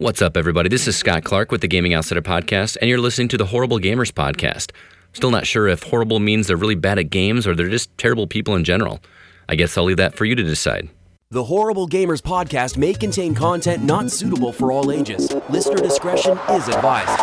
What's 0.00 0.22
up, 0.22 0.36
everybody? 0.36 0.68
This 0.68 0.86
is 0.86 0.94
Scott 0.94 1.24
Clark 1.24 1.50
with 1.50 1.60
the 1.60 1.66
Gaming 1.66 1.92
Outsider 1.92 2.22
Podcast, 2.22 2.76
and 2.80 2.88
you're 2.88 3.00
listening 3.00 3.26
to 3.30 3.36
the 3.36 3.46
Horrible 3.46 3.80
Gamers 3.80 4.12
Podcast. 4.12 4.70
Still 5.12 5.32
not 5.32 5.44
sure 5.44 5.66
if 5.66 5.82
horrible 5.82 6.20
means 6.20 6.46
they're 6.46 6.56
really 6.56 6.76
bad 6.76 7.00
at 7.00 7.10
games 7.10 7.48
or 7.48 7.56
they're 7.56 7.68
just 7.68 7.90
terrible 7.98 8.28
people 8.28 8.54
in 8.54 8.62
general. 8.62 9.00
I 9.48 9.56
guess 9.56 9.76
I'll 9.76 9.82
leave 9.82 9.96
that 9.96 10.14
for 10.14 10.24
you 10.24 10.36
to 10.36 10.44
decide. 10.44 10.88
The 11.30 11.42
Horrible 11.42 11.88
Gamers 11.88 12.22
podcast 12.22 12.76
may 12.76 12.94
contain 12.94 13.34
content 13.34 13.82
not 13.82 14.12
suitable 14.12 14.52
for 14.52 14.70
all 14.70 14.92
ages. 14.92 15.34
Listener 15.50 15.78
discretion 15.78 16.38
is 16.48 16.68
advised. 16.68 17.18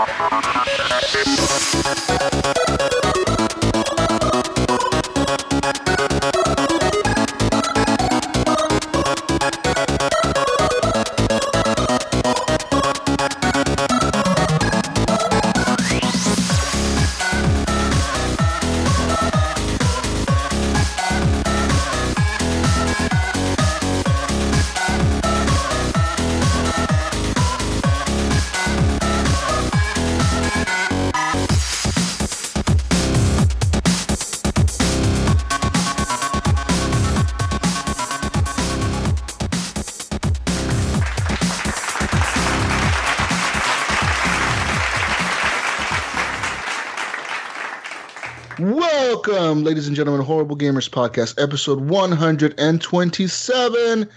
Ladies 49.65 49.87
and 49.87 49.95
gentlemen, 49.95 50.23
Horrible 50.23 50.55
Gamers 50.55 50.87
Podcast, 50.87 51.41
episode 51.41 51.89
127. 51.89 54.09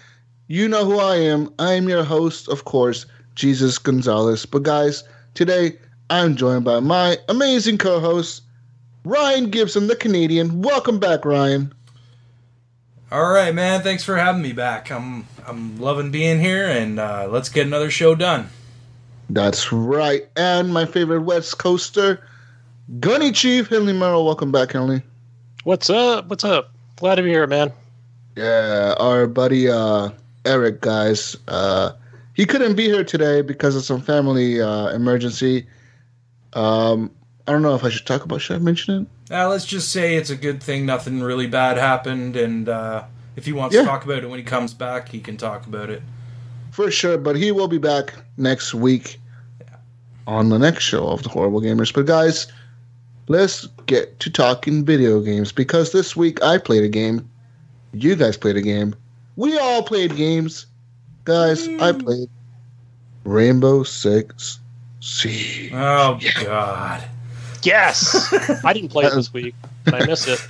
You 0.46 0.68
know 0.68 0.84
who 0.84 0.98
I 0.98 1.16
am. 1.16 1.50
I 1.58 1.72
am 1.72 1.88
your 1.88 2.04
host, 2.04 2.50
of 2.50 2.66
course, 2.66 3.06
Jesus 3.34 3.78
Gonzalez. 3.78 4.44
But, 4.44 4.64
guys, 4.64 5.04
today 5.32 5.78
I'm 6.10 6.36
joined 6.36 6.66
by 6.66 6.80
my 6.80 7.16
amazing 7.30 7.78
co 7.78 7.98
host, 7.98 8.42
Ryan 9.04 9.48
Gibson, 9.48 9.86
the 9.86 9.96
Canadian. 9.96 10.60
Welcome 10.60 10.98
back, 10.98 11.24
Ryan. 11.24 11.72
All 13.10 13.30
right, 13.30 13.54
man. 13.54 13.80
Thanks 13.80 14.04
for 14.04 14.18
having 14.18 14.42
me 14.42 14.52
back. 14.52 14.92
I'm 14.92 15.26
I'm 15.46 15.80
loving 15.80 16.10
being 16.10 16.40
here, 16.40 16.68
and 16.68 17.00
uh, 17.00 17.26
let's 17.30 17.48
get 17.48 17.66
another 17.66 17.90
show 17.90 18.14
done. 18.14 18.50
That's 19.30 19.72
right. 19.72 20.28
And 20.36 20.74
my 20.74 20.84
favorite 20.84 21.22
West 21.22 21.56
Coaster, 21.56 22.22
Gunny 23.00 23.32
Chief, 23.32 23.68
Henley 23.68 23.94
Merrill. 23.94 24.26
Welcome 24.26 24.52
back, 24.52 24.72
Henley. 24.72 25.02
What's 25.68 25.90
up? 25.90 26.28
What's 26.30 26.44
up? 26.44 26.72
Glad 26.96 27.16
to 27.16 27.22
be 27.22 27.28
here, 27.28 27.46
man. 27.46 27.70
Yeah, 28.36 28.94
our 28.98 29.26
buddy 29.26 29.68
uh, 29.68 30.08
Eric, 30.46 30.80
guys. 30.80 31.36
Uh, 31.46 31.92
he 32.32 32.46
couldn't 32.46 32.74
be 32.74 32.84
here 32.84 33.04
today 33.04 33.42
because 33.42 33.76
of 33.76 33.84
some 33.84 34.00
family 34.00 34.62
uh, 34.62 34.88
emergency. 34.88 35.66
Um, 36.54 37.10
I 37.46 37.52
don't 37.52 37.60
know 37.60 37.74
if 37.74 37.84
I 37.84 37.90
should 37.90 38.06
talk 38.06 38.24
about. 38.24 38.40
Should 38.40 38.56
I 38.56 38.60
mention 38.60 39.02
it? 39.28 39.34
Uh, 39.34 39.46
let's 39.50 39.66
just 39.66 39.92
say 39.92 40.16
it's 40.16 40.30
a 40.30 40.36
good 40.36 40.62
thing. 40.62 40.86
Nothing 40.86 41.20
really 41.20 41.46
bad 41.46 41.76
happened, 41.76 42.34
and 42.34 42.66
uh, 42.70 43.04
if 43.36 43.44
he 43.44 43.52
wants 43.52 43.74
Yeah. 43.74 43.82
to 43.82 43.86
talk 43.88 44.06
about 44.06 44.24
it 44.24 44.30
when 44.30 44.38
he 44.38 44.46
comes 44.46 44.72
back, 44.72 45.10
he 45.10 45.20
can 45.20 45.36
talk 45.36 45.66
about 45.66 45.90
it. 45.90 46.00
For 46.70 46.90
sure, 46.90 47.18
but 47.18 47.36
he 47.36 47.52
will 47.52 47.68
be 47.68 47.76
back 47.76 48.14
next 48.38 48.72
week 48.72 49.20
on 50.26 50.48
the 50.48 50.58
next 50.58 50.84
show 50.84 51.08
of 51.08 51.24
the 51.24 51.28
Horrible 51.28 51.60
Gamers. 51.60 51.92
But 51.92 52.06
guys, 52.06 52.46
let's 53.28 53.66
get 53.86 54.18
to 54.20 54.30
talking 54.30 54.84
video 54.84 55.20
games 55.20 55.52
because 55.52 55.92
this 55.92 56.16
week 56.16 56.42
I 56.42 56.58
played 56.58 56.82
a 56.82 56.88
game. 56.88 57.28
You 57.92 58.16
guys 58.16 58.36
played 58.36 58.56
a 58.56 58.62
game. 58.62 58.94
We 59.36 59.56
all 59.58 59.82
played 59.82 60.16
games. 60.16 60.66
Guys, 61.24 61.68
I 61.68 61.92
mm. 61.92 62.04
played 62.04 62.28
Rainbow 63.24 63.82
Six 63.82 64.58
Siege. 65.00 65.72
Oh 65.72 66.18
God! 66.44 67.04
Yes, 67.62 68.32
I 68.64 68.72
didn't 68.72 68.90
play 68.90 69.04
it 69.04 69.14
this 69.14 69.32
week, 69.32 69.54
but 69.84 69.94
I 69.94 70.06
miss 70.06 70.26
it. 70.26 70.44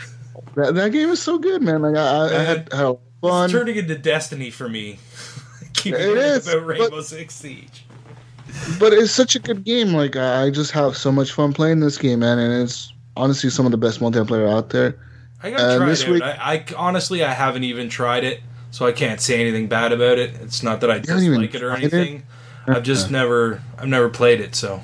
That, 0.54 0.74
that 0.74 0.92
game 0.92 1.10
is 1.10 1.20
so 1.20 1.38
good, 1.38 1.62
man. 1.62 1.82
Like 1.82 1.96
I, 1.96 2.00
I, 2.00 2.24
I 2.24 2.42
had, 2.42 2.72
had 2.72 2.84
a 2.84 2.96
fun. 3.20 3.44
It's 3.44 3.52
turning 3.52 3.76
into 3.76 3.98
Destiny 3.98 4.50
for 4.50 4.68
me. 4.68 4.98
Keep 5.74 5.94
It 5.94 6.00
hearing 6.00 6.16
is, 6.16 6.48
about 6.48 6.60
but- 6.60 6.66
Rainbow 6.66 7.00
Six 7.02 7.34
Siege. 7.34 7.84
But 8.78 8.92
it's 8.92 9.12
such 9.12 9.34
a 9.36 9.38
good 9.38 9.64
game. 9.64 9.92
Like 9.92 10.16
I 10.16 10.50
just 10.50 10.70
have 10.72 10.96
so 10.96 11.10
much 11.12 11.32
fun 11.32 11.52
playing 11.52 11.80
this 11.80 11.98
game, 11.98 12.20
man, 12.20 12.38
and 12.38 12.62
it's 12.62 12.92
honestly 13.16 13.50
some 13.50 13.66
of 13.66 13.72
the 13.72 13.78
best 13.78 14.00
multiplayer 14.00 14.50
out 14.50 14.70
there. 14.70 14.96
I 15.42 15.50
gotta 15.50 15.62
Uh, 15.64 15.76
try 15.78 15.90
it 15.92 16.08
week- 16.08 16.22
I, 16.22 16.30
I 16.54 16.64
honestly, 16.76 17.22
I 17.24 17.32
haven't 17.32 17.64
even 17.64 17.88
tried 17.88 18.24
it, 18.24 18.40
so 18.70 18.86
I 18.86 18.92
can't 18.92 19.20
say 19.20 19.40
anything 19.40 19.66
bad 19.68 19.92
about 19.92 20.18
it. 20.18 20.34
It's 20.42 20.62
not 20.62 20.80
that 20.80 20.90
I 20.90 20.98
dislike 20.98 21.54
it 21.54 21.62
or 21.62 21.70
tried 21.70 21.84
it? 21.84 21.92
anything. 21.94 22.22
I've 22.66 22.82
just 22.82 23.10
never, 23.10 23.62
I've 23.78 23.88
never 23.88 24.08
played 24.10 24.40
it. 24.40 24.54
So 24.54 24.82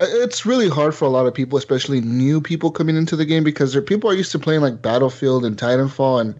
It's 0.00 0.46
really 0.46 0.68
hard 0.68 0.94
for 0.94 1.04
a 1.06 1.08
lot 1.08 1.26
of 1.26 1.34
people, 1.34 1.58
especially 1.58 2.00
new 2.00 2.40
people 2.40 2.70
coming 2.70 2.96
into 2.96 3.16
the 3.16 3.24
game, 3.24 3.42
because 3.44 3.72
there 3.72 3.82
people 3.82 4.08
are 4.10 4.14
used 4.14 4.32
to 4.32 4.38
playing 4.38 4.60
like 4.60 4.80
Battlefield 4.80 5.44
and 5.44 5.56
Titanfall, 5.56 6.20
and 6.20 6.34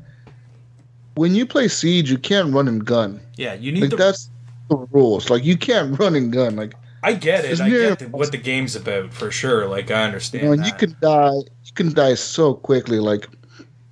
when 1.15 1.35
you 1.35 1.45
play 1.45 1.69
Siege, 1.69 2.11
you 2.11 2.19
can't 2.19 2.53
run 2.55 2.69
and 2.69 2.85
gun. 2.85 3.21
yeah, 3.37 3.55
you 3.55 3.73
need 3.73 3.81
Like 3.83 3.91
the. 3.91 3.97
that's 3.97 4.31
the 4.71 4.77
rules. 4.91 5.29
Like 5.29 5.45
you 5.45 5.57
can't 5.57 5.99
run 5.99 6.15
and 6.15 6.33
gun. 6.33 6.57
Like 6.57 6.75
I 7.03 7.13
get 7.13 7.45
it. 7.45 7.61
I 7.61 7.69
get 7.69 7.99
the, 7.99 8.09
what 8.09 8.33
the 8.33 8.39
game's 8.39 8.77
about 8.77 9.13
for 9.13 9.31
sure. 9.31 9.67
Like 9.67 9.91
I 9.91 10.05
understand. 10.05 10.45
you 10.45 10.57
know, 10.57 10.65
you 10.65 10.73
can 10.73 10.97
die. 11.01 11.35
You 11.35 11.73
can 11.75 11.93
die 11.93 12.15
so 12.15 12.55
quickly. 12.55 12.99
Like 12.99 13.29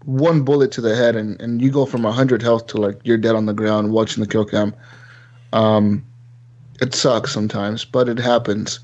one 0.05 0.43
bullet 0.43 0.73
to 0.73 0.81
the 0.81 0.97
head, 0.97 1.17
and 1.17 1.39
and 1.41 1.61
you 1.61 1.71
go 1.71 1.85
from 1.85 2.05
hundred 2.05 2.41
health 2.41 2.67
to 2.69 2.79
like 2.79 2.99
you're 3.05 3.19
dead 3.19 3.35
on 3.35 3.47
the 3.47 3.53
ground 3.53 3.93
watching 3.93 4.23
the 4.23 4.29
kill 4.29 4.45
cam. 4.45 4.75
Um, 5.53 6.05
it 6.81 6.95
sucks 6.95 7.33
sometimes, 7.33 7.85
but 7.85 8.09
it 8.09 8.19
happens. 8.19 8.81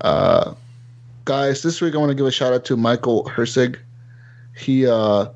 Uh, 0.00 0.54
guys, 1.24 1.62
this 1.62 1.80
week 1.80 1.94
I 1.94 1.98
want 1.98 2.10
to 2.10 2.14
give 2.14 2.26
a 2.26 2.32
shout 2.32 2.52
out 2.52 2.64
to 2.66 2.76
Michael 2.76 3.24
Hersig. 3.24 3.78
He 4.56 4.86
uh 4.86 5.26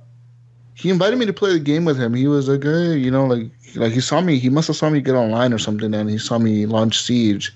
he 0.74 0.90
invited 0.90 1.18
me 1.18 1.26
to 1.26 1.32
play 1.32 1.52
the 1.52 1.60
game 1.60 1.84
with 1.84 1.98
him. 1.98 2.14
He 2.14 2.26
was 2.26 2.48
like, 2.48 2.62
hey, 2.62 2.96
you 2.96 3.10
know, 3.10 3.26
like 3.26 3.50
like 3.76 3.92
he 3.92 4.00
saw 4.00 4.20
me. 4.20 4.38
He 4.38 4.50
must 4.50 4.68
have 4.68 4.76
saw 4.76 4.90
me 4.90 5.00
get 5.00 5.14
online 5.14 5.52
or 5.52 5.58
something, 5.58 5.94
and 5.94 6.10
he 6.10 6.18
saw 6.18 6.38
me 6.38 6.66
launch 6.66 7.00
Siege. 7.02 7.54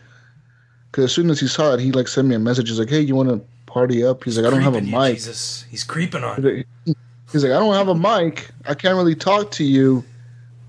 Because 0.91 1.05
as 1.05 1.13
soon 1.13 1.29
as 1.31 1.39
he 1.39 1.47
saw 1.47 1.75
it, 1.75 1.81
he 1.81 1.93
like 1.93 2.09
sent 2.09 2.29
me 2.29 2.35
a 2.35 2.39
message. 2.39 2.69
He's 2.69 2.79
like, 2.79 2.89
hey, 2.89 3.01
you 3.01 3.15
want 3.15 3.29
to 3.29 3.41
party 3.67 4.05
up? 4.05 4.25
He's 4.25 4.39
like, 4.39 4.47
I 4.47 4.51
don't 4.51 4.63
have 4.63 4.75
a 4.75 4.83
you, 4.83 4.97
mic. 4.97 5.17
Jesus, 5.17 5.67
he's 5.69 5.85
creeping 5.85 6.25
on. 6.25 6.37
He's 6.37 6.45
like, 6.45 6.97
he's 7.33 7.45
like, 7.45 7.53
I 7.53 7.59
don't 7.59 7.75
have 7.75 7.89
a 7.89 7.95
mic. 7.95 8.51
I 8.67 8.75
can't 8.75 8.97
really 8.97 9.15
talk 9.15 9.51
to 9.53 9.65
you, 9.65 10.03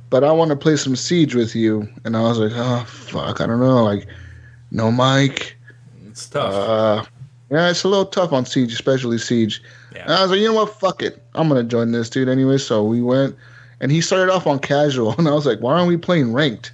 but 0.09 0.23
I 0.23 0.31
want 0.31 0.49
to 0.49 0.57
play 0.57 0.75
some 0.75 0.95
Siege 0.95 1.35
with 1.35 1.55
you. 1.55 1.87
And 2.03 2.17
I 2.17 2.21
was 2.21 2.39
like, 2.39 2.51
oh 2.53 2.83
fuck, 2.85 3.41
I 3.41 3.47
don't 3.47 3.59
know, 3.59 3.83
like, 3.83 4.07
no 4.71 4.91
mic. 4.91 5.57
It's 6.07 6.27
tough. 6.27 6.53
Uh, 6.53 7.05
yeah, 7.49 7.69
it's 7.69 7.83
a 7.83 7.87
little 7.87 8.05
tough 8.05 8.33
on 8.33 8.45
Siege, 8.45 8.73
especially 8.73 9.17
Siege. 9.17 9.63
Yeah. 9.93 10.03
And 10.03 10.13
I 10.13 10.21
was 10.21 10.31
like, 10.31 10.39
you 10.39 10.47
know 10.47 10.53
what, 10.53 10.79
fuck 10.79 11.01
it, 11.01 11.23
I'm 11.35 11.47
gonna 11.47 11.63
join 11.63 11.91
this 11.91 12.09
dude 12.09 12.29
anyway. 12.29 12.57
So 12.57 12.83
we 12.83 13.01
went, 13.01 13.35
and 13.79 13.91
he 13.91 14.01
started 14.01 14.31
off 14.31 14.47
on 14.47 14.59
casual, 14.59 15.13
and 15.17 15.27
I 15.27 15.31
was 15.31 15.45
like, 15.45 15.59
why 15.59 15.73
aren't 15.73 15.87
we 15.87 15.97
playing 15.97 16.33
ranked? 16.33 16.71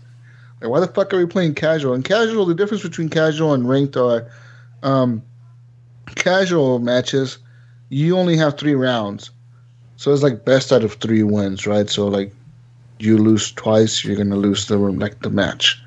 Like, 0.61 0.69
why 0.69 0.79
the 0.79 0.87
fuck 0.87 1.13
are 1.13 1.17
we 1.17 1.25
playing 1.25 1.55
casual? 1.55 1.93
And 1.93 2.03
casual, 2.03 2.45
the 2.45 2.55
difference 2.55 2.83
between 2.83 3.09
casual 3.09 3.53
and 3.53 3.67
ranked 3.67 3.97
are, 3.97 4.27
um, 4.83 5.21
casual 6.15 6.79
matches, 6.79 7.37
you 7.89 8.17
only 8.17 8.37
have 8.37 8.57
three 8.57 8.75
rounds, 8.75 9.31
so 9.97 10.11
it's 10.13 10.23
like 10.23 10.45
best 10.45 10.71
out 10.71 10.83
of 10.83 10.93
three 10.95 11.23
wins, 11.23 11.65
right? 11.65 11.89
So 11.89 12.07
like, 12.07 12.33
you 12.99 13.17
lose 13.17 13.51
twice, 13.51 14.03
you're 14.03 14.15
gonna 14.15 14.35
lose 14.35 14.67
the 14.67 14.77
like 14.77 15.21
the 15.21 15.29
match, 15.29 15.81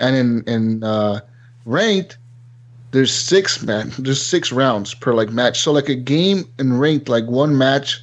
and 0.00 0.16
in 0.16 0.44
in 0.44 0.84
uh, 0.84 1.20
ranked, 1.64 2.18
there's 2.92 3.12
six 3.12 3.62
man, 3.62 3.92
there's 3.98 4.24
six 4.24 4.52
rounds 4.52 4.94
per 4.94 5.14
like 5.14 5.30
match. 5.30 5.60
So 5.60 5.72
like 5.72 5.88
a 5.88 5.94
game 5.94 6.44
in 6.58 6.78
ranked, 6.78 7.08
like 7.08 7.26
one 7.26 7.56
match, 7.56 8.00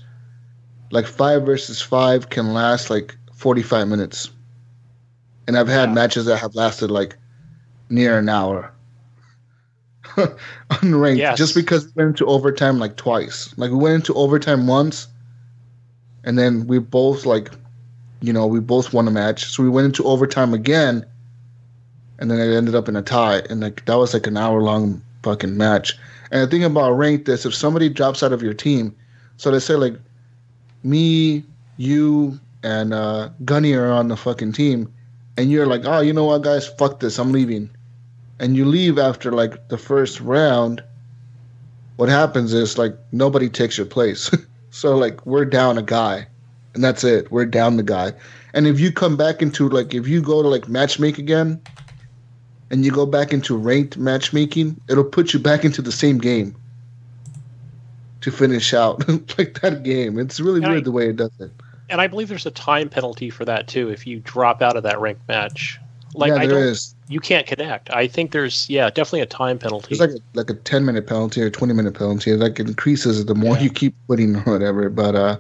like 0.91 1.05
five 1.07 1.43
versus 1.45 1.81
five 1.81 2.29
can 2.29 2.53
last 2.53 2.89
like 2.89 3.15
45 3.33 3.87
minutes, 3.87 4.29
and 5.47 5.57
I've 5.57 5.67
had 5.67 5.89
Yeah. 5.89 5.93
matches 5.93 6.25
that 6.25 6.37
have 6.37 6.55
lasted 6.55 6.91
like 6.91 7.17
near 7.89 8.17
an 8.19 8.29
hour. 8.29 8.71
Unranked, 10.69 11.17
Yes. 11.17 11.37
just 11.37 11.55
because 11.55 11.85
we 11.85 11.91
went 11.95 12.09
into 12.19 12.25
overtime 12.25 12.79
like 12.79 12.95
twice. 12.95 13.53
Like 13.57 13.71
we 13.71 13.77
went 13.77 13.95
into 13.95 14.13
overtime 14.13 14.67
once, 14.67 15.07
and 16.23 16.37
then 16.37 16.67
we 16.67 16.79
both 16.79 17.25
like, 17.25 17.51
you 18.21 18.31
know, 18.31 18.45
we 18.47 18.59
both 18.59 18.93
won 18.93 19.07
a 19.07 19.11
match. 19.11 19.45
So 19.45 19.63
we 19.63 19.69
went 19.69 19.85
into 19.85 20.03
overtime 20.03 20.53
again, 20.53 21.05
and 22.19 22.29
then 22.31 22.39
it 22.39 22.55
ended 22.55 22.75
up 22.75 22.87
in 22.87 22.95
a 22.95 23.01
tie. 23.01 23.39
And 23.49 23.61
like 23.61 23.85
that 23.85 23.97
was 23.97 24.13
like 24.13 24.27
an 24.27 24.37
hour 24.37 24.61
long 24.61 25.01
fucking 25.23 25.57
match. 25.57 25.97
And 26.31 26.41
the 26.41 26.47
thing 26.47 26.63
about 26.63 26.91
ranked 26.91 27.29
is 27.29 27.45
if 27.45 27.53
somebody 27.53 27.89
drops 27.89 28.23
out 28.23 28.33
of 28.33 28.41
your 28.41 28.53
team, 28.53 28.95
so 29.37 29.51
they 29.51 29.59
say 29.59 29.75
like 29.75 29.95
me, 30.83 31.43
you, 31.77 32.39
and 32.63 32.93
uh, 32.93 33.29
Gunny 33.43 33.73
are 33.73 33.91
on 33.91 34.07
the 34.07 34.17
fucking 34.17 34.53
team, 34.53 34.91
and 35.37 35.51
you're 35.51 35.65
like, 35.65 35.81
oh, 35.85 35.99
you 35.99 36.13
know 36.13 36.25
what, 36.25 36.43
guys, 36.43 36.67
fuck 36.67 36.99
this, 36.99 37.19
I'm 37.19 37.31
leaving, 37.31 37.69
and 38.39 38.55
you 38.55 38.65
leave 38.65 38.97
after 38.97 39.31
like 39.31 39.67
the 39.69 39.77
first 39.77 40.21
round, 40.21 40.83
what 41.97 42.09
happens 42.09 42.53
is 42.53 42.77
like 42.77 42.95
nobody 43.11 43.49
takes 43.49 43.77
your 43.77 43.87
place. 43.87 44.31
so 44.69 44.97
like 44.97 45.25
we're 45.25 45.45
down 45.45 45.77
a 45.77 45.83
guy, 45.83 46.27
and 46.73 46.83
that's 46.83 47.03
it. 47.03 47.31
We're 47.31 47.45
down 47.45 47.77
the 47.77 47.83
guy. 47.83 48.13
And 48.53 48.67
if 48.67 48.79
you 48.79 48.91
come 48.91 49.17
back 49.17 49.41
into 49.41 49.69
like 49.69 49.93
if 49.93 50.07
you 50.07 50.21
go 50.21 50.41
to 50.41 50.47
like 50.47 50.63
matchmake 50.63 51.17
again, 51.17 51.61
and 52.71 52.83
you 52.85 52.91
go 52.91 53.05
back 53.05 53.31
into 53.33 53.55
ranked 53.57 53.97
matchmaking, 53.97 54.79
it'll 54.89 55.03
put 55.03 55.33
you 55.33 55.39
back 55.39 55.63
into 55.65 55.81
the 55.81 55.91
same 55.91 56.17
game 56.17 56.55
to 58.21 58.31
finish 58.31 58.73
out 58.73 59.07
like 59.37 59.61
that 59.61 59.83
game. 59.83 60.17
It's 60.17 60.39
really 60.39 60.61
And 60.63 60.69
weird 60.71 60.83
I- 60.83 60.85
the 60.85 60.91
way 60.91 61.09
it 61.09 61.15
does 61.17 61.31
it. 61.39 61.51
And 61.87 62.01
I 62.01 62.07
believe 62.07 62.29
there's 62.29 62.47
a 62.47 62.51
time 62.51 62.89
penalty 62.89 63.29
for 63.29 63.45
that 63.45 63.67
too 63.67 63.89
if 63.89 64.07
you 64.07 64.19
drop 64.21 64.63
out 64.63 64.75
of 64.75 64.81
that 64.83 64.99
ranked 64.99 65.27
match. 65.27 65.79
Like 66.15 66.29
yeah, 66.29 66.35
I 66.37 66.47
there 66.47 66.59
don't 66.61 66.67
is. 66.69 66.95
you 67.09 67.19
can't 67.19 67.45
connect. 67.45 67.91
I 67.91 68.07
think 68.07 68.31
there's 68.31 68.67
yeah, 68.69 68.89
definitely 68.89 69.19
a 69.21 69.25
time 69.27 69.59
penalty. 69.59 69.89
It's 69.91 69.99
like 69.99 70.09
a, 70.09 70.19
like 70.33 70.49
a 70.49 70.53
ten 70.55 70.83
minute 70.85 71.05
penalty 71.05 71.41
or 71.43 71.49
twenty 71.51 71.73
minute 71.73 71.93
penalty. 71.93 72.31
It 72.31 72.37
like 72.37 72.59
increases 72.59 73.23
the 73.25 73.35
more 73.35 73.55
Yeah. 73.57 73.63
you 73.63 73.69
keep 73.69 73.93
putting 74.07 74.35
or 74.37 74.41
whatever. 74.43 74.89
But 74.89 75.13
uh, 75.15 75.37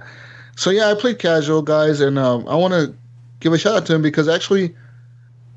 so 0.55 0.69
yeah, 0.69 0.91
I 0.91 0.93
played 0.93 1.17
casual 1.17 1.61
guys, 1.63 1.99
and 2.01 2.19
um, 2.19 2.47
I 2.47 2.55
want 2.55 2.73
to 2.73 2.93
give 3.39 3.53
a 3.53 3.57
shout 3.57 3.77
out 3.77 3.85
to 3.87 3.95
him 3.95 4.01
because 4.03 4.27
actually 4.27 4.75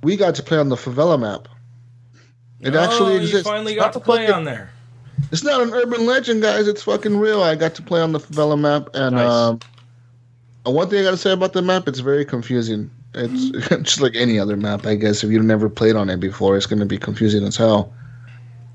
we 0.05 0.17
got 0.17 0.37
to 0.37 0.43
play 0.43 0.57
on 0.57 0.69
the 0.71 0.77
favela 0.77 1.21
map. 1.21 1.49
It 2.61 2.75
oh, 2.75 2.81
actually 2.81 3.15
you 3.15 3.21
exists. 3.21 3.49
finally 3.49 3.75
got 3.75 3.93
to 3.93 4.01
play 4.01 4.27
fucking- 4.27 4.35
on 4.35 4.45
there. 4.45 4.71
It's 5.33 5.43
not 5.43 5.61
an 5.61 5.75
urban 5.75 6.07
legend, 6.07 6.43
guys. 6.43 6.69
It's 6.69 6.83
fucking 6.85 7.19
real. 7.19 7.43
I 7.43 7.55
got 7.57 7.75
to 7.75 7.83
play 7.83 8.01
on 8.01 8.13
the 8.13 8.21
favela 8.21 8.59
map, 8.59 8.89
and 8.95 9.17
Nice. 9.17 9.29
um, 9.31 9.61
uh, 10.67 10.71
one 10.71 10.89
thing 10.89 11.01
I 11.01 11.03
got 11.03 11.11
to 11.11 11.17
say 11.17 11.33
about 11.33 11.53
the 11.53 11.61
map, 11.61 11.89
it's 11.89 11.99
very 11.99 12.25
confusing. 12.25 12.89
It's 13.15 13.69
just 13.83 14.01
like 14.01 14.15
any 14.15 14.39
other 14.39 14.57
map, 14.57 14.87
I 14.87 14.95
guess. 14.95 15.25
If 15.25 15.31
you've 15.31 15.45
never 15.45 15.69
played 15.69 15.97
on 15.97 16.09
it 16.09 16.19
before, 16.21 16.57
it's 16.57 16.67
going 16.67 16.79
to 16.79 16.87
be 16.87 16.99
confusing 16.99 17.45
as 17.45 17.57
hell. 17.57 17.93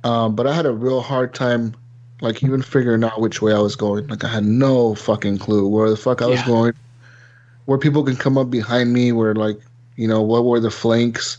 Um, 0.04 0.36
but 0.36 0.46
I 0.46 0.54
had 0.54 0.66
a 0.66 0.74
real 0.74 1.02
hard 1.02 1.34
time, 1.34 1.76
like 2.22 2.44
even 2.44 2.62
figuring 2.62 3.04
out 3.04 3.22
which 3.22 3.42
way 3.42 3.54
I 3.54 3.60
was 3.60 3.76
going. 3.78 4.06
Like 4.08 4.24
I 4.24 4.28
had 4.28 4.44
no 4.44 4.96
fucking 4.96 5.38
clue 5.38 5.68
where 5.68 5.90
the 5.90 5.98
fuck 5.98 6.22
I 6.22 6.28
was 6.28 6.42
going, 6.44 6.74
where 7.66 7.78
people 7.78 8.04
can 8.04 8.18
come 8.18 8.38
up 8.38 8.50
behind 8.50 8.92
me, 8.92 9.12
where 9.14 9.34
like 9.34 9.60
you 9.96 10.08
know 10.08 10.22
what 10.22 10.44
were 10.44 10.60
the 10.60 10.72
flanks, 10.72 11.38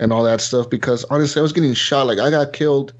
and 0.00 0.12
all 0.12 0.24
that 0.24 0.40
stuff. 0.40 0.68
Because 0.68 1.04
honestly, 1.04 1.38
I 1.38 1.42
was 1.42 1.52
getting 1.52 1.74
shot. 1.74 2.08
Like 2.08 2.18
I 2.18 2.30
got 2.30 2.52
killed 2.52 2.92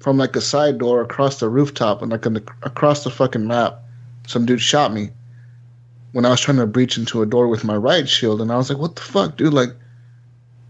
from 0.00 0.18
like 0.18 0.34
a 0.34 0.40
side 0.40 0.78
door 0.78 1.02
across 1.02 1.38
the 1.38 1.48
rooftop 1.48 2.02
and 2.02 2.10
like 2.10 2.26
on 2.26 2.34
the, 2.34 2.44
across 2.62 3.04
the 3.04 3.10
fucking 3.10 3.46
map. 3.46 3.80
Some 4.26 4.44
dude 4.44 4.60
shot 4.60 4.92
me 4.92 5.10
when 6.12 6.24
I 6.24 6.30
was 6.30 6.40
trying 6.40 6.56
to 6.56 6.66
breach 6.66 6.96
into 6.98 7.22
a 7.22 7.26
door 7.26 7.46
with 7.46 7.62
my 7.62 7.76
right 7.76 8.08
shield, 8.08 8.40
and 8.40 8.50
I 8.50 8.56
was 8.56 8.70
like, 8.70 8.78
"What 8.78 8.96
the 8.96 9.02
fuck, 9.02 9.36
dude? 9.36 9.52
Like, 9.52 9.70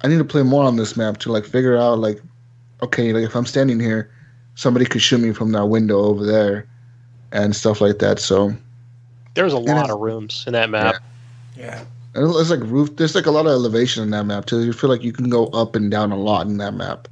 I 0.03 0.09
need 0.09 0.19
to 0.19 0.25
play 0.25 0.43
more 0.43 0.65
on 0.65 0.77
this 0.77 0.97
map 0.97 1.19
to 1.19 1.33
like 1.33 1.45
figure 1.45 1.77
out 1.77 1.99
like, 1.99 2.21
okay, 2.83 3.13
like 3.13 3.25
if 3.25 3.35
I'm 3.35 3.47
standing 3.47 3.81
here, 3.81 4.11
somebody 4.57 4.85
could 4.85 5.01
shoot 5.01 5.21
me 5.21 5.33
from 5.33 5.53
that 5.53 5.67
window 5.67 6.01
over 6.01 6.27
there, 6.27 6.67
and 7.33 7.57
stuff 7.57 7.81
like 7.81 8.01
that." 8.01 8.19
So 8.19 8.55
there's 9.35 9.53
a 9.53 9.59
lot 9.59 9.89
of 9.89 10.01
rooms 10.01 10.45
in 10.47 10.53
that 10.55 10.69
map. 10.69 10.97
Yeah. 11.57 11.85
And 12.17 12.35
it's 12.35 12.51
like 12.51 12.61
roof. 12.61 12.97
There's 12.97 13.15
like 13.15 13.27
a 13.27 13.31
lot 13.31 13.45
of 13.45 13.53
elevation 13.53 14.03
in 14.03 14.11
that 14.11 14.25
map 14.25 14.47
too. 14.47 14.65
You 14.65 14.73
feel 14.73 14.89
like 14.89 15.05
you 15.05 15.13
can 15.13 15.29
go 15.29 15.47
up 15.49 15.77
and 15.77 15.91
down 15.91 16.13
a 16.13 16.17
lot 16.17 16.47
in 16.47 16.57
that 16.57 16.73
map. 16.73 17.09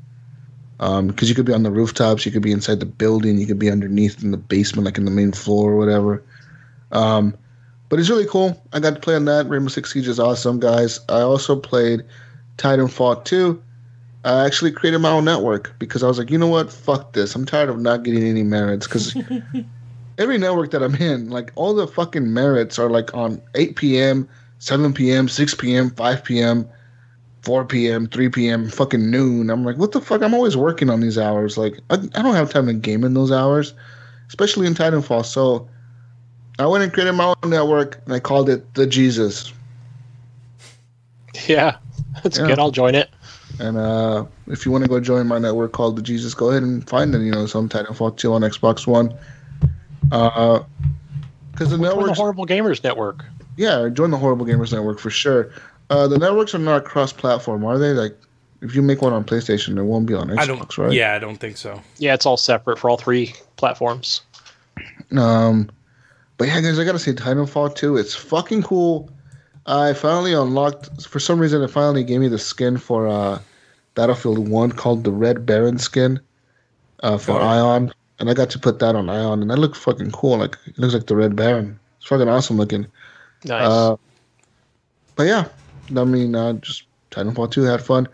Um, 0.80 1.08
because 1.08 1.28
you 1.28 1.34
could 1.34 1.44
be 1.44 1.52
on 1.52 1.62
the 1.62 1.70
rooftops, 1.70 2.26
you 2.26 2.32
could 2.32 2.42
be 2.42 2.50
inside 2.50 2.80
the 2.80 2.86
building, 2.86 3.38
you 3.38 3.46
could 3.46 3.58
be 3.58 3.70
underneath 3.70 4.22
in 4.24 4.32
the 4.32 4.36
basement, 4.36 4.86
like 4.86 4.98
in 4.98 5.04
the 5.04 5.10
main 5.10 5.30
floor 5.30 5.72
or 5.72 5.76
whatever. 5.76 6.22
Um, 6.90 7.36
but 7.88 8.00
it's 8.00 8.08
really 8.08 8.26
cool. 8.26 8.60
I 8.72 8.80
got 8.80 8.94
to 8.94 9.00
play 9.00 9.14
on 9.14 9.26
that. 9.26 9.48
Rainbow 9.48 9.68
Six 9.68 9.92
Siege 9.92 10.08
is 10.08 10.18
awesome, 10.18 10.58
guys. 10.58 10.98
I 11.08 11.20
also 11.20 11.54
played 11.54 12.02
Titanfall 12.56 13.24
2. 13.24 13.62
I 14.24 14.46
actually 14.46 14.72
created 14.72 14.98
my 14.98 15.10
own 15.10 15.26
network 15.26 15.74
because 15.78 16.02
I 16.02 16.08
was 16.08 16.18
like, 16.18 16.30
you 16.30 16.38
know 16.38 16.48
what? 16.48 16.72
Fuck 16.72 17.12
this. 17.12 17.34
I'm 17.34 17.44
tired 17.44 17.68
of 17.68 17.78
not 17.78 18.02
getting 18.02 18.24
any 18.24 18.42
merits 18.42 18.86
because 18.86 19.14
every 20.18 20.38
network 20.38 20.70
that 20.70 20.82
I'm 20.82 20.94
in, 20.94 21.28
like 21.30 21.52
all 21.56 21.74
the 21.74 21.86
fucking 21.86 22.32
merits 22.32 22.78
are 22.78 22.88
like 22.88 23.14
on 23.14 23.40
8 23.54 23.76
p.m., 23.76 24.28
7 24.58 24.92
p.m., 24.94 25.28
6 25.28 25.54
p.m., 25.54 25.90
5 25.90 26.24
p.m., 26.24 26.68
4 27.42 27.64
p.m., 27.66 28.06
3 28.06 28.28
p.m., 28.30 28.68
fucking 28.68 29.10
noon. 29.10 29.50
I'm 29.50 29.64
like, 29.64 29.76
what 29.76 29.92
the 29.92 30.00
fuck? 30.00 30.22
I'm 30.22 30.34
always 30.34 30.56
working 30.56 30.88
on 30.88 31.00
these 31.00 31.18
hours. 31.18 31.58
Like, 31.58 31.78
I, 31.90 31.94
I 31.94 32.22
don't 32.22 32.34
have 32.34 32.50
time 32.50 32.66
to 32.66 32.72
game 32.74 33.04
in 33.04 33.14
those 33.14 33.30
hours, 33.30 33.74
especially 34.28 34.66
in 34.66 34.74
Titanfall. 34.74 35.26
So 35.26 35.68
I 36.58 36.66
went 36.66 36.84
and 36.84 36.92
created 36.92 37.12
my 37.12 37.34
own 37.42 37.50
network 37.50 38.00
and 38.04 38.14
I 38.14 38.20
called 38.20 38.48
it 38.48 38.74
The 38.74 38.86
Jesus. 38.86 39.52
Yeah. 41.48 41.76
That's 42.22 42.38
Yeah. 42.38 42.46
good. 42.46 42.58
I'll 42.60 42.70
join 42.70 42.94
it. 42.94 43.10
And 43.58 43.76
uh, 43.76 44.24
if 44.46 44.64
you 44.64 44.72
want 44.72 44.84
to 44.84 44.88
go 44.88 44.98
join 45.00 45.26
my 45.26 45.38
network 45.38 45.72
called 45.72 45.96
The 45.96 46.02
Jesus, 46.02 46.32
go 46.32 46.50
ahead 46.50 46.62
and 46.62 46.88
find 46.88 47.14
it. 47.14 47.20
You 47.20 47.32
know, 47.32 47.46
some 47.46 47.68
Titanfall 47.68 48.16
2 48.16 48.32
on 48.32 48.42
Xbox 48.42 48.86
One. 48.86 49.14
Uh, 50.10 50.62
because 51.52 51.70
the 51.70 51.76
Join 51.76 51.82
the 51.84 51.96
network, 51.96 52.16
Horrible 52.16 52.46
Gamers 52.46 52.82
Network. 52.82 53.24
Yeah, 53.56 53.88
join 53.92 54.10
the 54.10 54.16
Horrible 54.18 54.46
Gamers 54.46 54.72
Network 54.72 54.98
for 54.98 55.10
sure. 55.10 55.50
Uh, 55.90 56.08
the 56.08 56.18
networks 56.18 56.54
are 56.54 56.58
not 56.58 56.84
cross-platform, 56.84 57.64
are 57.64 57.78
they? 57.78 57.92
Like, 57.92 58.16
if 58.62 58.74
you 58.74 58.80
make 58.82 59.02
one 59.02 59.12
on 59.12 59.24
PlayStation, 59.24 59.76
it 59.78 59.82
won't 59.82 60.06
be 60.06 60.14
on 60.14 60.28
Xbox, 60.28 60.38
I 60.38 60.46
don't. 60.46 60.78
right? 60.78 60.92
Yeah, 60.92 61.14
I 61.14 61.18
don't 61.18 61.36
think 61.36 61.56
so. 61.58 61.80
Yeah, 61.98 62.14
it's 62.14 62.24
all 62.24 62.36
separate 62.38 62.78
for 62.78 62.88
all 62.88 62.96
three 62.96 63.34
platforms. 63.56 64.22
Um, 65.16 65.70
but 66.38 66.48
yeah, 66.48 66.60
guys, 66.60 66.78
I 66.78 66.84
gotta 66.84 66.98
say, 66.98 67.12
Titanfall 67.12 67.74
2, 67.76 67.96
it's 67.96 68.14
fucking 68.14 68.62
cool. 68.62 69.10
I 69.66 69.92
finally 69.92 70.32
unlocked. 70.34 71.06
For 71.06 71.18
some 71.20 71.38
reason, 71.38 71.62
it 71.62 71.68
finally 71.70 72.04
gave 72.04 72.20
me 72.20 72.28
the 72.28 72.38
skin 72.38 72.76
for 72.76 73.06
uh, 73.08 73.38
Battlefield 73.94 74.48
1 74.48 74.72
called 74.72 75.04
the 75.04 75.12
Red 75.12 75.46
Baron 75.46 75.78
skin 75.78 76.20
uh, 77.02 77.18
for 77.18 77.32
Oh. 77.32 77.38
Ion, 77.38 77.92
and 78.18 78.30
I 78.30 78.34
got 78.34 78.50
to 78.50 78.58
put 78.58 78.78
that 78.80 78.94
on 78.96 79.08
Ion, 79.08 79.42
and 79.42 79.50
that 79.50 79.58
looked 79.58 79.76
fucking 79.76 80.10
cool. 80.10 80.38
Like 80.38 80.56
it 80.66 80.78
looks 80.78 80.94
like 80.94 81.06
the 81.06 81.16
Red 81.16 81.36
Baron. 81.36 81.78
It's 81.98 82.06
fucking 82.06 82.28
awesome 82.28 82.56
looking. 82.56 82.86
Nice. 83.44 83.66
Uh, 83.66 83.96
but 85.16 85.24
yeah, 85.24 85.48
I 85.96 86.04
mean, 86.04 86.34
uh, 86.34 86.54
just 86.54 86.84
Titanfall 87.10 87.50
2 87.50 87.62
had 87.62 87.82
fun. 87.82 88.08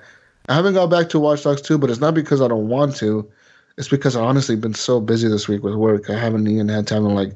I 0.48 0.54
haven't 0.54 0.74
got 0.74 0.88
back 0.88 1.08
to 1.10 1.20
Watch 1.20 1.44
Dogs 1.44 1.62
2, 1.62 1.78
but 1.78 1.90
it's 1.90 2.00
not 2.00 2.14
because 2.14 2.40
I 2.40 2.48
don't 2.48 2.68
want 2.68 2.96
to. 2.96 3.30
It's 3.78 3.88
because 3.88 4.16
I 4.16 4.22
honestly 4.22 4.56
been 4.56 4.74
so 4.74 5.00
busy 5.00 5.28
this 5.28 5.48
week 5.48 5.62
with 5.62 5.74
work. 5.74 6.10
I 6.10 6.18
haven't 6.18 6.46
even 6.48 6.68
had 6.68 6.86
time 6.86 7.04
to 7.04 7.08
like 7.08 7.32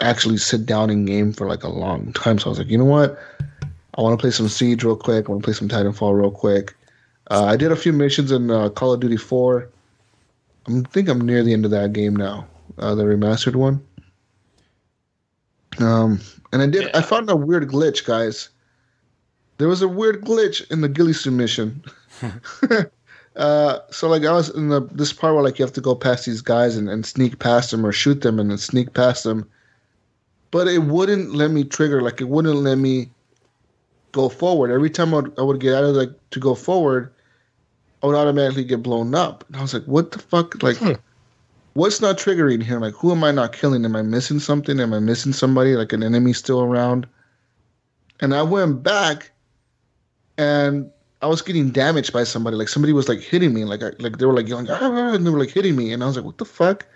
actually 0.00 0.36
sit 0.36 0.66
down 0.66 0.90
and 0.90 1.06
game 1.06 1.32
for 1.32 1.48
like 1.48 1.64
a 1.64 1.68
long 1.68 2.12
time. 2.12 2.38
So 2.38 2.46
I 2.46 2.48
was 2.50 2.58
like, 2.58 2.68
you 2.68 2.78
know 2.78 2.84
what? 2.84 3.18
I 3.96 4.02
want 4.02 4.18
to 4.18 4.20
play 4.20 4.30
some 4.30 4.48
Siege 4.48 4.84
real 4.84 4.96
quick. 4.96 5.28
I 5.28 5.32
want 5.32 5.42
to 5.42 5.46
play 5.46 5.54
some 5.54 5.68
Titanfall 5.68 6.16
real 6.16 6.30
quick. 6.30 6.74
Uh, 7.30 7.44
I 7.44 7.56
did 7.56 7.72
a 7.72 7.76
few 7.76 7.92
missions 7.92 8.30
in 8.30 8.50
uh, 8.50 8.68
Call 8.68 8.92
of 8.92 9.00
Duty 9.00 9.16
4. 9.16 9.68
I 10.68 10.82
think 10.90 11.08
I'm 11.08 11.20
near 11.20 11.42
the 11.42 11.52
end 11.52 11.64
of 11.64 11.70
that 11.70 11.92
game 11.92 12.14
now, 12.14 12.46
uh, 12.78 12.94
the 12.94 13.04
remastered 13.04 13.56
one. 13.56 13.84
Um, 15.80 16.20
and 16.52 16.62
I 16.62 16.66
did. 16.66 16.84
Yeah. 16.84 16.98
I 16.98 17.02
found 17.02 17.28
a 17.30 17.36
weird 17.36 17.68
glitch, 17.68 18.04
guys. 18.04 18.48
There 19.58 19.68
was 19.68 19.82
a 19.82 19.88
weird 19.88 20.22
glitch 20.22 20.70
in 20.70 20.80
the 20.80 20.88
Ghillie 20.88 21.12
suit 21.12 21.32
mission. 21.32 21.82
uh, 23.36 23.78
so 23.90 24.08
like 24.08 24.24
I 24.24 24.32
was 24.32 24.50
in 24.50 24.68
the 24.68 24.82
this 24.92 25.12
part 25.12 25.34
where 25.34 25.42
like 25.42 25.58
you 25.58 25.64
have 25.64 25.74
to 25.74 25.80
go 25.80 25.94
past 25.94 26.26
these 26.26 26.40
guys 26.40 26.76
and, 26.76 26.88
and 26.88 27.06
sneak 27.06 27.38
past 27.38 27.70
them 27.70 27.84
or 27.84 27.92
shoot 27.92 28.20
them 28.22 28.38
and 28.38 28.50
then 28.50 28.58
sneak 28.58 28.94
past 28.94 29.24
them, 29.24 29.48
but 30.50 30.66
it 30.68 30.84
wouldn't 30.84 31.34
let 31.34 31.50
me 31.50 31.64
trigger. 31.64 32.02
Like 32.02 32.20
it 32.20 32.28
wouldn't 32.28 32.56
let 32.56 32.78
me 32.78 33.10
go 34.12 34.28
forward. 34.28 34.70
Every 34.70 34.90
time 34.90 35.12
I 35.12 35.18
would, 35.18 35.38
I 35.38 35.42
would 35.42 35.60
get 35.60 35.74
out 35.74 35.84
of 35.84 35.96
like 35.96 36.10
to 36.30 36.40
go 36.40 36.54
forward, 36.54 37.12
I 38.02 38.06
would 38.06 38.16
automatically 38.16 38.64
get 38.64 38.82
blown 38.82 39.14
up. 39.14 39.44
And 39.48 39.56
I 39.56 39.62
was 39.62 39.74
like, 39.74 39.84
what 39.84 40.12
the 40.12 40.18
fuck? 40.18 40.62
Like, 40.62 40.80
what's 41.74 42.00
not 42.00 42.18
triggering 42.18 42.62
here? 42.62 42.80
Like, 42.80 42.94
who 42.94 43.12
am 43.12 43.22
I 43.24 43.30
not 43.30 43.52
killing? 43.52 43.84
Am 43.84 43.94
I 43.96 44.02
missing 44.02 44.38
something? 44.38 44.80
Am 44.80 44.92
I 44.94 44.98
missing 45.00 45.32
somebody? 45.32 45.76
Like 45.76 45.92
an 45.92 46.02
enemy 46.02 46.32
still 46.32 46.62
around? 46.62 47.06
And 48.20 48.34
I 48.34 48.42
went 48.42 48.82
back, 48.82 49.30
and 50.38 50.90
I 51.20 51.26
was 51.26 51.42
getting 51.42 51.70
damaged 51.70 52.12
by 52.12 52.24
somebody. 52.24 52.56
Like 52.56 52.68
somebody 52.68 52.92
was 52.92 53.08
like 53.08 53.20
hitting 53.20 53.52
me. 53.52 53.64
Like 53.64 53.82
I, 53.82 53.90
like 53.98 54.18
they 54.18 54.26
were 54.26 54.34
like 54.34 54.48
yelling, 54.48 54.68
"Ah," 54.70 55.12
and 55.12 55.26
they 55.26 55.30
were 55.30 55.38
like 55.38 55.50
hitting 55.50 55.76
me. 55.76 55.92
And 55.92 56.02
I 56.02 56.06
was 56.06 56.16
like, 56.16 56.24
what 56.24 56.38
the 56.38 56.44
fuck? 56.44 56.86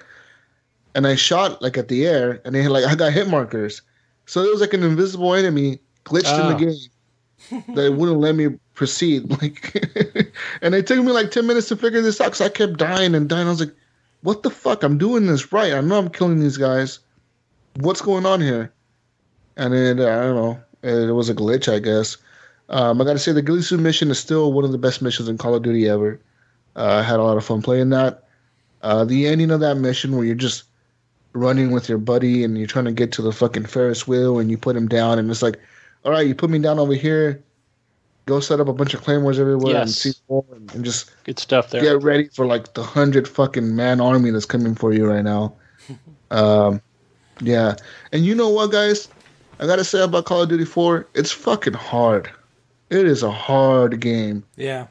And 0.95 1.07
I 1.07 1.15
shot 1.17 1.61
like 1.61 1.77
at 1.77 1.89
the 1.89 2.07
air, 2.07 2.41
and 2.45 2.55
they 2.55 2.63
had 2.63 2.73
like 2.73 2.85
I 2.89 2.95
got 2.95 3.13
hit 3.13 3.29
markers. 3.29 3.83
So 4.27 4.43
there 4.43 4.51
was 4.51 4.61
like 4.61 4.75
an 4.75 4.83
invisible 4.83 5.35
enemy 5.35 5.81
glitched 6.05 6.39
in 6.39 6.49
the 6.49 6.55
Ah. 6.55 6.59
game 6.59 7.75
that 7.75 7.95
wouldn't 7.95 8.21
let 8.21 8.35
me 8.35 8.49
proceed. 8.75 9.29
Like, 9.43 10.33
and 10.63 10.75
it 10.75 10.87
took 10.87 10.99
me 11.05 11.13
like 11.13 11.31
ten 11.31 11.47
minutes 11.47 11.69
to 11.69 11.77
figure 11.77 12.01
this 12.01 12.21
out 12.21 12.27
because 12.27 12.43
I 12.43 12.49
kept 12.49 12.77
dying 12.77 13.15
and 13.15 13.29
dying. 13.29 13.47
I 13.47 13.51
was 13.51 13.61
like, 13.61 13.75
"What 14.23 14.43
the 14.43 14.51
fuck? 14.51 14.83
I'm 14.83 14.99
doing 14.99 15.27
this 15.27 15.53
right. 15.53 15.73
I 15.73 15.81
know 15.81 15.99
I'm 15.99 16.11
killing 16.11 16.41
these 16.41 16.57
guys. 16.57 16.99
What's 17.77 18.01
going 18.01 18.27
on 18.27 18.41
here?" 18.41 18.73
And 19.57 19.75
it, 19.75 19.99
I 20.01 20.23
don't 20.23 20.37
know. 20.37 20.61
It 20.83 21.13
was 21.13 21.29
a 21.29 21.35
glitch, 21.35 21.73
I 21.73 21.81
guess. 21.81 22.17
Um, 22.69 23.01
I 23.01 23.05
got 23.05 23.15
to 23.15 23.19
say, 23.19 23.33
the 23.33 23.43
Ghillie 23.43 23.63
suit 23.63 23.81
mission 23.81 24.11
is 24.11 24.19
still 24.19 24.53
one 24.53 24.65
of 24.65 24.73
the 24.73 24.79
best 24.79 25.03
missions 25.03 25.29
in 25.29 25.39
Call 25.39 25.55
of 25.55 25.63
Duty 25.63 25.89
ever. 25.89 26.21
Uh, 26.77 27.01
I 27.01 27.03
had 27.03 27.19
a 27.19 27.23
lot 27.23 27.37
of 27.37 27.45
fun 27.45 27.63
playing 27.63 27.91
that. 27.91 28.25
Uh, 28.83 29.05
the 29.05 29.27
ending 29.27 29.51
of 29.51 29.61
that 29.61 29.77
mission 29.77 30.15
where 30.15 30.25
you're 30.25 30.35
just 30.35 30.65
running 31.33 31.73
with 31.73 31.89
your 31.89 31.99
buddy 31.99 32.45
and 32.45 32.57
you're 32.57 32.67
trying 32.67 32.85
to 32.85 32.93
get 32.93 33.13
to 33.13 33.23
the 33.23 33.33
fucking 33.33 33.67
Ferris 33.67 34.07
wheel 34.07 34.39
and 34.39 34.51
you 34.51 34.57
put 34.59 34.77
him 34.77 34.87
down 34.87 35.19
and 35.19 35.31
it's 35.31 35.43
like, 35.43 35.59
all 36.05 36.13
right, 36.13 36.27
you 36.27 36.35
put 36.35 36.51
me 36.51 36.59
down 36.59 36.79
over 36.79 36.95
here. 36.95 37.43
Go 38.29 38.41
set 38.41 38.61
up 38.61 38.69
a 38.69 38.75
bunch 38.75 38.93
of 38.93 39.01
claymores 39.01 39.39
everywhere 39.41 39.73
Yes. 39.73 40.05
and 40.05 40.15
C4 40.29 40.53
and, 40.57 40.75
and 40.75 40.85
just 40.85 41.11
Good 41.25 41.39
stuff 41.39 41.71
there. 41.71 41.81
get 41.81 42.03
ready 42.03 42.29
for 42.29 42.45
like 42.45 42.75
the 42.75 42.83
hundred 42.83 43.27
fucking 43.27 43.75
man 43.75 44.03
army 44.03 44.31
that's 44.31 44.45
coming 44.45 44.75
for 44.75 44.93
you 44.93 45.07
right 45.07 45.25
now. 45.25 45.55
um, 46.31 46.83
yeah, 47.41 47.75
and 48.13 48.27
you 48.27 48.35
know 48.35 48.51
what, 48.51 48.71
guys? 48.71 49.09
I 49.61 49.67
gotta 49.67 49.83
say 49.83 50.03
about 50.03 50.27
Call 50.27 50.43
of 50.43 50.51
Duty 50.51 50.67
4, 50.67 51.07
it's 51.15 51.33
fucking 51.33 51.73
hard. 51.73 52.31
It 52.91 53.07
is 53.07 53.23
a 53.23 53.31
hard 53.31 53.99
game, 53.99 54.45
Yeah. 54.57 54.89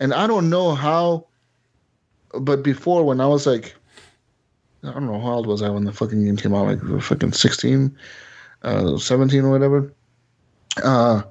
and 0.00 0.14
I 0.14 0.26
don't 0.26 0.48
know 0.48 0.74
how. 0.74 1.26
But 2.40 2.62
before, 2.62 3.04
when 3.04 3.20
I 3.20 3.26
was 3.26 3.46
like, 3.46 3.74
I 4.82 4.92
don't 4.92 5.04
know 5.06 5.20
how 5.20 5.32
old 5.34 5.46
was 5.46 5.60
I 5.60 5.68
when 5.68 5.84
the 5.84 5.92
fucking 5.92 6.24
game 6.24 6.38
came 6.38 6.54
out, 6.54 6.66
like 6.66 7.02
fucking 7.02 7.32
16, 7.32 7.94
uh, 8.62 8.96
17 8.96 9.44
or 9.44 9.50
whatever. 9.50 9.92
Uh, 10.82 11.22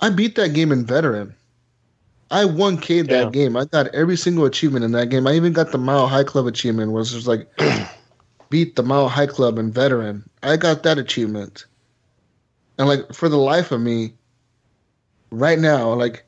I 0.00 0.10
beat 0.10 0.34
that 0.36 0.54
game 0.54 0.72
in 0.72 0.84
veteran. 0.84 1.34
I 2.30 2.44
1K'd 2.44 3.08
that 3.08 3.24
Yeah. 3.26 3.30
game. 3.30 3.56
I 3.56 3.64
got 3.64 3.88
every 3.88 4.16
single 4.16 4.44
achievement 4.44 4.84
in 4.84 4.92
that 4.92 5.08
game. 5.08 5.26
I 5.26 5.34
even 5.34 5.52
got 5.52 5.72
the 5.72 5.78
Mile 5.78 6.06
High 6.06 6.24
Club 6.24 6.46
achievement, 6.46 6.92
was 6.92 7.12
just 7.12 7.26
like 7.26 7.48
beat 8.50 8.76
the 8.76 8.82
Mile 8.82 9.08
High 9.08 9.26
Club 9.26 9.58
in 9.58 9.72
veteran. 9.72 10.28
I 10.42 10.56
got 10.56 10.82
that 10.84 10.98
achievement. 10.98 11.66
And 12.78 12.88
like 12.88 13.12
for 13.12 13.28
the 13.28 13.36
life 13.36 13.72
of 13.72 13.80
me, 13.80 14.14
right 15.32 15.58
now, 15.58 15.92
like 15.92 16.24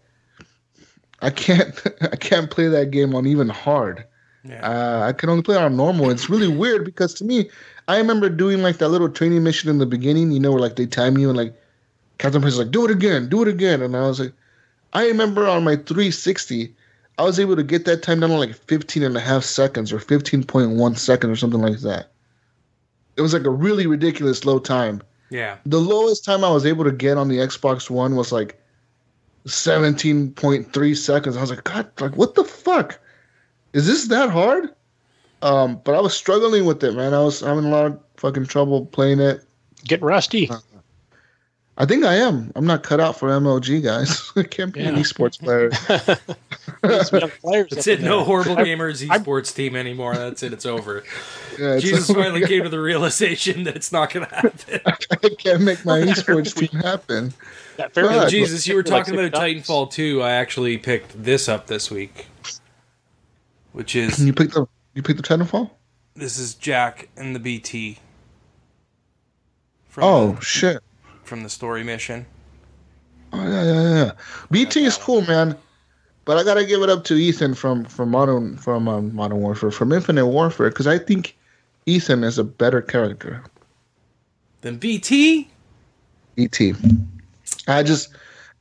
I 1.21 1.31
can't 1.31 1.81
I 2.02 2.17
can't 2.17 2.50
play 2.50 2.69
that 2.69 2.91
game 2.91 3.14
on 3.14 3.26
even 3.26 3.49
hard. 3.49 4.05
Yeah. 4.45 4.69
Uh, 4.69 5.07
I 5.07 5.12
can 5.12 5.31
only 5.31 5.43
play 5.45 5.57
on 5.57 5.76
normal. 5.76 6.11
It's 6.11 6.29
really 6.29 6.49
weird 6.49 6.85
because 6.85 7.14
to 7.14 7.25
me, 7.25 7.49
I 7.87 7.99
remember 7.99 8.29
doing 8.29 8.61
like 8.61 8.79
that 8.79 8.88
little 8.88 9.09
training 9.09 9.45
mission 9.45 9.71
in 9.71 9.79
the 9.79 9.87
beginning, 9.87 10.33
you 10.33 10.41
know, 10.41 10.50
where 10.50 10.61
like 10.61 10.75
they 10.75 10.87
time 10.87 11.17
you 11.17 11.29
and 11.29 11.38
like 11.38 11.55
Captain 12.23 12.41
Price 12.41 12.52
is 12.52 12.61
like, 12.61 12.71
do 12.71 12.85
it 12.85 12.91
again, 12.93 13.29
do 13.29 13.43
it 13.43 13.49
again. 13.49 13.83
And 13.83 13.97
I 13.97 14.07
was 14.07 14.21
like, 14.21 14.33
I 14.93 15.09
remember 15.09 15.49
on 15.49 15.64
my 15.64 15.75
360, 15.75 16.73
I 17.19 17.25
was 17.25 17.41
able 17.41 17.57
to 17.57 17.64
get 17.64 17.85
that 17.87 18.05
time 18.05 18.21
down 18.21 18.31
to 18.31 18.37
like 18.37 18.55
15 18.55 19.02
and 19.02 19.17
a 19.17 19.21
half 19.21 19.43
seconds 19.43 19.93
or 19.93 19.99
15.1 19.99 20.97
seconds 20.97 21.33
or 21.33 21.35
something 21.35 21.61
like 21.61 21.81
that. 21.81 22.12
It 23.17 23.23
was 23.23 23.33
like 23.35 23.43
a 23.43 23.50
really 23.50 23.88
ridiculous 23.88 24.45
low 24.45 24.61
time. 24.61 25.02
yeah. 25.31 25.57
The 25.67 25.81
lowest 25.81 26.25
time 26.25 26.45
I 26.45 26.50
was 26.50 26.64
able 26.64 26.85
to 26.85 26.93
get 26.93 27.19
on 27.19 27.26
the 27.26 27.38
Xbox 27.38 27.91
One 27.91 28.14
was 28.14 28.31
like 28.31 28.57
17.3 29.49 30.97
seconds. 30.97 31.37
I 31.37 31.41
was 31.41 31.50
like, 31.50 31.64
God, 31.64 31.91
like 31.99 32.17
what 32.17 32.37
the 32.37 32.45
fuck? 32.45 33.00
Is 33.73 33.88
this 33.88 34.07
that 34.07 34.31
hard? 34.31 34.73
Um, 35.43 35.81
but 35.83 35.97
I 35.97 36.00
was 36.00 36.14
struggling 36.14 36.67
with 36.67 36.85
it, 36.85 36.93
man. 36.93 37.14
I 37.14 37.21
was 37.25 37.41
having 37.41 37.64
a 37.64 37.69
lot 37.69 37.87
of 37.87 38.00
fucking 38.17 38.47
trouble 38.47 38.87
playing 38.87 39.19
it. 39.19 39.43
Get 39.83 40.00
rusty. 40.02 40.49
I 41.79 41.87
think 41.87 42.05
I 42.05 42.17
am. 42.17 42.52
I'm 42.55 42.67
not 42.67 42.83
cut 42.83 43.00
out 43.00 43.19
for 43.19 43.29
MLG, 43.31 43.83
guys. 43.83 44.31
I 44.37 44.43
can't 44.43 44.75
be 44.75 44.81
an 44.81 44.95
esports 44.97 45.38
player. 45.41 45.71
Some 47.05 47.21
young 47.21 47.31
players 47.41 47.71
That's 47.71 47.87
it. 47.87 48.02
No 48.02 48.25
horrible 48.25 48.57
gamers 48.57 49.05
esports 49.07 49.55
team 49.55 49.75
anymore. 49.75 50.14
That's 50.14 50.43
it. 50.43 50.52
It's 50.52 50.67
over. 50.67 51.02
Yeah, 51.59 51.76
it's- 51.76 51.83
Jesus 51.83 52.07
finally 52.11 52.47
came 52.47 52.62
to 52.62 52.71
the 52.71 52.81
realization 52.81 53.64
that 53.64 53.76
it's 53.76 53.93
not 53.93 54.11
going 54.11 54.26
to 54.26 54.35
happen. 54.35 54.81
I 54.87 55.29
can't 55.38 55.61
make 55.61 55.85
my 55.85 55.99
esports 55.99 56.55
team 56.57 56.81
happen. 56.81 57.35
That 57.76 57.93
fair 57.93 58.26
Jesus, 58.26 58.67
you 58.67 58.75
were 58.75 58.83
talking 58.83 59.14
six 59.14 59.29
about 59.29 59.38
times. 59.38 59.67
Titanfall 59.67 59.91
2. 59.93 60.23
I 60.23 60.31
actually 60.33 60.79
picked 60.79 61.23
this 61.23 61.50
up 61.50 61.67
this 61.67 61.91
week, 61.91 62.26
which 63.73 63.95
is 63.95 64.25
You 64.25 64.33
picked 64.33 64.55
the 64.55 64.67
you 64.95 65.02
picked 65.02 65.23
the 65.23 65.29
Titanfall? 65.29 65.71
this 66.14 66.38
is 66.38 66.55
Jack 66.55 67.11
and 67.19 67.35
the 67.35 67.38
BT. 67.41 67.99
From 69.91 70.05
Oh 70.05 70.33
the, 70.33 70.41
shit. 70.41 70.83
From 71.33 71.43
the 71.43 71.49
story 71.49 71.83
mission. 71.83 72.27
Oh 73.33 73.43
yeah, 73.43 73.62
yeah, 73.65 73.95
yeah. 74.05 74.11
BT 74.51 74.85
is 74.85 74.99
cool, 74.99 75.23
man. 75.23 75.57
But 76.27 76.37
I 76.37 76.45
gotta 76.45 76.67
give 76.67 76.83
it 76.83 76.91
up 76.91 77.05
to 77.05 77.15
Ethan 77.15 77.55
from 77.55 77.87
from 77.87 78.11
Modern 78.11 78.59
from 78.59 78.87
um, 78.87 79.15
Modern 79.15 79.39
Warfare 79.41 79.71
from 79.71 79.93
Infinite 79.93 80.27
Warfare 80.27 80.69
because 80.69 80.87
I 80.87 80.99
think 80.99 81.35
Ethan 81.87 82.23
is 82.23 82.39
a 82.39 82.45
better 82.45 82.83
character. 82.83 83.43
than 84.61 84.77
BT. 84.77 85.49
BT. 86.35 86.75
I 87.67 87.83
just 87.83 88.11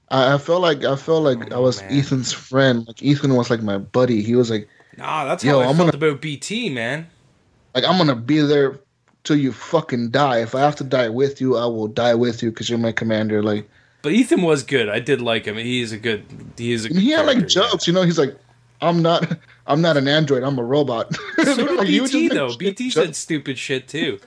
I, 0.09 0.35
I 0.35 0.37
felt 0.37 0.61
like 0.61 0.85
I 0.85 0.95
felt 0.95 1.23
like 1.23 1.51
I 1.51 1.57
was 1.59 1.81
man. 1.81 1.91
Ethan's 1.91 2.31
friend. 2.31 2.87
Like 2.87 3.03
Ethan 3.03 3.35
was 3.35 3.49
like 3.49 3.61
my 3.61 3.79
buddy. 3.79 4.21
He 4.23 4.35
was 4.37 4.49
like 4.49 4.69
Nah, 4.97 5.25
that's 5.25 5.43
Yo, 5.43 5.59
how 5.59 5.59
I 5.59 5.69
I'm 5.69 5.75
felt 5.75 5.91
gonna- 5.91 6.07
about 6.11 6.21
BT, 6.21 6.69
man. 6.69 7.07
like 7.75 7.83
I'm 7.83 7.97
gonna 7.97 8.15
be 8.15 8.39
there 8.39 8.79
till 9.23 9.35
you 9.37 9.51
fucking 9.51 10.09
die. 10.09 10.39
If 10.41 10.55
I 10.55 10.61
have 10.61 10.75
to 10.77 10.83
die 10.83 11.09
with 11.09 11.39
you, 11.41 11.57
I 11.57 11.65
will 11.65 11.87
die 11.87 12.15
with 12.15 12.41
you 12.43 12.49
because 12.51 12.69
you're 12.69 12.79
my 12.79 12.91
commander. 12.91 13.41
Like 13.43 13.69
But 14.01 14.13
Ethan 14.13 14.41
was 14.41 14.63
good. 14.63 14.89
I 14.89 14.99
did 14.99 15.21
like 15.21 15.45
him. 15.45 15.57
He's 15.57 15.91
a 15.91 15.97
good. 15.97 16.23
He's 16.57 16.85
a. 16.85 16.89
and 16.89 16.97
he 16.99 17.11
had 17.11 17.25
like 17.25 17.47
jokes, 17.47 17.87
you 17.87 17.93
know. 17.93 18.03
He's 18.03 18.17
like, 18.19 18.35
I'm 18.81 19.01
not 19.01 19.37
I'm 19.67 19.81
not 19.81 19.95
an 19.97 20.07
android. 20.07 20.43
I'm 20.43 20.57
a 20.59 20.63
robot. 20.63 21.15
So 21.43 21.55
did 21.67 21.75
Like, 21.77 21.87
BT 21.87 22.27
though. 22.29 22.55
BT 22.55 22.89
jokes. 22.89 23.05
said 23.05 23.15
stupid 23.15 23.57
shit 23.57 23.87
too. 23.87 24.19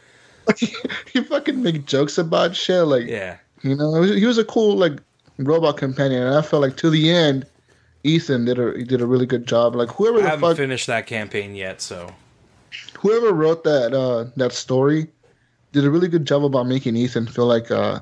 he 0.58 1.20
fucking 1.22 1.62
make 1.62 1.86
jokes 1.86 2.18
about 2.18 2.54
shit. 2.54 2.84
Like 2.84 3.06
Yeah. 3.06 3.38
you 3.62 3.74
know, 3.76 3.94
he 3.94 4.00
was- 4.00 4.18
he 4.20 4.26
was 4.26 4.38
a 4.38 4.44
cool 4.44 4.76
like 4.76 4.92
robot 5.38 5.76
companion, 5.76 6.22
and 6.22 6.34
I 6.36 6.42
felt 6.42 6.62
like 6.62 6.76
to 6.78 6.90
the 6.90 7.10
end, 7.10 7.46
Ethan 8.04 8.44
did 8.44 8.58
a 8.58 8.74
he 8.76 8.84
did 8.84 9.00
a 9.00 9.06
really 9.06 9.26
good 9.26 9.46
job. 9.46 9.74
Like 9.74 9.88
whoever 9.90 10.18
I 10.18 10.22
the 10.22 10.28
haven't 10.28 10.48
fuck 10.50 10.56
finished 10.58 10.86
that 10.88 11.06
campaign 11.06 11.54
yet, 11.54 11.80
so 11.80 12.12
whoever 13.04 13.32
wrote 13.32 13.62
that 13.64 13.92
uh 13.92 14.24
that 14.36 14.52
story 14.52 15.06
did 15.72 15.84
a 15.84 15.90
really 15.90 16.08
good 16.08 16.24
job 16.24 16.44
about 16.44 16.66
making 16.66 16.96
Ethan 16.96 17.26
feel 17.26 17.46
like 17.46 17.70
uh 17.70 18.00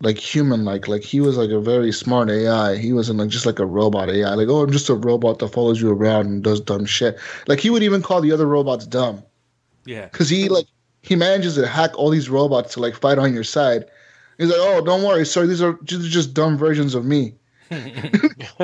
like 0.00 0.16
human 0.16 0.64
like 0.64 0.86
like 0.86 1.02
he 1.02 1.20
was 1.20 1.36
like 1.36 1.50
a 1.50 1.60
very 1.60 1.90
smart 1.90 2.30
AI. 2.30 2.76
He 2.76 2.92
wasn't 2.92 3.18
like 3.18 3.28
just 3.28 3.46
like 3.46 3.58
a 3.58 3.66
robot 3.66 4.08
AI. 4.08 4.34
Like, 4.34 4.48
oh 4.48 4.62
I'm 4.62 4.70
just 4.70 4.88
a 4.88 4.94
robot 4.94 5.40
that 5.40 5.48
follows 5.48 5.80
you 5.80 5.90
around 5.90 6.26
and 6.26 6.44
does 6.44 6.60
dumb 6.60 6.86
shit. 6.86 7.18
Like 7.48 7.58
he 7.58 7.70
would 7.70 7.82
even 7.82 8.02
call 8.02 8.20
the 8.20 8.30
other 8.32 8.46
robots 8.46 8.86
dumb. 8.86 9.24
yeah. 9.84 10.06
Because 10.06 10.28
he 10.28 10.48
like 10.48 10.66
he 11.02 11.16
manages 11.16 11.56
to 11.56 11.66
hack 11.66 11.98
all 11.98 12.10
these 12.10 12.30
robots 12.30 12.74
to 12.74 12.80
like 12.80 12.94
fight 12.94 13.18
on 13.18 13.34
your 13.34 13.44
side. 13.44 13.86
He's 14.38 14.50
like, 14.50 14.60
oh, 14.60 14.84
don't 14.84 15.02
worry, 15.02 15.26
sir. 15.26 15.48
These 15.48 15.62
are 15.62 15.76
just, 15.82 16.08
just 16.10 16.32
dumb 16.32 16.56
versions 16.56 16.94
of 16.94 17.04
me. 17.04 17.34
he 17.68 17.76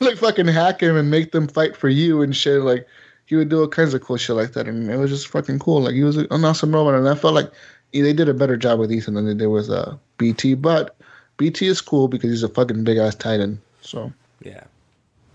like 0.00 0.16
fucking 0.16 0.46
hack 0.46 0.82
him 0.82 0.96
and 0.96 1.10
make 1.10 1.32
them 1.32 1.48
fight 1.48 1.76
for 1.76 1.90
you 1.90 2.22
and 2.22 2.34
shit. 2.34 2.62
Like 2.62 2.86
he 3.28 3.36
would 3.36 3.50
do 3.50 3.60
all 3.60 3.68
kinds 3.68 3.92
of 3.92 4.00
cool 4.00 4.16
shit 4.16 4.34
like 4.34 4.52
that, 4.54 4.66
and 4.66 4.90
it 4.90 4.96
was 4.96 5.10
just 5.10 5.28
fucking 5.28 5.58
cool. 5.58 5.82
Like 5.82 5.94
he 5.94 6.02
was 6.02 6.16
an 6.16 6.44
awesome 6.44 6.74
robot, 6.74 6.94
and 6.94 7.06
I 7.08 7.14
felt 7.14 7.34
like 7.34 7.50
they 7.92 8.12
did 8.14 8.28
a 8.28 8.34
better 8.34 8.56
job 8.56 8.78
with 8.80 8.90
Ethan 8.90 9.14
than 9.14 9.26
they 9.26 9.34
did 9.34 9.48
with 9.48 9.68
uh, 9.68 9.96
BT. 10.16 10.54
But 10.54 10.96
BT 11.36 11.66
is 11.66 11.80
cool 11.82 12.08
because 12.08 12.30
he's 12.30 12.42
a 12.42 12.48
fucking 12.48 12.84
big 12.84 12.96
ass 12.96 13.14
Titan, 13.14 13.60
so 13.82 14.10
Yeah. 14.42 14.64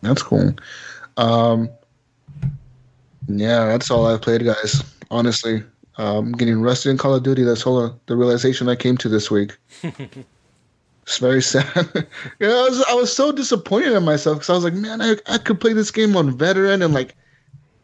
that's 0.02 0.24
cool. 0.24 0.56
Um, 1.18 1.70
yeah, 3.28 3.66
that's 3.68 3.90
all 3.92 4.08
I've 4.08 4.22
played, 4.22 4.44
guys. 4.44 4.84
Honestly, 5.12 5.64
um, 5.98 6.32
getting 6.32 6.62
rusty 6.62 6.90
in 6.90 6.98
Call 6.98 7.14
of 7.14 7.22
Duty. 7.24 7.44
That's 7.44 7.66
all 7.68 7.80
uh, 7.80 7.92
the 8.08 8.16
realization 8.16 8.68
I 8.70 8.76
came 8.76 8.98
to 8.98 9.08
this 9.10 9.30
week. 9.30 9.56
it's 9.84 11.20
very 11.20 11.42
sad. 11.42 11.66
you 12.40 12.48
know, 12.48 12.66
I 12.66 12.70
was 12.70 12.84
I 12.90 12.94
was 12.96 13.16
so 13.16 13.32
disappointed 13.32 13.94
in 13.94 14.04
myself 14.04 14.38
because 14.40 14.50
I 14.50 14.54
was 14.54 14.64
like, 14.64 14.74
man, 14.74 15.02
I 15.02 15.16
I 15.28 15.38
could 15.38 15.62
play 15.62 15.74
this 15.74 15.92
game 15.92 16.18
on 16.18 16.36
veteran 16.36 16.82
and 16.82 16.94
like, 16.94 17.16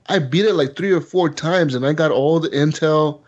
I 0.10 0.20
beat 0.20 0.46
it 0.46 0.54
like 0.56 0.75
three 0.75 0.92
or 0.92 1.01
four 1.01 1.30
times 1.30 1.75
and 1.75 1.86
I 1.86 1.94
got 1.94 2.12
all 2.12 2.39
the 2.39 2.50
intel. 2.50 3.22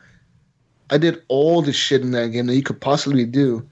I 0.89 0.97
did 0.97 1.21
all 1.29 1.61
the 1.61 1.71
shit 1.71 2.01
in 2.01 2.11
that 2.11 2.29
game 2.29 2.47
that 2.47 2.55
you 2.55 2.63
could 2.63 2.81
possibly 2.81 3.25
do, 3.25 3.65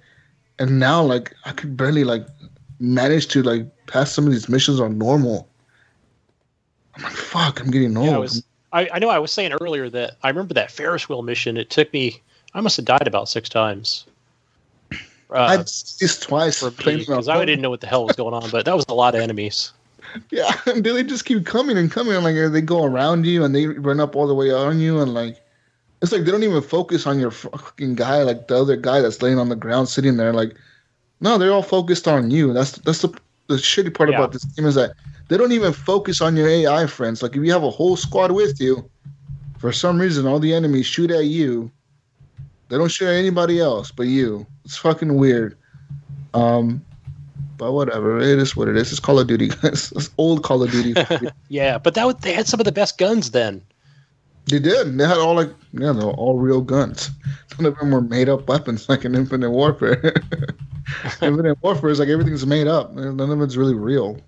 and 0.57 0.79
now 0.79 1.03
like 1.03 1.33
I 1.43 1.51
could 1.51 1.75
barely 1.75 2.05
like 2.05 2.25
manage 2.79 3.27
to 3.29 3.43
like 3.43 3.67
pass 3.87 4.11
some 4.11 4.25
of 4.25 4.31
these 4.31 4.47
missions 4.47 4.79
on 4.79 4.97
normal. 4.97 5.49
I'm 6.95 7.03
like, 7.03 7.11
fuck, 7.13 7.59
I'm 7.59 7.71
getting 7.71 7.97
old. 7.97 8.07
Yeah, 8.07 8.15
I 8.15 8.19
was. 8.19 8.43
I, 8.71 8.89
I 8.93 8.99
know 8.99 9.09
I 9.09 9.19
was 9.19 9.31
saying 9.31 9.51
earlier 9.59 9.89
that 9.89 10.17
I 10.23 10.29
remember 10.29 10.53
that 10.53 10.71
Ferris 10.71 11.09
wheel 11.09 11.23
mission. 11.23 11.57
It 11.57 11.69
took 11.69 11.91
me. 11.91 12.21
I 12.53 12.61
must 12.61 12.77
have 12.77 12.85
died 12.85 13.07
about 13.07 13.27
six 13.27 13.49
times. 13.49 14.05
I 15.31 15.55
Uh, 15.55 15.57
did 15.57 15.65
this 15.65 16.19
twice 16.19 16.63
because 16.63 17.27
I 17.27 17.43
didn't 17.45 17.61
know 17.61 17.69
what 17.69 17.81
the 17.81 17.87
hell 17.87 18.05
was 18.05 18.15
going 18.15 18.33
on, 18.33 18.49
but 18.49 18.65
that 18.65 18.75
was 18.75 18.85
a 18.89 18.93
lot 18.93 19.13
of 19.13 19.21
enemies. 19.21 19.73
Yeah, 20.31 20.51
and 20.65 20.83
they 20.83 21.03
just 21.03 21.25
keep 21.25 21.45
coming 21.45 21.77
and 21.77 21.91
coming. 21.91 22.13
And 22.15 22.23
like 22.23 22.35
they 22.51 22.61
go 22.61 22.83
around 22.83 23.25
you 23.25 23.43
and 23.43 23.55
they 23.55 23.67
run 23.67 23.99
up 23.99 24.15
all 24.15 24.27
the 24.27 24.35
way 24.35 24.51
on 24.51 24.79
you, 24.79 24.99
and 24.99 25.13
like 25.13 25.37
it's 26.01 26.11
like 26.11 26.23
they 26.23 26.31
don't 26.31 26.43
even 26.43 26.61
focus 26.61 27.05
on 27.05 27.19
your 27.19 27.31
fucking 27.31 27.95
guy, 27.95 28.23
like 28.23 28.47
the 28.47 28.57
other 28.57 28.75
guy 28.77 29.01
that's 29.01 29.21
laying 29.21 29.39
on 29.39 29.49
the 29.49 29.55
ground 29.55 29.89
sitting 29.89 30.17
there. 30.17 30.33
Like, 30.33 30.55
no, 31.19 31.37
they're 31.37 31.51
all 31.51 31.61
focused 31.61 32.07
on 32.07 32.31
you. 32.31 32.53
That's 32.53 32.73
that's 32.73 33.01
the 33.01 33.09
the 33.47 33.55
shitty 33.55 33.93
part 33.93 34.09
Yeah. 34.09 34.17
about 34.17 34.31
this 34.31 34.45
game 34.45 34.65
is 34.65 34.75
that 34.75 34.93
they 35.27 35.37
don't 35.37 35.51
even 35.51 35.73
focus 35.73 36.21
on 36.21 36.35
your 36.37 36.47
AI 36.47 36.85
friends. 36.87 37.21
Like 37.21 37.35
if 37.35 37.43
you 37.43 37.51
have 37.51 37.63
a 37.63 37.69
whole 37.69 37.97
squad 37.97 38.31
with 38.31 38.59
you, 38.61 38.89
for 39.57 39.71
some 39.71 39.99
reason 39.99 40.25
all 40.27 40.39
the 40.39 40.53
enemies 40.53 40.85
shoot 40.85 41.11
at 41.11 41.25
you. 41.25 41.71
They 42.69 42.77
don't 42.77 42.91
shoot 42.91 43.07
at 43.07 43.15
anybody 43.15 43.59
else 43.59 43.91
but 43.91 44.05
you. 44.07 44.45
It's 44.63 44.77
fucking 44.77 45.15
weird. 45.15 45.57
Um, 46.33 46.85
but 47.59 47.73
whatever. 47.73 48.19
It 48.19 48.39
is 48.39 48.55
what 48.55 48.67
it 48.67 48.75
is. 48.75 48.89
It's 48.91 48.99
Call 48.99 49.19
of 49.19 49.27
Duty, 49.27 49.47
guys. 49.61 49.91
It's 49.95 50.09
old 50.17 50.41
Call 50.41 50.63
of 50.63 50.71
Duty. 50.71 50.95
Yeah, 51.49 51.77
but 51.77 51.93
that 51.95 52.05
was, 52.05 52.15
they 52.21 52.33
had 52.33 52.47
some 52.47 52.59
of 52.59 52.65
the 52.65 52.71
best 52.71 52.97
guns 52.97 53.31
then. 53.31 53.61
They 54.45 54.59
did. 54.59 54.97
They 54.97 55.07
had 55.07 55.17
all 55.17 55.35
like 55.35 55.49
yeah, 55.73 55.91
they 55.91 56.03
were 56.03 56.11
all 56.11 56.39
real 56.39 56.61
guns. 56.61 57.11
None 57.57 57.67
of 57.67 57.77
them 57.77 57.91
were 57.91 58.01
made 58.01 58.29
up 58.29 58.47
weapons 58.47 58.89
like 58.89 59.05
in 59.05 59.13
Infinite 59.13 59.51
Warfare. 59.51 60.13
Infinite 61.21 61.61
Warfare 61.61 61.89
is 61.89 61.99
like 61.99 62.09
everything's 62.09 62.45
made 62.45 62.67
up. 62.67 62.93
None 62.93 63.19
of 63.19 63.41
it's 63.41 63.55
really 63.55 63.75
real. 63.75 64.19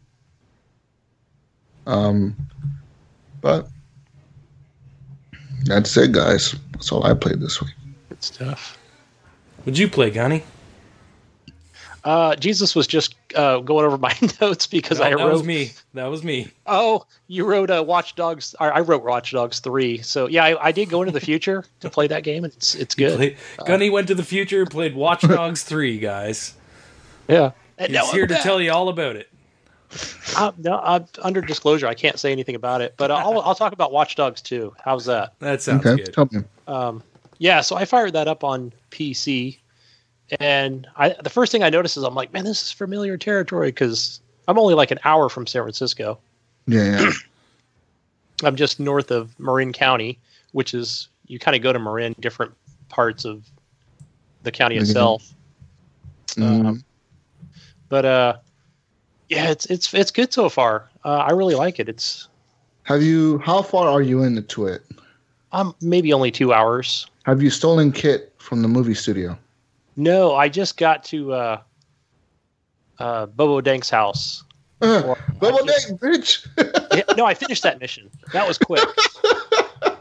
Um, 1.87 2.35
but 3.41 3.67
that's 5.65 5.95
it, 5.97 6.11
guys. 6.11 6.55
That's 6.73 6.91
all 6.91 7.03
I 7.03 7.13
played 7.13 7.39
this 7.39 7.61
week. 7.61 7.73
Good 8.09 8.23
stuff. 8.23 8.77
Would 9.65 9.77
you 9.77 9.87
play, 9.87 10.11
Gunny? 10.11 10.43
Uh, 12.03 12.35
Jesus 12.35 12.75
was 12.75 12.87
just 12.87 13.15
uh, 13.35 13.59
going 13.59 13.85
over 13.85 13.97
my 13.97 14.15
notes 14.41 14.65
because 14.65 14.99
No, 14.99 15.05
I 15.05 15.09
that 15.11 15.17
wrote. 15.17 15.33
was 15.33 15.43
me. 15.43 15.71
That 15.93 16.07
was 16.07 16.23
me. 16.23 16.47
Oh, 16.65 17.05
you 17.27 17.45
wrote 17.45 17.69
uh, 17.69 17.83
Watch 17.85 18.15
Dogs. 18.15 18.55
I 18.59 18.69
I 18.69 18.79
wrote 18.79 19.03
Watch 19.03 19.31
Dogs 19.31 19.59
three. 19.59 19.99
So 19.99 20.27
yeah, 20.27 20.43
I, 20.45 20.67
I 20.67 20.71
did 20.71 20.89
go 20.89 21.01
into 21.03 21.11
the 21.13 21.19
future 21.19 21.63
to 21.81 21.89
play 21.89 22.07
that 22.07 22.23
game, 22.23 22.43
it's 22.43 22.73
it's 22.75 22.95
good. 22.95 23.17
Play, 23.17 23.37
Gunny 23.67 23.89
went 23.89 24.07
to 24.07 24.15
the 24.15 24.23
future, 24.23 24.61
and 24.61 24.69
played 24.71 24.95
Watch 24.95 25.21
Dogs 25.27 25.63
3, 25.63 25.99
guys. 25.99 26.55
Yeah. 27.27 27.51
And 27.77 27.89
He's 27.89 27.97
now 27.97 28.11
here 28.11 28.23
I'm 28.23 28.29
to 28.29 28.35
tell 28.35 28.59
you 28.61 28.71
all 28.71 28.89
about 28.89 29.15
it. 29.15 29.27
Uh, 30.37 30.51
no, 30.57 30.75
uh, 30.75 30.99
under 31.21 31.41
disclosure, 31.41 31.85
I 31.87 31.93
can't 31.93 32.17
say 32.17 32.31
anything 32.31 32.55
about 32.55 32.81
it, 32.81 32.93
but 32.97 33.11
I'll 33.11 33.41
I'll 33.41 33.55
talk 33.55 33.73
about 33.73 33.91
Watch 33.91 34.15
Dogs 34.15 34.41
2. 34.41 34.73
How's 34.83 35.05
that? 35.05 35.33
That 35.39 35.61
sounds 35.61 35.85
okay, 35.85 36.03
good. 36.03 36.13
tell 36.13 36.29
me. 36.31 36.39
Um, 36.67 37.03
yeah, 37.39 37.61
so 37.61 37.75
I 37.75 37.85
fired 37.85 38.13
that 38.13 38.27
up 38.27 38.43
on 38.43 38.71
PC, 38.91 39.57
and 40.39 40.87
I 40.95 41.09
the 41.21 41.29
first 41.29 41.51
thing 41.51 41.63
I 41.63 41.69
noticed 41.69 41.97
is 41.97 42.03
I'm 42.03 42.15
like, 42.15 42.31
man, 42.33 42.45
this 42.45 42.61
is 42.63 42.71
familiar 42.71 43.17
territory 43.17 43.69
because 43.69 44.21
I'm 44.47 44.57
only 44.57 44.73
like 44.73 44.91
an 44.91 44.99
hour 45.03 45.29
from 45.29 45.45
San 45.47 45.63
Francisco. 45.63 46.19
Yeah, 46.67 47.01
yeah. 47.01 47.11
I'm 48.43 48.55
just 48.55 48.79
north 48.79 49.11
of 49.11 49.37
Marin 49.39 49.73
County, 49.73 50.17
which 50.53 50.73
is 50.73 51.07
you 51.27 51.37
kind 51.39 51.55
of 51.55 51.61
go 51.61 51.71
to 51.73 51.79
Marin, 51.79 52.15
different 52.19 52.53
parts 52.89 53.25
of 53.25 53.43
the 54.43 54.51
county 54.51 54.77
Mhm. 54.77 54.81
itself. 54.81 55.33
Mhm. 56.35 56.65
Um, 56.65 56.83
but 57.89 58.05
uh, 58.05 58.37
yeah, 59.29 59.49
it's 59.49 59.65
it's 59.67 59.93
it's 59.93 60.11
good 60.11 60.33
so 60.33 60.49
far. 60.49 60.89
Uh, 61.03 61.17
I 61.17 61.31
really 61.31 61.55
like 61.55 61.79
it. 61.79 61.89
It's 61.89 62.27
Have 62.83 63.03
you? 63.03 63.37
How 63.39 63.61
far 63.61 63.87
are 63.87 64.01
you 64.01 64.23
into 64.23 64.67
it? 64.67 64.83
um 65.53 65.75
maybe 65.81 66.13
only 66.13 66.31
two 66.31 66.53
hours. 66.53 67.07
Have 67.25 67.41
you 67.43 67.49
stolen 67.49 67.91
KITT 67.91 68.31
from 68.37 68.61
the 68.61 68.67
movie 68.69 68.93
studio? 68.93 69.37
No, 69.95 70.35
I 70.35 70.49
just 70.49 70.77
got 70.77 71.03
to 71.05 71.33
uh, 71.33 71.61
uh, 72.99 73.25
Bobo 73.27 73.61
Dank's 73.61 73.89
house. 73.89 74.43
Uh, 74.81 75.15
I 75.41 75.51
just- 75.65 75.87
Dang, 75.89 75.97
bitch! 75.97 76.47
Yeah, 76.95 77.13
no, 77.15 77.25
I 77.25 77.33
finished 77.33 77.63
that 77.63 77.79
mission. 77.79 78.09
That 78.33 78.47
was 78.47 78.57
quick. 78.57 78.83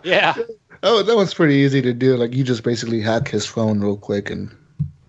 Yeah, 0.02 0.34
oh, 0.82 1.02
that 1.02 1.14
one's 1.14 1.34
pretty 1.34 1.56
easy 1.56 1.82
to 1.82 1.92
do. 1.92 2.16
Like 2.16 2.32
you 2.32 2.42
just 2.42 2.62
basically 2.62 3.02
hack 3.02 3.28
his 3.28 3.44
phone 3.44 3.80
real 3.80 3.98
quick 3.98 4.30
and 4.30 4.50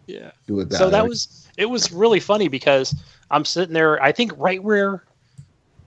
yeah. 0.06 0.32
do 0.48 0.60
it 0.60 0.70
that. 0.70 0.78
so 0.78 0.90
that 0.90 1.04
way. 1.04 1.10
was 1.10 1.48
it 1.56 1.68
was 1.68 1.94
really 1.94 2.20
funny 2.20 2.50
because 2.50 2.94
I'm 3.30 3.46
sitting 3.46 3.74
there. 3.74 4.02
I 4.04 4.12
think 4.12 4.34
right 4.36 4.62
where 4.62 5.06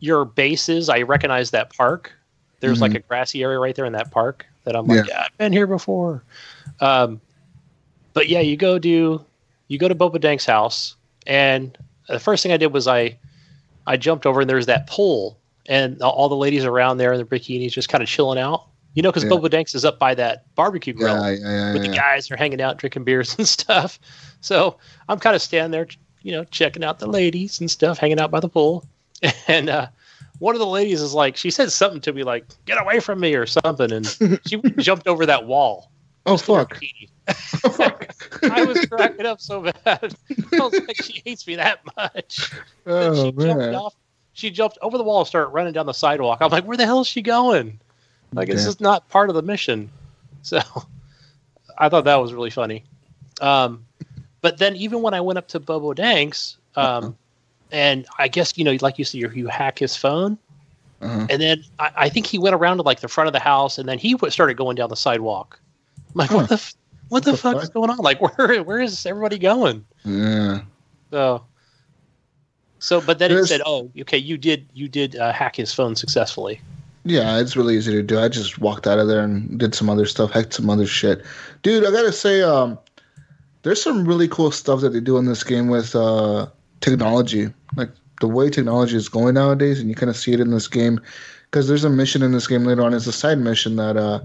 your 0.01 0.25
base 0.25 0.71
is, 0.71 0.89
I 0.89 1.03
recognize 1.03 1.51
that 1.51 1.75
park. 1.77 2.13
There's 2.61 2.81
like 2.81 2.95
a 2.95 3.01
grassy 3.01 3.43
area 3.43 3.59
right 3.59 3.75
there 3.75 3.85
in 3.85 3.93
that 3.93 4.11
park 4.11 4.47
that 4.65 4.75
I'm 4.75 4.87
like, 4.87 5.01
Mm-hmm. 5.01 5.09
Yeah. 5.09 5.15
yeah, 5.19 5.25
I've 5.27 5.37
been 5.39 5.53
here 5.53 5.67
before. 5.67 6.23
Um, 6.81 7.21
but 8.15 8.29
yeah, 8.29 8.41
you 8.41 8.57
go 8.57 8.79
do 8.79 9.25
you 9.69 9.79
go 9.79 9.89
to 9.89 9.95
Boba 9.95 10.21
Dank's 10.21 10.47
house, 10.47 10.97
and 11.27 11.77
the 12.09 12.21
first 12.21 12.43
thing 12.43 12.53
I 12.53 12.57
did 12.57 12.73
was 12.73 12.89
I 12.89 13.19
I 13.87 13.97
jumped 13.97 14.25
over 14.25 14.41
and 14.41 14.49
there's 14.49 14.67
that 14.67 14.87
pole, 14.87 15.39
and 15.67 16.01
all 16.01 16.29
the 16.29 16.37
ladies 16.37 16.65
around 16.65 16.97
there 16.99 17.13
in 17.13 17.19
the 17.19 17.27
bikinis 17.27 17.73
just 17.73 17.89
kind 17.89 18.03
of 18.03 18.09
chilling 18.09 18.39
out. 18.39 18.67
You 18.95 19.03
know, 19.03 19.11
because 19.11 19.25
Yeah. 19.25 19.31
Boba 19.31 19.51
Dank's 19.51 19.75
is 19.75 19.85
up 19.85 19.99
by 19.99 20.15
that 20.15 20.45
barbecue 20.55 20.93
grill 20.93 21.15
yeah, 21.15 21.31
yeah, 21.31 21.51
yeah, 21.51 21.73
with 21.73 21.83
the 21.83 21.89
guys 21.89 22.31
are 22.31 22.37
hanging 22.37 22.61
out 22.61 22.79
drinking 22.79 23.03
beers 23.03 23.37
and 23.37 23.49
stuff. 23.59 23.99
So 24.41 24.79
I'm 25.09 25.19
kind 25.19 25.35
of 25.35 25.43
standing 25.43 25.73
there, 25.73 25.89
you 26.23 26.31
know, 26.31 26.45
checking 26.45 26.85
out 26.85 27.01
the 27.01 27.09
ladies 27.09 27.59
and 27.59 27.69
stuff, 27.69 27.99
hanging 27.99 28.21
out 28.21 28.31
by 28.31 28.41
the 28.41 28.49
pool. 28.49 28.87
And 29.49 29.71
uh, 29.71 29.89
one 30.39 30.55
of 30.55 30.59
the 30.59 30.67
ladies 30.67 31.01
is 31.01 31.15
like, 31.15 31.37
she 31.37 31.51
said 31.51 31.73
something 31.73 32.01
to 32.03 32.13
me 32.13 32.25
like, 32.25 32.45
"Get 32.67 32.81
away 32.81 33.01
from 33.01 33.21
me" 33.21 33.35
or 33.35 33.47
something, 33.47 33.91
and 33.91 34.07
she 34.47 34.61
jumped 34.79 35.07
over 35.07 35.25
that 35.25 35.47
wall. 35.47 35.91
Oh 36.27 36.37
fuck! 37.71 38.15
I 38.43 38.65
was 38.65 38.87
cracking 38.87 39.27
up 39.27 39.41
so 39.41 39.61
bad. 39.63 39.75
I 40.53 40.59
was 40.59 40.73
like, 40.87 41.03
she 41.03 41.23
hates 41.25 41.47
me 41.47 41.57
that 41.57 41.81
much. 41.97 42.51
Oh 42.87 43.15
she 43.15 43.33
jumped 43.33 43.39
man! 43.39 43.75
off. 43.75 43.95
She 44.35 44.51
jumped 44.51 44.79
over 44.83 44.99
the 44.99 45.05
wall 45.05 45.21
and 45.21 45.29
started 45.29 45.49
running 45.49 45.73
down 45.73 45.87
the 45.87 45.93
sidewalk. 45.93 46.39
I'm 46.41 46.51
like, 46.51 46.65
where 46.65 46.77
the 46.77 46.85
hell 46.85 47.01
is 47.01 47.07
she 47.07 47.23
going? 47.23 47.81
Like, 48.35 48.49
this 48.49 48.67
is 48.67 48.81
not 48.81 49.09
part 49.09 49.31
of 49.31 49.37
the 49.37 49.43
mission. 49.43 49.91
So 50.43 50.61
I 51.79 51.89
thought 51.89 52.05
that 52.05 52.17
was 52.17 52.35
really 52.35 52.51
funny. 52.51 52.85
Um, 53.41 53.87
but 54.41 54.59
then 54.59 54.77
even 54.77 55.03
when 55.03 55.15
I 55.15 55.21
went 55.21 55.39
up 55.39 55.49
to 55.49 55.61
Bobo 55.61 55.95
Danks, 55.95 56.59
um, 56.77 57.17
and 57.71 58.07
I 58.19 58.29
guess, 58.29 58.59
you 58.59 58.65
know, 58.65 58.77
like 58.81 58.99
you 58.99 59.05
said, 59.05 59.21
you, 59.21 59.31
you 59.31 59.47
hack 59.47 59.79
his 59.79 59.97
phone. 59.97 60.37
Uh-huh. 61.01 61.27
And 61.31 61.41
then 61.41 61.65
I, 61.79 61.91
I 61.97 62.09
think 62.09 62.27
he 62.27 62.39
went 62.39 62.55
around 62.55 62.79
to 62.79 62.83
like 62.83 63.01
the 63.01 63.09
front 63.09 63.27
of 63.29 63.33
the 63.33 63.41
house 63.41 63.79
and 63.79 63.89
then 63.89 63.99
he 63.99 64.13
w- 64.13 64.31
started 64.31 64.57
going 64.57 64.77
down 64.77 64.89
the 64.91 64.97
sidewalk. 64.97 65.59
I'm 66.15 66.19
like, 66.19 66.31
Huh. 66.31 66.37
what 66.39 66.49
the, 66.49 66.55
f- 66.55 66.75
what 67.09 67.25
the, 67.25 67.33
the 67.33 67.37
fuck 67.37 67.55
fuck? 67.55 67.63
is 67.65 67.69
going 67.71 67.91
on? 67.91 67.99
Like, 67.99 68.21
where, 68.39 68.63
where 68.63 68.81
is 68.81 69.05
everybody 69.07 69.39
going? 69.39 69.85
Yeah. 70.05 70.63
So, 71.11 71.45
so, 72.79 73.01
but 73.01 73.19
then 73.19 73.33
it 73.33 73.45
said, 73.47 73.63
"Oh, 73.65 73.91
okay, 74.01 74.19
you 74.19 74.37
did, 74.37 74.69
you 74.75 74.89
did 74.89 75.17
uh, 75.17 75.33
hack 75.33 75.57
his 75.57 75.73
phone 75.73 75.97
successfully." 75.97 76.61
Yeah, 77.05 77.39
it's 77.39 77.57
really 77.57 77.77
easy 77.77 77.93
to 77.93 78.03
do. 78.03 78.19
I 78.19 78.29
just 78.29 78.59
walked 78.59 78.87
out 78.87 78.99
of 78.99 79.09
there 79.09 79.21
and 79.23 79.59
did 79.59 79.75
some 79.75 79.91
other 79.91 80.07
stuff, 80.07 80.31
hacked 80.33 80.55
some 80.55 80.71
other 80.71 80.87
shit. 80.87 81.23
Dude, 81.63 81.85
I 81.87 81.91
gotta 81.91 82.13
say, 82.13 82.43
um, 82.43 82.79
there's 83.63 83.83
some 83.83 84.07
really 84.07 84.29
cool 84.29 84.51
stuff 84.51 84.81
that 84.81 84.91
they 84.91 85.01
do 85.01 85.17
in 85.19 85.27
this 85.27 85.45
game 85.45 85.69
with 85.69 85.95
uh, 85.95 86.47
technology. 86.81 87.53
Like 87.77 87.91
the 88.21 88.29
way 88.29 88.51
technology 88.51 88.97
is 88.97 89.09
going 89.09 89.35
nowadays, 89.35 89.81
and 89.81 89.89
you 89.89 89.95
kind 89.95 90.11
of 90.11 90.17
see 90.17 90.33
it 90.33 90.41
in 90.41 90.51
this 90.51 90.69
game. 90.69 91.01
Because 91.51 91.69
there's 91.69 91.85
a 91.85 91.91
mission 91.91 92.23
in 92.23 92.33
this 92.33 92.47
game 92.49 92.65
later 92.65 92.83
on. 92.83 92.93
It's 92.95 93.07
a 93.07 93.13
side 93.13 93.39
mission 93.39 93.77
that 93.77 93.97
uh, 93.97 94.21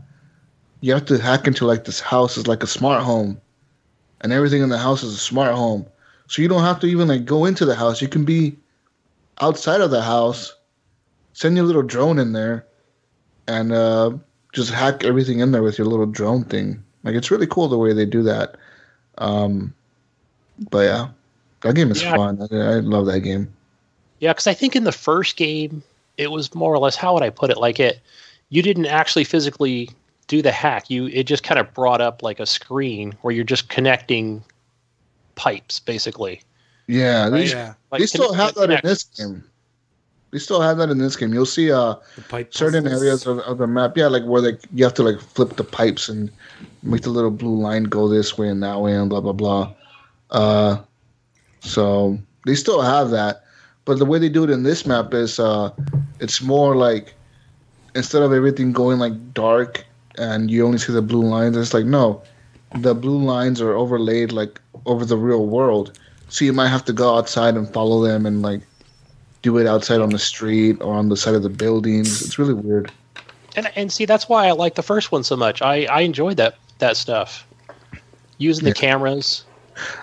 you 0.81 0.93
have 0.93 1.05
to 1.05 1.17
hack 1.17 1.47
into 1.47 1.65
like 1.65 1.85
this 1.85 1.99
house 1.99 2.37
is 2.37 2.47
like 2.47 2.63
a 2.63 2.67
smart 2.67 3.03
home, 3.03 3.39
and 4.21 4.31
everything 4.31 4.61
in 4.61 4.69
the 4.69 4.77
house 4.77 5.03
is 5.03 5.13
a 5.13 5.17
smart 5.17 5.53
home. 5.53 5.85
So 6.27 6.41
you 6.41 6.47
don't 6.47 6.63
have 6.63 6.79
to 6.81 6.87
even 6.87 7.07
like 7.07 7.25
go 7.25 7.45
into 7.45 7.65
the 7.65 7.75
house. 7.75 8.01
You 8.01 8.07
can 8.07 8.23
be 8.25 8.55
outside 9.41 9.81
of 9.81 9.91
the 9.91 10.01
house, 10.01 10.53
send 11.33 11.55
your 11.55 11.65
little 11.65 11.81
drone 11.81 12.19
in 12.19 12.33
there, 12.33 12.65
and 13.47 13.71
uh, 13.71 14.11
just 14.53 14.71
hack 14.71 15.03
everything 15.03 15.39
in 15.39 15.51
there 15.51 15.63
with 15.63 15.77
your 15.77 15.87
little 15.87 16.05
drone 16.05 16.43
thing. 16.43 16.83
Like 17.03 17.15
it's 17.15 17.31
really 17.31 17.47
cool 17.47 17.67
the 17.67 17.77
way 17.77 17.93
they 17.93 18.05
do 18.05 18.23
that. 18.23 18.55
Um, 19.17 19.73
but 20.69 20.85
yeah, 20.85 21.07
that 21.61 21.75
game 21.75 21.91
is 21.91 22.01
Yeah. 22.01 22.15
fun. 22.15 22.47
I, 22.51 22.55
I 22.55 22.73
love 22.79 23.05
that 23.07 23.21
game. 23.21 23.51
Yeah, 24.19 24.33
because 24.33 24.47
I 24.47 24.53
think 24.53 24.75
in 24.75 24.83
the 24.83 24.91
first 24.91 25.37
game, 25.37 25.81
it 26.17 26.31
was 26.31 26.53
more 26.53 26.73
or 26.73 26.77
less 26.77 26.95
how 26.95 27.13
would 27.13 27.23
I 27.23 27.29
put 27.29 27.49
it? 27.49 27.57
Like 27.57 27.79
it, 27.79 27.99
you 28.49 28.61
didn't 28.61 28.87
actually 28.87 29.23
physically 29.23 29.89
do 30.29 30.41
the 30.41 30.51
hack. 30.53 30.89
You 30.89 31.07
it 31.07 31.23
just 31.23 31.43
kind 31.43 31.59
of 31.59 31.73
brought 31.73 31.99
up 31.99 32.23
like 32.23 32.39
a 32.39 32.45
screen 32.45 33.13
where 33.21 33.33
you're 33.33 33.43
just 33.43 33.67
connecting 33.67 34.41
pipes, 35.35 35.81
basically. 35.81 36.41
Yeah, 36.87 37.27
they, 37.29 37.47
yeah. 37.47 37.73
Like 37.91 37.99
they 37.99 38.05
still 38.05 38.33
have 38.33 38.55
that 38.55 38.71
in 38.71 38.79
this 38.83 39.03
game. 39.03 39.43
They 40.31 40.37
still 40.37 40.61
have 40.61 40.77
that 40.77 40.89
in 40.89 40.99
this 40.99 41.15
game. 41.15 41.33
You'll 41.33 41.45
see 41.47 41.71
uh, 41.71 41.95
The 42.15 42.21
pipe 42.21 42.53
certain 42.53 42.83
puzzles. 42.83 43.01
areas 43.01 43.25
of, 43.25 43.39
of 43.39 43.57
the 43.57 43.67
map. 43.67 43.97
Yeah, 43.97 44.07
like 44.07 44.23
where 44.23 44.41
like 44.41 44.61
you 44.73 44.83
have 44.85 44.93
to 44.95 45.03
like 45.03 45.19
flip 45.19 45.55
the 45.57 45.63
pipes 45.63 46.07
and 46.07 46.31
make 46.83 47.01
the 47.01 47.09
little 47.09 47.31
blue 47.31 47.59
line 47.59 47.83
go 47.83 48.07
this 48.07 48.37
way 48.37 48.47
and 48.47 48.61
that 48.63 48.79
way 48.79 48.93
and 48.93 49.09
blah 49.09 49.21
blah 49.21 49.33
blah. 49.33 49.73
Uh, 50.29 50.77
so 51.61 52.17
they 52.45 52.53
still 52.55 52.81
have 52.81 53.09
that, 53.09 53.43
but 53.85 53.97
the 53.97 54.05
way 54.05 54.19
they 54.19 54.29
do 54.29 54.43
it 54.43 54.51
in 54.51 54.61
this 54.63 54.85
map 54.85 55.13
is 55.13 55.39
uh, 55.39 55.71
it's 56.19 56.41
more 56.41 56.75
like 56.75 57.15
instead 57.95 58.21
of 58.21 58.31
everything 58.31 58.71
going 58.71 58.99
like 58.99 59.33
dark 59.33 59.83
and 60.19 60.51
you 60.51 60.65
only 60.65 60.77
see 60.77 60.93
the 60.93 61.01
blue 61.01 61.23
lines, 61.23 61.58
it's 61.58 61.73
like 61.73 61.86
no, 61.86 62.21
the 62.75 62.93
blue 62.93 63.17
lines 63.17 63.62
are 63.62 63.73
overlaid 63.73 64.32
like 64.32 64.60
over 64.86 65.05
the 65.05 65.17
real 65.17 65.45
world. 65.45 65.97
So 66.29 66.45
you 66.45 66.53
might 66.53 66.67
have 66.67 66.86
to 66.86 66.93
go 66.93 67.17
outside 67.17 67.55
and 67.55 67.71
follow 67.73 68.03
them 68.03 68.25
and 68.25 68.41
like 68.41 68.62
do 69.41 69.58
it 69.58 69.65
outside 69.65 70.01
on 70.01 70.10
the 70.10 70.19
street 70.19 70.82
or 70.82 70.93
on 70.93 71.10
the 71.10 71.17
side 71.17 71.36
of 71.36 71.43
the 71.43 71.49
buildings. 71.49 72.21
It's 72.21 72.38
really 72.38 72.53
weird. 72.53 72.91
And 73.55 73.71
and 73.75 73.91
see, 73.91 74.05
that's 74.05 74.29
why 74.29 74.47
I 74.47 74.51
like 74.51 74.75
the 74.75 74.84
first 74.84 75.12
one 75.12 75.23
so 75.23 75.36
much. 75.36 75.62
I 75.62 75.86
I 75.86 76.01
enjoyed 76.01 76.38
that 76.38 76.55
that 76.79 76.97
stuff. 76.97 77.47
Using 78.38 78.65
the 78.65 78.73
cameras. 78.73 79.43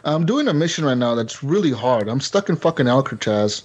I'm 0.04 0.26
doing 0.26 0.48
a 0.48 0.54
mission 0.54 0.84
right 0.84 0.96
now 0.96 1.14
that's 1.14 1.42
really 1.42 1.70
hard. 1.70 2.08
I'm 2.08 2.20
stuck 2.20 2.48
in 2.48 2.56
fucking 2.56 2.88
Alcatraz. 2.88 3.62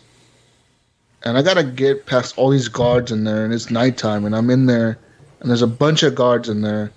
And 1.23 1.37
I 1.37 1.41
gotta 1.41 1.63
get 1.63 2.05
past 2.05 2.37
all 2.37 2.49
these 2.49 2.67
guards 2.67 3.11
in 3.11 3.25
there, 3.25 3.45
and 3.45 3.53
it's 3.53 3.69
nighttime, 3.69 4.25
and 4.25 4.35
I'm 4.35 4.49
in 4.49 4.65
there, 4.65 4.97
and 5.41 5.49
there's 5.49 5.61
a 5.61 5.67
bunch 5.67 6.03
of 6.03 6.15
guards 6.15 6.47
in 6.47 6.61
there. 6.61 6.91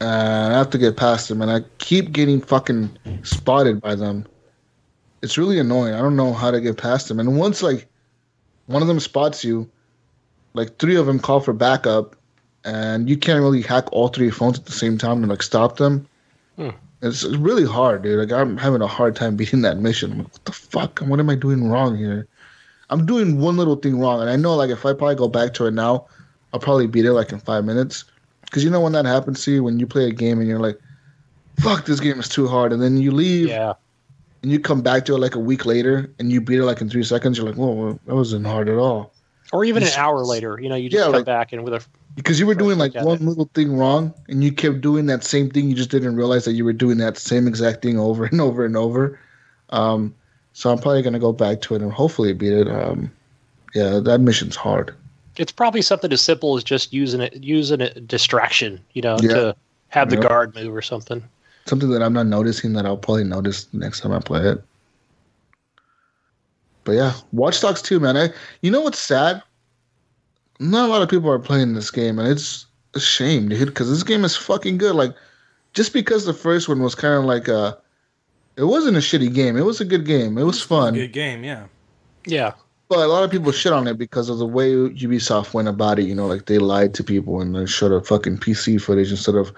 And 0.00 0.52
I 0.52 0.58
have 0.58 0.70
to 0.70 0.78
get 0.78 0.96
past 0.96 1.28
them, 1.28 1.40
and 1.40 1.50
I 1.50 1.60
keep 1.78 2.12
getting 2.12 2.40
fucking 2.40 2.98
spotted 3.22 3.80
by 3.80 3.94
them. 3.94 4.26
It's 5.22 5.38
really 5.38 5.58
annoying. 5.58 5.94
I 5.94 6.00
don't 6.00 6.16
know 6.16 6.32
how 6.32 6.50
to 6.50 6.60
get 6.60 6.76
past 6.76 7.08
them. 7.08 7.18
And 7.18 7.38
once, 7.38 7.62
like, 7.62 7.86
one 8.66 8.82
of 8.82 8.88
them 8.88 9.00
spots 9.00 9.42
you, 9.42 9.70
like, 10.52 10.78
three 10.78 10.96
of 10.96 11.06
them 11.06 11.18
call 11.18 11.40
for 11.40 11.54
backup, 11.54 12.16
and 12.66 13.08
you 13.08 13.16
can't 13.16 13.40
really 13.40 13.62
hack 13.62 13.90
all 13.92 14.08
three 14.08 14.30
phones 14.30 14.58
at 14.58 14.66
the 14.66 14.72
same 14.72 14.98
time 14.98 15.18
and 15.18 15.28
like 15.28 15.42
stop 15.42 15.76
them. 15.76 16.06
Hmm. 16.56 16.70
It's 17.00 17.24
really 17.24 17.64
hard, 17.64 18.02
dude. 18.02 18.18
Like 18.18 18.32
I'm 18.32 18.56
having 18.56 18.82
a 18.82 18.86
hard 18.86 19.14
time 19.14 19.36
beating 19.36 19.62
that 19.62 19.78
mission. 19.78 20.12
I'm 20.12 20.18
like, 20.18 20.32
what 20.32 20.44
the 20.44 20.52
fuck? 20.52 20.98
What 20.98 21.20
am 21.20 21.30
I 21.30 21.36
doing 21.36 21.70
wrong 21.70 21.96
here? 21.96 22.26
I'm 22.90 23.06
doing 23.06 23.38
one 23.38 23.56
little 23.56 23.76
thing 23.76 24.00
wrong, 24.00 24.20
and 24.20 24.28
I 24.28 24.36
know 24.36 24.54
like 24.56 24.70
if 24.70 24.84
I 24.84 24.92
probably 24.92 25.14
go 25.14 25.28
back 25.28 25.54
to 25.54 25.66
it 25.66 25.74
now, 25.74 26.06
I'll 26.56 26.60
probably 26.60 26.86
beat 26.86 27.04
it 27.04 27.12
like 27.12 27.32
in 27.32 27.38
five 27.38 27.66
minutes. 27.66 28.04
Because 28.46 28.64
you 28.64 28.70
know 28.70 28.80
when 28.80 28.92
that 28.92 29.04
happens 29.04 29.44
to 29.44 29.50
you, 29.52 29.62
when 29.62 29.78
you 29.78 29.86
play 29.86 30.06
a 30.08 30.10
game 30.12 30.38
and 30.40 30.48
you're 30.48 30.58
like, 30.58 30.78
"Fuck, 31.60 31.84
this 31.84 32.00
game 32.00 32.18
is 32.18 32.28
too 32.30 32.46
hard," 32.48 32.72
and 32.72 32.80
then 32.82 32.96
you 32.96 33.10
leave 33.10 33.48
Yeah. 33.48 33.74
and 34.42 34.50
you 34.50 34.58
come 34.58 34.80
back 34.80 35.04
to 35.04 35.14
it 35.14 35.18
like 35.18 35.34
a 35.34 35.38
week 35.38 35.66
later 35.66 36.10
and 36.18 36.32
you 36.32 36.40
beat 36.40 36.58
it 36.60 36.64
like 36.64 36.80
in 36.80 36.88
three 36.88 37.02
seconds. 37.04 37.36
You're 37.36 37.46
like, 37.46 37.56
"Whoa, 37.56 37.98
that 38.06 38.14
wasn't 38.14 38.46
hard 38.46 38.70
at 38.70 38.76
all." 38.78 39.12
Or 39.52 39.64
even 39.66 39.82
an 39.82 39.90
hour 39.98 40.24
later, 40.24 40.58
you 40.60 40.70
know, 40.70 40.76
you 40.76 40.88
just 40.88 40.98
Yeah, 40.98 41.04
come 41.04 41.12
like- 41.12 41.26
back 41.26 41.52
and 41.52 41.62
with 41.62 41.74
a 41.74 41.84
Because 42.14 42.40
you 42.40 42.46
were 42.46 42.54
doing 42.54 42.78
like 42.78 42.94
one 42.94 43.16
it. 43.18 43.22
little 43.22 43.50
thing 43.52 43.76
wrong, 43.76 44.14
and 44.30 44.42
you 44.42 44.50
kept 44.50 44.80
doing 44.80 45.04
that 45.06 45.22
same 45.22 45.50
thing. 45.50 45.68
You 45.68 45.74
just 45.76 45.90
didn't 45.90 46.16
realize 46.16 46.46
that 46.46 46.54
you 46.54 46.64
were 46.64 46.72
doing 46.72 46.96
that 46.96 47.18
same 47.18 47.46
exact 47.46 47.82
thing 47.82 47.98
over 47.98 48.24
and 48.24 48.40
over 48.40 48.64
and 48.64 48.74
over. 48.78 49.18
Um, 49.68 50.14
so 50.54 50.70
I'm 50.72 50.78
probably 50.78 51.02
gonna 51.02 51.18
go 51.18 51.32
back 51.32 51.60
to 51.62 51.74
it 51.74 51.82
and 51.82 51.92
hopefully 51.92 52.32
beat 52.32 52.54
it. 52.54 52.68
Um, 52.68 53.10
yeah, 53.74 53.98
that 54.02 54.20
mission's 54.20 54.56
hard. 54.56 54.94
It's 55.38 55.52
probably 55.52 55.82
something 55.82 56.12
as 56.12 56.20
simple 56.20 56.56
as 56.56 56.64
just 56.64 56.92
using 56.92 57.20
it 57.20 57.34
using 57.42 57.80
a 57.80 57.90
distraction, 58.00 58.80
you 58.92 59.02
know, 59.02 59.16
Yeah. 59.20 59.34
to 59.34 59.56
have 59.88 60.10
the 60.10 60.16
Yeah. 60.16 60.22
guard 60.22 60.54
move 60.54 60.74
or 60.74 60.82
something. 60.82 61.22
Something 61.66 61.90
that 61.90 62.02
I'm 62.02 62.12
not 62.12 62.26
noticing 62.26 62.72
that 62.74 62.86
I'll 62.86 62.96
probably 62.96 63.24
notice 63.24 63.64
the 63.64 63.78
next 63.78 64.00
time 64.00 64.12
I 64.12 64.20
play 64.20 64.42
it. 64.46 64.62
But 66.84 66.92
yeah, 66.92 67.14
Watch 67.32 67.60
Dogs 67.60 67.82
2, 67.82 67.98
man. 67.98 68.16
I, 68.16 68.30
you 68.62 68.70
know 68.70 68.80
what's 68.80 68.98
sad? 68.98 69.42
Not 70.60 70.88
a 70.88 70.92
lot 70.92 71.02
of 71.02 71.08
people 71.08 71.30
are 71.30 71.38
playing 71.38 71.74
this 71.74 71.90
game, 71.90 72.18
and 72.18 72.28
it's 72.28 72.66
a 72.94 73.00
shame, 73.00 73.48
dude, 73.48 73.66
because 73.66 73.90
this 73.90 74.04
game 74.04 74.24
is 74.24 74.36
fucking 74.36 74.78
good. 74.78 74.94
Like, 74.94 75.14
just 75.74 75.92
because 75.92 76.24
the 76.24 76.32
first 76.32 76.68
one 76.68 76.80
was 76.80 76.94
kind 76.94 77.14
of 77.14 77.24
like 77.24 77.48
a, 77.48 77.76
it 78.56 78.64
wasn't 78.64 78.96
a 78.96 79.00
shitty 79.00 79.34
game. 79.34 79.56
It 79.56 79.64
was 79.66 79.80
a 79.80 79.84
good 79.84 80.06
game. 80.06 80.38
It 80.38 80.44
was 80.44 80.62
fun. 80.62 80.94
Good 80.94 81.12
game, 81.12 81.42
yeah. 81.44 81.66
Yeah. 82.24 82.52
But 82.88 82.98
a 83.00 83.06
lot 83.08 83.24
of 83.24 83.30
people 83.32 83.50
shit 83.50 83.72
on 83.72 83.88
it 83.88 83.98
because 83.98 84.28
of 84.28 84.38
the 84.38 84.46
way 84.46 84.70
Ubisoft 84.72 85.54
went 85.54 85.66
about 85.68 85.98
it. 85.98 86.04
You 86.04 86.14
know, 86.14 86.26
like 86.26 86.46
they 86.46 86.58
lied 86.58 86.94
to 86.94 87.04
people 87.04 87.40
and 87.40 87.54
they 87.54 87.66
showed 87.66 87.92
a 87.92 88.00
fucking 88.02 88.38
PC 88.38 88.80
footage 88.80 89.10
instead 89.10 89.34
of 89.34 89.52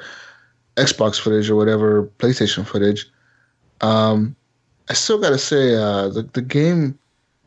Xbox 0.76 1.20
footage 1.20 1.50
or 1.50 1.56
whatever 1.56 2.04
PlayStation 2.18 2.66
footage. 2.66 3.06
Um, 3.80 4.34
I 4.88 4.94
still 4.94 5.20
gotta 5.20 5.38
say, 5.38 5.74
uh, 5.74 6.08
the 6.08 6.22
the 6.32 6.40
game 6.42 6.98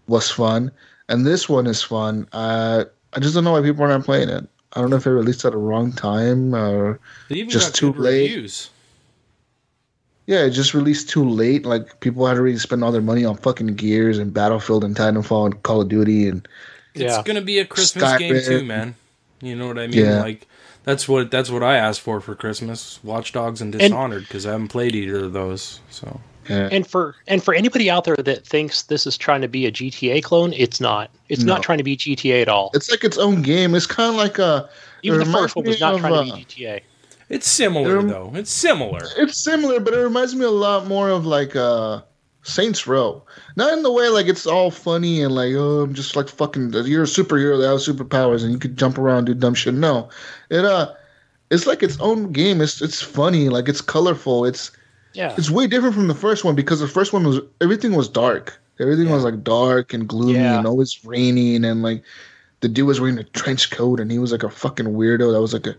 was 0.08 0.30
fun, 0.30 0.72
and 1.10 1.26
this 1.26 1.50
one 1.50 1.66
is 1.66 1.82
fun. 1.82 2.28
Uh, 2.32 2.86
I 3.14 3.20
just 3.20 3.34
don't 3.34 3.44
know 3.44 3.54
why 3.54 3.62
people 3.62 3.84
are 3.84 3.88
not 3.88 4.06
playing 4.06 4.30
it. 4.30 4.48
I 4.74 4.80
don't 4.82 4.90
know 4.90 4.98
if 4.98 5.06
it 5.08 5.12
released 5.12 5.44
at 5.44 5.52
the 5.52 5.58
wrong 5.58 5.92
time 5.92 6.54
or 6.56 7.00
even 7.30 7.50
Just 7.50 7.76
too 7.76 7.92
good 7.94 8.02
late. 8.02 8.32
reviews. 8.32 8.70
Yeah, 10.32 10.46
it 10.46 10.52
just 10.52 10.74
released 10.74 11.10
too 11.10 11.28
late. 11.28 11.66
Like 11.66 12.00
people 12.00 12.26
had 12.26 12.38
already 12.38 12.58
spent 12.58 12.84
all 12.84 12.92
their 12.92 13.02
money 13.02 13.26
on 13.26 13.36
fucking 13.36 13.76
Gears 13.76 14.18
and 14.18 14.34
Battlefield 14.34 14.84
and 14.86 14.96
Titanfall 14.96 15.46
and 15.48 15.64
Call 15.64 15.82
of 15.82 15.90
Duty 15.90 16.28
and 16.30 16.48
It's 16.94 17.04
Yeah. 17.04 17.22
gonna 17.24 17.42
be 17.42 17.60
a 17.60 17.66
Christmas 17.66 18.18
game 18.18 18.34
Skyrim. 18.34 18.46
too, 18.48 18.64
man. 18.66 18.96
You 19.42 19.56
know 19.56 19.68
what 19.68 19.78
I 19.78 19.88
mean? 19.88 20.06
Yeah. 20.06 20.22
Like 20.22 20.48
that's 20.84 21.08
what 21.08 21.30
that's 21.32 21.50
what 21.50 21.64
I 21.64 21.76
asked 21.78 22.02
for 22.02 22.20
for 22.22 22.34
Christmas: 22.36 23.00
Watch 23.04 23.34
Dogs 23.34 23.62
and 23.62 23.72
Dishonored, 23.72 24.24
because 24.24 24.46
I 24.46 24.52
haven't 24.52 24.70
played 24.70 24.96
either 24.96 25.26
of 25.26 25.34
those. 25.34 25.80
So 25.90 26.20
yeah. 26.50 26.70
And 26.72 26.88
for 26.88 27.16
and 27.28 27.44
for 27.44 27.54
anybody 27.54 27.90
out 27.90 28.04
there 28.06 28.16
that 28.18 28.46
thinks 28.48 28.84
this 28.84 29.06
is 29.06 29.18
trying 29.18 29.42
to 29.42 29.48
be 29.48 29.66
a 29.68 29.72
GTA 29.72 30.22
clone, 30.24 30.54
it's 30.54 30.80
not. 30.82 31.10
It's 31.30 31.44
No. 31.44 31.54
not 31.54 31.64
trying 31.64 31.78
to 31.78 31.84
be 31.84 31.96
GTA 31.98 32.42
at 32.42 32.50
all. 32.50 32.72
it's 32.74 32.90
like 32.90 33.04
its 33.04 33.18
own 33.18 33.42
game. 33.42 33.76
It's 33.76 33.86
kind 33.88 34.10
of 34.10 34.16
like 34.16 34.38
a. 34.40 34.70
Even 35.04 35.20
the 35.20 35.26
first 35.26 35.56
one 35.56 35.66
was 35.66 35.80
not 35.80 35.96
me 35.96 36.00
trying 36.02 36.14
of, 36.14 36.26
to 36.28 36.34
be 36.56 36.68
uh, 36.68 36.78
GTA. 36.78 36.82
It's 37.32 37.48
similar 37.48 37.98
Um, 38.00 38.08
though. 38.08 38.32
It's 38.36 38.52
similar. 38.52 39.02
It's 39.18 39.38
similar, 39.38 39.80
but 39.80 39.94
it 39.94 40.00
reminds 40.04 40.36
me 40.36 40.46
a 40.46 40.50
lot 40.52 40.86
more 40.88 41.10
of 41.10 41.26
like 41.26 41.56
uh, 41.56 42.02
Saints 42.44 42.86
Row. 42.88 43.24
Not 43.56 43.74
in 43.74 43.82
the 43.84 43.92
way 43.92 44.08
like 44.10 44.28
it's 44.28 44.46
all 44.46 44.70
funny 44.72 45.22
and 45.24 45.34
like 45.34 45.54
oh 45.56 45.82
I'm 45.84 45.94
just 45.94 46.16
like 46.16 46.30
fucking 46.30 46.74
you're 46.86 47.04
a 47.04 47.06
superhero 47.06 47.60
that 47.60 47.68
has 47.68 47.88
superpowers 47.88 48.44
and 48.44 48.52
you 48.52 48.60
could 48.60 48.78
jump 48.78 48.98
around 48.98 49.18
and 49.20 49.28
do 49.28 49.34
dumb 49.34 49.54
shit. 49.56 49.74
No, 49.74 50.10
it 50.50 50.64
uh, 50.66 50.94
it's 51.50 51.66
like 51.68 51.84
its 51.84 52.00
own 52.00 52.32
game. 52.32 52.62
It's 52.62 52.82
it's 52.82 53.02
funny, 53.02 53.50
like 53.50 53.68
it's 53.70 53.82
colorful. 53.82 54.46
It's 54.46 54.72
Yeah. 55.14 55.36
it's 55.38 55.50
way 55.52 55.68
different 55.68 55.96
from 55.96 56.08
the 56.08 56.16
first 56.16 56.44
one 56.46 56.56
because 56.56 56.80
the 56.80 56.88
first 56.88 57.12
one 57.14 57.24
was 57.26 57.40
everything 57.60 57.94
was 57.96 58.08
dark. 58.10 58.58
Everything 58.80 59.10
was 59.12 59.24
like 59.24 59.44
dark 59.44 59.94
and 59.94 60.08
gloomy 60.08 60.34
Yeah. 60.40 60.58
and 60.58 60.66
always 60.66 61.06
raining 61.06 61.64
and 61.66 61.84
like 61.84 62.02
the 62.62 62.68
dude 62.70 62.88
was 62.88 63.00
wearing 63.02 63.20
a 63.20 63.24
trench 63.26 63.70
coat 63.72 64.00
and 64.00 64.10
he 64.12 64.18
was 64.20 64.32
like 64.32 64.44
a 64.44 64.50
fucking 64.50 64.88
weirdo 64.88 65.32
that 65.34 65.42
was 65.42 65.54
like 65.54 65.68
a 65.68 65.76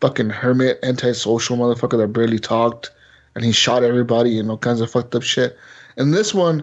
fucking 0.00 0.30
hermit, 0.30 0.78
antisocial 0.82 1.56
motherfucker 1.56 1.98
that 1.98 2.08
barely 2.08 2.38
talked 2.38 2.90
and 3.34 3.44
he 3.44 3.52
shot 3.52 3.82
everybody 3.82 4.38
and 4.38 4.50
all 4.50 4.58
kinds 4.58 4.80
of 4.80 4.90
fucked 4.90 5.14
up 5.14 5.22
shit. 5.22 5.56
And 5.96 6.12
this 6.12 6.32
one, 6.34 6.62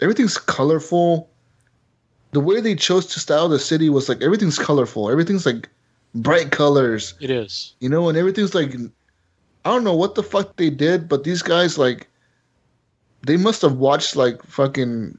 everything's 0.00 0.36
colorful. 0.38 1.28
The 2.32 2.40
way 2.40 2.60
they 2.60 2.74
chose 2.74 3.06
to 3.06 3.20
style 3.20 3.48
the 3.48 3.58
city 3.58 3.88
was 3.88 4.08
like 4.08 4.22
everything's 4.22 4.58
colorful. 4.58 5.10
Everything's 5.10 5.46
like 5.46 5.68
bright 6.14 6.50
colors 6.50 7.14
It 7.20 7.30
is. 7.30 7.74
you 7.80 7.88
know, 7.88 8.08
and 8.08 8.18
everything's 8.18 8.54
like, 8.54 8.74
I 9.64 9.70
don't 9.70 9.84
know 9.84 9.94
what 9.96 10.14
the 10.14 10.22
fuck 10.22 10.56
they 10.56 10.70
did, 10.70 11.08
but 11.08 11.24
these 11.24 11.42
guys 11.42 11.78
like, 11.78 12.08
they 13.24 13.36
must 13.36 13.62
have 13.62 13.76
watched 13.76 14.16
like 14.16 14.42
fucking 14.44 15.16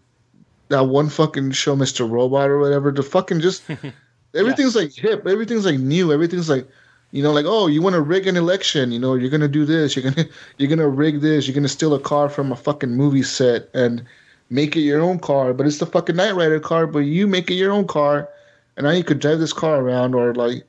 that 0.69 0.83
one 0.85 1.09
fucking 1.09 1.51
show, 1.51 1.75
Mr. 1.75 2.09
Robot 2.09 2.49
or 2.49 2.59
whatever. 2.59 2.91
To 2.91 3.03
fucking 3.03 3.41
just 3.41 3.63
everything's 4.35 4.75
like 4.75 4.91
hip, 4.93 5.25
everything's 5.25 5.65
like 5.65 5.79
new, 5.79 6.11
everything's 6.11 6.49
like, 6.49 6.67
you 7.13 7.21
know, 7.21 7.31
like 7.31 7.45
oh, 7.45 7.67
you 7.67 7.79
want 7.79 7.93
to 7.93 8.01
rig 8.01 8.25
an 8.25 8.35
election, 8.35 8.91
you 8.91 8.97
know, 8.97 9.13
you're 9.13 9.29
gonna 9.29 9.47
do 9.47 9.65
this, 9.65 9.95
you're 9.95 10.11
gonna 10.11 10.27
you're 10.57 10.67
gonna 10.69 10.89
rig 10.89 11.21
this, 11.21 11.47
you're 11.47 11.53
gonna 11.53 11.69
steal 11.69 11.93
a 11.93 11.99
car 11.99 12.27
from 12.27 12.51
a 12.51 12.55
fucking 12.55 12.89
movie 12.89 13.21
set 13.21 13.69
and 13.75 14.03
make 14.49 14.75
it 14.75 14.81
your 14.81 14.99
own 14.99 15.19
car, 15.19 15.53
but 15.53 15.67
it's 15.67 15.77
the 15.77 15.85
fucking 15.85 16.15
Knight 16.15 16.35
Rider 16.35 16.59
car, 16.59 16.87
but 16.87 16.99
you 16.99 17.27
make 17.27 17.51
it 17.51 17.53
your 17.53 17.71
own 17.71 17.85
car, 17.85 18.27
and 18.75 18.85
now 18.85 18.89
you 18.89 19.03
could 19.03 19.19
drive 19.19 19.39
this 19.39 19.53
car 19.53 19.79
around 19.79 20.15
or 20.15 20.33
like 20.33 20.65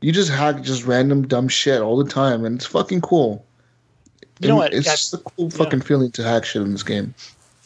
you 0.00 0.10
just 0.10 0.30
hack 0.30 0.60
just 0.62 0.84
random 0.84 1.26
dumb 1.26 1.46
shit 1.46 1.80
all 1.80 1.96
the 1.96 2.10
time, 2.10 2.44
and 2.44 2.56
it's 2.56 2.66
fucking 2.66 3.00
cool. 3.00 3.44
You 4.40 4.48
know 4.48 4.56
what? 4.56 4.74
It's 4.74 4.86
just 4.86 5.14
a 5.14 5.18
cool 5.18 5.50
fucking 5.50 5.82
feeling 5.82 6.10
to 6.12 6.24
hack 6.24 6.44
shit 6.44 6.62
in 6.62 6.72
this 6.72 6.82
game. 6.82 7.14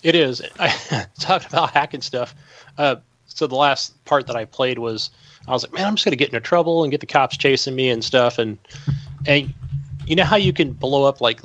It 0.03 0.15
is. 0.15 0.43
I 0.61 1.07
talked 1.19 1.47
about 1.47 1.71
hacking 1.71 2.03
stuff. 2.03 2.35
Uh, 2.77 2.97
so 3.27 3.47
the 3.47 3.57
last 3.57 4.05
part 4.05 4.27
that 4.27 4.37
I 4.37 4.45
played 4.45 4.79
was 4.79 5.11
I 5.51 5.53
was 5.53 5.65
like, 5.65 5.73
man, 5.73 5.87
I'm 5.87 5.97
just 5.97 6.05
gonna 6.05 6.17
get 6.17 6.29
into 6.29 6.41
trouble 6.41 6.85
and 6.85 6.91
get 6.91 7.01
the 7.01 7.07
cops 7.07 7.37
chasing 7.37 7.75
me 7.75 7.91
and 7.91 8.05
stuff. 8.05 8.39
And 8.39 8.57
and 9.27 9.53
you 10.07 10.17
know 10.17 10.25
how 10.25 10.37
you 10.37 10.53
can 10.53 10.73
blow 10.73 11.05
up 11.05 11.21
like 11.21 11.41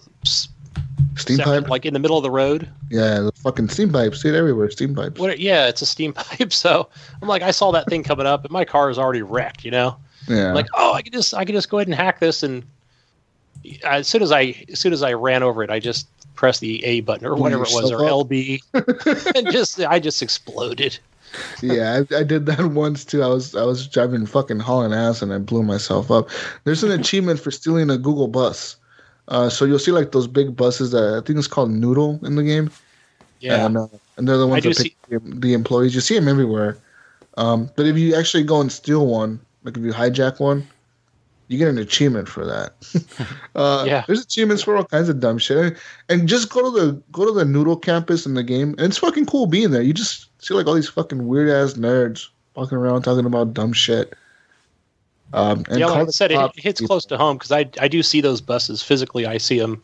Steam 1.17 1.37
separate- 1.37 1.61
pipe, 1.63 1.69
like 1.69 1.85
in 1.85 1.93
the 1.93 1.99
middle 1.99 2.17
of 2.17 2.23
the 2.23 2.31
road. 2.31 2.69
yeah, 2.89 3.19
the 3.19 3.31
fucking 3.43 3.69
steam 3.69 3.91
pipes. 3.91 4.21
See 4.21 4.29
it 4.29 4.35
everywhere. 4.35 4.69
Steam 4.69 4.93
pipes. 4.93 5.19
What? 5.19 5.39
Yeah, 5.39 5.67
it's 5.67 5.81
a 5.81 5.85
steam 5.85 6.13
pipe. 6.13 6.51
So 6.53 6.89
I'm 7.21 7.27
like, 7.27 7.41
I 7.41 7.51
saw 7.51 7.71
that 7.71 7.87
thing 7.87 8.03
coming 8.03 8.25
up, 8.27 8.43
and 8.43 8.51
my 8.51 8.65
car 8.65 8.89
is 8.89 8.99
already 8.99 9.21
wrecked. 9.21 9.63
You 9.65 9.71
know, 9.71 9.97
Yeah, 10.27 10.49
I'm 10.49 10.55
like, 10.55 10.67
oh, 10.75 10.93
I 10.93 11.01
can 11.01 11.13
just 11.13 11.33
I 11.33 11.45
can 11.45 11.55
just 11.55 11.69
go 11.69 11.77
ahead 11.77 11.87
and 11.87 11.95
hack 11.95 12.19
this. 12.19 12.43
And 12.43 12.63
uh, 13.83 13.87
as 13.89 14.07
soon 14.07 14.21
as 14.21 14.31
I 14.31 14.55
as 14.71 14.79
soon 14.79 14.93
as 14.93 15.03
I 15.03 15.13
ran 15.13 15.41
over 15.41 15.63
it, 15.63 15.69
I 15.69 15.79
just 15.79 16.07
pressed 16.35 16.59
the 16.59 16.83
A 16.83 16.99
button 17.01 17.25
or 17.25 17.35
whatever 17.35 17.63
it 17.63 17.71
was 17.71 17.91
or 17.91 18.03
up? 18.05 18.27
LB, 18.27 18.59
and 19.35 19.51
just 19.51 19.79
I 19.79 19.99
just 19.99 20.21
exploded. 20.21 20.99
Yeah, 21.61 22.01
I, 22.11 22.15
I 22.19 22.23
did 22.23 22.45
that 22.47 22.65
once 22.73 23.05
too. 23.05 23.21
I 23.23 23.27
was 23.27 23.55
I 23.55 23.63
was 23.63 23.87
driving 23.87 24.25
fucking 24.25 24.59
hauling 24.59 24.93
ass 24.93 25.21
and 25.21 25.33
I 25.33 25.37
blew 25.37 25.63
myself 25.63 26.11
up. 26.11 26.29
There's 26.63 26.83
an 26.83 26.91
achievement 26.91 27.39
for 27.39 27.51
stealing 27.51 27.89
a 27.89 27.97
Google 27.97 28.27
bus. 28.27 28.77
Uh, 29.27 29.49
so 29.49 29.65
you'll 29.65 29.79
see 29.79 29.91
like 29.91 30.11
those 30.11 30.27
big 30.27 30.55
buses 30.55 30.91
that 30.91 31.03
I 31.15 31.25
think 31.25 31.39
it's 31.39 31.47
called 31.47 31.69
Nudle 31.71 32.23
in 32.23 32.35
the 32.35 32.43
game. 32.43 32.69
Yeah. 33.39 33.65
and, 33.65 33.77
uh, 33.77 33.87
and 34.17 34.27
they're 34.27 34.37
the 34.37 34.47
ones 34.47 34.63
that 34.63 34.77
pick 34.77 34.95
the, 35.09 35.19
the 35.19 35.53
employees. 35.53 35.93
You 35.93 36.01
see 36.01 36.15
them 36.15 36.27
everywhere. 36.27 36.77
Um, 37.37 37.69
but 37.75 37.85
if 37.85 37.97
you 37.97 38.15
actually 38.15 38.43
go 38.43 38.61
and 38.61 38.71
steal 38.71 39.07
one, 39.07 39.39
like 39.63 39.77
if 39.77 39.83
you 39.83 39.91
hijack 39.91 40.39
one, 40.39 40.65
you 41.47 41.57
get 41.57 41.67
an 41.67 41.77
achievement 41.77 42.27
for 42.27 42.45
that. 42.45 42.73
uh, 43.55 43.83
Yeah. 43.87 44.03
there's 44.07 44.21
achievements 44.23 44.63
for 44.63 44.77
all 44.77 44.85
kinds 44.85 45.09
of 45.09 45.19
dumb 45.19 45.37
shit. 45.37 45.77
And 46.09 46.27
just 46.27 46.49
go 46.49 46.61
to 46.63 46.71
the 46.71 47.01
go 47.11 47.25
to 47.25 47.31
the 47.31 47.43
Nudle 47.43 47.81
campus 47.81 48.25
in 48.25 48.33
the 48.35 48.43
game, 48.43 48.69
and 48.77 48.81
it's 48.81 48.97
fucking 48.97 49.25
cool 49.25 49.45
being 49.47 49.71
there. 49.71 49.81
You 49.81 49.93
just 49.93 50.27
see 50.45 50.53
like 50.53 50.67
all 50.67 50.75
these 50.75 50.89
fucking 50.89 51.27
weird 51.27 51.49
ass 51.49 51.73
nerds 51.73 52.27
walking 52.55 52.77
around 52.77 53.01
talking 53.01 53.25
about 53.25 53.53
dumb 53.53 53.73
shit. 53.73 54.13
Um, 55.33 55.65
and 55.69 55.79
yeah, 55.79 55.87
like 55.87 56.07
I 56.07 56.11
said, 56.11 56.31
it, 56.31 56.39
it 56.55 56.61
hits 56.61 56.79
people. 56.79 56.93
close 56.93 57.05
to 57.05 57.17
home 57.17 57.37
because 57.37 57.51
I 57.51 57.67
I 57.79 57.87
do 57.87 58.03
see 58.03 58.21
those 58.21 58.41
buses 58.41 58.83
physically. 58.83 59.25
I 59.25 59.37
see 59.37 59.59
them 59.59 59.81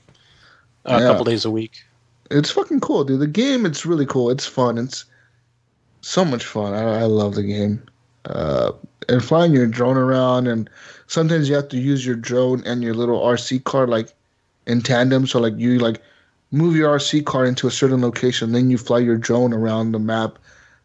a 0.85 0.99
Yeah. 0.99 1.07
couple 1.07 1.25
days 1.25 1.45
a 1.45 1.51
week. 1.51 1.83
It's 2.29 2.51
fucking 2.51 2.79
cool, 2.79 3.03
dude. 3.03 3.19
The 3.19 3.27
game, 3.27 3.65
it's 3.65 3.85
really 3.85 4.05
cool. 4.05 4.29
It's 4.29 4.45
fun. 4.45 4.77
It's 4.77 5.03
so 6.01 6.23
much 6.23 6.45
fun. 6.45 6.73
I, 6.73 7.01
I 7.01 7.03
love 7.03 7.35
the 7.35 7.43
game. 7.43 7.83
Uh, 8.25 8.71
and 9.09 9.23
flying 9.23 9.51
your 9.51 9.65
drone 9.67 9.97
around, 9.97 10.47
and 10.47 10.69
sometimes 11.07 11.49
you 11.49 11.55
have 11.55 11.67
to 11.69 11.77
use 11.77 12.05
your 12.05 12.15
drone 12.15 12.63
and 12.65 12.83
your 12.83 12.93
little 12.93 13.19
RC 13.19 13.63
car 13.63 13.87
like 13.87 14.13
in 14.67 14.81
tandem. 14.81 15.25
So 15.25 15.39
like 15.39 15.57
you 15.57 15.79
like 15.79 16.01
move 16.51 16.75
your 16.75 16.95
RC 16.95 17.25
car 17.25 17.45
into 17.45 17.67
a 17.67 17.71
certain 17.71 17.99
location, 18.01 18.51
then 18.51 18.69
you 18.69 18.77
fly 18.77 18.99
your 18.99 19.17
drone 19.17 19.53
around 19.53 19.91
the 19.91 19.99
map 19.99 20.37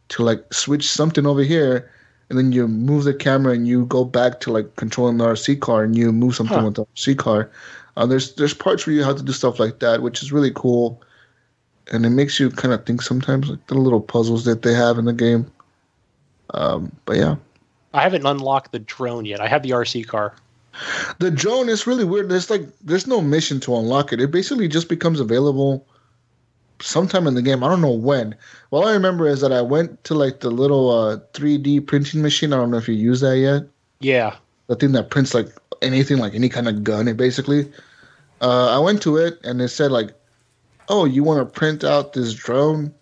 to 0.09 0.23
like 0.23 0.53
switch 0.53 0.89
something 0.91 1.27
over 1.27 1.43
here, 1.43 1.91
and 2.31 2.39
then 2.39 2.53
you 2.53 2.69
move 2.69 3.05
the 3.05 3.15
camera 3.15 3.53
and 3.55 3.67
you 3.69 3.87
go 3.87 4.05
back 4.05 4.41
to 4.41 4.53
like 4.53 4.77
controlling 4.77 5.19
the 5.19 5.25
RC 5.25 5.61
car 5.61 5.83
and 5.85 5.97
you 5.97 6.13
move 6.13 6.35
something 6.37 6.59
Huh. 6.59 6.65
with 6.67 6.75
the 6.77 6.85
RC 6.97 7.17
car. 7.19 7.51
Uh, 7.97 8.07
there's 8.07 8.35
there's 8.35 8.55
parts 8.55 8.87
where 8.87 8.95
you 8.95 9.03
have 9.03 9.17
to 9.17 9.23
do 9.23 9.33
stuff 9.33 9.59
like 9.59 9.79
that, 9.79 10.03
which 10.03 10.23
is 10.23 10.33
really 10.33 10.51
cool, 10.55 11.01
and 11.93 12.05
it 12.05 12.11
makes 12.11 12.39
you 12.39 12.51
kind 12.51 12.75
of 12.75 12.85
think 12.85 13.03
sometimes 13.03 13.49
like 13.49 13.67
the 13.69 13.75
little 13.75 14.01
puzzles 14.01 14.45
that 14.45 14.63
they 14.63 14.75
have 14.75 14.99
in 14.99 15.05
the 15.07 15.13
game. 15.13 15.51
Um, 16.55 16.93
but 17.07 17.17
yeah, 17.17 17.37
I 17.95 18.03
haven't 18.03 18.27
unlocked 18.27 18.73
the 18.73 18.79
drone 18.81 19.25
yet. 19.25 19.41
I 19.41 19.49
have 19.49 19.63
the 19.63 19.71
RC 19.71 20.07
car. 20.07 20.35
the 21.19 21.31
drone 21.31 21.69
is 21.71 21.87
really 21.87 22.05
weird. 22.05 22.29
There's 22.29 22.51
like 22.51 22.63
there's 22.83 23.07
no 23.07 23.21
mission 23.23 23.61
to 23.61 23.75
unlock 23.77 24.13
it. 24.13 24.21
It 24.21 24.31
basically 24.31 24.69
just 24.69 24.89
becomes 24.89 25.19
available 25.21 25.87
sometime 26.81 27.27
in 27.27 27.35
the 27.35 27.43
game. 27.43 27.65
I 27.65 27.69
don't 27.69 27.81
know 27.81 27.93
when. 27.93 28.35
All 28.71 28.87
I 28.87 28.93
remember 28.93 29.27
is 29.29 29.41
that 29.41 29.53
I 29.53 29.63
went 29.63 30.03
to 30.05 30.15
like 30.15 30.41
the 30.41 30.51
little 30.51 30.91
uh, 30.91 31.19
3D 31.35 31.81
printing 31.81 32.23
machine. 32.23 32.53
I 32.53 32.57
don't 32.57 32.71
know 32.71 32.79
if 32.79 32.89
you 32.89 32.95
use 32.95 33.21
that 33.21 33.39
yet. 33.39 33.63
Yeah. 34.01 34.37
The 34.69 34.77
thing 34.77 34.93
that 34.93 35.11
prints 35.11 35.35
like 35.35 35.49
anything, 35.83 36.19
like 36.19 36.35
any 36.35 36.49
kind 36.49 36.69
of 36.69 36.85
gun. 36.85 37.09
It 37.09 37.17
basically. 37.17 37.71
Uh, 38.41 38.77
I 38.77 38.79
went 38.81 39.03
to 39.03 39.17
it 39.19 39.39
and 39.45 39.61
it 39.63 39.69
said 39.69 39.93
like, 39.93 40.11
"Oh, 40.89 41.05
you 41.07 41.25
want 41.25 41.41
to 41.41 41.61
print 41.61 41.85
out 41.85 42.13
this 42.15 42.35
drone? 42.35 42.95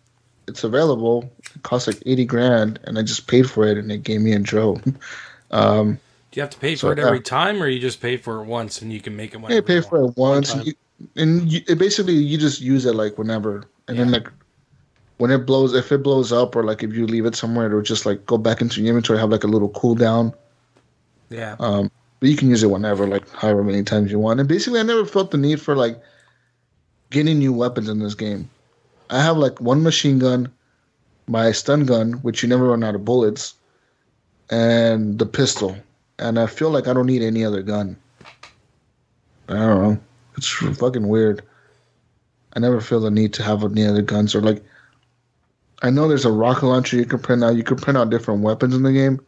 It's 0.49 0.65
available. 0.65 1.33
It 1.55 1.63
costs 1.63 1.89
like 1.89 2.03
eighty 2.07 2.25
grand." 2.27 2.81
And 2.85 2.99
I 2.99 3.03
just 3.03 3.27
paid 3.29 3.51
for 3.51 3.67
it, 3.67 3.79
and 3.79 3.91
it 3.93 4.03
gave 4.05 4.21
me 4.23 4.33
a 4.35 4.39
drone. 4.41 4.99
um, 5.51 6.01
Do 6.31 6.39
you 6.39 6.43
have 6.43 6.51
to 6.51 6.59
pay 6.59 6.77
for 6.77 6.79
So, 6.79 6.91
it 6.93 6.99
every 6.99 7.21
yeah. 7.21 7.23
time, 7.23 7.63
or 7.63 7.69
you 7.69 7.81
just 7.81 8.01
pay 8.01 8.17
for 8.17 8.41
it 8.43 8.45
once 8.47 8.83
and 8.83 8.93
you 8.93 9.01
can 9.01 9.17
make 9.17 9.35
it 9.35 9.39
Yeah, 9.49 9.61
whenever 9.61 9.69
you 9.71 9.75
pay 9.75 9.75
you 9.77 9.83
for 9.83 10.03
want? 10.03 10.05
it 10.05 10.17
once, 10.17 10.49
time. 10.49 10.65
you, 10.67 10.75
and 11.17 11.51
you, 11.51 11.61
it 11.69 11.79
basically 11.79 12.15
you 12.15 12.39
just 12.39 12.61
use 12.61 12.87
it 12.87 12.95
like 12.95 13.19
whenever, 13.19 13.65
and 13.89 13.99
then 13.99 14.11
like 14.11 14.29
when 15.19 15.31
it 15.31 15.47
blows, 15.47 15.75
if 15.75 15.93
it 15.93 16.03
blows 16.03 16.33
up, 16.33 16.57
or 16.57 16.65
like 16.65 16.83
if 16.83 16.93
you 16.93 17.07
leave 17.07 17.27
it 17.27 17.37
somewhere, 17.37 17.67
it'll 17.67 17.83
just 17.83 18.07
like 18.07 18.25
go 18.27 18.39
back 18.39 18.61
into 18.61 18.81
your 18.81 18.89
inventory, 18.89 19.19
have 19.19 19.31
like 19.31 19.45
a 19.45 19.49
little 19.49 19.71
cooldown. 19.71 20.35
Yeah. 21.31 21.57
Um, 21.61 21.91
but 22.21 22.29
you 22.29 22.37
can 22.37 22.49
use 22.49 22.63
it 22.63 22.71
whenever, 22.71 23.07
like 23.07 23.29
however 23.31 23.63
many 23.63 23.83
times 23.83 24.11
you 24.11 24.19
want. 24.19 24.41
And 24.41 24.49
basically, 24.49 24.81
I 24.81 24.83
never 24.83 25.05
felt 25.05 25.31
the 25.31 25.39
need 25.39 25.61
for 25.61 25.77
like 25.77 26.01
getting 27.11 27.39
new 27.39 27.53
weapons 27.53 27.89
in 27.89 27.99
this 27.99 28.15
game. 28.15 28.49
I 29.11 29.23
have 29.23 29.37
like 29.37 29.61
one 29.61 29.83
machine 29.83 30.19
gun, 30.19 30.51
my 31.27 31.53
stun 31.53 31.85
gun, 31.85 32.15
which 32.23 32.43
you 32.43 32.49
never 32.49 32.69
run 32.69 32.83
out 32.83 32.95
of 32.95 33.05
bullets, 33.05 33.55
and 34.51 35.19
the 35.19 35.27
pistol. 35.27 35.77
And 36.19 36.39
I 36.39 36.47
feel 36.47 36.71
like 36.71 36.89
I 36.89 36.93
don't 36.93 37.07
need 37.07 37.23
any 37.23 37.45
other 37.45 37.63
gun. 37.63 37.97
I 39.49 39.55
don't 39.55 39.83
know. 39.83 40.01
It's 40.37 40.49
fucking 40.49 41.09
weird. 41.09 41.43
I 42.55 42.61
never 42.61 42.81
feel 42.81 43.01
the 43.01 43.11
need 43.11 43.33
to 43.35 43.43
have 43.43 43.65
any 43.65 43.87
other 43.87 44.03
guns 44.03 44.35
or 44.35 44.41
like. 44.41 44.63
I 45.83 45.91
know 45.91 46.09
there's 46.09 46.25
a 46.25 46.33
rocket 46.33 46.67
launcher 46.67 46.97
you 46.97 47.05
can 47.05 47.19
print 47.19 47.45
out. 47.45 47.57
You 47.57 47.65
can 47.65 47.77
print 47.77 47.99
out 47.99 48.09
different 48.09 48.43
weapons 48.43 48.75
in 48.75 48.85
the 48.85 48.93
game, 48.93 49.21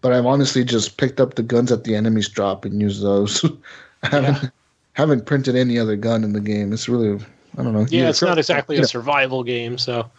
but 0.00 0.12
I've 0.12 0.26
honestly 0.26 0.64
just 0.64 0.96
picked 0.96 1.20
up 1.20 1.34
the 1.34 1.42
guns 1.42 1.70
that 1.70 1.84
the 1.84 1.94
enemies 1.94 2.28
drop 2.28 2.64
and 2.64 2.80
used 2.80 3.02
those. 3.02 3.44
I 4.02 4.08
haven't 4.08 4.52
haven't 4.94 5.26
printed 5.26 5.54
any 5.54 5.78
other 5.78 5.96
gun 5.96 6.24
in 6.24 6.32
the 6.32 6.40
game. 6.40 6.72
It's 6.72 6.88
really 6.88 7.22
I 7.56 7.62
don't 7.62 7.72
know. 7.72 7.86
Yeah, 7.90 8.08
it's 8.08 8.22
not 8.22 8.38
exactly 8.38 8.76
you 8.76 8.82
a 8.82 8.86
survival 8.86 9.42
game, 9.42 9.78
so 9.78 10.10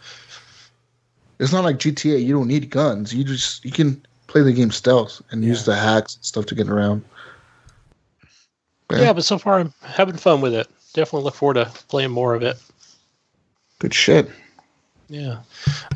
It's 1.38 1.52
not 1.52 1.64
like 1.64 1.76
GTA. 1.78 2.24
You 2.24 2.34
don't 2.34 2.48
need 2.48 2.70
guns. 2.70 3.14
You 3.14 3.24
just 3.24 3.64
you 3.64 3.70
can 3.70 4.04
play 4.26 4.42
the 4.42 4.52
game 4.52 4.70
stealth 4.70 5.20
and 5.30 5.44
use 5.44 5.64
the 5.64 5.74
hacks 5.74 6.16
and 6.16 6.24
stuff 6.24 6.46
to 6.46 6.54
get 6.54 6.68
around. 6.68 7.04
Yeah. 8.90 9.12
But 9.12 9.24
so 9.24 9.38
far, 9.38 9.60
I'm 9.60 9.72
having 9.82 10.16
fun 10.16 10.40
with 10.40 10.54
it. 10.54 10.68
Definitely 10.92 11.24
look 11.24 11.34
forward 11.34 11.54
to 11.54 11.66
playing 11.88 12.10
more 12.10 12.34
of 12.34 12.42
it. 12.42 12.56
Good 13.78 13.94
shit. 13.94 14.28
Yeah, 15.08 15.40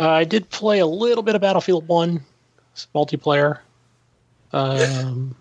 uh, 0.01 0.11
I 0.11 0.25
did 0.25 0.51
play 0.51 0.81
a 0.81 0.87
little 0.87 1.23
bit 1.23 1.37
of 1.37 1.41
Battlefield 1.41 1.87
One 1.87 2.21
it's 2.75 2.89
multiplayer. 2.93 3.61
Um, 4.53 5.35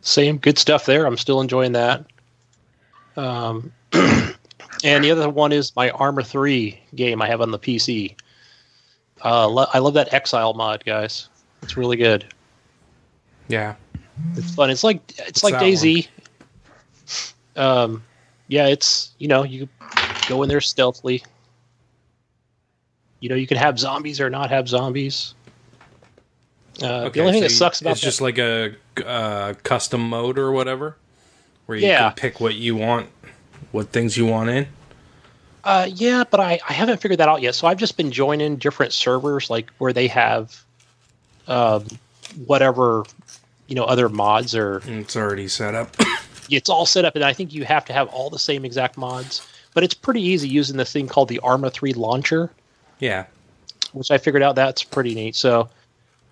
same 0.00 0.38
good 0.38 0.58
stuff 0.58 0.84
there. 0.84 1.06
I'm 1.06 1.16
still 1.16 1.40
enjoying 1.40 1.72
that. 1.72 2.04
Um, 3.16 3.72
and 3.92 5.04
the 5.04 5.12
other 5.12 5.28
one 5.28 5.52
is 5.52 5.74
my 5.76 5.90
Arma 5.90 6.24
Three 6.24 6.80
game 6.94 7.22
I 7.22 7.28
have 7.28 7.40
on 7.40 7.52
the 7.52 7.58
PC. 7.58 8.16
Uh, 9.24 9.48
lo- 9.48 9.66
I 9.72 9.78
love 9.78 9.94
that 9.94 10.12
Exile 10.12 10.54
mod, 10.54 10.84
guys. 10.84 11.28
It's 11.62 11.76
really 11.76 11.96
good. 11.96 12.24
Yeah. 13.46 13.76
It's 14.34 14.54
fun. 14.54 14.70
It's 14.70 14.82
like 14.82 15.00
it's 15.18 15.42
What's 15.42 15.44
like 15.44 15.54
DayZ. 15.54 16.08
Um, 17.56 18.02
yeah, 18.48 18.66
it's 18.66 19.12
you 19.18 19.28
know 19.28 19.42
you 19.44 19.68
go 20.28 20.42
in 20.42 20.48
there 20.48 20.60
stealthily. 20.60 21.22
You 23.20 23.28
know 23.28 23.34
you 23.34 23.46
can 23.46 23.56
have 23.58 23.78
zombies 23.78 24.20
or 24.20 24.30
not 24.30 24.50
have 24.50 24.68
zombies. 24.68 25.34
Uh, 26.82 27.08
the 27.10 27.20
only 27.20 27.32
thing 27.32 27.42
so 27.42 27.48
that 27.48 27.50
sucks 27.50 27.80
about 27.82 27.90
it's 27.92 28.00
that- 28.00 28.06
just 28.06 28.20
like 28.20 28.38
a 28.38 28.74
uh, 29.04 29.54
custom 29.62 30.08
mode 30.08 30.38
or 30.38 30.50
whatever, 30.52 30.96
where 31.66 31.76
you 31.76 31.86
Yeah. 31.88 32.08
can 32.08 32.12
pick 32.14 32.40
what 32.40 32.54
you 32.54 32.74
want, 32.76 33.08
what 33.72 33.90
things 33.90 34.16
you 34.16 34.24
want 34.26 34.48
in. 34.50 34.66
Uh, 35.62 35.86
yeah, 35.92 36.24
but 36.30 36.40
I, 36.40 36.58
I 36.66 36.72
haven't 36.72 37.02
figured 37.02 37.20
that 37.20 37.28
out 37.28 37.42
yet. 37.42 37.54
So 37.54 37.66
I've 37.66 37.76
just 37.76 37.98
been 37.98 38.10
joining 38.10 38.56
different 38.56 38.94
servers, 38.94 39.50
like 39.50 39.70
where 39.76 39.92
they 39.92 40.06
have, 40.08 40.64
um, 41.46 41.84
whatever, 42.46 43.04
you 43.66 43.74
know, 43.74 43.84
other 43.84 44.08
mods 44.08 44.54
or 44.54 44.80
it's 44.86 45.16
already 45.16 45.48
set 45.48 45.74
up. 45.74 45.94
It's 46.50 46.68
all 46.68 46.86
set 46.86 47.04
up, 47.04 47.14
and 47.16 47.24
I 47.24 47.32
think 47.32 47.54
you 47.54 47.64
have 47.64 47.84
to 47.86 47.92
have 47.92 48.08
all 48.08 48.30
the 48.30 48.38
same 48.38 48.64
exact 48.64 48.96
mods. 48.96 49.46
But 49.72 49.84
it's 49.84 49.94
pretty 49.94 50.22
easy 50.22 50.48
using 50.48 50.76
this 50.76 50.92
thing 50.92 51.06
called 51.06 51.28
the 51.28 51.38
Arma 51.40 51.70
Three 51.70 51.92
launcher, 51.92 52.50
yeah. 52.98 53.26
which 53.92 54.10
I 54.10 54.18
figured 54.18 54.42
out 54.42 54.56
that's 54.56 54.82
pretty 54.82 55.14
neat. 55.14 55.36
So 55.36 55.68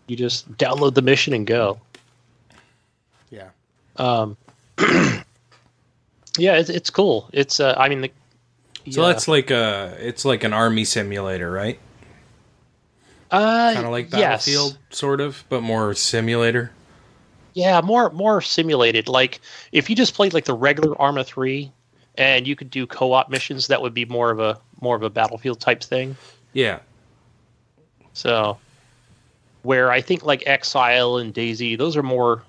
you 0.08 0.16
just 0.16 0.50
download 0.56 0.94
the 0.94 1.02
mission 1.02 1.34
and 1.34 1.46
go. 1.46 1.78
Yeah. 3.30 3.50
Um, 3.96 4.36
yeah, 6.38 6.56
it's, 6.56 6.70
it's 6.70 6.90
cool. 6.90 7.28
It's 7.32 7.60
uh, 7.60 7.74
I 7.78 7.88
mean, 7.88 8.00
the, 8.00 8.10
So 8.90 9.02
yeah. 9.02 9.08
that's 9.08 9.28
like 9.28 9.50
a 9.50 9.96
it's 10.00 10.24
like 10.24 10.42
an 10.44 10.52
army 10.52 10.84
simulator, 10.84 11.50
right? 11.50 11.78
uh, 13.30 13.72
Kind 13.74 13.86
of 13.86 13.92
like 13.92 14.10
yes. 14.10 14.46
Battlefield, 14.46 14.78
sort 14.90 15.20
of, 15.20 15.44
but 15.48 15.62
more 15.62 15.94
simulator. 15.94 16.72
Yeah, 17.58 17.80
more 17.80 18.10
more 18.10 18.40
simulated. 18.40 19.08
Like 19.08 19.40
if 19.72 19.90
you 19.90 19.96
just 19.96 20.14
played 20.14 20.32
like 20.32 20.44
the 20.44 20.54
regular 20.54 20.96
Arma 21.02 21.24
three, 21.24 21.72
and 22.16 22.46
you 22.46 22.54
could 22.54 22.70
do 22.70 22.86
co-op 22.86 23.30
missions, 23.30 23.66
that 23.66 23.82
would 23.82 23.92
be 23.92 24.04
more 24.04 24.30
of 24.30 24.38
a 24.38 24.60
more 24.80 24.94
of 24.94 25.02
a 25.02 25.10
battlefield 25.10 25.58
type 25.58 25.82
thing. 25.82 26.16
Yeah. 26.52 26.78
So, 28.12 28.58
where 29.62 29.90
I 29.90 30.00
think 30.00 30.24
like 30.24 30.46
Exile 30.46 31.16
and 31.16 31.34
DayZ, 31.34 31.76
those 31.78 31.96
are 31.96 32.02
more 32.04 32.44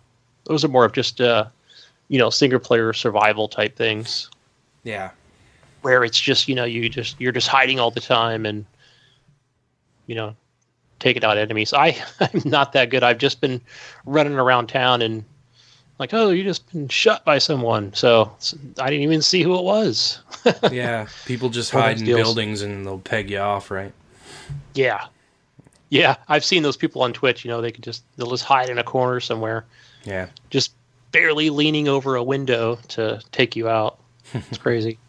those 0.45 0.63
are 0.63 0.67
more 0.67 0.85
of 0.85 0.93
just 0.93 1.19
uh, 1.19 1.45
you 2.07 2.19
know 2.19 2.29
single 2.29 2.59
player 2.59 2.93
survival 2.93 3.47
type 3.47 3.75
things, 3.75 4.29
Yeah. 4.83 5.09
where 5.81 6.03
it's 6.03 6.19
just 6.19 6.47
you 6.47 6.53
know 6.53 6.65
you 6.65 6.87
just 6.87 7.19
you're 7.19 7.31
just 7.31 7.47
hiding 7.47 7.79
all 7.79 7.89
the 7.89 7.99
time 7.99 8.45
and 8.45 8.63
you 10.05 10.13
know 10.13 10.35
taking 10.99 11.23
out 11.23 11.37
enemies. 11.37 11.73
I 11.73 11.97
I'm 12.19 12.41
not 12.45 12.73
that 12.73 12.89
good. 12.89 13.03
I've 13.03 13.17
just 13.17 13.41
been 13.41 13.61
running 14.05 14.33
around 14.33 14.67
town 14.67 15.01
and 15.01 15.23
like 15.97 16.13
oh 16.13 16.29
you 16.29 16.43
just 16.43 16.71
been 16.71 16.87
shot 16.87 17.25
by 17.25 17.37
someone. 17.39 17.93
So 17.93 18.31
I 18.79 18.89
didn't 18.89 19.03
even 19.03 19.21
see 19.21 19.43
who 19.43 19.57
it 19.57 19.63
was. 19.63 20.19
Yeah. 20.71 21.07
People 21.25 21.49
just 21.49 21.71
hide 21.71 21.99
in 21.99 22.05
deals. 22.05 22.21
buildings 22.21 22.61
and 22.61 22.85
they'll 22.85 22.99
peg 22.99 23.29
you 23.29 23.39
off, 23.39 23.69
right? 23.71 23.91
Yeah. 24.73 25.05
Yeah, 25.89 26.17
I've 26.27 26.45
seen 26.45 26.61
those 26.63 26.77
people 26.77 27.01
on 27.01 27.13
Twitch, 27.13 27.43
you 27.43 27.49
know, 27.49 27.61
they 27.61 27.71
could 27.71 27.83
just 27.83 28.03
they'll 28.15 28.29
just 28.29 28.43
hide 28.43 28.69
in 28.69 28.77
a 28.77 28.83
corner 28.83 29.19
somewhere, 29.19 29.65
Yeah. 30.05 30.27
just 30.51 30.73
barely 31.11 31.49
leaning 31.49 31.87
over 31.87 32.15
a 32.15 32.21
window 32.23 32.77
to 32.89 33.19
take 33.31 33.55
you 33.55 33.67
out. 33.67 33.97
It's 34.33 34.57
crazy. 34.65 34.99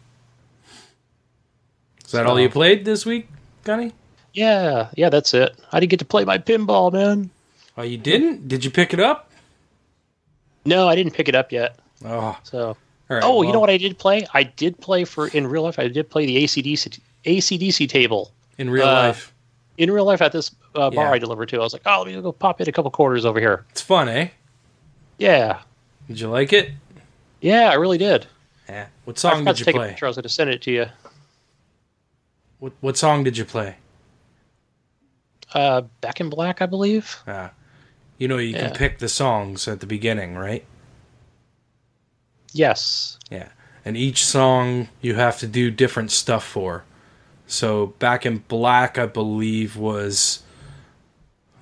Is 2.03 2.11
that 2.11 2.25
all 2.25 2.39
you 2.39 2.49
played 2.49 2.83
this 2.83 3.05
week, 3.05 3.29
Gunny? 3.63 3.93
Yeah, 4.33 4.89
yeah, 4.95 5.09
that's 5.09 5.33
it. 5.33 5.55
I 5.71 5.79
didn't 5.79 5.89
get 5.91 5.99
to 5.99 6.05
play 6.05 6.23
my 6.25 6.37
pinball, 6.37 6.91
man. 6.93 7.29
Oh, 7.77 7.81
you 7.83 7.97
didn't? 7.97 8.47
Did 8.47 8.63
you 8.63 8.71
pick 8.71 8.93
it 8.93 8.99
up? 8.99 9.29
No, 10.65 10.87
I 10.87 10.95
didn't 10.95 11.13
pick 11.13 11.27
it 11.27 11.35
up 11.35 11.51
yet. 11.51 11.77
Oh, 12.05 12.37
So 12.43 12.77
right. 13.09 13.23
Oh, 13.23 13.41
you 13.41 13.51
know 13.51 13.59
what 13.59 13.69
I 13.69 13.77
did 13.77 13.97
play? 13.97 14.25
I 14.33 14.43
did 14.43 14.79
play 14.79 15.03
for 15.05 15.27
in 15.27 15.47
real 15.47 15.63
life. 15.63 15.79
I 15.79 15.87
did 15.87 16.09
play 16.09 16.25
the 16.25 16.43
ACDC 16.43 16.99
ACDC 17.25 17.87
table 17.89 18.31
In 18.57 18.69
real 18.69 18.87
uh, 18.87 19.07
life, 19.07 19.33
in 19.77 19.91
real 19.91 20.05
life 20.05 20.21
at 20.21 20.31
this 20.31 20.51
uh, 20.75 20.89
bar 20.89 21.05
Yeah. 21.05 21.11
I 21.11 21.17
delivered 21.19 21.49
to. 21.49 21.57
I 21.57 21.59
was 21.59 21.73
like, 21.73 21.83
oh, 21.85 22.03
let 22.03 22.07
me 22.15 22.21
go 22.21 22.31
pop 22.31 22.59
in 22.61 22.67
a 22.69 22.71
couple 22.71 22.89
quarters 22.91 23.25
over 23.25 23.39
here. 23.39 23.65
it's 23.71 23.81
fun, 23.81 24.07
eh? 24.09 24.29
Yeah, 25.17 25.59
Did 26.07 26.19
you 26.19 26.29
like 26.29 26.51
it? 26.53 26.71
yeah, 27.41 27.69
I 27.69 27.75
really 27.75 27.97
did. 27.99 28.25
Yeah. 28.67 28.87
What 29.05 29.19
song 29.19 29.45
did 29.45 29.59
you 29.59 29.65
play? 29.65 29.95
I 30.01 30.05
was 30.07 30.15
going 30.15 30.23
to 30.23 30.29
send 30.29 30.49
it 30.49 30.61
to 30.63 30.71
you. 30.71 30.85
What 32.59 32.73
What 32.81 32.97
song 32.97 33.23
did 33.23 33.37
you 33.37 33.45
play? 33.45 33.75
Uh, 35.53 35.81
Back 36.01 36.19
in 36.21 36.29
Black, 36.29 36.61
I 36.61 36.65
believe. 36.65 37.17
Uh, 37.27 37.49
you 38.17 38.27
know, 38.27 38.37
you 38.37 38.49
Yeah. 38.55 38.67
can 38.67 38.75
pick 38.75 38.99
the 38.99 39.09
songs 39.09 39.67
at 39.67 39.79
the 39.79 39.85
beginning, 39.87 40.35
right? 40.35 40.65
Yes. 42.53 43.17
Yeah. 43.29 43.49
And 43.83 43.97
each 43.97 44.25
song 44.25 44.89
you 45.01 45.15
have 45.15 45.39
to 45.39 45.47
do 45.47 45.71
different 45.71 46.11
stuff 46.11 46.45
for. 46.45 46.83
So 47.47 47.87
Back 47.99 48.25
in 48.25 48.39
Black, 48.47 48.97
I 48.97 49.05
believe, 49.07 49.75
was 49.75 50.43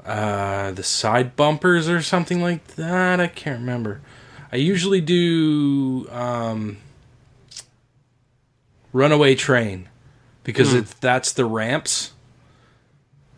uh, 0.06 0.72
the 0.72 0.84
side 0.84 1.36
bumpers 1.36 1.88
or 1.88 2.02
something 2.02 2.42
like 2.42 2.66
that. 2.76 3.20
I 3.20 3.28
can't 3.28 3.60
remember. 3.60 4.02
I 4.52 4.56
usually 4.58 5.02
do 5.02 6.08
um, 6.12 6.78
runaway 8.92 9.36
train 9.36 9.88
because 10.44 10.74
it's 10.74 10.94
that's 10.96 11.32
the 11.32 11.46
ramps, 11.46 12.12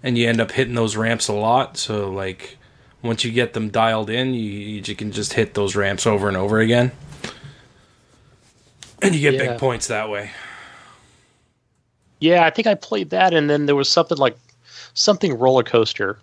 and 0.03 0.17
you 0.17 0.27
end 0.27 0.41
up 0.41 0.51
hitting 0.51 0.75
those 0.75 0.95
ramps 0.95 1.27
a 1.27 1.33
lot. 1.33 1.77
So 1.77 2.09
like 2.11 2.57
once 3.01 3.23
you 3.23 3.31
get 3.31 3.53
them 3.53 3.69
dialed 3.69 4.09
in, 4.09 4.33
you 4.33 4.41
you 4.41 4.95
can 4.95 5.11
just 5.11 5.33
hit 5.33 5.53
those 5.53 5.75
ramps 5.75 6.05
over 6.07 6.27
and 6.27 6.37
over 6.37 6.59
again, 6.59 6.91
and 9.01 9.13
you 9.15 9.21
get 9.21 9.33
Yeah. 9.41 9.51
big 9.51 9.59
points 9.59 9.87
that 9.87 10.09
way. 10.09 10.31
Yeah, 12.19 12.45
I 12.45 12.51
think 12.51 12.67
I 12.67 12.75
played 12.75 13.09
that, 13.09 13.33
and 13.33 13.49
then 13.49 13.65
there 13.65 13.75
was 13.75 13.89
something 13.89 14.17
like 14.17 14.37
something 14.93 15.37
roller 15.39 15.63
coaster. 15.63 16.19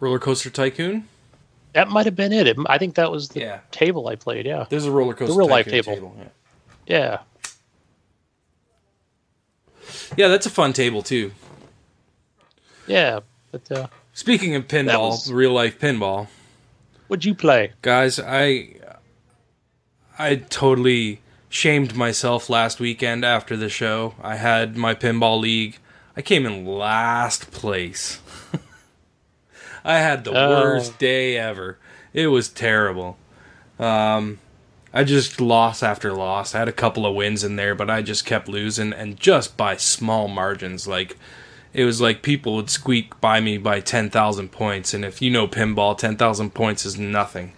Roller 0.00 0.18
coaster 0.18 0.50
tycoon. 0.50 1.06
That 1.74 1.88
might 1.88 2.06
have 2.06 2.16
been 2.16 2.32
it. 2.32 2.46
it. 2.48 2.56
I 2.68 2.78
think 2.78 2.94
that 2.96 3.12
was 3.12 3.28
the 3.28 3.40
Yeah. 3.40 3.58
table 3.70 4.08
I 4.08 4.16
played. 4.16 4.46
Yeah, 4.46 4.64
There's 4.68 4.86
a 4.86 4.90
roller 4.90 5.12
coaster. 5.14 5.32
the 5.34 5.38
real 5.38 5.48
life 5.48 5.66
Tycoon 5.66 5.82
table. 5.94 6.16
yeah. 6.18 6.28
yeah, 6.86 7.18
Yeah, 10.16 10.28
that's 10.28 10.46
a 10.46 10.50
fun 10.50 10.72
table 10.72 11.02
too. 11.02 11.32
Yeah. 12.86 13.20
But 13.52 13.70
uh, 13.72 13.86
Speaking 14.12 14.54
of 14.54 14.66
pinball, 14.68 15.10
was- 15.10 15.30
real 15.32 15.52
life 15.52 15.78
pinball, 15.78 16.28
what'd 17.08 17.24
you 17.24 17.34
play? 17.34 17.72
guys, 17.82 18.18
I 18.20 18.76
I 20.18 20.36
totally 20.36 21.20
shamed 21.48 21.94
myself 21.94 22.48
last 22.50 22.80
weekend 22.80 23.24
after 23.24 23.56
the 23.56 23.68
show. 23.68 24.14
I 24.22 24.36
had 24.36 24.76
my 24.76 24.94
pinball 24.94 25.40
league. 25.40 25.78
I 26.16 26.22
came 26.22 26.46
in 26.46 26.64
last 26.66 27.50
place. 27.50 28.20
I 29.84 29.98
had 29.98 30.24
the 30.24 30.32
Oh. 30.32 30.50
worst 30.50 30.98
day 30.98 31.36
ever. 31.38 31.78
It 32.12 32.28
was 32.28 32.48
terrible. 32.48 33.18
Um 33.78 34.38
I 34.94 35.04
just 35.04 35.40
lost 35.42 35.82
after 35.82 36.12
loss. 36.14 36.54
I 36.54 36.58
had 36.60 36.68
a 36.68 36.72
couple 36.72 37.04
of 37.04 37.14
wins 37.14 37.44
in 37.44 37.56
there, 37.56 37.74
but 37.74 37.90
I 37.90 38.00
just 38.00 38.24
kept 38.24 38.48
losing 38.48 38.94
and 38.94 39.20
just 39.20 39.56
by 39.56 39.76
small 39.76 40.26
margins. 40.26 40.88
Like 40.88 41.16
it 41.76 41.84
was 41.84 42.00
like 42.00 42.22
people 42.22 42.56
would 42.56 42.70
squeak 42.70 43.20
by 43.20 43.38
me 43.38 43.58
by 43.58 43.80
10,000 43.80 44.50
points 44.50 44.94
and 44.94 45.04
if 45.04 45.20
you 45.20 45.30
know 45.30 45.46
pinball 45.46 45.96
10,000 45.96 46.54
points 46.54 46.86
is 46.86 46.98
nothing. 46.98 47.52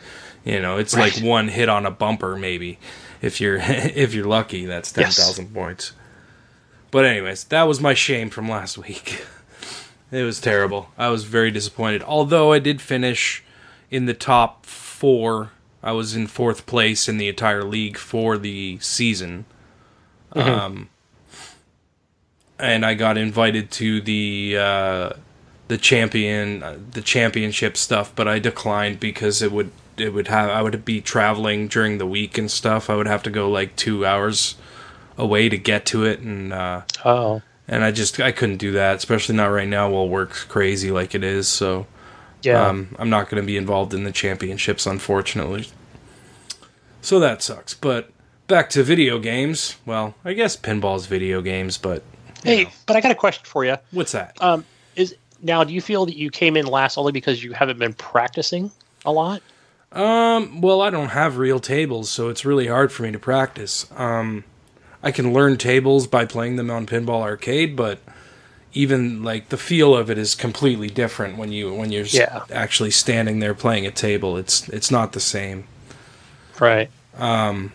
You 0.44 0.60
know, 0.60 0.76
it's 0.76 0.96
like 0.96 1.18
one 1.18 1.46
hit 1.48 1.68
on 1.68 1.86
a 1.86 1.90
bumper 1.92 2.36
maybe. 2.36 2.80
If 3.22 3.40
you're 3.40 3.58
if 3.62 4.14
you're 4.14 4.26
lucky, 4.26 4.66
that's 4.66 4.90
10,000 4.90 5.54
points. 5.54 5.92
But 6.90 7.04
anyways, 7.04 7.44
that 7.44 7.62
was 7.62 7.80
my 7.80 7.94
shame 7.94 8.28
from 8.28 8.48
last 8.48 8.76
week. 8.76 9.24
It 10.10 10.22
was 10.22 10.40
terrible. 10.40 10.88
I 10.96 11.10
was 11.10 11.24
very 11.24 11.50
disappointed. 11.50 12.02
Although 12.02 12.50
I 12.50 12.60
did 12.60 12.80
finish 12.80 13.44
in 13.90 14.06
the 14.06 14.14
top 14.14 14.64
4. 14.64 15.50
I 15.82 15.92
was 15.92 16.16
in 16.16 16.26
4th 16.26 16.64
place 16.64 17.10
in 17.10 17.18
the 17.18 17.28
entire 17.28 17.62
league 17.62 17.98
for 17.98 18.38
the 18.38 18.78
season. 18.80 19.44
Um 20.32 20.88
and 22.58 22.84
I 22.84 22.94
got 22.94 23.16
invited 23.16 23.70
to 23.72 24.00
the 24.00 24.56
uh, 24.58 25.12
the 25.68 25.78
champion 25.78 26.62
uh, 26.62 26.78
the 26.90 27.02
championship 27.02 27.76
stuff, 27.76 28.12
but 28.14 28.26
I 28.28 28.38
declined 28.38 29.00
because 29.00 29.42
it 29.42 29.52
would 29.52 29.70
it 29.96 30.12
would 30.12 30.28
have 30.28 30.50
I 30.50 30.62
would 30.62 30.84
be 30.84 31.00
traveling 31.00 31.68
during 31.68 31.98
the 31.98 32.06
week 32.06 32.38
and 32.38 32.50
stuff. 32.50 32.90
I 32.90 32.96
would 32.96 33.06
have 33.06 33.22
to 33.24 33.30
go 33.30 33.50
like 33.50 33.76
two 33.76 34.04
hours 34.04 34.56
away 35.16 35.48
to 35.48 35.58
get 35.58 35.86
to 35.86 36.04
it, 36.04 36.20
and 36.20 36.52
uh, 36.52 36.82
Oh, 37.04 37.42
and 37.66 37.84
I 37.84 37.90
just 37.90 38.18
I 38.20 38.32
couldn't 38.32 38.58
do 38.58 38.72
that, 38.72 38.96
especially 38.96 39.36
not 39.36 39.46
right 39.46 39.68
now 39.68 39.90
while 39.90 40.08
work's 40.08 40.44
crazy 40.44 40.90
like 40.90 41.14
it 41.14 41.22
is. 41.22 41.48
So 41.48 41.86
yeah. 42.42 42.66
um, 42.66 42.94
I'm 42.98 43.10
not 43.10 43.28
going 43.28 43.42
to 43.42 43.46
be 43.46 43.56
involved 43.56 43.94
in 43.94 44.04
the 44.04 44.12
championships, 44.12 44.86
unfortunately. 44.86 45.68
So 47.02 47.20
that 47.20 47.42
sucks. 47.42 47.74
But 47.74 48.10
back 48.46 48.70
to 48.70 48.82
video 48.82 49.18
games. 49.18 49.76
Well, 49.86 50.14
I 50.24 50.32
guess 50.32 50.56
pinball's 50.56 51.06
video 51.06 51.40
games, 51.42 51.78
but 51.78 52.02
hey, 52.44 52.68
but 52.86 52.96
I 52.96 53.00
got 53.00 53.10
a 53.10 53.14
question 53.16 53.44
for 53.44 53.64
you. 53.64 53.76
what's 53.90 54.12
that? 54.12 54.36
Um, 54.40 54.64
is 54.96 55.14
now 55.42 55.64
do 55.64 55.72
you 55.72 55.80
feel 55.80 56.06
that 56.06 56.16
you 56.16 56.30
came 56.30 56.56
in 56.56 56.66
last 56.66 56.98
only 56.98 57.12
because 57.12 57.42
you 57.42 57.52
haven't 57.52 57.78
been 57.78 57.94
practicing 57.94 58.70
a 59.04 59.12
lot? 59.12 59.42
Um, 59.92 60.60
well, 60.60 60.82
I 60.82 60.90
don't 60.90 61.08
have 61.10 61.38
real 61.38 61.60
tables, 61.60 62.10
so 62.10 62.28
it's 62.28 62.44
really 62.44 62.66
hard 62.66 62.92
for 62.92 63.04
me 63.04 63.12
to 63.12 63.18
practice. 63.18 63.86
Um, 63.96 64.44
I 65.02 65.12
can 65.12 65.32
learn 65.32 65.56
tables 65.56 66.06
by 66.06 66.24
playing 66.26 66.56
them 66.56 66.70
on 66.70 66.84
Pinball 66.86 67.22
Arcade, 67.22 67.74
but 67.76 68.00
even 68.74 69.22
like 69.22 69.48
the 69.48 69.56
feel 69.56 69.96
of 69.96 70.10
it 70.10 70.18
is 70.18 70.34
completely 70.34 70.88
different 70.88 71.38
when 71.38 71.52
you 71.52 71.72
when 71.72 71.90
you're 71.90 72.04
Yeah. 72.04 72.42
actually 72.52 72.90
standing 72.90 73.38
there 73.38 73.54
playing 73.54 73.86
a 73.86 73.90
table. 73.90 74.36
It's 74.36 74.68
it's 74.68 74.90
not 74.90 75.12
the 75.12 75.20
same. 75.20 75.64
Right. 76.60 76.90
Um, 77.16 77.72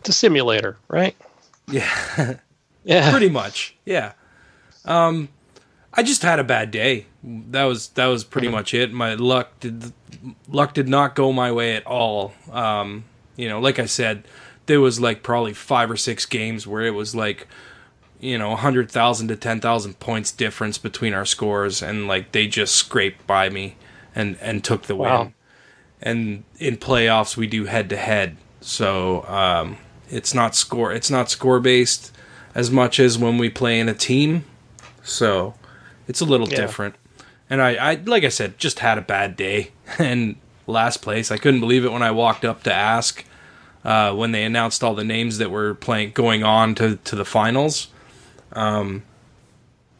it's 0.00 0.08
a 0.08 0.12
simulator, 0.12 0.78
right? 0.88 1.14
Yeah. 1.68 2.36
Yeah. 2.84 3.10
pretty 3.10 3.28
much. 3.28 3.74
Yeah. 3.84 4.12
Um 4.84 5.28
i 5.94 6.02
just 6.02 6.22
had 6.22 6.38
a 6.38 6.44
bad 6.44 6.70
day. 6.70 7.06
That 7.22 7.64
was 7.64 7.88
that 7.90 8.06
was 8.06 8.24
pretty 8.24 8.48
much 8.48 8.74
it. 8.74 8.92
My 8.92 9.14
luck 9.14 9.58
did 9.60 9.92
luck 10.48 10.74
did 10.74 10.88
not 10.88 11.14
go 11.14 11.32
my 11.32 11.52
way 11.52 11.76
at 11.76 11.86
all. 11.86 12.32
Um 12.50 13.04
you 13.36 13.48
know 13.48 13.60
like 13.60 13.78
i 13.78 13.86
said 13.86 14.24
there 14.66 14.80
was 14.80 15.00
like 15.00 15.22
probably 15.22 15.52
five 15.54 15.90
or 15.90 15.96
six 15.96 16.26
games 16.26 16.66
where 16.66 16.82
it 16.82 16.90
was 16.94 17.14
like 17.14 17.46
you 18.20 18.36
know 18.38 18.50
100,000 18.50 19.28
to 19.28 19.36
10,000 19.36 19.98
points 19.98 20.30
difference 20.30 20.78
between 20.78 21.14
our 21.14 21.24
scores 21.24 21.82
and 21.82 22.06
like 22.06 22.30
they 22.32 22.46
just 22.46 22.74
scraped 22.76 23.26
by 23.26 23.48
me 23.48 23.74
and 24.14 24.36
and 24.40 24.62
took 24.62 24.82
the 24.82 24.94
Wow. 24.94 25.22
win 25.22 25.34
and 26.02 26.44
in 26.58 26.76
playoffs 26.76 27.36
we 27.36 27.46
do 27.46 27.64
head 27.64 27.88
to 27.90 27.96
head 27.96 28.36
so 28.60 29.24
um 29.26 29.78
it's 30.10 30.34
not 30.34 30.54
score 30.54 30.92
it's 30.92 31.10
not 31.10 31.30
score 31.30 31.58
based 31.58 32.12
as 32.54 32.70
much 32.70 32.98
as 33.00 33.18
when 33.18 33.38
we 33.38 33.48
play 33.50 33.78
in 33.80 33.88
a 33.88 33.94
team 33.94 34.44
so 35.02 35.54
it's 36.08 36.20
a 36.20 36.24
little 36.24 36.48
Yeah. 36.48 36.56
different 36.62 36.94
and 37.50 37.60
I, 37.62 37.74
I 37.74 37.94
like 37.94 38.24
i 38.24 38.28
said 38.28 38.58
just 38.58 38.78
had 38.80 38.98
a 38.98 39.02
bad 39.02 39.36
day 39.36 39.70
and 39.98 40.36
last 40.66 40.98
place 40.98 41.30
i 41.30 41.36
couldn't 41.38 41.60
believe 41.60 41.84
it 41.84 41.92
when 41.92 42.02
i 42.02 42.10
walked 42.10 42.44
up 42.44 42.62
to 42.64 42.72
ask 42.72 43.24
uh, 43.84 44.14
when 44.14 44.30
they 44.30 44.44
announced 44.44 44.84
all 44.84 44.94
the 44.94 45.02
names 45.02 45.38
that 45.38 45.50
were 45.50 45.74
playing 45.74 46.12
going 46.12 46.44
on 46.44 46.72
to, 46.76 46.96
to 47.04 47.16
the 47.16 47.24
finals 47.24 47.88
um, 48.52 49.02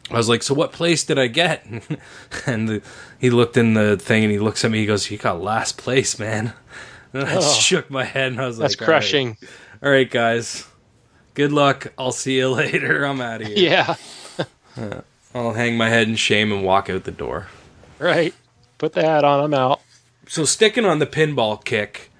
i 0.09 0.15
was 0.15 0.29
like 0.29 0.41
so 0.43 0.53
what 0.53 0.71
place 0.71 1.03
did 1.03 1.19
i 1.19 1.27
get 1.27 1.65
and 2.45 2.69
the, 2.69 2.81
he 3.19 3.29
looked 3.29 3.57
in 3.57 3.73
the 3.73 3.97
thing 3.97 4.23
and 4.23 4.31
he 4.31 4.39
looks 4.39 4.63
at 4.63 4.71
me 4.71 4.79
he 4.79 4.85
goes 4.85 5.09
you 5.11 5.17
got 5.17 5.41
last 5.41 5.77
place 5.77 6.17
man 6.19 6.53
and 7.13 7.23
i 7.25 7.35
Oh. 7.35 7.41
shook 7.53 7.89
my 7.89 8.05
head 8.05 8.31
and 8.31 8.39
i 8.41 8.47
was 8.47 8.57
That's 8.57 8.79
like 8.79 8.87
"All 8.87 8.93
right." 8.93 8.99
crushing. 9.01 9.37
all 9.83 9.91
right 9.91 10.09
guys 10.09 10.65
good 11.33 11.51
luck 11.51 11.91
i'll 11.97 12.11
see 12.11 12.37
you 12.37 12.49
later 12.61 13.03
i'm 13.05 13.21
out 13.21 13.41
of 13.41 13.47
here 13.47 13.57
Yeah. 13.57 13.95
I'll 15.35 15.53
hang 15.53 15.77
my 15.77 15.89
head 15.89 16.07
in 16.07 16.15
shame 16.15 16.51
and 16.51 16.63
walk 16.63 16.89
out 16.91 17.05
the 17.05 17.11
door. 17.11 17.47
Right. 17.97 18.35
Put 18.77 18.93
the 18.93 19.01
hat 19.03 19.23
on. 19.23 19.43
I'm 19.43 19.53
out. 19.53 19.81
So 20.27 20.45
sticking 20.45 20.85
on 20.85 20.99
the 20.99 21.07
pinball 21.07 21.63
kick, 21.63 22.11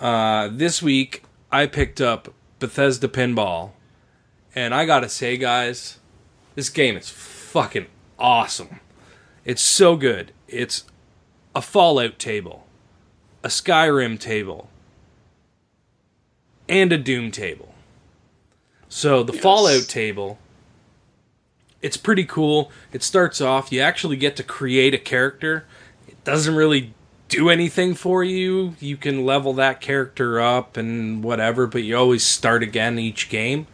uh, 0.00 0.48
this 0.52 0.80
week 0.80 1.24
I 1.50 1.66
picked 1.66 2.00
up 2.00 2.32
Bethesda 2.60 3.08
Pinball, 3.08 3.70
and 4.54 4.72
I 4.72 4.86
gotta 4.86 5.08
say, 5.08 5.36
guys, 5.36 5.98
this 6.54 6.68
game 6.70 6.96
is 6.96 7.10
fucking 7.10 7.86
awesome. 8.20 8.78
It's 9.44 9.62
so 9.62 9.96
good. 9.96 10.30
It's 10.46 10.84
a 11.56 11.62
Fallout 11.62 12.18
table, 12.20 12.66
a 13.42 13.48
Skyrim 13.48 14.18
table, 14.18 14.68
and 16.68 16.92
a 16.92 16.98
Doom 16.98 17.30
table. 17.32 17.67
So 18.88 19.22
the 19.22 19.32
Fallout 19.32 19.86
table, 19.88 20.38
it's 21.82 21.96
pretty 21.96 22.24
cool. 22.24 22.70
It 22.92 23.02
starts 23.02 23.40
off, 23.40 23.70
you 23.70 23.80
actually 23.80 24.16
get 24.16 24.36
to 24.36 24.42
create 24.42 24.94
a 24.94 24.98
character. 24.98 25.64
It 26.06 26.22
doesn't 26.24 26.54
really 26.54 26.94
do 27.28 27.50
anything 27.50 27.94
for 27.94 28.24
you. 28.24 28.74
You 28.80 28.96
can 28.96 29.26
level 29.26 29.52
that 29.54 29.80
character 29.80 30.40
up 30.40 30.76
and 30.76 31.22
whatever, 31.22 31.66
but 31.66 31.82
you 31.82 31.96
always 31.96 32.24
start 32.24 32.62
again 32.62 32.98
each 32.98 33.28
game. 33.28 33.66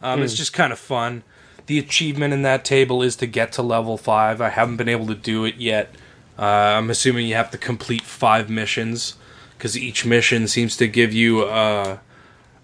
Um, 0.00 0.22
It's 0.22 0.34
just 0.34 0.52
kind 0.52 0.72
of 0.72 0.78
fun. 0.78 1.24
The 1.66 1.78
achievement 1.78 2.32
in 2.34 2.42
that 2.42 2.64
table 2.64 3.02
is 3.02 3.16
to 3.16 3.26
get 3.26 3.52
to 3.52 3.62
level 3.62 3.96
five. 3.96 4.40
I 4.40 4.50
haven't 4.50 4.76
been 4.76 4.88
able 4.88 5.06
to 5.06 5.14
do 5.14 5.44
it 5.44 5.56
yet. 5.56 5.94
Uh, 6.38 6.42
I'm 6.42 6.90
assuming 6.90 7.26
you 7.26 7.34
have 7.34 7.50
to 7.52 7.58
complete 7.58 8.02
five 8.02 8.50
missions 8.50 9.14
because 9.56 9.76
each 9.76 10.04
mission 10.04 10.46
seems 10.46 10.76
to 10.76 10.86
give 10.86 11.12
you 11.12 11.42
uh, 11.42 11.98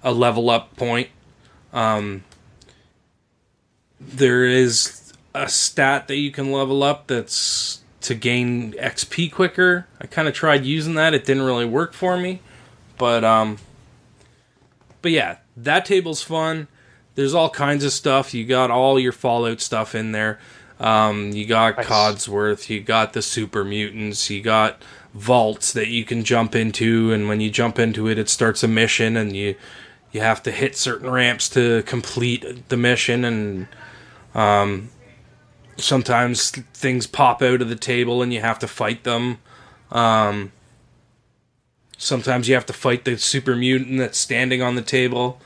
a 0.03 0.12
level 0.12 0.51
up 0.51 0.76
point. 0.76 1.09
Um, 1.73 2.25
there 4.01 4.45
is 4.45 5.12
a 5.35 5.49
stat 5.49 6.09
that 6.09 6.16
you 6.16 6.31
can 6.31 6.51
level 6.53 6.83
up 6.83 7.07
that's 7.07 7.83
to 8.03 8.14
gain 8.14 8.73
XP 8.73 9.31
quicker. 9.33 9.87
I 10.01 10.07
kind 10.07 10.27
of 10.29 10.35
tried 10.35 10.64
using 10.64 10.95
that; 10.95 11.14
it 11.14 11.25
didn't 11.25 11.45
really 11.45 11.66
work 11.66 11.93
for 11.93 12.16
me. 12.16 12.41
But 12.99 13.25
um, 13.25 13.59
but 15.03 15.12
yeah, 15.12 15.39
that 15.57 15.85
table's 15.85 16.23
fun. 16.23 16.68
There's 17.14 17.35
all 17.35 17.51
kinds 17.51 17.85
of 17.85 17.93
stuff. 17.93 18.33
You 18.35 18.47
got 18.47 18.71
all 18.71 18.99
your 18.99 19.12
Fallout 19.12 19.61
stuff 19.61 19.95
in 19.95 20.12
there. 20.12 20.39
Um, 20.79 21.33
you 21.33 21.45
got 21.45 21.77
Nice. 21.77 21.87
Codsworth, 21.87 22.71
you 22.71 22.81
got 22.81 23.12
the 23.12 23.21
super 23.21 23.64
mutants, 23.64 24.31
you 24.31 24.41
got 24.41 24.83
vaults 25.12 25.75
that 25.75 25.89
you 25.89 26.05
can 26.07 26.25
jump 26.25 26.55
into, 26.55 27.12
and 27.12 27.29
when 27.29 27.41
you 27.41 27.51
jump 27.51 27.79
into 27.79 28.09
it, 28.09 28.18
it 28.18 28.31
starts 28.31 28.62
a 28.62 28.68
mission, 28.68 29.16
and 29.16 29.37
you 29.37 29.57
you 30.12 30.20
have 30.20 30.42
to 30.44 30.50
hit 30.50 30.76
certain 30.76 31.11
ramps 31.11 31.48
to 31.50 31.82
complete 31.84 32.68
the 32.68 32.76
mission, 32.76 33.24
and 33.24 33.68
um, 34.34 34.90
sometimes 35.76 36.50
things 36.50 37.06
pop 37.06 37.42
out 37.42 37.62
of 37.62 37.68
the 37.68 37.76
table, 37.76 38.22
and 38.22 38.32
you 38.32 38.40
have 38.40 38.58
to 38.61 38.66
fight 38.66 39.04
them. 39.04 39.38
Um, 39.90 40.52
sometimes 41.96 42.48
you 42.48 42.54
have 42.54 42.66
to 42.66 42.72
fight 42.72 43.04
the 43.04 43.18
super 43.18 43.54
mutant 43.54 43.98
that's 43.98 44.18
standing 44.18 44.62
on 44.62 44.74
the 44.74 44.82
table, 44.82 45.40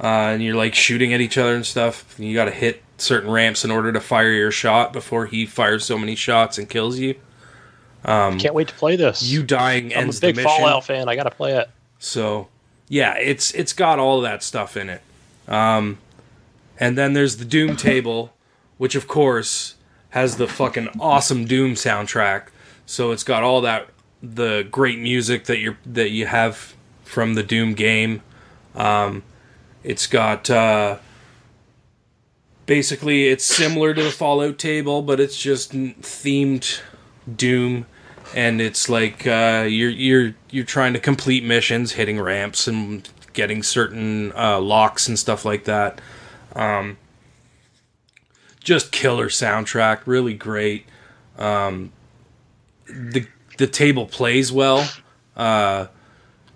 uh, 0.00 0.32
and 0.32 0.42
you're 0.42 0.56
like 0.56 0.74
shooting 0.74 1.14
at 1.14 1.20
each 1.20 1.38
other 1.38 1.54
and 1.54 1.64
stuff. 1.64 2.14
You 2.18 2.34
got 2.34 2.46
to 2.46 2.50
hit 2.50 2.82
certain 2.98 3.30
ramps 3.30 3.64
in 3.64 3.70
order 3.70 3.92
to 3.92 4.00
fire 4.00 4.30
your 4.30 4.50
shot 4.50 4.92
before 4.92 5.26
he 5.26 5.46
fires 5.46 5.84
so 5.84 5.98
many 5.98 6.14
shots 6.14 6.58
and 6.58 6.68
kills 6.68 6.98
you. 6.98 7.14
Can't 8.38 8.54
wait 8.54 8.68
to 8.68 8.74
play 8.74 8.96
this. 8.96 9.22
You 9.22 9.42
dying 9.42 9.94
I'm 9.94 10.10
a 10.10 10.12
big 10.12 10.20
the 10.20 10.42
mission. 10.42 10.44
Fallout 10.44 10.84
fan. 10.84 11.08
I 11.08 11.14
got 11.16 11.24
to 11.24 11.30
play 11.30 11.56
it. 11.56 11.70
So, 11.98 12.48
yeah, 12.88 13.16
it's 13.16 13.52
it's 13.52 13.72
got 13.72 13.98
all 13.98 14.20
that 14.20 14.42
stuff 14.42 14.76
in 14.76 14.88
it. 14.88 15.02
Um, 15.48 15.98
and 16.78 16.96
then 16.96 17.12
there's 17.12 17.36
the 17.36 17.44
Doom 17.44 17.76
table, 17.76 18.32
which 18.78 18.94
of 18.94 19.06
course 19.08 19.74
has 20.10 20.36
the 20.36 20.46
fucking 20.46 20.88
awesome 21.00 21.44
Doom 21.46 21.74
soundtrack. 21.74 22.48
So 22.86 23.12
it's 23.12 23.24
got 23.24 23.42
all 23.42 23.60
that 23.62 23.88
the 24.22 24.66
great 24.70 24.98
music 24.98 25.44
that 25.44 25.58
you 25.58 25.76
that 25.84 26.10
you 26.10 26.26
have 26.26 26.74
from 27.04 27.34
the 27.34 27.42
Doom 27.42 27.74
game. 27.74 28.22
Um, 28.74 29.22
it's 29.82 30.06
got 30.06 30.48
uh, 30.48 30.98
basically 32.66 33.28
it's 33.28 33.44
similar 33.44 33.94
to 33.94 34.02
the 34.02 34.10
Fallout 34.10 34.58
table, 34.58 35.02
but 35.02 35.20
it's 35.20 35.36
just 35.36 35.72
themed 35.72 36.80
Doom, 37.34 37.86
and 38.34 38.60
it's 38.60 38.88
like 38.88 39.26
uh, 39.26 39.66
you're 39.68 39.90
you're 39.90 40.34
you're 40.52 40.64
trying 40.64 40.92
to 40.92 41.00
complete 41.00 41.42
missions, 41.42 41.92
hitting 41.92 42.20
ramps 42.20 42.68
and 42.68 43.08
getting 43.32 43.62
certain 43.62 44.32
uh, 44.36 44.60
locks 44.60 45.08
and 45.08 45.18
stuff 45.18 45.44
like 45.44 45.64
that. 45.64 46.00
Um, 46.54 46.98
just 48.62 48.92
killer 48.92 49.28
soundtrack, 49.28 50.02
really 50.06 50.34
great. 50.34 50.86
Um, 51.38 51.90
the 52.86 53.26
the 53.58 53.66
table 53.66 54.06
plays 54.06 54.52
well. 54.52 54.88
Uh, 55.36 55.86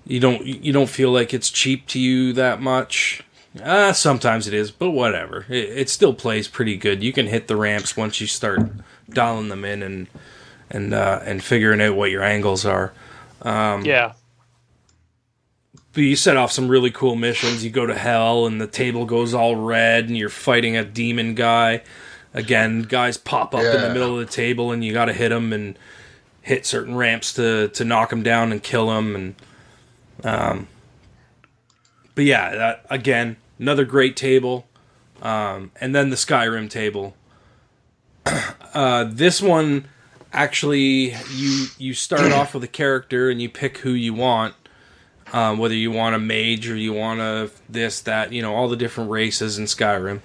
you 0.05 0.20
don't 0.20 0.44
you 0.44 0.72
don't 0.72 0.90
feel 0.90 1.11
like 1.11 1.32
it's 1.34 1.51
cheap 1.51 1.86
to 1.88 1.99
you 1.99 2.32
that 2.34 2.61
much. 2.61 3.22
Uh, 3.62 3.92
sometimes 3.92 4.47
it 4.47 4.53
is, 4.53 4.70
but 4.70 4.90
whatever. 4.90 5.47
It, 5.49 5.70
it 5.70 5.90
still 5.90 6.12
plays 6.12 6.47
pretty 6.47 6.76
good. 6.76 7.03
You 7.03 7.12
can 7.12 7.26
hit 7.26 7.49
the 7.49 7.57
ramps 7.57 7.97
once 7.97 8.20
you 8.20 8.26
start 8.26 8.61
dialing 9.09 9.49
them 9.49 9.64
in 9.64 9.82
and 9.82 10.07
and 10.70 10.92
uh, 10.92 11.20
and 11.24 11.42
figuring 11.42 11.80
out 11.80 11.97
what 11.97 12.11
your 12.11 12.22
angles 12.22 12.66
are. 12.66 12.92
Um, 13.43 13.84
yeah. 13.84 14.14
But 15.93 16.03
you 16.03 16.16
set 16.16 16.37
off 16.37 16.53
some 16.53 16.68
really 16.68 16.91
cool 16.91 17.16
missions. 17.16 17.64
You 17.64 17.70
go 17.70 17.87
to 17.87 17.95
hell, 17.95 18.47
and 18.47 18.61
the 18.61 18.66
table 18.66 19.07
goes 19.07 19.32
all 19.32 19.57
red, 19.57 20.09
and 20.09 20.16
you're 20.16 20.28
fighting 20.28 20.76
a 20.76 20.84
demon 20.84 21.34
guy. 21.34 21.82
Again, 22.34 22.82
guys 22.82 23.16
pop 23.16 23.55
up 23.55 23.64
in 23.64 23.80
the 23.80 23.89
middle 23.95 24.18
of 24.18 24.26
the 24.26 24.32
table, 24.32 24.72
and 24.72 24.84
you 24.84 24.93
got 24.93 25.07
to 25.07 25.14
hit 25.14 25.30
them 25.30 25.55
and 25.55 25.78
hit 26.43 26.66
certain 26.66 26.95
ramps 26.95 27.32
to 27.34 27.68
to 27.68 27.84
knock 27.84 28.11
them 28.11 28.22
down 28.22 28.53
and 28.53 28.62
kill 28.62 28.89
them. 28.89 29.16
And 29.16 29.34
um, 30.22 30.68
but 32.14 32.24
yeah, 32.24 32.55
that 32.55 32.87
again, 32.91 33.37
another 33.59 33.84
great 33.84 34.16
table. 34.16 34.66
Um, 35.22 35.70
and 35.80 35.95
then 35.95 36.11
the 36.11 36.16
Skyrim 36.16 36.68
table. 36.68 37.16
uh, 38.74 39.05
this 39.05 39.41
one 39.41 39.87
actually, 40.33 41.14
you 41.35 41.66
you 41.79 41.95
start 41.95 42.33
off 42.33 42.55
with 42.55 42.64
a 42.64 42.68
character 42.68 43.31
and 43.31 43.41
you 43.41 43.49
pick 43.49 43.79
who 43.79 43.91
you 43.91 44.14
want 44.14 44.55
um, 45.33 45.59
whether 45.59 45.74
you 45.74 45.91
want 45.91 46.14
a 46.14 46.18
mage 46.18 46.68
or 46.68 46.77
you 46.77 46.93
want 46.93 47.20
a 47.20 47.51
this 47.68 48.01
that 48.03 48.33
you 48.33 48.43
know 48.43 48.55
all 48.55 48.68
the 48.68 48.77
different 48.77 49.11
races 49.11 49.59
in 49.59 49.64
Skyrim, 49.64 50.20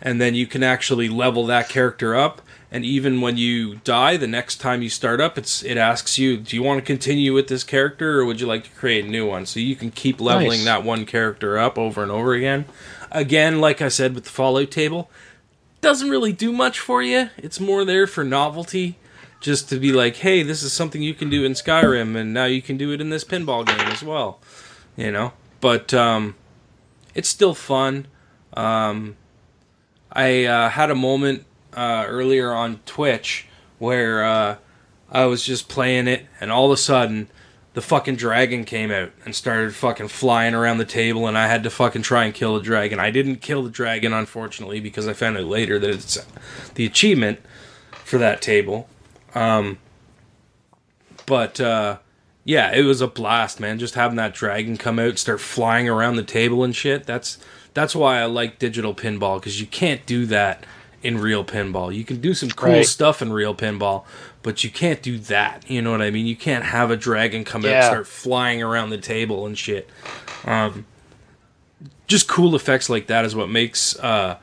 and 0.00 0.20
then 0.20 0.34
you 0.34 0.46
can 0.46 0.62
actually 0.62 1.08
level 1.08 1.46
that 1.46 1.68
character 1.68 2.14
up. 2.14 2.42
And 2.70 2.84
even 2.84 3.20
when 3.20 3.36
you 3.36 3.76
die, 3.76 4.16
the 4.16 4.26
next 4.26 4.56
time 4.56 4.82
you 4.82 4.88
start 4.90 5.20
up, 5.20 5.38
it's 5.38 5.62
it 5.62 5.76
asks 5.76 6.18
you, 6.18 6.36
do 6.36 6.56
you 6.56 6.62
want 6.62 6.78
to 6.78 6.84
continue 6.84 7.32
with 7.32 7.46
this 7.48 7.62
character 7.64 8.20
or 8.20 8.24
would 8.24 8.40
you 8.40 8.46
like 8.46 8.64
to 8.64 8.70
create 8.70 9.04
a 9.04 9.08
new 9.08 9.26
one? 9.26 9.46
So 9.46 9.60
you 9.60 9.76
can 9.76 9.90
keep 9.92 10.20
leveling 10.20 10.58
Nice. 10.58 10.64
that 10.64 10.84
one 10.84 11.06
character 11.06 11.58
up 11.58 11.78
over 11.78 12.02
and 12.02 12.10
over 12.10 12.34
again. 12.34 12.66
Again, 13.12 13.60
like 13.60 13.80
I 13.80 13.88
said 13.88 14.14
with 14.14 14.24
the 14.24 14.30
Fallout 14.30 14.72
table, 14.72 15.10
doesn't 15.80 16.10
really 16.10 16.32
do 16.32 16.52
much 16.52 16.80
for 16.80 17.02
you. 17.02 17.30
It's 17.38 17.60
more 17.60 17.84
there 17.84 18.06
for 18.06 18.24
novelty, 18.24 18.96
just 19.40 19.68
to 19.68 19.78
be 19.78 19.92
like, 19.92 20.16
hey, 20.16 20.42
this 20.42 20.62
is 20.62 20.72
something 20.72 21.02
you 21.02 21.14
can 21.14 21.30
do 21.30 21.44
in 21.44 21.52
Skyrim, 21.52 22.16
and 22.16 22.32
now 22.32 22.44
you 22.44 22.62
can 22.62 22.76
do 22.76 22.92
it 22.92 23.00
in 23.00 23.10
this 23.10 23.24
pinball 23.24 23.66
game 23.66 23.86
as 23.88 24.02
well. 24.02 24.40
You 24.96 25.12
know, 25.12 25.32
but 25.60 25.92
um, 25.92 26.36
it's 27.14 27.28
still 27.28 27.54
fun. 27.54 28.06
Um, 28.54 29.16
I 30.12 30.44
uh, 30.44 30.70
had 30.70 30.90
a 30.90 30.94
moment 30.94 31.44
uh, 31.74 32.04
earlier 32.08 32.52
on 32.52 32.80
Twitch 32.86 33.46
where 33.78 34.24
uh, 34.24 34.56
I 35.10 35.26
was 35.26 35.44
just 35.44 35.68
playing 35.68 36.08
it, 36.08 36.26
and 36.40 36.50
all 36.50 36.66
of 36.66 36.72
a 36.72 36.76
sudden, 36.76 37.28
the 37.74 37.82
fucking 37.82 38.16
dragon 38.16 38.64
came 38.64 38.90
out 38.90 39.12
and 39.26 39.34
started 39.34 39.74
fucking 39.74 40.08
flying 40.08 40.54
around 40.54 40.78
the 40.78 40.86
table, 40.86 41.26
and 41.26 41.36
I 41.36 41.46
had 41.46 41.62
to 41.64 41.70
fucking 41.70 42.02
try 42.02 42.24
and 42.24 42.32
kill 42.32 42.54
the 42.54 42.62
dragon. 42.62 42.98
I 42.98 43.10
didn't 43.10 43.42
kill 43.42 43.62
the 43.62 43.70
dragon, 43.70 44.14
unfortunately, 44.14 44.80
because 44.80 45.06
I 45.06 45.12
found 45.12 45.36
out 45.36 45.44
later 45.44 45.78
that 45.78 45.90
it's 45.90 46.26
the 46.74 46.86
achievement 46.86 47.40
for 47.92 48.16
that 48.16 48.40
table. 48.40 48.88
Um, 49.36 49.78
but 51.26 51.60
uh, 51.60 51.98
yeah, 52.44 52.72
it 52.74 52.82
was 52.82 53.00
a 53.00 53.06
blast, 53.06 53.60
man. 53.60 53.78
Just 53.78 53.94
having 53.94 54.16
that 54.16 54.34
dragon 54.34 54.76
come 54.76 54.98
out, 54.98 55.18
start 55.18 55.40
flying 55.40 55.88
around 55.88 56.16
the 56.16 56.22
table 56.22 56.64
and 56.64 56.74
shit. 56.74 57.04
That's 57.04 57.38
that's 57.74 57.94
why 57.94 58.18
I 58.20 58.24
like 58.24 58.58
digital 58.58 58.94
pinball 58.94 59.38
because 59.38 59.60
you 59.60 59.66
can't 59.66 60.04
do 60.06 60.24
that 60.26 60.64
in 61.02 61.18
real 61.18 61.44
pinball. 61.44 61.94
You 61.94 62.04
can 62.04 62.20
do 62.20 62.32
some 62.34 62.48
cool 62.50 62.70
Right. 62.72 62.86
stuff 62.86 63.20
in 63.20 63.32
real 63.32 63.54
pinball, 63.54 64.04
but 64.42 64.64
you 64.64 64.70
can't 64.70 65.02
do 65.02 65.18
that. 65.18 65.68
You 65.70 65.82
know 65.82 65.90
what 65.90 66.00
I 66.02 66.10
mean? 66.10 66.26
You 66.26 66.36
can't 66.36 66.64
have 66.64 66.90
a 66.90 66.96
dragon 66.96 67.44
come 67.44 67.64
out, 67.66 67.84
start 67.84 68.06
flying 68.06 68.62
around 68.62 68.90
the 68.90 68.98
table 68.98 69.44
and 69.46 69.56
shit. 69.58 69.90
Um, 70.44 70.86
just 72.06 72.28
cool 72.28 72.54
effects 72.56 72.88
like 72.88 73.08
that 73.08 73.24
is 73.24 73.36
what 73.36 73.48
makes 73.50 73.98
uh, 73.98 74.38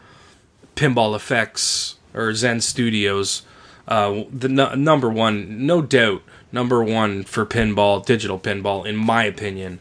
pinball 0.75 1.15
effects 1.15 1.95
or 2.13 2.33
Zen 2.35 2.61
Studios 2.61 3.41
uh, 3.87 4.23
the 4.31 4.49
nu- 4.49 4.75
number 4.75 5.09
one, 5.09 5.65
no 5.65 5.81
doubt, 5.81 6.23
number 6.51 6.83
one 6.83 7.23
for 7.23 7.45
pinball, 7.45 8.05
digital 8.05 8.39
pinball, 8.39 8.85
in 8.85 8.95
my 8.95 9.23
opinion. 9.23 9.79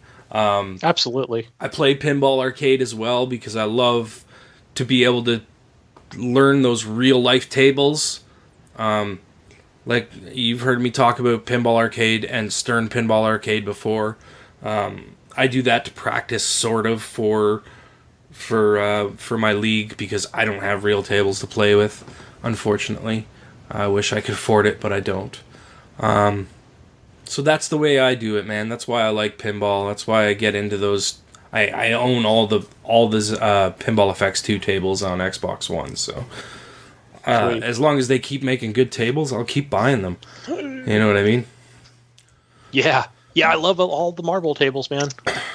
Absolutely. 0.82 1.48
I 1.60 1.68
play 1.68 1.94
pinball 1.94 2.38
arcade 2.40 2.80
as 2.80 2.94
well 2.94 3.26
because 3.26 3.54
I 3.54 3.64
love 3.64 4.24
to 4.74 4.84
be 4.84 5.04
able 5.04 5.22
to 5.24 5.42
learn 6.16 6.62
those 6.62 6.84
real 6.84 7.20
life 7.20 7.48
tables. 7.48 8.20
Um, 8.76 9.20
like 9.84 10.10
you've 10.32 10.60
heard 10.62 10.80
me 10.80 10.90
talk 10.90 11.18
about 11.18 11.44
pinball 11.44 11.76
arcade 11.76 12.24
and 12.24 12.52
Stern 12.52 12.88
pinball 12.88 13.24
arcade 13.24 13.64
before. 13.64 14.16
Um, 14.62 15.16
I 15.36 15.46
do 15.46 15.62
that 15.62 15.84
to 15.86 15.90
practice, 15.90 16.44
sort 16.44 16.86
of 16.86 17.02
for 17.02 17.62
for 18.30 18.78
uh, 18.78 19.10
for 19.16 19.36
my 19.36 19.52
league 19.52 19.96
because 19.96 20.26
I 20.32 20.44
don't 20.44 20.60
have 20.60 20.84
real 20.84 21.02
tables 21.02 21.40
to 21.40 21.46
play 21.46 21.74
with. 21.74 22.04
Unfortunately, 22.42 23.26
I 23.70 23.86
wish 23.86 24.12
I 24.12 24.20
could 24.20 24.34
afford 24.34 24.66
it, 24.66 24.80
but 24.80 24.92
I 24.92 25.00
don't. 25.00 25.40
Um, 25.98 26.48
so 27.24 27.42
that's 27.42 27.68
the 27.68 27.78
way 27.78 27.98
I 27.98 28.14
do 28.14 28.36
it, 28.36 28.46
man. 28.46 28.68
That's 28.68 28.86
why 28.86 29.02
I 29.02 29.08
like 29.08 29.38
pinball. 29.38 29.88
That's 29.88 30.06
why 30.06 30.26
I 30.26 30.34
get 30.34 30.54
into 30.54 30.76
those. 30.76 31.20
I, 31.52 31.68
I 31.68 31.92
own 31.92 32.24
all 32.26 32.46
the 32.46 32.66
all 32.82 33.08
the 33.08 33.38
uh, 33.42 33.72
Pinball 33.72 34.10
effects 34.10 34.42
two 34.42 34.58
tables 34.58 35.02
on 35.02 35.18
Xbox 35.18 35.68
One. 35.68 35.96
So 35.96 36.24
uh, 37.26 37.60
as 37.62 37.78
long 37.78 37.98
as 37.98 38.08
they 38.08 38.18
keep 38.18 38.42
making 38.42 38.72
good 38.72 38.90
tables, 38.90 39.32
I'll 39.32 39.44
keep 39.44 39.70
buying 39.70 40.02
them. 40.02 40.16
You 40.48 40.98
know 40.98 41.06
what 41.06 41.16
I 41.16 41.22
mean? 41.22 41.46
Yeah. 42.70 43.06
Yeah, 43.34 43.50
I 43.50 43.54
love 43.54 43.80
all 43.80 44.12
the 44.12 44.22
Marvel 44.22 44.54
tables, 44.54 44.90
man. 44.90 45.08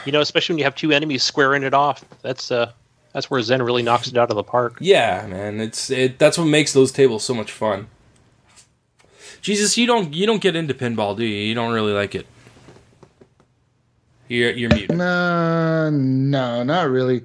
You 0.06 0.12
know, 0.12 0.22
especially 0.22 0.54
when 0.54 0.60
you 0.60 0.64
have 0.64 0.76
two 0.76 0.92
enemies 0.92 1.22
squaring 1.22 1.64
it 1.64 1.74
off. 1.74 2.04
That's 2.22 2.52
uh 2.52 2.72
that's 3.14 3.30
where 3.30 3.42
Zen 3.42 3.62
really 3.62 3.84
knocks 3.84 4.08
it 4.08 4.18
out 4.18 4.30
of 4.30 4.36
the 4.36 4.44
park. 4.44 4.78
Yeah, 4.80 5.26
man. 5.28 5.60
It's 5.60 5.90
it. 5.90 6.18
That's 6.20 6.38
what 6.38 6.46
makes 6.46 6.74
those 6.74 6.92
tables 6.92 7.24
so 7.24 7.34
much 7.34 7.52
fun. 7.52 7.88
Jesus, 9.42 9.78
you 9.78 9.88
don't 9.88 10.14
you 10.14 10.26
don't 10.26 10.42
get 10.42 10.56
into 10.56 10.74
pinball, 10.74 11.16
do 11.16 11.24
you? 11.24 11.36
You 11.36 11.56
don't 11.56 11.74
really 11.74 11.94
like 11.94 12.16
it. 12.16 12.28
You're 14.28 14.52
you're 14.52 14.70
muted. 14.70 14.98
No, 14.98 15.90
no, 15.90 16.64
not 16.64 16.90
really. 16.90 17.24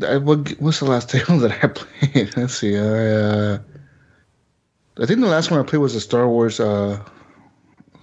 I, 0.00 0.16
what, 0.16 0.48
what's 0.58 0.78
the 0.78 0.86
last 0.86 1.10
table 1.10 1.38
that 1.38 1.62
I 1.62 1.68
played? 1.68 2.32
Let's 2.36 2.54
see. 2.54 2.76
I, 2.78 2.82
uh, 2.82 3.58
I 4.98 5.06
think 5.06 5.20
the 5.20 5.26
last 5.26 5.50
one 5.50 5.60
I 5.60 5.64
played 5.64 5.78
was 5.78 5.94
a 5.94 6.00
Star 6.00 6.28
Wars. 6.28 6.60
Uh, 6.60 7.02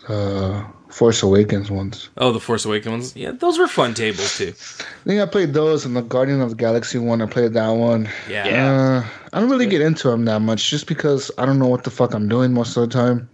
uh, 0.07 0.63
Force 0.89 1.21
Awakens 1.23 1.69
ones. 1.69 2.09
Oh, 2.17 2.31
the 2.31 2.39
Force 2.39 2.65
Awakens 2.65 2.91
ones. 2.91 3.15
Yeah, 3.15 3.31
those 3.31 3.57
were 3.59 3.67
fun 3.67 3.93
tables 3.93 4.37
too. 4.37 4.53
I 4.79 5.03
think 5.05 5.21
I 5.21 5.25
played 5.25 5.53
those 5.53 5.85
and 5.85 5.95
the 5.95 6.01
Guardian 6.01 6.41
of 6.41 6.49
the 6.49 6.55
Galaxy 6.55 6.97
one. 6.97 7.21
I 7.21 7.27
played 7.27 7.53
that 7.53 7.69
one. 7.69 8.09
Yeah. 8.29 8.47
Yeah. 8.47 8.71
Uh, 9.05 9.05
I 9.31 9.39
don't 9.39 9.49
really 9.49 9.67
get 9.67 9.81
into 9.81 10.09
them 10.09 10.25
that 10.25 10.39
much, 10.41 10.69
just 10.69 10.87
because 10.87 11.31
I 11.37 11.45
don't 11.45 11.59
know 11.59 11.67
what 11.67 11.83
the 11.83 11.91
fuck 11.91 12.13
I'm 12.13 12.27
doing 12.27 12.53
most 12.53 12.75
of 12.75 12.89
the 12.89 12.93
time. 12.93 13.29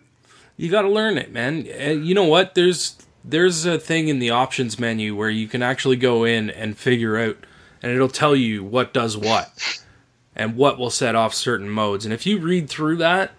You 0.58 0.70
got 0.70 0.82
to 0.84 0.90
learn 0.90 1.18
it, 1.18 1.32
man. 1.32 1.66
Uh, 1.80 1.92
You 1.92 2.14
know 2.14 2.26
what? 2.26 2.56
There's 2.56 2.98
there's 3.24 3.66
a 3.66 3.80
thing 3.80 4.10
in 4.10 4.20
the 4.20 4.30
options 4.30 4.78
menu 4.78 5.16
where 5.16 5.30
you 5.30 5.48
can 5.48 5.64
actually 5.64 5.96
go 5.96 6.26
in 6.26 6.50
and 6.50 6.78
figure 6.78 7.18
out, 7.18 7.38
and 7.82 7.92
it'll 7.92 8.08
tell 8.10 8.36
you 8.36 8.64
what 8.64 8.94
does 8.94 9.18
what, 9.18 9.82
and 10.36 10.56
what 10.58 10.78
will 10.78 10.90
set 10.92 11.16
off 11.16 11.34
certain 11.34 11.70
modes. 11.70 12.04
And 12.06 12.14
if 12.14 12.26
you 12.26 12.38
read 12.38 12.70
through 12.70 12.98
that 12.98 13.32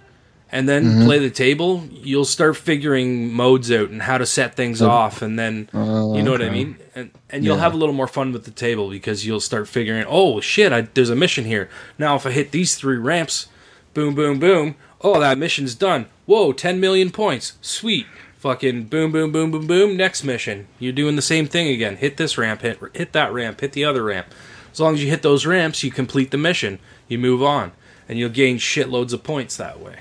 and 0.52 0.68
then 0.68 0.84
mm-hmm. 0.84 1.04
play 1.04 1.18
the 1.18 1.30
table, 1.30 1.84
you'll 1.90 2.24
start 2.24 2.56
figuring 2.56 3.32
modes 3.32 3.70
out 3.72 3.90
and 3.90 4.02
how 4.02 4.16
to 4.16 4.26
set 4.26 4.54
things 4.54 4.80
oh. 4.80 4.88
off, 4.88 5.22
and 5.22 5.38
then 5.38 5.68
oh, 5.74 6.16
you 6.16 6.22
know 6.22 6.30
what 6.30 6.42
I 6.42 6.50
mean. 6.50 6.76
And 6.94 7.10
and 7.30 7.44
you'll 7.44 7.56
Yeah. 7.56 7.62
have 7.62 7.74
a 7.74 7.76
little 7.76 7.94
more 7.94 8.06
fun 8.06 8.32
with 8.32 8.44
the 8.44 8.50
table 8.50 8.88
because 8.88 9.26
you'll 9.26 9.40
start 9.40 9.68
figuring, 9.68 10.04
oh 10.08 10.40
shit, 10.40 10.72
I, 10.72 10.82
there's 10.82 11.10
a 11.10 11.16
mission 11.16 11.44
here. 11.44 11.68
Now 11.98 12.14
if 12.16 12.26
I 12.26 12.30
hit 12.30 12.52
these 12.52 12.76
three 12.76 12.96
ramps, 12.96 13.48
boom, 13.94 14.14
boom, 14.14 14.38
boom. 14.38 14.76
Oh, 15.00 15.20
that 15.20 15.38
mission's 15.38 15.74
done. 15.74 16.06
Whoa, 16.26 16.52
10 16.52 16.80
million 16.80 17.10
points. 17.10 17.54
Sweet. 17.60 18.06
Fucking 18.38 18.84
boom, 18.84 19.12
boom, 19.12 19.32
boom, 19.32 19.50
boom, 19.50 19.66
boom. 19.66 19.96
Next 19.96 20.22
mission. 20.22 20.68
You're 20.78 20.92
doing 20.92 21.16
the 21.16 21.22
same 21.22 21.46
thing 21.46 21.68
again. 21.68 21.96
Hit 21.96 22.16
this 22.16 22.38
ramp, 22.38 22.62
hit, 22.62 22.78
hit 22.94 23.12
that 23.12 23.32
ramp, 23.32 23.60
hit 23.60 23.72
the 23.72 23.84
other 23.84 24.04
ramp. 24.04 24.28
As 24.72 24.80
long 24.80 24.94
as 24.94 25.02
you 25.02 25.10
hit 25.10 25.22
those 25.22 25.46
ramps, 25.46 25.82
you 25.82 25.90
complete 25.90 26.30
the 26.30 26.38
mission. 26.38 26.78
You 27.08 27.18
move 27.18 27.42
on. 27.42 27.72
And 28.08 28.18
you'll 28.18 28.30
gain 28.30 28.58
shitloads 28.58 29.12
of 29.12 29.24
points 29.24 29.56
that 29.56 29.80
way. 29.80 30.00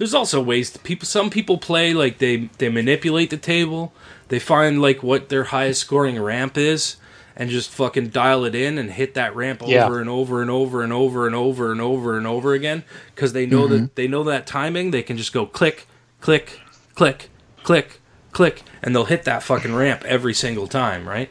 There's 0.00 0.14
also 0.14 0.40
ways 0.40 0.70
to 0.70 0.78
people 0.78 1.04
some 1.04 1.28
people 1.28 1.58
play 1.58 1.92
like 1.92 2.16
they 2.16 2.48
they 2.56 2.70
manipulate 2.70 3.28
the 3.28 3.36
table. 3.36 3.92
They 4.28 4.38
find 4.38 4.80
like 4.80 5.02
what 5.02 5.28
their 5.28 5.44
highest 5.44 5.82
scoring 5.82 6.18
ramp 6.18 6.56
is 6.56 6.96
and 7.36 7.50
just 7.50 7.68
fucking 7.68 8.08
dial 8.08 8.46
it 8.46 8.54
in 8.54 8.78
and 8.78 8.92
hit 8.92 9.12
that 9.12 9.36
ramp 9.36 9.60
Yeah. 9.66 9.84
over 9.84 10.00
and 10.00 10.08
over 10.08 10.40
and 10.40 10.50
over 10.50 10.82
and 10.82 10.90
over 10.94 11.26
and 11.26 11.34
over 11.36 11.70
and 11.70 11.82
over 11.82 12.16
and 12.16 12.26
over 12.26 12.54
again 12.54 12.82
because 13.14 13.34
they 13.34 13.44
know 13.44 13.64
mm-hmm. 13.64 13.76
that 13.76 13.94
they 13.94 14.08
know 14.08 14.24
that 14.24 14.46
timing 14.46 14.90
they 14.90 15.02
can 15.02 15.18
just 15.18 15.34
go 15.34 15.44
click 15.44 15.86
click 16.22 16.58
click 16.94 17.28
click 17.62 18.00
click 18.32 18.62
and 18.82 18.96
they'll 18.96 19.04
hit 19.04 19.24
that 19.24 19.42
fucking 19.42 19.74
ramp 19.74 20.02
every 20.06 20.32
single 20.32 20.66
time 20.66 21.06
right 21.06 21.30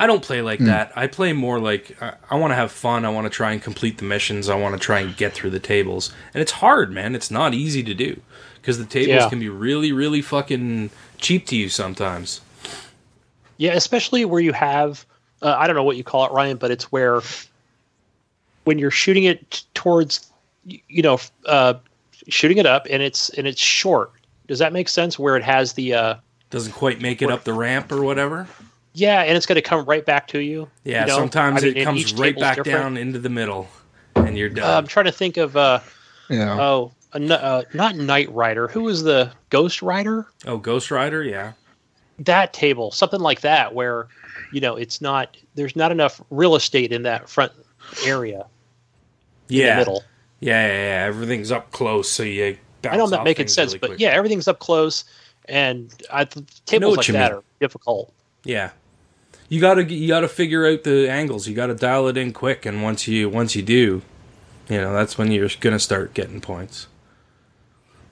i 0.00 0.06
don't 0.06 0.22
play 0.22 0.42
like 0.42 0.58
that. 0.60 0.92
I 0.96 1.06
play 1.06 1.32
more 1.32 1.60
like 1.60 1.96
i, 2.02 2.14
I 2.30 2.34
want 2.36 2.50
to 2.50 2.56
have 2.56 2.72
fun. 2.72 3.04
I 3.04 3.10
want 3.10 3.26
to 3.26 3.30
try 3.30 3.52
and 3.52 3.62
complete 3.62 3.98
the 3.98 4.04
missions. 4.04 4.48
I 4.48 4.54
want 4.56 4.74
to 4.74 4.80
try 4.80 5.00
and 5.00 5.16
get 5.16 5.32
through 5.34 5.50
the 5.50 5.60
tables. 5.60 6.12
And 6.34 6.40
it's 6.42 6.52
hard 6.52 6.90
man. 6.90 7.14
It's 7.14 7.30
not 7.30 7.54
easy 7.54 7.82
to 7.84 7.94
do 7.94 8.20
because 8.56 8.78
the 8.78 8.84
tables 8.86 9.08
Yeah. 9.22 9.28
can 9.28 9.38
be 9.38 9.48
really 9.48 9.92
really 9.92 10.22
fucking 10.22 10.90
cheap 11.18 11.46
to 11.46 11.56
you 11.56 11.68
sometimes. 11.68 12.40
Yeah, 13.58 13.74
especially 13.74 14.24
where 14.24 14.40
you 14.40 14.52
have 14.52 15.04
uh, 15.42 15.54
I 15.58 15.66
don't 15.66 15.76
know 15.76 15.84
what 15.84 15.96
you 15.96 16.04
call 16.04 16.24
it, 16.26 16.32
Ryan, 16.32 16.56
but 16.56 16.70
it's 16.70 16.90
where 16.92 17.20
when 18.64 18.78
you're 18.78 18.90
shooting 18.90 19.24
it 19.24 19.64
towards 19.74 20.30
you 20.66 21.02
know 21.02 21.18
uh, 21.46 21.74
shooting 22.28 22.58
it 22.58 22.66
up 22.66 22.86
and 22.90 23.02
it's 23.02 23.28
and 23.30 23.46
it's 23.46 23.60
short. 23.60 24.12
Does 24.48 24.58
that 24.58 24.72
make 24.72 24.88
sense? 24.88 25.18
Where 25.18 25.36
it 25.36 25.44
has 25.44 25.74
the 25.74 25.94
uh, 25.94 26.14
doesn't 26.50 26.72
quite 26.72 27.00
make 27.00 27.22
it 27.22 27.30
up 27.30 27.44
the 27.44 27.52
ramp 27.52 27.90
or 27.92 28.02
whatever 28.02 28.46
yeah, 28.92 29.22
and 29.22 29.36
it's 29.36 29.46
going 29.46 29.56
to 29.56 29.62
come 29.62 29.84
right 29.84 30.04
back 30.04 30.28
to 30.28 30.38
you. 30.40 30.68
Yeah, 30.84 31.02
you 31.02 31.06
know? 31.08 31.16
sometimes 31.16 31.62
I 31.62 31.68
mean, 31.68 31.76
it 31.76 31.84
comes 31.84 32.12
right 32.14 32.38
back 32.38 32.56
different. 32.56 32.78
down 32.78 32.96
into 32.96 33.18
the 33.18 33.28
middle, 33.28 33.68
and 34.16 34.36
you're 34.36 34.48
done. 34.48 34.68
Uh, 34.68 34.76
I'm 34.78 34.86
trying 34.86 35.06
to 35.06 35.12
think 35.12 35.36
of 35.36 35.56
uh, 35.56 35.80
Yeah. 36.28 36.60
oh 36.60 36.92
uh, 37.12 37.62
not 37.74 37.96
Knight 37.96 38.32
Rider. 38.32 38.68
Who 38.68 38.82
was 38.82 39.02
the 39.02 39.32
Ghost 39.50 39.82
Rider? 39.82 40.26
oh, 40.46 40.58
Ghost 40.58 40.90
Rider, 40.90 41.22
yeah, 41.24 41.52
that 42.20 42.52
table, 42.52 42.90
something 42.90 43.20
like 43.20 43.40
that, 43.40 43.74
where 43.74 44.08
you 44.52 44.60
know 44.60 44.76
it's 44.76 45.00
not 45.00 45.36
there's 45.54 45.76
not 45.76 45.90
enough 45.92 46.20
real 46.30 46.54
estate 46.54 46.92
in 46.92 47.02
that 47.02 47.28
front 47.28 47.52
area 48.04 48.46
in 49.48 49.56
yeah, 49.56 49.74
the 49.74 49.80
middle. 49.80 50.04
yeah, 50.40 50.66
yeah, 50.66 50.72
yeah. 50.72 51.06
Everything's 51.06 51.50
up 51.50 51.72
close, 51.72 52.10
so 52.10 52.22
you. 52.22 52.56
I 52.84 52.96
know 52.96 53.04
I'm 53.04 53.10
bounce 53.10 53.10
not 53.10 53.24
making 53.24 53.48
sense, 53.48 53.72
really 53.72 53.78
but 53.80 53.86
quick. 53.88 54.00
yeah, 54.00 54.10
everything's 54.10 54.48
up 54.48 54.58
close, 54.58 55.04
and 55.46 55.92
I, 56.12 56.24
th- 56.24 56.46
tables 56.64 56.92
what 56.92 56.96
like 56.98 57.08
you 57.08 57.14
that 57.14 57.32
mean. 57.32 57.38
are 57.40 57.44
difficult. 57.60 58.12
yeah. 58.44 58.70
You 59.50 59.60
gotta 59.60 59.84
you 59.84 60.08
gotta 60.08 60.28
figure 60.28 60.64
out 60.66 60.84
the 60.84 61.10
angles. 61.10 61.46
You 61.46 61.54
gotta 61.54 61.74
dial 61.74 62.06
it 62.08 62.16
in 62.16 62.32
quick, 62.32 62.64
and 62.64 62.82
once 62.82 63.06
you 63.06 63.28
once 63.28 63.54
you 63.54 63.62
do, 63.62 64.00
you 64.68 64.80
know 64.80 64.92
that's 64.94 65.18
when 65.18 65.30
you're 65.32 65.48
gonna 65.60 65.78
start 65.80 66.14
getting 66.14 66.40
points. 66.40 66.86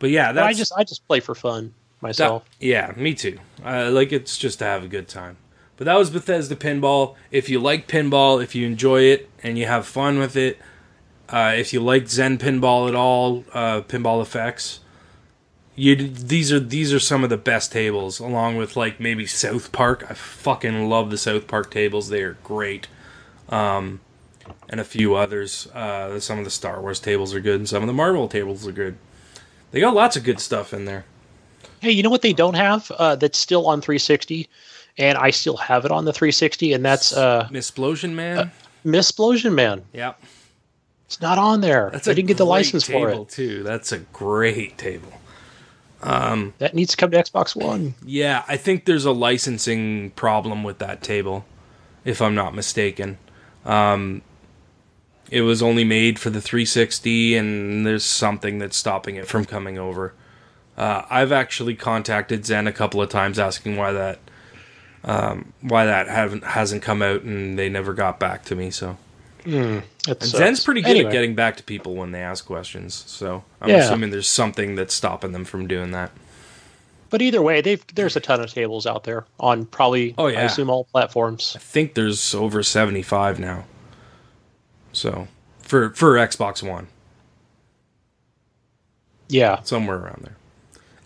But 0.00 0.10
yeah, 0.10 0.32
that's 0.32 0.46
I 0.46 0.52
just 0.52 0.72
I 0.76 0.84
just 0.84 1.06
play 1.08 1.20
for 1.20 1.34
fun 1.34 1.66
That- 1.66 2.02
myself. 2.02 2.44
yeah, 2.60 2.92
me 2.96 3.14
too. 3.14 3.38
Uh, 3.64 3.88
like 3.92 4.12
it's 4.12 4.36
just 4.36 4.58
to 4.58 4.64
have 4.66 4.84
a 4.84 4.88
good 4.88 5.08
time. 5.08 5.36
But 5.76 5.84
that 5.84 5.96
was 5.96 6.10
Bethesda 6.10 6.56
Pinball. 6.56 7.14
If 7.30 7.48
you 7.48 7.60
like 7.60 7.86
pinball, 7.86 8.42
if 8.42 8.56
you 8.56 8.66
enjoy 8.66 9.02
it 9.02 9.30
and 9.44 9.56
you 9.56 9.66
have 9.66 9.86
fun 9.86 10.18
with 10.18 10.34
it, 10.36 10.58
uh, 11.28 11.54
if 11.56 11.72
you 11.72 11.78
like 11.80 12.08
Zen 12.08 12.36
Pinball 12.38 12.88
at 12.88 12.96
all, 12.96 13.44
uh, 13.52 13.82
Pinball 13.82 14.20
Effects, 14.20 14.80
you 15.78 15.94
these 15.96 16.52
are 16.52 16.60
these 16.60 16.92
are 16.92 16.98
some 17.00 17.24
of 17.24 17.30
the 17.30 17.36
best 17.36 17.72
tables. 17.72 18.18
Along 18.20 18.56
with 18.56 18.76
like 18.76 18.98
maybe 19.00 19.26
South 19.26 19.72
Park. 19.72 20.04
I 20.10 20.14
fucking 20.14 20.88
love 20.88 21.10
the 21.10 21.18
South 21.18 21.46
Park 21.46 21.70
tables. 21.70 22.08
They 22.08 22.22
are 22.22 22.36
great. 22.44 22.88
Um, 23.48 24.00
and 24.68 24.80
a 24.80 24.84
few 24.84 25.14
others. 25.14 25.66
Uh, 25.68 26.18
some 26.20 26.38
of 26.38 26.44
the 26.44 26.50
Star 26.50 26.80
Wars 26.80 27.00
tables 27.00 27.34
are 27.34 27.40
good, 27.40 27.56
and 27.60 27.68
some 27.68 27.82
of 27.82 27.86
the 27.86 27.92
Marvel 27.92 28.28
tables 28.28 28.66
are 28.66 28.72
good. 28.72 28.96
They 29.70 29.80
got 29.80 29.94
lots 29.94 30.16
of 30.16 30.24
good 30.24 30.40
stuff 30.40 30.72
in 30.74 30.84
there. 30.84 31.04
Hey, 31.80 31.90
you 31.92 32.02
know 32.02 32.10
what 32.10 32.22
they 32.22 32.32
don't 32.32 32.54
have 32.54 32.90
uh, 32.92 33.16
that's 33.16 33.38
still 33.38 33.66
on 33.66 33.80
360, 33.80 34.48
and 34.98 35.16
I 35.16 35.30
still 35.30 35.56
have 35.58 35.84
it 35.84 35.90
on 35.92 36.04
the 36.06 36.12
360, 36.12 36.72
and 36.72 36.84
that's 36.84 37.12
uh, 37.12 37.46
Ms. 37.50 37.70
Splosion 37.70 38.14
Man. 38.14 38.50
Ms. 38.84 39.12
Splosion 39.12 39.54
Man. 39.54 39.84
yeah, 39.92 40.14
It's 41.06 41.20
not 41.20 41.38
on 41.38 41.60
there. 41.60 41.90
that's 41.92 42.08
I 42.08 42.14
didn't 42.14 42.28
get 42.28 42.36
the 42.38 42.46
license 42.46 42.84
for 42.86 43.10
it. 43.10 43.28
too. 43.28 43.62
That's 43.62 43.92
a 43.92 43.98
great 43.98 44.76
table. 44.78 45.12
That 46.58 46.74
needs 46.74 46.92
to 46.92 46.96
come 46.96 47.10
to 47.10 47.16
Xbox 47.16 47.56
One. 47.56 47.94
Yeah, 48.04 48.44
I 48.48 48.56
think 48.56 48.84
there's 48.84 49.04
a 49.04 49.12
licensing 49.12 50.10
problem 50.10 50.62
with 50.62 50.78
that 50.78 51.02
table, 51.02 51.44
if 52.04 52.22
I'm 52.22 52.34
not 52.34 52.54
mistaken. 52.54 53.18
Um, 53.64 54.22
it 55.30 55.42
was 55.42 55.62
only 55.62 55.84
made 55.84 56.18
for 56.18 56.30
the 56.30 56.40
360, 56.40 57.36
and 57.36 57.86
there's 57.86 58.04
something 58.04 58.58
that's 58.58 58.76
stopping 58.76 59.16
it 59.16 59.26
from 59.26 59.44
coming 59.44 59.78
over. 59.78 60.14
Uh, 60.76 61.02
I've 61.10 61.32
actually 61.32 61.74
contacted 61.74 62.46
Zen 62.46 62.66
a 62.66 62.72
couple 62.72 63.02
of 63.02 63.08
times 63.08 63.38
asking 63.38 63.76
why 63.76 63.92
that 63.92 64.20
um, 65.04 65.52
why 65.60 65.84
that 65.86 66.08
haven't 66.08 66.44
hasn't 66.44 66.82
come 66.82 67.02
out, 67.02 67.22
and 67.22 67.58
they 67.58 67.68
never 67.68 67.92
got 67.92 68.20
back 68.20 68.44
to 68.46 68.54
me. 68.54 68.70
So 68.70 68.96
And 70.20 70.22
sucks. 70.30 70.38
Zen's 70.38 70.64
pretty 70.64 70.80
good 70.82 70.90
Anyway. 70.90 71.06
at 71.08 71.12
getting 71.12 71.34
back 71.34 71.56
to 71.58 71.62
people 71.62 71.94
when 71.94 72.12
they 72.12 72.20
ask 72.20 72.44
questions. 72.46 73.04
So 73.06 73.44
I'm 73.60 73.68
Yeah. 73.70 73.76
assuming 73.78 74.10
there's 74.10 74.28
something 74.28 74.74
that's 74.74 74.94
stopping 74.94 75.32
them 75.32 75.44
from 75.44 75.66
doing 75.66 75.90
that. 75.92 76.10
But 77.10 77.22
either 77.22 77.40
way, 77.40 77.60
they've 77.62 77.82
there's 77.94 78.16
a 78.16 78.20
ton 78.20 78.40
of 78.40 78.52
tables 78.52 78.86
out 78.86 79.04
there 79.04 79.24
on 79.40 79.64
probably 79.66 80.14
Oh, 80.18 80.26
I 80.26 80.32
assume 80.32 80.68
all 80.68 80.84
platforms. 80.84 81.54
I 81.56 81.58
think 81.58 81.94
there's 81.94 82.34
over 82.34 82.62
75 82.62 83.38
now. 83.38 83.64
So 84.92 85.28
for 85.62 85.90
for 85.90 86.14
Xbox 86.16 86.62
One, 86.62 86.88
Yeah. 89.28 89.60
somewhere 89.62 89.96
around 89.96 90.22
there. 90.24 90.36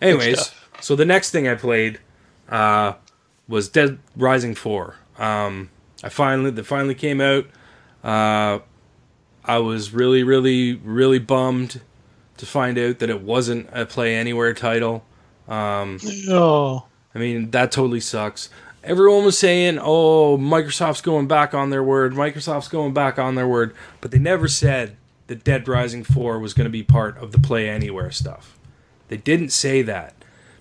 Anyways, 0.01 0.51
so 0.81 0.95
the 0.95 1.05
next 1.05 1.31
thing 1.31 1.47
I 1.47 1.55
played 1.55 1.99
uh, 2.49 2.93
was 3.47 3.69
Dead 3.69 3.99
Rising 4.17 4.55
4. 4.55 4.95
Um, 5.17 5.69
I 6.03 6.09
finally 6.09 6.51
that 6.51 6.65
finally 6.65 6.95
came 6.95 7.21
out. 7.21 7.45
Uh, 8.03 8.59
I 9.45 9.57
was 9.59 9.93
really, 9.93 10.23
really, 10.23 10.75
really 10.75 11.19
bummed 11.19 11.81
to 12.37 12.45
find 12.45 12.77
out 12.77 12.99
that 12.99 13.09
it 13.09 13.21
wasn't 13.21 13.69
a 13.73 13.85
Play 13.85 14.15
Anywhere 14.15 14.53
title. 14.53 15.03
Oh. 15.49 16.85
I 17.15 17.19
mean, 17.19 17.51
that 17.51 17.71
totally 17.71 17.99
sucks. 17.99 18.49
Everyone 18.83 19.23
was 19.23 19.37
saying, 19.37 19.79
"Oh, 19.81 20.37
Microsoft's 20.37 21.01
going 21.01 21.27
back 21.27 21.53
on 21.53 21.69
their 21.69 21.83
word. 21.83 22.13
Microsoft's 22.13 22.67
going 22.67 22.93
back 22.93 23.17
on 23.17 23.35
their 23.35 23.47
word," 23.47 23.73
but 24.01 24.11
they 24.11 24.19
never 24.19 24.47
said 24.47 24.97
that 25.27 25.43
Dead 25.43 25.67
Rising 25.67 26.03
4 26.03 26.39
was 26.39 26.53
going 26.53 26.65
to 26.65 26.71
be 26.71 26.83
part 26.83 27.17
of 27.17 27.31
the 27.31 27.39
Play 27.39 27.69
Anywhere 27.69 28.11
stuff. 28.11 28.57
They 29.07 29.17
didn't 29.17 29.51
say 29.51 29.81
that. 29.83 30.15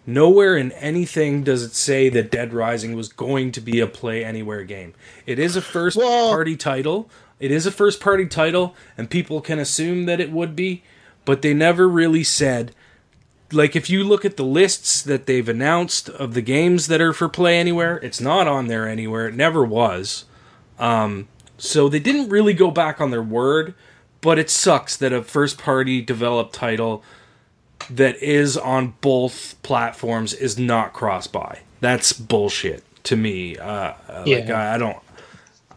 Nowhere 0.07 0.57
in 0.57 0.72
anything 0.72 1.43
does 1.43 1.62
it 1.62 1.74
say 1.74 2.09
that 2.11 2.30
Dead 2.30 2.53
Rising 2.53 2.95
was 2.95 3.09
going 3.09 3.51
to 3.53 3.61
be 3.61 3.80
a 3.80 3.87
Play 3.87 4.24
Anywhere 4.24 4.62
game. 4.64 4.95
It 5.26 5.39
is 5.39 5.57
a 5.57 5.62
first 5.62 5.97
Well- 5.97 6.30
party 6.30 6.57
title. 6.57 7.09
It 7.43 7.51
is 7.51 7.66
a 7.66 7.72
first 7.72 8.01
party 8.01 8.26
title, 8.26 8.74
and 8.97 9.11
people 9.11 9.40
can 9.40 9.59
assume 9.59 10.07
that 10.07 10.20
it 10.20 10.30
would 10.30 10.55
be, 10.55 10.82
but 11.24 11.43
they 11.43 11.53
never 11.53 11.88
really 11.88 12.24
said 12.24 12.74
like 13.55 13.76
if 13.76 13.90
you 13.90 14.03
look 14.03 14.24
at 14.24 14.38
the 14.38 14.45
lists 14.45 15.03
that 15.03 15.26
they've 15.26 15.47
announced 15.47 16.09
of 16.09 16.32
the 16.32 16.40
games 16.40 16.86
that 16.86 17.03
are 17.03 17.12
for 17.12 17.28
play 17.28 17.61
anywhere 17.61 17.99
it's 17.99 18.18
not 18.18 18.49
on 18.49 18.66
there 18.66 18.88
anywhere 18.88 19.28
it 19.28 19.34
never 19.34 19.62
was 19.62 20.24
um, 20.78 21.28
so 21.59 21.86
they 21.86 21.99
didn't 21.99 22.30
really 22.30 22.55
go 22.55 22.70
back 22.70 22.99
on 22.99 23.11
their 23.11 23.22
word 23.22 23.74
but 24.22 24.38
it 24.38 24.49
sucks 24.49 24.97
that 24.97 25.12
a 25.12 25.22
first 25.22 25.59
party 25.59 26.01
developed 26.01 26.55
title 26.55 27.05
that 27.90 28.16
is 28.22 28.57
on 28.57 28.95
both 29.01 29.61
platforms 29.62 30.32
is 30.32 30.59
not 30.59 30.93
cross 30.93 31.26
buy. 31.26 31.61
That's 31.80 32.12
bullshit 32.12 32.84
to 33.05 33.16
me. 33.16 33.59
Uh, 33.59 33.93
Like 34.09 34.26
Yeah. 34.26 34.70
I, 34.70 34.74
I 34.76 34.78
don't. 34.78 34.99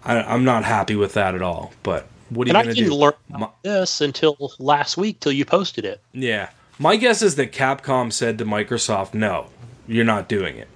I, 0.06 0.22
I'm 0.22 0.44
not 0.44 0.64
happy 0.64 0.96
with 0.96 1.14
that 1.14 1.36
at 1.36 1.42
all. 1.42 1.74
But 1.84 2.08
what 2.30 2.48
are 2.48 2.50
And 2.50 2.58
you 2.58 2.64
gonna 2.64 2.74
didn't 2.76 2.90
do? 2.90 2.96
learn 2.96 3.14
My- 3.30 3.50
this 3.64 4.02
until 4.02 4.52
last 4.60 4.98
week, 4.98 5.20
till 5.20 5.32
you 5.32 5.46
posted 5.46 5.86
it. 5.86 6.02
yeah, 6.14 6.50
my 6.80 6.96
guess 6.96 7.22
is 7.22 7.36
that 7.36 7.52
Capcom 7.52 8.12
said 8.14 8.38
to 8.38 8.46
Microsoft, 8.46 9.14
"No, 9.14 9.48
you're 9.88 10.06
not 10.06 10.28
doing 10.28 10.58
it." 10.58 10.68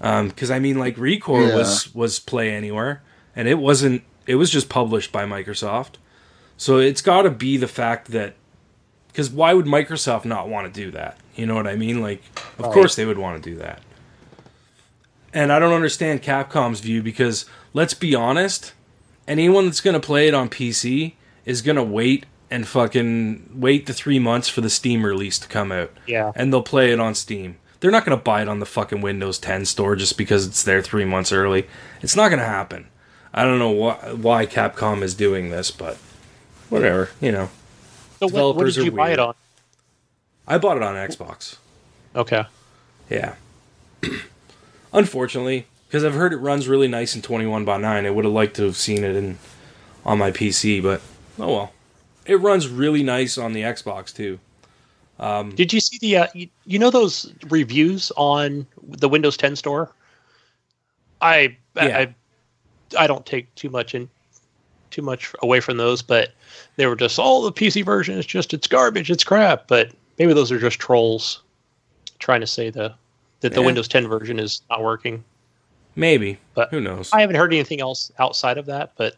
Um, 0.00 0.28
because 0.28 0.50
I 0.50 0.58
mean, 0.58 0.78
like 0.78 0.96
ReCore 0.96 1.48
Yeah. 1.48 1.56
was 1.56 1.94
was 1.94 2.18
Play 2.18 2.50
Anywhere, 2.50 3.02
and 3.36 3.46
it 3.48 3.58
wasn't. 3.58 4.02
It 4.26 4.36
was 4.36 4.50
just 4.50 4.68
published 4.68 5.10
by 5.12 5.24
Microsoft, 5.24 5.94
so 6.56 6.78
it's 6.78 7.02
got 7.02 7.22
to 7.22 7.30
be 7.30 7.56
the 7.56 7.68
fact 7.68 8.10
that. 8.12 8.34
Because 9.08 9.28
why 9.28 9.52
would 9.52 9.66
Microsoft 9.66 10.24
not 10.24 10.48
want 10.48 10.72
to 10.72 10.80
do 10.84 10.90
that? 10.92 11.18
You 11.36 11.44
know 11.44 11.54
what 11.54 11.66
I 11.66 11.76
mean? 11.76 12.00
Like, 12.00 12.22
of 12.58 12.64
Right. 12.64 12.72
course 12.72 12.94
they 12.96 13.04
would 13.04 13.18
want 13.18 13.42
to 13.44 13.50
do 13.50 13.56
that. 13.56 13.80
And 15.34 15.52
I 15.52 15.58
don't 15.58 15.74
understand 15.74 16.22
Capcom's 16.22 16.80
view 16.80 17.02
because 17.02 17.44
let's 17.72 17.94
be 17.94 18.14
honest, 18.14 18.72
anyone 19.26 19.66
that's 19.66 19.80
going 19.80 19.94
to 19.94 20.06
play 20.06 20.28
it 20.28 20.34
on 20.34 20.48
PC 20.48 21.14
is 21.44 21.62
going 21.62 21.76
to 21.76 21.82
wait 21.82 22.26
and 22.50 22.66
fucking 22.66 23.50
wait 23.54 23.86
the 23.86 23.94
3 23.94 24.18
months 24.18 24.48
for 24.48 24.60
the 24.60 24.70
Steam 24.70 25.04
release 25.04 25.38
to 25.38 25.48
come 25.48 25.72
out. 25.72 25.90
Yeah. 26.06 26.32
And 26.34 26.52
they'll 26.52 26.62
play 26.62 26.92
it 26.92 27.00
on 27.00 27.14
Steam. 27.14 27.56
They're 27.80 27.90
not 27.90 28.04
going 28.04 28.16
to 28.16 28.22
buy 28.22 28.42
it 28.42 28.48
on 28.48 28.60
the 28.60 28.66
fucking 28.66 29.00
Windows 29.00 29.38
10 29.38 29.64
store 29.64 29.96
just 29.96 30.16
because 30.16 30.46
it's 30.46 30.62
there 30.62 30.82
3 30.82 31.04
months 31.04 31.32
early. 31.32 31.66
It's 32.00 32.14
not 32.14 32.28
going 32.28 32.38
to 32.38 32.44
happen. 32.44 32.88
I 33.34 33.44
don't 33.44 33.58
know 33.58 33.70
why 33.70 33.94
why 34.12 34.46
Capcom 34.46 35.02
is 35.02 35.14
doing 35.14 35.50
this, 35.50 35.70
but 35.70 35.96
whatever, 36.68 37.10
you 37.20 37.32
know. 37.32 37.48
So 38.20 38.26
what, 38.26 38.32
what 38.32 38.64
Developers 38.66 38.74
did 38.76 38.84
you 38.84 38.92
buy 38.92 39.12
it 39.12 39.18
on? 39.18 39.34
I 40.46 40.58
bought 40.58 40.76
it 40.76 40.82
on 40.82 40.94
Xbox. 40.96 41.56
Okay. 42.14 42.44
Yeah. 43.08 43.36
Unfortunately, 44.92 45.66
because 45.92 46.04
I've 46.04 46.14
heard 46.14 46.32
it 46.32 46.38
runs 46.38 46.68
really 46.68 46.88
nice 46.88 47.14
in 47.14 47.20
21 47.20 47.66
by 47.66 47.76
9. 47.76 48.06
I 48.06 48.08
would 48.08 48.24
have 48.24 48.32
liked 48.32 48.56
to 48.56 48.62
have 48.62 48.78
seen 48.78 49.04
it 49.04 49.14
in 49.14 49.36
on 50.06 50.16
my 50.16 50.30
PC, 50.30 50.82
but 50.82 51.02
oh 51.38 51.52
well. 51.52 51.72
It 52.24 52.36
runs 52.36 52.66
really 52.66 53.02
nice 53.02 53.36
on 53.36 53.52
the 53.52 53.60
Xbox 53.60 54.14
too. 54.14 54.38
Did 55.54 55.70
you 55.70 55.80
see 55.80 55.98
the 55.98 56.16
uh, 56.16 56.26
you, 56.34 56.48
you 56.64 56.78
know 56.78 56.88
those 56.88 57.34
reviews 57.50 58.10
on 58.16 58.66
the 58.82 59.06
Windows 59.06 59.36
10 59.36 59.54
store? 59.54 59.92
I 61.20 61.58
Yeah. 61.76 61.98
I 61.98 62.14
I 62.98 63.06
don't 63.06 63.26
take 63.26 63.54
too 63.54 63.68
much 63.68 63.94
in 63.94 64.08
too 64.90 65.02
much 65.02 65.34
away 65.42 65.60
from 65.60 65.76
those, 65.76 66.00
but 66.00 66.30
they 66.76 66.86
were 66.86 66.96
just 66.96 67.18
all 67.18 67.42
the 67.42 67.52
PC 67.52 67.84
version 67.84 68.16
is 68.16 68.24
just 68.24 68.54
it's 68.54 68.66
garbage, 68.66 69.10
it's 69.10 69.24
crap. 69.24 69.68
But 69.68 69.92
maybe 70.18 70.32
those 70.32 70.50
are 70.50 70.58
just 70.58 70.78
trolls 70.78 71.42
trying 72.18 72.40
to 72.40 72.46
say 72.46 72.70
the 72.70 72.94
that 73.40 73.52
the 73.52 73.60
Yeah. 73.60 73.66
Windows 73.66 73.88
10 73.88 74.08
version 74.08 74.38
is 74.38 74.62
not 74.70 74.82
working. 74.82 75.22
Maybe, 75.94 76.38
But 76.54 76.70
who 76.70 76.80
knows? 76.80 77.10
I 77.12 77.20
haven't 77.20 77.36
heard 77.36 77.52
anything 77.52 77.80
else 77.80 78.10
outside 78.18 78.58
of 78.58 78.66
that, 78.66 78.92
but 78.96 79.14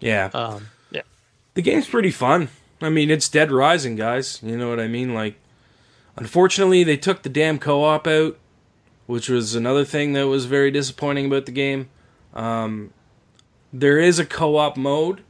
yeah. 0.00 0.30
um, 0.32 0.68
yeah, 0.90 1.02
the 1.54 1.62
game's 1.62 1.88
pretty 1.88 2.10
fun. 2.10 2.48
I 2.80 2.88
mean, 2.88 3.10
it's 3.10 3.28
Dead 3.28 3.50
Rising, 3.50 3.96
guys. 3.96 4.40
You 4.42 4.56
know 4.56 4.68
what 4.68 4.80
I 4.80 4.88
mean? 4.88 5.14
Like, 5.14 5.36
unfortunately, 6.16 6.84
they 6.84 6.96
took 6.96 7.22
the 7.22 7.28
damn 7.28 7.58
co-op 7.58 8.06
out, 8.06 8.38
which 9.06 9.28
was 9.28 9.54
another 9.54 9.84
thing 9.84 10.12
that 10.12 10.26
was 10.28 10.46
very 10.46 10.70
disappointing 10.70 11.26
about 11.26 11.46
the 11.46 11.52
game. 11.52 11.88
Um, 12.34 12.92
there 13.72 13.98
is 13.98 14.18
a 14.18 14.26
co-op 14.26 14.76
mode, 14.76 15.22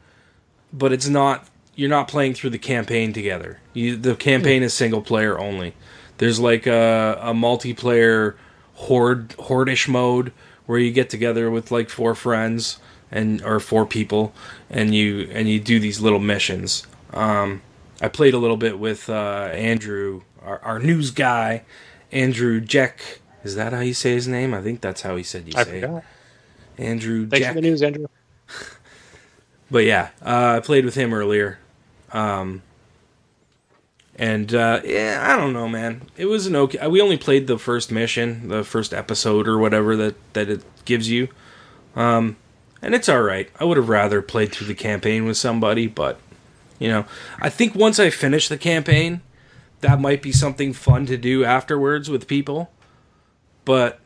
but 0.72 0.92
it's 0.92 1.09
not. 1.09 1.48
You're 1.74 1.88
not 1.88 2.09
playing 2.09 2.34
through 2.34 2.50
the 2.50 2.59
campaign 2.59 3.14
together. 3.14 3.61
You, 3.72 3.96
the 3.96 4.14
campaign 4.14 4.62
is 4.62 4.74
single 4.74 5.00
player 5.00 5.38
only. 5.38 5.74
There's 6.18 6.38
like 6.38 6.66
a, 6.66 7.18
a 7.22 7.32
multiplayer 7.32 8.34
horde 8.82 9.30
hordish 9.30 9.88
mode 9.88 10.32
where 10.66 10.78
you 10.78 10.92
get 10.92 11.10
together 11.10 11.50
with 11.50 11.70
like 11.70 11.88
four 11.90 12.14
friends 12.14 12.78
and 13.10 13.42
or 13.42 13.60
four 13.60 13.84
people 13.86 14.32
and 14.70 14.94
you 14.94 15.28
and 15.32 15.48
you 15.48 15.60
do 15.60 15.78
these 15.80 16.00
little 16.00 16.18
missions. 16.18 16.86
Um, 17.12 17.62
I 18.00 18.08
played 18.08 18.34
a 18.34 18.38
little 18.38 18.56
bit 18.56 18.78
with 18.78 19.08
uh, 19.08 19.50
Andrew, 19.52 20.22
our, 20.42 20.58
our 20.60 20.78
news 20.78 21.10
guy, 21.10 21.62
Andrew 22.10 22.60
Jack. 22.60 23.20
Is 23.44 23.54
that 23.56 23.72
how 23.72 23.80
you 23.80 23.94
say 23.94 24.12
his 24.14 24.26
name? 24.28 24.54
I 24.54 24.62
think 24.62 24.80
that's 24.80 25.02
how 25.02 25.16
he 25.16 25.22
said 25.22 25.46
you 25.46 25.52
I 25.56 25.64
say 25.64 25.80
forgot. 25.80 26.04
it. 26.78 26.82
Andrew 26.82 27.26
Thanks 27.28 27.44
Jack. 27.46 27.54
for 27.54 27.60
the 27.60 27.68
news, 27.68 27.82
Andrew. 27.82 28.06
But 29.70 29.84
yeah, 29.86 30.10
uh, 30.20 30.56
I 30.56 30.60
played 30.60 30.84
with 30.84 30.94
him 30.96 31.14
earlier. 31.14 31.58
Um, 32.12 32.60
and 34.16 34.54
uh, 34.54 34.80
yeah, 34.84 35.26
I 35.26 35.36
don't 35.36 35.52
know, 35.52 35.68
man. 35.68 36.02
It 36.16 36.26
was 36.26 36.46
an 36.46 36.56
okay. 36.56 36.86
We 36.86 37.00
only 37.00 37.16
played 37.16 37.46
the 37.46 37.58
first 37.58 37.90
mission, 37.90 38.48
the 38.48 38.64
first 38.64 38.92
episode 38.92 39.48
or 39.48 39.58
whatever 39.58 39.96
that 39.96 40.16
that 40.34 40.48
it 40.48 40.64
gives 40.84 41.10
you. 41.10 41.28
Um, 41.96 42.36
and 42.82 42.94
it's 42.94 43.08
all 43.08 43.22
right. 43.22 43.48
I 43.58 43.64
would 43.64 43.76
have 43.76 43.88
rather 43.88 44.20
played 44.20 44.52
through 44.52 44.66
the 44.66 44.74
campaign 44.74 45.24
with 45.24 45.36
somebody, 45.36 45.86
but 45.86 46.18
you 46.78 46.88
know, 46.88 47.04
I 47.40 47.48
think 47.48 47.74
once 47.74 47.98
I 48.00 48.10
finish 48.10 48.48
the 48.48 48.58
campaign, 48.58 49.22
that 49.80 50.00
might 50.00 50.20
be 50.20 50.32
something 50.32 50.72
fun 50.72 51.06
to 51.06 51.16
do 51.16 51.44
afterwards 51.44 52.10
with 52.10 52.26
people. 52.26 52.70
But 53.64 54.00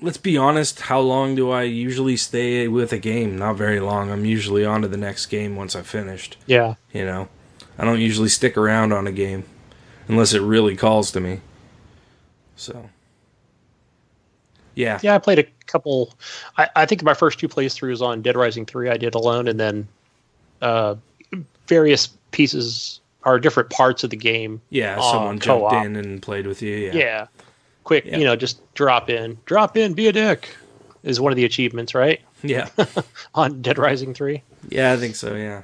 let's 0.00 0.18
be 0.18 0.36
honest, 0.36 0.82
how 0.82 1.00
long 1.00 1.34
do 1.34 1.50
I 1.50 1.62
usually 1.62 2.16
stay 2.16 2.68
with 2.68 2.92
a 2.92 2.98
game? 2.98 3.36
Not 3.36 3.56
very 3.56 3.80
long. 3.80 4.10
I'm 4.10 4.24
usually 4.24 4.64
on 4.64 4.82
to 4.82 4.88
the 4.88 4.96
next 4.96 5.26
game 5.26 5.56
once 5.56 5.74
I've 5.74 5.86
finished. 5.86 6.36
Yeah. 6.46 6.74
You 6.92 7.04
know, 7.04 7.28
I 7.78 7.84
don't 7.84 8.00
usually 8.00 8.28
stick 8.28 8.56
around 8.56 8.92
on 8.92 9.06
a 9.06 9.12
game 9.12 9.44
unless 10.08 10.32
it 10.32 10.40
really 10.40 10.76
calls 10.76 11.10
to 11.12 11.20
me. 11.20 11.40
So, 12.56 12.88
yeah, 14.74 15.00
Yeah, 15.02 15.14
I 15.14 15.18
played 15.18 15.38
a 15.38 15.44
couple. 15.66 16.14
I, 16.56 16.68
I 16.76 16.86
think 16.86 17.02
my 17.02 17.14
first 17.14 17.38
two 17.38 17.48
playthroughs 17.48 18.00
on 18.00 18.22
Dead 18.22 18.36
Rising 18.36 18.66
three 18.66 18.88
I 18.88 18.96
did 18.96 19.14
alone, 19.14 19.48
and 19.48 19.58
then 19.58 19.88
uh, 20.62 20.94
various 21.66 22.08
pieces 22.30 23.00
or 23.24 23.38
different 23.38 23.70
parts 23.70 24.04
of 24.04 24.10
the 24.10 24.16
game. 24.16 24.60
yeah. 24.70 25.00
Someone 25.00 25.38
jumped 25.38 25.70
co-op. 25.70 25.84
in 25.84 25.96
and 25.96 26.22
played 26.22 26.46
with 26.46 26.62
you. 26.62 26.76
Yeah, 26.76 26.92
Yeah, 26.94 27.26
quick. 27.84 28.04
Yeah. 28.04 28.18
You 28.18 28.24
know, 28.24 28.36
just 28.36 28.60
drop 28.74 29.08
in, 29.08 29.38
drop 29.46 29.76
in, 29.76 29.94
be 29.94 30.08
a 30.08 30.12
dick 30.12 30.54
is 31.02 31.20
one 31.20 31.32
of 31.32 31.36
the 31.36 31.44
achievements, 31.44 31.94
right? 31.94 32.20
yeah, 32.42 32.68
On 33.34 33.62
Dead 33.62 33.78
Rising 33.78 34.14
three, 34.14 34.42
yeah. 34.68 34.92
I 34.92 34.96
think 34.96 35.16
so. 35.16 35.34
Yeah. 35.34 35.62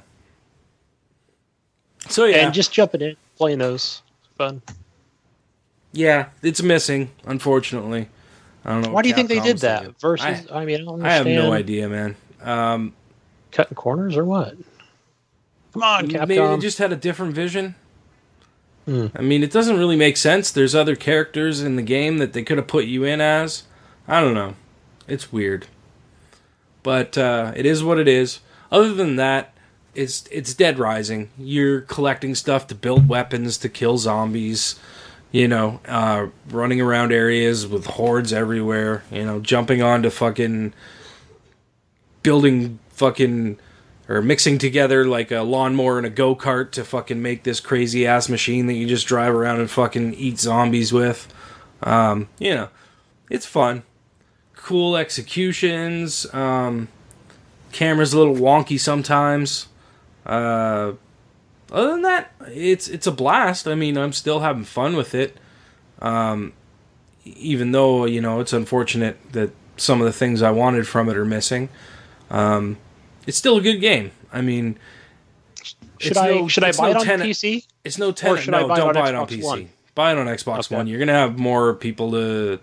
So 2.11 2.25
yeah, 2.25 2.45
and 2.45 2.53
just 2.53 2.71
jumping 2.71 3.01
in, 3.01 3.15
playing 3.37 3.59
those, 3.59 4.01
fun. 4.37 4.61
yeah, 5.93 6.29
it's 6.41 6.61
missing. 6.61 7.09
Unfortunately, 7.25 8.09
I 8.65 8.71
don't 8.71 8.81
know. 8.81 8.91
Why 8.91 9.01
do 9.01 9.09
you 9.09 9.15
think 9.15 9.29
they 9.29 9.39
did 9.39 9.59
that? 9.59 9.79
thinking. 9.79 9.95
Versus, 9.99 10.47
I, 10.51 10.65
mean, 10.65 10.81
I 10.81 10.83
don't 10.83 11.05
I, 11.05 11.09
I 11.09 11.13
have 11.13 11.25
no 11.25 11.53
idea, 11.53 11.89
man. 11.89 12.15
Um, 12.41 12.93
Cutting 13.51 13.75
corners 13.75 14.17
or 14.17 14.25
what? 14.25 14.55
Come 15.73 15.83
on, 15.83 16.07
Capcom. 16.07 16.27
Maybe 16.27 16.47
they 16.47 16.57
just 16.57 16.77
had 16.77 16.91
a 16.91 16.95
different 16.95 17.33
vision. 17.33 17.75
Hmm. 18.85 19.07
I 19.15 19.21
mean, 19.21 19.43
it 19.43 19.51
doesn't 19.51 19.77
really 19.77 19.95
make 19.95 20.17
sense. 20.17 20.51
There's 20.51 20.75
other 20.75 20.95
characters 20.95 21.61
in 21.61 21.75
the 21.75 21.81
game 21.81 22.17
that 22.17 22.33
they 22.33 22.43
could 22.43 22.57
have 22.57 22.67
put 22.67 22.85
you 22.85 23.03
in 23.03 23.21
as. 23.21 23.63
I 24.07 24.19
don't 24.19 24.33
know. 24.33 24.55
It's 25.07 25.31
weird. 25.31 25.67
But 26.83 27.17
uh, 27.17 27.53
it 27.55 27.65
is 27.65 27.83
what 27.83 27.99
it 27.99 28.07
is. 28.07 28.39
Other 28.71 28.93
than 28.93 29.17
that, 29.17 29.53
it's 29.93 30.25
it's 30.31 30.53
Dead 30.53 30.79
Rising. 30.79 31.29
You're 31.37 31.81
collecting 31.81 32.35
stuff 32.35 32.67
to 32.67 32.75
build 32.75 33.07
weapons 33.07 33.57
to 33.59 33.69
kill 33.69 33.97
zombies. 33.97 34.79
You 35.31 35.47
know, 35.47 35.79
uh, 35.87 36.27
running 36.49 36.81
around 36.81 37.13
areas 37.13 37.65
with 37.65 37.85
hordes 37.85 38.33
everywhere. 38.33 39.03
You 39.11 39.25
know, 39.25 39.39
jumping 39.39 39.81
onto 39.81 40.09
fucking 40.09 40.73
building 42.23 42.79
fucking 42.89 43.57
or 44.09 44.21
mixing 44.21 44.57
together 44.57 45.05
like 45.05 45.31
a 45.31 45.41
lawnmower 45.41 45.97
and 45.97 46.05
a 46.05 46.09
go 46.09 46.35
kart 46.35 46.71
to 46.71 46.83
fucking 46.83 47.21
make 47.21 47.43
this 47.43 47.61
crazy 47.61 48.05
ass 48.05 48.27
machine 48.27 48.67
that 48.67 48.73
you 48.73 48.85
just 48.85 49.07
drive 49.07 49.33
around 49.33 49.59
and 49.59 49.69
fucking 49.69 50.13
eat 50.15 50.37
zombies 50.37 50.91
with. 50.91 51.33
Um, 51.81 52.27
you 52.37 52.53
know, 52.53 52.69
it's 53.29 53.45
fun. 53.45 53.83
Cool 54.55 54.97
executions. 54.97 56.31
Um, 56.33 56.89
camera's 57.71 58.13
a 58.13 58.17
little 58.17 58.35
wonky 58.35 58.79
sometimes. 58.79 59.67
Uh, 60.25 60.93
other 61.71 61.91
than 61.91 62.01
that, 62.03 62.31
it's 62.47 62.87
it's 62.87 63.07
a 63.07 63.11
blast. 63.11 63.67
I 63.67 63.75
mean, 63.75 63.97
I'm 63.97 64.13
still 64.13 64.41
having 64.41 64.63
fun 64.63 64.95
with 64.95 65.15
it. 65.15 65.37
Um, 66.01 66.53
even 67.25 67.71
though 67.71 68.05
you 68.05 68.21
know 68.21 68.39
it's 68.39 68.53
unfortunate 68.53 69.17
that 69.33 69.51
some 69.77 70.01
of 70.01 70.05
the 70.05 70.13
things 70.13 70.41
I 70.41 70.51
wanted 70.51 70.87
from 70.87 71.09
it 71.09 71.17
are 71.17 71.25
missing. 71.25 71.69
Um, 72.29 72.77
it's 73.27 73.37
still 73.37 73.57
a 73.57 73.61
good 73.61 73.77
game. 73.77 74.11
I 74.31 74.41
mean, 74.41 74.77
should 75.99 76.17
I 76.17 76.31
no- 76.31 76.47
should 76.47 76.63
I 76.63 76.71
buy 76.71 76.85
no 76.85 76.91
it 76.91 76.95
on 76.97 77.05
10 77.05 77.19
PC? 77.21 77.65
it's 77.83 77.97
no 77.97 78.11
ten. 78.11 78.37
should 78.37 78.51
no, 78.51 78.65
I 78.65 78.67
buy 78.67 78.73
it 78.73 78.77
don't 78.77 78.87
on 78.89 78.93
buy 78.93 79.09
it 79.09 79.15
on 79.15 79.27
PC. 79.27 79.43
One? 79.43 79.69
Buy 79.95 80.11
it 80.11 80.17
on 80.17 80.27
Xbox 80.27 80.65
Okay. 80.65 80.75
One. 80.75 80.87
You're 80.87 80.99
gonna 80.99 81.13
have 81.13 81.37
more 81.37 81.73
people 81.73 82.11
to. 82.11 82.59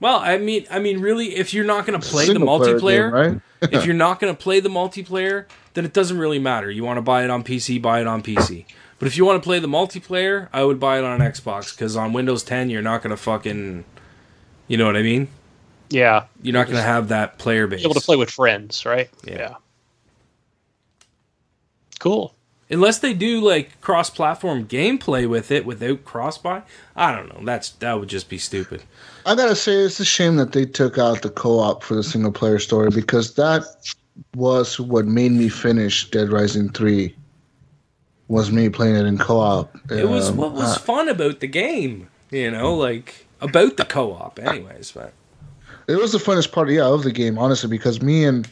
Well, 0.00 0.18
I 0.18 0.38
mean, 0.38 0.66
I 0.70 0.78
mean, 0.78 1.00
really, 1.00 1.36
if 1.36 1.54
you're 1.54 1.64
not 1.64 1.86
gonna 1.86 1.98
play 2.00 2.26
the 2.26 2.32
Single 2.32 2.58
player 2.58 2.78
multiplayer, 2.78 3.06
game, 3.06 3.32
right? 3.34 3.40
If 3.62 3.84
you're 3.84 3.94
not 3.94 4.20
gonna 4.20 4.34
play 4.34 4.60
the 4.60 4.68
multiplayer, 4.68 5.46
then 5.74 5.84
it 5.84 5.92
doesn't 5.92 6.18
really 6.18 6.38
matter. 6.38 6.70
You 6.70 6.84
want 6.84 6.98
to 6.98 7.02
buy 7.02 7.24
it 7.24 7.30
on 7.30 7.44
PC, 7.44 7.80
buy 7.80 8.00
it 8.00 8.06
on 8.06 8.22
PC. 8.22 8.66
But 8.98 9.06
if 9.06 9.16
you 9.16 9.24
want 9.24 9.40
to 9.42 9.46
play 9.46 9.58
the 9.60 9.68
multiplayer, 9.68 10.48
I 10.52 10.64
would 10.64 10.80
buy 10.80 10.98
it 10.98 11.04
on 11.04 11.20
Xbox 11.20 11.74
because 11.74 11.96
on 11.96 12.12
Windows 12.12 12.42
10 12.42 12.70
you're 12.70 12.82
not 12.82 13.02
gonna 13.02 13.16
fucking, 13.16 13.84
you 14.66 14.76
know 14.76 14.86
what 14.86 14.96
I 14.96 15.02
mean? 15.02 15.28
Yeah. 15.90 16.26
You're 16.42 16.54
not 16.54 16.66
gonna 16.66 16.82
have 16.82 17.08
that 17.08 17.38
player 17.38 17.66
base. 17.66 17.84
Able 17.84 17.94
to 17.94 18.00
play 18.00 18.16
with 18.16 18.30
friends, 18.30 18.84
right? 18.84 19.08
Yeah. 19.24 19.54
Cool. 22.00 22.34
Unless 22.70 22.98
they 22.98 23.14
do 23.14 23.40
like 23.40 23.80
cross-platform 23.80 24.66
gameplay 24.66 25.26
with 25.28 25.50
it 25.50 25.64
without 25.64 26.04
cross-buy, 26.04 26.62
I 26.94 27.14
don't 27.14 27.28
know. 27.28 27.40
That's 27.44 27.70
that 27.70 27.98
would 27.98 28.08
just 28.08 28.28
be 28.28 28.36
stupid. 28.36 28.82
I 29.28 29.34
gotta 29.34 29.54
say, 29.54 29.74
it's 29.74 30.00
a 30.00 30.06
shame 30.06 30.36
that 30.36 30.52
they 30.52 30.64
took 30.64 30.96
out 30.96 31.20
the 31.20 31.28
co-op 31.28 31.82
for 31.82 31.94
the 31.94 32.02
single 32.02 32.32
player 32.32 32.58
story 32.58 32.88
because 32.88 33.34
that 33.34 33.62
was 34.34 34.80
what 34.80 35.04
made 35.04 35.32
me 35.32 35.50
finish 35.50 36.10
Dead 36.10 36.30
Rising 36.30 36.70
three. 36.70 37.14
Was 38.28 38.50
me 38.50 38.70
playing 38.70 38.96
it 38.96 39.04
in 39.04 39.18
co-op. 39.18 39.70
It 39.90 40.08
was 40.08 40.30
Um, 40.30 40.38
what 40.38 40.52
was 40.52 40.76
uh, 40.76 40.80
fun 40.80 41.10
about 41.10 41.40
the 41.40 41.46
game, 41.46 42.08
you 42.30 42.50
know, 42.50 42.74
like 42.74 43.26
about 43.42 43.76
the 43.76 43.84
co-op, 43.84 44.38
anyways. 44.38 44.92
But 44.92 45.12
It 45.88 45.96
was 45.96 46.12
the 46.12 46.18
funnest 46.18 46.50
part, 46.52 46.70
yeah, 46.70 46.86
of 46.86 47.02
the 47.02 47.12
game, 47.12 47.38
honestly, 47.38 47.68
because 47.68 48.00
me 48.00 48.24
and 48.24 48.48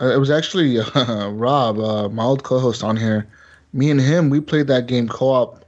uh, 0.00 0.06
it 0.06 0.18
was 0.18 0.30
actually 0.30 0.80
uh, 0.96 1.28
Rob, 1.28 1.78
uh, 1.78 2.08
my 2.08 2.24
old 2.24 2.42
co-host 2.42 2.82
on 2.82 2.96
here. 2.96 3.28
Me 3.72 3.92
and 3.92 4.00
him, 4.00 4.28
we 4.28 4.40
played 4.40 4.66
that 4.66 4.88
game 4.88 5.06
co-op 5.06 5.64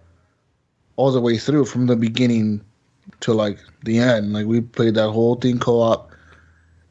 all 0.97 1.13
the 1.13 1.21
way 1.21 1.39
through, 1.39 1.67
from 1.67 1.87
the 1.87 1.95
beginning 1.95 2.61
to 3.21 3.33
like 3.33 3.59
the 3.85 3.99
end. 3.99 4.33
Like 4.33 4.47
we 4.47 4.61
played 4.61 4.95
that 4.95 5.11
whole 5.11 5.37
thing 5.37 5.59
co-op, 5.59 6.11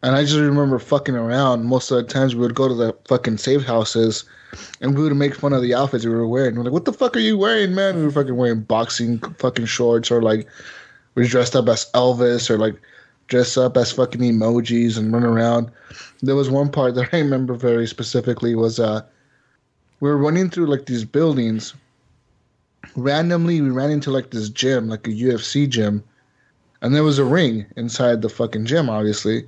and 0.03 0.15
I 0.15 0.23
just 0.23 0.35
remember 0.35 0.79
fucking 0.79 1.15
around. 1.15 1.65
Most 1.65 1.91
of 1.91 1.97
the 1.97 2.13
times, 2.13 2.35
we 2.35 2.41
would 2.41 2.55
go 2.55 2.67
to 2.67 2.73
the 2.73 2.95
fucking 3.07 3.37
safe 3.37 3.63
houses, 3.63 4.25
and 4.81 4.97
we 4.97 5.03
would 5.03 5.15
make 5.15 5.35
fun 5.35 5.53
of 5.53 5.61
the 5.61 5.73
outfits 5.73 6.05
we 6.05 6.11
were 6.11 6.27
wearing. 6.27 6.55
We're 6.55 6.63
like, 6.63 6.73
"What 6.73 6.85
the 6.85 6.93
fuck 6.93 7.15
are 7.15 7.19
you 7.19 7.37
wearing, 7.37 7.75
man?" 7.75 7.97
We 7.97 8.03
were 8.03 8.11
fucking 8.11 8.35
wearing 8.35 8.61
boxing 8.61 9.19
fucking 9.39 9.65
shorts, 9.65 10.11
or 10.11 10.21
like 10.21 10.47
we 11.15 11.27
dressed 11.27 11.55
up 11.55 11.67
as 11.69 11.89
Elvis, 11.93 12.49
or 12.49 12.57
like 12.57 12.75
dress 13.27 13.57
up 13.57 13.77
as 13.77 13.91
fucking 13.91 14.21
emojis 14.21 14.97
and 14.97 15.11
run 15.11 15.23
around. 15.23 15.71
There 16.21 16.35
was 16.35 16.49
one 16.49 16.69
part 16.69 16.95
that 16.95 17.09
I 17.13 17.19
remember 17.19 17.55
very 17.55 17.87
specifically 17.87 18.55
was 18.55 18.79
uh 18.79 19.01
we 19.99 20.09
were 20.09 20.17
running 20.17 20.49
through 20.49 20.67
like 20.67 20.85
these 20.85 21.05
buildings. 21.05 21.73
Randomly 22.95 23.61
we 23.61 23.69
ran 23.69 23.91
into 23.91 24.11
like 24.11 24.31
this 24.31 24.49
gym, 24.49 24.87
like 24.87 25.07
a 25.07 25.11
UFC 25.11 25.67
gym. 25.69 26.03
And 26.81 26.93
there 26.93 27.03
was 27.03 27.17
a 27.19 27.25
ring 27.25 27.65
inside 27.75 28.21
the 28.21 28.29
fucking 28.29 28.65
gym, 28.65 28.89
obviously. 28.89 29.47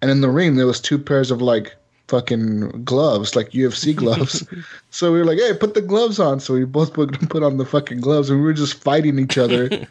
And 0.00 0.10
in 0.10 0.20
the 0.20 0.30
ring 0.30 0.56
there 0.56 0.66
was 0.66 0.80
two 0.80 0.98
pairs 0.98 1.30
of 1.30 1.40
like 1.40 1.74
fucking 2.08 2.84
gloves, 2.84 3.36
like 3.36 3.50
UFC 3.50 3.94
gloves. 4.02 4.44
so 4.90 5.12
we 5.12 5.18
were 5.18 5.24
like, 5.24 5.38
hey, 5.38 5.54
put 5.54 5.74
the 5.74 5.80
gloves 5.80 6.18
on. 6.18 6.40
So 6.40 6.54
we 6.54 6.64
both 6.64 6.92
put, 6.92 7.12
put 7.30 7.42
on 7.42 7.56
the 7.56 7.64
fucking 7.66 8.00
gloves 8.00 8.28
and 8.28 8.38
we 8.40 8.44
were 8.44 8.52
just 8.52 8.82
fighting 8.82 9.18
each 9.18 9.38
other 9.38 9.68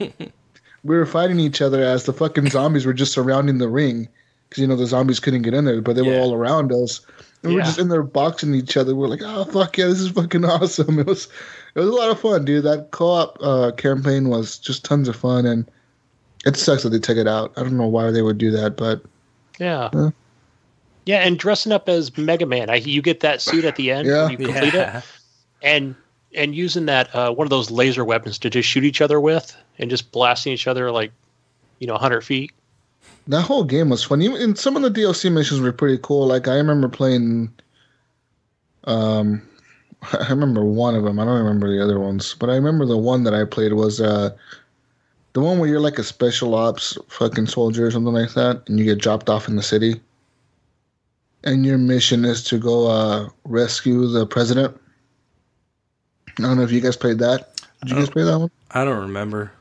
we 0.84 0.96
were 0.98 1.06
fighting 1.06 1.40
each 1.40 1.62
other 1.62 1.84
as 1.84 2.06
the 2.06 2.14
fucking 2.14 2.50
zombies 2.50 2.86
were 2.88 2.94
just 2.94 3.14
surrounding 3.14 3.60
the 3.60 3.70
ring 3.70 4.08
because 4.50 4.62
you 4.62 4.68
know 4.68 4.76
the 4.76 4.88
zombies 4.88 5.20
couldn't 5.20 5.44
get 5.44 5.54
in 5.54 5.64
there, 5.66 5.80
but 5.82 5.96
they 5.96 6.02
were 6.02 6.14
all 6.20 6.34
around 6.34 6.72
us. 6.74 7.00
And 7.44 7.52
we 7.52 7.54
were 7.54 7.60
Yeah. 7.62 7.66
just 7.68 7.80
in 7.80 7.88
there 7.90 8.04
boxing 8.04 8.54
each 8.56 8.76
other. 8.76 8.96
We're 8.96 9.08
like, 9.08 9.22
oh 9.24 9.46
fuck 9.46 9.78
yeah, 9.78 9.86
this 9.88 10.00
is 10.02 10.10
fucking 10.10 10.44
awesome. 10.44 11.00
It 11.00 11.06
was 11.08 11.28
it 11.76 11.80
was 11.80 11.90
a 11.90 11.94
lot 11.94 12.10
of 12.10 12.20
fun, 12.20 12.46
dude. 12.46 12.64
That 12.64 12.92
co-op 12.92 13.38
uh, 13.42 13.72
campaign 13.72 14.30
was 14.30 14.58
just 14.58 14.84
tons 14.86 15.08
of 15.08 15.16
fun, 15.16 15.46
and 15.46 15.70
it 16.46 16.58
sucks 16.58 16.84
that 16.84 16.90
they 16.90 17.00
took 17.00 17.18
it 17.18 17.28
out. 17.28 17.54
I 17.58 17.62
don't 17.64 17.78
know 17.78 17.88
why 17.88 18.12
they 18.12 18.22
would 18.22 18.38
do 18.38 18.52
that, 18.52 18.76
but 18.78 19.02
Yeah. 19.60 19.90
Yeah. 19.94 20.10
Yeah, 21.06 21.18
and 21.26 21.38
dressing 21.40 21.72
up 21.72 21.90
as 21.90 22.16
Mega 22.16 22.46
Man, 22.46 22.70
I, 22.70 22.76
you 22.76 23.02
get 23.02 23.22
that 23.22 23.42
suit 23.42 23.66
at 23.66 23.76
the 23.76 23.90
end 23.92 24.08
Yeah. 24.08 24.24
when 24.24 24.32
you 24.32 24.38
complete 24.38 24.74
yeah, 24.74 25.00
it, 25.00 25.04
and 25.64 25.96
and 26.36 26.56
using 26.56 26.86
that 26.86 27.14
uh, 27.16 27.32
one 27.34 27.46
of 27.46 27.50
those 27.50 27.72
laser 27.72 28.06
weapons 28.06 28.38
to 28.40 28.50
just 28.50 28.70
shoot 28.70 28.84
each 28.84 29.02
other 29.02 29.20
with, 29.20 29.56
and 29.80 29.90
just 29.90 30.12
blasting 30.12 30.54
each 30.54 30.68
other 30.68 30.92
like, 30.92 31.12
you 31.80 31.88
know, 31.88 31.96
hundred 31.98 32.22
feet. 32.22 32.52
that 33.28 33.42
whole 33.42 33.64
game 33.64 33.90
was 33.90 34.04
fun. 34.04 34.22
Even 34.22 34.40
and 34.42 34.58
some 34.60 34.76
of 34.76 34.84
the 34.84 34.90
DLC 34.92 35.32
missions 35.32 35.60
were 35.60 35.72
pretty 35.74 35.98
cool. 36.04 36.28
Like 36.28 36.48
I 36.48 36.56
remember 36.56 36.88
playing. 36.88 37.52
Um, 38.86 39.42
I 40.14 40.30
remember 40.30 40.66
one 40.66 40.96
of 40.96 41.04
them. 41.04 41.20
I 41.20 41.26
don't 41.26 41.38
remember 41.38 41.70
the 41.70 41.84
other 41.84 42.00
ones, 42.00 42.36
but 42.40 42.50
I 42.50 42.56
remember 42.56 42.86
the 42.86 42.98
one 42.98 43.24
that 43.24 43.34
I 43.34 43.46
played 43.46 43.74
was 43.74 44.02
uh, 44.02 44.32
the 45.34 45.42
one 45.42 45.60
where 45.60 45.70
you're 45.70 45.80
like 45.80 46.00
a 46.00 46.04
special 46.04 46.56
ops 46.56 46.98
fucking 47.08 47.48
soldier 47.48 47.88
or 47.88 47.92
something 47.92 48.14
like 48.14 48.34
that, 48.34 48.68
and 48.68 48.80
you 48.80 48.86
get 48.86 48.98
dropped 48.98 49.30
off 49.30 49.48
in 49.48 49.56
the 49.56 49.64
city, 49.64 50.02
and 51.44 51.66
your 51.66 51.78
mission 51.78 52.26
is 52.26 52.44
to 52.46 52.58
go 52.58 52.88
uh, 52.90 53.30
rescue 53.46 54.08
the 54.08 54.26
president. 54.26 54.76
I 56.40 56.44
don't 56.44 56.58
know 56.58 56.64
if 56.64 56.72
you 56.72 56.82
guys 56.82 56.98
played 56.98 57.20
that. 57.20 57.62
Did 57.82 57.92
you 57.92 57.96
guys 57.98 58.10
play 58.10 58.24
that 58.24 58.40
one? 58.40 58.52
I 58.72 58.84
don't 58.84 59.00
remember. 59.00 59.52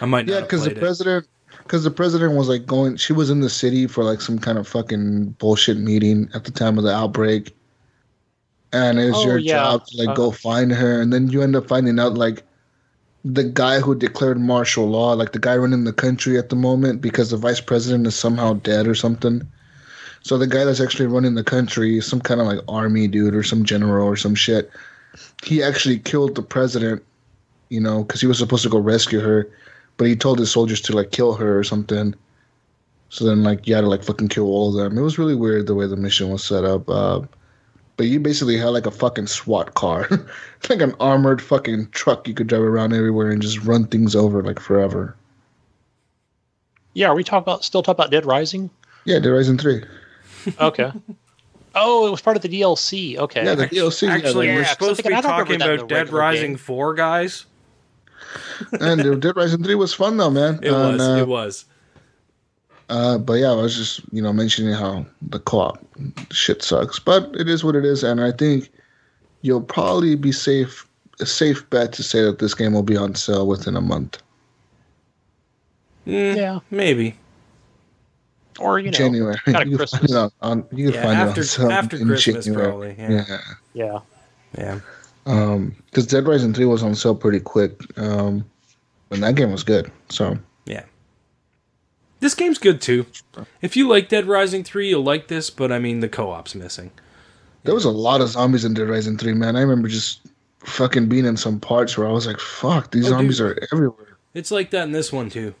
I 0.00 0.06
might. 0.06 0.28
Yeah, 0.28 0.42
because 0.42 0.64
the 0.64 0.72
it. 0.72 0.78
president, 0.78 1.26
because 1.58 1.84
the 1.84 1.90
president 1.90 2.34
was 2.34 2.48
like 2.48 2.66
going. 2.66 2.96
She 2.96 3.12
was 3.12 3.30
in 3.30 3.40
the 3.40 3.50
city 3.50 3.86
for 3.86 4.04
like 4.04 4.20
some 4.20 4.38
kind 4.38 4.58
of 4.58 4.68
fucking 4.68 5.30
bullshit 5.38 5.78
meeting 5.78 6.28
at 6.34 6.44
the 6.44 6.50
time 6.50 6.78
of 6.78 6.84
the 6.84 6.94
outbreak, 6.94 7.54
and 8.72 8.98
it's 8.98 9.18
Oh, 9.18 9.26
your 9.26 9.38
yeah. 9.38 9.54
job 9.54 9.86
to 9.86 10.04
like 10.04 10.16
go 10.16 10.30
find 10.30 10.72
her, 10.72 11.00
and 11.00 11.12
then 11.12 11.28
you 11.28 11.42
end 11.42 11.56
up 11.56 11.68
finding 11.68 11.98
out 11.98 12.14
like 12.14 12.42
the 13.24 13.44
guy 13.44 13.80
who 13.80 13.94
declared 13.94 14.38
martial 14.38 14.86
law, 14.88 15.12
like 15.12 15.32
the 15.32 15.38
guy 15.38 15.56
running 15.56 15.84
the 15.84 15.92
country 15.92 16.38
at 16.38 16.48
the 16.48 16.56
moment, 16.56 17.00
because 17.00 17.30
the 17.30 17.36
vice 17.36 17.60
president 17.60 18.06
is 18.06 18.14
somehow 18.14 18.54
dead 18.54 18.86
or 18.86 18.94
something. 18.94 19.42
So 20.22 20.38
the 20.38 20.46
guy 20.46 20.64
that's 20.64 20.80
actually 20.80 21.06
running 21.06 21.34
the 21.34 21.44
country 21.44 22.00
some 22.00 22.20
kind 22.20 22.40
of 22.40 22.46
like 22.46 22.60
army 22.68 23.06
dude 23.08 23.34
or 23.34 23.42
some 23.42 23.64
general 23.64 24.06
or 24.06 24.16
some 24.16 24.34
shit. 24.34 24.70
He 25.44 25.62
actually 25.62 25.98
killed 25.98 26.34
the 26.34 26.42
president, 26.42 27.02
you 27.68 27.80
know, 27.80 28.02
because 28.02 28.20
he 28.20 28.26
was 28.26 28.38
supposed 28.38 28.64
to 28.64 28.68
go 28.68 28.78
rescue 28.78 29.20
her 29.20 29.48
but 29.96 30.06
he 30.06 30.16
told 30.16 30.38
his 30.38 30.50
soldiers 30.50 30.80
to 30.82 30.94
like 30.94 31.10
kill 31.10 31.34
her 31.34 31.58
or 31.58 31.64
something. 31.64 32.14
So 33.08 33.24
then 33.24 33.42
like 33.42 33.66
you 33.66 33.74
had 33.74 33.82
to 33.82 33.86
like 33.88 34.02
fucking 34.04 34.28
kill 34.28 34.44
all 34.46 34.68
of 34.68 34.74
them. 34.74 34.98
It 34.98 35.02
was 35.02 35.18
really 35.18 35.34
weird 35.34 35.66
the 35.66 35.74
way 35.74 35.86
the 35.86 35.96
mission 35.96 36.28
was 36.30 36.44
set 36.44 36.64
up. 36.64 36.88
Uh, 36.88 37.20
but 37.96 38.06
you 38.06 38.20
basically 38.20 38.56
had 38.58 38.68
like 38.68 38.86
a 38.86 38.90
fucking 38.90 39.26
SWAT 39.26 39.74
car, 39.74 40.08
like 40.68 40.80
an 40.82 40.94
armored 41.00 41.40
fucking 41.42 41.88
truck 41.90 42.26
you 42.28 42.34
could 42.34 42.46
drive 42.46 42.62
around 42.62 42.92
everywhere 42.92 43.30
and 43.30 43.40
just 43.42 43.62
run 43.64 43.86
things 43.86 44.14
over 44.16 44.42
like 44.42 44.60
forever. 44.60 45.16
Yeah, 46.94 47.08
are 47.08 47.14
we 47.14 47.24
talking 47.24 47.42
about 47.44 47.64
still 47.64 47.82
talking 47.82 47.96
about 47.98 48.10
Dead 48.10 48.24
Rising? 48.24 48.70
Yeah, 49.04 49.18
Dead 49.18 49.28
Rising 49.30 49.58
three. 49.58 49.84
Okay. 50.60 50.90
oh, 51.74 52.06
it 52.06 52.10
was 52.10 52.20
part 52.22 52.36
of 52.36 52.42
the 52.42 52.48
DLC. 52.48 53.16
Okay. 53.18 53.44
Yeah, 53.44 53.54
the 53.54 53.66
DLC. 53.66 54.08
Actually, 54.08 54.46
yeah, 54.46 54.52
Yeah, 54.52 54.58
we're 54.58 54.62
'cause 54.64 54.68
I'm 54.70 54.74
supposed 54.74 54.96
to 54.96 55.02
be 55.02 55.08
thinking, 55.08 55.18
I 55.18 55.20
don't 55.20 55.30
talking 55.30 55.52
remember 55.54 55.66
that 55.66 55.72
in 55.74 55.80
about 55.80 55.88
Dead 55.88 56.12
Rising 56.12 56.50
game. 56.52 56.56
4, 56.58 56.94
guys. 56.94 57.46
and 58.80 59.20
Dead 59.22 59.36
Rising 59.36 59.62
three 59.62 59.74
was 59.74 59.92
fun 59.94 60.16
though, 60.16 60.30
man. 60.30 60.58
It 60.62 60.72
And, 60.72 60.98
was. 60.98 61.00
uh, 61.00 61.16
it 61.20 61.28
was. 61.28 61.64
Uh, 62.88 63.18
but 63.18 63.34
yeah, 63.34 63.50
I 63.50 63.54
was 63.54 63.74
just 63.76 64.00
you 64.12 64.22
know 64.22 64.32
mentioning 64.32 64.72
how 64.72 65.04
the 65.22 65.38
co-op 65.40 65.78
shit 66.30 66.62
sucks, 66.62 66.98
but 66.98 67.34
it 67.38 67.48
is 67.48 67.64
what 67.64 67.74
it 67.76 67.84
is, 67.84 68.04
and 68.04 68.20
I 68.22 68.30
think 68.32 68.70
you'll 69.42 69.60
probably 69.62 70.14
be 70.16 70.32
safe. 70.32 70.86
A 71.18 71.24
safe 71.24 71.68
bet 71.70 71.94
to 71.94 72.02
say 72.02 72.20
that 72.22 72.40
this 72.40 72.52
game 72.52 72.74
will 72.74 72.82
be 72.82 72.96
on 72.96 73.14
sale 73.14 73.46
within 73.46 73.74
a 73.74 73.80
month, 73.80 74.18
Mm, 76.06 76.36
Yeah. 76.36 76.58
Maybe. 76.70 77.16
Or 78.58 78.78
you 78.78 78.90
know, 78.90 78.98
January. 78.98 79.36
got 79.46 79.62
a 79.62 79.64
you 79.70 79.70
can 79.70 79.78
Christmas. 79.78 80.00
find 80.00 80.10
it 80.10 80.16
on, 80.16 80.30
on 80.42 80.66
you 80.78 80.86
can 80.92 80.94
Yeah, 80.94 81.02
find 81.02 81.18
after- 81.18 81.40
it 81.40 81.44
on 81.44 81.44
sale 81.48 81.72
after 81.72 81.96
in 81.96 82.06
Christmas, 82.06 82.44
January. 82.44 82.68
probably, 82.68 82.96
yeah. 82.98 83.24
Yeah, 83.28 83.40
yeah. 83.74 84.00
Yeah. 84.58 84.80
Um, 85.26 85.74
because 85.86 86.06
Dead 86.06 86.26
Rising 86.28 86.52
three 86.54 86.66
was 86.66 86.82
on 86.82 86.94
sale 86.94 87.14
pretty 87.14 87.40
quick. 87.40 87.80
Um, 87.98 88.44
and 89.10 89.22
that 89.22 89.34
game 89.36 89.52
was 89.52 89.62
good. 89.64 89.90
So 90.10 90.30
Yeah. 90.32 90.36
This 92.20 92.34
game's 92.34 92.58
good 92.58 92.80
too. 92.80 93.06
If 93.60 93.76
you 93.76 93.88
like 93.88 94.08
Dead 94.08 94.26
Rising 94.26 94.64
3, 94.64 94.88
you'll 94.88 95.02
like 95.04 95.28
this, 95.28 95.50
but 95.50 95.70
I 95.70 95.78
mean, 95.78 96.00
the 96.00 96.08
co 96.08 96.30
op's 96.30 96.54
missing. 96.54 96.90
there 97.64 97.74
was 97.74 97.84
a 97.84 97.90
lot 97.90 98.20
of 98.20 98.28
zombies 98.28 98.64
in 98.64 98.74
Dead 98.74 98.88
Rising 98.88 99.18
three, 99.18 99.34
man. 99.34 99.56
I 99.56 99.60
remember 99.60 99.88
just 99.88 100.20
fucking 100.60 101.08
being 101.08 101.26
in 101.26 101.36
some 101.36 101.58
parts 101.60 101.98
where 101.98 102.06
I 102.08 102.12
was 102.12 102.26
like, 102.26 102.38
"Fuck, 102.40 102.90
these 102.92 103.06
Oh, 103.06 103.10
zombies 103.10 103.38
dude. 103.38 103.58
are 103.58 103.68
everywhere." 103.72 104.16
It's 104.34 104.50
like 104.50 104.70
that 104.70 104.84
in 104.84 104.92
this 104.92 105.12
one 105.12 105.30
too. 105.30 105.54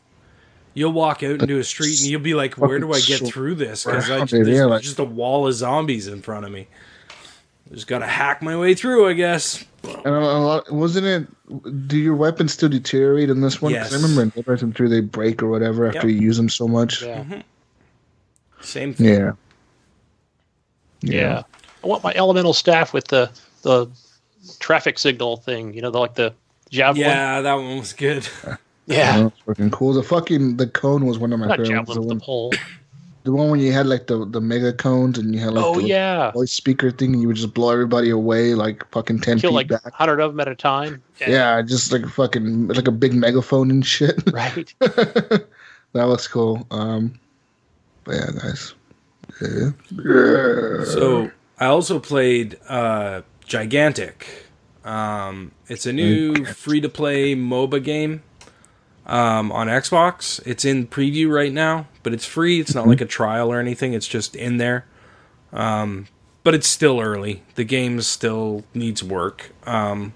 You'll 0.74 0.92
walk 0.92 1.22
out 1.22 1.40
into 1.42 1.58
a 1.58 1.64
street 1.64 1.98
and 2.00 2.08
you'll 2.08 2.20
be 2.20 2.34
like, 2.34 2.54
"Where 2.58 2.78
do 2.78 2.92
I 2.92 3.00
get 3.00 3.26
through 3.26 3.56
this?" 3.56 3.84
Because 3.84 4.06
there's 4.30 4.48
yeah, 4.48 4.64
like- 4.66 4.82
just 4.82 4.98
a 4.98 5.04
wall 5.04 5.46
of 5.46 5.54
zombies 5.54 6.06
in 6.06 6.22
front 6.22 6.44
of 6.46 6.52
me. 6.52 6.68
Just 7.72 7.86
gotta 7.88 8.06
hack 8.06 8.42
my 8.42 8.56
way 8.56 8.74
through, 8.74 9.08
I 9.08 9.12
guess. 9.14 9.64
And 9.84 10.06
a, 10.06 10.18
a 10.18 10.38
lot 10.38 10.72
wasn't 10.72 11.06
it? 11.06 11.88
Do 11.88 11.96
your 11.98 12.14
weapons 12.14 12.52
still 12.52 12.68
deteriorate 12.68 13.30
in 13.30 13.40
this 13.40 13.60
one? 13.62 13.72
Yes. 13.72 13.92
I 13.92 13.96
remember 13.96 14.22
in 14.22 14.28
Dead 14.30 14.46
Rising 14.48 14.72
three 14.72 14.88
they 14.88 15.00
break 15.00 15.42
or 15.42 15.48
whatever 15.48 15.86
after 15.86 16.08
Yep. 16.08 16.16
you 16.16 16.22
use 16.22 16.36
them 16.36 16.48
so 16.48 16.66
much. 16.68 17.02
Yeah. 17.02 17.22
Mm-hmm. 17.22 17.40
Same 18.62 18.94
thing. 18.94 19.06
Yeah. 19.06 19.32
Yeah. 21.02 21.42
I 21.84 21.86
want 21.86 22.02
my 22.02 22.12
elemental 22.14 22.52
staff 22.52 22.92
with 22.92 23.08
the 23.08 23.30
the 23.62 23.88
traffic 24.58 24.98
signal 24.98 25.36
thing. 25.36 25.74
You 25.74 25.82
know, 25.82 25.90
the, 25.90 25.98
like 25.98 26.14
the 26.14 26.34
javelin. 26.70 27.06
Yeah, 27.06 27.40
that 27.42 27.54
one 27.54 27.78
was 27.78 27.92
good. 27.92 28.28
Yeah. 28.88 29.16
That 29.16 29.24
was 29.24 29.32
fucking 29.46 29.70
cool. 29.72 29.94
The 29.94 30.02
fucking 30.04 30.58
the 30.58 30.68
cone 30.68 31.06
was 31.06 31.18
one 31.18 31.32
of 31.32 31.40
my 31.40 31.46
Not 31.48 31.58
favorites. 31.58 31.70
The 31.88 31.94
javelin, 31.94 32.06
one- 32.06 32.18
the 32.18 32.24
pole. 32.24 32.52
The 33.26 33.32
one 33.32 33.50
when 33.50 33.58
you 33.58 33.72
had 33.72 33.88
like 33.88 34.06
the 34.06 34.24
the 34.24 34.40
mega 34.40 34.72
cones 34.72 35.18
and 35.18 35.34
you 35.34 35.40
had 35.40 35.52
like 35.52 35.64
oh 35.64 35.80
the 35.80 35.88
yeah, 35.88 36.30
voice 36.30 36.52
speaker 36.52 36.92
thing, 36.92 37.12
and 37.12 37.20
you 37.20 37.26
would 37.26 37.34
just 37.34 37.52
blow 37.54 37.70
everybody 37.70 38.08
away 38.08 38.54
like 38.54 38.88
fucking 38.92 39.18
ten 39.18 39.40
kill 39.40 39.50
feet 39.50 39.56
like 39.56 39.68
back. 39.68 39.92
hundred 39.92 40.20
of 40.20 40.30
them 40.30 40.38
at 40.38 40.46
a 40.46 40.54
time. 40.54 41.02
Yeah, 41.18 41.60
just 41.62 41.90
like 41.90 42.06
fucking 42.06 42.68
like 42.68 42.86
a 42.86 42.92
big 42.92 43.14
megaphone 43.14 43.72
and 43.72 43.84
shit. 43.84 44.22
right. 44.32 44.72
that 44.78 45.48
was 45.92 46.28
cool. 46.28 46.68
Um, 46.70 47.18
but 48.04 48.14
yeah, 48.14 48.30
guys. 48.40 48.74
Yeah. 49.42 49.70
Yeah. 49.90 50.84
So 50.84 51.28
I 51.58 51.66
also 51.66 51.98
played 51.98 52.60
uh, 52.68 53.22
Gigantic. 53.44 54.46
Um, 54.84 55.50
it's 55.66 55.84
a 55.84 55.92
new 55.92 56.44
free 56.44 56.80
to 56.80 56.88
play 56.88 57.34
MOBA 57.34 57.82
game 57.82 58.22
um, 59.06 59.50
on 59.52 59.68
Xbox. 59.68 60.44
It's 60.46 60.64
in 60.64 60.86
preview 60.86 61.30
right 61.30 61.52
now, 61.52 61.86
but 62.02 62.12
it's 62.12 62.26
free. 62.26 62.60
It's 62.60 62.74
not 62.74 62.86
like 62.86 63.00
a 63.00 63.06
trial 63.06 63.52
or 63.52 63.60
anything. 63.60 63.94
It's 63.94 64.08
just 64.08 64.36
in 64.36 64.58
there. 64.58 64.84
Um, 65.52 66.08
but 66.42 66.54
it's 66.54 66.68
still 66.68 67.00
early. 67.00 67.42
The 67.54 67.64
game 67.64 68.00
still 68.02 68.64
needs 68.74 69.02
work. 69.02 69.52
Um, 69.64 70.12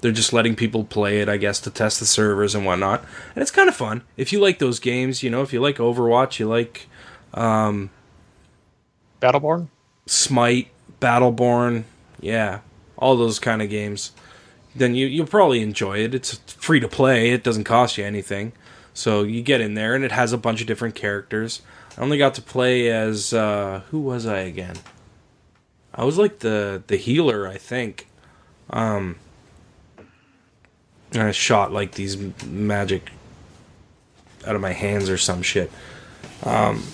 they're 0.00 0.12
just 0.12 0.32
letting 0.32 0.56
people 0.56 0.84
play 0.84 1.20
it, 1.20 1.28
I 1.28 1.36
guess, 1.36 1.60
to 1.60 1.70
test 1.70 2.00
the 2.00 2.06
servers 2.06 2.54
and 2.54 2.64
whatnot. 2.64 3.04
And 3.34 3.42
it's 3.42 3.50
kind 3.50 3.68
of 3.68 3.76
fun. 3.76 4.02
If 4.16 4.32
you 4.32 4.40
like 4.40 4.58
those 4.58 4.80
games, 4.80 5.22
you 5.22 5.28
know, 5.30 5.42
if 5.42 5.52
you 5.52 5.60
like 5.60 5.76
Overwatch, 5.76 6.38
you 6.38 6.48
like 6.48 6.88
Battleborn. 9.20 9.68
Smite, 10.06 10.68
Battleborn, 11.00 11.84
yeah, 12.20 12.60
all 12.96 13.16
those 13.16 13.38
kind 13.38 13.62
of 13.62 13.70
games, 13.70 14.12
then 14.74 14.94
you 14.94 15.06
you'll 15.06 15.26
probably 15.26 15.62
enjoy 15.62 15.98
it. 15.98 16.14
It's 16.14 16.36
free 16.52 16.80
to 16.80 16.88
play. 16.88 17.30
It 17.30 17.42
doesn't 17.42 17.64
cost 17.64 17.98
you 17.98 18.04
anything. 18.04 18.52
So 18.94 19.22
you 19.22 19.42
get 19.42 19.60
in 19.60 19.74
there 19.74 19.94
and 19.94 20.04
it 20.04 20.12
has 20.12 20.32
a 20.32 20.38
bunch 20.38 20.60
of 20.60 20.66
different 20.66 20.94
characters. 20.94 21.62
I 21.96 22.02
only 22.02 22.18
got 22.18 22.34
to 22.34 22.42
play 22.42 22.88
as 22.90 23.32
uh 23.32 23.82
who 23.90 24.00
was 24.00 24.26
I 24.26 24.38
again? 24.40 24.76
I 25.94 26.04
was 26.04 26.18
like 26.18 26.40
the 26.40 26.82
the 26.86 26.96
healer, 26.96 27.48
I 27.48 27.58
think. 27.58 28.08
Um 28.70 29.16
and 31.12 31.22
I 31.22 31.32
shot 31.32 31.72
like 31.72 31.92
these 31.92 32.16
magic 32.44 33.10
out 34.46 34.54
of 34.54 34.60
my 34.60 34.72
hands 34.72 35.10
or 35.10 35.18
some 35.18 35.42
shit. 35.42 35.70
Um 36.44 36.84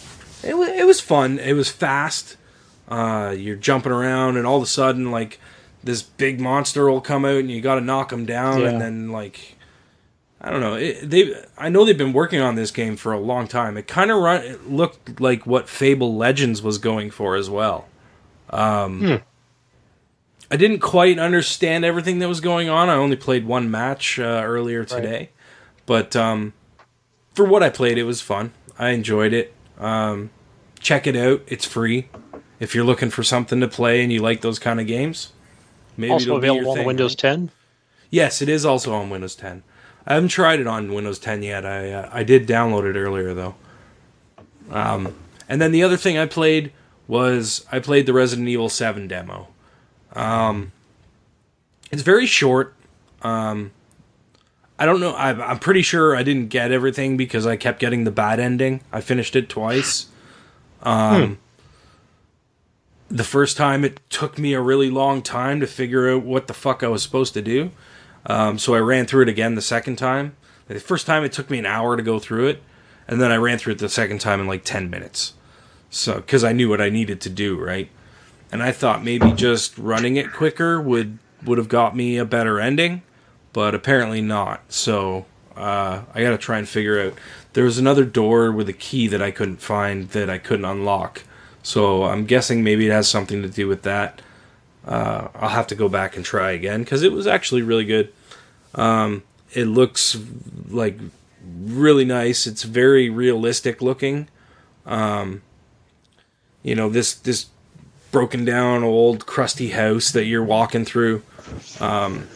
it 0.42 0.56
was 0.56 0.68
it 0.68 0.86
was 0.86 1.00
fun. 1.00 1.38
It 1.38 1.54
was 1.54 1.70
fast 1.70 2.36
uh, 2.88 3.34
you're 3.36 3.56
jumping 3.56 3.92
around, 3.92 4.36
and 4.36 4.46
all 4.46 4.56
of 4.56 4.62
a 4.62 4.66
sudden, 4.66 5.10
like 5.10 5.40
this 5.86 6.02
big 6.02 6.40
monster 6.40 6.90
will 6.90 7.00
come 7.00 7.24
out, 7.24 7.36
and 7.38 7.50
you 7.50 7.60
got 7.60 7.76
to 7.76 7.80
knock 7.80 8.12
him 8.12 8.26
down, 8.26 8.60
Yeah. 8.60 8.68
and 8.68 8.80
then 8.80 9.10
like 9.10 9.54
I 10.40 10.50
don't 10.50 10.60
know. 10.60 10.74
It, 10.74 11.08
they 11.08 11.34
I 11.56 11.68
know 11.70 11.84
they've 11.84 11.96
been 11.96 12.12
working 12.12 12.40
on 12.40 12.54
this 12.56 12.70
game 12.70 12.96
for 12.96 13.12
a 13.12 13.18
long 13.18 13.48
time. 13.48 13.76
It 13.76 13.86
kind 13.86 14.10
of 14.10 14.18
run 14.22 14.42
it 14.42 14.70
looked 14.70 15.20
like 15.20 15.46
what 15.46 15.68
Fable 15.68 16.14
Legends 16.14 16.60
was 16.62 16.78
going 16.78 17.10
for 17.10 17.36
as 17.36 17.48
well. 17.48 17.86
Um, 18.50 19.22
I 20.50 20.56
didn't 20.56 20.78
quite 20.78 21.18
understand 21.18 21.84
everything 21.84 22.20
that 22.20 22.28
was 22.28 22.40
going 22.40 22.68
on. 22.68 22.88
I 22.88 22.94
only 22.94 23.16
played 23.16 23.46
one 23.46 23.70
match 23.70 24.18
uh, 24.20 24.22
earlier 24.44 24.84
today, 24.84 25.30
but 25.86 26.14
um, 26.14 26.52
for 27.34 27.44
what 27.44 27.62
I 27.64 27.70
played, 27.70 27.98
it 27.98 28.04
was 28.04 28.20
fun. 28.20 28.52
I 28.78 28.90
enjoyed 28.90 29.32
it. 29.32 29.52
Um, 29.78 30.30
check 30.78 31.06
it 31.08 31.16
out. 31.16 31.42
It's 31.48 31.64
free. 31.64 32.08
If 32.60 32.74
you're 32.74 32.84
looking 32.84 33.10
for 33.10 33.22
something 33.24 33.60
to 33.60 33.68
play 33.68 34.02
and 34.02 34.12
you 34.12 34.20
like 34.20 34.40
those 34.42 34.58
kind 34.60 34.80
of 34.80 34.86
games, 34.86 35.32
maybe 35.96 36.12
also 36.12 36.36
it'll 36.36 36.40
be 36.40 36.46
your 36.46 36.54
available 36.54 36.70
on 36.72 36.76
thing, 36.78 36.86
Windows 36.86 37.12
right? 37.12 37.18
10. 37.18 37.50
Yes, 38.10 38.40
it 38.42 38.48
is 38.48 38.64
also 38.64 38.92
on 38.94 39.10
Windows 39.10 39.34
10. 39.34 39.62
I 40.06 40.14
haven't 40.14 40.28
tried 40.28 40.60
it 40.60 40.66
on 40.66 40.92
Windows 40.94 41.18
10 41.18 41.42
yet. 41.42 41.66
I 41.66 41.92
uh, 41.92 42.10
I 42.12 42.22
did 42.22 42.46
download 42.46 42.88
it 42.88 42.96
earlier 42.96 43.34
though. 43.34 43.54
Um, 44.70 45.14
and 45.48 45.60
then 45.60 45.72
the 45.72 45.82
other 45.82 45.96
thing 45.96 46.16
I 46.18 46.26
played 46.26 46.72
was 47.08 47.66
I 47.70 47.78
played 47.80 48.06
the 48.06 48.12
Resident 48.12 48.48
Evil 48.48 48.68
7 48.68 49.06
demo. 49.08 49.48
Um, 50.14 50.72
it's 51.90 52.02
very 52.02 52.26
short. 52.26 52.74
Um, 53.22 53.72
I 54.78 54.86
don't 54.86 55.00
know. 55.00 55.12
I, 55.12 55.50
I'm 55.50 55.58
pretty 55.58 55.82
sure 55.82 56.14
I 56.16 56.22
didn't 56.22 56.48
get 56.48 56.70
everything 56.70 57.16
because 57.16 57.46
I 57.46 57.56
kept 57.56 57.80
getting 57.80 58.04
the 58.04 58.10
bad 58.10 58.38
ending. 58.40 58.82
I 58.92 59.00
finished 59.00 59.34
it 59.36 59.48
twice. 59.48 60.06
Um, 60.82 61.38
The 63.08 63.24
first 63.24 63.56
time 63.56 63.84
it 63.84 64.00
took 64.10 64.38
me 64.38 64.52
a 64.52 64.60
really 64.60 64.90
long 64.90 65.22
time 65.22 65.60
to 65.60 65.66
figure 65.66 66.10
out 66.10 66.24
what 66.24 66.48
the 66.48 66.54
fuck 66.54 66.82
I 66.82 66.88
was 66.88 67.02
supposed 67.02 67.34
to 67.34 67.42
do. 67.42 67.70
Um, 68.26 68.58
so 68.58 68.74
I 68.74 68.80
ran 68.80 69.06
through 69.06 69.22
it 69.22 69.28
again 69.28 69.54
the 69.54 69.62
second 69.62 69.96
time. 69.96 70.36
The 70.66 70.80
first 70.80 71.06
time 71.06 71.22
it 71.22 71.32
took 71.32 71.48
me 71.48 71.58
an 71.58 71.66
hour 71.66 71.96
to 71.96 72.02
go 72.02 72.18
through 72.18 72.48
it, 72.48 72.62
and 73.06 73.20
then 73.20 73.30
I 73.30 73.36
ran 73.36 73.58
through 73.58 73.74
it 73.74 73.78
the 73.78 73.88
second 73.88 74.20
time 74.20 74.40
in 74.40 74.48
like 74.48 74.64
10 74.64 74.90
minutes. 74.90 75.34
So, 75.90 76.16
because 76.16 76.42
I 76.42 76.52
knew 76.52 76.68
what 76.68 76.80
I 76.80 76.88
needed 76.88 77.20
to 77.22 77.30
do, 77.30 77.56
right? 77.56 77.88
And 78.50 78.62
I 78.62 78.72
thought 78.72 79.04
maybe 79.04 79.30
just 79.32 79.78
running 79.78 80.16
it 80.16 80.32
quicker 80.32 80.80
would 80.80 81.18
would 81.44 81.58
have 81.58 81.68
got 81.68 81.94
me 81.94 82.16
a 82.16 82.24
better 82.24 82.58
ending, 82.58 83.02
but 83.52 83.74
apparently 83.74 84.20
not. 84.20 84.72
So 84.72 85.26
uh, 85.56 86.02
I 86.12 86.22
got 86.22 86.30
to 86.30 86.38
try 86.38 86.58
and 86.58 86.68
figure 86.68 87.00
out. 87.00 87.14
There 87.52 87.64
was 87.64 87.78
another 87.78 88.04
door 88.04 88.52
with 88.52 88.68
a 88.68 88.72
key 88.72 89.06
that 89.08 89.22
I 89.22 89.30
couldn't 89.30 89.62
find 89.62 90.08
that 90.10 90.28
I 90.28 90.38
couldn't 90.38 90.64
unlock. 90.64 91.22
So 91.66 92.04
I'm 92.04 92.26
guessing 92.26 92.62
maybe 92.62 92.86
it 92.86 92.92
has 92.92 93.08
something 93.08 93.42
to 93.42 93.48
do 93.48 93.66
with 93.66 93.82
that. 93.82 94.22
Uh, 94.86 95.26
I'll 95.34 95.48
have 95.48 95.66
to 95.66 95.74
go 95.74 95.88
back 95.88 96.14
and 96.14 96.24
try 96.24 96.52
again 96.52 96.84
because 96.84 97.02
it 97.02 97.10
was 97.10 97.26
actually 97.26 97.62
really 97.62 97.84
good. 97.84 98.12
Um, 98.76 99.24
it 99.52 99.64
looks 99.64 100.16
like 100.68 100.96
really 101.44 102.04
nice. 102.04 102.46
It's 102.46 102.62
very 102.62 103.10
realistic 103.10 103.82
looking. 103.82 104.28
Um, 104.86 105.42
you 106.62 106.76
know 106.76 106.88
this 106.88 107.14
this 107.14 107.46
broken 108.12 108.44
down 108.44 108.84
old 108.84 109.26
crusty 109.26 109.70
house 109.70 110.12
that 110.12 110.26
you're 110.26 110.44
walking 110.44 110.84
through 110.84 111.24
um, 111.80 112.28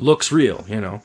looks 0.00 0.32
real. 0.32 0.64
You 0.66 0.80
know, 0.80 1.02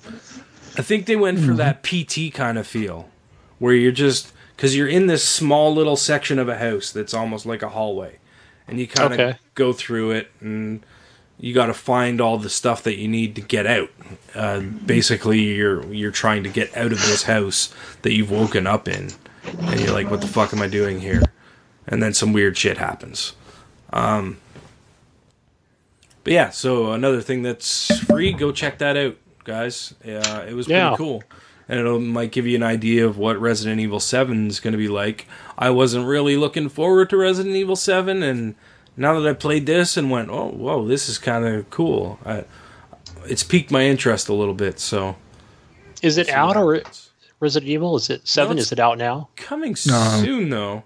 I 0.76 0.82
think 0.82 1.06
they 1.06 1.16
went 1.16 1.39
for 1.39 1.54
that 1.54 1.84
PT 1.84 2.34
kind 2.34 2.58
of 2.58 2.66
feel 2.66 3.12
where 3.60 3.76
you're 3.76 3.91
just 3.91 4.33
because 4.56 4.76
you're 4.76 4.88
in 4.88 5.08
this 5.08 5.24
small 5.28 5.74
little 5.74 5.95
section 5.95 6.39
of 6.39 6.47
a 6.49 6.58
house 6.58 6.91
that's 6.91 7.14
almost 7.14 7.45
like 7.45 7.62
a 7.62 7.70
hallway, 7.70 8.18
and 8.68 8.80
you 8.80 8.88
kind 8.88 9.14
of 9.14 9.20
Okay. 9.20 9.38
go 9.56 9.74
through 9.74 10.12
it 10.12 10.30
and 10.39 10.86
you 11.39 11.54
got 11.54 11.66
to 11.66 11.74
find 11.74 12.22
all 12.22 12.38
the 12.38 12.49
stuff 12.49 12.84
that 12.84 12.95
you 12.97 13.08
need 13.08 13.36
to 13.36 13.41
get 13.41 13.66
out. 13.66 13.89
Uh, 14.36 14.60
basically, 14.60 15.41
you're 15.41 15.86
you're 15.93 16.12
trying 16.12 16.43
to 16.43 16.49
get 16.49 16.76
out 16.78 16.91
of 16.91 16.99
this 17.01 17.24
house 17.24 17.74
that 18.04 18.14
you've 18.14 18.32
woken 18.32 18.66
up 18.68 18.88
in, 18.88 19.10
and 19.60 19.80
you're 19.80 19.93
like, 19.93 20.10
"What 20.10 20.22
the 20.22 20.28
fuck 20.28 20.54
am 20.54 20.62
I 20.62 20.68
doing 20.68 20.99
here?" 21.01 21.22
And 21.88 22.01
then 22.01 22.14
some 22.14 22.32
weird 22.32 22.58
shit 22.58 22.78
happens. 22.78 23.34
Um, 23.91 24.38
but 26.24 26.32
yeah, 26.34 26.49
so 26.51 26.93
another 26.93 27.22
thing 27.22 27.41
that's 27.41 27.99
free, 28.06 28.32
go 28.32 28.51
check 28.54 28.78
that 28.78 28.95
out, 28.95 29.18
guys. 29.43 29.93
Uh, 30.06 30.45
it 30.47 30.54
was 30.54 30.68
pretty 30.68 30.80
cool, 30.95 31.24
and 31.70 31.80
it 31.80 31.99
might 31.99 32.32
give 32.32 32.45
you 32.47 32.55
an 32.55 32.64
idea 32.64 33.05
of 33.05 33.18
what 33.18 33.39
Resident 33.39 33.80
Evil 33.82 33.99
Seven 33.99 34.47
is 34.47 34.59
going 34.59 34.72
to 34.74 34.78
be 34.78 34.88
like. 34.88 35.28
I 35.57 35.70
wasn't 35.70 36.05
really 36.07 36.36
looking 36.38 36.70
forward 36.70 37.09
to 37.11 37.18
Resident 37.18 37.55
Evil 37.55 37.76
Seven, 37.76 38.22
and 38.24 38.55
now 38.97 39.20
that 39.20 39.30
I 39.30 39.34
played 39.34 39.66
this 39.66 39.95
and 39.97 40.11
went, 40.11 40.30
oh, 40.30 40.49
whoa, 40.49 40.88
this 40.88 41.07
is 41.09 41.18
kind 41.18 41.45
of 41.45 41.70
cool. 41.70 42.20
I, 42.26 42.45
it's 43.26 43.43
piqued 43.43 43.72
my 43.72 43.84
interest 43.84 44.28
a 44.30 44.34
little 44.34 44.53
bit. 44.53 44.80
So 44.80 45.16
Is 46.01 46.18
it 46.18 46.30
out 46.30 46.57
or 46.57 46.76
happens. 46.76 47.09
Resident 47.39 47.70
Evil? 47.70 47.95
Is 47.95 48.09
it 48.09 48.28
seven? 48.28 48.53
it's- 48.57 48.68
Is 48.68 48.72
it 48.74 48.80
out 48.80 48.97
now? 48.97 49.30
coming 49.36 49.76
No. 49.88 50.22
soon 50.24 50.49
though? 50.49 50.84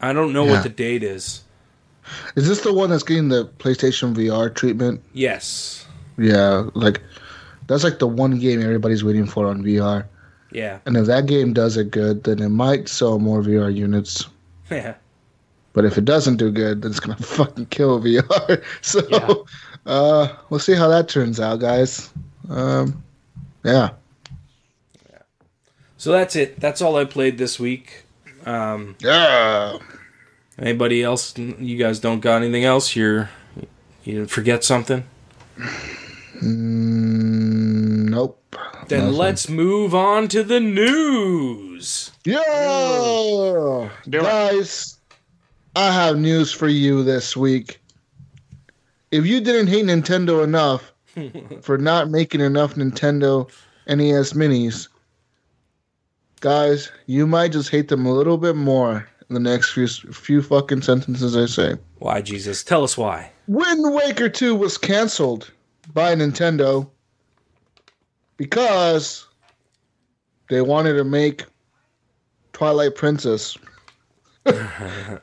I 0.00 0.12
don't 0.12 0.32
know 0.32 0.44
Yeah. 0.44 0.50
what 0.52 0.62
the 0.64 0.68
date 0.68 1.02
is. 1.02 1.42
Is 2.36 2.48
this 2.48 2.60
the 2.62 2.72
one 2.72 2.90
that's 2.90 3.04
getting 3.04 3.28
the 3.28 3.46
PlayStation 3.58 4.12
VR 4.14 4.52
treatment? 4.52 5.00
Yes. 5.12 5.86
Yeah, 6.18 6.68
like 6.74 7.00
that's 7.66 7.84
like 7.84 7.98
the 7.98 8.06
one 8.06 8.38
game 8.38 8.60
everybody's 8.62 9.02
waiting 9.04 9.26
for 9.26 9.46
on 9.46 9.62
VR. 9.62 10.04
Yeah. 10.50 10.78
And 10.86 10.96
if 10.96 11.06
that 11.06 11.26
game 11.26 11.52
does 11.52 11.76
it 11.76 11.90
good, 11.90 12.24
then 12.24 12.40
it 12.40 12.50
might 12.50 12.88
sell 12.88 13.18
more 13.18 13.42
VR 13.42 13.74
units. 13.74 14.26
Yeah. 14.70 14.94
But 15.74 15.84
if 15.86 15.96
it 15.98 16.04
doesn't 16.04 16.36
do 16.36 16.50
good, 16.50 16.82
then 16.82 16.90
it's 16.90 17.00
gonna 17.00 17.16
fucking 17.20 17.66
kill 17.66 18.00
VR. 18.00 18.62
So, 18.82 19.00
Yeah. 19.10 19.34
uh, 19.90 20.36
we'll 20.50 20.60
see 20.60 20.74
how 20.74 20.88
that 20.88 21.08
turns 21.08 21.40
out, 21.40 21.60
guys. 21.60 22.10
Um, 22.48 23.02
yeah. 23.64 23.90
yeah. 25.10 25.18
So 25.98 26.12
that's 26.12 26.36
it. 26.36 26.58
That's 26.60 26.80
all 26.82 26.96
I 26.96 27.04
played 27.04 27.36
this 27.38 27.58
week. 27.60 28.04
Um, 28.46 28.96
Yeah. 29.00 29.78
anybody 30.58 31.02
else? 31.02 31.36
You 31.38 31.76
guys 31.78 31.98
don't 32.00 32.20
got 32.20 32.42
anything 32.42 32.64
else? 32.64 32.94
You're 32.96 33.30
you 34.04 34.14
didn't 34.14 34.30
forget 34.30 34.64
something? 34.64 35.04
Mm, 36.42 37.41
nope. 38.12 38.38
Then 38.88 39.00
Nothing. 39.04 39.16
let's 39.18 39.48
move 39.48 39.94
on 39.94 40.28
to 40.28 40.42
the 40.42 40.60
news. 40.60 42.10
Yeah, 42.24 43.88
Do 44.08 44.18
it. 44.18 44.22
guys, 44.22 44.98
I 45.74 45.92
have 45.92 46.18
news 46.18 46.52
for 46.52 46.68
you 46.68 47.02
this 47.02 47.36
week. 47.36 47.80
If 49.10 49.26
you 49.26 49.40
didn't 49.40 49.66
hate 49.68 49.84
Nintendo 49.86 50.44
enough 50.44 50.92
for 51.62 51.78
not 51.78 52.10
making 52.10 52.40
enough 52.40 52.74
Nintendo 52.74 53.50
NES 53.88 54.32
minis, 54.34 54.88
guys, 56.40 56.90
you 57.06 57.26
might 57.26 57.52
just 57.52 57.70
hate 57.70 57.88
them 57.88 58.06
a 58.06 58.12
little 58.12 58.38
bit 58.38 58.56
more 58.56 59.08
in 59.28 59.34
the 59.34 59.40
next 59.40 59.72
few 59.72 59.86
few 59.88 60.42
fucking 60.42 60.82
sentences 60.82 61.36
I 61.36 61.46
say. 61.46 61.76
Why, 61.98 62.20
Jesus? 62.20 62.62
Tell 62.64 62.84
us 62.84 62.96
why. 62.98 63.30
Wind 63.46 63.94
Waker 63.94 64.28
2 64.28 64.54
was 64.54 64.76
canceled 64.78 65.50
by 65.92 66.14
Nintendo 66.14 66.88
because 68.36 69.26
they 70.48 70.62
wanted 70.62 70.94
to 70.94 71.04
make 71.04 71.44
Twilight 72.52 72.94
Princess. 72.94 73.56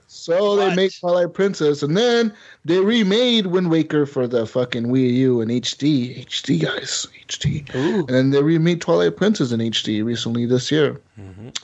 so 0.07 0.55
they 0.55 0.73
made 0.75 0.91
Twilight 0.97 1.33
Princess 1.33 1.83
and 1.83 1.97
then 1.97 2.33
they 2.63 2.79
remade 2.79 3.47
Wind 3.47 3.69
Waker 3.69 4.05
for 4.05 4.27
the 4.27 4.45
fucking 4.45 4.85
Wii 4.85 5.13
U 5.15 5.41
and 5.41 5.51
HD. 5.51 6.25
HD, 6.25 6.61
guys. 6.61 7.05
HD. 7.27 7.75
Ooh. 7.75 7.99
And 7.99 8.09
then 8.09 8.29
they 8.29 8.41
remade 8.41 8.81
Twilight 8.81 9.17
Princess 9.17 9.51
in 9.51 9.59
HD 9.59 10.03
recently 10.05 10.45
this 10.45 10.71
year. 10.71 11.01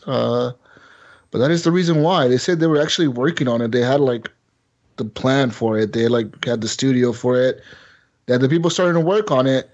Uh, 0.06 0.52
but 1.32 1.40
that 1.40 1.52
is 1.52 1.64
the 1.64 1.72
reason 1.72 2.02
why. 2.02 2.28
They 2.28 2.38
said 2.38 2.60
they 2.60 2.68
were 2.68 2.82
actually 2.82 3.08
working 3.08 3.48
on 3.48 3.62
it. 3.62 3.72
They 3.72 3.82
had 3.82 4.02
like 4.02 4.30
the 4.98 5.06
plan 5.06 5.52
for 5.52 5.78
it. 5.78 5.94
They 5.94 6.08
like 6.08 6.46
had 6.46 6.62
the 6.62 6.68
studio 6.68 7.14
for 7.14 7.40
it. 7.40 7.62
They 8.26 8.34
had 8.34 8.42
the 8.42 8.50
people 8.50 8.70
starting 8.70 8.96
to 9.02 9.06
work 9.06 9.32
on 9.32 9.48
it. 9.48 9.70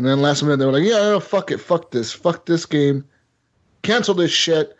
And 0.00 0.08
then 0.08 0.22
last 0.22 0.42
minute 0.42 0.56
they 0.56 0.64
were 0.64 0.72
like, 0.72 0.82
yeah, 0.82 0.96
no, 0.96 1.20
fuck 1.20 1.50
it, 1.50 1.58
fuck 1.58 1.90
this, 1.90 2.10
fuck 2.10 2.46
this 2.46 2.64
game, 2.64 3.04
cancel 3.82 4.14
this 4.14 4.30
shit. 4.30 4.74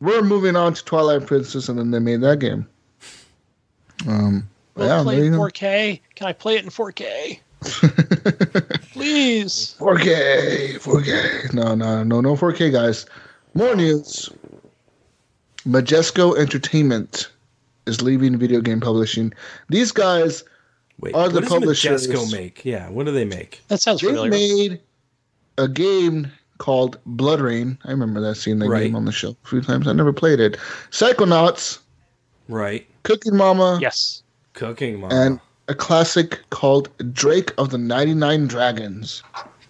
We're 0.00 0.22
moving 0.22 0.54
on 0.54 0.74
to 0.74 0.84
Twilight 0.84 1.26
Princess, 1.26 1.68
and 1.68 1.76
then 1.76 1.90
they 1.90 1.98
made 1.98 2.20
that 2.20 2.38
game. 2.38 2.68
Um, 4.06 4.48
Will 4.76 4.86
yeah, 4.86 5.02
play 5.02 5.16
there 5.16 5.24
in 5.24 5.32
4K? 5.32 6.00
Can 6.14 6.28
I 6.28 6.32
play 6.32 6.54
it 6.54 6.62
in 6.62 6.70
4K? 6.70 7.40
Please. 8.92 9.74
4K, 9.80 10.76
4K. 10.76 11.52
No, 11.52 11.74
no, 11.74 12.04
no, 12.04 12.20
no 12.20 12.36
4K, 12.36 12.70
guys. 12.70 13.06
More 13.54 13.74
news. 13.74 14.30
Majesco 15.66 16.38
Entertainment 16.38 17.28
is 17.86 18.02
leaving 18.02 18.38
video 18.38 18.60
game 18.60 18.80
publishing. 18.80 19.32
These 19.68 19.90
guys, 19.90 20.44
Wait, 21.00 21.14
Are 21.14 21.28
the 21.28 21.34
what 21.34 21.40
does 21.42 21.48
publishers- 21.50 22.06
Majesco 22.08 22.32
make? 22.32 22.64
Yeah, 22.64 22.88
what 22.88 23.06
do 23.06 23.12
they 23.12 23.24
make? 23.24 23.62
That 23.68 23.80
sounds 23.80 24.00
they 24.00 24.08
familiar. 24.08 24.30
made 24.30 24.80
a 25.58 25.68
game 25.68 26.32
called 26.58 26.98
BloodRayne. 27.06 27.76
I 27.84 27.90
remember 27.90 28.20
that 28.22 28.36
seeing 28.36 28.58
that 28.60 28.68
Right. 28.68 28.84
game 28.84 28.96
on 28.96 29.04
the 29.04 29.12
show 29.12 29.36
a 29.44 29.48
few 29.48 29.60
times. 29.60 29.86
I 29.86 29.92
never 29.92 30.12
played 30.12 30.40
it. 30.40 30.56
Psychonauts, 30.90 31.78
Right. 32.48 32.86
Cooking 33.02 33.36
Mama, 33.36 33.78
yes. 33.82 34.22
Cooking 34.54 35.00
Mama. 35.00 35.14
and 35.14 35.40
a 35.68 35.74
classic 35.74 36.40
called 36.50 36.88
Drake 37.12 37.52
of 37.58 37.70
the 37.70 37.78
99 37.78 38.46
Dragons. 38.46 39.22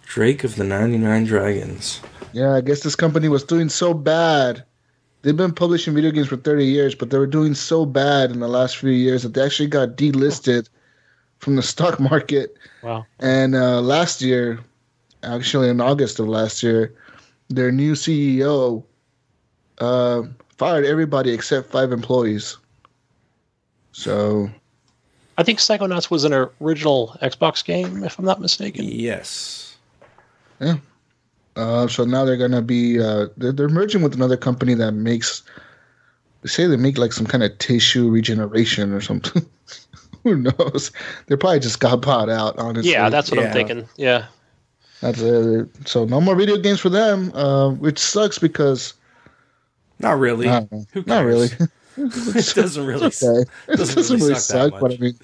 Drake 0.07 0.45
of 0.45 0.55
the 0.57 0.62
99 0.64 1.24
Dragons. 1.24 2.01
Yeah, 2.33 2.55
I 2.55 2.61
guess 2.61 2.81
this 2.81 2.95
company 2.95 3.29
was 3.29 3.43
doing 3.43 3.68
so 3.68 3.93
bad. 3.95 4.62
They've 5.22 5.37
been 5.37 5.53
publishing 5.53 5.95
video 5.95 6.11
games 6.12 6.29
for 6.29 6.37
30 6.37 6.66
years, 6.66 6.95
but 6.95 7.11
they 7.11 7.18
were 7.18 7.27
doing 7.27 7.55
so 7.55 7.85
bad 7.85 8.31
in 8.31 8.39
the 8.41 8.47
last 8.49 8.77
few 8.77 8.91
years 8.91 9.22
that 9.24 9.35
they 9.35 9.43
actually 9.45 9.66
got 9.68 9.97
delisted 9.97 10.68
from 11.39 11.57
the 11.57 11.62
stock 11.62 12.01
market. 12.12 12.57
Wow. 12.82 13.07
And 13.18 13.55
uh, 13.55 13.80
last 13.80 14.22
year, 14.22 14.61
actually 15.22 15.68
in 15.68 15.80
August 15.80 16.18
of 16.18 16.28
last 16.28 16.62
year, 16.62 16.95
their 17.49 17.70
new 17.70 17.93
CEO 17.93 18.82
uh, 19.78 20.22
fired 20.57 20.84
everybody 20.84 21.32
except 21.32 21.70
five 21.70 21.93
employees. 21.93 22.57
So, 23.93 24.51
I 25.39 25.43
think 25.43 25.59
Psychonauts 25.59 26.11
was 26.11 26.24
an 26.24 26.32
original 26.61 27.16
Xbox 27.22 27.64
game, 27.64 28.03
if 28.05 28.18
I'm 28.18 28.24
not 28.24 28.41
mistaken. 28.41 28.84
Yes. 28.84 29.76
uh, 30.61 31.87
so 31.89 32.05
now 32.05 32.24
they're 32.24 32.37
gonna 32.37 32.62
be 32.62 33.01
uh, 33.01 33.26
they're, 33.37 33.53
they're 33.53 33.68
merging 33.68 34.03
with 34.03 34.14
another 34.14 34.37
company 34.37 34.74
that 34.74 34.93
makes. 34.93 35.43
They 36.43 36.49
say 36.49 36.66
they 36.66 36.76
make 36.76 36.99
like 36.99 37.12
some 37.12 37.26
kind 37.26 37.43
of 37.43 37.57
tissue 37.59 38.11
regeneration 38.11 38.93
or 38.93 39.01
something. 39.01 39.45
Who 40.27 40.37
knows? 40.39 40.91
They 41.27 41.37
probably 41.37 41.61
just 41.61 41.79
got 41.79 42.01
bought 42.03 42.29
out. 42.29 42.59
Honestly, 42.59 42.91
Yeah, 42.91 43.09
that's 43.11 43.31
what 43.31 43.39
Yeah. 43.41 43.47
I'm 43.47 43.53
thinking. 43.53 43.89
Yeah. 43.97 44.24
that's 45.01 45.20
it. 45.20 45.68
So 45.87 46.05
no 46.05 46.20
more 46.20 46.35
video 46.35 46.57
games 46.57 46.81
for 46.81 46.89
them, 46.89 47.33
uh, 47.35 47.70
which 47.70 47.99
sucks 48.01 48.39
because 48.39 48.95
Not 50.01 50.18
really. 50.18 50.49
I 50.49 50.61
don't. 50.64 50.87
Who 50.95 51.01
Uh, 51.01 51.05
not 51.07 51.24
really. 51.24 51.49
cares? 51.49 51.68
it 51.97 52.55
doesn't 52.55 52.85
really. 52.87 53.07
It's 53.07 53.22
okay. 53.22 53.49
It 53.68 53.77
doesn't 53.77 53.95
doesn't, 53.97 54.16
really 54.16 54.29
really 54.31 54.41
suck 54.41 54.70
that 54.70 54.70
suck, 54.72 54.81
but 54.81 54.93
I 54.93 54.97
mean, 54.97 55.14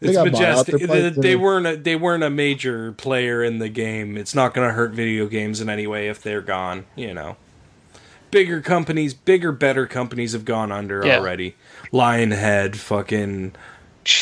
They 0.00 0.08
It's 0.08 0.16
got 0.16 0.32
bought 0.32 0.42
out. 0.42 0.68
majestic. 0.68 0.88
They're 0.88 1.10
They, 1.10 1.20
they 1.20 1.36
weren't. 1.36 1.66
A, 1.68 1.76
they 1.76 1.94
weren't 1.96 2.24
a 2.24 2.30
major 2.30 2.92
player 2.92 3.44
in 3.44 3.60
the 3.60 3.68
game. 3.68 4.16
It's 4.18 4.34
not 4.34 4.52
going 4.54 4.68
to 4.68 4.74
hurt 4.74 4.92
video 4.92 5.26
games 5.28 5.60
in 5.60 5.70
any 5.70 5.86
way 5.86 6.08
if 6.08 6.20
they're 6.20 6.42
gone. 6.42 6.84
You 6.96 7.14
know, 7.14 7.36
bigger 8.30 8.60
companies, 8.60 9.14
bigger, 9.14 9.52
better 9.52 9.86
companies 9.86 10.32
have 10.32 10.44
gone 10.44 10.70
under 10.72 11.06
Yeah. 11.06 11.18
already. 11.18 11.54
Lionhead, 11.92 12.76
fucking. 12.76 13.52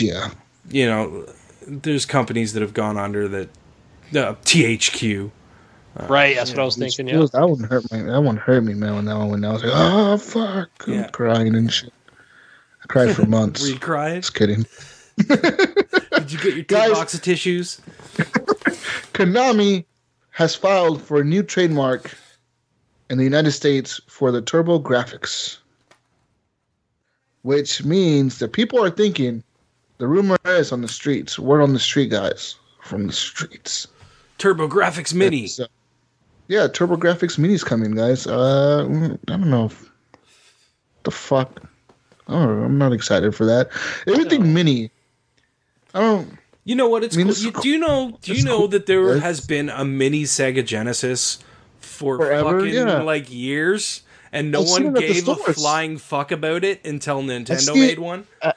Yeah. 0.01 0.31
You 0.71 0.87
know, 0.87 1.27
there's 1.67 2.07
companies 2.07 2.53
that 2.55 2.61
have 2.63 2.75
gone 2.75 2.97
under 2.97 3.29
that. 3.29 3.49
Uh, 4.15 4.35
THQ. 4.45 5.31
Right, 6.09 6.37
that's 6.37 6.51
what 6.51 6.59
I 6.59 6.65
was 6.65 6.77
These 6.77 6.97
thinking. 6.97 7.09
Yeah. 7.15 7.19
fools, 7.21 7.31
That 7.33 7.49
one 7.49 7.61
hurt 7.65 7.91
me. 7.93 8.03
That 8.03 8.21
one 8.23 8.37
hurt 8.37 8.63
me, 8.65 8.75
man. 8.75 8.95
When 8.97 9.05
that 9.07 9.17
one 9.17 9.29
went, 9.31 9.43
down. 9.43 9.51
I 9.51 9.55
was 9.55 9.63
like, 9.65 9.73
oh 9.75 10.17
fuck, 10.19 10.71
I'm 10.89 10.93
Yeah. 10.93 11.09
crying 11.09 11.55
and 11.55 11.73
shit. 11.73 11.93
I 12.83 12.87
cried 12.87 13.15
for 13.15 13.27
months. 13.27 13.63
Were 13.63 13.69
you 13.69 13.79
crying? 13.79 14.21
Just 14.21 14.35
kidding. 14.35 14.67
Did 15.29 16.33
you 16.33 16.39
get 16.39 16.45
your 16.45 16.53
two 16.57 16.63
Guys- 16.65 16.93
box 16.93 17.15
of 17.15 17.23
tissues? 17.23 17.81
Konami 19.15 19.85
has 20.31 20.55
filed 20.55 21.01
for 21.01 21.21
a 21.21 21.25
new 21.25 21.43
trademark 21.43 22.11
in 23.11 23.19
the 23.19 23.25
United 23.25 23.53
States 23.53 24.01
for 24.09 24.33
the 24.33 24.43
TurboGrafx, 24.43 25.59
which 27.43 27.85
means 27.85 28.39
that 28.41 28.53
people 28.53 28.83
are 28.83 28.91
thinking 28.91 29.43
the 29.99 30.07
rumor 30.07 30.37
is 30.47 30.73
on 30.73 30.81
the 30.83 30.89
streets. 30.89 31.39
Word 31.39 31.63
on 31.63 31.73
the 31.73 31.79
street, 31.79 32.11
guys, 32.11 32.57
from 32.83 33.07
the 33.07 33.13
streets. 33.13 33.87
TurboGrafx 34.39 35.15
Mini. 35.15 35.47
So- 35.47 35.67
yeah, 36.49 36.67
TurboGrafx 36.67 37.39
Mini's 37.39 37.65
coming, 37.65 37.95
guys. 37.95 38.27
Uh, 38.27 38.85
I 38.85 39.37
don't 39.37 39.51
know. 39.51 39.71
The 41.05 41.11
fuck? 41.11 41.63
Oh, 42.29 42.37
I'm 42.39 42.79
not 42.79 42.93
excited 42.93 43.35
for 43.35 43.45
that. 43.47 43.69
Everything 44.07 44.53
Mini. 44.55 44.91
I 45.95 46.01
don't. 46.01 46.39
You 46.65 46.75
know 46.75 46.89
what? 46.89 47.05
It's 47.05 47.15
I 47.15 47.19
mean, 47.19 47.27
cool. 47.29 47.37
You, 47.43 47.53
cool. 47.53 47.63
do 47.63 47.69
you 47.69 47.79
know? 47.79 48.19
Do 48.23 48.33
you 48.33 48.37
It's 48.39 48.45
know 48.47 48.59
cool. 48.61 48.69
that 48.69 48.87
there 48.87 49.05
It's- 49.09 49.23
has 49.23 49.41
been 49.43 49.69
a 49.69 49.85
mini 49.85 50.23
Sega 50.25 50.65
Genesis 50.65 51.39
for 51.81 52.17
Forever, 52.17 52.61
fucking 52.61 52.75
yeah. 52.75 53.03
like 53.03 53.31
years, 53.31 54.01
and 54.33 54.51
no 54.51 54.63
I've 54.63 54.69
one 54.71 54.83
it 54.85 54.89
at 54.89 54.95
the 54.95 55.01
gave 55.01 55.29
a 55.29 55.35
flying 55.53 55.99
fuck 55.99 56.33
about 56.33 56.65
it 56.65 56.85
until 56.87 57.23
Nintendo 57.23 57.75
made 57.75 57.99
one. 57.99 58.27
I 58.43 58.55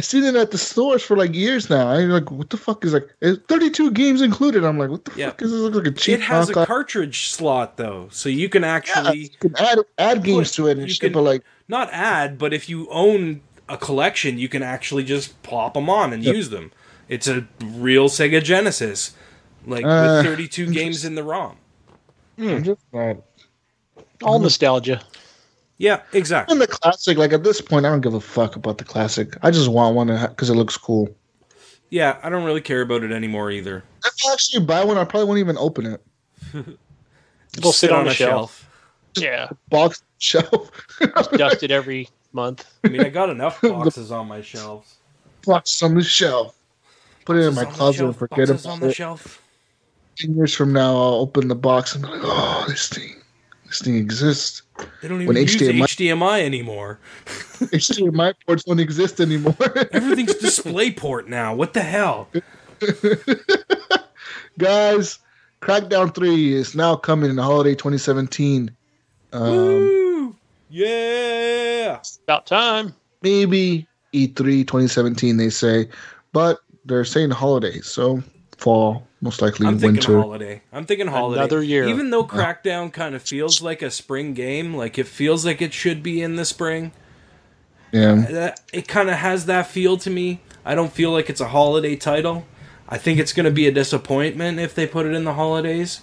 seen 0.00 0.24
it 0.24 0.34
at 0.34 0.50
the 0.50 0.58
stores 0.58 1.02
for 1.02 1.16
like 1.16 1.34
years 1.34 1.70
now. 1.70 1.88
I'm 1.88 2.08
like, 2.08 2.30
what 2.30 2.50
the 2.50 2.56
fuck 2.56 2.84
is 2.84 2.92
like? 2.92 3.08
It's 3.20 3.40
32 3.46 3.92
games 3.92 4.22
included. 4.22 4.64
I'm 4.64 4.78
like, 4.78 4.90
what 4.90 5.04
the 5.04 5.12
Yeah. 5.16 5.30
fuck 5.30 5.42
is 5.42 5.50
this? 5.52 5.60
Look 5.60 5.74
like 5.74 5.86
a 5.86 5.90
cheap 5.92 6.14
It 6.14 6.22
has 6.22 6.48
a 6.48 6.52
knockoff. 6.52 6.66
cartridge 6.66 7.28
slot 7.30 7.76
though, 7.76 8.08
so 8.10 8.28
you 8.28 8.48
can 8.48 8.62
Yeah, 8.62 8.72
actually 8.72 9.18
you 9.18 9.28
can 9.40 9.54
add 9.56 9.78
add 9.98 10.22
games 10.24 10.52
to 10.52 10.66
it 10.66 10.72
and 10.78 10.82
you 10.88 10.88
shit, 10.94 11.00
can- 11.00 11.12
but 11.12 11.22
like, 11.22 11.42
not 11.68 11.88
add, 11.92 12.38
but 12.38 12.52
if 12.52 12.68
you 12.68 12.88
own 12.90 13.40
a 13.68 13.76
collection, 13.76 14.38
you 14.38 14.48
can 14.48 14.62
actually 14.62 15.04
just 15.04 15.40
plop 15.42 15.74
them 15.74 15.88
on 15.88 16.12
and 16.12 16.24
use 16.24 16.50
them. 16.50 16.72
It's 17.08 17.28
a 17.28 17.46
real 17.64 18.08
Sega 18.08 18.42
Genesis, 18.42 19.12
like 19.66 19.84
Uh, 19.84 20.22
with 20.22 20.26
32 20.26 20.66
games 20.72 21.04
in 21.04 21.14
the 21.14 21.22
ROM. 21.22 21.56
I'm 22.38 22.64
just 22.64 22.80
not. 22.92 23.18
All 24.22 24.38
nostalgia. 24.40 25.02
Yeah, 25.78 26.02
exactly. 26.12 26.52
And 26.52 26.60
the 26.60 26.66
classic, 26.66 27.18
like 27.18 27.32
at 27.32 27.42
this 27.42 27.60
point, 27.60 27.84
I 27.84 27.90
don't 27.90 28.00
give 28.00 28.14
a 28.14 28.20
fuck 28.20 28.56
about 28.56 28.78
the 28.78 28.84
classic. 28.84 29.36
I 29.42 29.50
just 29.50 29.68
want 29.68 29.96
one 29.96 30.06
because 30.28 30.48
it 30.50 30.54
looks 30.54 30.76
cool. 30.76 31.08
Yeah, 31.90 32.18
I 32.22 32.28
don't 32.28 32.44
really 32.44 32.60
care 32.60 32.80
about 32.82 33.02
it 33.02 33.12
anymore 33.12 33.50
either. 33.50 33.82
If 34.04 34.14
I 34.28 34.32
actually 34.32 34.64
buy 34.64 34.84
one, 34.84 34.98
I 34.98 35.04
probably 35.04 35.26
won't 35.26 35.38
even 35.40 35.58
open 35.58 35.86
it. 35.86 36.02
It'll 37.56 37.72
sit 37.72 37.92
on, 37.92 38.06
a 38.06 38.10
a 38.10 38.14
shelf. 38.14 38.68
Yeah. 39.16 39.48
Box 39.68 40.02
shelf, 40.18 40.70
Dust 41.32 41.62
it 41.62 41.70
every 41.70 42.08
month. 42.32 42.64
I 42.84 42.88
mean, 42.88 43.00
I 43.02 43.08
got 43.10 43.30
enough 43.30 43.60
boxes 43.62 44.10
on 44.10 44.26
my 44.26 44.42
shelves. 44.42 44.96
box 45.46 45.82
on 45.82 45.94
the 45.94 46.02
shelf. 46.02 46.56
Put 47.24 47.36
it 47.36 47.46
in 47.46 47.54
my 47.54 47.64
Boxes 47.64 47.70
on 47.70 47.72
the 47.72 47.76
closet 47.76 48.04
and 48.04 48.14
shelf, 48.14 48.18
forget 48.18 48.48
boxes 48.48 48.66
on 48.66 48.80
the 48.80 48.88
it. 48.88 48.94
shelf. 48.94 49.42
Ten 50.16 50.34
years 50.36 50.54
from 50.54 50.72
now, 50.72 50.94
I'll 50.94 51.14
open 51.14 51.48
the 51.48 51.54
box 51.54 51.94
and 51.94 52.04
be 52.04 52.10
like, 52.10 52.20
oh, 52.22 52.64
this 52.68 52.88
thing, 52.88 53.14
this 53.66 53.80
thing 53.82 53.96
exists. 53.96 54.62
They 55.00 55.08
don't 55.08 55.22
even 55.22 55.28
When 55.28 55.36
use 55.36 55.56
HDMI 55.56 55.82
HDMI 55.82 56.42
anymore. 56.42 56.98
HDMI 57.26 58.34
ports 58.46 58.64
don't 58.64 58.80
exist 58.80 59.20
anymore. 59.20 59.56
Everything's 59.92 60.34
DisplayPort 60.34 61.28
now. 61.28 61.54
What 61.54 61.74
the 61.74 61.82
hell? 61.82 62.28
Guys, 64.58 65.18
Crackdown 65.60 66.14
3 66.14 66.54
is 66.54 66.74
now 66.74 66.96
coming 66.96 67.30
in 67.30 67.36
the 67.36 67.42
holiday 67.42 67.74
2017. 67.74 68.74
Um, 69.32 69.50
Woo! 69.50 70.36
Yeah. 70.68 72.00
About 72.24 72.46
time. 72.46 72.94
maybe 73.22 73.86
E 74.12 74.28
E3 74.28 74.66
2017, 74.66 75.36
they 75.36 75.50
say, 75.50 75.88
but 76.32 76.60
they're 76.84 77.04
saying 77.04 77.30
holidays. 77.30 77.86
So 77.86 78.22
fall, 78.58 79.06
most 79.20 79.42
likely 79.42 79.66
I'm 79.66 79.78
thinking 79.78 79.94
winter. 79.94 80.20
holiday. 80.20 80.62
I'm 80.72 80.86
thinking 80.86 81.06
holiday. 81.06 81.40
Another 81.40 81.62
year. 81.62 81.84
Even 81.88 82.10
though 82.10 82.24
Crackdown 82.24 82.92
kind 82.92 83.14
of 83.14 83.22
feels 83.22 83.62
like 83.62 83.82
a 83.82 83.90
spring 83.90 84.34
game, 84.34 84.74
like 84.74 84.98
it 84.98 85.06
feels 85.06 85.44
like 85.44 85.62
it 85.62 85.72
should 85.72 86.02
be 86.02 86.22
in 86.22 86.36
the 86.36 86.44
spring. 86.44 86.92
Yeah, 87.92 88.54
it 88.72 88.88
kind 88.88 89.08
of 89.08 89.16
has 89.16 89.46
that 89.46 89.68
feel 89.68 89.96
to 89.98 90.10
me. 90.10 90.40
I 90.64 90.74
don't 90.74 90.92
feel 90.92 91.12
like 91.12 91.30
it's 91.30 91.40
a 91.40 91.48
holiday 91.48 91.94
title. 91.94 92.44
I 92.88 92.98
think 92.98 93.18
it's 93.18 93.32
going 93.32 93.44
to 93.44 93.52
be 93.52 93.66
a 93.66 93.72
disappointment 93.72 94.58
if 94.58 94.74
they 94.74 94.86
put 94.86 95.06
it 95.06 95.14
in 95.14 95.24
the 95.24 95.34
holidays. 95.34 96.00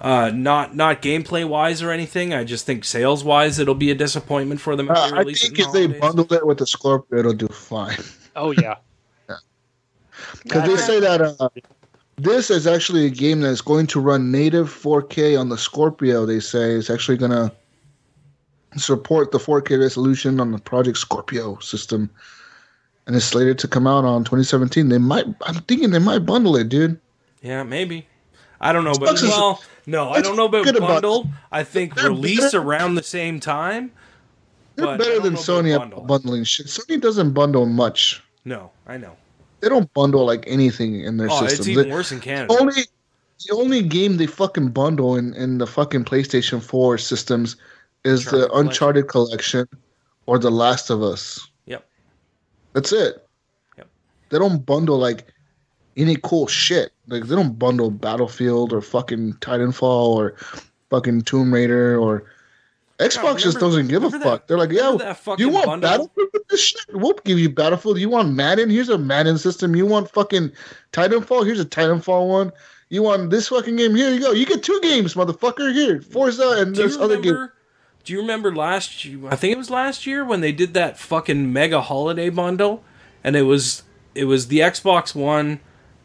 Uh, 0.00 0.30
not 0.34 0.74
not 0.74 1.02
gameplay 1.02 1.46
wise 1.46 1.82
or 1.82 1.90
anything. 1.90 2.32
I 2.32 2.42
just 2.44 2.64
think 2.64 2.84
sales 2.84 3.22
wise, 3.22 3.58
it'll 3.58 3.74
be 3.74 3.90
a 3.90 3.94
disappointment 3.94 4.60
for 4.60 4.74
them. 4.74 4.90
If 4.90 4.96
uh, 4.96 5.10
they 5.10 5.16
I 5.18 5.24
think 5.24 5.58
it 5.58 5.58
in 5.58 5.66
if 5.66 5.72
they 5.72 5.86
bundle 5.86 6.32
it 6.32 6.46
with 6.46 6.58
the 6.58 6.66
Scorpio, 6.66 7.18
it'll 7.18 7.32
do 7.34 7.48
fine. 7.48 7.98
Oh 8.34 8.52
yeah. 8.52 8.76
Because 10.44 10.68
they 10.68 10.76
say 10.76 11.00
that 11.00 11.20
uh, 11.20 11.48
this 12.22 12.50
is 12.50 12.66
actually 12.66 13.06
a 13.06 13.10
game 13.10 13.40
that's 13.40 13.60
going 13.60 13.86
to 13.88 14.00
run 14.00 14.30
native 14.30 14.68
4K 14.68 15.38
on 15.38 15.48
the 15.48 15.58
Scorpio. 15.58 16.26
They 16.26 16.40
say 16.40 16.72
it's 16.72 16.90
actually 16.90 17.16
going 17.16 17.30
to 17.32 17.52
support 18.76 19.32
the 19.32 19.38
4K 19.38 19.80
resolution 19.80 20.40
on 20.40 20.52
the 20.52 20.58
Project 20.58 20.98
Scorpio 20.98 21.58
system, 21.58 22.10
and 23.06 23.16
it's 23.16 23.24
slated 23.24 23.58
to 23.60 23.68
come 23.68 23.86
out 23.86 24.04
on 24.04 24.24
2017. 24.24 24.88
They 24.88 24.98
might. 24.98 25.24
I'm 25.46 25.54
thinking 25.62 25.90
they 25.90 25.98
might 25.98 26.20
bundle 26.20 26.56
it, 26.56 26.68
dude. 26.68 26.98
Yeah, 27.42 27.62
maybe. 27.62 28.06
I 28.60 28.72
don't 28.72 28.84
know, 28.84 28.92
but 28.98 29.16
Xbox 29.16 29.22
is- 29.22 29.30
well, 29.30 29.62
no, 29.86 30.10
I 30.10 30.20
don't 30.20 30.36
know 30.36 30.44
about 30.44 30.64
good 30.64 30.76
about- 30.76 30.88
bundle. 31.02 31.28
I 31.50 31.64
think 31.64 31.96
release 32.02 32.40
better- 32.40 32.58
around 32.60 32.94
the 32.96 33.02
same 33.02 33.40
time. 33.40 33.92
They're 34.76 34.96
better 34.98 35.20
than 35.20 35.34
Sony 35.34 35.76
bundle. 35.76 36.02
bundling 36.02 36.44
shit. 36.44 36.66
Sony 36.66 37.00
doesn't 37.00 37.32
bundle 37.32 37.66
much. 37.66 38.22
No, 38.44 38.70
I 38.86 38.96
know. 38.96 39.16
They 39.60 39.68
don't 39.68 39.92
bundle 39.94 40.24
like 40.24 40.44
anything 40.46 41.00
in 41.00 41.16
their 41.16 41.28
Oh, 41.30 41.40
system. 41.46 41.58
it's 41.60 41.68
even 41.68 41.88
The 41.88 41.94
worse 41.94 42.12
in 42.12 42.20
Canada. 42.20 42.56
only 42.60 42.82
the 43.48 43.54
only 43.54 43.82
game 43.82 44.16
they 44.18 44.26
fucking 44.26 44.68
bundle 44.68 45.16
in, 45.16 45.32
in 45.34 45.58
the 45.58 45.66
fucking 45.66 46.04
PlayStation 46.04 46.62
4 46.62 46.98
systems 46.98 47.56
is 48.04 48.26
Uncharted 48.26 48.40
the 48.42 48.46
Collection. 48.48 48.66
Uncharted 48.66 49.08
collection 49.08 49.68
or 50.26 50.38
The 50.38 50.50
Last 50.50 50.90
of 50.90 51.02
Us. 51.02 51.48
Yep. 51.66 51.86
That's 52.74 52.92
it. 52.92 53.26
Yep. 53.78 53.88
They 54.28 54.38
don't 54.38 54.64
bundle 54.66 54.98
like 54.98 55.26
any 55.96 56.16
cool 56.22 56.46
shit. 56.46 56.92
Like 57.08 57.24
they 57.24 57.34
don't 57.34 57.58
bundle 57.58 57.90
Battlefield 57.90 58.72
or 58.74 58.80
fucking 58.82 59.34
Titanfall 59.40 60.14
or 60.14 60.36
fucking 60.90 61.22
Tomb 61.22 61.52
Raider 61.52 61.98
or 61.98 62.24
Xbox 63.00 63.38
just 63.38 63.56
remember- 63.56 63.60
doesn't 63.60 63.88
give 63.88 64.02
a 64.02 64.06
remember 64.06 64.24
fuck. 64.24 64.46
They're 64.46 64.58
like, 64.58 64.70
yeah, 64.72 64.94
that 64.98 65.38
you 65.38 65.48
want 65.48 65.66
bundle? 65.66 65.90
Battlefield 65.90 66.28
with 66.32 66.48
this 66.48 66.60
shit? 66.60 66.80
We'll 66.92 67.14
give 67.24 67.38
you 67.38 67.48
Battlefield. 67.48 67.98
You 67.98 68.08
want 68.10 68.32
Madden? 68.34 68.68
Here's 68.70 68.88
a 68.88 68.98
Madden 68.98 69.38
system. 69.38 69.74
You 69.74 69.86
want 69.86 70.10
fucking 70.10 70.52
Titanfall? 70.92 71.46
Here's 71.46 71.60
a 71.60 71.64
Titanfall 71.64 72.28
one. 72.28 72.52
You 72.88 73.02
want 73.02 73.30
this 73.30 73.48
fucking 73.48 73.76
game? 73.76 73.94
Here 73.94 74.10
you 74.10 74.20
go. 74.20 74.32
You 74.32 74.44
get 74.46 74.62
two 74.62 74.78
games, 74.82 75.14
motherfucker. 75.14 75.72
Here, 75.72 76.00
Forza 76.02 76.56
and 76.58 76.74
Do 76.74 76.82
this 76.82 76.96
other 76.98 77.18
game. 77.20 77.48
Do 78.04 78.12
you 78.12 78.20
remember 78.20 78.54
last? 78.54 79.04
year- 79.04 79.28
I 79.30 79.36
think 79.36 79.52
it 79.52 79.58
was 79.58 79.70
last 79.70 80.06
year 80.06 80.24
when 80.24 80.40
they 80.40 80.52
did 80.52 80.74
that 80.74 80.98
fucking 80.98 81.52
mega 81.52 81.80
holiday 81.82 82.30
bundle, 82.30 82.82
and 83.22 83.36
it 83.36 83.42
was 83.42 83.82
it 84.14 84.24
was 84.24 84.48
the 84.48 84.58
Xbox 84.58 85.14
One 85.14 85.60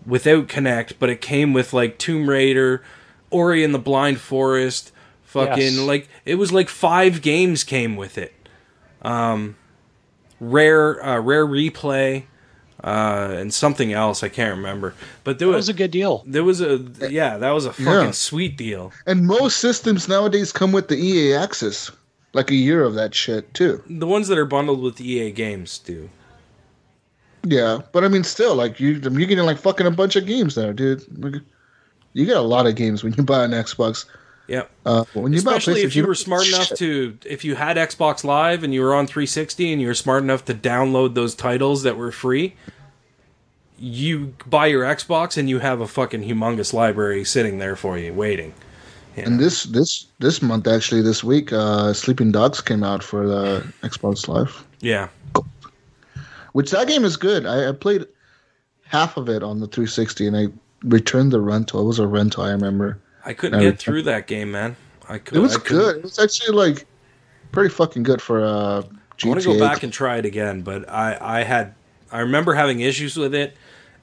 without 0.05 0.47
Kinect, 0.47 0.93
but 0.99 1.09
it 1.09 1.21
came 1.21 1.53
with 1.53 1.73
like 1.73 1.97
Tomb 1.97 2.29
Raider, 2.29 2.83
Ori 3.31 3.63
and 3.63 3.73
the 3.73 3.79
Blind 3.79 4.19
Forest, 4.19 4.91
fucking 5.35 5.75
Yes. 5.75 5.77
like 5.79 6.09
it 6.25 6.35
was 6.35 6.51
like 6.51 6.69
five 6.69 7.21
games 7.21 7.63
came 7.63 7.95
with 7.95 8.17
it. 8.17 8.33
Um, 9.03 9.55
rare 10.39 11.03
uh, 11.05 11.19
rare 11.19 11.45
replay, 11.45 12.23
uh, 12.83 13.35
and 13.37 13.53
something 13.53 13.93
else 13.93 14.23
I 14.23 14.29
can't 14.29 14.55
remember, 14.57 14.93
but 15.23 15.37
there 15.39 15.47
That 15.49 15.55
was. 15.55 15.67
was 15.67 15.69
a 15.69 15.73
good 15.77 15.91
deal. 15.91 16.23
there 16.25 16.43
was 16.43 16.59
a 16.61 16.79
yeah, 17.09 17.37
that 17.37 17.51
was 17.51 17.65
a 17.65 17.73
fucking 17.73 17.85
Yeah. 18.07 18.11
sweet 18.11 18.57
deal. 18.57 18.91
And 19.05 19.25
most 19.27 19.57
systems 19.57 20.07
nowadays 20.07 20.51
come 20.51 20.71
with 20.71 20.87
the 20.87 20.95
EA 20.97 21.35
access, 21.35 21.91
like 22.33 22.49
a 22.51 22.55
year 22.55 22.83
of 22.83 22.95
that 22.95 23.13
shit 23.13 23.53
too. 23.53 23.81
The 23.89 24.07
ones 24.07 24.27
that 24.29 24.37
are 24.37 24.45
bundled 24.45 24.81
with 24.81 24.99
EA 24.99 25.31
games 25.31 25.77
do. 25.79 26.09
Yeah, 27.47 27.81
but 27.91 28.03
I 28.03 28.07
mean, 28.07 28.23
still, 28.23 28.55
like 28.55 28.79
you, 28.79 28.93
you're 28.93 29.27
getting 29.27 29.45
like 29.45 29.59
fucking 29.59 29.85
a 29.85 29.91
bunch 29.91 30.15
of 30.15 30.25
games 30.25 30.55
there, 30.55 30.73
dude. 30.73 31.03
You 32.13 32.25
get 32.25 32.37
a 32.37 32.41
lot 32.41 32.65
of 32.65 32.75
games 32.75 33.03
when 33.03 33.13
you 33.13 33.23
buy 33.23 33.43
an 33.43 33.51
Xbox. 33.51 34.05
Yep. 34.47 34.69
Uh, 34.85 35.03
when 35.13 35.33
you 35.33 35.39
Especially 35.39 35.81
if 35.81 35.95
you 35.95 36.05
were 36.05 36.13
smart 36.15 36.47
enough 36.47 36.67
shit. 36.67 36.77
to, 36.77 37.17
if 37.25 37.43
you 37.43 37.55
had 37.55 37.77
Xbox 37.77 38.23
Live 38.23 38.63
and 38.63 38.73
you 38.73 38.81
were 38.81 38.93
on 38.93 39.07
360 39.07 39.71
and 39.73 39.81
you 39.81 39.87
were 39.87 39.93
smart 39.95 40.21
enough 40.23 40.45
to 40.45 40.53
download 40.53 41.15
those 41.15 41.33
titles 41.33 41.81
that 41.83 41.97
were 41.97 42.11
free, 42.11 42.55
you 43.79 44.33
buy 44.45 44.67
your 44.67 44.83
Xbox 44.83 45.37
and 45.37 45.49
you 45.49 45.59
have 45.59 45.81
a 45.81 45.87
fucking 45.87 46.23
humongous 46.23 46.73
library 46.73 47.23
sitting 47.25 47.57
there 47.57 47.75
for 47.75 47.97
you, 47.97 48.13
waiting. 48.13 48.53
And 49.17 49.39
this 49.39 49.63
this 49.63 50.07
this 50.19 50.41
month, 50.41 50.67
actually, 50.67 51.01
this 51.01 51.23
week, 51.23 51.53
uh, 51.53 51.93
Sleeping 51.93 52.31
Dogs 52.33 52.59
came 52.61 52.83
out 52.83 53.01
for 53.01 53.25
the 53.25 53.65
Xbox 53.81 54.27
Live, 54.27 54.65
Yeah. 54.81 55.07
which 56.51 56.71
that 56.71 56.87
game 56.87 57.05
is 57.05 57.15
good. 57.15 57.45
I, 57.45 57.69
I 57.69 57.71
played 57.71 58.05
half 58.85 59.15
of 59.17 59.29
it 59.29 59.41
on 59.41 59.59
the 59.61 59.67
360, 59.67 60.27
and 60.27 60.35
I 60.37 60.47
returned 60.83 61.31
the 61.31 61.39
rental. 61.39 61.79
It 61.81 61.85
was 61.85 61.99
a 61.99 62.07
rental, 62.07 62.43
I 62.43 62.51
remember. 62.51 62.99
I 63.25 63.33
couldn't 63.33 63.59
get 63.59 63.79
through 63.79 64.03
that 64.03 64.27
game, 64.27 64.51
man. 64.51 64.75
I 65.09 65.17
could. 65.17 65.37
It 65.37 65.41
was 65.41 65.57
good. 65.57 65.97
It 65.97 66.03
was 66.03 66.19
actually 66.19 66.55
like 66.55 66.85
pretty 67.51 67.69
fucking 67.69 68.03
good 68.03 68.21
for 68.21 68.43
uh, 68.43 68.83
GTA. 69.17 69.25
I 69.25 69.27
want 69.27 69.41
to 69.41 69.47
go 69.53 69.59
back 69.59 69.83
and 69.83 69.91
try 69.91 70.17
it 70.17 70.25
again, 70.25 70.61
but 70.61 70.89
I, 70.89 71.17
I 71.19 71.43
had 71.43 71.73
I 72.11 72.19
remember 72.19 72.53
having 72.53 72.79
issues 72.81 73.17
with 73.17 73.33
it 73.35 73.55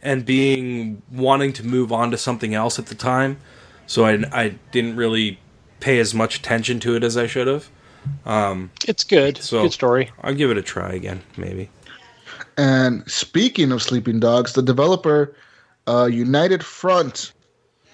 and 0.02 0.24
being 0.24 1.02
wanting 1.10 1.52
to 1.54 1.64
move 1.66 1.92
on 1.92 2.10
to 2.10 2.18
something 2.18 2.54
else 2.54 2.78
at 2.78 2.86
the 2.86 2.94
time, 2.94 3.38
so 3.86 4.04
I, 4.04 4.22
I 4.32 4.48
didn't 4.72 4.96
really 4.96 5.38
pay 5.80 5.98
as 6.00 6.14
much 6.14 6.36
attention 6.38 6.80
to 6.80 6.96
it 6.96 7.04
as 7.04 7.16
I 7.16 7.26
should 7.26 7.46
have. 7.46 7.68
Um, 8.26 8.70
It's 8.88 9.04
good. 9.04 9.38
So- 9.38 9.62
good 9.62 9.72
story. 9.72 10.10
I'll 10.22 10.34
give 10.34 10.50
it 10.50 10.56
a 10.56 10.62
try 10.62 10.92
again, 10.92 11.22
maybe. 11.36 11.68
And 12.56 13.08
speaking 13.10 13.72
of 13.72 13.82
Sleeping 13.82 14.20
Dogs, 14.20 14.52
the 14.54 14.62
developer 14.62 15.34
uh, 15.86 16.06
United 16.06 16.64
Front 16.64 17.32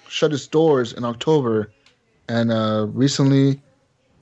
shut 0.09 0.33
its 0.33 0.47
doors 0.47 0.93
in 0.93 1.05
October, 1.05 1.71
and 2.27 2.51
uh, 2.51 2.87
recently 2.91 3.61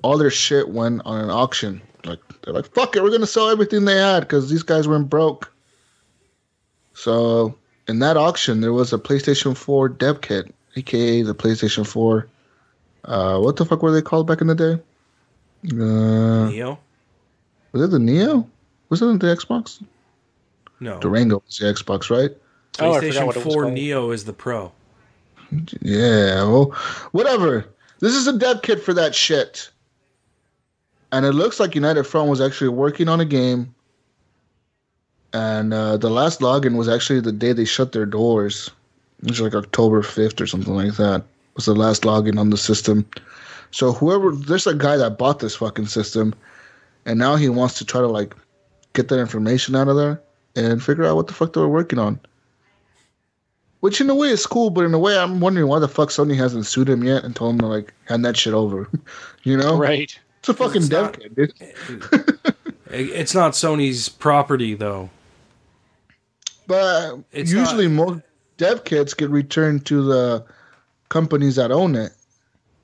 all 0.04 0.18
their 0.18 0.30
shit 0.30 0.70
went 0.70 1.02
on 1.06 1.20
an 1.20 1.30
auction. 1.30 1.82
Like 2.06 2.20
they're 2.42 2.54
like, 2.54 2.72
"Fuck 2.74 2.96
it, 2.96 3.04
we're 3.04 3.12
gonna 3.12 3.26
sell 3.26 3.50
everything 3.50 3.86
they 3.86 3.98
had 3.98 4.22
because 4.22 4.50
these 4.50 4.64
guys 4.64 4.88
went 4.88 5.10
broke." 5.10 5.52
So 6.94 7.56
in 7.88 8.00
that 8.00 8.18
auction, 8.18 8.62
there 8.62 8.74
was 8.74 8.94
a 8.94 8.98
PlayStation 8.98 9.56
4 9.56 9.90
dev 9.90 10.22
kit, 10.22 10.54
aka 10.76 11.22
the 11.22 11.36
PlayStation 11.36 11.86
4. 11.86 12.28
Uh, 13.06 13.40
what 13.40 13.56
the 13.56 13.66
fuck 13.66 13.82
were 13.82 13.92
they 13.92 14.02
called 14.02 14.28
back 14.28 14.42
in 14.42 14.48
the 14.48 14.56
day? 14.56 14.82
Uh, 15.72 16.50
Neo? 16.50 16.80
was 17.72 17.82
it 17.82 17.92
the 17.92 18.00
Neo? 18.00 18.50
Was 18.90 19.02
it 19.02 19.06
the 19.06 19.28
Xbox? 19.28 19.84
No. 20.80 21.00
Durango 21.00 21.42
was 21.46 21.58
the 21.58 21.66
Xbox, 21.66 22.10
right? 22.10 22.36
Oh, 22.80 22.94
I 22.94 23.00
forgot 23.00 23.14
PlayStation 23.14 23.26
what 23.26 23.36
it 23.38 23.46
was 23.46 23.54
4. 23.54 23.72
Neo 23.72 24.12
is 24.12 24.26
the 24.26 24.34
Pro. 24.34 24.72
Yeah, 25.82 26.44
well, 26.44 26.72
whatever. 27.12 27.66
This 28.00 28.14
is 28.14 28.28
a 28.28 28.38
dev 28.38 28.62
kit 28.62 28.82
for 28.82 28.94
that 28.94 29.16
shit. 29.16 29.70
And 31.12 31.26
it 31.26 31.34
looks 31.34 31.60
like 31.60 31.76
United 31.76 32.04
Front 32.04 32.30
was 32.30 32.42
actually 32.42 32.70
working 32.70 33.08
on 33.08 33.20
a 33.20 33.26
game. 33.26 33.74
And 35.34 35.74
uh, 35.74 35.98
the 35.98 36.10
last 36.10 36.42
login 36.42 36.76
was 36.76 36.90
actually 36.90 37.22
the 37.22 37.32
day 37.32 37.54
they 37.54 37.66
shut 37.66 37.92
their 37.92 38.06
doors. 38.06 38.70
It 39.24 39.30
was 39.30 39.42
like 39.42 39.56
October 39.56 40.02
5th 40.02 40.42
or 40.42 40.48
something 40.48 40.74
like 40.74 40.96
that. 40.96 41.24
Was 41.56 41.66
the 41.66 41.76
last 41.76 42.04
login 42.04 42.38
on 42.38 42.50
the 42.50 42.58
system. 42.58 43.08
So 43.72 43.92
whoever, 43.92 44.32
there's 44.32 44.68
a 44.68 44.76
guy 44.76 44.98
that 44.98 45.18
bought 45.18 45.40
this 45.40 45.56
fucking 45.56 45.88
system. 45.88 46.36
And 47.06 47.18
now 47.18 47.36
he 47.36 47.50
wants 47.50 47.78
to 47.80 47.86
try 47.86 48.02
to 48.02 48.08
like 48.08 48.36
get 48.94 49.08
that 49.08 49.20
information 49.20 49.76
out 49.76 49.88
of 49.88 49.96
there 49.96 50.22
and 50.56 50.84
figure 50.84 51.06
out 51.06 51.16
what 51.16 51.28
the 51.28 51.34
fuck 51.34 51.54
they 51.54 51.62
were 51.62 51.70
working 51.70 52.00
on. 52.00 52.20
Which 53.82 54.02
in 54.02 54.10
a 54.10 54.16
way 54.16 54.30
is 54.30 54.46
cool, 54.46 54.70
but 54.72 54.86
in 54.86 54.94
a 54.94 55.00
way 55.00 55.18
I'm 55.18 55.40
wondering 55.40 55.68
why 55.68 55.80
the 55.80 55.88
fuck 55.88 56.10
Sony 56.10 56.36
hasn't 56.36 56.66
sued 56.66 56.90
him 56.90 57.04
yet 57.04 57.24
and 57.24 57.36
told 57.36 57.54
him 57.56 57.60
to 57.60 57.68
like 57.68 57.94
hand 58.06 58.26
that 58.26 58.36
shit 58.36 58.54
over. 58.54 58.90
you 59.44 59.56
know? 59.58 59.78
Right. 59.78 60.18
It's 60.40 60.50
a 60.50 60.54
fucking 60.54 60.78
it's 60.84 60.90
dev 60.90 61.04
not- 61.06 61.20
kit, 61.20 61.36
dude. 61.36 61.54
It's 62.90 63.36
not 63.36 63.52
Sony's 63.52 64.08
property, 64.08 64.74
though. 64.74 65.10
But 66.68 67.18
It's 67.34 67.52
usually 67.52 67.88
most 67.90 68.22
dev 68.56 68.86
kits 68.86 69.14
get 69.14 69.30
returned 69.30 69.86
to 69.88 70.02
the 70.04 70.46
companies 71.10 71.58
that 71.58 71.72
own 71.72 71.96
it. 71.96 72.14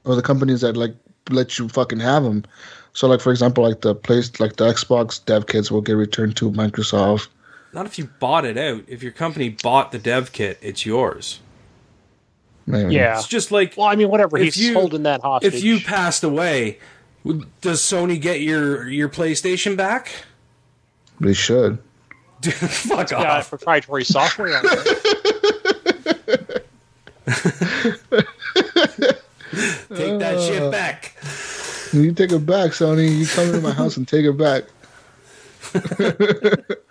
Or 0.06 0.16
the 0.16 0.22
companies 0.22 0.60
that 0.62 0.76
like 0.76 0.94
let 1.30 1.58
you 1.58 1.70
fucking 1.70 2.02
have 2.02 2.24
them. 2.24 2.44
So 2.92 3.08
like 3.08 3.22
for 3.22 3.32
example, 3.32 3.64
like 3.64 3.80
the 3.82 3.96
place 3.96 4.40
like 4.42 4.58
the 4.58 4.66
Xbox 4.66 5.24
dev 5.24 5.48
kits 5.48 5.72
will 5.72 5.82
get 5.82 5.94
returned 5.94 6.36
to 6.38 6.52
Microsoft. 6.52 7.30
Not 7.74 7.86
if 7.88 7.98
you 7.98 8.10
bought 8.20 8.46
it 8.46 8.58
out. 8.58 8.84
If 8.88 9.02
your 9.02 9.12
company 9.12 9.50
bought 9.50 9.92
the 9.92 9.98
dev 10.00 10.32
kit, 10.32 10.60
it's 10.62 10.86
yours. 10.86 11.40
Maybe. 12.68 12.94
Yeah. 12.94 13.18
It's 13.18 13.28
just 13.28 13.52
like 13.52 13.74
Well, 13.76 13.88
I 13.88 13.96
mean, 13.96 14.10
whatever. 14.10 14.38
If 14.38 14.54
He's 14.56 14.60
you- 14.70 14.74
holding 14.74 15.04
that 15.04 15.22
hostage. 15.22 15.54
if 15.56 15.64
you 15.64 15.80
passed 15.80 16.24
away, 16.24 16.80
does 17.62 17.82
Sony 17.82 18.22
get 18.22 18.42
your 18.42 18.88
your 18.90 19.10
PlayStation 19.10 19.76
back? 19.76 20.12
They 21.20 21.34
should. 21.34 21.80
Fuck 22.44 23.10
got 23.10 23.26
off. 23.26 23.50
proprietary 23.50 24.04
software 24.04 24.58
on 24.58 24.64
it. 24.66 25.04
Take 29.96 30.20
that 30.20 30.36
Uh. 30.38 30.42
shit 30.48 30.72
back. 30.72 31.16
You 31.94 32.12
take 32.12 32.32
it 32.32 32.46
back, 32.46 32.72
Sony. 32.72 33.18
You 33.20 33.28
come 33.28 33.48
into 33.48 33.62
my 33.62 33.72
house 33.72 33.98
and 33.98 34.08
take 34.08 34.26
it 34.26 34.38
back. 34.38 34.64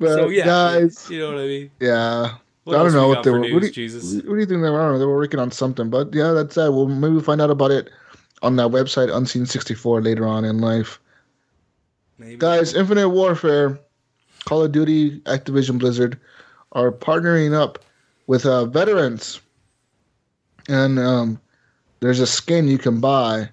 but 0.00 0.14
So 0.14 0.28
yeah, 0.28 0.44
guys, 0.44 1.08
you 1.10 1.20
know 1.20 1.32
what 1.32 1.40
I 1.40 1.46
mean. 1.46 1.70
yeah. 1.78 2.34
What 2.64 2.76
I 2.76 2.82
don't 2.82 2.92
know 2.92 3.08
what 3.08 3.22
they 3.22 3.30
were. 3.30 3.38
news, 3.40 3.52
what, 3.52 3.60
do 3.60 3.66
you, 3.66 3.72
Jesus? 3.72 4.14
what 4.14 4.34
do 4.34 4.38
you 4.38 4.46
think 4.46 4.62
they 4.62 4.70
were? 4.70 4.80
I 4.80 4.84
don't 4.84 4.92
know. 4.92 4.98
They 4.98 5.06
were 5.06 5.16
working 5.16 5.40
on 5.40 5.50
something, 5.50 5.88
but 5.88 6.12
yeah, 6.14 6.32
that's 6.32 6.56
that. 6.56 6.72
We'll 6.72 6.88
maybe 6.88 7.20
find 7.20 7.40
out 7.40 7.50
about 7.50 7.70
it 7.70 7.90
on 8.42 8.56
that 8.56 8.68
website, 8.68 9.14
Unseen 9.14 9.46
sixty 9.46 9.74
four, 9.74 10.02
later 10.02 10.26
on 10.26 10.44
in 10.44 10.58
life. 10.58 10.98
Maybe. 12.18 12.36
Guys, 12.36 12.74
Infinite 12.74 13.08
Warfare, 13.08 13.78
Call 14.44 14.62
of 14.62 14.72
Duty, 14.72 15.20
Activision 15.20 15.78
Blizzard 15.78 16.18
are 16.72 16.92
partnering 16.92 17.54
up 17.54 17.78
with 18.26 18.46
uh, 18.46 18.66
veterans, 18.66 19.40
and 20.68 20.98
um, 20.98 21.40
there's 22.00 22.20
a 22.20 22.26
skin 22.26 22.68
you 22.68 22.78
can 22.78 23.00
buy 23.00 23.48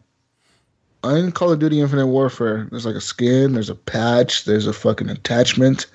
in 1.05 1.31
Call 1.31 1.51
of 1.51 1.59
Duty 1.59 1.79
Infinite 1.79 2.07
Warfare. 2.07 2.67
There's 2.69 2.85
like 2.85 2.95
a 2.95 3.01
skin, 3.01 3.53
there's 3.53 3.69
a 3.69 3.75
patch, 3.75 4.43
there's 4.45 4.67
a 4.67 4.73
fucking 4.73 5.09
attachment. 5.09 5.87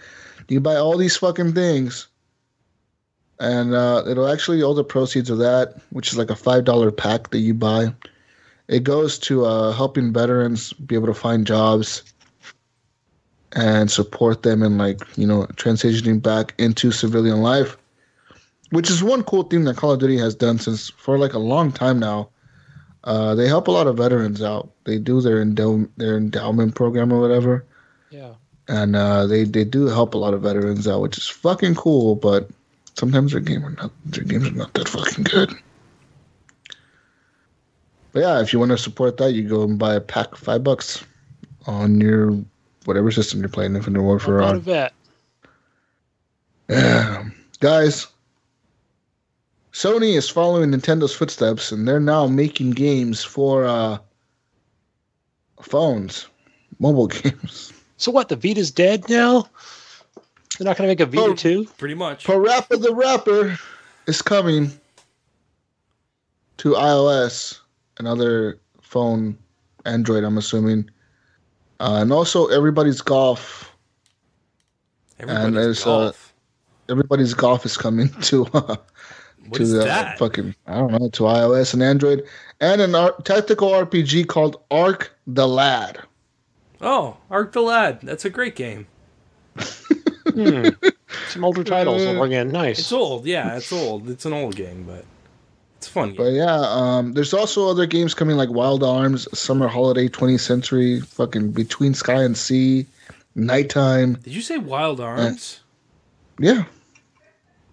You 0.48 0.60
buy 0.60 0.76
all 0.76 0.96
these 0.96 1.16
fucking 1.16 1.52
things, 1.54 2.08
and 3.40 3.74
uh, 3.74 4.04
it'll 4.06 4.28
actually 4.28 4.62
all 4.62 4.74
the 4.74 4.84
proceeds 4.84 5.30
of 5.30 5.38
that, 5.38 5.80
which 5.90 6.12
is 6.12 6.18
like 6.18 6.30
a 6.30 6.36
five 6.36 6.64
dollar 6.64 6.90
pack 6.90 7.30
that 7.30 7.38
you 7.38 7.54
buy. 7.54 7.94
It 8.68 8.84
goes 8.84 9.18
to 9.20 9.44
uh, 9.44 9.72
helping 9.72 10.12
veterans 10.12 10.72
be 10.72 10.94
able 10.94 11.08
to 11.08 11.14
find 11.14 11.46
jobs 11.46 12.02
and 13.54 13.90
support 13.90 14.42
them 14.42 14.62
in 14.62 14.78
like 14.78 15.00
you 15.16 15.26
know 15.26 15.44
transitioning 15.56 16.22
back 16.22 16.54
into 16.58 16.90
civilian 16.90 17.42
life 17.42 17.76
which 18.70 18.88
is 18.88 19.02
one 19.04 19.22
cool 19.24 19.42
thing 19.42 19.64
that 19.64 19.76
call 19.76 19.92
of 19.92 20.00
duty 20.00 20.16
has 20.16 20.34
done 20.34 20.58
since 20.58 20.88
for 20.90 21.18
like 21.18 21.34
a 21.34 21.38
long 21.38 21.70
time 21.70 21.98
now 21.98 22.30
uh, 23.04 23.34
they 23.34 23.46
help 23.46 23.68
a 23.68 23.70
lot 23.70 23.86
of 23.86 23.98
veterans 23.98 24.40
out 24.42 24.70
they 24.84 24.98
do 24.98 25.20
their 25.20 25.44
endow- 25.44 25.86
their 25.98 26.16
endowment 26.16 26.74
program 26.74 27.12
or 27.12 27.20
whatever 27.20 27.66
Yeah. 28.10 28.34
And 28.68 28.94
uh, 28.96 29.26
they 29.26 29.44
they 29.44 29.64
do 29.64 29.86
help 29.86 30.14
a 30.14 30.18
lot 30.18 30.34
of 30.34 30.42
veterans 30.42 30.86
out 30.86 31.00
which 31.00 31.18
is 31.18 31.28
fucking 31.28 31.74
cool 31.74 32.14
but 32.14 32.48
sometimes 32.94 33.32
their 33.32 33.40
game 33.40 33.64
are 33.64 33.70
not 33.70 33.90
their 34.06 34.24
games 34.24 34.46
are 34.48 34.52
not 34.52 34.72
that 34.74 34.88
fucking 34.88 35.24
good 35.24 35.52
but 38.12 38.20
yeah 38.20 38.40
if 38.40 38.52
you 38.52 38.58
want 38.58 38.70
to 38.70 38.78
support 38.78 39.16
that 39.16 39.32
you 39.32 39.48
go 39.48 39.62
and 39.62 39.78
buy 39.78 39.94
a 39.94 40.00
pack 40.00 40.36
five 40.36 40.62
bucks 40.62 41.04
on 41.66 42.00
your 42.00 42.36
whatever 42.84 43.10
system 43.10 43.40
you're 43.40 43.48
playing 43.48 43.74
Infinite 43.76 44.02
Warfare 44.02 44.42
I'm 44.42 44.46
not 44.46 44.54
a 44.54 44.56
on. 44.56 44.60
vet. 44.62 44.92
Yeah. 46.68 47.24
Guys, 47.60 48.06
Sony 49.72 50.16
is 50.16 50.28
following 50.28 50.70
Nintendo's 50.70 51.14
footsteps 51.14 51.70
and 51.70 51.86
they're 51.86 52.00
now 52.00 52.26
making 52.26 52.70
games 52.72 53.22
for 53.22 53.64
uh, 53.64 53.98
phones, 55.60 56.26
mobile 56.78 57.06
games. 57.22 57.72
So 58.02 58.10
what? 58.10 58.28
The 58.28 58.34
Vita's 58.34 58.72
dead 58.72 59.08
now. 59.08 59.46
They're 60.58 60.64
not 60.66 60.76
going 60.76 60.88
to 60.88 60.92
make 60.92 60.98
a 61.00 61.06
Vita 61.06 61.22
Oh. 61.30 61.34
two. 61.34 61.66
Pretty 61.78 61.94
much. 61.94 62.24
Parappa 62.24 62.82
the 62.82 62.92
Rapper 62.92 63.56
is 64.08 64.20
coming 64.20 64.72
to 66.56 66.70
iOS 66.72 67.60
and 67.98 68.08
other 68.08 68.58
phone, 68.80 69.38
Android, 69.84 70.24
I'm 70.24 70.36
assuming. 70.36 70.90
Uh, 71.78 71.98
and 72.02 72.12
also, 72.12 72.48
everybody's 72.48 73.00
golf. 73.00 73.72
Everybody's 75.20 75.54
there's, 75.54 75.82
uh, 75.82 75.84
golf. 75.84 76.34
Everybody's 76.88 77.34
golf 77.34 77.64
is 77.64 77.76
coming 77.76 78.08
to 78.22 78.46
uh, 78.46 78.76
what 79.46 79.54
to 79.54 79.62
is 79.62 79.70
the 79.70 79.84
that? 79.84 80.18
fucking 80.18 80.56
I 80.66 80.74
don't 80.78 80.90
know 80.90 81.08
to 81.08 81.22
iOS 81.22 81.72
and 81.72 81.82
Android, 81.84 82.24
and 82.60 82.80
an 82.80 82.96
ar- 82.96 83.14
tactical 83.22 83.70
RPG 83.70 84.26
called 84.26 84.60
Arc 84.72 85.16
the 85.28 85.46
Lad. 85.46 86.00
Oh, 86.82 87.16
Arc 87.30 87.52
the 87.52 87.62
Lad. 87.62 88.00
That's 88.02 88.24
a 88.24 88.30
great 88.30 88.56
game. 88.56 88.86
Some 91.28 91.44
older 91.44 91.64
titles 91.64 92.02
over 92.02 92.24
again. 92.24 92.48
Nice. 92.50 92.78
It's 92.80 92.92
old. 92.92 93.26
Yeah, 93.26 93.56
it's 93.56 93.72
old. 93.72 94.08
It's 94.10 94.24
an 94.24 94.32
old 94.32 94.56
game, 94.56 94.84
but 94.84 95.04
it's 95.76 95.88
fun. 95.88 96.08
Game. 96.08 96.16
But 96.16 96.32
yeah, 96.32 96.58
um, 96.58 97.12
there's 97.12 97.32
also 97.34 97.68
other 97.68 97.86
games 97.86 98.14
coming 98.14 98.36
like 98.36 98.50
Wild 98.50 98.82
Arms, 98.82 99.28
Summer 99.38 99.68
Holiday, 99.68 100.08
20th 100.08 100.40
Century, 100.40 101.00
fucking 101.00 101.52
Between 101.52 101.94
Sky 101.94 102.22
and 102.22 102.36
Sea, 102.36 102.86
Nighttime. 103.34 104.14
Did 104.14 104.34
you 104.34 104.42
say 104.42 104.58
Wild 104.58 105.00
Arms? 105.00 105.60
Yeah, 106.38 106.64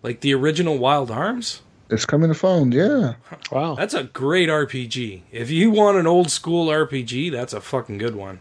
Like 0.03 0.19
the 0.21 0.33
original 0.33 0.77
Wild 0.77 1.09
Arms? 1.11 1.61
it's 1.89 2.05
coming 2.05 2.29
to 2.29 2.35
phones. 2.35 2.75
Yeah, 2.75 3.13
wow. 3.51 3.73
That's 3.75 3.95
a 3.95 4.03
great 4.03 4.47
RPG. 4.49 5.21
If 5.31 5.49
you 5.49 5.71
want 5.71 5.97
an 5.97 6.05
old 6.05 6.29
school 6.29 6.67
RPG, 6.67 7.31
that's 7.31 7.53
a 7.53 7.61
fucking 7.61 7.97
good 7.97 8.15
one. 8.15 8.39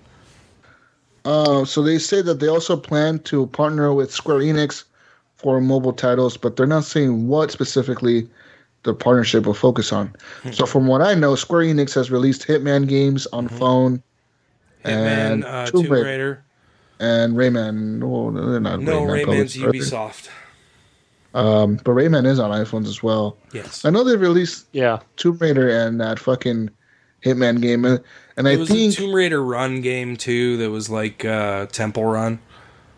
Uh, 1.25 1.65
so 1.65 1.83
they 1.83 1.99
say 1.99 2.23
that 2.23 2.41
they 2.41 2.49
also 2.49 2.77
plan 2.77 3.19
to 3.21 3.47
partner 3.49 3.93
with 3.93 4.13
Square 4.13 4.39
Enix 4.41 4.85
for 5.37 5.61
mobile 5.61 5.93
titles, 5.93 6.37
but 6.37 6.57
they're 6.57 6.67
not 6.67 6.85
saying 6.85 7.29
what 7.29 7.51
specifically 7.51 8.29
the 8.85 8.95
partnership 8.95 9.45
will 9.47 9.55
focus 9.55 9.93
on. 9.93 10.15
Hmm. 10.43 10.53
so 10.53 10.65
from 10.67 10.87
what 10.87 11.03
I 11.03 11.15
know, 11.15 11.35
Square 11.35 11.65
Enix 11.67 11.95
has 11.95 12.11
released 12.11 12.47
Hitman 12.47 12.89
games 12.89 13.27
on 13.33 13.49
phone 13.49 14.03
Mm-hmm. 14.85 14.91
Hitman, 14.91 15.33
and 15.33 15.45
uh, 15.45 15.67
Tomb 15.67 15.83
Tomb 15.83 15.93
Raider. 15.93 16.05
Raider. 16.05 16.45
and 17.01 17.35
Rayman. 17.35 17.99
No, 17.99 18.31
they're 18.31 18.61
not. 18.61 18.81
No, 18.81 19.01
Rayman 19.03 19.25
Rayman's 19.27 19.57
published, 19.59 19.93
Ubisoft. 19.93 20.29
Um, 21.35 21.77
but 21.85 21.93
Rayman 21.93 22.25
is 22.27 22.39
on 22.39 22.51
iPhones 22.53 22.87
as 22.87 23.03
well. 23.03 23.37
Yes. 23.53 23.85
I 23.85 23.91
know 23.91 24.05
they've 24.05 24.21
released 24.21 24.67
Yeah. 24.73 25.01
Tomb 25.17 25.37
Raider 25.39 25.69
and 25.69 26.01
that 26.01 26.21
fucking 26.21 26.71
Hitman 27.25 27.61
game, 27.61 27.99
and, 28.39 28.47
and 28.47 28.57
I 28.57 28.61
was 28.61 28.69
think 28.69 28.93
a 28.95 28.97
Tomb 28.97 29.15
Raider 29.15 29.43
Run 29.43 29.81
game 29.81 30.17
too. 30.17 30.57
That 30.57 30.71
was 30.71 30.89
like 30.89 31.25
uh, 31.25 31.67
Temple 31.67 32.05
Run. 32.05 32.39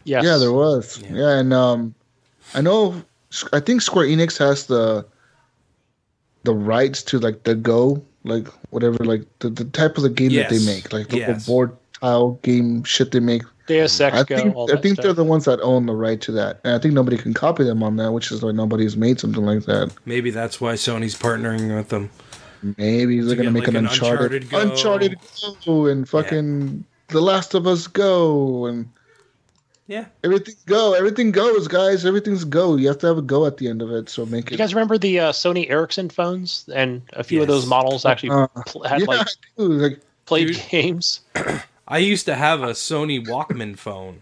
Yes. 0.04 0.24
Yeah, 0.24 0.36
there 0.36 0.52
was. 0.52 1.00
Yeah. 1.02 1.08
Yeah, 1.12 1.38
and 1.38 1.52
um, 1.52 1.94
I 2.54 2.60
know. 2.60 3.02
I 3.52 3.60
think 3.60 3.82
Square 3.82 4.06
Enix 4.06 4.38
has 4.38 4.66
the 4.66 5.06
the 6.44 6.54
rights 6.54 7.02
to 7.04 7.18
like 7.18 7.42
the 7.44 7.54
Go, 7.54 8.02
like 8.24 8.48
whatever, 8.70 8.96
like 9.04 9.22
the, 9.40 9.50
the 9.50 9.64
type 9.64 9.96
of 9.96 10.02
the 10.02 10.10
game 10.10 10.32
that 10.34 10.48
they 10.50 10.64
make, 10.64 10.92
like 10.92 11.08
the 11.08 11.18
Yes. 11.18 11.46
board 11.46 11.76
tile 12.00 12.32
game 12.42 12.82
shit 12.84 13.12
they 13.12 13.20
make. 13.20 13.42
Deus 13.66 14.00
Ex 14.00 14.16
I 14.16 14.24
Go. 14.24 14.36
think 14.36 14.56
all 14.56 14.68
I 14.70 14.74
that 14.74 14.82
think 14.82 15.00
they're 15.00 15.12
the 15.12 15.22
ones 15.22 15.44
that 15.44 15.60
own 15.60 15.86
the 15.86 15.94
right 15.94 16.20
to 16.22 16.32
that, 16.32 16.60
and 16.64 16.74
I 16.74 16.78
think 16.80 16.92
nobody 16.94 17.16
can 17.16 17.34
copy 17.34 17.62
them 17.62 17.82
on 17.84 17.96
that, 17.96 18.10
which 18.12 18.32
is 18.32 18.42
why 18.42 18.50
nobody's 18.50 18.96
made 18.96 19.20
something 19.20 19.44
like 19.44 19.64
that. 19.66 19.92
Maybe 20.06 20.30
that's 20.30 20.60
why 20.60 20.72
Sony's 20.74 21.14
partnering 21.14 21.76
with 21.76 21.88
them. 21.90 22.10
Maybe 22.76 23.20
they're 23.20 23.36
gonna 23.36 23.50
make 23.50 23.62
like, 23.62 23.68
an 23.68 23.76
an 23.76 23.86
Uncharted, 23.86 24.42
Uncharted 24.44 24.50
Go. 24.50 24.60
Uncharted 24.60 25.16
Go, 25.64 25.86
and 25.86 26.08
fucking 26.08 26.84
The 27.08 27.20
Last 27.20 27.54
of 27.54 27.66
Us 27.66 27.86
Go, 27.86 28.66
and 28.66 28.88
Yeah. 29.86 30.04
everything 30.24 30.54
Go. 30.66 30.92
Everything 30.94 31.30
goes, 31.32 31.68
guys. 31.68 32.04
Everything's 32.04 32.44
Go. 32.44 32.76
You 32.76 32.88
have 32.88 32.98
to 32.98 33.06
have 33.06 33.18
a 33.18 33.22
Go 33.22 33.46
at 33.46 33.56
the 33.56 33.68
end 33.68 33.80
of 33.82 33.90
it, 33.90 34.08
so 34.10 34.26
make 34.26 34.46
it. 34.46 34.50
You 34.52 34.54
it. 34.56 34.58
guys 34.58 34.74
remember 34.74 34.98
the 34.98 35.20
uh, 35.20 35.32
Sony 35.32 35.70
Ericsson 35.70 36.10
phones? 36.10 36.68
And 36.74 37.02
a 37.14 37.24
few 37.24 37.40
of 37.40 37.48
those 37.48 37.66
models 37.66 38.04
actually 38.04 38.30
Uh, 38.30 38.46
pl- 38.66 38.84
had 38.84 39.00
yeah, 39.00 39.06
like 39.06 39.26
I. 39.58 39.62
Like 39.62 40.00
played 40.26 40.48
Dude. 40.48 40.62
games. 40.70 41.20
I 41.88 41.98
used 41.98 42.26
to 42.26 42.34
have 42.36 42.62
a 42.62 42.68
Sony 42.68 43.26
Walkman 43.26 43.76
phone. 43.78 44.20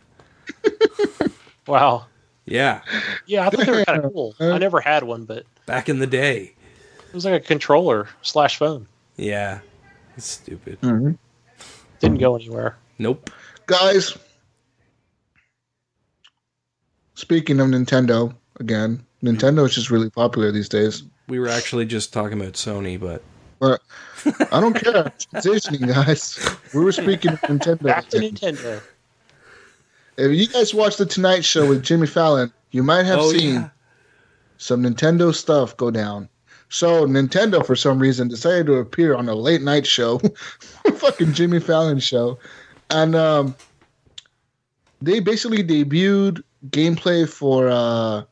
Wow. 1.66 2.06
Yeah, 2.46 2.80
Yeah, 3.26 3.46
I 3.46 3.50
thought 3.50 3.66
they 3.66 3.70
were 3.72 3.84
kind 3.84 4.02
of 4.02 4.10
cool. 4.14 4.34
I 4.40 4.56
never 4.56 4.80
had 4.80 5.04
one, 5.04 5.26
but 5.26 5.44
back 5.66 5.90
in 5.90 5.98
the 5.98 6.06
day. 6.06 6.54
It 7.08 7.14
was 7.14 7.24
like 7.24 7.34
a 7.34 7.44
controller 7.44 8.08
slash 8.22 8.56
phone. 8.58 8.86
Yeah, 9.16 9.60
it's 10.16 10.26
stupid. 10.26 10.80
Mm-hmm. 10.82 11.12
Didn't 12.00 12.18
go 12.18 12.36
anywhere. 12.36 12.76
Nope. 12.98 13.30
guys. 13.66 14.16
Speaking 17.14 17.58
of 17.60 17.66
Nintendo, 17.68 18.34
again, 18.60 19.04
Nintendo 19.22 19.66
is 19.66 19.74
just 19.74 19.90
really 19.90 20.08
popular 20.10 20.52
these 20.52 20.68
days. 20.68 21.02
We 21.28 21.40
were 21.40 21.48
actually 21.48 21.84
just 21.86 22.12
talking 22.12 22.40
about 22.40 22.52
Sony, 22.54 22.98
but 22.98 23.22
But 23.58 23.80
I 24.52 24.60
don't 24.60 24.74
care. 24.74 25.12
Transitioning, 25.34 25.88
guys. 25.92 26.38
We 26.72 26.84
were 26.84 26.92
speaking 26.92 27.32
of 27.32 27.40
Nintendo. 27.40 27.82
Back 27.82 28.08
to. 28.10 28.18
Nintendo. 28.18 28.80
If 30.16 30.32
you 30.32 30.46
guys 30.48 30.72
watched 30.74 30.98
the 30.98 31.06
Tonight 31.06 31.44
Show 31.44 31.68
with 31.68 31.82
Jimmy 31.82 32.06
Fallon, 32.06 32.52
you 32.70 32.82
might 32.84 33.04
have 33.06 33.18
Oh, 33.20 33.32
seen 33.32 33.54
yeah. 33.54 33.68
some 34.58 34.82
Nintendo 34.82 35.34
stuff 35.34 35.76
go 35.76 35.90
down. 35.90 36.28
So 36.68 37.06
Nintendo, 37.06 37.64
for 37.64 37.74
some 37.74 37.98
reason, 37.98 38.28
decided 38.28 38.66
to 38.66 38.74
appear 38.74 39.14
on 39.14 39.28
a 39.28 39.34
late 39.34 39.62
night 39.62 39.86
show, 39.86 40.18
fucking 40.96 41.32
Jimmy 41.32 41.60
Fallon 41.60 41.98
show, 41.98 42.38
and 42.90 43.14
um, 43.14 43.56
they 45.00 45.20
basically 45.20 45.64
debuted 45.64 46.42
gameplay 46.70 47.28
for 47.28 47.68
uh, 47.68 48.22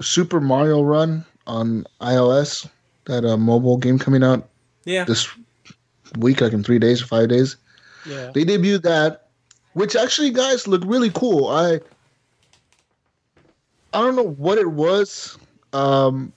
Super 0.00 0.40
Mario 0.40 0.82
Run 0.82 1.24
on 1.46 1.84
iOS, 2.00 2.68
that 3.06 3.24
uh, 3.24 3.36
mobile 3.36 3.76
game 3.76 3.98
coming 3.98 4.22
out 4.22 4.48
yeah, 4.84 5.04
this 5.04 5.28
week, 6.18 6.40
like 6.40 6.52
in 6.52 6.62
three 6.62 6.78
days 6.78 7.02
or 7.02 7.06
five 7.06 7.28
days. 7.28 7.56
Yeah. 8.06 8.30
They 8.34 8.44
debuted 8.44 8.82
that, 8.82 9.28
which 9.72 9.96
actually, 9.96 10.30
guys, 10.30 10.68
look 10.68 10.82
really 10.84 11.10
cool. 11.10 11.48
I 11.48 11.80
I 13.92 14.00
don't 14.00 14.16
know 14.16 14.28
what 14.28 14.58
it 14.58 14.70
was. 14.70 15.38
Um, 15.72 16.32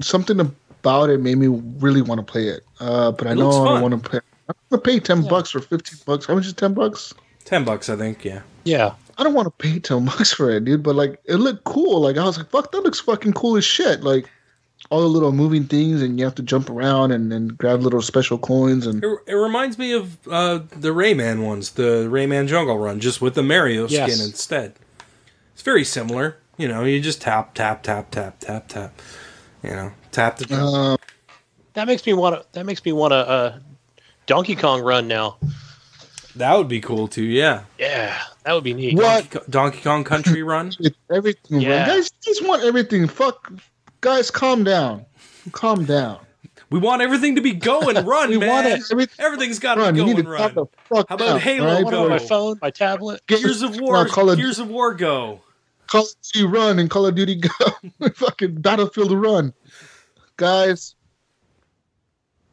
something 0.00 0.40
about 0.40 1.10
it 1.10 1.20
made 1.20 1.38
me 1.38 1.46
really 1.48 2.02
want 2.02 2.18
to 2.18 2.24
play 2.30 2.48
it. 2.48 2.64
Uh, 2.80 3.10
but 3.12 3.26
I 3.26 3.32
It 3.32 3.36
know 3.36 3.50
I 3.50 3.80
don't 3.80 3.82
want 3.90 4.02
to 4.02 4.10
pay. 4.10 4.20
I'm 4.48 4.54
gonna 4.70 4.82
pay 4.82 5.00
ten 5.00 5.22
bucks 5.26 5.54
or 5.54 5.60
fifteen 5.60 5.98
bucks. 6.04 6.26
How 6.26 6.34
much 6.34 6.46
is 6.46 6.52
ten 6.52 6.74
bucks? 6.74 7.14
Ten 7.44 7.64
bucks, 7.64 7.88
I 7.88 7.96
think. 7.96 8.24
Yeah. 8.24 8.42
Yeah. 8.64 8.94
I 9.16 9.22
don't 9.22 9.34
want 9.34 9.46
to 9.46 9.64
pay 9.64 9.78
ten 9.78 10.04
bucks 10.04 10.32
for 10.32 10.50
it, 10.50 10.64
dude. 10.64 10.82
But 10.82 10.96
like, 10.96 11.20
it 11.24 11.36
looked 11.36 11.64
cool. 11.64 12.00
Like 12.00 12.16
I 12.16 12.24
was 12.24 12.36
like, 12.38 12.50
fuck, 12.50 12.72
that 12.72 12.80
looks 12.82 13.00
fucking 13.00 13.32
cool 13.34 13.56
as 13.56 13.64
shit. 13.64 14.02
Like 14.02 14.28
all 14.90 15.00
the 15.00 15.06
little 15.06 15.32
moving 15.32 15.64
things, 15.64 16.02
and 16.02 16.18
you 16.18 16.24
have 16.26 16.34
to 16.34 16.42
jump 16.42 16.68
around 16.68 17.12
and 17.12 17.32
and 17.32 17.56
grab 17.56 17.80
little 17.80 18.02
special 18.02 18.36
coins 18.36 18.86
and. 18.86 19.02
It, 19.02 19.18
it 19.28 19.34
reminds 19.34 19.78
me 19.78 19.92
of 19.92 20.18
uh, 20.28 20.58
the 20.76 20.90
Rayman 20.90 21.46
ones, 21.46 21.70
the 21.70 22.06
Rayman 22.10 22.48
Jungle 22.48 22.76
Run, 22.78 23.00
just 23.00 23.22
with 23.22 23.34
the 23.34 23.42
Mario 23.42 23.86
Yes. 23.88 24.12
skin 24.12 24.26
instead. 24.26 24.74
It's 25.54 25.62
very 25.62 25.84
similar. 25.84 26.36
You 26.58 26.68
know, 26.68 26.84
you 26.84 27.00
just 27.00 27.22
tap, 27.22 27.54
tap, 27.54 27.82
tap, 27.82 28.10
tap, 28.10 28.38
tap, 28.40 28.68
tap. 28.68 29.00
You 29.64 29.70
know, 29.70 29.92
tap 30.12 30.36
the. 30.38 30.44
jump. 30.46 30.74
Uh, 30.74 30.96
That 31.72 31.86
makes 31.86 32.04
me 32.06 32.12
want 32.12 32.36
to. 32.40 32.46
That 32.52 32.66
makes 32.66 32.84
me 32.84 32.92
want 32.92 33.12
to. 33.12 33.16
Uh, 33.16 33.58
Donkey 34.26 34.56
Kong 34.56 34.82
run 34.82 35.08
now. 35.08 35.38
that 36.36 36.56
would 36.56 36.68
be 36.68 36.80
cool 36.80 37.08
too. 37.08 37.24
Yeah. 37.24 37.64
Yeah, 37.78 38.16
that 38.44 38.52
would 38.52 38.64
be 38.64 38.74
neat. 38.74 38.96
What? 38.96 39.30
Donkey, 39.30 39.50
Donkey 39.50 39.80
Kong 39.82 40.04
Country 40.04 40.42
Run. 40.52 40.72
everything. 41.10 41.60
Yeah. 41.60 41.68
Yeah. 41.70 41.86
Guys, 41.86 42.10
just 42.22 42.46
want 42.46 42.62
everything. 42.64 43.06
Fuck, 43.08 43.52
guys, 44.00 44.30
calm 44.30 44.64
down. 44.64 45.06
Calm 45.52 45.84
down. 45.84 46.20
We 46.70 46.78
want 46.80 47.02
everything 47.02 47.34
to 47.36 47.40
be 47.42 47.52
go 47.52 47.80
and 47.88 48.06
run, 48.06 48.30
We 48.30 48.38
man. 48.38 48.48
want. 48.48 48.66
Everything. 48.90 49.24
Everything's 49.24 49.58
got 49.58 49.74
to 49.76 49.92
be 49.92 49.98
You 50.00 50.12
go 50.14 50.18
and 50.20 50.28
run. 50.28 50.40
calm 50.40 50.54
the 50.54 50.66
fuck 50.94 51.08
How 51.08 51.14
about 51.16 51.24
down, 51.26 51.40
Halo 51.40 51.66
all 51.68 51.74
right? 51.74 51.84
What 51.84 51.94
on 51.94 52.08
my 52.08 52.18
phone, 52.18 52.58
my 52.62 52.70
tablet? 52.70 53.20
Gears 53.26 53.62
of 53.62 53.78
War. 53.80 54.04
No, 54.04 54.10
Call 54.10 54.34
Gears 54.36 54.58
of 54.58 54.68
War 54.68 54.94
Go. 54.94 55.40
Call 55.86 56.02
of 56.02 56.08
Duty 56.32 56.46
Run 56.46 56.78
and 56.78 56.90
Call 56.90 57.06
of 57.06 57.14
Duty 57.14 57.36
Go. 57.36 58.08
Fucking 58.14 58.60
Battlefield 58.60 59.12
Run. 59.12 59.52
Guys, 60.36 60.94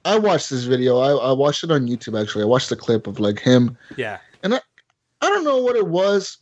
I 0.05 0.17
watched 0.17 0.49
this 0.49 0.63
video. 0.63 0.99
I, 0.99 1.29
I 1.29 1.31
watched 1.31 1.63
it 1.63 1.71
on 1.71 1.87
YouTube 1.87 2.19
actually. 2.19 2.43
I 2.43 2.47
watched 2.47 2.69
the 2.69 2.75
clip 2.75 3.07
of 3.07 3.19
like 3.19 3.39
him. 3.39 3.77
Yeah. 3.97 4.19
And 4.43 4.55
I 4.55 4.59
I 5.21 5.29
don't 5.29 5.43
know 5.43 5.59
what 5.59 5.75
it 5.75 5.87
was, 5.87 6.37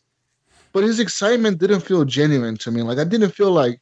but 0.74 0.84
his 0.84 1.00
excitement 1.00 1.60
didn't 1.60 1.82
feel 1.82 2.06
genuine 2.06 2.58
to 2.58 2.72
me. 2.72 2.82
Like 2.82 2.98
I 2.98 3.04
didn't 3.04 3.32
feel 3.32 3.52
like 3.52 3.80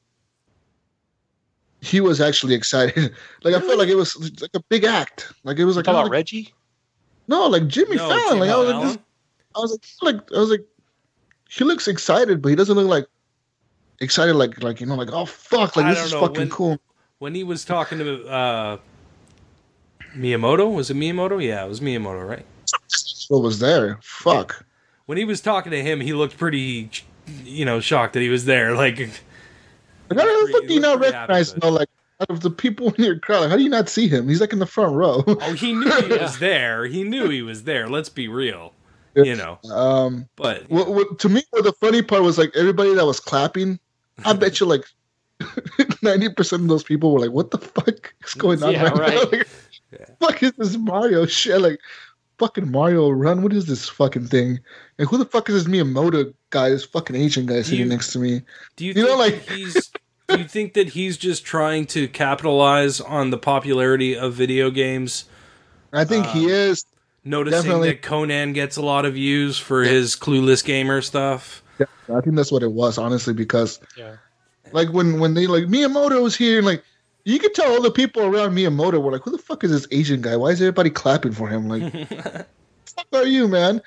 he 1.82 2.02
was 2.02 2.20
actually 2.20 2.56
excited. 2.56 3.14
like 3.44 3.54
I 3.54 3.60
felt 3.60 3.78
like 3.78 3.90
it 3.90 3.96
was 3.96 4.42
like 4.42 4.52
a 4.56 4.64
big 4.70 4.84
act. 4.84 5.32
Like 5.44 5.58
it 5.60 5.66
was 5.66 5.76
like, 5.76 5.86
Talk 5.86 5.94
about 5.94 6.04
like 6.04 6.12
Reggie. 6.12 6.54
no, 7.28 7.48
like 7.48 7.68
Jimmy 7.68 7.96
No, 7.98 8.10
Fallon. 8.10 8.40
Like 8.40 8.50
I 8.50 8.54
Jimmy 8.54 8.66
was 8.66 8.68
like, 8.74 8.82
this, 8.84 8.98
I 9.56 9.60
was 9.60 9.72
like, 10.02 10.16
like 10.16 10.32
I 10.34 10.40
was 10.40 10.50
like, 10.50 10.66
he 11.50 11.64
looks 11.64 11.88
excited, 11.88 12.42
but 12.42 12.50
he 12.50 12.56
doesn't 12.56 12.76
look 12.76 12.88
like 12.88 13.06
excited. 14.00 14.36
Like 14.36 14.62
like 14.64 14.80
you 14.82 14.88
know, 14.88 14.96
like 14.96 15.12
oh 15.12 15.26
fuck, 15.26 15.76
like 15.76 15.86
I 15.88 15.94
this 15.94 16.06
is 16.06 16.14
know, 16.14 16.22
fucking 16.22 16.36
when- 16.38 16.50
cool. 16.50 16.80
when 17.20 17.36
he 17.36 17.44
was 17.44 17.64
talking 17.66 17.98
to 18.00 18.28
uh, 18.28 18.78
Miyamoto, 20.16 20.74
was 20.74 20.90
it 20.90 20.98
Miyamoto? 20.98 21.44
Yeah, 21.44 21.66
it 21.66 21.70
was 21.70 21.80
Miyamoto, 21.80 22.28
right? 22.28 22.46
What 23.30 23.42
was 23.44 23.60
there? 23.60 24.00
Fuck. 24.02 24.66
When 25.06 25.18
he 25.18 25.26
was 25.26 25.42
talking 25.42 25.72
to 25.72 25.82
him, 25.82 26.02
he 26.02 26.14
looked 26.14 26.38
pretty, 26.38 26.90
you 27.44 27.66
know, 27.66 27.80
shocked 27.80 28.14
that 28.14 28.22
he 28.22 28.30
was 28.30 28.46
there. 28.46 28.74
Like, 28.76 29.00
Like, 30.10 30.20
how 30.20 30.46
the 30.46 30.52
fuck 30.54 30.68
do 30.68 30.74
you 30.74 30.80
not 30.80 31.00
recognize? 31.00 31.54
You 31.54 31.60
know, 31.64 31.70
like 31.70 31.90
out 32.22 32.30
of 32.30 32.40
the 32.42 32.50
people 32.50 32.94
in 32.94 33.04
your 33.04 33.20
crowd, 33.20 33.42
like, 33.42 33.50
how 33.50 33.58
do 33.58 33.64
you 33.64 33.70
not 33.70 33.90
see 33.90 34.08
him? 34.08 34.28
He's 34.30 34.40
like 34.42 34.54
in 34.54 34.60
the 34.60 34.66
front 34.66 34.96
row. 34.96 35.24
oh, 35.28 35.54
he 35.54 35.74
knew 35.74 35.92
he 36.04 36.18
was 36.18 36.40
there. 36.40 36.86
He 36.86 37.04
knew 37.04 37.30
he 37.30 37.42
was 37.42 37.64
there. 37.66 37.88
Let's 37.90 38.10
be 38.10 38.28
real, 38.28 38.74
you 39.26 39.36
know. 39.36 39.60
um, 39.72 40.28
But 40.36 40.70
what, 40.70 40.88
what, 40.90 41.20
to 41.20 41.30
me, 41.30 41.44
what 41.52 41.64
the 41.64 41.74
funny 41.74 42.02
part 42.02 42.24
was 42.24 42.38
like 42.38 42.52
everybody 42.56 42.94
that 42.94 43.06
was 43.06 43.20
clapping. 43.20 43.80
I 44.26 44.34
bet 44.42 44.60
you 44.60 44.66
like 44.66 44.84
ninety 46.02 46.30
percent 46.30 46.64
of 46.64 46.68
those 46.68 46.84
people 46.84 47.12
were 47.14 47.20
like, 47.20 47.32
"What 47.32 47.52
the 47.52 47.58
fuck 47.60 48.14
is 48.26 48.34
going 48.34 48.62
on 48.64 48.72
Yeah, 48.74 48.84
right, 48.90 49.00
right. 49.00 49.32
now?" 49.32 49.40
Like, 49.92 50.20
Fuck 50.20 50.44
is 50.44 50.52
this 50.58 50.76
Mario 50.78 51.26
shit? 51.26 51.62
Like, 51.62 51.80
fucking 52.40 52.70
Mario 52.70 53.10
Run. 53.10 53.42
What 53.42 53.54
is 53.54 53.68
this 53.68 53.88
fucking 53.88 54.28
thing? 54.28 54.60
And 55.00 55.08
who 55.08 55.18
the 55.18 55.26
fuck 55.26 55.50
is 55.50 55.64
this 55.64 55.74
Miyamoto 55.74 56.34
guy? 56.50 56.70
This 56.70 56.84
fucking 56.84 57.16
Asian 57.16 57.46
guy 57.46 57.62
sitting 57.62 57.80
you- 57.80 57.86
next 57.86 58.12
to 58.14 58.20
me. 58.20 58.42
do 58.76 58.86
you, 58.86 58.94
You 58.94 59.06
know, 59.06 59.18
like- 59.18 59.48
he's? 59.50 59.92
Do 60.28 60.40
you 60.40 60.44
think 60.44 60.74
that 60.74 60.90
he's 60.90 61.16
just 61.16 61.46
trying 61.46 61.86
to 61.88 62.10
capitalize 62.10 63.00
on 63.00 63.30
the 63.30 63.38
popularity 63.38 64.18
of 64.18 64.34
video 64.34 64.70
games? 64.70 65.24
I 65.94 66.04
think 66.04 66.26
Uh, 66.26 66.34
he 66.34 66.46
is. 66.48 66.84
Noticing 67.28 67.62
Definitely. 67.64 67.88
that 67.90 68.02
Conan 68.02 68.54
gets 68.54 68.78
a 68.78 68.82
lot 68.82 69.06
of 69.06 69.16
views 69.16 69.58
for 69.58 69.84
his 69.84 70.16
clueless 70.16 70.64
gamer 70.64 71.02
stuff. 71.02 71.62
Yeah, 71.80 71.86
I 72.16 72.22
think 72.22 72.36
that's 72.36 72.52
what 72.52 72.64
it 72.64 72.72
was, 72.72 72.98
honestly, 72.98 73.34
because 73.34 73.80
Yeah. 73.98 74.16
like 74.72 74.90
when 74.94 75.20
when 75.20 75.34
they 75.34 75.46
like 75.48 75.66
Miyamoto 75.66 76.24
was 76.24 76.36
here, 76.36 76.58
and 76.58 76.66
like 76.66 76.84
you 77.26 77.40
could 77.40 77.54
tell 77.54 77.72
all 77.72 77.82
the 77.82 77.92
people 77.92 78.24
around 78.24 78.56
Miyamoto 78.56 79.02
were 79.02 79.12
like, 79.12 79.22
"Who 79.24 79.32
the 79.32 79.38
fuck 79.38 79.64
is 79.64 79.72
this 79.72 79.88
Asian 79.92 80.22
guy? 80.22 80.36
Why 80.38 80.50
is 80.50 80.62
everybody 80.62 80.90
clapping 80.90 81.34
for 81.34 81.48
him?" 81.50 81.68
Like, 81.68 81.92
fuck 82.86 83.08
are 83.14 83.26
you, 83.26 83.48
man? 83.48 83.82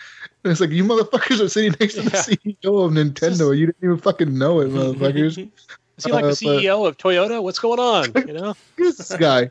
And 0.44 0.50
it's 0.52 0.60
like 0.60 0.70
you 0.70 0.84
motherfuckers 0.84 1.40
are 1.40 1.48
sitting 1.48 1.74
next 1.80 1.94
to 1.94 2.02
the 2.02 2.10
CEO 2.10 2.84
of 2.84 2.92
Nintendo. 2.92 3.56
You 3.56 3.66
didn't 3.66 3.82
even 3.82 3.98
fucking 3.98 4.36
know 4.38 4.60
it, 4.60 4.68
motherfuckers. 4.70 5.50
Is 5.98 6.04
he 6.06 6.12
like 6.12 6.24
Uh, 6.24 6.28
the 6.28 6.32
CEO 6.34 6.86
of 6.86 6.96
Toyota? 6.96 7.42
What's 7.42 7.58
going 7.58 7.78
on? 7.78 8.12
You 8.26 8.32
know? 8.32 8.56
Who's 8.76 8.96
this 8.96 9.14
guy? 9.16 9.50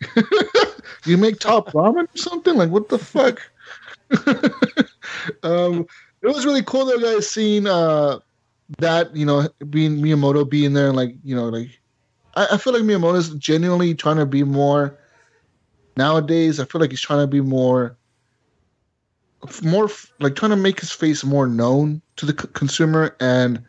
you 1.06 1.16
make 1.16 1.38
top 1.38 1.72
ramen 1.72 2.04
or 2.04 2.18
something? 2.18 2.56
Like 2.56 2.70
what 2.70 2.88
the 2.88 2.98
fuck? 2.98 3.40
um, 5.42 5.86
it 6.22 6.26
was 6.28 6.44
really 6.44 6.62
cool 6.62 6.86
though, 6.86 6.98
guys, 6.98 7.28
seeing 7.28 7.66
uh 7.66 8.18
that 8.78 9.14
you 9.14 9.26
know 9.26 9.48
being 9.70 9.98
Miyamoto 9.98 10.48
being 10.48 10.72
there 10.72 10.88
and 10.88 10.96
like 10.96 11.14
you 11.22 11.36
know 11.36 11.48
like 11.48 11.68
I, 12.34 12.48
I 12.52 12.56
feel 12.56 12.72
like 12.72 12.82
Miyamoto's 12.82 13.30
genuinely 13.34 13.94
trying 13.94 14.16
to 14.16 14.26
be 14.26 14.42
more 14.42 14.98
nowadays. 15.96 16.60
I 16.60 16.64
feel 16.64 16.80
like 16.80 16.90
he's 16.90 17.00
trying 17.00 17.20
to 17.20 17.26
be 17.26 17.40
more 17.40 17.96
more 19.62 19.90
like 20.20 20.36
trying 20.36 20.50
to 20.50 20.56
make 20.56 20.80
his 20.80 20.90
face 20.90 21.24
more 21.24 21.46
known 21.46 22.00
to 22.16 22.26
the 22.26 22.32
c- 22.32 22.48
consumer 22.54 23.14
and 23.20 23.62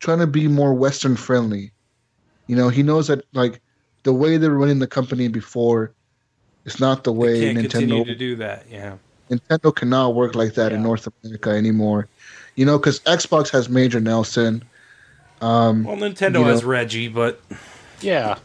trying 0.00 0.18
to 0.18 0.26
be 0.26 0.48
more 0.48 0.74
Western 0.74 1.16
friendly. 1.16 1.72
You 2.48 2.56
know, 2.56 2.68
he 2.68 2.82
knows 2.82 3.08
that 3.08 3.24
like 3.32 3.60
the 4.06 4.12
way 4.12 4.36
they're 4.36 4.52
running 4.52 4.78
the 4.78 4.86
company 4.86 5.26
before 5.26 5.90
is 6.64 6.78
not 6.78 7.02
the 7.02 7.12
way 7.12 7.40
Can't 7.40 7.58
continue 7.58 8.04
Nintendo 8.04 8.06
to 8.06 8.14
do 8.14 8.36
that. 8.36 8.64
Yeah. 8.70 8.94
Nintendo 9.28 9.74
cannot 9.74 10.14
work 10.14 10.36
like 10.36 10.54
that 10.54 10.70
in 10.72 10.84
North 10.84 11.08
America 11.24 11.50
anymore. 11.50 12.06
You 12.54 12.66
know, 12.66 12.78
because 12.78 13.00
Xbox 13.00 13.50
has 13.50 13.68
Major 13.68 13.98
Nelson, 13.98 14.62
um, 15.40 15.82
Well, 15.82 15.96
Nintendo 15.96 16.44
has 16.44 16.62
know- 16.62 16.68
Reggie, 16.68 17.08
but 17.08 17.40
Yeah. 18.00 18.38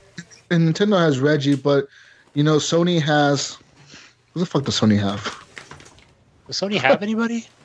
and 0.49 0.73
Nintendo 0.73 0.97
has 0.99 1.19
Reggie, 1.19 1.55
but 1.55 1.87
you 2.33 2.43
know, 2.43 2.57
Sony 2.57 2.99
has. 2.99 3.57
What 4.33 4.39
the 4.39 4.45
fuck 4.47 4.63
does 4.63 4.79
Sony 4.79 4.97
have? 4.99 5.23
Does 6.47 6.59
Sony 6.59 6.77
have 6.79 7.03
anybody? 7.03 7.45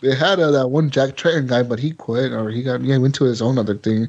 They 0.00 0.14
had 0.14 0.40
uh, 0.40 0.50
that 0.52 0.68
one 0.68 0.88
Jack 0.88 1.10
Tretton 1.18 1.46
guy, 1.46 1.62
but 1.62 1.78
he 1.78 1.90
quit 1.92 2.32
or 2.32 2.48
he 2.48 2.62
got 2.62 2.80
yeah 2.80 2.94
he 2.94 2.98
went 2.98 3.14
to 3.16 3.24
his 3.24 3.42
own 3.42 3.58
other 3.58 3.76
thing. 3.76 4.08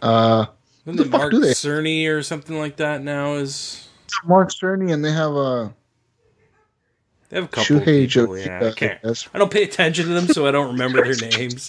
Uh, 0.00 0.46
isn't 0.88 0.96
the 0.96 1.10
fuck 1.10 1.20
Mark 1.20 1.32
do 1.32 1.40
they- 1.40 1.50
Cerny 1.50 2.08
or 2.08 2.22
something 2.22 2.58
like 2.58 2.76
that 2.76 3.02
now? 3.02 3.34
Is 3.34 3.88
Mark 4.24 4.50
Cerny 4.50 4.92
and 4.92 5.04
they 5.04 5.12
have 5.12 5.32
a. 5.34 5.72
they 7.28 7.36
have 7.36 7.44
a 7.44 7.48
couple 7.48 7.76
of 7.76 7.82
Shuhei 7.84 8.10
people? 8.12 8.38
Yeah, 8.38 8.66
I 8.66 8.72
can't. 8.72 9.28
I 9.34 9.38
don't 9.38 9.50
pay 9.52 9.62
attention 9.64 10.06
to 10.06 10.12
them, 10.14 10.26
so 10.28 10.46
I 10.46 10.50
don't 10.50 10.68
remember 10.72 11.02
their 11.04 11.28
names. 11.38 11.68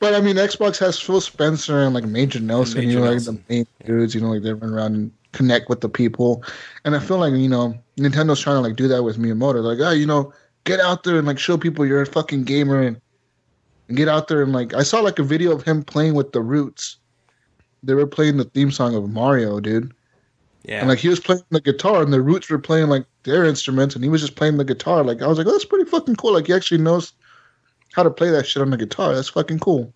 But 0.00 0.14
I 0.14 0.20
mean, 0.20 0.34
Xbox 0.34 0.78
has 0.80 0.98
Phil 0.98 1.20
Spencer 1.20 1.80
and 1.84 1.94
like 1.94 2.04
Major 2.04 2.40
Nelson, 2.40 2.78
Major 2.80 2.90
you 2.90 2.98
know, 2.98 3.10
Nelson. 3.12 3.36
like 3.36 3.46
the 3.46 3.54
main 3.54 3.66
dudes, 3.86 4.14
you 4.16 4.20
know, 4.20 4.30
like 4.30 4.42
they 4.42 4.52
run 4.52 4.74
around 4.74 4.94
and 4.96 5.12
connect 5.30 5.68
with 5.68 5.80
the 5.80 5.88
people. 5.88 6.42
And 6.84 6.96
I 6.96 6.98
feel 6.98 7.18
like 7.18 7.34
you 7.34 7.48
know, 7.48 7.78
Nintendo's 7.96 8.40
trying 8.40 8.56
to 8.56 8.60
like 8.60 8.74
do 8.74 8.88
that 8.88 9.04
with 9.04 9.16
Miyamoto, 9.16 9.62
like, 9.62 9.78
oh, 9.78 9.92
you 9.92 10.06
know, 10.06 10.32
get 10.64 10.80
out 10.80 11.04
there 11.04 11.18
and 11.18 11.26
like 11.28 11.38
show 11.38 11.56
people 11.56 11.86
you're 11.86 12.02
a 12.02 12.06
fucking 12.06 12.42
gamer 12.42 12.82
and, 12.82 13.00
and 13.86 13.96
get 13.96 14.08
out 14.08 14.26
there 14.26 14.42
and 14.42 14.52
like 14.52 14.74
I 14.74 14.82
saw 14.82 15.00
like 15.00 15.20
a 15.20 15.22
video 15.22 15.52
of 15.52 15.62
him 15.62 15.84
playing 15.84 16.14
with 16.14 16.32
the 16.32 16.40
Roots. 16.42 16.96
They 17.82 17.94
were 17.94 18.06
playing 18.06 18.36
the 18.36 18.44
theme 18.44 18.70
song 18.70 18.94
of 18.94 19.10
Mario, 19.10 19.60
dude. 19.60 19.92
Yeah, 20.64 20.78
And 20.78 20.88
like 20.88 21.00
he 21.00 21.08
was 21.08 21.18
playing 21.18 21.42
the 21.50 21.60
guitar 21.60 22.02
and 22.02 22.12
the 22.12 22.20
Roots 22.20 22.48
were 22.48 22.58
playing 22.58 22.88
like 22.88 23.04
their 23.24 23.44
instruments 23.44 23.96
and 23.96 24.04
he 24.04 24.10
was 24.10 24.20
just 24.20 24.36
playing 24.36 24.58
the 24.58 24.64
guitar. 24.64 25.02
Like 25.02 25.20
I 25.20 25.26
was 25.26 25.36
like, 25.36 25.46
oh, 25.46 25.52
that's 25.52 25.64
pretty 25.64 25.90
fucking 25.90 26.16
cool. 26.16 26.34
Like 26.34 26.46
he 26.46 26.52
actually 26.52 26.80
knows 26.80 27.12
how 27.94 28.04
to 28.04 28.10
play 28.10 28.30
that 28.30 28.46
shit 28.46 28.62
on 28.62 28.70
the 28.70 28.76
guitar. 28.76 29.14
That's 29.14 29.28
fucking 29.28 29.58
cool. 29.58 29.92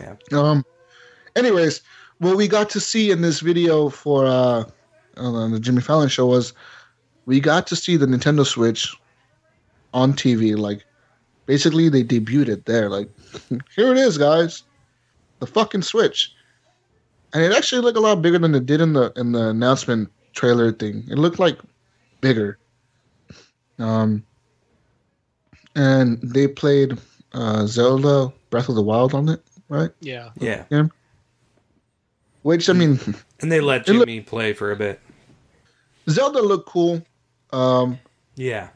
yeah. 0.00 0.16
Um. 0.32 0.64
Anyways, 1.36 1.82
what 2.18 2.36
we 2.36 2.46
got 2.46 2.70
to 2.70 2.80
see 2.80 3.10
in 3.10 3.20
this 3.20 3.40
video 3.40 3.88
for 3.88 4.26
uh, 4.26 4.64
on 5.16 5.52
the 5.52 5.60
Jimmy 5.60 5.80
Fallon 5.80 6.08
show 6.08 6.26
was 6.26 6.52
we 7.26 7.40
got 7.40 7.66
to 7.68 7.76
see 7.76 7.96
the 7.96 8.06
Nintendo 8.06 8.46
Switch 8.46 8.94
on 9.94 10.12
TV. 10.12 10.56
Like, 10.56 10.84
basically, 11.46 11.88
they 11.88 12.04
debuted 12.04 12.48
it 12.48 12.66
there. 12.66 12.88
Like, 12.88 13.08
here 13.74 13.90
it 13.90 13.98
is, 13.98 14.18
guys, 14.18 14.62
the 15.40 15.46
fucking 15.46 15.82
Switch, 15.82 16.32
and 17.34 17.42
it 17.42 17.52
actually 17.52 17.80
looked 17.82 17.96
a 17.98 18.00
lot 18.00 18.22
bigger 18.22 18.38
than 18.38 18.54
it 18.54 18.66
did 18.66 18.80
in 18.80 18.92
the 18.92 19.12
in 19.16 19.32
the 19.32 19.48
announcement 19.48 20.10
trailer 20.34 20.72
thing. 20.72 21.04
It 21.10 21.18
looked 21.18 21.38
like 21.38 21.58
bigger. 22.20 22.58
Um. 23.78 24.24
And 25.74 26.20
they 26.22 26.46
played 26.48 26.98
uh, 27.32 27.64
Zelda 27.66 28.30
Breath 28.50 28.68
of 28.68 28.74
the 28.74 28.82
Wild 28.82 29.14
on 29.14 29.28
it, 29.30 29.42
right? 29.70 29.90
Yeah. 30.00 30.28
Yeah. 30.38 30.64
Which 32.42 32.68
I 32.68 32.74
mean, 32.74 32.98
And 33.40 33.50
they 33.50 33.60
let 33.60 33.88
It 33.88 33.94
look- 33.94 34.06
Jimmy 34.06 34.20
play 34.20 34.52
for 34.52 34.70
a 34.72 34.76
bit. 34.76 35.00
Zelda 36.10 36.42
looked 36.42 36.68
cool, 36.68 37.00
um, 37.52 37.98
Yeah. 38.36 38.68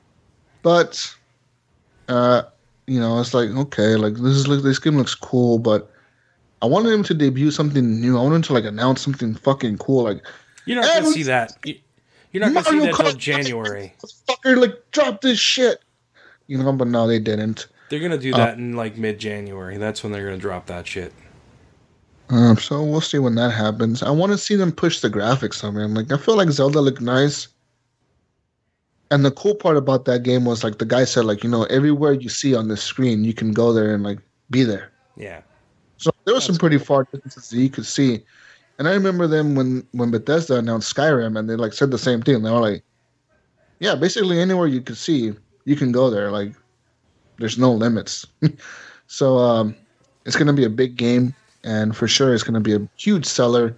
but 0.63 1.15
uh, 2.09 2.43
you 2.87 3.01
know, 3.01 3.19
it's 3.21 3.35
like 3.35 3.51
okay, 3.51 3.97
like 3.97 4.15
this 4.15 4.35
is 4.37 4.45
this 4.63 4.79
game 4.79 4.97
looks 4.97 5.15
cool, 5.15 5.59
but 5.59 5.91
I 6.63 6.67
wanted 6.67 6.93
him 6.93 7.03
to 7.05 7.15
debut 7.15 7.51
something 7.51 8.01
new. 8.01 8.19
I 8.19 8.23
wanted 8.23 8.37
him 8.37 8.43
to 8.43 8.53
like 8.55 8.65
announce 8.65 9.03
something 9.03 9.35
fucking 9.35 9.79
cool, 9.79 10.05
like 10.05 10.23
You're 10.65 10.81
not 10.81 10.87
gonna 11.03 11.11
see 11.13 11.23
that. 11.25 11.53
You- 11.65 11.79
You're 12.33 12.45
not 12.45 12.55
gonna 12.65 12.81
see 12.81 12.87
that 12.87 12.99
until 12.99 13.13
January. 13.17 13.95
fucker, 14.29 14.57
like 14.61 14.75
drop 14.93 15.21
this 15.21 15.39
shit, 15.39 15.81
you 16.47 16.59
know. 16.59 16.73
But 16.73 16.89
no, 16.89 17.07
they 17.07 17.19
didn't. 17.19 17.67
They're 17.89 18.01
gonna 18.01 18.19
do 18.19 18.33
Uh, 18.35 18.39
that 18.39 18.59
in 18.59 18.75
like 18.75 18.97
mid 18.97 19.19
January. 19.19 19.77
That's 19.79 20.03
when 20.03 20.13
they're 20.13 20.25
gonna 20.25 20.39
drop 20.39 20.67
that 20.67 20.87
shit. 20.87 21.13
Um, 22.29 22.57
so 22.59 22.83
we'll 22.83 23.01
see 23.01 23.19
when 23.21 23.37
that 23.37 23.51
happens. 23.53 24.03
I 24.03 24.11
want 24.11 24.33
to 24.33 24.39
see 24.39 24.57
them 24.57 24.73
push 24.73 25.01
the 25.01 25.09
graphics 25.09 25.63
on 25.63 25.75
man. 25.75 25.95
Like 25.95 26.11
I 26.11 26.17
feel 26.17 26.37
like 26.37 26.51
Zelda 26.51 26.81
looked 26.81 27.01
nice. 27.01 27.47
And 29.13 29.25
the 29.25 29.31
cool 29.31 29.55
part 29.55 29.77
about 29.77 30.05
that 30.07 30.25
game 30.25 30.45
was 30.45 30.65
like 30.65 30.79
the 30.79 30.85
guy 30.85 31.05
said, 31.05 31.25
like, 31.27 31.45
you 31.45 31.49
know, 31.51 31.63
everywhere 31.65 32.13
you 32.15 32.29
see 32.29 32.57
on 32.57 32.67
the 32.67 32.77
screen, 32.77 33.23
you 33.23 33.33
can 33.33 33.53
go 33.53 33.73
there 33.73 33.95
and 33.95 34.03
like 34.03 34.19
be 34.51 34.65
there. 34.65 34.91
Yeah. 35.17 35.43
So 35.99 36.11
there 36.25 36.35
was 36.35 36.45
some 36.45 36.57
pretty 36.57 36.79
far 36.79 37.05
distances 37.05 37.51
that 37.51 37.59
you 37.59 37.71
could 37.71 37.87
see. 37.87 38.25
And 38.79 38.89
I 38.89 38.93
remember 38.93 39.27
them 39.27 39.55
when 39.55 39.87
when 39.93 40.11
Bethesda 40.11 40.57
announced 40.57 40.95
Skyrim 40.95 41.39
and 41.39 41.49
they 41.49 41.57
like 41.57 41.73
said 41.73 41.91
the 41.91 41.99
same 41.99 42.23
thing. 42.23 42.43
They 42.43 42.51
were 42.51 42.61
like, 42.61 42.83
Yeah, 43.81 43.95
basically 43.95 44.41
anywhere 44.41 44.67
you 44.67 44.81
could 44.81 44.97
see, 44.97 45.33
you 45.65 45.77
can 45.77 45.93
go 45.93 46.11
there. 46.11 46.31
Like 46.31 46.53
there's 47.39 47.59
no 47.59 47.73
limits. 47.73 48.27
so 49.07 49.39
um 49.39 49.77
it's 50.27 50.37
gonna 50.37 50.53
be 50.53 50.65
a 50.65 50.71
big 50.71 50.97
game 50.97 51.35
and 51.65 51.97
for 51.97 52.09
sure 52.09 52.35
it's 52.35 52.43
gonna 52.43 52.61
be 52.61 52.75
a 52.75 52.89
huge 52.97 53.27
seller, 53.27 53.77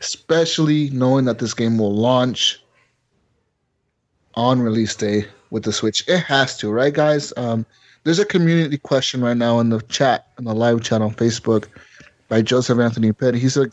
especially 0.00 0.90
knowing 0.90 1.24
that 1.26 1.38
this 1.38 1.54
game 1.54 1.78
will 1.78 1.94
launch 1.94 2.62
on 4.34 4.60
release 4.60 4.94
day 4.94 5.26
with 5.50 5.64
the 5.64 5.72
Switch. 5.72 6.04
It 6.08 6.20
has 6.20 6.56
to, 6.58 6.70
right 6.70 6.94
guys? 6.94 7.32
Um 7.36 7.66
there's 8.04 8.18
a 8.18 8.24
community 8.24 8.78
question 8.78 9.20
right 9.20 9.36
now 9.36 9.60
in 9.60 9.70
the 9.70 9.80
chat, 9.82 10.28
in 10.38 10.44
the 10.44 10.54
live 10.54 10.82
chat 10.82 11.02
on 11.02 11.14
Facebook 11.14 11.66
by 12.28 12.42
Joseph 12.42 12.78
Anthony 12.78 13.12
Pitt. 13.12 13.34
He's 13.34 13.56
like, 13.56 13.72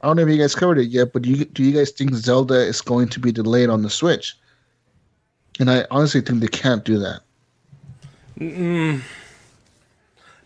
I 0.00 0.06
don't 0.06 0.16
know 0.16 0.22
if 0.22 0.28
you 0.28 0.38
guys 0.38 0.54
covered 0.54 0.78
it 0.78 0.88
yet, 0.88 1.12
but 1.12 1.22
do 1.22 1.30
you, 1.30 1.44
do 1.44 1.62
you 1.62 1.72
guys 1.72 1.90
think 1.90 2.14
Zelda 2.14 2.54
is 2.54 2.80
going 2.80 3.08
to 3.08 3.20
be 3.20 3.32
delayed 3.32 3.68
on 3.68 3.82
the 3.82 3.90
Switch? 3.90 4.36
And 5.60 5.70
I 5.70 5.86
honestly 5.90 6.20
think 6.20 6.40
they 6.40 6.48
can't 6.48 6.84
do 6.84 6.98
that. 7.00 7.20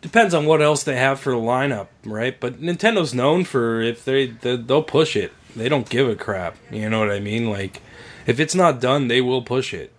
Depends 0.00 0.34
on 0.34 0.46
what 0.46 0.62
else 0.62 0.82
they 0.82 0.96
have 0.96 1.20
for 1.20 1.32
the 1.32 1.38
lineup, 1.38 1.88
right? 2.04 2.38
But 2.40 2.60
Nintendo's 2.60 3.12
known 3.14 3.44
for 3.44 3.80
if 3.80 4.04
they, 4.04 4.26
they 4.26 4.56
they'll 4.56 4.82
push 4.82 5.14
it. 5.14 5.32
They 5.54 5.68
don't 5.68 5.88
give 5.88 6.08
a 6.08 6.16
crap. 6.16 6.56
You 6.70 6.88
know 6.88 6.98
what 6.98 7.10
I 7.10 7.20
mean? 7.20 7.50
Like 7.50 7.82
if 8.26 8.40
it's 8.40 8.54
not 8.54 8.80
done, 8.80 9.08
they 9.08 9.20
will 9.20 9.42
push 9.42 9.74
it. 9.74 9.92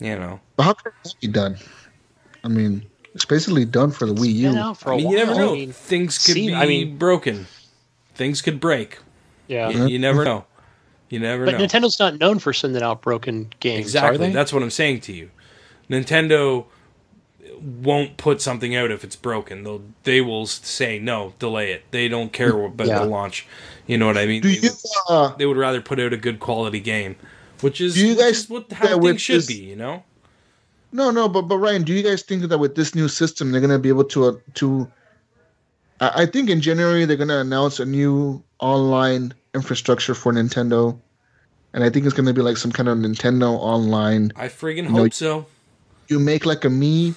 You 0.00 0.18
know. 0.18 0.40
But 0.56 0.62
how 0.62 0.72
can 0.72 0.92
it 1.04 1.14
be 1.20 1.28
done? 1.28 1.58
I 2.44 2.48
mean, 2.48 2.84
it's 3.14 3.24
basically 3.24 3.64
done 3.64 3.90
for 3.90 4.06
the 4.06 4.14
Wii 4.14 4.32
U. 4.34 4.56
Out 4.56 4.78
for 4.78 4.90
a 4.90 4.94
I 4.94 4.96
mean, 4.96 5.04
while. 5.06 5.12
you 5.14 5.18
never 5.18 5.34
know. 5.34 5.50
I 5.52 5.54
mean, 5.54 5.72
Things 5.72 6.18
could 6.18 6.34
see- 6.34 6.48
be 6.48 6.54
I 6.54 6.66
mean- 6.66 6.96
broken. 6.98 7.46
Things 8.14 8.42
could 8.42 8.60
break. 8.60 8.98
yeah. 9.48 9.68
You, 9.70 9.86
you 9.86 9.98
never 9.98 10.24
know. 10.24 10.44
You 11.08 11.18
never 11.20 11.44
But 11.44 11.58
know. 11.58 11.64
Nintendo's 11.66 11.98
not 11.98 12.18
known 12.18 12.38
for 12.38 12.52
sending 12.52 12.82
out 12.82 13.02
broken 13.02 13.52
games, 13.60 13.80
Exactly. 13.86 14.14
are 14.14 14.18
they? 14.18 14.30
That's 14.32 14.52
what 14.52 14.62
I'm 14.62 14.70
saying 14.70 15.00
to 15.02 15.12
you. 15.12 15.30
Nintendo 15.90 16.64
won't 17.60 18.16
put 18.16 18.40
something 18.40 18.74
out 18.74 18.90
if 18.90 19.04
it's 19.04 19.16
broken. 19.16 19.62
They'll 19.62 19.82
they 20.04 20.20
will 20.20 20.46
say 20.46 20.98
no, 20.98 21.34
delay 21.38 21.72
it. 21.72 21.84
They 21.90 22.08
don't 22.08 22.32
care 22.32 22.50
about 22.64 22.86
Yeah. 22.86 23.00
the 23.00 23.04
launch. 23.06 23.46
You 23.86 23.98
know 23.98 24.06
what 24.06 24.16
I 24.18 24.26
mean? 24.26 24.42
Do 24.42 24.48
they, 24.48 24.54
you, 24.60 24.70
would, 24.70 25.14
uh, 25.14 25.36
they 25.36 25.46
would 25.46 25.56
rather 25.56 25.80
put 25.80 26.00
out 26.00 26.12
a 26.12 26.16
good 26.16 26.40
quality 26.40 26.80
game, 26.80 27.16
which 27.60 27.80
is, 27.80 27.94
Do 27.94 28.00
you 28.00 28.08
which 28.10 28.18
guys 28.18 28.38
is 28.40 28.50
what 28.50 28.68
think 28.68 28.80
how 28.80 29.00
things 29.00 29.20
should 29.20 29.36
this- 29.40 29.46
be. 29.46 29.54
You 29.54 29.76
know? 29.76 30.04
No, 30.92 31.10
no, 31.10 31.28
but 31.28 31.42
but 31.42 31.56
Ryan, 31.58 31.82
do 31.82 31.92
you 31.92 32.02
guys 32.02 32.22
think 32.22 32.42
that 32.48 32.58
with 32.58 32.74
this 32.74 32.94
new 32.94 33.08
system, 33.08 33.50
they're 33.50 33.60
gonna 33.60 33.78
be 33.78 33.88
able 33.88 34.04
to 34.04 34.24
uh, 34.26 34.32
to? 34.54 34.90
I, 36.00 36.22
I 36.22 36.26
think 36.26 36.50
in 36.50 36.60
January 36.60 37.04
they're 37.04 37.16
gonna 37.16 37.38
announce 37.40 37.80
a 37.80 37.84
new 37.84 38.42
online 38.60 39.34
infrastructure 39.54 40.14
for 40.14 40.32
Nintendo, 40.32 40.98
and 41.74 41.82
I 41.84 41.90
think 41.90 42.06
it's 42.06 42.14
gonna 42.14 42.32
be 42.32 42.42
like 42.42 42.56
some 42.56 42.72
kind 42.72 42.88
of 42.88 42.98
Nintendo 42.98 43.50
online 43.58 44.32
I 44.36 44.48
friggin' 44.48 44.84
know, 44.90 45.02
hope 45.02 45.12
so. 45.14 45.46
you 46.08 46.18
make 46.18 46.46
like 46.46 46.64
a 46.64 46.70
me 46.70 47.14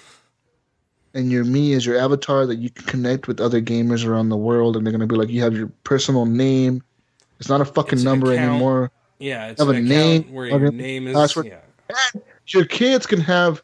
and 1.14 1.32
your 1.32 1.44
me 1.46 1.72
is 1.74 1.86
your 1.86 1.98
avatar 1.98 2.46
that 2.46 2.58
you 2.58 2.70
can 2.70 2.86
connect 2.86 3.28
with 3.28 3.40
other 3.40 3.62
gamers 3.62 4.06
around 4.06 4.30
the 4.30 4.38
world 4.38 4.76
and 4.76 4.86
they're 4.86 4.92
gonna 4.92 5.08
be 5.08 5.16
like 5.16 5.30
you 5.30 5.42
have 5.42 5.56
your 5.56 5.68
personal 5.84 6.26
name 6.26 6.84
it's 7.40 7.48
not 7.50 7.62
a 7.62 7.66
fucking 7.66 8.04
number 8.04 8.32
account. 8.34 8.50
anymore 8.52 8.92
Yeah, 9.20 9.48
it's 9.48 9.60
Have 9.62 9.70
an 9.70 9.78
a 9.78 9.82
name, 9.82 10.24
where 10.34 10.48
your 10.48 10.72
name 10.72 11.08
is. 11.08 11.14
password. 11.16 11.48
Yeah. 11.48 11.60
and 12.14 12.22
your 12.48 12.66
kids 12.66 13.06
can 13.06 13.20
have 13.22 13.62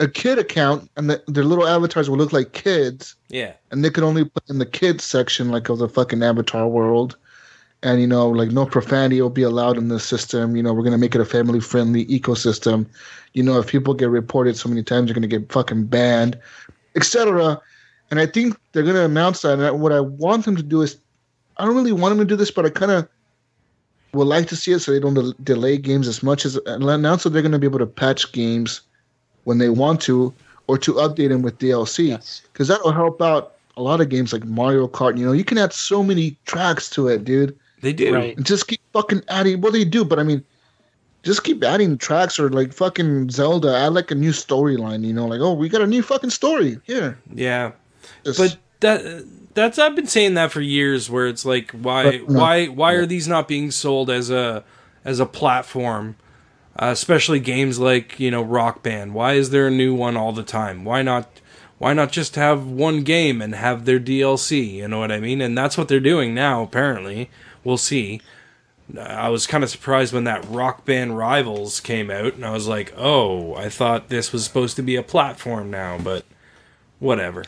a 0.00 0.06
kid 0.08 0.38
account 0.38 0.90
and 0.96 1.10
the, 1.10 1.22
their 1.26 1.44
little 1.44 1.66
avatars 1.66 2.08
will 2.08 2.16
look 2.18 2.32
like 2.32 2.52
kids. 2.52 3.14
Yeah. 3.28 3.52
and 3.70 3.84
they 3.84 3.90
could 3.90 4.04
only 4.04 4.24
put 4.24 4.48
in 4.48 4.58
the 4.58 4.66
kids 4.66 5.04
section 5.04 5.50
like 5.50 5.68
of 5.68 5.78
the 5.78 5.88
fucking 5.88 6.22
avatar 6.22 6.68
world. 6.68 7.16
And 7.82 8.00
you 8.00 8.06
know 8.08 8.28
like 8.28 8.50
no 8.50 8.66
profanity 8.66 9.20
will 9.22 9.30
be 9.30 9.42
allowed 9.42 9.76
in 9.76 9.88
the 9.88 10.00
system. 10.00 10.56
You 10.56 10.62
know 10.62 10.72
we're 10.72 10.82
going 10.82 10.92
to 10.92 10.98
make 10.98 11.14
it 11.14 11.20
a 11.20 11.24
family 11.24 11.60
friendly 11.60 12.06
ecosystem. 12.06 12.86
You 13.34 13.42
know 13.42 13.58
if 13.60 13.68
people 13.68 13.94
get 13.94 14.08
reported 14.10 14.56
so 14.56 14.68
many 14.68 14.82
times 14.82 15.06
they're 15.06 15.14
going 15.14 15.28
to 15.28 15.38
get 15.38 15.52
fucking 15.52 15.84
banned 15.86 16.38
etc 16.96 17.60
and 18.10 18.18
i 18.18 18.26
think 18.26 18.56
they're 18.72 18.82
going 18.82 18.96
to 18.96 19.04
announce 19.04 19.42
that. 19.42 19.52
And 19.52 19.62
I- 19.62 19.70
what 19.70 19.92
i 19.92 20.00
want 20.00 20.44
them 20.46 20.56
to 20.56 20.62
do 20.62 20.80
is 20.82 20.96
i 21.58 21.64
don't 21.64 21.76
really 21.76 21.92
want 21.92 22.10
them 22.16 22.18
to 22.18 22.24
do 22.24 22.34
this 22.36 22.50
but 22.50 22.64
i 22.66 22.70
kind 22.70 22.90
of 22.90 23.06
would 24.14 24.26
like 24.26 24.48
to 24.48 24.56
see 24.56 24.72
it 24.72 24.78
so 24.80 24.90
they 24.90 24.98
don't 24.98 25.14
del- 25.14 25.34
delay 25.44 25.76
games 25.76 26.08
as 26.08 26.22
much 26.22 26.44
as 26.46 26.56
and 26.66 26.82
announce 26.82 27.22
that 27.22 27.30
they're 27.30 27.42
going 27.42 27.52
to 27.52 27.58
be 27.58 27.66
able 27.66 27.78
to 27.78 27.86
patch 27.86 28.32
games 28.32 28.80
when 29.48 29.56
they 29.58 29.70
want 29.70 29.98
to 30.02 30.32
or 30.66 30.76
to 30.76 30.92
update 31.04 31.30
them 31.30 31.40
with 31.40 31.58
dlc 31.58 31.96
Yes. 32.06 32.42
because 32.52 32.68
that'll 32.68 32.92
help 32.92 33.22
out 33.22 33.54
a 33.78 33.82
lot 33.82 34.00
of 34.02 34.08
games 34.10 34.32
like 34.32 34.44
Mario 34.44 34.88
Kart. 34.88 35.16
You 35.16 35.24
know, 35.24 35.32
you 35.32 35.44
can 35.44 35.56
add 35.56 35.72
so 35.72 36.02
many 36.02 36.36
tracks 36.46 36.90
to 36.90 37.06
it, 37.08 37.24
dude, 37.24 37.56
They 37.80 37.92
do. 37.92 38.12
Right. 38.14 38.36
and 38.36 38.44
just 38.44 38.66
keep 38.68 38.80
fucking 38.92 39.22
adding. 39.28 39.60
Well, 39.60 39.70
they 39.72 39.84
do, 39.84 40.04
but 40.04 40.18
I 40.18 40.24
mean, 40.24 40.44
just 41.22 41.44
keep 41.44 41.62
adding 41.62 41.96
tracks 41.96 42.38
or 42.40 42.50
like 42.50 42.72
fucking 42.72 43.30
Zelda. 43.30 43.76
Add 43.76 43.94
like 43.94 44.10
a 44.10 44.16
new 44.16 44.32
storyline. 44.32 45.04
You 45.04 45.12
know, 45.12 45.26
like 45.26 45.40
oh, 45.40 45.52
we 45.54 45.68
got 45.68 45.80
a 45.80 45.86
new 45.86 46.02
fucking 46.02 46.30
story 46.30 46.80
here. 46.84 47.18
Yeah. 47.32 47.72
Just, 48.24 48.38
But 48.38 48.56
that 48.80 49.24
that's 49.54 49.78
I've 49.78 49.94
been 49.94 50.06
saying 50.08 50.34
that 50.34 50.50
for 50.50 50.60
years. 50.60 51.08
Where 51.08 51.28
it's 51.28 51.44
like, 51.44 51.70
why 51.70 52.02
no. 52.02 52.10
Uh, 52.10 52.38
why 52.40 52.66
why 52.66 52.92
are 52.94 53.06
these 53.06 53.28
not 53.28 53.46
being 53.46 53.70
sold 53.70 54.10
as 54.10 54.28
a 54.28 54.64
as 55.04 55.20
a 55.20 55.26
platform? 55.26 56.16
Uh, 56.80 56.90
especially 56.92 57.40
games 57.40 57.80
like 57.80 58.20
you 58.20 58.30
know 58.30 58.42
Rock 58.42 58.82
Band. 58.82 59.12
Why 59.12 59.32
is 59.32 59.50
there 59.50 59.66
a 59.66 59.70
new 59.70 59.94
one 59.94 60.16
all 60.16 60.32
the 60.32 60.44
time? 60.44 60.84
Why 60.84 61.02
not? 61.02 61.40
Why 61.78 61.92
not 61.92 62.12
just 62.12 62.34
have 62.36 62.66
one 62.66 63.02
game 63.02 63.40
and 63.42 63.54
have 63.54 63.84
their 63.84 64.00
DLC? 64.00 64.74
You 64.74 64.88
know 64.88 64.98
what 64.98 65.12
I 65.12 65.20
mean? 65.20 65.40
And 65.40 65.56
that's 65.56 65.76
what 65.76 65.88
they're 65.88 66.00
doing 66.00 66.34
now. 66.34 66.62
Apparently, 66.62 67.30
we'll 67.64 67.78
see. 67.78 68.20
I 68.98 69.28
was 69.28 69.46
kind 69.46 69.62
of 69.62 69.70
surprised 69.70 70.12
when 70.12 70.24
that 70.24 70.48
Rock 70.48 70.84
Band 70.84 71.18
Rivals 71.18 71.78
came 71.80 72.10
out, 72.10 72.34
and 72.34 72.44
I 72.44 72.52
was 72.52 72.68
like, 72.68 72.92
"Oh, 72.96 73.54
I 73.54 73.68
thought 73.68 74.08
this 74.08 74.32
was 74.32 74.44
supposed 74.44 74.76
to 74.76 74.82
be 74.82 74.96
a 74.96 75.02
platform 75.02 75.70
now." 75.70 75.98
But 75.98 76.24
whatever. 77.00 77.44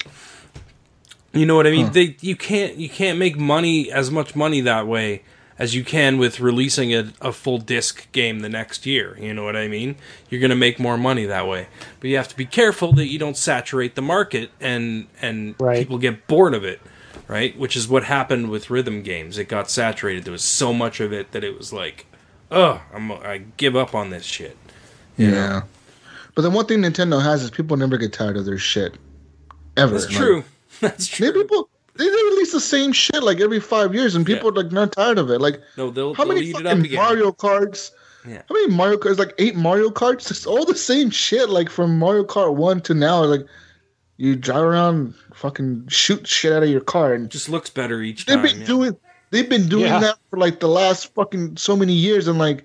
You 1.32 1.47
know 1.47 1.55
what 1.55 1.69
I 1.69 1.70
mean? 1.70 1.93
They 1.93 2.16
you 2.20 2.35
can't 2.35 2.77
you 2.77 2.89
can't 2.89 3.19
make 3.19 3.39
money 3.39 3.93
as 3.93 4.11
much 4.11 4.35
money 4.35 4.61
that 4.62 4.89
way 4.89 5.23
as 5.61 5.74
you 5.74 5.85
can 5.85 6.16
with 6.19 6.41
releasing 6.41 6.93
a, 6.95 7.12
a 7.20 7.32
full 7.32 7.59
disc 7.59 8.11
game 8.12 8.41
the 8.41 8.49
next 8.49 8.87
year. 8.87 9.16
You 9.20 9.35
know 9.35 9.45
what 9.45 9.55
I 9.57 9.69
mean? 9.69 9.95
You're 10.31 10.41
gonna 10.41 10.57
make 10.57 10.78
more 10.81 10.97
money 10.97 11.27
that 11.27 11.47
way, 11.47 11.69
but 12.01 12.09
you 12.11 12.16
have 12.16 12.28
to 12.28 12.37
be 12.37 12.47
careful 12.47 12.93
that 12.95 13.07
you 13.09 13.19
don't 13.19 13.37
saturate 13.37 13.95
the 13.95 14.03
market 14.03 14.51
and 14.61 15.07
and 15.20 15.55
Right. 15.61 15.78
people 15.78 15.99
get 15.99 16.27
bored 16.27 16.55
of 16.55 16.65
it, 16.65 16.81
right? 17.28 17.57
Which 17.59 17.77
is 17.77 17.87
what 17.87 18.05
happened 18.05 18.49
with 18.51 18.70
rhythm 18.70 19.03
games. 19.03 19.37
It 19.39 19.49
got 19.49 19.70
saturated. 19.70 20.24
There 20.24 20.32
was 20.32 20.43
so 20.43 20.73
much 20.73 20.99
of 20.99 21.12
it 21.12 21.32
that 21.32 21.45
it 21.45 21.57
was 21.59 21.73
like, 21.73 22.07
oh, 22.51 22.81
I'm 22.95 23.12
I 23.12 23.43
give 23.59 23.77
up 23.77 23.95
on 23.95 24.09
this 24.11 24.24
shit. 24.24 24.57
yeah. 25.19 25.62
But 26.35 26.43
the 26.43 26.51
one 26.51 26.65
thing 26.66 26.78
Nintendo 26.78 27.23
has 27.23 27.43
is 27.43 27.51
people 27.51 27.77
never 27.77 27.99
get 27.99 28.12
tired 28.15 28.37
of 28.39 28.47
their 28.47 28.57
shit. 28.57 28.95
Ever. 29.77 29.93
That's 29.99 30.07
Like, 30.07 30.16
true. 30.16 30.45
That's 30.81 31.09
they- 31.09 31.31
true. 31.31 31.43
people 31.43 31.69
they, 32.01 32.09
they 32.09 32.22
release 32.32 32.52
the 32.52 32.60
same 32.60 32.93
shit 32.93 33.22
like 33.22 33.40
every 33.40 33.60
five 33.60 33.94
years, 33.94 34.14
and 34.14 34.24
people 34.27 34.48
are 34.48 34.52
like 34.62 34.72
not 34.72 34.93
tired 34.93 35.18
of 35.18 35.31
it. 35.31 35.40
Like 35.40 35.60
No, 35.77 35.90
they'll, 35.90 36.14
how 36.14 36.24
they'll 36.24 36.35
many 36.35 36.47
eat 36.47 36.56
it 36.56 36.66
up 36.66 36.72
fucking 36.72 36.85
again. 36.86 36.97
Mario 36.97 37.32
Karts? 37.32 37.90
Yeah. 38.27 38.43
How 38.48 38.55
many 38.55 38.68
Mario 38.74 38.97
Karts? 38.98 39.18
Like 39.18 39.35
eight 39.39 39.55
Mario 39.56 39.90
Karts? 39.90 40.31
It's 40.31 40.47
all 40.47 40.64
the 40.64 40.74
same 40.74 41.10
shit. 41.10 41.48
Like 41.51 41.68
from 41.70 41.98
Mario 41.98 42.24
Kart 42.24 42.55
one 42.56 42.81
to 42.82 42.94
now. 42.94 43.22
Like 43.24 43.47
you 44.16 44.36
drive 44.36 44.62
around, 44.62 45.14
fucking 45.35 45.89
shoot 45.89 46.27
shit 46.27 46.52
out 46.52 46.62
of 46.62 46.68
your 46.68 46.81
car, 46.82 47.14
and 47.14 47.31
just 47.31 47.48
looks 47.48 47.70
better 47.70 48.01
each 48.02 48.27
they've 48.27 48.36
time. 48.36 48.44
been 48.47 48.60
yeah. 48.60 48.66
doing. 48.66 48.97
They've 49.31 49.48
been 49.48 49.68
doing 49.68 49.85
Yeah. 49.85 50.01
that 50.01 50.18
for 50.28 50.39
like 50.39 50.60
the 50.60 50.68
last 50.68 51.14
fucking 51.14 51.56
so 51.56 51.77
many 51.77 51.93
years, 51.93 52.27
and 52.28 52.39
like 52.39 52.64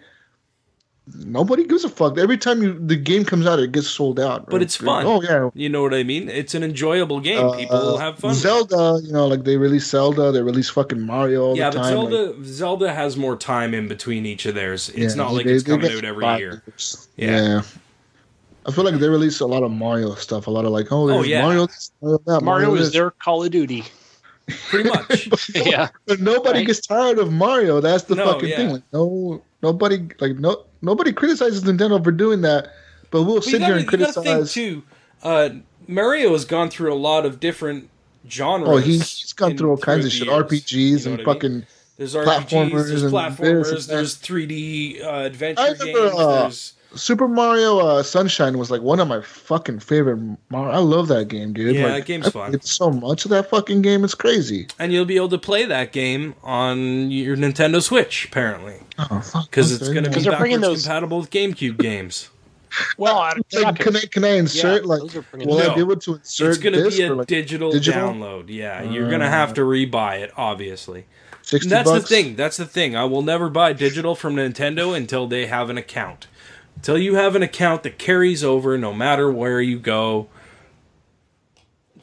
nobody 1.23 1.65
gives 1.65 1.83
a 1.83 1.89
fuck. 1.89 2.17
Every 2.17 2.37
time 2.37 2.61
you 2.63 2.73
the 2.79 2.95
game 2.95 3.25
comes 3.25 3.45
out, 3.45 3.59
it 3.59 3.71
gets 3.71 3.87
sold 3.87 4.19
out. 4.19 4.49
But 4.49 4.61
it's 4.61 4.75
fun. 4.75 5.05
Oh 5.05 5.21
yeah. 5.21 5.49
You 5.53 5.69
know 5.69 5.81
what 5.83 5.93
I 5.93 6.03
mean? 6.03 6.29
It's 6.29 6.55
an 6.55 6.63
enjoyable 6.63 7.19
game. 7.19 7.51
People 7.55 7.95
Uh, 7.95 7.97
have 7.97 8.17
fun. 8.19 8.29
with. 8.31 8.37
Zelda, 8.39 8.99
you 9.05 9.13
know, 9.13 9.27
like 9.27 9.43
they 9.43 9.57
release 9.57 9.85
Zelda, 9.87 10.31
they 10.31 10.41
release 10.41 10.69
fucking 10.69 11.01
Mario 11.01 11.43
all 11.47 11.57
yeah, 11.57 11.69
the 11.69 11.77
but 11.77 11.83
time. 11.83 11.91
Zelda 11.93 12.15
like, 12.31 12.45
Zelda 12.45 12.93
has 12.93 13.17
more 13.17 13.35
time 13.37 13.73
in 13.73 13.87
between 13.87 14.25
each 14.25 14.45
of 14.45 14.55
theirs. 14.55 14.89
It's 14.89 15.15
yeah, 15.15 15.23
not 15.23 15.33
like 15.33 15.45
they- 15.45 15.53
it's 15.53 15.63
coming 15.63 15.91
out 15.91 16.03
every 16.05 16.21
five 16.23 16.39
year. 16.39 16.63
years. 16.65 17.07
Yeah. 17.17 17.41
Yeah. 17.41 17.61
I 18.67 18.71
feel 18.71 18.83
like 18.83 18.95
they 18.95 19.09
release 19.09 19.41
a 19.41 19.45
lot 19.45 19.61
of 19.61 19.71
Mario 19.71 20.15
stuff. 20.15 20.47
A 20.47 20.49
lot 20.51 20.65
of 20.65 20.71
like, 20.71 20.91
oh, 20.91 21.05
there's 21.07 21.27
yeah. 21.27 21.43
Mario, 21.43 21.67
this, 21.67 21.91
Mario 22.01 22.17
that, 22.25 22.41
Mario 22.41 22.73
is 22.75 22.91
their 22.91 23.11
Call 23.11 23.43
of 23.43 23.51
Duty. 23.51 23.83
Pretty 24.69 24.89
much. 24.89 25.29
yeah. 25.55 25.89
But 26.07 26.19
nobody 26.19 26.59
Right? 26.59 26.67
gets 26.67 26.79
tired 26.85 27.19
of 27.19 27.31
Mario. 27.31 27.79
That's 27.79 28.03
the 28.05 28.15
No, 28.15 28.25
fucking 28.33 28.49
yeah. 28.49 28.55
thing. 28.57 28.69
Like, 28.73 28.83
no, 28.91 29.41
nobody, 29.65 30.07
like, 30.19 30.37
no, 30.37 30.63
nobody 30.81 31.11
criticizes 31.11 31.63
Nintendo 31.63 32.03
for 32.03 32.11
doing 32.11 32.41
that. 32.41 32.67
But 33.11 33.23
we'll 33.23 33.35
But 33.35 33.43
sit 33.45 33.59
gotta, 33.59 33.65
here 33.65 33.75
and 33.75 33.91
you 33.91 33.97
gotta 33.97 34.13
think 34.13 34.25
criticize. 34.25 34.53
too. 34.53 34.83
Uh, 35.23 35.49
Mario 35.87 36.31
has 36.33 36.45
gone 36.45 36.69
through 36.69 36.91
a 36.93 36.95
lot 36.95 37.25
of 37.25 37.39
different 37.39 37.89
genres. 38.29 38.69
Oh, 38.69 38.77
he, 38.77 38.93
he's 38.93 39.33
gone 39.33 39.51
in- 39.51 39.57
through 39.57 39.69
all 39.71 39.77
kinds 39.77 40.05
of 40.05 40.11
shit. 40.11 40.27
RPGs 40.27 40.71
You 40.71 40.89
know 40.89 40.95
and 41.05 41.13
I 41.13 41.17
mean? 41.17 41.25
fucking. 41.25 41.65
There's 41.97 42.13
RPGs, 42.15 42.25
platformers 42.25 42.87
there's 42.89 43.03
platformers, 43.03 43.87
there's 43.87 44.17
3D 44.17 45.01
uh, 45.03 45.09
adventure 45.25 45.61
I 45.61 45.73
games. 45.73 46.13
uh, 46.17 46.41
there's 46.41 46.73
Super 46.95 47.27
Mario 47.27 47.79
uh, 47.79 48.03
Sunshine 48.03 48.57
was 48.57 48.71
like 48.71 48.81
one 48.81 48.99
of 48.99 49.07
my 49.07 49.21
fucking 49.21 49.79
favorite. 49.79 50.17
Mario. 50.49 50.71
I 50.73 50.77
love 50.77 51.07
that 51.09 51.27
game, 51.27 51.53
dude. 51.53 51.75
Yeah, 51.75 51.83
like, 51.87 51.93
that 52.01 52.05
game's 52.05 52.27
I 52.27 52.31
fun. 52.31 52.49
played 52.51 52.63
so 52.63 52.89
much 52.89 53.25
of 53.25 53.31
that 53.31 53.49
fucking 53.49 53.81
game. 53.81 54.03
It's 54.03 54.15
crazy. 54.15 54.67
and 54.79 54.91
you'll 54.91 55.05
be 55.05 55.15
able 55.17 55.29
to 55.29 55.37
play 55.37 55.65
that 55.65 55.91
game 55.91 56.35
on 56.43 57.11
your 57.11 57.35
Nintendo 57.37 57.81
Switch 57.81 58.25
apparently 58.25 58.79
Oh, 58.97 59.19
fuck. 59.21 59.49
because 59.49 59.71
it's 59.71 59.83
going 59.89 60.03
to 60.03 60.09
be 60.09 60.09
Because 60.09 60.23
they're 60.25 60.37
bringing 60.37 60.61
backwards 60.61 60.81
those- 60.81 60.83
compatible 60.85 61.19
with 61.19 61.29
GameCube 61.29 61.77
games. 61.77 62.29
Well, 62.97 63.17
I, 63.19 63.33
they're 63.51 63.61
Like, 63.63 63.77
not 63.79 63.85
gonna- 63.85 63.99
can 64.01 64.03
I 64.03 64.05
can 64.11 64.23
I 64.25 64.37
insert 64.37 64.81
Yeah, 64.83 64.87
like? 64.89 64.99
those 64.99 65.15
are 65.15 65.21
pretty- 65.21 65.45
Will 65.45 65.59
I 65.71 65.73
be 65.75 65.79
able 65.79 65.95
to 65.95 66.15
insert 66.15 66.49
it's 66.49 66.57
going 66.57 66.73
to 66.73 66.89
be 66.89 67.03
a 67.03 67.07
for 67.07 67.15
like 67.15 67.27
digital, 67.27 67.71
digital? 67.71 68.09
download. 68.09 68.45
Yeah, 68.49 68.81
you're 68.83 69.07
going 69.07 69.21
to 69.21 69.29
have 69.29 69.53
to 69.53 69.61
rebuy 69.61 70.19
it, 70.19 70.31
obviously. 70.35 71.05
sixty 71.41 71.69
That's 71.69 71.89
bucks? 71.89 72.01
the 72.09 72.15
thing. 72.15 72.35
That's 72.35 72.57
the 72.57 72.65
thing. 72.65 72.93
I 72.97 73.05
will 73.05 73.21
never 73.21 73.49
buy 73.49 73.71
digital 73.71 74.13
from 74.13 74.35
Nintendo 74.35 74.93
until 74.93 75.25
they 75.25 75.45
have 75.45 75.69
an 75.69 75.77
account. 75.77 76.27
Until 76.75 76.97
you 76.97 77.15
have 77.15 77.35
an 77.35 77.43
account 77.43 77.83
that 77.83 77.97
carries 77.97 78.43
over 78.43 78.77
no 78.77 78.93
matter 78.93 79.31
where 79.31 79.61
you 79.61 79.79
go. 79.79 80.27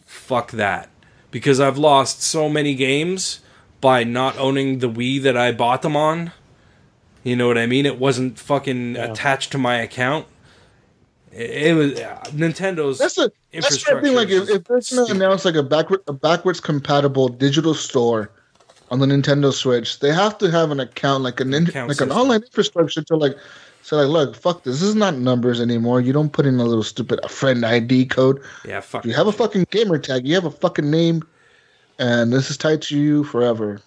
Fuck 0.05 0.51
that. 0.53 0.89
Because 1.31 1.61
I've 1.61 1.79
lost 1.79 2.23
so 2.23 2.49
many 2.49 2.75
games 2.75 3.41
by 3.81 4.05
not 4.05 4.39
owning 4.39 4.79
the 4.79 4.89
Wii 4.89 5.23
that 5.23 5.37
I 5.37 5.53
bought 5.53 5.83
them 5.83 5.97
on. 5.97 6.33
You 7.23 7.37
know 7.37 7.47
what 7.47 7.59
I 7.59 7.67
mean? 7.67 7.87
It 7.87 7.99
wasn't 7.99 8.39
fucking 8.39 8.97
attached 8.97 9.53
to 9.53 9.59
my 9.59 9.77
account. 9.77 10.27
It, 11.33 11.69
it 11.69 11.75
was 11.75 11.99
uh, 11.99 12.21
Nintendo's 12.31 12.99
That's 12.99 13.15
the 13.15 13.23
that's 13.23 13.33
the 13.51 13.57
infrastructure. 13.57 14.03
thing. 14.03 14.15
Like 14.15 14.29
if, 14.29 14.51
if 14.51 14.65
they're 14.65 14.81
just 14.81 14.95
gonna 14.95 15.15
announce 15.15 15.45
like 15.45 15.55
a 15.55 15.63
backward 15.63 16.01
a 16.07 16.13
backwards 16.13 16.61
compatible 16.61 17.29
digital 17.29 17.75
store 17.75 18.31
on 18.91 18.99
the 18.99 19.07
Nintendo 19.07 19.53
Switch, 19.53 20.01
they 20.01 20.13
have 20.13 20.37
to 20.39 20.51
have 20.51 20.71
an 20.71 20.81
account 20.81 21.23
like 21.23 21.41
an 21.41 21.55
in, 21.55 21.69
Account 21.69 21.89
like 21.89 22.01
an 22.01 22.13
online 22.13 22.43
infrastructure 22.43 23.03
to 23.03 23.17
like 23.17 23.37
say 23.83 23.97
like 23.97 24.09
look 24.09 24.37
fuck 24.37 24.63
this. 24.65 24.81
this 24.81 24.89
is 24.89 24.95
not 24.95 25.17
numbers 25.17 25.61
anymore. 25.61 26.01
You 26.01 26.13
don't 26.13 26.33
put 26.33 26.47
in 26.47 26.59
a 26.59 26.65
little 26.65 26.83
stupid 26.85 27.21
a 27.23 27.29
friend 27.29 27.65
ID 27.67 28.07
code. 28.07 28.41
yeah, 28.67 28.81
fuck. 28.81 29.05
You 29.05 29.13
have 29.13 29.27
a 29.27 29.33
fucking 29.33 29.67
gamer 29.71 29.99
tag. 29.99 30.27
You 30.27 30.35
have 30.35 30.45
a 30.45 30.51
fucking 30.51 30.91
name, 30.91 31.23
and 31.99 32.33
this 32.33 32.51
is 32.51 32.57
tied 32.57 32.83
to 32.83 32.99
you 32.99 33.25
forever. 33.25 33.81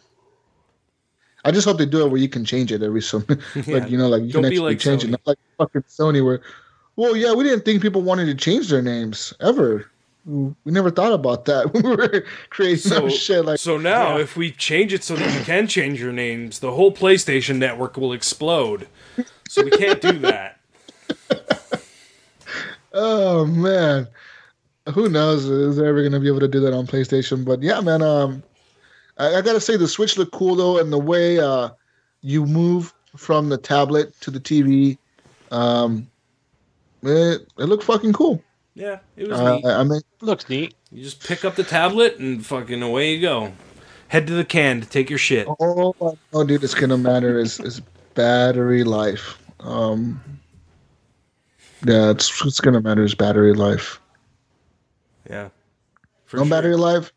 I 1.44 1.52
just 1.52 1.68
hope 1.68 1.78
they 1.78 1.86
do 1.86 2.04
it 2.04 2.10
where 2.10 2.20
you 2.20 2.28
can 2.30 2.44
change 2.44 2.72
it 2.72 2.82
every 2.82 3.02
so 3.02 3.22
Yeah. 3.56 3.64
like 3.80 3.90
you 3.90 3.98
know 3.98 4.08
like 4.08 4.24
you 4.24 4.32
Don't 4.32 4.44
can 4.44 4.52
actually 4.52 4.72
like 4.74 4.80
change 4.80 5.04
Sony. 5.04 5.08
it, 5.08 5.12
not 5.12 5.22
like 5.26 5.38
fucking 5.58 5.84
Sony 5.84 6.24
where. 6.24 6.42
Well, 6.98 7.16
yeah, 7.18 7.34
we 7.34 7.44
didn't 7.44 7.66
think 7.66 7.82
people 7.82 8.02
wanted 8.02 8.26
to 8.28 8.36
change 8.36 8.70
their 8.70 8.82
names 8.82 9.34
ever. 9.42 9.92
We 10.26 10.54
never 10.72 10.90
thought 10.90 11.12
about 11.12 11.44
that 11.46 11.74
when 11.74 11.84
we 11.90 11.96
were 11.96 12.24
creating 12.50 12.78
So, 12.80 12.90
some 12.96 13.10
shit 13.10 13.44
like. 13.46 13.60
so 13.60 13.78
now, 13.78 14.18
if 14.18 14.38
we 14.38 14.50
change 14.52 14.94
it 14.94 15.04
so 15.04 15.16
that 15.18 15.38
you 15.38 15.44
can 15.46 15.68
change 15.68 16.00
your 16.02 16.14
names, 16.14 16.60
the 16.60 16.72
whole 16.72 16.92
PlayStation 16.94 17.58
network 17.58 17.98
will 17.98 18.14
explode. 18.14 18.88
So 19.56 19.64
we 19.64 19.72
can't 19.72 20.02
do 20.02 20.12
that. 20.20 20.60
Oh 22.98 23.46
man, 23.46 24.08
who 24.94 25.10
knows? 25.10 25.44
Is 25.46 25.76
they 25.76 25.86
ever 25.86 26.02
gonna 26.02 26.20
be 26.22 26.28
able 26.30 26.40
to 26.40 26.48
do 26.48 26.62
that 26.62 26.74
on 26.74 26.88
PlayStation? 26.88 27.44
But 27.44 27.62
yeah, 27.62 27.82
man. 27.82 28.02
Um, 28.02 28.42
I, 29.18 29.36
I 29.36 29.42
gotta 29.42 29.60
say 29.60 29.76
the 29.76 29.88
Switch 29.88 30.18
looked 30.18 30.32
cool 30.32 30.56
though, 30.56 30.78
and 30.80 30.94
the 30.94 30.98
way 30.98 31.38
uh 31.38 31.70
you 32.22 32.46
move 32.46 32.94
from 33.18 33.50
the 33.50 33.58
tablet 33.58 34.14
to 34.22 34.32
the 34.32 34.40
TV, 34.40 34.98
um, 35.52 36.08
it 37.04 37.46
it 37.60 37.66
looked 37.66 37.84
fucking 37.84 38.14
cool. 38.14 38.42
Yeah, 38.76 39.00
it 39.18 39.28
was 39.28 39.42
Uh, 39.42 39.56
neat. 39.58 39.66
I 39.66 39.84
mean, 39.84 40.02
looks 40.22 40.48
neat. 40.48 40.74
You 40.90 41.04
just 41.04 41.22
pick 41.22 41.44
up 41.44 41.56
the 41.56 41.64
tablet 41.66 42.18
and 42.20 42.46
fucking 42.46 42.82
away 42.82 43.14
you 43.14 43.20
go. 43.22 43.52
Head 44.08 44.26
to 44.28 44.34
the 44.36 44.46
can 44.46 44.80
to 44.80 44.88
take 44.88 45.10
your 45.10 45.20
shit. 45.20 45.48
all 45.48 45.96
I 46.02 46.38
know, 46.38 46.44
dude, 46.46 46.64
it's 46.64 46.76
gonna 46.76 46.98
matter 46.98 47.38
is 47.40 47.60
is 47.60 47.82
battery 48.14 48.86
life. 48.86 49.38
Um, 49.66 50.22
yeah, 51.86 52.12
it's 52.12 52.46
it's 52.46 52.60
gonna 52.60 52.82
matter 52.82 53.04
is 53.04 53.16
battery 53.16 53.54
life. 53.54 54.00
Yeah. 55.30 55.50
For 56.26 56.38
no 56.38 56.44
sure. 56.44 56.50
battery 56.50 56.76
life, 56.76 57.12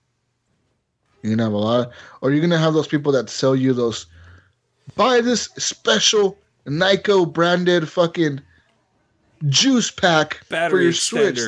you're 1.23 1.35
gonna 1.37 1.45
have 1.45 1.53
a 1.53 1.57
lot, 1.57 1.91
or 2.21 2.31
you're 2.33 2.41
gonna 2.41 2.59
have 2.59 2.75
those 2.75 2.89
people 2.89 3.13
that 3.13 3.31
sell 3.31 3.55
you 3.55 3.73
those. 3.73 4.07
Buy 4.97 5.21
this 5.21 5.45
special 5.59 6.39
Nyko 6.67 7.31
branded 7.33 7.89
fucking 7.89 8.41
juice 9.49 9.91
pack 9.91 10.39
for 10.45 10.45
Battery 10.51 10.85
your 10.85 10.93
Switch. 10.93 11.39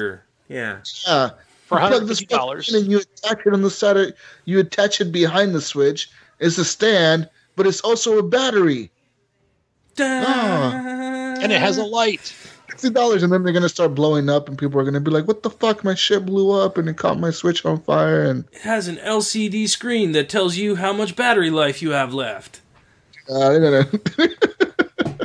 Yeah. 0.48 0.81
Yeah, 1.06 1.31
For 1.66 1.81
You 1.81 1.89
plug 1.89 2.06
this 2.06 2.20
fucking 2.20 2.36
$150. 2.39 2.74
and 2.74 2.90
you 2.90 2.98
attach 2.98 3.47
it 3.47 3.52
on 3.52 3.62
the 3.62 3.70
side. 3.70 3.97
Of, 3.97 4.14
you 4.44 4.59
attach 4.59 5.01
it 5.01 5.12
behind 5.12 5.55
the 5.55 5.60
Switch. 5.60 6.10
It's 6.39 6.59
a 6.59 6.64
stand, 6.64 7.28
but 7.56 7.66
it's 7.66 7.81
also 7.81 8.18
a 8.18 8.22
battery. 8.22 8.90
And 10.05 11.52
it 11.52 11.60
has 11.60 11.78
a 11.78 11.85
light. 11.85 12.35
Sixty 12.70 12.90
dollars, 12.90 13.22
and 13.22 13.32
then 13.32 13.43
they're 13.43 13.52
gonna 13.52 13.68
start 13.68 13.94
blowing 13.94 14.28
up, 14.31 14.48
and 14.48 14.56
people 14.59 14.81
are 14.81 14.85
gonna 14.85 15.01
be 15.01 15.10
like, 15.10 15.27
"What 15.28 15.43
the 15.43 15.51
fuck? 15.51 15.85
My 15.85 15.94
shit 15.94 16.24
blew 16.24 16.51
up, 16.52 16.78
and 16.78 16.89
it 16.89 16.97
caught 16.97 17.18
my 17.18 17.31
Switch 17.31 17.64
on 17.66 17.81
fire." 17.82 18.22
And 18.22 18.44
It 18.52 18.60
has 18.62 18.89
an 18.89 18.97
LCD 18.98 19.66
screen 19.68 20.12
that 20.12 20.28
tells 20.28 20.56
you 20.56 20.77
how 20.77 20.93
much 20.93 21.16
battery 21.16 21.51
life 21.51 21.82
you 21.82 21.90
have 21.90 22.14
left. 22.14 22.60
uh, 23.28 23.51
they're 23.51 23.60
gonna. 23.60 24.01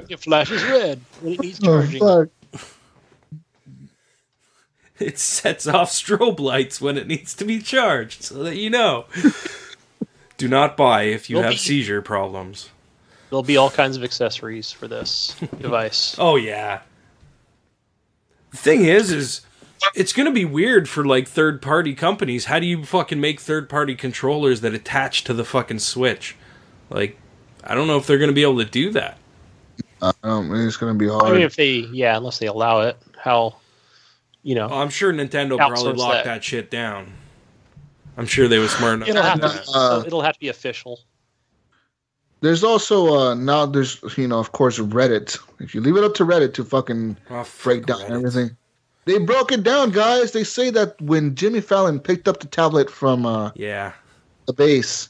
It 0.09 0.19
flashes 0.19 0.63
red 0.63 0.99
when 1.21 1.33
it 1.33 1.39
needs 1.41 1.59
oh 1.63 1.65
charging. 1.81 1.99
fuck! 1.99 2.29
It 4.97 5.19
sets 5.19 5.67
off 5.67 5.91
strobe 5.91 6.39
lights 6.39 6.79
when 6.79 6.97
it 6.97 7.05
needs 7.05 7.33
to 7.35 7.43
be 7.45 7.59
charged, 7.59 8.23
so 8.23 8.43
that 8.43 8.55
you 8.55 8.69
know. 8.69 9.05
Do 10.37 10.47
not 10.47 10.77
buy 10.77 11.03
if 11.03 11.29
you 11.29 11.35
You'll 11.35 11.43
have 11.43 11.51
be- 11.53 11.57
seizure 11.57 12.01
problems. 12.01 12.69
There'll 13.29 13.43
be 13.43 13.57
all 13.57 13.69
kinds 13.69 13.97
of 13.97 14.03
accessories 14.03 14.71
for 14.71 14.87
this 14.87 15.35
device. 15.61 16.15
Oh 16.19 16.35
yeah. 16.35 16.81
The 18.51 18.57
thing 18.57 18.85
is, 18.85 19.11
is 19.11 19.41
it's 19.95 20.13
gonna 20.13 20.31
be 20.31 20.45
weird 20.45 20.87
for 20.87 21.03
like 21.05 21.27
third 21.27 21.61
party 21.61 21.93
companies. 21.93 22.45
How 22.45 22.59
do 22.59 22.65
you 22.65 22.85
fucking 22.85 23.19
make 23.19 23.39
third 23.39 23.67
party 23.69 23.95
controllers 23.95 24.61
that 24.61 24.73
attach 24.73 25.23
to 25.25 25.33
the 25.33 25.43
fucking 25.43 25.79
Switch? 25.79 26.35
Like, 26.89 27.17
I 27.63 27.75
don't 27.75 27.87
know 27.87 27.97
if 27.97 28.07
they're 28.07 28.17
gonna 28.19 28.31
be 28.31 28.43
able 28.43 28.59
to 28.59 28.65
do 28.65 28.91
that. 28.91 29.17
I 30.01 30.11
don't. 30.23 30.53
It's 30.55 30.77
gonna 30.77 30.93
be 30.93 31.07
hard. 31.07 31.23
I 31.25 31.31
mean, 31.31 31.41
if 31.41 31.55
they, 31.55 31.69
yeah, 31.91 32.15
unless 32.17 32.37
they 32.37 32.45
allow 32.47 32.81
it, 32.81 32.97
how, 33.17 33.55
you 34.43 34.53
know, 34.55 34.69
Oh, 34.69 34.77
I'm 34.79 34.89
sure 34.89 35.11
Nintendo 35.11 35.57
probably 35.57 35.93
locked 35.93 36.13
that. 36.13 36.25
that. 36.25 36.43
shit 36.43 36.69
down. 36.69 37.11
I'm 38.17 38.25
sure 38.27 38.47
they 38.47 38.59
were 38.59 38.67
smart 38.67 38.95
enough. 38.95 39.09
it'll 39.09 39.23
have 39.23 39.41
to, 39.41 39.47
that. 39.49 39.65
Uh, 39.73 40.03
it'll 40.05 40.21
have 40.21 40.35
to 40.35 40.39
be 40.39 40.47
official. 40.49 40.99
There's 42.45 42.63
also 42.63 43.15
uh 43.17 43.33
now 43.33 43.65
there's 43.65 43.97
you 44.17 44.27
know 44.27 44.37
of 44.39 44.51
course 44.51 44.77
Reddit. 44.77 45.37
If 45.59 45.73
you 45.73 45.81
leave 45.81 45.97
it 45.97 46.03
up 46.03 46.13
to 46.15 46.23
Reddit 46.25 46.53
to 46.53 46.63
fucking 46.63 47.17
Oh, 47.31 47.43
fuck 47.43 47.63
break 47.63 47.85
down 47.87 48.01
Reddit. 48.01 48.11
everything, 48.11 48.57
they 49.05 49.17
broke 49.17 49.51
it 49.51 49.63
down, 49.63 49.89
guys. 49.89 50.31
They 50.31 50.43
say 50.43 50.69
that 50.69 50.99
when 51.01 51.33
Jimmy 51.33 51.59
Fallon 51.61 51.99
picked 51.99 52.27
up 52.27 52.39
the 52.41 52.47
tablet 52.47 52.89
from 52.91 53.25
uh, 53.25 53.49
Yeah. 53.55 53.93
the 54.45 54.53
base, 54.53 55.09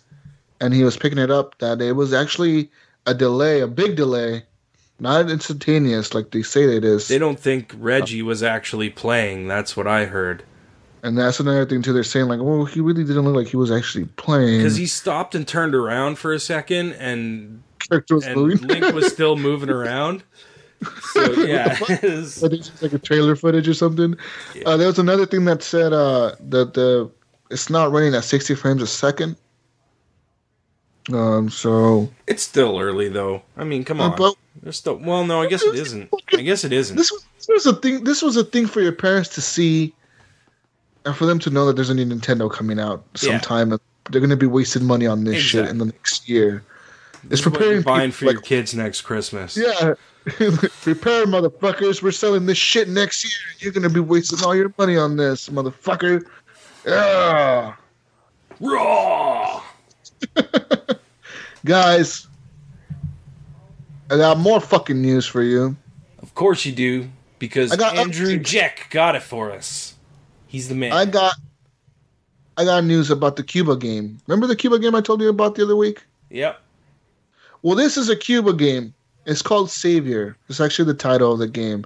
and 0.62 0.74
he 0.74 0.84
was 0.86 0.95
picking 0.95 1.18
it 1.20 1.30
up, 1.30 1.57
that 1.60 1.82
it 1.82 1.94
was 1.98 2.14
actually 2.14 2.72
a 3.06 3.14
delay, 3.14 3.60
a 3.60 3.68
big 3.68 3.98
delay, 3.98 4.44
not 5.02 5.30
instantaneous 5.30 6.14
like 6.14 6.32
they 6.32 6.41
say 6.41 6.64
it 6.78 6.86
is. 6.86 7.10
They 7.10 7.20
don't 7.20 7.40
think 7.40 7.74
Reggie 7.78 8.22
was 8.22 8.44
actually 8.44 8.90
playing. 8.90 9.49
That's 9.49 9.76
what 9.76 9.88
I 9.88 10.06
heard. 10.06 10.44
And 11.06 11.15
that's 11.18 11.40
another 11.40 11.65
thing 11.68 11.84
too. 11.84 11.94
They're 11.94 12.03
saying 12.03 12.27
like, 12.27 12.40
well, 12.41 12.65
he 12.65 12.82
really 12.82 13.03
didn't 13.03 13.23
look 13.26 13.36
like 13.36 13.48
he 13.48 13.57
was 13.57 13.72
actually 13.72 14.06
playing. 14.18 14.57
Because 14.57 14.76
he 14.76 14.88
stopped 14.88 15.36
and 15.36 15.48
turned 15.48 15.76
around 15.76 16.18
for 16.18 16.34
a 16.34 16.40
second, 16.40 16.94
and 16.94 17.61
was 18.10 18.26
and. 18.26 18.36
Link 18.61 18.94
was 18.94 19.11
still 19.14 19.36
moving 19.36 19.69
around. 19.69 20.23
So 21.14 21.32
yeah, 21.45 21.77
it 21.90 22.03
is- 22.03 22.44
I 22.44 22.49
think 22.49 22.61
it's 22.68 22.82
like 22.82 22.94
a 22.94 22.98
trailer 22.99 23.36
footage 23.36 23.68
or 23.68 23.76
something. 23.76 24.15
Uh, 24.65 24.77
there 24.77 24.88
was 24.88 24.98
another 24.98 25.27
thing 25.27 25.45
that 25.45 25.61
said 25.61 25.94
uh, 25.94 26.36
that 26.40 26.73
the 26.73 27.11
it's 27.52 27.69
not 27.69 27.91
running 27.91 28.15
at 28.15 28.23
60 28.23 28.56
frames 28.56 28.82
a 28.82 28.88
second. 28.88 29.36
Um, 31.14 31.52
so 31.52 32.11
It's 32.26 32.41
still 32.41 32.80
early 32.80 33.10
though. 33.10 33.44
I 33.56 33.64
mean, 33.64 33.84
come 33.84 34.02
Uh, 34.02 34.10
on. 34.10 34.18
but- 34.18 34.36
There's 34.64 34.77
still 34.77 34.95
well, 34.95 35.23
no, 35.23 35.41
I 35.44 35.48
guess 35.48 35.61
it 35.61 35.76
isn't. 35.76 36.10
I 36.34 36.41
guess 36.41 36.64
it 36.64 36.73
isn't. 36.73 36.95
this 36.98 37.11
was 37.11 37.23
this 37.38 37.48
was 37.48 37.65
a 37.68 37.73
thing. 37.80 38.03
This 38.03 38.22
was 38.23 38.38
a 38.38 38.44
thing 38.44 38.65
for 38.65 38.82
your 38.82 38.91
parents 38.91 39.30
to 39.36 39.41
see, 39.41 39.94
and 41.06 41.15
for 41.15 41.26
them 41.26 41.40
to 41.40 41.49
know 41.49 41.65
that 41.65 41.76
there's 41.76 41.90
a 41.90 41.94
new 41.94 42.06
Nintendo 42.06 42.52
coming 42.52 42.80
out 42.80 43.03
sometime. 43.15 43.72
and 43.72 43.82
They're 44.11 44.22
going 44.22 44.30
to 44.32 44.36
be 44.38 44.48
wasting 44.48 44.84
money 44.86 45.07
on 45.07 45.23
this 45.23 45.41
shit 45.41 45.68
in 45.69 45.77
the 45.77 45.86
next 45.86 46.27
year. 46.27 46.64
It's 47.30 47.41
preparing 47.41 47.82
buying 47.82 48.11
for 48.11 48.26
your 48.26 48.34
like- 48.36 48.44
kids 48.44 48.73
next 48.76 49.02
Christmas. 49.02 49.57
Yeah. 49.57 49.94
Prepare, 50.26 51.26
motherfuckers. 51.26 52.02
We're 52.02 52.11
selling 52.11 52.45
this 52.45 52.57
shit 52.57 52.90
next 52.90 53.23
year. 53.23 53.34
You're 53.60 53.72
gonna 53.72 53.90
be 53.90 53.99
wasting 53.99 54.44
all 54.44 54.56
your 54.56 54.73
money 54.77 54.98
on 54.98 55.18
this, 55.18 55.49
motherfucker. 55.49 56.26
Yeah. 56.86 57.76
Raw. 58.60 59.61
Guys, 61.65 62.27
I 64.10 64.18
got 64.18 64.38
more 64.38 64.60
fucking 64.61 65.02
news 65.02 65.26
for 65.26 65.41
you. 65.41 65.76
Of 66.22 66.36
course 66.36 66.65
you 66.65 66.72
do, 66.72 67.10
because 67.40 67.76
got 67.76 67.98
Andrew. 67.98 68.38
Jack 68.38 68.88
got 68.91 69.15
it 69.15 69.23
for 69.23 69.52
us. 69.52 69.94
He's 70.56 70.69
the 70.69 70.76
man. 70.76 70.94
I 70.94 71.03
got 71.03 71.34
I 72.56 72.64
got 72.64 72.86
news 72.86 73.11
about 73.11 73.36
the 73.36 73.44
Cuba 73.44 73.76
game. 73.76 74.19
Remember 74.26 74.48
the 74.48 74.56
Cuba 74.56 74.80
game 74.80 74.95
I 74.95 75.02
told 75.02 75.19
you 75.19 75.27
about 75.27 75.56
the 75.56 75.64
other 75.64 75.76
week? 75.76 76.06
yep. 76.30 76.61
Well, 77.61 77.76
this 77.76 77.98
is 77.98 78.07
a 78.07 78.15
Cuba 78.15 78.53
game. 78.53 78.94
It's 79.26 79.41
called 79.41 79.69
Savior. 79.69 80.38
It's 80.48 80.61
actually 80.61 80.86
the 80.86 80.94
title 80.94 81.34
of 81.34 81.40
the 81.40 81.49
game. 81.49 81.84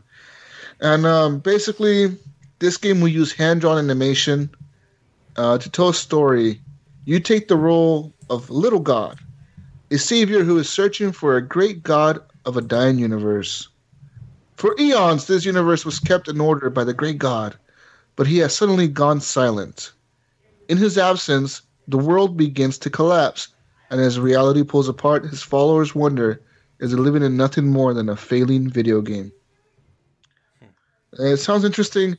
And 0.82 1.08
um, 1.08 1.40
basically, 1.40 2.16
this 2.60 2.78
game 2.78 3.02
will 3.02 3.08
use 3.08 3.32
hand 3.32 3.62
drawn 3.62 3.80
animation 3.80 4.52
uh, 5.36 5.58
to 5.58 5.68
tell 5.72 5.90
a 5.90 5.94
story. 5.96 6.62
You 7.06 7.20
take 7.20 7.48
the 7.48 7.58
role 7.58 8.14
of 8.30 8.52
Little 8.52 8.82
God, 8.82 9.18
a 9.90 9.98
savior 9.98 10.44
who 10.44 10.60
is 10.60 10.70
searching 10.70 11.12
for 11.12 11.36
a 11.36 11.41
great 11.41 11.82
God 11.82 12.22
of 12.46 12.56
a 12.56 12.62
dying 12.62 13.00
universe. 13.00 13.68
For 14.58 14.76
eons, 14.80 15.26
this 15.26 15.44
universe 15.44 15.86
was 15.86 16.00
kept 16.00 16.28
in 16.28 16.40
order 16.40 16.70
by 16.70 16.84
the 16.84 16.94
great 16.94 17.18
God, 17.18 17.58
but 18.20 18.28
he 18.28 18.40
has 18.40 18.54
suddenly 18.54 18.90
gone 18.90 19.22
silent. 19.22 19.94
In 20.68 20.76
his 20.76 20.98
absence, 20.98 21.62
the 21.88 21.98
world 21.98 22.36
begins 22.36 22.78
to 22.80 22.90
collapse 22.90 23.48
and 23.90 24.02
as 24.02 24.20
reality 24.20 24.62
pulls 24.62 24.90
apart, 24.90 25.24
his 25.24 25.41
followers 25.41 25.96
wonder 25.96 26.41
is 26.80 26.91
it 26.91 26.98
living 26.98 27.24
in 27.24 27.38
nothing 27.38 27.68
more 27.68 27.94
than 27.94 28.10
a 28.10 28.18
failing 28.18 28.70
video 28.70 29.00
game? 29.00 29.32
And 31.14 31.30
it 31.30 31.38
sounds 31.38 31.64
interesting. 31.64 32.18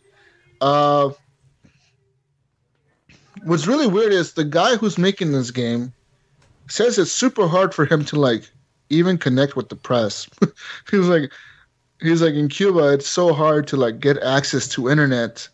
Uh, 0.63 1.11
what's 3.45 3.67
really 3.67 3.87
weird 3.87 4.15
is 4.15 4.33
the 4.33 4.45
guy 4.45 4.77
who's 4.77 4.97
making 4.97 5.33
this 5.33 5.51
game 5.51 5.93
says 6.67 6.99
it's 6.99 7.13
super 7.13 7.47
hard 7.47 7.75
for 7.75 7.85
him 7.85 8.07
to 8.07 8.19
like 8.19 8.49
even 8.89 9.19
connect 9.19 9.55
with 9.55 9.69
the 9.69 9.77
press. 9.77 10.31
he 10.91 10.97
was 10.97 11.09
like, 11.09 11.31
he's 12.01 12.23
like 12.23 12.33
in 12.33 12.49
Cuba, 12.49 12.95
it's 12.95 13.07
so 13.07 13.35
hard 13.35 13.67
to 13.67 13.77
like 13.77 14.01
get 14.01 14.17
access 14.23 14.67
to 14.69 14.89
internet 14.89 15.47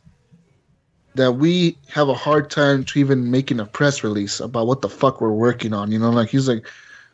that 1.16 1.32
we 1.32 1.76
have 1.88 2.08
a 2.08 2.14
hard 2.14 2.50
time 2.50 2.84
to 2.84 2.98
even 2.98 3.30
making 3.30 3.58
a 3.58 3.64
press 3.64 4.04
release 4.04 4.38
about 4.38 4.66
what 4.66 4.82
the 4.82 4.88
fuck 4.88 5.20
we're 5.20 5.32
working 5.32 5.72
on. 5.72 5.90
You 5.90 5.98
know, 5.98 6.10
like 6.10 6.28
he's 6.28 6.48
like, 6.48 6.66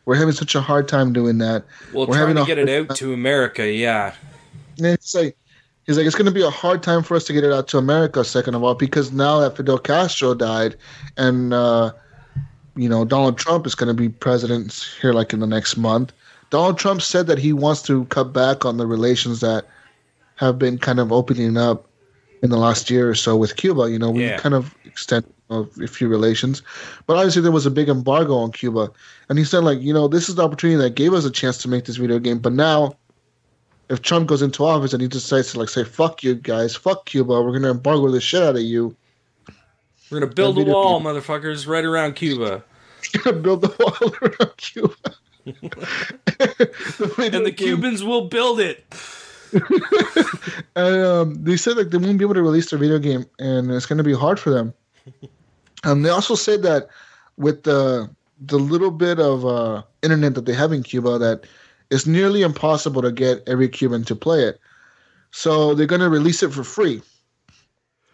we're 0.05 0.15
having 0.15 0.33
such 0.33 0.55
a 0.55 0.61
hard 0.61 0.87
time 0.87 1.13
doing 1.13 1.37
that. 1.37 1.63
Well, 1.93 2.07
We're 2.07 2.17
trying 2.17 2.35
to 2.35 2.45
get 2.45 2.57
it 2.57 2.69
out 2.69 2.95
to 2.97 3.13
America, 3.13 3.71
yeah. 3.71 4.13
And 4.77 4.87
it's 4.87 5.15
like, 5.15 5.37
he's 5.85 5.97
like, 5.97 6.05
it's 6.05 6.15
going 6.15 6.25
to 6.25 6.31
be 6.31 6.43
a 6.43 6.49
hard 6.49 6.83
time 6.83 7.03
for 7.03 7.15
us 7.15 7.23
to 7.25 7.33
get 7.33 7.43
it 7.43 7.53
out 7.53 7.67
to 7.69 7.77
America. 7.77 8.23
Second 8.25 8.55
of 8.55 8.63
all, 8.63 8.75
because 8.75 9.11
now 9.11 9.39
that 9.39 9.55
Fidel 9.55 9.79
Castro 9.79 10.33
died, 10.33 10.75
and 11.15 11.53
uh, 11.53 11.93
you 12.75 12.89
know 12.89 13.05
Donald 13.05 13.37
Trump 13.37 13.65
is 13.65 13.75
going 13.75 13.95
to 13.95 13.99
be 13.99 14.09
president 14.09 14.85
here, 15.01 15.13
like 15.13 15.31
in 15.33 15.39
the 15.39 15.47
next 15.47 15.77
month. 15.77 16.11
Donald 16.49 16.77
Trump 16.77 17.01
said 17.01 17.25
that 17.27 17.39
he 17.39 17.51
wants 17.51 17.81
to 17.83 18.05
cut 18.05 18.33
back 18.33 18.65
on 18.65 18.77
the 18.77 18.85
relations 18.85 19.39
that 19.39 19.65
have 20.35 20.59
been 20.59 20.77
kind 20.77 20.99
of 20.99 21.11
opening 21.11 21.57
up 21.57 21.87
in 22.43 22.49
the 22.51 22.57
last 22.57 22.89
year 22.91 23.09
or 23.09 23.15
so 23.15 23.35
with 23.35 23.55
Cuba. 23.55 23.89
You 23.89 23.97
know, 23.97 24.11
we 24.11 24.25
Yeah. 24.25 24.37
kind 24.37 24.53
of 24.53 24.75
extend 24.85 25.25
a 25.49 25.65
few 25.87 26.07
relations, 26.07 26.61
but 27.07 27.15
obviously 27.17 27.41
there 27.41 27.51
was 27.51 27.65
a 27.65 27.71
big 27.71 27.89
embargo 27.89 28.35
on 28.35 28.51
Cuba, 28.51 28.91
and 29.29 29.37
he 29.39 29.45
said 29.45 29.63
like, 29.63 29.79
you 29.81 29.93
know, 29.93 30.07
this 30.07 30.29
is 30.29 30.35
the 30.35 30.43
opportunity 30.43 30.77
that 30.81 30.95
gave 30.95 31.13
us 31.13 31.25
a 31.25 31.31
chance 31.31 31.57
to 31.59 31.67
make 31.67 31.85
this 31.85 31.95
video 31.97 32.19
game, 32.19 32.37
but 32.39 32.53
now. 32.53 32.95
If 33.89 34.01
Trump 34.01 34.27
goes 34.27 34.41
into 34.41 34.63
office 34.65 34.93
and 34.93 35.01
he 35.01 35.09
decides 35.09 35.51
to 35.51 35.59
like 35.59 35.67
say 35.69 35.83
"fuck 35.83 36.23
you 36.23 36.35
guys, 36.35 36.73
fuck 36.73 37.05
Cuba, 37.05 37.41
we're 37.43 37.51
gonna 37.51 37.69
embargo 37.71 38.09
the 38.09 38.21
shit 38.21 38.41
out 38.41 38.55
of 38.55 38.61
you," 38.61 38.95
We're 40.09 40.21
gonna 40.21 40.31
build 40.33 40.57
a 40.57 40.63
wall, 40.63 41.01
motherfuckers, 41.01 41.67
right 41.67 41.83
around 41.83 42.13
Cuba. 42.15 42.63
We're 43.13 43.21
gonna 43.23 43.37
build 43.39 43.61
the 43.61 43.67
wall 43.79 44.13
around 44.21 44.57
Cuba. 44.57 44.95
And 47.35 47.45
the 47.45 47.51
game- 47.51 47.75
Cubans 47.75 48.03
will 48.03 48.29
build 48.29 48.59
it. 48.61 48.85
And 50.75 50.95
um, 51.05 51.43
they 51.43 51.57
said 51.57 51.77
like 51.77 51.89
they 51.89 51.97
won't 51.97 52.17
be 52.17 52.25
able 52.25 52.33
to 52.33 52.41
release 52.41 52.69
their 52.69 52.79
video 52.79 52.99
game, 52.99 53.25
and 53.39 53.69
it's 53.71 53.85
going 53.85 53.97
to 53.97 54.03
be 54.03 54.13
hard 54.13 54.39
for 54.39 54.49
them. 54.49 54.73
And 55.83 56.03
they 56.05 56.09
also 56.09 56.35
said 56.35 56.63
that 56.63 56.87
with 57.37 57.63
the 57.63 58.09
the 58.41 58.57
little 58.57 58.91
bit 58.91 59.19
of 59.19 59.45
uh, 59.45 59.83
internet 60.01 60.35
that 60.35 60.45
they 60.45 60.53
have 60.53 60.71
in 60.71 60.83
Cuba, 60.83 61.17
that 61.19 61.45
it's 61.91 62.07
nearly 62.07 62.41
impossible 62.41 63.01
to 63.01 63.11
get 63.11 63.47
every 63.47 63.69
Cuban 63.69 64.03
to 64.05 64.15
play 64.15 64.43
it. 64.43 64.59
So 65.31 65.73
they're 65.73 65.87
going 65.87 66.01
to 66.01 66.09
release 66.09 66.43
it 66.43 66.51
for 66.51 66.63
free 66.63 67.01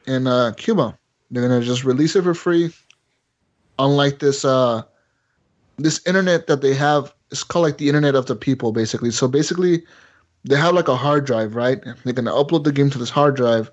in 0.06 0.28
uh, 0.28 0.53
Cuba. 0.57 0.98
They're 1.32 1.48
going 1.48 1.60
to 1.60 1.66
just 1.66 1.84
release 1.84 2.16
it 2.16 2.24
for 2.24 2.34
free. 2.34 2.74
Unlike 3.78 4.20
this 4.20 4.44
uh, 4.44 4.84
this 5.78 6.06
internet 6.06 6.48
that 6.48 6.61
they 6.61 6.74
have, 6.74 7.14
it's 7.32 7.44
called 7.44 7.64
like 7.64 7.78
the 7.78 7.88
internet 7.88 8.16
of 8.16 8.26
the 8.26 8.36
people, 8.36 8.74
basically. 8.74 9.11
So 9.11 9.30
basically 9.30 9.84
they 10.45 10.56
have 10.56 10.74
like 10.74 10.88
a 10.88 10.95
hard 10.95 11.26
drive, 11.26 11.56
right? 11.56 11.82
They're 12.03 12.14
gonna 12.14 12.32
upload 12.32 12.64
the 12.64 12.72
game 12.72 12.90
to 12.91 12.98
this 12.98 13.10
hard 13.10 13.36
drive, 13.36 13.72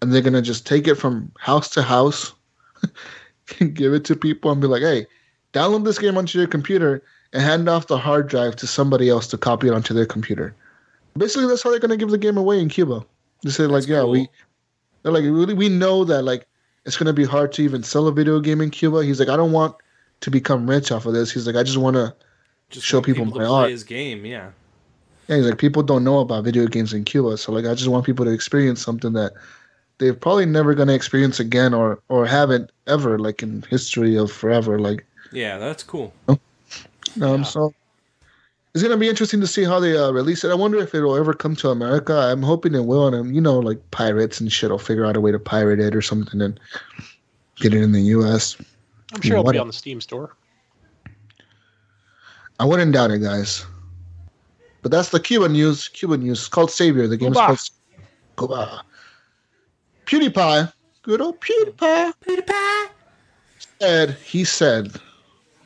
and 0.00 0.12
they're 0.12 0.22
gonna 0.22 0.42
just 0.42 0.66
take 0.66 0.88
it 0.88 0.96
from 0.96 1.30
house 1.38 1.68
to 1.70 1.82
house, 1.82 2.32
and 3.60 3.74
give 3.74 3.92
it 3.92 4.04
to 4.06 4.16
people, 4.16 4.50
and 4.50 4.60
be 4.60 4.66
like, 4.66 4.82
"Hey, 4.82 5.06
download 5.52 5.84
this 5.84 5.98
game 5.98 6.16
onto 6.16 6.38
your 6.38 6.48
computer 6.48 7.02
and 7.32 7.42
hand 7.42 7.68
off 7.68 7.86
the 7.86 7.98
hard 7.98 8.28
drive 8.28 8.56
to 8.56 8.66
somebody 8.66 9.08
else 9.08 9.26
to 9.28 9.38
copy 9.38 9.68
it 9.68 9.74
onto 9.74 9.94
their 9.94 10.06
computer." 10.06 10.54
Basically, 11.16 11.46
that's 11.46 11.62
how 11.62 11.70
they're 11.70 11.78
gonna 11.78 11.96
give 11.96 12.10
the 12.10 12.18
game 12.18 12.38
away 12.38 12.58
in 12.58 12.68
Cuba. 12.68 13.04
They 13.42 13.50
say 13.50 13.66
like, 13.66 13.86
"Yeah, 13.86 14.04
we," 14.04 14.28
they're 15.02 15.12
like, 15.12 15.24
"Really, 15.24 15.54
we 15.54 15.68
know 15.68 16.04
that 16.04 16.22
like 16.22 16.46
it's 16.84 16.96
gonna 16.96 17.12
be 17.12 17.24
hard 17.24 17.52
to 17.52 17.62
even 17.62 17.82
sell 17.82 18.06
a 18.08 18.12
video 18.12 18.40
game 18.40 18.60
in 18.60 18.70
Cuba." 18.70 19.04
He's 19.04 19.20
like, 19.20 19.28
"I 19.28 19.36
don't 19.36 19.52
want 19.52 19.76
to 20.20 20.30
become 20.30 20.68
rich 20.68 20.90
off 20.90 21.04
of 21.04 21.12
this." 21.12 21.30
He's 21.30 21.46
like, 21.46 21.56
"I 21.56 21.62
just 21.62 21.78
want 21.78 21.96
to." 21.96 22.14
Just 22.70 22.86
Show 22.86 23.02
people 23.02 23.30
to 23.30 23.38
my 23.38 23.44
art. 23.44 23.70
his 23.70 23.84
game, 23.84 24.24
yeah. 24.24 24.48
Yeah, 25.28 25.36
he's 25.36 25.46
like 25.46 25.58
people 25.58 25.82
don't 25.82 26.04
know 26.04 26.18
about 26.18 26.44
video 26.44 26.66
games 26.66 26.92
in 26.92 27.04
Cuba, 27.04 27.36
so 27.36 27.52
like 27.52 27.64
I 27.64 27.74
just 27.74 27.88
want 27.88 28.04
people 28.04 28.24
to 28.24 28.32
experience 28.32 28.82
something 28.82 29.12
that 29.12 29.32
they're 29.98 30.14
probably 30.14 30.46
never 30.46 30.74
gonna 30.74 30.94
experience 30.94 31.38
again, 31.38 31.74
or 31.74 32.00
or 32.08 32.26
haven't 32.26 32.70
ever, 32.86 33.18
like 33.18 33.42
in 33.42 33.62
history 33.70 34.16
of 34.16 34.32
forever. 34.32 34.78
Like, 34.78 35.06
Yeah, 35.30 35.58
that's 35.58 35.82
cool. 35.82 36.12
um, 37.20 37.44
so 37.44 37.72
it's 38.74 38.82
gonna 38.82 38.96
be 38.96 39.08
interesting 39.08 39.40
to 39.40 39.46
see 39.46 39.64
how 39.64 39.78
they 39.78 39.96
uh, 39.96 40.10
release 40.10 40.44
it. 40.44 40.50
I 40.50 40.54
wonder 40.54 40.78
if 40.78 40.94
it'll 40.94 41.14
ever 41.14 41.34
come 41.34 41.54
to 41.56 41.70
America. 41.70 42.14
I'm 42.14 42.42
hoping 42.42 42.74
it 42.74 42.84
will, 42.84 43.06
and 43.06 43.14
um, 43.14 43.32
you 43.32 43.40
know, 43.40 43.58
like 43.58 43.78
pirates 43.92 44.40
and 44.40 44.50
shit 44.50 44.70
will 44.70 44.78
figure 44.78 45.04
out 45.06 45.16
a 45.16 45.20
way 45.20 45.30
to 45.30 45.38
pirate 45.38 45.78
it 45.78 45.94
or 45.94 46.02
something 46.02 46.40
and 46.40 46.58
get 47.56 47.74
it 47.74 47.82
in 47.82 47.92
the 47.92 48.02
U.S. 48.16 48.56
I'm 49.14 49.20
sure 49.20 49.34
it'll 49.34 49.44
What 49.44 49.52
be 49.52 49.58
on 49.58 49.66
the 49.66 49.72
Steam 49.72 50.00
store. 50.00 50.34
I 52.58 52.64
wouldn't 52.64 52.92
doubt 52.92 53.10
it, 53.10 53.18
guys. 53.18 53.64
But 54.82 54.90
that's 54.90 55.10
the 55.10 55.20
Cuba 55.20 55.48
news. 55.48 55.88
Cuba 55.88 56.16
news. 56.16 56.40
It's 56.40 56.48
called 56.48 56.70
Savior. 56.70 57.06
The 57.06 57.16
game 57.16 57.32
Cuba. 57.32 57.52
is 57.52 57.70
called 58.36 58.50
Cuba. 58.50 58.84
PewDiePie. 60.06 60.72
Good 61.02 61.20
old 61.20 61.40
PewDiePie. 61.40 62.12
PewDiePie. 62.24 62.88
Said, 63.80 64.10
he 64.24 64.44
said 64.44 65.00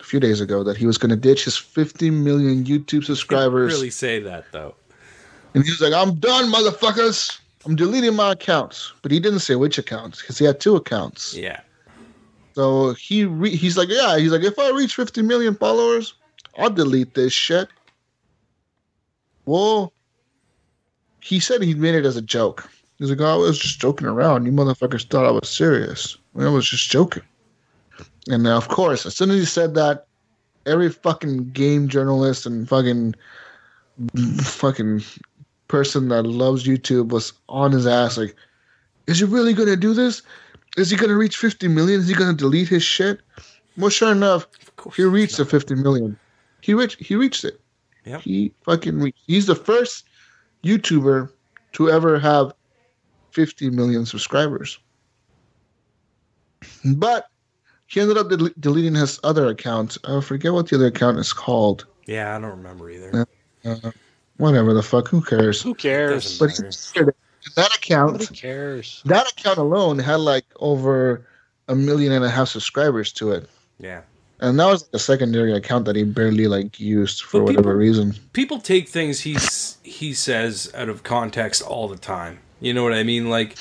a 0.01 0.05
few 0.05 0.20
days 0.20 0.40
ago 0.40 0.62
that 0.62 0.76
he 0.76 0.86
was 0.86 0.98
going 0.98 1.10
to 1.10 1.16
ditch 1.16 1.44
his 1.44 1.56
50 1.56 2.10
million 2.10 2.64
YouTube 2.64 3.05
subscribers. 3.05 3.72
Really 3.72 3.90
say 3.90 4.18
that 4.20 4.44
though. 4.52 4.74
And 5.55 5.64
he 5.64 5.70
was 5.70 5.80
like, 5.80 5.94
I'm 5.94 6.14
done, 6.16 6.52
motherfuckers. 6.52 7.40
I'm 7.64 7.76
deleting 7.76 8.14
my 8.14 8.32
accounts. 8.32 8.93
But 9.02 9.10
he 9.10 9.18
didn't 9.18 9.40
say 9.40 9.56
which 9.56 9.78
accounts 9.78 10.20
because 10.20 10.38
he 10.38 10.44
had 10.44 10.60
two 10.60 10.76
accounts. 10.76 11.34
Yeah. 11.34 11.60
So 12.55 12.94
he 12.94 13.24
re- 13.24 13.56
he's 13.56 13.76
like, 13.76 13.88
yeah, 13.90 14.18
he's 14.18 14.32
like, 14.32 14.43
if 14.43 14.59
I 14.59 14.70
reach 14.70 14.94
50 14.94 15.22
million 15.22 15.55
followers, 15.55 16.14
I'll 16.59 16.70
delete 16.70 17.14
this 17.14 17.32
shit. 17.32 17.68
Well, 19.47 19.93
he 21.20 21.40
said 21.40 21.62
he 21.62 21.74
made 21.74 21.94
it 21.94 22.05
as 22.05 22.16
a 22.16 22.23
joke. 22.23 22.68
He's 22.98 23.10
like, 23.10 23.20
oh, 23.20 23.27
I 23.27 23.36
was 23.36 23.59
just 23.59 23.81
joking 23.81 24.06
around. 24.06 24.47
You 24.47 24.52
motherfuckers 24.52 25.09
thought 25.09 25.27
I 25.27 25.31
was 25.31 25.48
serious. 25.48 26.16
I 26.39 26.48
was 26.48 26.68
just 26.68 26.90
joking. 26.90 27.23
And 28.28 28.43
now, 28.43 28.56
of 28.56 28.68
course, 28.68 29.06
as 29.06 29.16
soon 29.16 29.31
as 29.31 29.39
he 29.39 29.44
said 29.44 29.74
that, 29.74 30.06
every 30.66 30.90
fucking 30.90 31.51
game 31.51 31.89
journalist 31.89 32.44
and 32.47 32.68
fucking 32.68 33.14
fucking 34.40 35.02
person 35.68 36.09
that 36.09 36.24
loves 36.24 36.66
YouTube 36.66 37.09
was 37.09 37.32
on 37.48 37.73
his 37.73 37.86
ass. 37.86 38.18
Like, 38.18 38.35
is 39.06 39.18
he 39.20 39.24
really 39.24 39.55
gonna 39.55 39.77
do 39.77 39.94
this? 39.94 40.23
Is 40.77 40.90
he 40.90 40.97
gonna 40.97 41.16
reach 41.16 41.36
50 41.36 41.68
million? 41.68 42.01
Is 42.01 42.09
he 42.09 42.14
gonna 42.14 42.35
delete 42.35 42.68
his 42.68 42.82
shit? 42.82 43.20
Well, 43.77 43.90
sure 43.90 44.12
enough, 44.12 44.47
he 44.94 45.05
reached 45.05 45.36
the 45.36 45.44
50 45.44 45.77
million. 45.77 46.18
He 46.60 46.74
reached. 46.74 47.01
He 47.01 47.14
reached 47.14 47.44
it. 47.44 47.60
Yep. 48.07 48.20
He 48.23 48.53
fucking 48.65 49.12
he's 49.27 49.47
the 49.47 49.55
first 49.55 50.07
YouTuber 50.65 51.31
to 51.73 51.91
ever 51.91 52.19
have 52.19 52.53
50 53.33 53.70
million 53.70 54.07
subscribers. 54.07 54.78
But 56.85 57.28
he 57.87 58.01
ended 58.01 58.16
up 58.16 58.31
del- 58.31 58.51
deleting 58.59 58.95
his 58.95 59.20
other 59.24 59.47
account. 59.49 59.99
I 60.05 60.20
forget 60.20 60.53
what 60.53 60.69
the 60.69 60.77
other 60.77 60.87
account 60.87 61.19
is 61.19 61.33
called. 61.33 61.87
Yeah, 62.07 62.37
I 62.37 62.41
don't 62.41 62.51
remember 62.51 62.89
either. 62.91 63.27
Uh, 63.65 63.91
whatever 64.37 64.73
the 64.73 64.83
fuck. 64.83 65.09
Who 65.09 65.20
cares? 65.20 65.61
Who 65.62 65.74
cares? 65.74 66.39
But 66.39 66.61
that 67.57 67.74
account. 67.77 68.12
Nobody 68.12 68.35
cares. 68.35 69.03
That 69.05 69.31
account 69.31 69.59
alone 69.59 69.99
had 69.99 70.20
like 70.20 70.45
over 70.61 71.27
a 71.69 71.74
million 71.74 72.12
and 72.12 72.24
a 72.24 72.31
half 72.31 72.49
subscribers 72.49 73.12
to 73.15 73.33
it. 73.33 73.49
Yeah. 73.78 74.03
And 74.41 74.61
that 74.61 74.67
was 74.67 74.83
like 74.83 74.91
a 74.95 74.99
secondary 74.99 75.55
account 75.55 75.87
that 75.87 75.97
he 75.97 76.05
barely 76.05 76.47
like 76.47 76.79
used 76.79 77.23
for 77.23 77.41
But 77.41 77.47
whatever 77.47 77.77
reason. 77.77 78.15
People 78.33 78.61
take 78.61 78.89
things 78.89 79.21
he's 79.21 79.79
he 79.83 80.13
says 80.13 80.71
out 80.75 80.89
of 80.89 81.03
context 81.03 81.63
all 81.63 81.89
the 81.89 81.97
time. 81.97 82.41
You 82.61 82.75
know 82.75 82.83
what 82.83 82.93
I 82.93 83.03
mean? 83.03 83.31
Like 83.31 83.57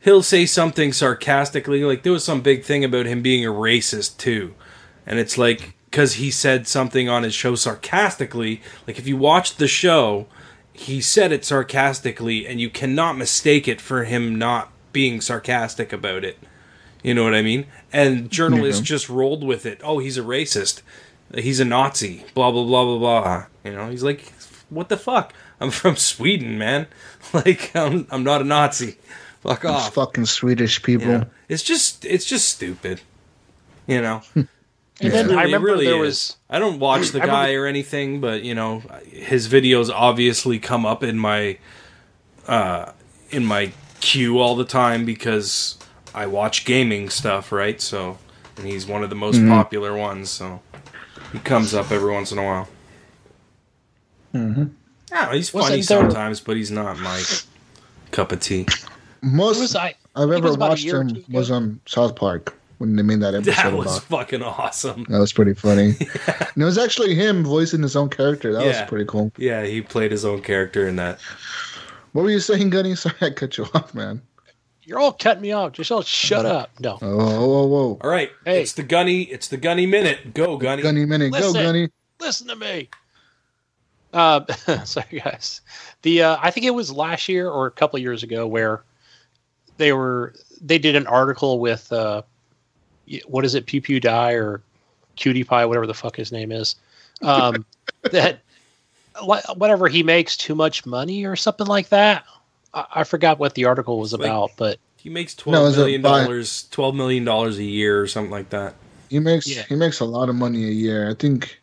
he'll 0.00 0.22
say 0.22 0.44
something 0.44 0.92
sarcastically. 0.92 1.84
Like 1.84 2.02
there 2.02 2.12
was 2.12 2.24
some 2.24 2.42
big 2.42 2.64
thing 2.64 2.84
about 2.84 3.06
him 3.06 3.22
being 3.22 3.44
a 3.44 3.50
racist 3.50 4.18
too, 4.18 4.54
and 5.06 5.18
it's 5.18 5.38
like 5.38 5.74
because 5.90 6.14
he 6.14 6.30
said 6.30 6.66
something 6.66 7.08
on 7.08 7.22
his 7.22 7.34
show 7.34 7.54
sarcastically. 7.54 8.60
Like 8.86 8.98
if 8.98 9.06
you 9.06 9.16
watch 9.16 9.56
the 9.56 9.68
show, 9.68 10.26
he 10.72 11.00
said 11.00 11.32
it 11.32 11.44
sarcastically, 11.44 12.46
and 12.46 12.60
you 12.60 12.68
cannot 12.68 13.16
mistake 13.16 13.66
it 13.66 13.80
for 13.80 14.04
him 14.04 14.36
not 14.36 14.70
being 14.92 15.22
sarcastic 15.22 15.92
about 15.92 16.24
it. 16.24 16.38
You 17.02 17.14
know 17.14 17.24
what 17.24 17.34
I 17.34 17.42
mean? 17.42 17.66
And 17.92 18.30
journalists 18.30 18.82
just 18.82 19.08
rolled 19.08 19.44
with 19.44 19.64
it. 19.66 19.80
Oh, 19.84 19.98
he's 19.98 20.18
a 20.18 20.22
racist. 20.22 20.82
He's 21.34 21.60
a 21.60 21.64
Nazi. 21.64 22.24
Blah 22.34 22.50
blah 22.50 22.64
blah 22.64 22.84
blah 22.84 22.98
blah. 22.98 23.46
You 23.64 23.72
know, 23.76 23.88
he's 23.90 24.02
like, 24.02 24.32
what 24.70 24.88
the 24.88 24.96
fuck? 24.96 25.32
I'm 25.60 25.70
from 25.70 25.96
Sweden, 25.96 26.58
man. 26.58 26.86
Like, 27.32 27.74
I'm 27.76 28.06
I'm 28.10 28.24
not 28.24 28.40
a 28.40 28.44
Nazi. 28.44 28.96
Fuck 29.42 29.62
Those 29.62 29.70
off. 29.72 29.94
fucking 29.94 30.26
Swedish 30.26 30.82
people. 30.82 31.06
You 31.06 31.18
know? 31.18 31.26
It's 31.48 31.62
just 31.62 32.04
it's 32.04 32.24
just 32.24 32.48
stupid. 32.48 33.00
You 33.86 34.00
know. 34.02 34.22
And 34.34 34.48
then 35.12 35.26
really- 35.26 35.36
I 35.38 35.42
remember 35.44 35.68
it 35.68 35.72
really 35.72 35.84
there 35.86 35.96
is. 35.96 36.00
was 36.00 36.36
I 36.50 36.58
don't 36.58 36.78
watch 36.80 37.08
the 37.12 37.18
I 37.18 37.22
remember- 37.22 37.46
guy 37.46 37.54
or 37.54 37.66
anything, 37.66 38.20
but 38.20 38.42
you 38.42 38.54
know, 38.54 38.82
his 39.10 39.46
videos 39.48 39.90
obviously 39.94 40.58
come 40.58 40.84
up 40.86 41.02
in 41.04 41.18
my 41.18 41.58
uh 42.46 42.92
in 43.30 43.44
my 43.44 43.72
queue 44.00 44.38
all 44.38 44.56
the 44.56 44.64
time 44.64 45.04
because 45.04 45.77
I 46.18 46.26
watch 46.26 46.64
gaming 46.64 47.08
stuff, 47.10 47.52
right? 47.52 47.80
So, 47.80 48.18
and 48.56 48.66
he's 48.66 48.86
one 48.86 49.02
of 49.04 49.10
the 49.10 49.16
most 49.16 49.36
Mm-hmm. 49.36 49.50
popular 49.50 49.96
ones, 49.96 50.30
so 50.30 50.60
he 51.32 51.38
comes 51.38 51.74
up 51.74 51.90
every 51.92 52.12
once 52.12 52.32
in 52.32 52.38
a 52.38 52.44
while. 52.44 52.68
Mm-hmm. 54.34 54.64
Yeah, 55.10 55.32
he's 55.32 55.52
Was 55.54 55.64
funny 55.64 55.76
there- 55.76 55.82
sometimes, 55.84 56.40
but 56.40 56.56
he's 56.56 56.70
not 56.70 56.98
my 56.98 57.22
cup 58.10 58.32
of 58.32 58.40
tea. 58.40 58.66
Most 59.22 59.58
It 59.58 59.60
was 59.62 59.76
I. 59.76 59.94
I've 60.14 60.30
ever 60.30 60.48
was 60.48 60.58
watched 60.58 60.84
him 60.86 61.08
two 61.14 61.24
was 61.30 61.50
on 61.50 61.80
South 61.86 62.14
Park 62.16 62.54
when 62.78 62.96
they 62.96 63.02
made 63.02 63.20
that 63.20 63.34
episode 63.36 63.52
That 63.54 63.72
was 63.72 63.98
about. 63.98 64.02
fucking 64.20 64.42
awesome. 64.42 65.04
That 65.08 65.18
was 65.18 65.32
pretty 65.32 65.54
funny. 65.54 65.94
And 66.54 66.62
it 66.62 66.66
was 66.66 66.78
actually 66.78 67.14
him 67.14 67.44
voicing 67.44 67.82
his 67.82 67.94
own 67.96 68.08
character. 68.10 68.52
That 68.52 68.62
Yeah. 68.64 68.80
was 68.82 68.88
pretty 68.88 69.04
cool. 69.06 69.30
Yeah, 69.38 69.64
he 69.64 69.80
played 69.80 70.10
his 70.10 70.24
own 70.24 70.42
character 70.42 70.86
in 70.88 70.96
that. 70.96 71.20
What 72.12 72.22
were 72.22 72.30
you 72.30 72.40
saying, 72.40 72.70
Gunny? 72.70 72.94
Sorry, 72.96 73.14
I 73.20 73.30
cut 73.30 73.56
you 73.58 73.66
off, 73.74 73.94
man. 73.94 74.22
You're 74.88 75.00
all 75.00 75.12
cutting 75.12 75.42
me 75.42 75.52
off. 75.52 75.72
Just 75.72 75.92
all 75.92 76.00
shut 76.00 76.46
up. 76.46 76.70
No. 76.80 76.96
Oh, 77.02 77.16
whoa, 77.18 77.46
whoa, 77.46 77.66
whoa. 77.66 77.98
All 78.00 78.08
right, 78.08 78.30
Hey. 78.46 78.62
it's 78.62 78.72
the 78.72 78.82
gunny. 78.82 79.24
It's 79.24 79.48
the 79.48 79.58
gunny 79.58 79.84
minute. 79.84 80.32
Go 80.32 80.56
gunny. 80.56 80.80
Gunny 80.80 81.04
minute. 81.04 81.30
Go, 81.30 81.52
Gunny. 81.52 81.90
Listen 82.18 82.48
to 82.48 82.56
me. 82.56 82.88
Uh, 84.14 84.46
sorry, 84.86 85.20
guys. 85.22 85.60
The 86.00 86.22
uh, 86.22 86.38
I 86.40 86.50
think 86.50 86.64
it 86.64 86.70
was 86.70 86.90
last 86.90 87.28
year 87.28 87.50
or 87.50 87.66
a 87.66 87.70
couple 87.70 87.98
of 87.98 88.02
years 88.02 88.22
ago 88.22 88.46
where 88.46 88.82
they 89.76 89.92
were 89.92 90.32
they 90.62 90.78
did 90.78 90.96
an 90.96 91.06
article 91.06 91.60
with 91.60 91.92
uh, 91.92 92.22
what 93.26 93.44
is 93.44 93.54
it, 93.54 93.66
Pew 93.66 93.82
Pew 93.82 94.00
Die 94.00 94.32
or 94.32 94.62
Cutie 95.16 95.44
Pie, 95.44 95.66
whatever 95.66 95.86
the 95.86 95.92
fuck 95.92 96.16
his 96.16 96.32
name 96.32 96.50
is, 96.50 96.76
um, 97.20 97.66
that 98.10 98.40
whatever 99.22 99.86
he 99.88 100.02
makes 100.02 100.34
too 100.34 100.54
much 100.54 100.86
money 100.86 101.26
or 101.26 101.36
something 101.36 101.66
like 101.66 101.90
that. 101.90 102.24
I, 102.74 102.84
I 102.96 103.04
forgot 103.04 103.38
what 103.38 103.54
the 103.54 103.64
article 103.64 103.98
was 103.98 104.12
Like- 104.12 104.22
about, 104.22 104.50
but 104.56 104.78
He 104.96 105.08
makes 105.10 105.36
No, 105.38 105.42
twelve 105.52 105.68
it's 105.68 105.76
a 105.76 105.80
million 105.80 106.02
dollars, 106.02 106.66
twelve 106.70 106.94
million 106.94 107.24
dollars 107.24 107.58
a 107.58 107.64
year 107.64 108.00
or 108.00 108.06
something 108.06 108.30
like 108.30 108.50
that. 108.50 108.74
He 109.08 109.18
makes 109.20 109.46
Yeah. 109.48 109.62
he 109.68 109.74
makes 109.74 110.00
a 110.00 110.04
lot 110.04 110.28
of 110.28 110.34
money 110.34 110.64
a 110.64 110.72
year. 110.72 111.08
I 111.08 111.14
think 111.14 111.60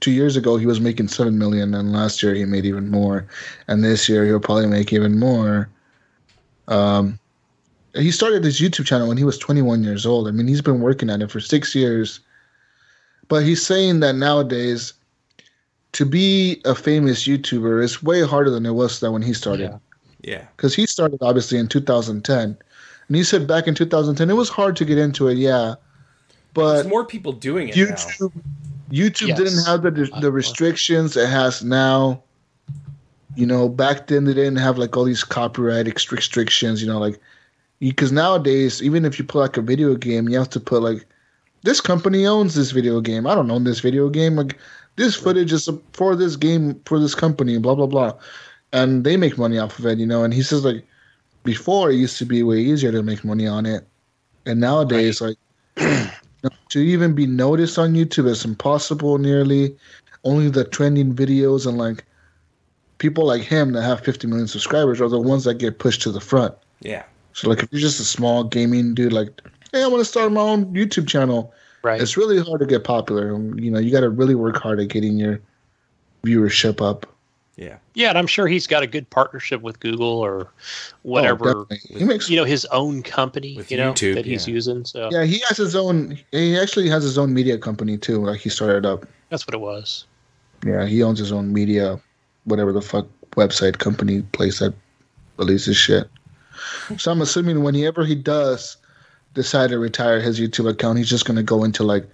two 0.00 0.10
years 0.12 0.36
ago 0.36 0.56
he 0.56 0.66
was 0.66 0.80
making 0.80 1.08
seven 1.08 1.38
million, 1.38 1.74
and 1.74 1.92
last 1.92 2.22
year 2.22 2.34
he 2.34 2.44
made 2.44 2.64
even 2.66 2.90
more, 2.90 3.26
and 3.68 3.82
this 3.84 4.08
year 4.08 4.24
he'll 4.26 4.40
probably 4.40 4.66
make 4.66 4.92
even 4.92 5.18
more. 5.18 5.68
Um, 6.68 7.18
he 7.94 8.10
started 8.10 8.44
his 8.44 8.60
YouTube 8.60 8.84
channel 8.86 9.08
when 9.08 9.16
he 9.16 9.24
was 9.24 9.38
21 9.38 9.82
years 9.82 10.04
old. 10.04 10.28
I 10.28 10.30
mean, 10.32 10.46
he's 10.46 10.60
been 10.60 10.80
working 10.80 11.08
at 11.08 11.22
it 11.22 11.30
for 11.30 11.40
six 11.40 11.74
years, 11.74 12.20
but 13.28 13.42
he's 13.42 13.64
saying 13.64 14.00
that 14.00 14.16
nowadays 14.16 14.92
to 15.92 16.04
be 16.04 16.60
a 16.66 16.74
famous 16.74 17.26
YouTuber 17.26 17.82
is 17.82 18.02
way 18.02 18.20
harder 18.22 18.50
than 18.50 18.66
it 18.66 18.72
was 18.72 19.00
that 19.00 19.12
when 19.12 19.22
he 19.22 19.32
started 19.32 19.70
Yeah. 19.70 19.78
Yeah, 20.26 20.44
because 20.56 20.74
he 20.74 20.86
started 20.86 21.22
obviously 21.22 21.56
in 21.56 21.68
2010, 21.68 22.58
and 23.08 23.16
he 23.16 23.22
said 23.22 23.46
back 23.46 23.68
in 23.68 23.74
2010 23.74 24.28
it 24.28 24.34
was 24.34 24.48
hard 24.48 24.74
to 24.76 24.84
get 24.84 24.98
into 24.98 25.28
it, 25.28 25.38
yeah, 25.38 25.76
but 26.52 26.74
there's 26.74 26.88
more 26.88 27.04
people 27.04 27.32
doing 27.32 27.68
it 27.68 27.76
now. 27.76 27.84
YouTube 27.84 28.32
YouTube 28.90 29.28
Yes. 29.28 29.38
didn't 29.38 29.64
have 29.64 29.82
the 29.82 30.10
the 30.20 30.32
restrictions 30.32 31.16
it 31.16 31.28
has 31.28 31.62
now. 31.62 32.22
You 33.36 33.46
know, 33.46 33.68
back 33.68 34.06
then 34.06 34.24
they 34.24 34.34
didn't 34.34 34.56
have 34.56 34.78
like 34.78 34.96
all 34.96 35.04
these 35.04 35.22
copyright 35.22 35.86
restrictions. 36.10 36.82
You 36.82 36.88
know, 36.88 36.98
like 36.98 37.20
because 37.78 38.10
nowadays 38.10 38.82
even 38.82 39.04
if 39.04 39.18
you 39.18 39.24
put 39.24 39.38
like 39.40 39.56
a 39.56 39.62
video 39.62 39.94
game, 39.94 40.28
you 40.28 40.38
have 40.38 40.50
to 40.50 40.60
put 40.60 40.82
like 40.82 41.06
this 41.62 41.80
company 41.80 42.26
owns 42.26 42.54
this 42.54 42.70
video 42.70 43.00
game. 43.00 43.26
I 43.26 43.34
don't 43.34 43.50
own 43.50 43.64
this 43.64 43.80
video 43.80 44.08
game. 44.08 44.36
Like 44.36 44.58
this 44.96 45.14
footage 45.14 45.52
is 45.52 45.68
for 45.92 46.16
this 46.16 46.36
game 46.36 46.80
for 46.86 46.98
this 46.98 47.14
company. 47.14 47.58
Blah 47.58 47.74
blah 47.74 47.86
blah, 47.86 48.12
and 48.72 49.04
they 49.04 49.16
make 49.16 49.38
money 49.38 49.58
off 49.58 49.78
of 49.78 49.86
it. 49.86 49.98
You 49.98 50.06
know, 50.06 50.24
and 50.24 50.32
he 50.32 50.42
says 50.42 50.64
like 50.64 50.84
before 51.44 51.90
it 51.90 51.96
used 51.96 52.18
to 52.18 52.26
be 52.26 52.42
way 52.42 52.58
easier 52.58 52.92
to 52.92 53.02
make 53.02 53.24
money 53.24 53.46
on 53.46 53.66
it, 53.66 53.86
and 54.44 54.60
nowadays 54.60 55.20
like 55.20 55.36
to 55.76 56.78
even 56.78 57.14
be 57.14 57.26
noticed 57.26 57.78
on 57.78 57.94
YouTube 57.94 58.26
is 58.26 58.44
impossible 58.44 59.18
nearly. 59.18 59.76
Only 60.24 60.50
the 60.50 60.64
trending 60.64 61.14
videos 61.14 61.66
and 61.66 61.78
like 61.78 62.04
people 62.98 63.26
like 63.26 63.42
him 63.42 63.72
that 63.72 63.82
have 63.82 64.00
50 64.00 64.26
million 64.26 64.48
subscribers 64.48 65.00
are 65.00 65.08
the 65.08 65.20
ones 65.20 65.44
that 65.44 65.54
get 65.54 65.78
pushed 65.78 66.02
to 66.02 66.10
the 66.10 66.20
front. 66.20 66.54
Yeah, 66.80 67.04
So 67.32 67.48
like 67.48 67.62
if 67.62 67.68
you're 67.70 67.80
just 67.80 68.00
a 68.00 68.04
small 68.04 68.44
gaming 68.44 68.94
dude 68.94 69.12
like, 69.12 69.40
hey, 69.72 69.82
I 69.82 69.86
want 69.86 70.00
to 70.00 70.04
start 70.04 70.32
my 70.32 70.40
own 70.40 70.74
YouTube 70.74 71.08
channel, 71.08 71.52
right. 71.82 72.00
it's 72.00 72.16
really 72.16 72.42
hard 72.42 72.60
to 72.60 72.66
get 72.66 72.84
popular. 72.84 73.32
You 73.56 73.70
know, 73.70 73.78
you 73.78 73.90
got 73.90 74.00
to 74.00 74.10
really 74.10 74.34
work 74.34 74.56
hard 74.56 74.80
at 74.80 74.88
getting 74.88 75.16
your 75.16 75.40
viewership 76.24 76.80
up. 76.80 77.06
Yeah. 77.56 77.78
Yeah, 77.94 78.10
and 78.10 78.18
I'm 78.18 78.26
sure 78.26 78.46
he's 78.46 78.66
got 78.66 78.82
a 78.82 78.86
good 78.86 79.08
partnership 79.08 79.62
with 79.62 79.80
Google 79.80 80.06
or 80.06 80.42
oh, 80.42 80.50
whatever. 81.02 81.66
Oh, 81.70 81.76
he 81.88 82.04
makes 82.04 82.28
you 82.28 82.36
know, 82.36 82.44
his 82.44 82.66
own 82.66 83.02
company, 83.02 83.58
you 83.68 83.76
know, 83.78 83.92
YouTube, 83.92 84.14
that 84.14 84.26
he's 84.26 84.46
yeah. 84.46 84.54
using. 84.54 84.84
So 84.84 85.08
yeah, 85.10 85.24
he 85.24 85.40
has 85.48 85.56
his 85.56 85.74
own. 85.74 86.18
He 86.32 86.58
actually 86.58 86.88
has 86.90 87.02
his 87.02 87.16
own 87.16 87.32
media 87.32 87.56
company 87.56 87.96
too. 87.96 88.24
Like 88.24 88.40
he 88.40 88.50
started 88.50 88.84
up. 88.84 89.06
that's 89.30 89.46
what 89.46 89.54
it 89.54 89.60
was. 89.60 90.06
Yeah, 90.64 90.86
he 90.86 91.02
owns 91.02 91.18
his 91.18 91.32
own 91.32 91.52
media, 91.52 91.98
whatever 92.44 92.72
the 92.72 92.82
fuck 92.82 93.06
website 93.32 93.78
company 93.78 94.22
place 94.32 94.58
that 94.58 94.74
releases 95.38 95.76
shit. 95.76 96.10
So 96.98 97.10
I'm 97.10 97.22
assuming 97.22 97.62
whenever 97.62 98.04
he 98.04 98.14
does 98.14 98.76
decide 99.34 99.70
to 99.70 99.78
retire 99.78 100.20
his 100.20 100.38
YouTube 100.40 100.68
account, 100.68 100.98
he's 100.98 101.08
just 101.08 101.24
gonna 101.24 101.42
go 101.42 101.64
into 101.64 101.84
like 101.84 102.06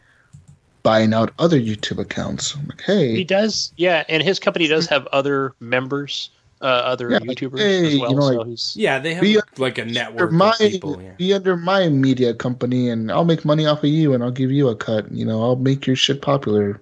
buying 0.83 1.15
out 1.15 1.33
other 1.39 1.59
YouTube 1.61 1.99
accounts. 1.99 2.55
I'm 2.55 2.67
like, 2.67 2.81
He 2.83 3.25
does, 3.25 3.73
yeah, 3.77 4.05
and 4.09 4.23
his 4.23 4.39
company 4.39 4.67
does 4.67 4.87
have 4.89 5.07
other 5.09 5.55
members, 5.61 6.31
uh, 6.61 6.65
other 6.65 7.11
Yeah, 7.11 7.19
like, 7.25 7.39
YouTubers 7.39 7.59
hey, 7.59 7.95
as 7.95 8.01
well. 8.01 8.11
you 8.11 8.17
know, 8.17 8.23
so 8.23 8.39
like- 8.39 8.47
he's 8.49 8.77
Yeah, 8.77 8.99
they 8.99 9.15
have 9.15 9.23
Be- 9.23 9.41
like 9.59 9.79
a 9.79 9.83
under 9.83 9.95
network 9.95 10.33
my 10.33 10.51
of 10.51 10.59
people. 10.59 11.01
Yeah. 11.03 11.13
be 11.17 11.33
under 11.35 11.57
my 11.57 11.89
media 11.89 12.35
company, 12.35 12.89
and 12.89 13.11
I'll 13.13 13.25
make 13.25 13.45
money 13.45 13.67
off 13.67 13.79
of 13.85 13.91
you, 13.91 14.13
and 14.15 14.23
I'll 14.25 14.31
give 14.31 14.51
you 14.51 14.69
a 14.69 14.77
cut. 14.77 15.11
You 15.13 15.25
know, 15.25 15.43
I'll 15.43 15.57
make 15.57 15.87
your 15.87 15.97
shit 15.97 16.21
popular. 16.23 16.81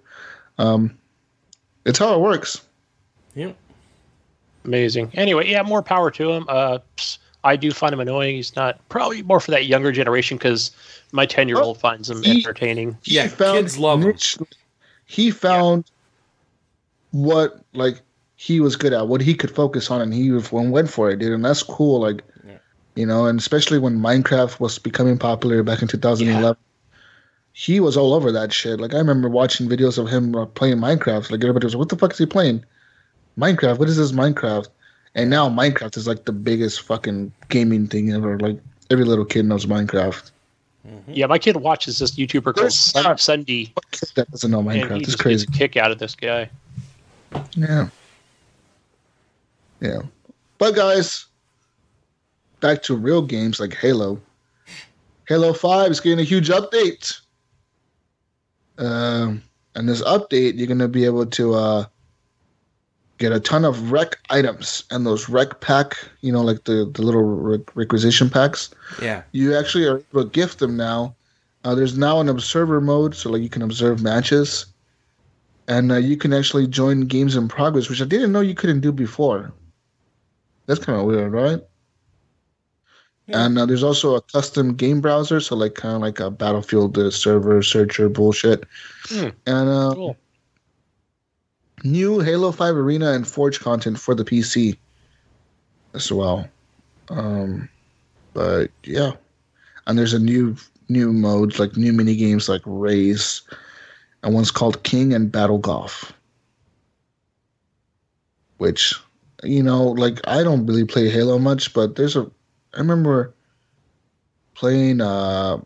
Um, 0.59 0.97
it's 1.85 1.99
how 1.99 2.15
it 2.15 2.21
works. 2.21 2.61
yeah. 3.35 3.53
amazing. 4.65 5.11
Anyway, 5.15 5.49
yeah, 5.51 5.63
more 5.63 5.83
power 5.83 6.11
to 6.11 6.31
him. 6.31 6.45
Uh, 6.49 6.79
pss, 6.97 7.19
I 7.43 7.57
do 7.57 7.71
find 7.73 7.93
him 7.93 8.01
annoying. 8.01 8.37
He's 8.37 8.55
not 8.55 8.87
probably 8.89 9.23
more 9.23 9.41
for 9.41 9.51
that 9.53 9.67
younger 9.67 9.93
generation 9.93 10.37
because 10.37 10.71
my 11.13 11.27
ten 11.27 11.49
year 11.49 11.59
old 11.61 11.79
finds 11.79 12.11
him 12.11 12.23
he- 12.23 12.39
entertaining. 12.39 12.99
He 13.03 13.15
Yeah, 13.17 13.29
kids 13.29 13.79
love 13.79 14.03
him. 14.03 14.15
He 15.07 15.31
found 15.31 15.85
what 17.13 17.61
like 17.73 18.01
he 18.37 18.61
was 18.61 18.77
good 18.77 18.93
at, 18.93 19.09
what 19.09 19.21
he 19.21 19.35
could 19.35 19.51
focus 19.51 19.91
on, 19.91 20.01
and 20.01 20.15
he 20.15 20.31
went 20.33 20.71
went 20.71 20.91
for 20.91 21.11
it, 21.11 21.19
dude. 21.19 21.33
And 21.33 21.45
that's 21.45 21.63
cool. 21.63 22.01
Like, 22.01 22.23
Yeah. 22.47 22.59
you 22.95 23.05
know, 23.07 23.27
and 23.27 23.39
especially 23.39 23.79
when 23.79 23.99
Minecraft 23.99 24.61
was 24.61 24.79
becoming 24.79 25.19
popular 25.19 25.63
back 25.63 25.83
in 25.83 25.89
2011. 25.89 26.57
he 27.53 27.81
was 27.81 27.97
all 27.97 28.15
over 28.15 28.31
that 28.31 28.53
shit. 28.53 28.81
Like 28.81 28.95
I 28.95 28.99
remember 28.99 29.29
watching 29.29 29.69
videos 29.69 29.99
of 29.99 30.09
him 30.09 30.35
uh, 30.37 30.47
playing 30.47 30.77
Minecraft. 30.79 31.31
Like 31.31 31.41
everybody 31.43 31.67
was 31.67 31.75
like, 31.75 31.81
"What 31.81 31.89
the 31.89 31.97
fuck 31.97 32.13
is 32.13 32.19
he 32.19 32.25
playing? 32.27 32.65
Minecraft? 33.37 33.79
What 33.79 33.89
is 33.89 33.97
this 33.97 34.13
Minecraft?" 34.13 34.69
And 35.15 35.29
now 35.31 35.49
Minecraft 35.49 35.97
is 35.97 36.07
like 36.07 36.25
the 36.25 36.33
biggest 36.33 36.83
fucking 36.83 37.33
gaming 37.49 37.87
thing 37.87 38.13
ever. 38.13 38.39
Like 38.39 38.59
every 38.91 39.05
little 39.05 39.25
kid 39.25 39.45
knows 39.45 39.67
Minecraft. 39.67 40.31
Yeah, 41.09 41.27
my 41.27 41.39
kid 41.39 41.57
watches 41.57 41.99
this 41.99 42.13
YouTuber 42.17 42.45
called 42.45 42.57
There's 42.57 42.77
Sun- 42.77 43.05
not- 43.05 43.21
Sunday, 43.21 43.73
that 44.15 44.31
doesn't 44.31 44.51
know 44.51 44.63
Minecraft? 44.63 45.03
It's 45.03 45.15
crazy. 45.17 45.47
gets 45.47 45.57
a 45.57 45.59
kick 45.59 45.77
out 45.77 45.91
of 45.91 45.99
this 45.99 46.15
guy. 46.15 46.49
Yeah. 47.55 47.89
Yeah. 49.81 50.03
But 50.59 50.75
guys, 50.75 51.27
back 52.61 52.83
to 52.85 52.97
real 52.97 53.23
games 53.23 53.61
like 53.61 53.75
Halo. 53.75 54.21
Halo 55.29 55.53
5 55.53 55.91
is 55.91 56.01
getting 56.01 56.19
a 56.19 56.25
huge 56.25 56.49
update. 56.49 57.21
Um, 58.79 59.43
and 59.75 59.89
this 59.89 60.03
update, 60.03 60.57
you're 60.57 60.67
going 60.67 60.79
to 60.79 60.89
be 60.89 61.05
able 61.05 61.27
to 61.27 61.55
uh, 61.55 61.85
get 63.21 63.33
a 63.33 63.39
ton 63.39 63.67
of 63.67 63.77
REQ 63.77 64.15
items 64.31 64.83
and 64.91 65.07
those 65.07 65.27
REQ 65.27 65.61
pack, 65.61 65.97
you 66.23 66.33
know, 66.33 66.41
like 66.41 66.65
the, 66.65 66.91
the 66.93 67.03
little 67.03 67.23
rec- 67.23 67.77
requisition 67.77 68.31
packs. 68.31 68.71
Yeah. 69.01 69.23
You 69.33 69.55
actually 69.55 69.87
are 69.87 69.99
able 69.99 70.25
to 70.25 70.31
gift 70.31 70.59
them 70.59 70.77
now. 70.77 71.15
Uh, 71.63 71.75
there's 71.75 71.97
now 71.97 72.21
an 72.21 72.29
observer 72.31 72.81
mode, 72.81 73.15
so 73.15 73.31
like 73.31 73.43
you 73.43 73.51
can 73.51 73.61
observe 73.61 74.03
matches, 74.03 74.65
and 75.69 75.93
uh, 75.93 75.97
you 75.97 76.17
can 76.17 76.33
actually 76.33 76.67
join 76.67 77.03
games 77.03 77.37
in 77.37 77.47
progress, 77.47 77.91
which 77.91 78.01
I 78.01 78.07
didn't 78.07 78.33
know 78.33 78.41
you 78.41 78.55
couldn't 78.55 78.81
do 78.81 78.91
before. 78.91 79.53
That's 80.65 80.83
kind 80.83 80.99
of 80.99 81.05
weird, 81.05 81.33
right? 81.33 81.61
And 83.33 83.59
uh, 83.59 83.67
there's 83.67 83.85
also 83.85 84.17
a 84.17 84.23
custom 84.23 84.75
game 84.75 85.01
browser, 85.01 85.39
so 85.39 85.55
like 85.55 85.75
kind 85.75 85.95
of 85.95 86.01
like 86.01 86.19
a 86.19 86.31
Battlefield 86.31 86.99
uh, 86.99 87.11
server 87.11 87.63
searcher 87.63 88.09
bullshit. 88.09 88.65
Hmm. 89.05 89.29
And 89.47 89.69
uh, 89.69 89.95
Cool. 89.95 90.17
New 91.85 92.21
Halo 92.21 92.53
5 92.53 92.77
Arena 92.77 93.13
and 93.13 93.27
Forge 93.27 93.61
content 93.61 93.99
for 93.99 94.15
the 94.15 94.25
PC 94.25 94.77
as 95.95 96.11
well. 96.13 96.49
Um, 97.09 97.69
but 98.35 98.71
yeah, 98.85 99.13
and 99.87 99.99
there's 99.99 100.15
a 100.15 100.19
new 100.19 100.57
new 100.89 101.13
modes 101.13 101.59
like 101.59 101.77
new 101.77 101.93
mini 101.93 102.17
games 102.17 102.49
like 102.49 102.63
Race, 102.65 103.43
and 104.23 104.35
one's 104.35 104.51
called 104.51 104.83
King 104.83 105.13
and 105.13 105.33
Battle 105.33 105.59
Golf. 105.59 106.13
Which, 108.59 108.95
you 109.43 109.63
know, 109.63 109.85
like 109.85 110.21
I 110.29 110.43
don't 110.43 110.67
really 110.67 110.85
play 110.85 111.09
Halo 111.09 111.39
much, 111.39 111.73
but 111.73 111.97
there's 111.97 112.17
a 112.17 112.31
I 112.75 112.79
remember 112.79 113.35
playing 114.55 115.01
uh 115.01 115.59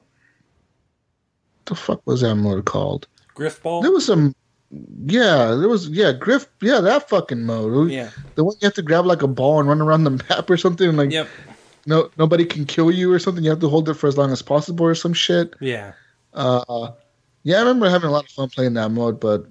the 1.66 1.74
fuck 1.74 2.00
was 2.06 2.20
that 2.20 2.36
mode 2.36 2.64
called? 2.64 3.06
Grifball. 3.34 3.82
There 3.82 3.90
was 3.90 4.06
some 4.06 4.34
yeah, 5.06 5.54
there 5.54 5.68
was 5.68 5.88
yeah, 5.88 6.12
Griff 6.12 6.46
yeah, 6.60 6.80
that 6.80 7.08
fucking 7.08 7.44
mode. 7.44 7.90
Yeah. 7.90 8.10
The 8.34 8.44
one 8.44 8.56
you 8.60 8.66
have 8.66 8.74
to 8.74 8.82
grab 8.82 9.06
like 9.06 9.22
a 9.22 9.28
ball 9.28 9.60
and 9.60 9.68
run 9.68 9.80
around 9.80 10.04
the 10.04 10.10
map 10.28 10.48
or 10.50 10.56
something 10.56 10.88
and 10.88 10.98
like 10.98 11.10
Yep. 11.12 11.28
no 11.86 12.10
nobody 12.18 12.44
can 12.44 12.64
kill 12.64 12.90
you 12.90 13.12
or 13.12 13.18
something. 13.18 13.44
You 13.44 13.50
have 13.50 13.60
to 13.60 13.68
hold 13.68 13.88
it 13.88 13.94
for 13.94 14.06
as 14.08 14.16
long 14.18 14.32
as 14.32 14.42
possible 14.42 14.86
or 14.86 14.94
some 14.94 15.12
shit. 15.14 15.54
Yeah. 15.60 15.92
Uh 16.32 16.90
yeah, 17.42 17.56
I 17.56 17.60
remember 17.60 17.88
having 17.90 18.08
a 18.08 18.12
lot 18.12 18.24
of 18.24 18.30
fun 18.30 18.48
playing 18.48 18.74
that 18.74 18.90
mode, 18.90 19.20
but 19.20 19.46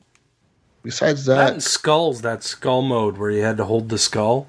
besides 0.82 1.26
That 1.26 1.36
that, 1.36 1.54
and 1.54 1.64
skulls. 1.64 2.22
That 2.22 2.44
skull 2.44 2.82
mode 2.82 3.18
where 3.18 3.30
you 3.32 3.44
had 3.44 3.58
to 3.58 3.66
hold 3.66 3.90
the 3.90 3.98
skull. 4.00 4.48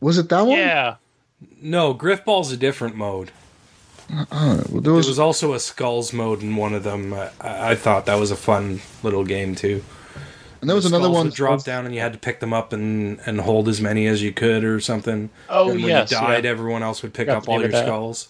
was 0.00 0.18
it 0.18 0.28
that 0.28 0.42
one? 0.42 0.58
Yeah, 0.58 0.96
No, 1.62 1.94
Grifball's 1.94 2.50
a 2.52 2.56
different 2.56 2.96
mode. 2.96 3.30
Uh, 4.12 4.26
well, 4.30 4.56
there 4.66 4.80
There 4.82 4.92
was, 4.92 5.08
was 5.08 5.18
also 5.18 5.54
a 5.54 5.60
skulls 5.60 6.12
mode 6.12 6.42
in 6.42 6.54
one 6.56 6.74
of 6.74 6.82
them. 6.84 7.14
I, 7.14 7.30
I 7.40 7.74
thought 7.74 8.06
that 8.06 8.16
was 8.20 8.30
a 8.30 8.36
fun 8.36 8.80
little 9.02 9.24
game 9.24 9.54
too. 9.54 9.82
and 10.60 10.68
there 10.68 10.74
was 10.76 10.84
another 10.86 11.08
one 11.10 11.26
would 11.26 11.34
drop 11.34 11.64
down 11.64 11.86
and 11.86 11.94
you 11.94 12.00
had 12.02 12.12
to 12.12 12.18
pick 12.18 12.40
them 12.40 12.52
up 12.52 12.72
and, 12.74 13.18
and 13.26 13.40
hold 13.40 13.68
as 13.68 13.80
many 13.80 14.06
as 14.06 14.22
you 14.22 14.32
could 14.32 14.64
or 14.64 14.80
something. 14.80 15.30
Oh, 15.48 15.70
and 15.70 15.80
when 15.80 15.88
yes, 15.88 16.10
you 16.10 16.18
died, 16.18 16.44
yeah. 16.44 16.50
everyone 16.50 16.82
else 16.82 17.02
would 17.02 17.14
pick 17.14 17.26
Got 17.28 17.38
up 17.38 17.48
all 17.48 17.60
your 17.60 17.70
that. 17.70 17.86
skulls. 17.86 18.28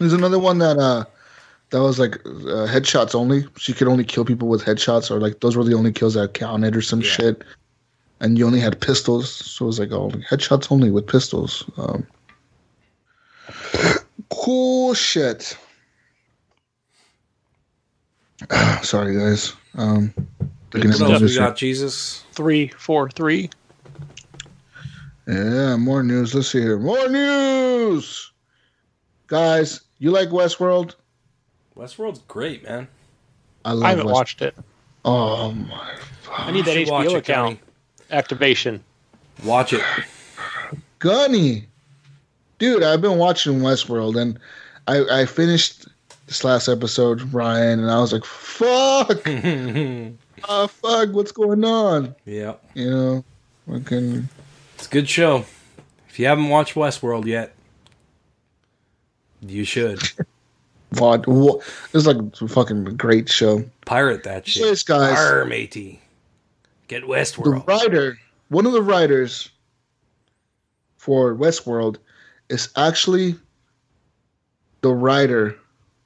There's 0.00 0.12
another 0.12 0.38
one 0.40 0.58
that 0.58 0.76
uh 0.78 1.04
that 1.70 1.80
was 1.82 1.98
like 1.98 2.16
uh, 2.26 2.66
headshots 2.68 3.14
only. 3.14 3.46
She 3.56 3.72
could 3.72 3.88
only 3.88 4.04
kill 4.04 4.24
people 4.24 4.48
with 4.48 4.64
headshots, 4.64 5.10
or 5.10 5.18
like 5.20 5.40
those 5.40 5.56
were 5.56 5.64
the 5.64 5.74
only 5.74 5.92
kills 5.92 6.14
that 6.14 6.34
counted, 6.34 6.76
or 6.76 6.82
some 6.82 7.00
Yeah. 7.00 7.06
shit. 7.10 7.44
And 8.20 8.38
you 8.38 8.46
only 8.46 8.60
had 8.60 8.80
pistols, 8.80 9.30
so 9.32 9.64
it 9.64 9.66
was 9.68 9.78
like 9.80 9.92
oh, 9.92 10.10
headshots 10.30 10.70
only 10.72 10.90
with 10.90 11.06
pistols. 11.06 11.64
Um, 11.76 12.06
cool 14.30 14.94
shit. 14.94 15.56
Sorry, 18.82 19.16
guys. 19.16 19.54
Um, 19.76 20.12
looking 20.72 20.90
at 20.90 21.00
we 21.00 21.18
news. 21.18 21.38
got, 21.38 21.56
Jesus? 21.56 22.24
three, 22.32 22.68
four, 22.68 23.10
three. 23.10 23.50
Yeah, 25.26 25.76
more 25.76 26.02
news. 26.02 26.34
Let's 26.34 26.48
see 26.50 26.60
here. 26.60 26.78
More 26.78 27.08
news, 27.08 28.32
guys. 29.26 29.80
You 29.98 30.10
like 30.10 30.28
Westworld? 30.28 30.96
Westworld's 31.76 32.20
great, 32.28 32.62
man. 32.64 32.86
I 33.64 33.72
love 33.72 33.82
I 33.84 33.90
haven't 33.90 34.06
West- 34.06 34.14
watched 34.14 34.42
it. 34.42 34.54
Oh 35.06 35.52
my 35.52 35.94
I 36.30 36.50
need 36.50 36.64
that 36.66 36.76
You 36.76 36.86
should 36.86 36.94
HBO 36.94 37.10
it, 37.10 37.14
account 37.16 37.58
activation. 38.10 38.82
Watch 39.44 39.72
it. 39.72 39.82
Gunny, 40.98 41.66
dude, 42.58 42.82
I've 42.82 43.00
been 43.00 43.18
watching 43.18 43.60
Westworld 43.60 44.20
and 44.20 44.38
I 44.88 45.22
I 45.22 45.26
finished 45.26 45.86
this 46.26 46.44
last 46.44 46.68
episode, 46.68 47.20
Ryan, 47.34 47.80
and 47.80 47.90
I 47.90 47.98
was 48.00 48.12
like, 48.12 48.24
fuck, 48.24 49.22
ah, 50.48 50.66
fuck, 50.66 51.12
what's 51.12 51.32
going 51.32 51.64
on? 51.64 52.14
yeah, 52.24 52.54
You 52.74 52.90
know, 52.90 53.24
fucking 53.70 54.28
it's 54.74 54.86
a 54.86 54.90
good 54.90 55.08
show. 55.08 55.44
If 56.08 56.18
you 56.18 56.26
haven't 56.26 56.48
watched 56.48 56.74
Westworld 56.74 57.26
yet, 57.26 57.54
you 59.40 59.64
should 59.64 60.00
what? 60.98 61.26
what 61.26 61.60
it's 61.92 62.06
like 62.06 62.16
a 62.40 62.48
fucking 62.48 62.84
great 62.96 63.28
show. 63.28 63.64
pirate 63.84 64.22
that 64.24 64.46
shit. 64.46 64.64
Yes, 64.64 64.82
guys. 64.82 65.16
Arr, 65.16 65.44
matey. 65.44 66.00
Get 66.88 67.04
Westworld. 67.04 67.44
The 67.66 67.72
writer, 67.72 68.18
one 68.48 68.66
of 68.66 68.72
the 68.72 68.82
writers 68.82 69.50
for 70.96 71.34
Westworld, 71.34 71.96
is 72.48 72.68
actually 72.76 73.36
the 74.82 74.92
writer 74.92 75.56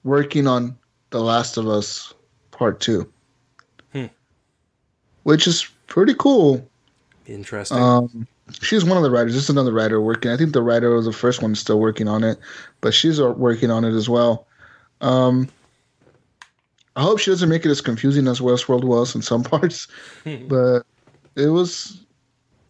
working 0.05 0.47
on 0.47 0.77
The 1.11 1.21
Last 1.21 1.57
of 1.57 1.67
Us 1.69 2.15
Part 2.51 2.81
Two, 2.81 3.11
Hmm. 3.93 4.07
which 5.25 5.47
is 5.47 5.67
pretty 5.87 6.15
cool. 6.15 6.69
Interesting. 7.27 7.79
Um, 7.79 8.27
she's 8.61 8.85
one 8.85 8.97
of 8.97 9.03
the 9.03 9.11
writers. 9.11 9.35
This 9.35 9.45
is 9.45 9.51
another 9.51 9.73
writer 9.73 10.01
working. 10.01 10.31
I 10.31 10.37
think 10.37 10.53
the 10.53 10.63
writer 10.63 10.91
was 10.95 11.05
the 11.07 11.13
first 11.13 11.43
one 11.43 11.55
still 11.55 11.79
working 11.81 12.09
on 12.09 12.25
it, 12.25 12.39
but 12.81 12.95
she's 12.95 13.21
uh, 13.21 13.33
working 13.33 13.71
on 13.71 13.85
it 13.85 13.93
as 13.95 14.09
well. 14.09 14.47
Um, 15.01 15.49
I 16.97 17.03
hope 17.03 17.19
she 17.19 17.31
doesn't 17.31 17.49
make 17.49 17.65
it 17.65 17.71
as 17.71 17.81
confusing 17.81 18.27
as 18.27 18.41
Westworld 18.41 18.85
was 18.85 19.15
in 19.15 19.23
some 19.23 19.43
parts, 19.45 19.89
but 20.25 20.83
it 21.37 21.49
was 21.49 22.05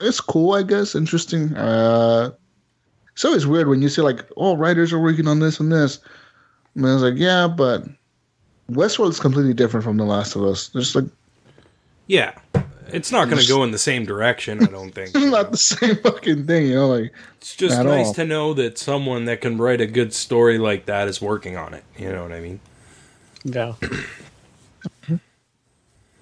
it's 0.01 0.20
cool, 0.20 0.53
I 0.55 0.62
guess. 0.62 0.95
Interesting. 0.95 1.57
Uh, 1.57 2.31
it's 3.19 3.24
always 3.24 3.49
weird 3.49 3.66
when 3.66 3.82
you 3.82 3.89
see 3.89 4.01
like, 4.01 4.24
oh, 4.36 4.57
writers 4.57 4.93
are 4.93 4.99
working 5.01 5.27
on 5.27 5.40
this 5.40 5.59
and 5.59 5.73
this. 5.73 5.99
And 6.77 6.86
I 6.86 6.95
was 6.95 7.03
like, 7.03 7.15
yeah, 7.16 7.49
but 7.49 7.82
Westworld 8.70 9.11
is 9.11 9.19
completely 9.19 9.55
different 9.55 9.82
from 9.82 9.97
The 9.97 10.05
Last 10.05 10.36
of 10.36 10.45
Us. 10.45 10.69
There's 10.69 10.95
like 10.95 11.07
yeah, 12.07 12.39
it's 12.93 13.11
not 13.11 13.28
going 13.28 13.43
to 13.43 13.49
go 13.49 13.65
in 13.65 13.73
the 13.73 13.78
same 13.78 14.05
direction. 14.07 14.62
I 14.62 14.66
don't 14.66 14.93
think. 14.93 15.09
it's 15.16 15.27
not 15.27 15.51
the 15.51 15.57
same 15.57 15.97
fucking 15.97 16.47
thing, 16.47 16.69
you 16.69 16.77
know. 16.77 16.86
Like 16.86 17.12
It's 17.39 17.57
just 17.57 17.82
nice 17.82 18.07
all. 18.07 18.15
to 18.15 18.24
know 18.24 18.55
that 18.55 18.78
someone 18.78 19.24
that 19.24 19.40
can 19.40 19.59
write 19.59 19.81
a 19.81 19.86
good 19.89 20.15
story 20.15 20.57
like 20.59 20.86
that 20.86 21.09
is 21.09 21.20
working 21.20 21.57
on 21.57 21.74
it. 21.74 21.82
You 21.97 22.12
know 22.12 22.23
what 22.23 22.31
I 22.31 22.39
mean? 22.39 22.61
Yeah. 23.43 23.74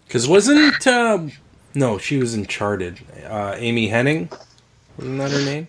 Because 0.06 0.28
wasn't 0.28 0.86
uh, 0.86 1.27
no, 1.74 1.98
she 1.98 2.16
was 2.18 2.32
Uncharted. 2.32 3.01
Uh, 3.27 3.55
Amy 3.59 3.90
Hennig, 3.90 4.31
wasn't 4.97 5.18
that 5.18 5.32
her 5.32 5.44
name? 5.44 5.68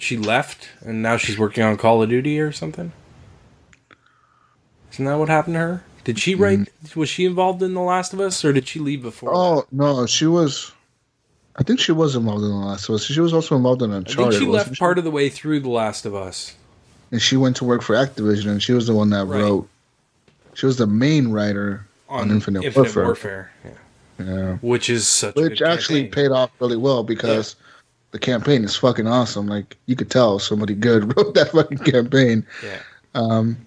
She 0.00 0.16
left, 0.16 0.68
and 0.80 1.02
now 1.02 1.18
she's 1.18 1.38
working 1.38 1.62
on 1.62 1.76
Call 1.76 2.02
of 2.02 2.08
Duty 2.08 2.40
or 2.40 2.52
something. 2.52 2.92
Isn't 4.92 5.04
that 5.04 5.16
what 5.18 5.28
happened 5.28 5.54
to 5.54 5.58
her? 5.60 5.84
Did 6.04 6.18
she 6.18 6.34
write? 6.34 6.68
Was 6.96 7.10
she 7.10 7.26
involved 7.26 7.62
in 7.62 7.74
The 7.74 7.80
Last 7.82 8.14
of 8.14 8.20
Us, 8.20 8.42
or 8.44 8.52
did 8.54 8.66
she 8.66 8.80
leave 8.80 9.02
before? 9.02 9.30
Oh, 9.32 9.54
that? 9.56 9.60
Oh 9.64 9.66
no, 10.00 10.06
she 10.06 10.26
was. 10.26 10.72
I 11.56 11.62
think 11.62 11.80
she 11.80 11.92
was 11.92 12.16
involved 12.16 12.42
in 12.44 12.48
the 12.48 12.56
last 12.56 12.88
of 12.88 12.94
us. 12.94 13.04
She 13.04 13.20
was 13.20 13.34
also 13.34 13.54
involved 13.56 13.82
in 13.82 13.92
I 13.92 13.96
Uncharted. 13.98 14.32
think 14.38 14.42
she 14.42 14.48
left 14.48 14.78
part 14.78 14.96
of 14.96 15.04
the 15.04 15.10
way 15.10 15.28
through 15.28 15.60
The 15.60 15.68
Last 15.68 16.06
of 16.06 16.14
Us. 16.14 16.56
and 17.12 17.20
she 17.20 17.36
went 17.36 17.56
to 17.56 17.64
work 17.64 17.82
for 17.82 17.94
Activision, 17.94 18.46
and 18.46 18.62
she 18.62 18.72
was 18.72 18.86
the 18.86 18.94
one 18.94 19.10
that 19.10 19.26
Right. 19.26 19.42
wrote. 19.42 19.68
She 20.54 20.64
was 20.64 20.76
the 20.78 20.86
main 20.86 21.28
writer 21.28 21.84
on, 22.08 22.30
Infinite, 22.30 22.74
Warfare. 22.74 23.04
Warfare, 23.04 23.50
yeah. 23.64 23.70
Yeah, 24.24 24.56
which 24.62 24.88
is 24.88 25.06
such 25.06 25.36
a 25.36 25.40
which 25.42 25.60
actually 25.60 26.04
campaign. 26.04 26.24
paid 26.28 26.30
off 26.32 26.50
really 26.60 26.76
well 26.76 27.02
because 27.02 27.56
the 28.12 28.18
campaign 28.18 28.64
is 28.64 28.76
fucking 28.76 29.06
awesome. 29.06 29.46
Like 29.46 29.76
you 29.86 29.96
could 29.96 30.10
tell 30.10 30.38
somebody 30.38 30.74
good 30.74 31.04
wrote 31.16 31.34
that 31.34 31.50
fucking 31.50 31.78
campaign. 31.78 32.46
Yeah. 32.64 32.78
Um, 33.14 33.66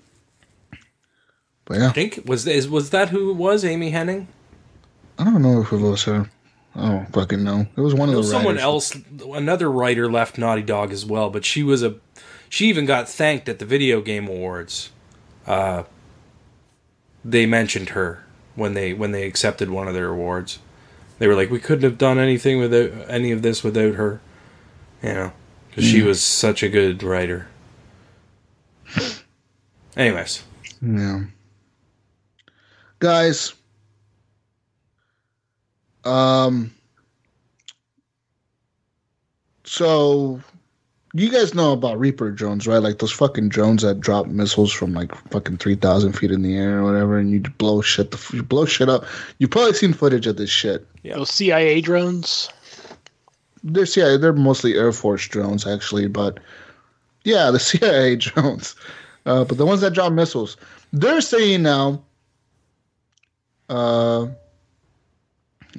But 1.65 1.78
yeah, 1.80 1.88
I 1.90 1.91
think 1.91 2.22
was 2.26 2.45
is 2.48 2.68
was 2.70 2.90
that 2.91 3.10
who 3.10 3.30
it 3.32 3.36
was? 3.36 3.64
Amy 3.64 3.91
Hennig? 3.91 4.28
I 5.18 5.24
don't 5.24 5.41
know 5.41 5.61
if 5.61 5.72
it 5.72 5.78
was 5.78 6.03
her. 6.03 6.30
I 6.76 6.90
don't 6.90 7.14
fucking 7.14 7.44
know. 7.44 7.68
It 7.78 7.82
was 7.82 7.94
one 7.94 8.10
of 8.10 8.15
the 8.15 8.24
someone 8.24 8.56
writers. 8.56 8.64
else, 8.64 8.98
another 9.32 9.70
writer 9.72 10.11
left 10.11 10.38
Naughty 10.40 10.64
Dog 10.64 10.91
as 10.91 11.06
well, 11.06 11.30
but 11.30 11.45
she 11.45 11.61
was 11.61 11.84
a, 11.84 11.95
she 12.49 12.68
even 12.68 12.88
got 12.88 13.07
thanked 13.07 13.48
at 13.48 13.60
the 13.60 13.65
video 13.65 14.02
game 14.02 14.28
awards. 14.28 14.90
Uh, 15.45 15.84
they 17.24 17.45
mentioned 17.45 17.90
her 17.90 18.24
when 18.56 18.74
they 18.74 18.91
when 18.91 19.11
they 19.11 19.24
accepted 19.28 19.70
one 19.70 19.88
of 19.88 19.94
their 19.94 20.10
awards. 20.10 20.57
They 21.20 21.28
were 21.28 21.36
like, 21.36 21.52
we 21.52 21.60
couldn't 21.60 21.84
have 21.84 21.99
done 21.99 22.18
anything 22.18 22.57
without 22.60 22.91
any 23.07 23.32
of 23.32 23.44
this 23.44 23.64
without 23.64 23.94
her, 23.95 24.20
you 25.03 25.13
know, 25.13 25.31
because 25.69 25.84
she 25.85 26.01
was 26.01 26.21
such 26.23 26.63
a 26.63 26.69
good 26.69 27.03
writer. 27.03 27.47
Anyways, 29.95 30.43
Yeah. 30.81 31.23
Guys. 32.99 33.53
Um 36.03 36.73
so 39.63 40.41
you 41.15 41.30
guys 41.30 41.53
know 41.53 41.73
about 41.73 41.99
Reaper 41.99 42.31
drones, 42.31 42.67
right? 42.67 42.80
Like 42.80 42.97
those 42.97 43.11
fucking 43.11 43.49
drones 43.49 43.84
that 43.84 43.99
drop 43.99 44.25
missiles 44.25 44.71
from 44.73 44.93
like 44.93 45.13
fucking 45.30 45.57
three 45.57 45.75
thousand 45.75 46.13
feet 46.13 46.31
in 46.31 46.41
the 46.41 46.55
air 46.57 46.80
or 46.80 46.84
whatever, 46.84 47.19
and 47.19 47.31
you 47.31 47.39
blow 47.41 47.81
shit. 47.81 48.11
The 48.11 48.30
you 48.34 48.43
blow 48.43 48.65
shit 48.65 48.89
up. 48.89 49.05
You've 49.38 49.51
probably 49.51 49.73
seen 49.73 49.93
footage 49.93 50.25
of 50.27 50.38
this 50.38 50.49
shit. 50.49 50.85
Yeah. 51.03 51.15
Those 51.15 51.30
CIA 51.30 51.81
drones. 51.81 52.49
They're 53.64 53.85
CIA. 53.85 54.18
They're 54.18 54.34
mostly 54.34 54.76
Air 54.76 54.91
Force 54.91 55.27
drones, 55.27 55.65
actually, 55.65 56.07
but 56.07 56.40
yeah, 57.23 57.49
the 57.52 57.60
CIA 57.69 58.15
drones. 58.18 58.76
Uh, 59.26 59.45
but 59.45 59.57
the 59.57 59.65
ones 59.65 59.81
that 59.81 59.94
drop 59.94 60.11
missiles, 60.14 60.57
they're 60.91 61.22
saying 61.22 61.64
now. 61.64 62.03
Uh, 63.69 64.27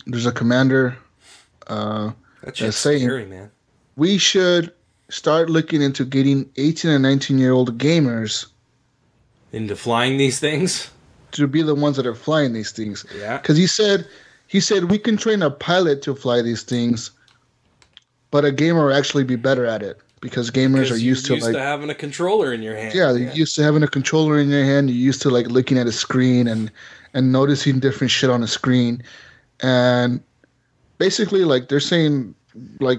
there's 0.06 0.26
a 0.26 0.32
commander. 0.32 0.96
Uh, 1.66 2.12
that's 2.42 2.58
same. 2.76 3.00
scary, 3.00 3.26
man. 3.26 3.50
we 3.96 4.18
should 4.18 4.72
start 5.08 5.48
looking 5.50 5.80
into 5.82 6.04
getting 6.04 6.48
18 6.56 6.90
and 6.90 7.02
19 7.02 7.38
year 7.38 7.52
old 7.52 7.78
gamers 7.78 8.46
Into 9.52 9.76
flying 9.76 10.16
these 10.18 10.40
things. 10.40 10.90
to 11.32 11.46
be 11.46 11.62
the 11.62 11.74
ones 11.74 11.96
that 11.96 12.06
are 12.06 12.14
flying 12.14 12.52
these 12.52 12.72
things. 12.72 13.04
Yeah. 13.16 13.38
Because 13.38 13.56
he 13.56 13.66
said, 13.66 14.06
he 14.46 14.60
said 14.60 14.90
we 14.90 14.98
can 14.98 15.16
train 15.16 15.42
a 15.42 15.50
pilot 15.50 16.02
to 16.02 16.14
fly 16.14 16.42
these 16.42 16.62
things, 16.62 17.10
but 18.34 18.44
a 18.44 18.50
gamer 18.50 18.88
will 18.88 18.92
actually 18.92 19.22
be 19.22 19.36
better 19.36 19.64
at 19.64 19.80
it 19.80 20.00
because 20.20 20.50
gamers 20.50 20.90
are 20.90 20.96
used 20.96 21.24
to 21.24 21.34
you're 21.34 21.36
used 21.36 21.46
like 21.46 21.54
to 21.54 21.60
having 21.60 21.88
a 21.88 21.94
controller 21.94 22.52
in 22.52 22.62
your 22.62 22.74
hand. 22.74 22.92
yeah, 22.92 23.12
they're 23.12 23.32
used 23.32 23.54
to 23.54 23.62
having 23.62 23.84
a 23.84 23.86
controller 23.86 24.40
in 24.40 24.48
your 24.48 24.64
hand. 24.64 24.90
You're 24.90 24.98
used 24.98 25.22
to 25.22 25.30
like 25.30 25.46
looking 25.46 25.78
at 25.78 25.86
a 25.86 25.92
screen 25.92 26.48
and 26.48 26.68
and 27.12 27.30
noticing 27.30 27.78
different 27.78 28.10
shit 28.10 28.30
on 28.30 28.42
a 28.42 28.48
screen, 28.48 29.04
and 29.62 30.20
basically 30.98 31.44
like 31.44 31.68
they're 31.68 31.78
saying 31.78 32.34
like 32.80 32.98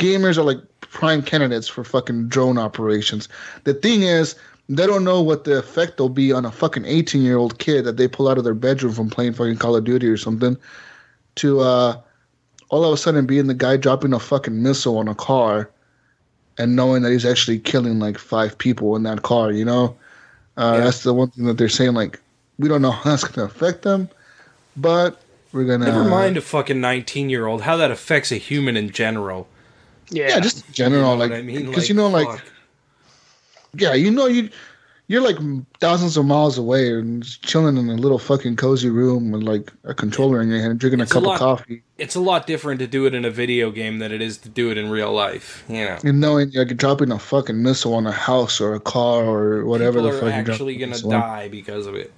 gamers 0.00 0.36
are 0.36 0.42
like 0.42 0.58
prime 0.80 1.22
candidates 1.22 1.68
for 1.68 1.84
fucking 1.84 2.26
drone 2.26 2.58
operations. 2.58 3.28
The 3.62 3.74
thing 3.74 4.02
is. 4.02 4.34
They 4.66 4.86
don't 4.86 5.04
know 5.04 5.20
what 5.20 5.44
the 5.44 5.58
effect 5.58 6.00
will 6.00 6.08
be 6.08 6.32
on 6.32 6.46
a 6.46 6.50
fucking 6.50 6.86
18 6.86 7.20
year 7.20 7.36
old 7.36 7.58
kid 7.58 7.84
that 7.84 7.98
they 7.98 8.08
pull 8.08 8.28
out 8.28 8.38
of 8.38 8.44
their 8.44 8.54
bedroom 8.54 8.94
from 8.94 9.10
playing 9.10 9.34
fucking 9.34 9.58
Call 9.58 9.76
of 9.76 9.84
Duty 9.84 10.06
or 10.06 10.16
something 10.16 10.56
to 11.34 11.60
uh, 11.60 12.00
all 12.70 12.84
of 12.84 12.92
a 12.92 12.96
sudden 12.96 13.26
being 13.26 13.46
the 13.46 13.54
guy 13.54 13.76
dropping 13.76 14.12
a 14.12 14.18
fucking 14.18 14.62
missile 14.62 14.98
on 14.98 15.08
a 15.08 15.14
car 15.14 15.70
and 16.58 16.76
knowing 16.76 17.02
that 17.02 17.10
he's 17.12 17.24
actually 17.26 17.58
killing 17.58 17.98
like 17.98 18.18
five 18.18 18.56
people 18.58 18.96
in 18.96 19.02
that 19.04 19.22
car, 19.22 19.50
you 19.52 19.64
know? 19.64 19.96
Uh, 20.56 20.74
Yeah. 20.78 20.84
That's 20.84 21.02
the 21.02 21.12
one 21.14 21.30
thing 21.30 21.44
that 21.46 21.58
they're 21.58 21.68
saying, 21.68 21.94
like, 21.94 22.20
we 22.58 22.68
don't 22.68 22.80
know 22.82 22.92
how 22.92 23.10
that's 23.10 23.24
going 23.24 23.48
to 23.48 23.54
affect 23.54 23.82
them, 23.82 24.08
but 24.76 25.20
we're 25.52 25.64
going 25.64 25.80
to. 25.80 25.86
Never 25.86 26.04
mind 26.04 26.36
a 26.36 26.40
fucking 26.40 26.80
19 26.80 27.28
year 27.30 27.46
old, 27.46 27.62
how 27.62 27.76
that 27.76 27.90
affects 27.90 28.30
a 28.30 28.36
human 28.36 28.76
in 28.76 28.90
general. 28.90 29.48
Yeah. 30.10 30.28
Yeah, 30.28 30.40
just 30.40 30.66
in 30.68 30.72
general, 30.74 31.00
You 31.00 31.02
know 31.06 31.14
like, 31.16 31.30
what 31.30 31.38
I 31.38 31.42
mean? 31.42 31.66
because 31.66 31.88
you 31.88 31.94
know, 31.96 32.08
like, 32.08 32.28
fuck. 32.28 32.44
yeah, 33.76 33.94
you 33.94 34.10
know, 34.10 34.26
you 34.26 34.50
you're 35.06 35.20
like 35.20 35.36
thousands 35.80 36.16
of 36.16 36.24
miles 36.24 36.56
away 36.56 36.92
and 36.92 37.24
chilling 37.42 37.76
in 37.76 37.90
a 37.90 37.94
little 37.94 38.18
fucking 38.18 38.56
cozy 38.56 38.88
room 38.88 39.30
with 39.30 39.42
like 39.42 39.70
a 39.84 39.92
controller 39.94 40.40
in 40.40 40.48
your 40.48 40.60
hand, 40.60 40.78
drinking 40.80 41.00
It's 41.00 41.12
a 41.14 41.18
a 41.18 41.20
cup 41.20 41.26
lot- 41.26 41.34
of 41.34 41.38
coffee, 41.40 41.82
it's 41.98 42.14
a 42.14 42.20
lot 42.20 42.46
different 42.46 42.80
to 42.80 42.86
do 42.86 43.04
it 43.06 43.14
in 43.14 43.24
a 43.24 43.30
video 43.30 43.70
game 43.70 43.98
than 43.98 44.12
it 44.12 44.22
is 44.22 44.38
to 44.38 44.48
do 44.48 44.70
it 44.70 44.78
in 44.78 44.88
real 44.90 45.12
life. 45.12 45.62
You 45.68 45.84
know, 45.84 45.98
and 46.04 46.20
knowing 46.20 46.50
you're 46.52 46.64
like, 46.64 46.76
dropping 46.76 47.12
a 47.12 47.18
fucking 47.18 47.62
missile 47.62 47.94
on 47.94 48.06
a 48.06 48.12
house 48.12 48.60
or 48.60 48.74
a 48.74 48.80
car 48.80 49.24
or 49.24 49.64
whatever 49.66 49.98
people 49.98 50.10
the 50.12 50.18
fuck. 50.20 50.22
you're 50.46 50.52
actually 50.54 50.82
a 50.82 50.86
gonna 50.86 51.04
on. 51.04 51.10
die 51.20 51.48
because 51.48 51.86
of 51.86 51.94
it. 51.94 52.12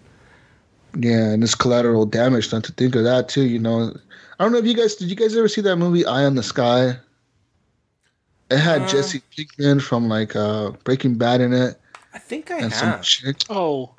Yeah, 0.98 1.32
and 1.32 1.42
it's 1.42 1.54
collateral 1.54 2.06
damage. 2.06 2.52
Not 2.52 2.64
to 2.64 2.72
think 2.72 2.94
of 2.94 3.04
that 3.04 3.28
too. 3.28 3.42
You 3.44 3.58
know, 3.58 3.92
I 4.38 4.44
don't 4.44 4.52
know 4.52 4.58
if 4.58 4.64
you 4.64 4.74
guys 4.74 4.94
did. 4.94 5.10
You 5.10 5.16
guys 5.16 5.36
ever 5.36 5.48
see 5.48 5.60
that 5.62 5.76
movie 5.76 6.06
Eye 6.06 6.24
on 6.24 6.36
the 6.36 6.42
Sky? 6.42 6.96
It 8.50 8.58
had 8.58 8.82
Uh. 8.82 8.88
Jesse 8.88 9.20
Pinkman 9.36 9.82
from 9.82 10.08
like 10.08 10.36
uh, 10.36 10.70
Breaking 10.84 11.16
Bad 11.16 11.40
in 11.40 11.52
it, 11.52 11.78
I 12.16 12.18
think 12.18 12.50
I 12.50 12.58
and 12.58 12.72
some 12.72 12.88
have. 12.88 13.02
chick, 13.02 13.36
oh, 13.50 13.90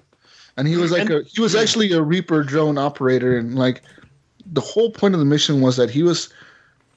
and 0.58 0.68
he 0.68 0.76
was 0.76 0.90
like 0.92 1.02
And- 1.02 1.12
a, 1.12 1.24
he 1.24 1.40
was 1.40 1.54
actually 1.56 1.92
a 1.92 2.02
Reaper 2.02 2.42
drone 2.44 2.78
operator, 2.80 3.38
and 3.38 3.56
like 3.56 3.84
the 4.52 4.62
whole 4.62 4.90
point 4.92 5.14
of 5.14 5.20
the 5.20 5.26
mission 5.26 5.62
was 5.62 5.78
that 5.78 5.92
he 5.92 6.02
was 6.02 6.30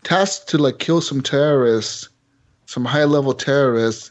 tasked 0.03 0.49
to 0.49 0.57
like 0.59 0.79
kill 0.79 1.03
some 1.03 1.21
terrorists, 1.21 2.09
some 2.65 2.87
high 2.87 3.05
level 3.05 3.35
terrorists, 3.35 4.11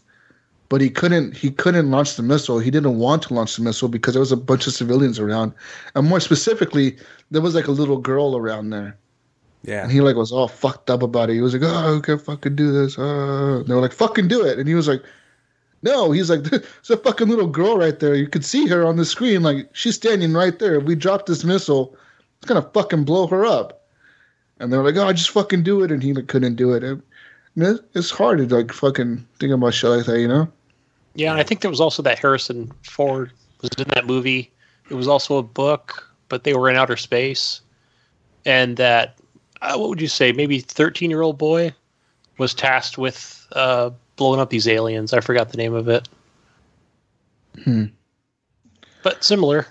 but 0.70 0.82
he 0.82 0.90
couldn't 0.92 1.36
he 1.36 1.50
couldn't 1.50 1.90
launch 1.90 2.16
the 2.16 2.22
missile. 2.22 2.60
He 2.60 2.70
didn't 2.70 3.00
want 3.00 3.24
to 3.24 3.34
launch 3.34 3.56
the 3.56 3.64
missile 3.64 3.90
because 3.90 4.14
there 4.14 4.20
was 4.28 4.32
a 4.32 4.38
bunch 4.38 4.68
of 4.68 4.74
civilians 4.74 5.18
around, 5.18 5.54
and 5.96 6.08
more 6.08 6.20
specifically, 6.20 6.96
there 7.32 7.42
was 7.42 7.56
like 7.56 7.68
a 7.68 7.72
little 7.72 7.98
girl 7.98 8.38
around 8.38 8.70
there, 8.70 8.96
Yeah, 9.64 9.82
and 9.82 9.92
he 9.92 10.02
like 10.02 10.16
was 10.16 10.32
all 10.32 10.48
fucked 10.48 10.92
up 10.92 11.02
about 11.02 11.32
it. 11.32 11.34
He 11.34 11.42
was 11.42 11.54
like, 11.56 11.64
"Oh, 11.66 11.98
I 11.98 12.06
can't 12.06 12.22
fucking 12.22 12.56
do 12.56 12.72
this." 12.72 13.00
Uh. 13.00 13.64
They 13.66 13.74
were 13.74 13.82
like, 13.82 13.94
"Fucking 13.94 14.28
do 14.28 14.46
it," 14.46 14.60
and 14.60 14.68
he 14.68 14.76
was 14.76 14.88
like. 14.88 15.02
No, 15.82 16.12
he's 16.12 16.30
like, 16.30 16.44
there's 16.44 16.90
a 16.90 16.98
fucking 16.98 17.28
little 17.30 17.48
girl 17.48 17.78
right 17.78 18.00
there. 18.00 18.16
You 18.16 18.28
could 18.28 18.44
see 18.46 18.68
her 18.68 18.86
on 18.86 18.98
the 18.98 19.06
screen. 19.06 19.44
Like, 19.44 19.70
she's 19.74 19.96
standing 19.96 20.34
right 20.34 20.58
there. 20.60 20.76
If 20.76 20.84
we 20.84 20.96
drop 20.96 21.26
this 21.26 21.44
missile, 21.44 21.96
it's 22.38 22.48
going 22.48 22.62
to 22.62 22.70
fucking 22.72 23.06
blow 23.06 23.28
her 23.28 23.46
up. 23.46 23.82
And 24.60 24.72
they're 24.74 24.84
like, 24.84 24.98
oh, 24.98 25.08
I 25.08 25.14
just 25.14 25.30
fucking 25.30 25.64
do 25.64 25.84
it. 25.84 25.92
And 25.92 26.04
he 26.04 26.14
like, 26.14 26.28
couldn't 26.28 26.56
do 26.56 26.74
it. 26.74 26.84
And, 26.84 27.02
it- 27.56 27.82
it's 27.94 28.10
hard 28.12 28.38
to 28.40 28.56
like 28.56 28.72
fucking 28.72 29.26
think 29.40 29.52
about 29.54 29.74
shit 29.74 29.90
like 29.90 30.06
that, 30.06 30.20
you 30.20 30.28
know? 30.28 30.48
yeah. 31.16 31.32
And 31.32 31.40
I 31.40 31.44
think 31.44 31.62
there 31.62 31.72
was 31.72 31.82
also 31.82 32.02
that 32.04 32.20
Harrison 32.20 32.72
Ford 32.84 33.32
was 33.62 33.70
in 33.78 33.86
that 33.90 34.06
movie. 34.06 34.52
It 34.90 34.94
was 34.96 35.08
also 35.08 35.38
a 35.38 35.44
book, 35.44 36.10
but 36.30 36.44
they 36.46 36.54
were 36.54 36.70
in 36.70 36.76
outer 36.78 36.96
space, 36.98 37.62
and 38.46 38.78
that 38.78 39.18
uh, 39.62 39.76
what 39.78 39.90
would 39.90 40.00
you 40.02 40.08
say? 40.08 40.32
Maybe 40.32 40.60
thirteen 40.60 41.10
year 41.10 41.22
old 41.22 41.38
boy 41.38 41.74
was 42.38 42.54
tasked 42.54 42.98
with 42.98 43.46
uh, 43.54 43.90
blowing 44.20 44.40
up 44.40 44.52
these 44.52 44.68
aliens. 44.68 45.14
I 45.14 45.22
forgot 45.22 45.50
the 45.50 45.58
name 45.58 45.74
of 45.74 45.88
it. 45.88 46.08
Hmm. 47.64 47.86
But 49.02 49.24
similar. 49.24 49.66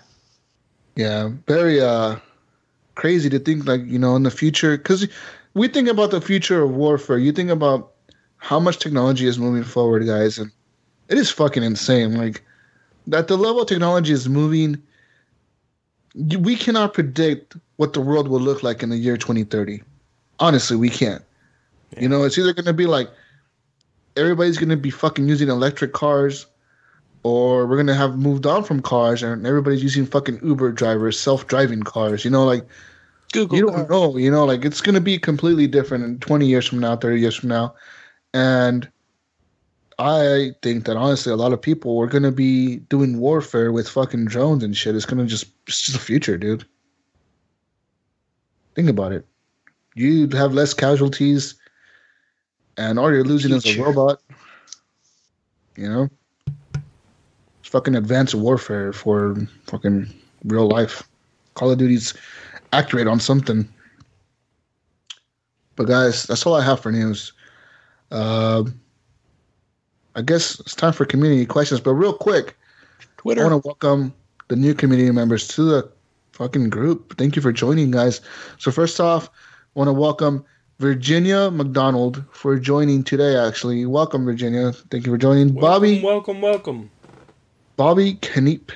Yeah, 0.96 1.30
very 1.46 1.80
uh 1.80 2.16
crazy 2.96 3.30
to 3.30 3.38
think 3.38 3.66
like 3.66 3.82
you 3.86 3.98
know 3.98 4.16
in 4.16 4.24
the 4.24 4.30
future 4.32 4.76
because 4.76 5.06
we 5.54 5.68
think 5.68 5.88
about 5.88 6.10
the 6.10 6.20
future 6.20 6.62
of 6.62 6.74
warfare. 6.74 7.18
You 7.18 7.30
think 7.30 7.50
about 7.50 7.92
how 8.38 8.58
much 8.58 8.78
technology 8.78 9.26
is 9.26 9.38
moving 9.38 9.62
forward, 9.62 10.06
guys, 10.06 10.38
and 10.38 10.50
it 11.08 11.18
is 11.18 11.30
fucking 11.30 11.62
insane. 11.62 12.16
Like 12.16 12.42
that, 13.06 13.28
the 13.28 13.36
level 13.36 13.62
of 13.62 13.68
technology 13.68 14.12
is 14.12 14.28
moving. 14.28 14.82
We 16.14 16.56
cannot 16.56 16.94
predict 16.94 17.56
what 17.76 17.92
the 17.92 18.00
world 18.00 18.26
will 18.28 18.40
look 18.40 18.62
like 18.62 18.82
in 18.82 18.88
the 18.88 18.96
year 18.96 19.16
2030. 19.16 19.82
Honestly, 20.40 20.76
we 20.76 20.88
can't. 20.88 21.22
You 21.96 22.08
know, 22.08 22.24
it's 22.24 22.36
either 22.38 22.52
going 22.52 22.66
to 22.66 22.72
be 22.72 22.86
like 22.86 23.08
everybody's 24.18 24.58
going 24.58 24.68
to 24.68 24.76
be 24.76 24.90
fucking 24.90 25.28
using 25.28 25.48
electric 25.48 25.92
cars 25.92 26.46
or 27.22 27.66
we're 27.66 27.76
gonna 27.76 27.94
have 27.94 28.16
moved 28.16 28.46
on 28.46 28.64
from 28.64 28.80
cars 28.80 29.22
and 29.22 29.46
everybody's 29.46 29.82
using 29.82 30.06
fucking 30.06 30.40
Uber 30.42 30.72
drivers, 30.72 31.18
self-driving 31.18 31.82
cars. 31.82 32.24
You 32.24 32.30
know, 32.30 32.44
like 32.44 32.66
Google. 33.32 33.58
you 33.58 33.66
don't 33.66 33.90
know. 33.90 34.16
You 34.16 34.30
know, 34.30 34.44
like 34.44 34.64
it's 34.64 34.80
gonna 34.80 35.00
be 35.00 35.18
completely 35.18 35.66
different 35.66 36.04
in 36.04 36.18
20 36.20 36.46
years 36.46 36.66
from 36.66 36.78
now, 36.78 36.96
30 36.96 37.20
years 37.20 37.36
from 37.36 37.48
now, 37.48 37.74
and 38.32 38.90
I 39.98 40.52
think 40.62 40.84
that 40.84 40.96
honestly, 40.96 41.32
a 41.32 41.36
lot 41.36 41.52
of 41.52 41.60
people 41.60 41.98
are 42.00 42.06
gonna 42.06 42.32
be 42.32 42.76
doing 42.76 43.18
warfare 43.18 43.72
with 43.72 43.88
fucking 43.88 44.26
drones 44.26 44.62
and 44.62 44.76
shit. 44.76 44.94
It's 44.94 45.06
gonna 45.06 45.26
just 45.26 45.46
it's 45.66 45.82
just 45.82 45.98
the 45.98 46.04
future, 46.04 46.38
dude. 46.38 46.64
Think 48.74 48.88
about 48.88 49.12
it. 49.12 49.26
You'd 49.96 50.32
have 50.34 50.54
less 50.54 50.72
casualties, 50.72 51.56
and 52.78 52.98
all 52.98 53.12
you're 53.12 53.24
losing 53.24 53.52
is 53.52 53.66
a 53.66 53.82
robot. 53.82 54.22
You 55.76 55.88
know, 55.88 56.08
it's 57.60 57.68
fucking 57.68 57.94
advanced 57.94 58.34
warfare 58.34 58.92
for 58.92 59.36
fucking 59.66 60.08
real 60.44 60.68
life. 60.68 61.02
Call 61.54 61.70
of 61.70 61.78
Duty's 61.78 62.14
accurate 62.72 63.08
on 63.08 63.20
something. 63.20 63.68
But 65.76 65.84
guys, 65.84 66.24
that's 66.24 66.46
all 66.46 66.54
I 66.54 66.64
have 66.64 66.80
for 66.80 66.90
news. 66.90 67.32
Uh, 68.10 68.64
I 70.14 70.22
guess 70.22 70.58
it's 70.60 70.74
time 70.74 70.92
for 70.92 71.04
community 71.04 71.46
questions. 71.46 71.80
But 71.80 71.94
real 71.94 72.12
quick, 72.12 72.56
Twitter. 73.18 73.42
I 73.42 73.48
want 73.48 73.62
to 73.62 73.68
welcome 73.68 74.14
the 74.48 74.56
new 74.56 74.74
community 74.74 75.10
members 75.10 75.46
to 75.48 75.62
the 75.62 75.92
fucking 76.32 76.70
group. 76.70 77.16
Thank 77.18 77.36
you 77.36 77.42
for 77.42 77.52
joining, 77.52 77.90
guys. 77.90 78.20
So 78.58 78.70
first 78.70 79.00
off, 79.00 79.28
I 79.28 79.78
want 79.78 79.88
to 79.88 79.92
welcome 79.92 80.44
Virginia 80.78 81.50
McDonald 81.50 82.24
for 82.30 82.56
joining 82.56 83.02
today. 83.02 83.36
Actually, 83.36 83.84
welcome 83.84 84.24
Virginia. 84.24 84.72
Thank 84.72 85.06
you 85.06 85.12
for 85.12 85.18
joining, 85.18 85.52
Bobby. 85.52 86.00
welcome, 86.02 86.40
welcome. 86.40 86.88
Bobby 87.74 88.14
Kenip, 88.14 88.70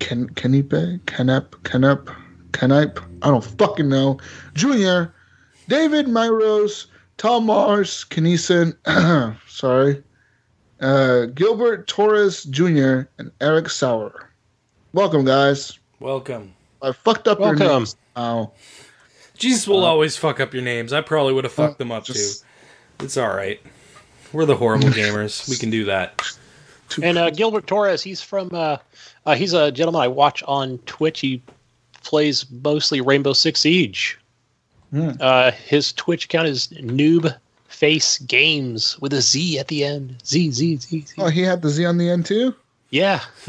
Ken 0.00 0.28
Kenipe, 0.28 1.00
Kenep, 1.06 1.48
Kenep, 1.62 2.14
Kenipe. 2.50 3.02
I 3.22 3.28
don't 3.28 3.44
fucking 3.44 3.88
know. 3.88 4.18
Junior, 4.52 5.14
David 5.66 6.06
Myros, 6.06 6.86
Tom 7.16 7.46
Mars, 7.46 8.04
Kenison. 8.10 8.76
sorry, 9.48 10.02
uh, 10.80 11.24
Gilbert 11.26 11.88
Torres 11.88 12.44
Jr. 12.44 13.02
and 13.16 13.30
Eric 13.40 13.70
Sauer. 13.70 14.30
Welcome, 14.92 15.24
guys. 15.24 15.78
Welcome. 16.00 16.52
I 16.82 16.92
fucked 16.92 17.28
up 17.28 17.40
your 17.40 17.54
names. 17.54 17.96
Now. 18.14 18.52
Jesus 19.40 19.66
will 19.66 19.84
always 19.84 20.16
fuck 20.16 20.38
up 20.38 20.52
your 20.54 20.62
names. 20.62 20.92
I 20.92 21.00
probably 21.00 21.32
would 21.32 21.44
have 21.44 21.52
fucked 21.52 21.78
them 21.78 21.90
up 21.90 22.04
just- 22.04 22.40
too. 22.42 23.04
It's 23.04 23.16
all 23.16 23.34
right. 23.34 23.60
We're 24.32 24.44
the 24.44 24.54
horrible 24.56 24.88
gamers. 24.90 25.48
We 25.48 25.56
can 25.56 25.70
do 25.70 25.84
that. 25.86 26.22
And 27.02 27.16
uh, 27.18 27.30
Gilbert 27.30 27.66
Torres, 27.66 28.02
he's 28.02 28.20
from. 28.20 28.50
Uh, 28.52 28.76
uh, 29.26 29.34
he's 29.34 29.52
a 29.52 29.72
gentleman 29.72 30.02
I 30.02 30.08
watch 30.08 30.42
on 30.44 30.78
Twitch. 30.86 31.20
He 31.20 31.40
plays 32.02 32.44
mostly 32.62 33.00
Rainbow 33.00 33.32
Six 33.32 33.60
Siege. 33.60 34.18
Uh, 34.92 35.52
his 35.52 35.92
Twitch 35.92 36.24
account 36.24 36.48
is 36.48 36.66
Noob 36.68 37.34
Face 37.68 38.18
Games 38.18 38.98
with 39.00 39.12
a 39.12 39.20
Z 39.22 39.58
at 39.58 39.68
the 39.68 39.84
end. 39.84 40.16
Z 40.26 40.50
Z 40.50 40.76
Z. 40.76 41.00
Z. 41.06 41.14
Oh, 41.18 41.28
he 41.28 41.42
had 41.42 41.62
the 41.62 41.68
Z 41.70 41.84
on 41.86 41.96
the 41.96 42.10
end 42.10 42.26
too. 42.26 42.54
Yeah, 42.90 43.20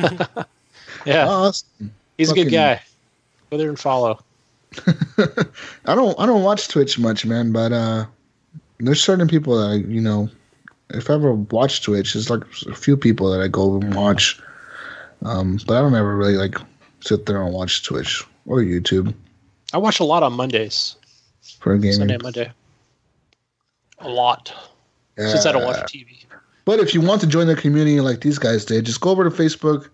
yeah. 1.05 1.27
Awesome. 1.27 1.91
he's 2.17 2.31
a 2.31 2.35
good 2.35 2.51
guy. 2.51 2.79
Go 3.49 3.57
there 3.57 3.69
and 3.69 3.79
follow. 3.79 4.19
I 5.85 5.95
don't 5.95 6.19
I 6.19 6.25
don't 6.25 6.43
watch 6.43 6.67
Twitch 6.67 6.97
much, 6.97 7.25
man, 7.25 7.51
but 7.51 7.71
uh 7.71 8.05
there's 8.79 9.03
certain 9.03 9.27
people 9.27 9.57
that 9.57 9.67
I, 9.67 9.73
you 9.75 10.01
know, 10.01 10.29
if 10.89 11.09
I 11.09 11.13
ever 11.13 11.33
watch 11.33 11.83
Twitch, 11.83 12.13
there's 12.13 12.29
like 12.29 12.43
a 12.67 12.73
few 12.73 12.97
people 12.97 13.31
that 13.31 13.41
I 13.41 13.47
go 13.47 13.75
and 13.75 13.93
watch. 13.93 14.41
Um, 15.23 15.59
but 15.67 15.77
I 15.77 15.81
don't 15.81 15.93
ever 15.93 16.17
really 16.17 16.35
like 16.35 16.55
sit 17.01 17.27
there 17.27 17.43
and 17.43 17.53
watch 17.53 17.83
Twitch 17.83 18.25
or 18.47 18.57
YouTube 18.57 19.13
I 19.73 19.77
watch 19.77 19.99
a 19.99 20.03
lot 20.03 20.23
on 20.23 20.33
Mondays, 20.33 20.95
for 21.59 21.73
a 21.73 21.79
game. 21.79 21.93
Sunday, 21.93 22.17
Monday. 22.17 22.51
A 23.99 24.09
lot 24.09 24.53
since 25.17 25.45
I 25.45 25.51
don't 25.51 25.63
watch 25.63 25.77
TV. 25.93 26.25
But 26.65 26.79
if 26.79 26.93
you 26.93 27.01
want 27.01 27.21
to 27.21 27.27
join 27.27 27.47
the 27.47 27.55
community 27.55 28.01
like 28.01 28.21
these 28.21 28.37
guys 28.37 28.65
did, 28.65 28.85
just 28.85 29.01
go 29.01 29.11
over 29.11 29.23
to 29.23 29.29
Facebook 29.29 29.89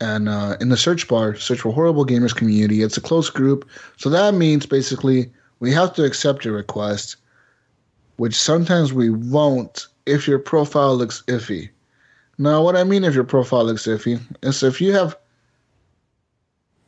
and 0.00 0.28
uh, 0.28 0.56
in 0.60 0.68
the 0.68 0.76
search 0.76 1.08
bar, 1.08 1.34
search 1.36 1.60
for 1.60 1.72
Horrible 1.72 2.06
Gamers 2.06 2.34
Community. 2.34 2.82
It's 2.82 2.96
a 2.96 3.00
close 3.00 3.30
group. 3.30 3.68
So 3.96 4.08
that 4.10 4.34
means 4.34 4.66
basically 4.66 5.30
we 5.60 5.72
have 5.72 5.94
to 5.94 6.04
accept 6.04 6.44
your 6.44 6.54
request, 6.54 7.16
which 8.16 8.34
sometimes 8.34 8.92
we 8.92 9.10
won't 9.10 9.86
if 10.06 10.28
your 10.28 10.38
profile 10.38 10.96
looks 10.96 11.22
iffy. 11.26 11.68
Now, 12.38 12.62
what 12.62 12.76
I 12.76 12.84
mean 12.84 13.04
if 13.04 13.14
your 13.14 13.24
profile 13.24 13.64
looks 13.64 13.86
iffy 13.86 14.20
is 14.42 14.62
if 14.62 14.80
you 14.80 14.92
have 14.92 15.16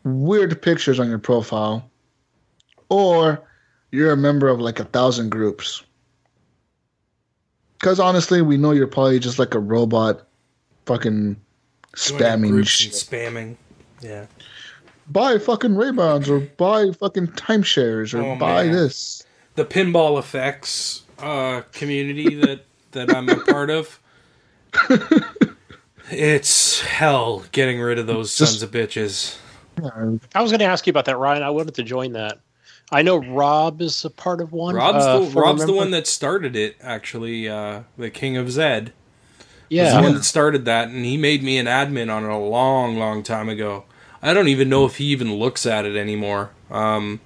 weird 0.04 0.62
pictures 0.62 1.00
on 1.00 1.08
your 1.08 1.18
profile 1.18 1.90
or 2.88 3.42
you're 3.90 4.12
a 4.12 4.16
member 4.16 4.48
of 4.48 4.60
like 4.60 4.78
a 4.78 4.84
thousand 4.84 5.30
groups. 5.30 5.82
Because 7.78 7.98
honestly, 7.98 8.42
we 8.42 8.56
know 8.56 8.72
you're 8.72 8.86
probably 8.86 9.18
just 9.18 9.38
like 9.38 9.54
a 9.54 9.58
robot 9.58 10.26
fucking 10.86 11.36
spamming 11.94 12.66
shit. 12.66 12.92
spamming. 12.92 13.56
Yeah. 14.00 14.26
Buy 15.08 15.38
fucking 15.38 15.74
Ray-Bans 15.76 16.30
or 16.30 16.40
buy 16.40 16.92
fucking 16.92 17.28
timeshares 17.28 18.14
or 18.14 18.22
Oh, 18.22 18.36
buy 18.36 18.64
man. 18.64 18.72
this. 18.72 19.24
The 19.56 19.64
pinball 19.64 20.18
effects 20.18 21.02
uh, 21.18 21.62
community 21.72 22.34
that 22.40 22.64
that 22.92 23.14
I'm 23.14 23.28
a 23.28 23.36
part 23.36 23.70
of. 23.70 23.98
It's 26.12 26.80
hell 26.80 27.44
getting 27.52 27.80
rid 27.80 27.98
of 27.98 28.06
those 28.06 28.36
Just- 28.36 28.52
sons 28.52 28.62
of 28.62 28.70
bitches. 28.70 29.36
I 30.34 30.42
was 30.42 30.50
going 30.50 30.58
to 30.58 30.64
ask 30.66 30.86
you 30.86 30.90
about 30.90 31.04
that, 31.06 31.16
Ryan. 31.16 31.42
I 31.42 31.50
wanted 31.50 31.74
to 31.76 31.82
join 31.82 32.12
that. 32.12 32.40
I 32.92 33.02
know 33.02 33.16
Rob 33.18 33.80
is 33.80 34.04
a 34.04 34.10
part 34.10 34.40
of 34.40 34.52
one. 34.52 34.74
Rob's 34.74 35.04
uh, 35.04 35.20
the 35.20 35.40
Rob's 35.40 35.64
the 35.64 35.72
one 35.72 35.92
that 35.92 36.06
started 36.08 36.56
it. 36.56 36.76
Actually, 36.82 37.48
uh, 37.48 37.82
the 37.96 38.10
King 38.10 38.36
of 38.36 38.50
Zed. 38.50 38.92
Was 39.78 39.88
Yeah, 39.88 39.97
the 39.97 40.02
one 40.02 40.14
that 40.14 40.24
started 40.24 40.64
that, 40.64 40.88
and 40.88 41.05
he 41.05 41.16
made 41.16 41.42
me 41.42 41.59
an 41.59 41.66
admin 41.66 42.12
on 42.12 42.24
it 42.24 42.30
a 42.30 42.36
long, 42.36 42.97
long 42.98 43.22
time 43.22 43.48
ago. 43.48 43.84
I 44.22 44.34
don't 44.34 44.48
even 44.48 44.68
know 44.68 44.84
if 44.84 44.97
he 44.97 45.06
even 45.06 45.34
looks 45.34 45.64
at 45.64 45.86
it 45.86 45.97
anymore. 45.97 46.51
Um, 46.70 47.20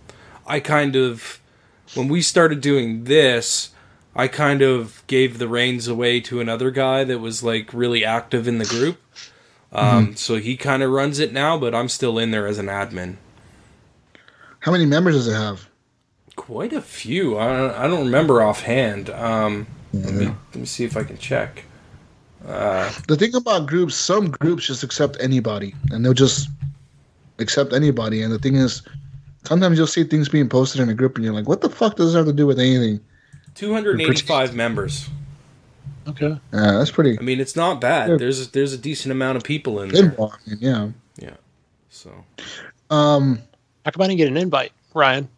I 0.46 0.60
kind 0.60 0.94
of, 0.94 1.40
when 1.94 2.08
we 2.08 2.22
started 2.22 2.60
doing 2.60 3.04
this, 3.04 3.70
I 4.14 4.28
kind 4.28 4.62
of 4.62 5.02
gave 5.06 5.38
the 5.38 5.48
reins 5.48 5.88
away 5.88 6.20
to 6.20 6.40
another 6.40 6.70
guy 6.70 7.02
that 7.04 7.18
was 7.18 7.42
like 7.42 7.72
really 7.74 8.04
active 8.04 8.46
in 8.46 8.58
the 8.58 8.64
group. 8.64 8.98
Um, 9.72 10.14
So 10.14 10.36
he 10.36 10.56
kind 10.56 10.82
of 10.84 10.90
runs 10.92 11.18
it 11.18 11.32
now, 11.32 11.58
but 11.58 11.74
I'm 11.74 11.88
still 11.88 12.16
in 12.18 12.30
there 12.30 12.46
as 12.46 12.58
an 12.58 12.66
admin. 12.66 13.16
How 14.60 14.70
many 14.70 14.86
members 14.86 15.16
does 15.16 15.26
it 15.28 15.34
have? 15.34 15.68
Quite 16.36 16.72
a 16.72 16.80
few. 16.80 17.38
I 17.38 17.46
don't, 17.56 17.70
I 17.72 17.86
don't 17.88 18.04
remember 18.06 18.40
offhand. 18.40 19.10
Um, 19.10 19.66
let, 19.92 20.14
me, 20.14 20.26
let 20.26 20.56
me 20.56 20.66
see 20.66 20.84
if 20.84 20.96
I 20.96 21.02
can 21.04 21.18
check. 21.18 21.64
The 22.46 23.16
thing 23.18 23.34
about 23.34 23.66
groups, 23.66 23.94
some 23.94 24.30
groups 24.30 24.66
just 24.66 24.82
accept 24.82 25.16
anybody 25.20 25.74
and 25.90 26.04
they'll 26.04 26.12
just 26.14 26.48
accept 27.38 27.72
anybody. 27.72 28.22
And 28.22 28.32
the 28.32 28.38
thing 28.38 28.56
is, 28.56 28.82
sometimes 29.44 29.78
you'll 29.78 29.86
see 29.86 30.04
things 30.04 30.28
being 30.28 30.48
posted 30.48 30.80
in 30.80 30.88
a 30.88 30.94
group 30.94 31.16
and 31.16 31.24
you're 31.24 31.34
like, 31.34 31.48
what 31.48 31.60
the 31.60 31.70
fuck 31.70 31.96
does 31.96 32.12
this 32.12 32.16
have 32.16 32.26
to 32.26 32.32
do 32.32 32.46
with 32.46 32.58
anything? 32.58 33.00
285 33.54 34.54
members. 34.54 35.08
okay. 36.08 36.38
Yeah, 36.52 36.72
that's 36.72 36.90
pretty 36.90 37.18
I 37.18 37.22
mean, 37.22 37.40
it's 37.40 37.56
not 37.56 37.80
bad. 37.80 38.10
Yeah. 38.10 38.16
There's 38.16 38.48
there's 38.50 38.72
a 38.72 38.78
decent 38.78 39.12
amount 39.12 39.36
of 39.36 39.44
people 39.44 39.80
in 39.80 39.88
there. 39.90 40.10
pinball. 40.10 40.32
Yeah. 40.46 40.88
Yeah. 41.18 41.34
So 41.88 42.10
Um, 42.90 43.38
How 43.84 43.92
come 43.92 44.02
I 44.02 44.06
didn't 44.08 44.18
get 44.18 44.28
an 44.28 44.36
invite, 44.36 44.72
Ryan? 44.92 45.28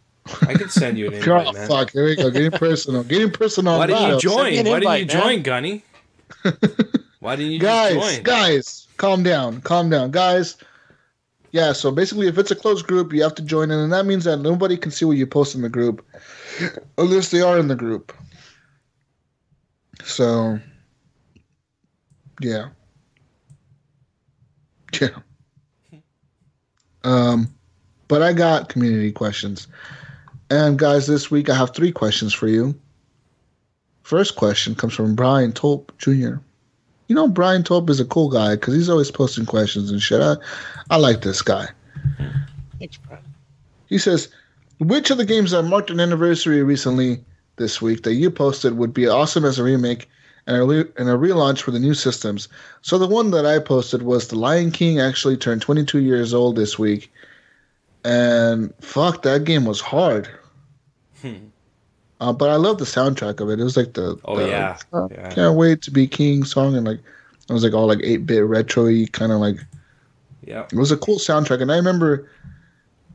I 0.42 0.54
can 0.54 0.68
send 0.70 0.98
you 0.98 1.06
an 1.08 1.14
oh, 1.14 1.16
invite, 1.18 1.54
man. 1.54 1.68
fuck, 1.68 1.92
here 1.92 2.04
we 2.06 2.16
go. 2.16 2.30
Getting 2.30 2.50
personal. 2.50 3.04
Getting 3.04 3.30
personal. 3.30 3.78
Why 3.78 3.86
didn't 3.86 4.08
you 4.08 4.18
join? 4.18 4.44
me 4.46 4.58
an 4.58 4.66
Why 4.66 4.80
didn't 4.80 4.98
you 5.10 5.18
man. 5.18 5.22
join, 5.22 5.42
Gunny? 5.42 5.84
Why 7.20 7.36
didn't 7.36 7.52
you 7.52 7.58
guys, 7.58 8.20
guys, 8.20 8.86
calm 8.96 9.22
down, 9.22 9.60
calm 9.62 9.90
down, 9.90 10.10
guys. 10.10 10.56
Yeah, 11.52 11.72
so 11.72 11.90
basically, 11.90 12.28
if 12.28 12.38
it's 12.38 12.50
a 12.50 12.56
closed 12.56 12.86
group, 12.86 13.12
you 13.12 13.22
have 13.22 13.34
to 13.36 13.42
join 13.42 13.70
in, 13.70 13.78
and 13.78 13.92
that 13.92 14.06
means 14.06 14.24
that 14.24 14.38
nobody 14.38 14.76
can 14.76 14.90
see 14.90 15.04
what 15.04 15.16
you 15.16 15.26
post 15.26 15.54
in 15.54 15.62
the 15.62 15.68
group, 15.68 16.04
unless 16.98 17.30
they 17.30 17.40
are 17.40 17.58
in 17.58 17.68
the 17.68 17.74
group. 17.74 18.12
So, 20.04 20.58
yeah, 22.40 22.68
yeah. 25.00 25.08
Um, 27.04 27.54
but 28.08 28.22
I 28.22 28.32
got 28.32 28.68
community 28.68 29.12
questions, 29.12 29.66
and 30.50 30.78
guys, 30.78 31.06
this 31.06 31.30
week 31.30 31.48
I 31.48 31.54
have 31.54 31.74
three 31.74 31.92
questions 31.92 32.34
for 32.34 32.48
you. 32.48 32.78
First 34.06 34.36
question 34.36 34.74
comes 34.74 34.94
from 34.94 35.14
Brian 35.14 35.52
Tolp 35.52 35.90
Jr 35.98 36.36
you 37.08 37.14
know, 37.14 37.28
Brian 37.28 37.62
Tope 37.62 37.88
is 37.90 38.00
a 38.00 38.04
cool 38.04 38.28
guy 38.28 38.56
because 38.56 38.74
he's 38.74 38.88
always 38.88 39.10
posting 39.10 39.46
questions 39.46 39.90
and 39.90 40.02
shit. 40.02 40.20
I, 40.20 40.36
I 40.90 40.96
like 40.96 41.22
this 41.22 41.42
guy. 41.42 41.68
Thanks, 42.78 42.96
Brian. 42.96 43.22
He 43.88 43.98
says, 43.98 44.28
which 44.78 45.10
of 45.10 45.18
the 45.18 45.24
games 45.24 45.52
that 45.52 45.62
marked 45.62 45.90
an 45.90 46.00
anniversary 46.00 46.62
recently 46.62 47.24
this 47.56 47.80
week 47.80 48.02
that 48.02 48.14
you 48.14 48.30
posted 48.30 48.76
would 48.76 48.92
be 48.92 49.06
awesome 49.06 49.44
as 49.44 49.58
a 49.58 49.62
remake 49.62 50.08
and 50.46 50.56
a, 50.56 50.64
re- 50.64 50.92
and 50.98 51.08
a 51.08 51.12
relaunch 51.12 51.60
for 51.60 51.70
the 51.70 51.78
new 51.78 51.94
systems? 51.94 52.48
So 52.82 52.98
the 52.98 53.06
one 53.06 53.30
that 53.30 53.46
I 53.46 53.60
posted 53.60 54.02
was 54.02 54.28
The 54.28 54.36
Lion 54.36 54.72
King 54.72 54.98
actually 55.00 55.36
turned 55.36 55.62
22 55.62 56.00
years 56.00 56.34
old 56.34 56.56
this 56.56 56.78
week. 56.78 57.12
And 58.04 58.74
fuck, 58.80 59.22
that 59.22 59.44
game 59.44 59.64
was 59.64 59.80
hard. 59.80 60.28
Hmm. 61.22 61.46
Uh, 62.20 62.32
but 62.32 62.48
I 62.48 62.56
love 62.56 62.78
the 62.78 62.84
soundtrack 62.84 63.40
of 63.40 63.50
it. 63.50 63.60
It 63.60 63.64
was 63.64 63.76
like 63.76 63.92
the 63.92 64.18
Oh 64.24 64.36
the, 64.36 64.48
yeah, 64.48 64.78
uh, 64.92 65.08
yeah. 65.10 65.30
can't 65.30 65.56
wait 65.56 65.82
to 65.82 65.90
be 65.90 66.06
king 66.06 66.44
song 66.44 66.76
and 66.76 66.86
like 66.86 67.00
it 67.48 67.52
was 67.52 67.62
like 67.62 67.74
all 67.74 67.86
like 67.86 67.98
8-bit 67.98 68.44
retro-y 68.44 69.06
kind 69.12 69.32
of 69.32 69.38
like 69.38 69.56
yeah. 70.44 70.66
it 70.72 70.78
was 70.78 70.90
a 70.90 70.96
cool 70.96 71.18
soundtrack. 71.18 71.60
And 71.60 71.70
i 71.70 71.76
remember 71.76 72.30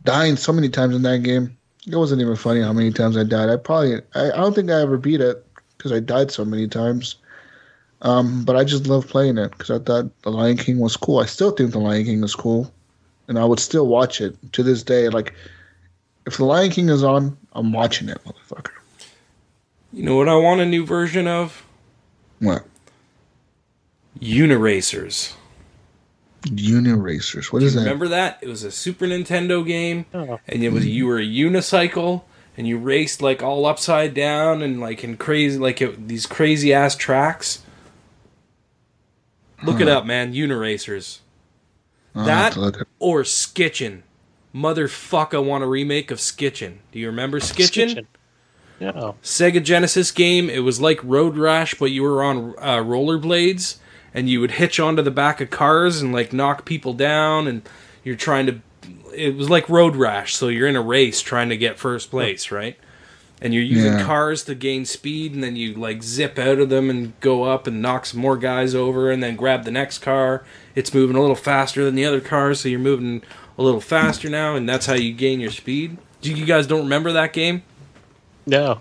dying 0.03 0.35
so 0.35 0.53
many 0.53 0.69
times 0.69 0.95
in 0.95 1.01
that 1.03 1.23
game. 1.23 1.57
It 1.87 1.95
wasn't 1.95 2.21
even 2.21 2.35
funny 2.35 2.61
how 2.61 2.73
many 2.73 2.91
times 2.91 3.17
i 3.17 3.23
died. 3.23 3.49
I 3.49 3.57
probably 3.57 3.95
i, 4.13 4.31
I 4.31 4.37
don't 4.37 4.53
think 4.53 4.69
i 4.69 4.81
ever 4.81 4.97
beat 4.97 5.21
it 5.21 5.45
because 5.77 5.91
i 5.91 5.99
died 5.99 6.31
so 6.31 6.45
many 6.45 6.67
times. 6.67 7.15
Um, 8.03 8.45
but 8.45 8.55
i 8.55 8.63
just 8.63 8.85
love 8.87 9.07
playing 9.07 9.39
it 9.39 9.51
because 9.51 9.71
i 9.71 9.79
thought 9.79 10.21
the 10.21 10.31
lion 10.31 10.57
king 10.57 10.79
was 10.79 10.95
cool. 10.95 11.19
I 11.19 11.25
still 11.25 11.51
think 11.51 11.71
the 11.71 11.79
lion 11.79 12.05
king 12.05 12.23
is 12.23 12.35
cool. 12.35 12.71
And 13.27 13.39
i 13.39 13.45
would 13.45 13.59
still 13.59 13.87
watch 13.87 14.21
it 14.21 14.35
to 14.53 14.61
this 14.61 14.83
day. 14.83 15.09
Like 15.09 15.33
if 16.27 16.37
the 16.37 16.45
lion 16.45 16.69
king 16.69 16.89
is 16.89 17.03
on 17.03 17.35
i'm 17.53 17.73
watching 17.73 18.07
it 18.07 18.21
motherfucker 18.23 18.80
You 19.93 20.03
know 20.03 20.15
what 20.15 20.29
I 20.29 20.35
want 20.35 20.61
a 20.61 20.65
new 20.65 20.85
version 20.85 21.27
of? 21.27 21.63
what 22.39 22.63
Uniracers. 24.19 25.33
Union 26.51 27.01
Racers. 27.01 27.51
What 27.53 27.59
Do 27.59 27.65
is 27.67 27.75
that? 27.75 27.81
remember 27.81 28.07
that? 28.07 28.39
It 28.41 28.47
was 28.47 28.63
a 28.63 28.71
Super 28.71 29.05
Nintendo 29.05 29.65
game, 29.65 30.05
Oh. 30.13 30.39
and 30.47 30.63
it 30.63 30.69
was 30.69 30.87
you 30.87 31.05
were 31.05 31.19
a 31.19 31.23
unicycle, 31.25 32.23
and 32.57 32.67
you 32.67 32.77
raced 32.79 33.21
like 33.21 33.43
all 33.43 33.65
upside 33.65 34.13
down 34.15 34.61
and 34.63 34.79
like 34.79 35.03
in 35.03 35.17
crazy 35.17 35.59
like 35.59 35.81
it, 35.81 36.07
these 36.07 36.25
crazy 36.25 36.73
ass 36.73 36.95
tracks. 36.95 37.61
Look 39.63 39.79
it 39.79 39.87
up, 39.87 40.05
man. 40.05 40.33
Uniracers. 40.33 41.19
I'll 42.15 42.25
That 42.25 42.53
to 42.53 42.59
look 42.59 42.77
it- 42.81 42.87
or 42.99 43.21
Skitchin. 43.23 44.01
Motherfucker, 44.53 45.35
I 45.35 45.39
want 45.39 45.63
a 45.63 45.67
remake 45.67 46.09
of 46.11 46.17
Skitchin. 46.19 46.79
Do 46.91 46.97
you 46.99 47.05
remember 47.07 47.39
Skitchin? 47.39 48.05
Yeah. 48.81 49.11
Sega 49.23 49.63
Genesis 49.63 50.11
game. 50.11 50.49
It 50.49 50.59
was 50.63 50.81
like 50.81 50.99
Road 51.03 51.37
Rash, 51.37 51.75
but 51.75 51.91
you 51.91 52.01
were 52.03 52.23
on 52.23 52.55
uh, 52.57 52.77
rollerblades 52.77 53.77
and 54.13 54.27
you 54.29 54.41
would 54.41 54.51
hitch 54.51 54.79
onto 54.79 55.01
the 55.01 55.11
back 55.11 55.39
of 55.39 55.49
cars 55.51 56.01
and 56.01 56.11
like 56.11 56.33
knock 56.33 56.65
people 56.65 56.93
down, 56.93 57.47
and 57.47 57.61
you're 58.03 58.15
trying 58.15 58.45
to. 58.47 58.59
It 59.15 59.35
was 59.35 59.49
like 59.49 59.69
Road 59.69 59.95
Rash, 59.95 60.35
so 60.35 60.47
you're 60.47 60.67
in 60.67 60.75
a 60.75 60.81
race 60.81 61.21
trying 61.21 61.49
to 61.49 61.57
get 61.57 61.77
first 61.77 62.09
place, 62.09 62.51
right? 62.51 62.77
And 63.43 63.53
you're 63.53 63.63
using 63.63 63.93
Yeah. 63.93 64.03
cars 64.03 64.43
to 64.45 64.55
gain 64.55 64.85
speed, 64.85 65.33
and 65.33 65.43
then 65.43 65.55
you 65.55 65.73
like 65.75 66.03
zip 66.03 66.37
out 66.39 66.59
of 66.59 66.69
them 66.69 66.89
and 66.89 67.13
go 67.21 67.43
up 67.43 67.67
and 67.67 67.81
knock 67.81 68.05
some 68.05 68.19
more 68.19 68.35
guys 68.37 68.73
over, 68.75 69.11
and 69.11 69.21
then 69.23 69.35
grab 69.35 69.63
the 69.63 69.71
next 69.71 69.99
car. 69.99 70.43
It's 70.75 70.93
moving 70.93 71.15
a 71.15 71.21
little 71.21 71.35
faster 71.35 71.85
than 71.85 71.95
the 71.95 72.05
other 72.05 72.19
cars, 72.21 72.59
so 72.61 72.69
you're 72.69 72.79
moving 72.79 73.21
a 73.57 73.61
little 73.63 73.81
faster 73.81 74.29
now, 74.29 74.55
and 74.55 74.67
that's 74.67 74.87
how 74.87 74.93
you 74.95 75.13
gain 75.13 75.39
your 75.39 75.51
speed. 75.51 75.97
You 76.21 76.45
guys 76.45 76.67
don't 76.67 76.83
remember 76.83 77.11
that 77.13 77.31
game? 77.33 77.63
No. 78.45 78.79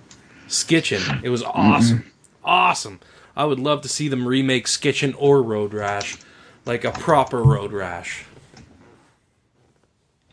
Skitchin. 0.48 1.22
It 1.22 1.30
was 1.30 1.42
awesome. 1.42 2.04
Awesome. 2.44 3.00
I 3.36 3.44
would 3.44 3.60
love 3.60 3.82
to 3.82 3.88
see 3.88 4.08
them 4.08 4.26
remake 4.26 4.66
Skitchin 4.66 5.14
or 5.18 5.42
Road 5.42 5.72
Rash. 5.72 6.18
Like 6.66 6.84
a 6.84 6.90
proper 6.92 7.42
Road 7.42 7.72
Rash. 7.72 8.24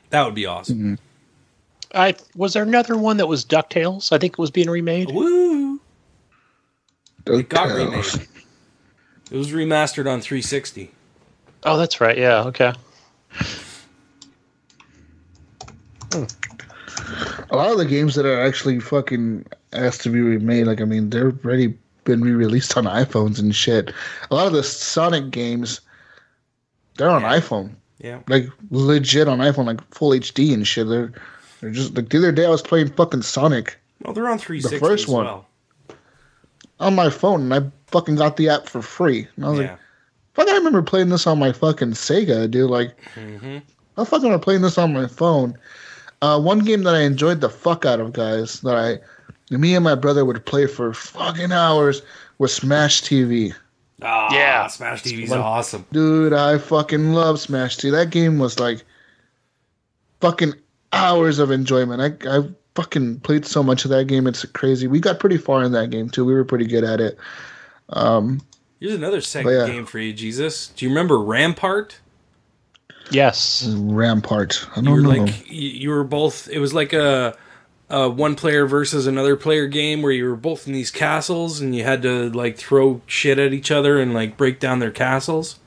That 0.10 0.26
would 0.26 0.36
be 0.36 0.45
awesome. 0.45 0.98
I 1.94 2.16
was 2.36 2.54
there 2.54 2.64
another 2.64 2.98
one 2.98 3.18
that 3.18 3.28
was 3.28 3.45
Ducktales. 3.45 4.12
I 4.12 4.18
think 4.18 4.34
it 4.34 4.40
was 4.40 4.52
being 4.52 4.70
remade. 4.70 5.12
Woo! 5.12 5.80
It 7.26 7.49
got 7.49 7.70
remade. 7.70 8.06
It 9.30 9.38
was 9.38 9.52
remastered 9.52 10.10
on 10.10 10.22
360. 10.22 10.91
Oh, 11.64 11.78
that's 11.78 11.99
right. 11.99 12.18
Yeah. 12.18 12.44
Okay. 12.44 12.74
Hmm. 16.14 16.24
A 17.50 17.56
lot 17.56 17.72
of 17.72 17.78
the 17.78 17.86
games 17.86 18.16
that 18.16 18.26
are 18.26 18.42
actually 18.42 18.80
fucking 18.80 19.46
asked 19.74 20.02
to 20.02 20.10
be 20.10 20.20
remade, 20.22 20.68
like 20.68 20.82
I 20.82 20.86
mean, 20.86 21.10
they're 21.10 21.32
already 21.44 21.74
been 22.04 22.22
re-released 22.22 22.76
on 22.78 22.86
iPhones 22.86 23.40
and 23.40 23.54
shit. 23.56 23.92
A 24.32 24.36
lot 24.36 24.48
of 24.48 24.54
the 24.54 24.64
Sonic 24.64 25.30
games, 25.32 25.82
they're 26.98 27.10
on 27.10 27.22
Yeah. 27.22 27.40
iPhone, 27.40 27.72
Yeah. 28.00 28.20
like 28.28 28.50
legit 28.72 29.28
on 29.28 29.40
iPhone, 29.40 29.66
like 29.68 29.82
full 29.94 30.14
HD 30.14 30.54
and 30.54 30.68
shit. 30.68 30.88
They're 30.88 31.12
they're 31.62 31.72
just 31.72 31.96
like 31.96 32.10
the 32.10 32.18
other 32.20 32.32
day 32.32 32.46
I 32.46 32.50
was 32.50 32.62
playing 32.62 32.90
fucking 32.94 33.24
Sonic 33.24 33.78
Well, 34.04 34.14
they're 34.14 34.30
on 34.30 34.38
three. 34.38 34.62
360 34.62 34.80
first 34.80 35.04
as 35.06 35.14
one. 35.14 35.26
well. 35.26 35.46
on 36.80 36.94
my 36.94 37.10
phone, 37.10 37.42
and 37.52 37.54
I 37.56 37.72
fucking 37.88 38.18
got 38.18 38.38
the 38.38 38.50
app 38.50 38.68
for 38.70 38.84
free. 38.84 39.28
And 39.36 39.46
I 39.46 39.50
was 39.50 39.60
Yeah. 39.62 39.72
like, 39.72 39.80
fuck, 40.36 40.48
I 40.50 40.54
remember 40.58 40.84
playing 40.84 41.10
this 41.10 41.26
on 41.26 41.40
my 41.40 41.52
fucking 41.52 41.94
Sega, 41.94 42.50
dude. 42.52 42.70
Like, 42.70 42.96
Mhm. 43.16 43.64
I 43.98 44.04
fucking 44.06 44.26
remember 44.26 44.44
playing 44.44 44.62
this 44.62 44.78
on 44.78 44.94
my 44.94 45.08
phone. 45.08 45.58
Uh, 46.22 46.39
one 46.39 46.60
game 46.60 46.84
that 46.84 46.95
I 46.95 47.02
enjoyed 47.02 47.41
the 47.41 47.49
fuck 47.49 47.85
out 47.85 47.99
of, 47.99 48.14
guys, 48.14 48.61
that 48.61 48.76
I, 48.76 49.56
me 49.56 49.76
and 49.76 49.84
my 49.84 49.95
brother 49.95 50.26
would 50.26 50.45
play 50.45 50.65
for 50.65 50.94
fucking 50.94 51.52
hours 51.52 52.02
was 52.39 52.53
Smash 52.53 53.02
TV. 53.03 53.53
Ah, 54.02 54.34
Yeah. 54.34 54.68
Smash 54.68 55.03
TV's 55.03 55.30
One- 55.30 55.39
awesome. 55.39 55.85
Dude, 55.91 56.34
I 56.34 56.57
fucking 56.57 57.14
love 57.14 57.39
Smash 57.39 57.77
TV. 57.77 57.91
That 57.91 58.10
game 58.10 58.39
was 58.39 58.60
like 58.60 58.84
fucking 60.22 60.53
hours 60.94 61.39
of 61.39 61.52
enjoyment. 61.52 62.02
I, 62.26 62.38
I 62.39 62.44
fucking 62.76 63.19
played 63.22 63.45
so 63.45 63.61
much 63.64 63.85
of 63.85 63.89
that 63.91 64.06
game. 64.06 64.27
It's 64.27 64.45
crazy. 64.45 64.88
We 64.88 64.99
got 64.99 65.19
pretty 65.19 65.38
far 65.38 65.64
in 65.64 65.72
that 65.73 65.89
game 65.89 66.10
too. 66.10 66.26
We 66.26 66.34
were 66.34 66.45
pretty 66.45 66.65
good 66.68 66.84
at 66.84 66.99
it. 66.99 67.18
Um, 67.89 68.41
Here's 68.80 68.94
another 68.94 69.19
Sega 69.19 69.44
But 69.44 69.49
yeah. 69.52 69.68
game 69.68 69.85
for 69.85 69.98
you, 69.99 70.14
Jesus. 70.14 70.68
Do 70.68 70.85
you 70.85 70.89
remember 70.89 71.19
Rampart? 71.19 71.99
Yes. 73.10 73.74
Rampart. 73.78 74.68
I 74.76 74.82
You 74.82 74.82
don't 74.82 74.96
were 74.96 75.02
know. 75.02 75.16
like 75.24 75.50
you, 75.50 75.70
you 75.70 75.90
were 75.90 76.04
both. 76.04 76.50
It 76.50 76.60
was 76.60 76.74
like 76.74 76.94
a, 76.94 77.36
a 77.90 78.10
one 78.10 78.36
player 78.36 78.66
versus 78.68 79.08
another 79.08 79.36
player 79.36 79.68
game 79.68 80.02
where 80.02 80.12
you 80.12 80.26
were 80.26 80.36
both 80.36 80.68
in 80.68 80.74
these 80.74 80.92
castles 80.92 81.62
and 81.62 81.76
you 81.76 81.84
had 81.84 82.02
to 82.04 82.30
like 82.32 82.58
throw 82.58 83.02
shit 83.06 83.40
at 83.40 83.54
each 83.54 83.72
other 83.72 84.00
and 84.00 84.14
like 84.14 84.38
break 84.38 84.60
down 84.60 84.80
their 84.80 84.92
castles. 84.92 85.60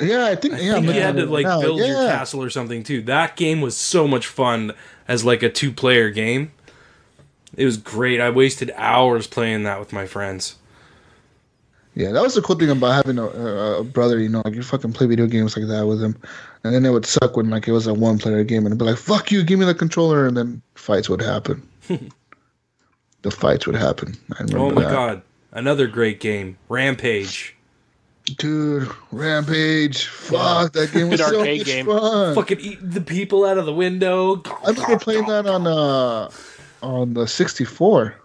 yeah, 0.00 0.26
I 0.26 0.34
think. 0.36 0.54
I 0.54 0.60
yeah, 0.60 0.74
think 0.74 0.88
I'm 0.88 0.94
you 0.94 1.00
had 1.00 1.16
to 1.16 1.26
like 1.26 1.44
now. 1.44 1.60
build 1.60 1.78
your 1.80 1.96
castle 1.96 2.42
or 2.42 2.50
something 2.50 2.82
too. 2.82 3.02
That 3.02 3.36
game 3.36 3.60
was 3.60 3.76
so 3.76 4.06
much 4.08 4.26
fun 4.26 4.72
as 5.08 5.24
like 5.24 5.42
a 5.42 5.50
two 5.50 5.72
player 5.72 6.10
game. 6.10 6.52
It 7.56 7.64
was 7.64 7.76
great. 7.76 8.20
I 8.20 8.30
wasted 8.30 8.72
hours 8.76 9.26
playing 9.28 9.62
that 9.64 9.78
with 9.78 9.92
my 9.92 10.06
friends. 10.06 10.56
Yeah, 11.96 12.10
that 12.10 12.22
was 12.22 12.34
the 12.34 12.42
cool 12.42 12.56
thing 12.56 12.70
about 12.70 12.92
having 12.92 13.18
a, 13.18 13.26
a, 13.26 13.80
a 13.80 13.84
brother. 13.84 14.18
You 14.18 14.28
know, 14.28 14.42
like 14.44 14.54
you 14.54 14.62
fucking 14.62 14.92
play 14.92 15.06
video 15.06 15.26
games 15.26 15.56
like 15.56 15.68
that 15.68 15.86
with 15.86 16.02
him, 16.02 16.16
and 16.64 16.74
then 16.74 16.84
it 16.84 16.90
would 16.90 17.06
suck 17.06 17.36
when 17.36 17.50
like 17.50 17.68
it 17.68 17.72
was 17.72 17.86
a 17.86 17.94
one 17.94 18.18
player 18.18 18.42
game, 18.42 18.58
and 18.66 18.68
it'd 18.68 18.78
be 18.78 18.84
like, 18.84 18.96
"Fuck 18.98 19.30
you, 19.30 19.44
give 19.44 19.58
me 19.60 19.64
the 19.64 19.74
controller," 19.74 20.26
and 20.26 20.36
then 20.36 20.60
fights 20.74 21.08
would 21.08 21.22
happen. 21.22 21.62
the 23.22 23.30
fights 23.30 23.66
would 23.66 23.76
happen. 23.76 24.14
I 24.38 24.44
Oh 24.54 24.70
my 24.70 24.82
that. 24.82 24.90
god. 24.90 25.22
Another 25.52 25.86
great 25.86 26.18
game. 26.18 26.58
Rampage. 26.68 27.54
dude, 28.38 28.90
Rampage! 29.12 30.06
Fuck, 30.06 30.72
that 30.72 30.92
game 30.92 31.10
was 31.10 31.20
so 31.24 31.44
much 31.44 31.64
game. 31.64 31.86
fun. 31.86 32.34
Fucking 32.34 32.58
eat 32.58 32.78
the 32.82 33.00
people 33.02 33.44
out 33.44 33.56
of 33.56 33.66
the 33.66 33.72
window. 33.74 34.42
I 34.66 34.70
remember 34.70 34.98
playing 34.98 35.26
that 35.26 35.46
on 35.46 35.66
uh 35.68 36.28
on 36.82 37.14
the 37.14 37.28
sixty 37.28 37.64
four. 37.64 38.16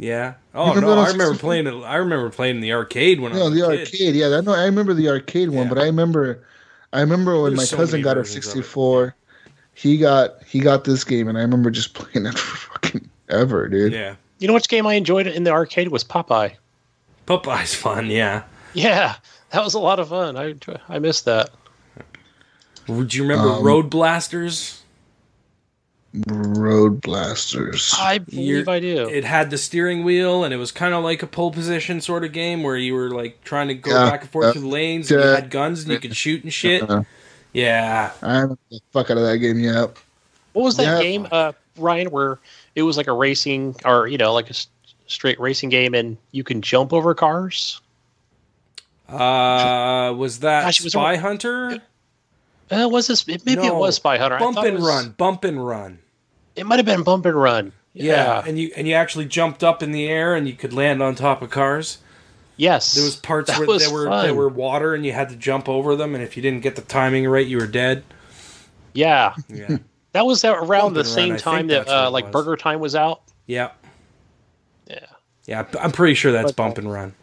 Yeah. 0.00 0.34
Oh 0.54 0.74
no, 0.74 0.92
I 0.92 1.08
remember 1.08 1.24
64? 1.34 1.38
playing 1.38 1.66
it. 1.66 1.74
I 1.84 1.96
remember 1.96 2.30
playing 2.30 2.60
the 2.60 2.72
arcade 2.72 3.18
when 3.20 3.32
I 3.32 3.42
was 3.42 3.52
the 3.52 3.66
a 3.66 3.70
kid. 3.70 3.80
arcade. 3.80 4.14
Yeah, 4.14 4.36
I 4.36 4.40
know. 4.42 4.52
I 4.54 4.64
remember 4.64 4.94
the 4.94 5.08
arcade 5.08 5.48
one, 5.50 5.64
Yeah. 5.66 5.74
but 5.74 5.78
I 5.78 5.84
remember, 5.86 6.44
I 6.92 7.00
remember 7.00 7.34
when 7.42 7.50
There's 7.56 7.58
my 7.58 7.64
so 7.64 7.76
cousin 7.78 8.02
got 8.02 8.16
a 8.16 8.20
versions 8.20 8.46
of 8.46 8.50
it. 8.52 8.62
64. 8.62 9.14
He 9.74 9.98
got 9.98 10.42
he 10.44 10.60
got 10.60 10.84
this 10.84 11.02
game, 11.02 11.26
and 11.28 11.36
I 11.36 11.40
remember 11.40 11.70
just 11.70 11.94
playing 11.94 12.26
it 12.26 12.38
for 12.38 12.56
fucking 12.72 13.08
ever, 13.28 13.68
dude. 13.68 13.92
Yeah. 13.92 14.14
You 14.38 14.46
know 14.46 14.54
which 14.54 14.68
game 14.68 14.86
I 14.86 14.94
enjoyed 14.94 15.26
in 15.26 15.42
the 15.42 15.50
arcade 15.50 15.88
was 15.88 16.04
Popeye. 16.04 16.54
Popeye's 17.26 17.74
fun. 17.74 18.06
Yeah. 18.06 18.44
Yeah, 18.74 19.16
that 19.50 19.64
was 19.64 19.74
a 19.74 19.80
lot 19.80 19.98
of 19.98 20.10
fun. 20.10 20.36
I 20.36 20.54
I 20.88 21.00
missed 21.00 21.24
that. 21.24 21.50
Would 22.86 23.12
you 23.14 23.22
remember 23.24 23.48
Um, 23.50 23.64
Road 23.64 23.90
Blasters? 23.90 24.82
Road 26.26 27.00
Blasters. 27.02 27.94
I 27.98 28.18
believe 28.18 28.46
You're- 28.46 28.64
I 28.66 28.80
do. 28.80 29.08
It 29.08 29.24
had 29.24 29.50
the 29.50 29.58
steering 29.58 30.04
wheel, 30.04 30.42
and 30.42 30.54
it 30.54 30.56
was 30.56 30.72
kind 30.72 30.94
of 30.94 31.04
like 31.04 31.22
a 31.22 31.26
pole 31.26 31.50
position 31.50 32.00
sort 32.00 32.24
of 32.24 32.32
game 32.32 32.62
where 32.62 32.76
you 32.76 32.94
were 32.94 33.10
like 33.10 33.42
trying 33.44 33.68
to 33.68 33.74
go 33.74 33.90
Yeah, 33.90 34.10
back 34.10 34.22
and 34.22 34.30
forth 34.30 34.46
yeah. 34.46 34.52
through 34.52 34.62
the 34.62 34.68
lanes. 34.68 35.10
And 35.10 35.22
you 35.22 35.28
had 35.28 35.50
guns 35.50 35.82
and 35.82 35.92
you 35.92 35.98
could 36.00 36.16
shoot 36.16 36.42
and 36.44 36.52
shit. 36.52 36.88
Uh, 36.88 37.02
Yeah. 37.52 38.12
I 38.22 38.32
remember 38.40 38.58
the 38.70 38.80
fuck 38.92 39.10
out 39.10 39.18
of 39.18 39.24
that 39.24 39.38
game. 39.38 39.58
yet. 39.58 39.90
what 40.54 40.64
was 40.64 40.76
that 40.78 40.84
yeah. 40.84 41.02
game, 41.02 41.28
uh, 41.30 41.52
Ryan, 41.76 42.10
where 42.10 42.38
it 42.74 42.82
was 42.82 42.96
like 42.96 43.06
a 43.06 43.12
racing 43.12 43.76
or 43.84 44.08
you 44.08 44.18
know 44.18 44.32
like 44.32 44.50
a 44.50 44.54
straight 45.06 45.38
racing 45.38 45.68
game, 45.68 45.94
and 45.94 46.16
you 46.32 46.42
can 46.42 46.62
jump 46.62 46.92
over 46.92 47.14
cars? 47.14 47.80
Uh, 49.08 50.12
was 50.16 50.40
that 50.40 50.64
Gosh, 50.64 50.80
it 50.80 50.84
was 50.84 50.92
Spy 50.92 51.14
a- 51.14 51.20
Hunter? 51.20 51.80
Uh, 52.70 52.88
was 52.88 53.06
this? 53.06 53.26
Maybe 53.26 53.52
it 53.66 53.74
was 53.74 53.96
Spy 53.96 54.18
Hunter. 54.18 54.38
Bump 54.38 54.58
and 54.58 54.76
was- 54.76 54.86
run. 54.86 55.14
Bump 55.16 55.44
and 55.44 55.64
run. 55.64 55.98
It 56.56 56.66
might 56.66 56.78
have 56.78 56.86
been 56.86 57.02
Bump 57.04 57.24
and 57.26 57.36
Run. 57.40 57.72
Yeah. 57.94 58.42
and 58.46 58.58
you 58.58 58.70
and 58.76 58.86
you 58.88 58.94
actually 58.94 59.24
jumped 59.26 59.62
up 59.64 59.82
in 59.82 59.92
the 59.92 60.06
air 60.08 60.34
and 60.34 60.46
you 60.48 60.54
could 60.54 60.72
land 60.72 61.02
on 61.02 61.14
top 61.14 61.40
of 61.42 61.50
cars. 61.50 61.98
Yes. 62.56 62.94
There 62.94 63.04
was 63.04 63.14
parts 63.16 63.48
That 63.50 63.58
where 63.60 63.68
was 63.68 63.84
there 63.84 63.92
were 63.94 64.06
fun. 64.08 64.24
there 64.24 64.34
were 64.34 64.48
water 64.48 64.94
and 64.94 65.06
you 65.06 65.12
had 65.12 65.28
to 65.28 65.36
jump 65.36 65.68
over 65.68 65.94
them, 65.96 66.14
and 66.14 66.22
if 66.24 66.36
you 66.36 66.42
didn't 66.42 66.60
get 66.62 66.74
the 66.76 66.82
timing 66.82 67.26
right, 67.28 67.46
you 67.46 67.58
were 67.58 67.66
dead. 67.68 68.02
Yeah, 68.92 69.34
Yeah, 69.48 69.78
that 70.12 70.26
was 70.26 70.44
around 70.44 70.68
Bump 70.68 70.94
the 70.94 71.00
and 71.00 71.06
Run, 71.08 71.14
same 71.14 71.36
time 71.36 71.66
that 71.68 71.88
uh, 71.88 72.10
like. 72.10 72.32
Burger 72.32 72.56
Time 72.56 72.80
was 72.80 72.96
out. 72.96 73.22
yeah, 73.46 73.70
Yeah. 74.88 74.98
yeah. 75.46 75.64
I'm 75.80 75.92
pretty 75.92 76.14
sure 76.14 76.32
that's 76.32 76.50
But- 76.52 76.56
bump 76.56 76.78
and 76.78 76.92
run. 76.92 77.14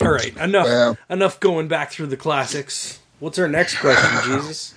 All 0.00 0.12
right, 0.12 0.36
enough 0.36 0.66
Well. 0.66 0.98
enough 1.08 1.40
going 1.40 1.68
back 1.68 1.90
through 1.92 2.06
the 2.08 2.16
classics. 2.16 2.98
What's 3.20 3.38
our 3.38 3.48
next 3.48 3.78
question, 3.78 4.10
Jesus? 4.40 4.74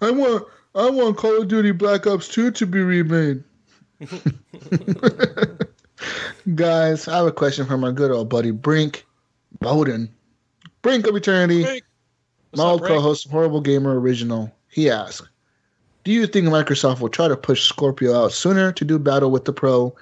I 0.00 0.10
want 0.10 0.44
I 0.74 0.88
want 0.90 1.16
Call 1.16 1.42
of 1.42 1.48
Duty 1.48 1.72
Black 1.72 2.06
Ops 2.06 2.28
2 2.28 2.50
to 2.52 2.66
be 2.66 2.80
remade. 2.82 3.42
Guys, 6.54 7.08
I 7.08 7.16
have 7.16 7.26
a 7.26 7.32
question 7.32 7.66
from 7.66 7.80
my 7.80 7.90
good 7.90 8.10
old 8.10 8.28
buddy 8.28 8.50
Brink 8.52 9.04
Bowden. 9.60 10.08
Brink 10.82 11.06
of 11.06 11.16
Eternity. 11.16 11.62
Brink. 11.64 11.84
My 12.56 12.62
up, 12.64 12.70
old 12.70 12.80
Brink? 12.80 12.94
co-host, 12.96 13.28
Horrible 13.30 13.60
Gamer 13.60 13.98
Original. 13.98 14.50
He 14.70 14.88
asked, 14.88 15.28
"Do 16.04 16.12
you 16.12 16.26
think 16.26 16.46
Microsoft 16.48 17.00
will 17.00 17.08
try 17.08 17.28
to 17.28 17.36
push 17.36 17.64
Scorpio 17.64 18.14
out 18.24 18.32
sooner 18.32 18.72
to 18.72 18.84
do 18.84 18.98
battle 18.98 19.30
with 19.30 19.44
the 19.44 19.52
Pro, 19.52 19.94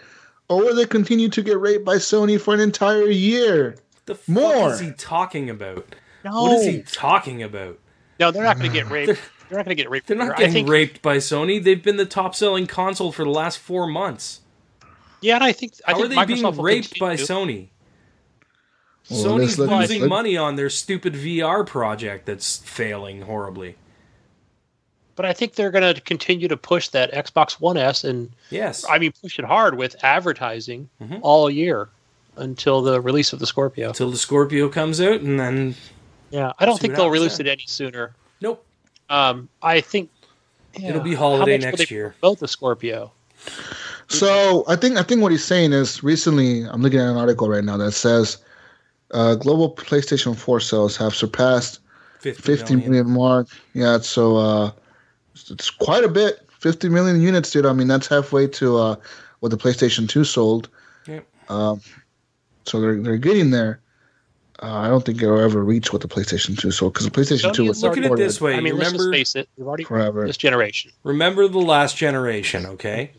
or 0.48 0.58
will 0.58 0.74
they 0.74 0.84
continue 0.86 1.28
to 1.30 1.42
get 1.42 1.58
raped 1.58 1.84
by 1.84 1.96
Sony 1.96 2.38
for 2.40 2.54
an 2.54 2.60
entire 2.60 3.08
year?" 3.08 3.76
The 4.06 4.14
fuck 4.14 4.28
More. 4.28 4.72
is 4.72 4.80
he 4.80 4.92
talking 4.92 5.50
about? 5.50 5.94
No, 6.24 6.42
What 6.42 6.52
is 6.60 6.66
he 6.66 6.82
talking 6.82 7.42
about? 7.42 7.78
no, 8.18 8.30
they're 8.30 8.42
not 8.44 8.56
going 8.58 8.70
to 8.70 8.74
get 8.74 8.88
raped. 8.90 9.20
They're 9.48 9.58
not 9.58 9.64
going 9.66 9.76
to 9.76 9.80
get 9.82 9.90
raped. 9.90 10.06
They're 10.08 10.16
not 10.16 10.36
getting 10.36 10.52
think, 10.52 10.68
raped 10.68 11.02
by 11.02 11.18
Sony. 11.18 11.62
They've 11.62 11.82
been 11.82 11.96
the 11.98 12.06
top 12.06 12.34
selling 12.34 12.66
console 12.66 13.12
for 13.12 13.22
the 13.24 13.30
last 13.30 13.58
four 13.58 13.86
months. 13.86 14.40
Yeah, 15.20 15.36
and 15.36 15.44
I 15.44 15.52
think 15.52 15.74
I 15.86 15.92
How 15.92 15.98
think 15.98 16.06
are 16.06 16.08
they 16.08 16.16
Microsoft 16.34 16.52
being 16.54 16.62
raped 16.64 16.98
by 16.98 17.16
continue- 17.16 17.68
Sony? 17.68 17.68
Well, 19.10 19.20
Sony's 19.38 19.56
let's- 19.56 19.70
let's- 19.70 19.80
losing 19.90 20.00
let's- 20.02 20.08
money 20.10 20.36
on 20.36 20.56
their 20.56 20.68
stupid 20.70 21.14
VR 21.14 21.64
project 21.64 22.26
that's 22.26 22.56
failing 22.58 23.22
horribly. 23.22 23.76
But 25.14 25.24
I 25.26 25.32
think 25.32 25.54
they're 25.54 25.70
going 25.70 25.94
to 25.94 26.00
continue 26.00 26.48
to 26.48 26.56
push 26.56 26.88
that 26.88 27.12
Xbox 27.12 27.52
One 27.60 27.76
S 27.76 28.02
and 28.04 28.30
Yes. 28.50 28.84
I 28.88 28.98
mean 28.98 29.12
push 29.22 29.38
it 29.38 29.44
hard 29.44 29.76
with 29.78 29.94
advertising 30.02 30.90
Mhm. 31.00 31.20
all 31.22 31.48
year 31.48 31.88
until 32.36 32.82
the 32.82 33.00
release 33.00 33.32
of 33.32 33.38
the 33.38 33.46
Scorpio. 33.46 33.88
Until 33.88 34.10
the 34.10 34.16
Scorpio 34.16 34.68
comes 34.68 35.00
out, 35.00 35.20
and 35.20 35.38
then 35.40 35.74
Yeah, 36.30 36.52
I 36.58 36.66
don't 36.66 36.78
think 36.80 36.94
they'll 36.94 37.04
happens 37.04 37.12
release 37.20 37.36
there. 37.38 37.46
it 37.46 37.50
any 37.50 37.64
sooner. 37.66 38.14
nope. 38.40 38.64
Um, 39.08 39.48
I 39.62 39.80
think 39.80 40.10
yeah, 40.78 40.90
It'll 40.90 41.00
be 41.02 41.14
holiday 41.14 41.56
next 41.58 41.90
year. 41.90 42.14
Both 42.20 42.40
the 42.40 42.48
Scorpio. 42.48 43.12
So 44.08 44.64
I 44.68 44.76
think 44.76 44.96
I 44.98 45.02
think 45.02 45.22
what 45.22 45.32
he's 45.32 45.44
saying 45.44 45.72
is 45.72 46.02
recently 46.02 46.62
I'm 46.64 46.82
looking 46.82 47.00
at 47.00 47.08
an 47.08 47.16
article 47.16 47.48
right 47.48 47.64
now 47.64 47.76
that 47.76 47.92
says 47.92 48.38
uh, 49.12 49.34
global 49.36 49.74
PlayStation 49.74 50.36
4 50.36 50.60
sales 50.60 50.96
have 50.96 51.14
surpassed 51.14 51.80
50, 52.20 52.42
50 52.42 52.74
million. 52.76 52.90
million 52.90 53.10
mark. 53.10 53.48
Yeah, 53.74 53.98
so 54.00 54.36
uh, 54.36 54.66
it's- 55.34 55.50
it's 55.50 55.70
quite 55.70 56.04
a 56.04 56.08
bit. 56.08 56.40
50 56.60 56.88
million 56.88 57.20
units, 57.20 57.50
dude. 57.50 57.66
I 57.66 57.72
mean, 57.72 57.86
that's 57.88 58.06
halfway 58.08 58.46
to 58.48 58.76
uh, 58.78 58.96
what 59.40 59.50
the 59.50 59.56
PlayStation 59.56 60.08
2 60.08 60.24
sold. 60.24 60.68
Yep. 61.06 61.24
Um, 61.48 61.80
so 62.66 62.80
they're 62.80 63.00
they're 63.00 63.16
getting 63.16 63.50
there. 63.50 63.80
Uh, 64.62 64.72
I 64.72 64.88
don't 64.88 65.04
think 65.04 65.22
it'll 65.22 65.38
ever 65.38 65.62
reach 65.62 65.92
what 65.92 66.00
the 66.00 66.08
PlayStation 66.08 66.58
2 66.58 66.70
sold 66.70 66.94
because 66.94 67.04
the 67.04 67.12
PlayStation 67.12 67.50
Sony 67.50 67.54
2 67.54 67.62
is 67.64 67.68
was 67.68 67.82
Look 67.82 67.98
at 67.98 68.04
it 68.04 68.16
this 68.16 68.40
way. 68.40 68.54
I 68.54 68.56
mean, 68.60 68.68
you 68.68 68.78
let's 68.78 68.92
remember 68.92 69.12
face 69.12 69.36
it. 69.36 69.50
We've 69.56 69.66
already 69.66 69.84
forever. 69.84 70.26
this 70.26 70.38
generation. 70.38 70.92
remember 71.02 71.46
the 71.46 71.58
last 71.58 71.96
generation, 71.96 72.64
okay? 72.64 73.10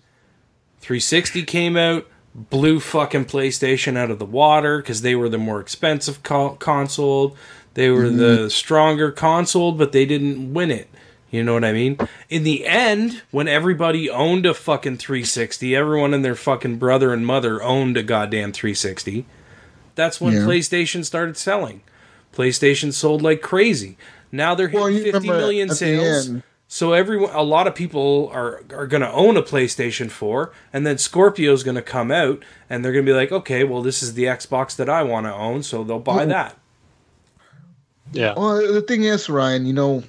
360 0.82 1.44
came 1.44 1.78
out, 1.78 2.08
blew 2.34 2.80
fucking 2.80 3.26
PlayStation 3.26 3.98
out 3.98 4.10
of 4.10 4.18
the 4.18 4.26
water 4.26 4.80
because 4.80 5.02
they 5.04 5.16
were 5.16 5.30
the 5.30 5.38
more 5.38 5.60
expensive 5.60 6.24
co- 6.24 6.56
console. 6.56 7.36
They 7.76 7.92
were 7.92 8.10
the 8.10 8.50
stronger 8.50 9.12
console, 9.12 9.72
but 9.72 9.92
they 9.92 10.08
didn't 10.08 10.56
win 10.56 10.72
it. 10.72 10.90
You 11.30 11.44
know 11.44 11.54
what 11.54 11.66
I 11.66 11.74
mean? 11.74 11.98
In 12.30 12.44
the 12.44 12.66
end, 12.66 13.22
when 13.32 13.48
everybody 13.48 14.10
owned 14.10 14.46
a 14.46 14.54
fucking 14.54 14.98
360, 14.98 15.76
everyone 15.76 16.14
and 16.14 16.24
their 16.24 16.36
fucking 16.36 16.78
brother 16.78 17.14
and 17.14 17.26
mother 17.26 17.62
owned 17.62 17.98
a 17.98 18.04
goddamn 18.04 18.54
360. 18.54 19.26
That's 19.98 20.22
when 20.22 20.34
Yeah. 20.34 20.40
PlayStation 20.42 21.04
started 21.04 21.36
selling. 21.36 21.82
PlayStation 22.34 22.94
sold 22.94 23.22
like 23.22 23.42
crazy. 23.42 23.98
Now 24.32 24.56
they're 24.56 24.68
hitting 24.70 24.80
Well, 24.80 24.90
you 24.90 25.04
50 25.04 25.12
remember 25.20 25.38
million 25.38 25.68
at 25.68 25.70
the 25.72 25.76
sales. 25.76 26.30
So 26.70 26.92
everyone, 26.94 27.32
a 27.34 27.44
lot 27.44 27.66
of 27.68 27.76
people 27.76 28.30
are 28.34 28.62
are 28.74 28.88
going 28.88 29.02
to 29.02 29.12
own 29.12 29.38
a 29.38 29.42
PlayStation 29.42 30.12
4, 30.12 30.52
and 30.74 30.86
then 30.86 30.98
Scorpio's 30.98 31.64
going 31.64 31.76
to 31.76 31.82
come 31.82 32.12
out, 32.12 32.44
and 32.70 32.84
they're 32.84 32.92
going 32.92 33.06
to 33.06 33.10
be 33.10 33.16
like, 33.16 33.32
okay, 33.32 33.64
well, 33.64 33.82
this 33.82 34.04
is 34.04 34.14
the 34.16 34.26
Xbox 34.26 34.76
that 34.76 34.90
I 34.90 35.02
want 35.02 35.26
to 35.28 35.34
own, 35.34 35.64
so 35.64 35.84
they'll 35.84 36.00
buy 36.00 36.18
Well- 36.18 36.28
that. 36.28 36.58
Yeah. 38.14 38.34
Well, 38.38 38.58
the 38.74 38.82
thing 38.82 39.04
is, 39.04 39.30
Ryan, 39.30 39.66
you 39.66 39.74
know, 39.74 40.04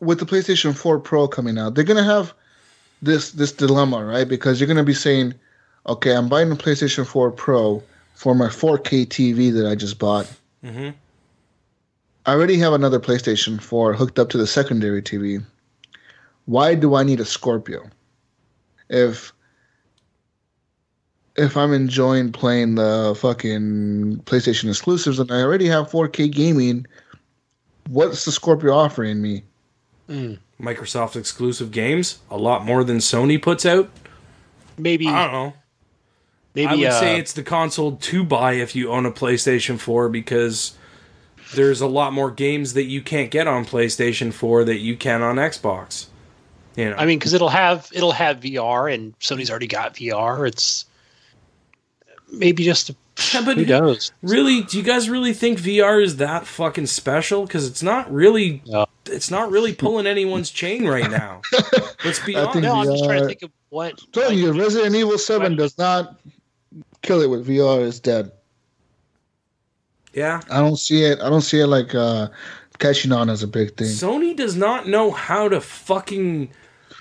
with 0.00 0.18
the 0.18 0.26
PlayStation 0.26 0.76
4 0.76 0.98
Pro 1.00 1.26
coming 1.28 1.58
out, 1.58 1.74
they're 1.74 1.84
gonna 1.84 2.02
have 2.04 2.32
this 3.00 3.30
this 3.30 3.52
dilemma, 3.52 4.04
right? 4.04 4.28
Because 4.28 4.60
you're 4.60 4.68
gonna 4.68 4.84
be 4.84 4.94
saying, 4.94 5.34
okay, 5.86 6.14
I'm 6.14 6.28
buying 6.28 6.50
a 6.52 6.56
PlayStation 6.56 7.06
4 7.06 7.30
Pro 7.30 7.82
for 8.14 8.34
my 8.34 8.48
4K 8.48 9.06
TV 9.06 9.52
that 9.52 9.66
I 9.66 9.74
just 9.74 9.98
bought. 9.98 10.26
Mhm. 10.64 10.94
I 12.24 12.32
already 12.32 12.56
have 12.58 12.72
another 12.72 13.00
PlayStation 13.00 13.60
4 13.60 13.94
hooked 13.94 14.18
up 14.18 14.28
to 14.30 14.38
the 14.38 14.46
secondary 14.46 15.02
TV. 15.02 15.42
Why 16.44 16.74
do 16.74 16.94
I 16.94 17.02
need 17.02 17.20
a 17.20 17.24
Scorpio? 17.24 17.88
If 18.88 19.32
if 21.34 21.56
I'm 21.56 21.72
enjoying 21.72 22.30
playing 22.30 22.74
the 22.74 23.16
fucking 23.18 24.22
PlayStation 24.26 24.68
exclusives 24.68 25.18
and 25.18 25.30
I 25.32 25.40
already 25.40 25.66
have 25.66 25.90
4K 25.90 26.28
gaming, 26.28 26.86
what's 27.88 28.26
the 28.26 28.32
Scorpio 28.32 28.74
offering 28.74 29.22
me? 29.22 29.42
Microsoft 30.60 31.16
exclusive 31.16 31.70
games, 31.70 32.18
a 32.30 32.36
lot 32.36 32.66
more 32.66 32.84
than 32.84 32.98
Sony 32.98 33.40
puts 33.40 33.64
out. 33.64 33.88
Maybe 34.76 35.08
I 35.08 35.24
don't 35.24 35.32
know. 35.32 35.54
Maybe 36.54 36.68
I 36.68 36.74
would 36.74 36.86
uh, 36.86 37.00
say 37.00 37.18
it's 37.18 37.32
the 37.32 37.42
console 37.42 37.96
to 37.96 38.24
buy 38.24 38.52
if 38.54 38.74
you 38.76 38.90
own 38.90 39.06
a 39.06 39.10
PlayStation 39.12 39.78
4 39.78 40.08
because 40.08 40.74
there's 41.54 41.80
a 41.80 41.86
lot 41.86 42.12
more 42.12 42.30
games 42.30 42.74
that 42.74 42.84
you 42.84 43.02
can't 43.02 43.30
get 43.30 43.46
on 43.46 43.64
PlayStation 43.64 44.32
4 44.32 44.64
that 44.64 44.78
you 44.78 44.96
can 44.96 45.22
on 45.22 45.36
Xbox. 45.36 46.06
You 46.76 46.90
know, 46.90 46.96
I 46.96 47.04
mean, 47.04 47.18
because 47.18 47.34
it'll 47.34 47.50
have 47.50 47.88
it'll 47.92 48.12
have 48.12 48.40
VR, 48.40 48.92
and 48.92 49.18
Sony's 49.18 49.50
already 49.50 49.66
got 49.66 49.94
VR. 49.94 50.48
It's 50.48 50.86
maybe 52.32 52.64
just 52.64 52.90
Yeah, 53.34 53.42
but 53.44 53.58
who 53.58 53.66
knows? 53.66 54.10
Really, 54.22 54.62
do 54.62 54.78
you 54.78 54.82
guys 54.82 55.10
really 55.10 55.34
think 55.34 55.58
VR 55.60 56.02
is 56.02 56.16
that 56.16 56.46
fucking 56.46 56.86
special? 56.86 57.44
Because 57.44 57.66
it's 57.66 57.82
not 57.82 58.10
really, 58.10 58.62
No. 58.66 58.86
it's 59.04 59.30
not 59.30 59.50
really 59.50 59.74
pulling 59.74 60.06
anyone's 60.06 60.50
chain 60.50 60.86
right 60.86 61.10
now. 61.10 61.42
Let's 62.06 62.24
be 62.24 62.36
I 62.36 62.40
honest. 62.40 62.52
think 62.54 62.64
No, 62.64 62.74
I'm 62.76 62.86
just 62.86 63.04
trying 63.04 63.20
to 63.20 63.26
think 63.26 63.42
of 63.42 63.50
what. 63.68 64.00
I'm 64.06 64.12
telling 64.12 64.38
you, 64.38 64.52
Resident 64.58 64.94
Evil 64.94 65.18
7 65.18 65.56
does 65.56 65.76
not 65.76 66.18
kill 67.02 67.20
it 67.20 67.28
with 67.30 67.46
VR. 67.46 67.80
is 67.82 68.00
dead. 68.00 68.32
Yeah, 70.14 70.40
I 70.50 70.60
don't 70.60 70.76
see 70.76 71.04
it. 71.04 71.20
I 71.20 71.30
don't 71.30 71.40
see 71.40 71.60
it 71.60 71.66
like 71.66 71.94
uh, 71.94 72.28
catching 72.78 73.12
on 73.12 73.30
as 73.30 73.42
a 73.42 73.46
big 73.46 73.76
thing. 73.76 73.86
Sony 73.88 74.36
does 74.36 74.56
not 74.56 74.86
know 74.86 75.10
how 75.10 75.48
to 75.48 75.60
fucking 75.60 76.50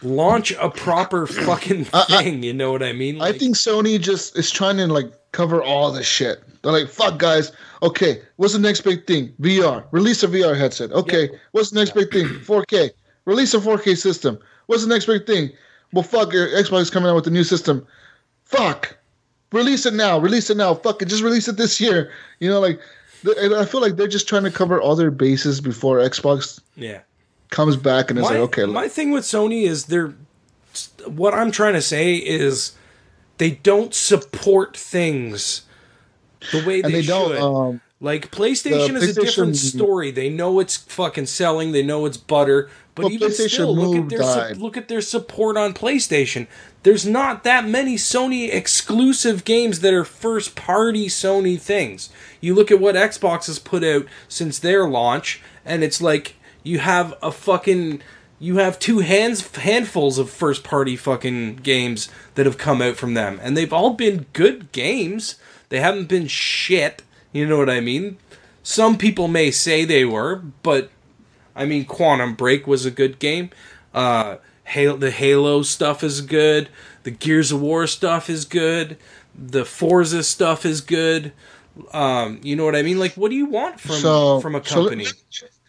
launch 0.02 0.54
a 0.54 0.70
proper 0.70 1.28
fucking 1.48 1.88
I- 1.94 2.06
I- 2.10 2.24
thing. 2.24 2.44
you 2.44 2.54
know 2.54 2.72
what 2.72 2.84
I 2.84 2.94
mean? 2.94 3.22
I 3.22 3.34
think 3.34 3.56
Sony 3.56 4.00
just 4.00 4.38
is 4.38 4.50
trying 4.50 4.78
to 4.78 4.88
like 4.88 5.12
cover 5.34 5.62
all 5.62 5.92
the 5.92 6.04
shit. 6.04 6.42
They're 6.62 6.72
like, 6.72 6.88
"Fuck, 6.90 7.18
guys. 7.18 7.52
Okay, 7.84 8.22
what's 8.38 8.54
the 8.54 8.60
next 8.60 8.82
big 8.82 9.06
thing? 9.08 9.34
VR. 9.42 9.84
Release 9.92 10.24
a 10.24 10.28
VR 10.28 10.56
headset. 10.56 10.92
Okay, 10.92 11.30
what's 11.52 11.72
the 11.72 11.80
next 11.80 11.94
big 11.96 12.12
thing? 12.12 12.26
4K. 12.46 12.92
Release 13.26 13.54
a 13.54 13.60
4K 13.60 13.98
system. 13.98 14.38
What's 14.68 14.84
the 14.84 14.90
next 14.90 15.06
big 15.06 15.26
thing? 15.28 15.50
Well, 15.92 16.04
fuck, 16.04 16.32
your 16.32 16.48
Xbox 16.48 16.82
is 16.84 16.90
coming 16.90 17.10
out 17.10 17.16
with 17.16 17.28
a 17.28 17.32
new 17.32 17.44
system. 17.44 17.86
Fuck. 18.46 18.96
Release 19.52 19.86
it 19.86 19.94
now. 19.94 20.18
Release 20.18 20.50
it 20.50 20.58
now. 20.58 20.74
Fuck 20.74 21.02
it. 21.02 21.08
Just 21.08 21.24
release 21.24 21.48
it 21.48 21.58
this 21.58 21.82
year. 21.82 22.12
You 22.40 22.50
know, 22.50 22.60
like, 22.60 22.80
and 23.38 23.54
I 23.54 23.66
feel 23.66 23.82
like 23.82 23.98
they're 23.98 24.08
just 24.08 24.28
trying 24.28 24.44
to 24.44 24.52
cover 24.52 24.82
all 24.82 24.96
their 24.96 25.12
bases 25.12 25.60
before 25.62 25.98
Xbox 25.98 26.60
yeah. 26.76 27.02
comes 27.50 27.76
back 27.76 28.10
and 28.10 28.18
is 28.18 28.24
my, 28.24 28.32
like, 28.32 28.40
okay, 28.40 28.66
my 28.66 28.88
thing 28.88 29.12
with 29.12 29.24
Sony 29.24 29.64
is 29.64 29.86
they're. 29.86 30.14
What 31.06 31.34
I'm 31.34 31.52
trying 31.52 31.74
to 31.74 31.82
say 31.82 32.16
is, 32.16 32.72
they 33.40 33.52
don't 33.52 33.94
support 33.94 34.78
things 34.78 35.64
the 36.54 36.60
way 36.60 36.82
they, 36.82 36.86
and 36.86 36.94
they 36.94 37.02
should. 37.02 37.10
don't. 37.10 37.38
Um, 37.38 37.82
Like 38.04 38.32
PlayStation 38.32 38.96
is 38.96 39.16
a 39.16 39.22
different 39.22 39.56
story. 39.58 40.10
They 40.10 40.28
know 40.30 40.60
it's 40.60 40.76
fucking 40.76 41.28
selling. 41.28 41.72
They 41.72 41.84
know 41.84 42.08
it's 42.08 42.18
butter. 42.18 42.68
But 42.96 43.04
Well, 43.04 43.12
even 43.14 43.32
still, 43.32 43.76
look 43.76 43.96
at 43.96 44.10
their 44.10 44.20
su- 44.56 44.60
look 44.60 44.76
at 44.76 44.88
their 44.88 45.02
support 45.02 45.56
on 45.56 45.74
PlayStation. 45.76 46.48
There's 46.84 47.06
not 47.06 47.44
that 47.44 47.68
many 47.68 47.96
Sony 47.96 48.52
exclusive 48.52 49.46
games 49.46 49.82
that 49.82 49.94
are 49.94 50.04
first 50.04 50.56
party 50.56 51.08
Sony 51.08 51.62
things. 51.62 52.10
You 52.42 52.56
look 52.56 52.72
at 52.72 52.82
what 52.82 52.96
Xbox 52.96 53.46
has 53.46 53.60
put 53.60 53.84
out 53.84 54.08
since 54.28 54.58
their 54.58 54.90
launch, 54.90 55.40
and 55.64 55.84
it's 55.84 56.02
like 56.02 56.34
you 56.64 56.80
have 56.80 57.14
a 57.22 57.32
fucking 57.32 58.02
you 58.40 58.58
have 58.58 58.80
two 58.80 59.00
hands 59.00 59.56
handfuls 59.58 60.18
of 60.18 60.30
first 60.32 60.64
party 60.64 60.96
fucking 60.96 61.58
games 61.58 62.10
that 62.34 62.48
have 62.48 62.58
come 62.58 62.82
out 62.82 62.96
from 62.98 63.14
them, 63.14 63.40
and 63.44 63.56
they've 63.56 63.72
all 63.72 63.92
been 63.94 64.26
good 64.34 64.72
games. 64.72 65.36
They 65.70 65.80
haven't 65.80 66.10
been 66.10 66.28
shit. 66.28 67.04
You 67.32 67.46
know 67.48 67.58
what 67.58 67.70
I 67.70 67.80
mean? 67.80 68.18
Some 68.64 68.98
people 68.98 69.28
may 69.28 69.52
say 69.52 69.86
they 69.86 70.06
were, 70.06 70.38
but 70.64 70.90
I 71.56 71.66
mean, 71.66 71.86
Quantum 71.86 72.36
Break 72.36 72.68
was 72.68 72.86
a 72.86 72.92
good 72.92 73.20
game. 73.20 73.50
Uh, 73.94 74.38
Halo, 74.66 74.98
the 74.98 75.12
Halo 75.12 75.64
stuff 75.64 76.04
is 76.04 76.22
good. 76.22 76.70
The 77.04 77.12
Gears 77.12 77.52
of 77.52 77.62
War 77.62 77.88
stuff 77.88 78.30
is 78.30 78.46
good. 78.46 78.98
The 79.36 79.66
Forza 79.66 80.24
stuff 80.24 80.66
is 80.66 80.82
good. 80.82 81.34
Um, 81.94 82.40
you 82.44 82.56
know 82.56 82.66
what 82.66 82.76
I 82.76 82.82
mean? 82.82 83.00
Like, 83.00 83.14
what 83.16 83.30
do 83.32 83.36
you 83.36 83.46
want 83.48 83.80
from 83.80 83.96
so 83.96 84.40
from 84.42 84.56
a 84.56 84.64
so 84.64 84.82
let- 84.82 84.90
company? 84.90 85.08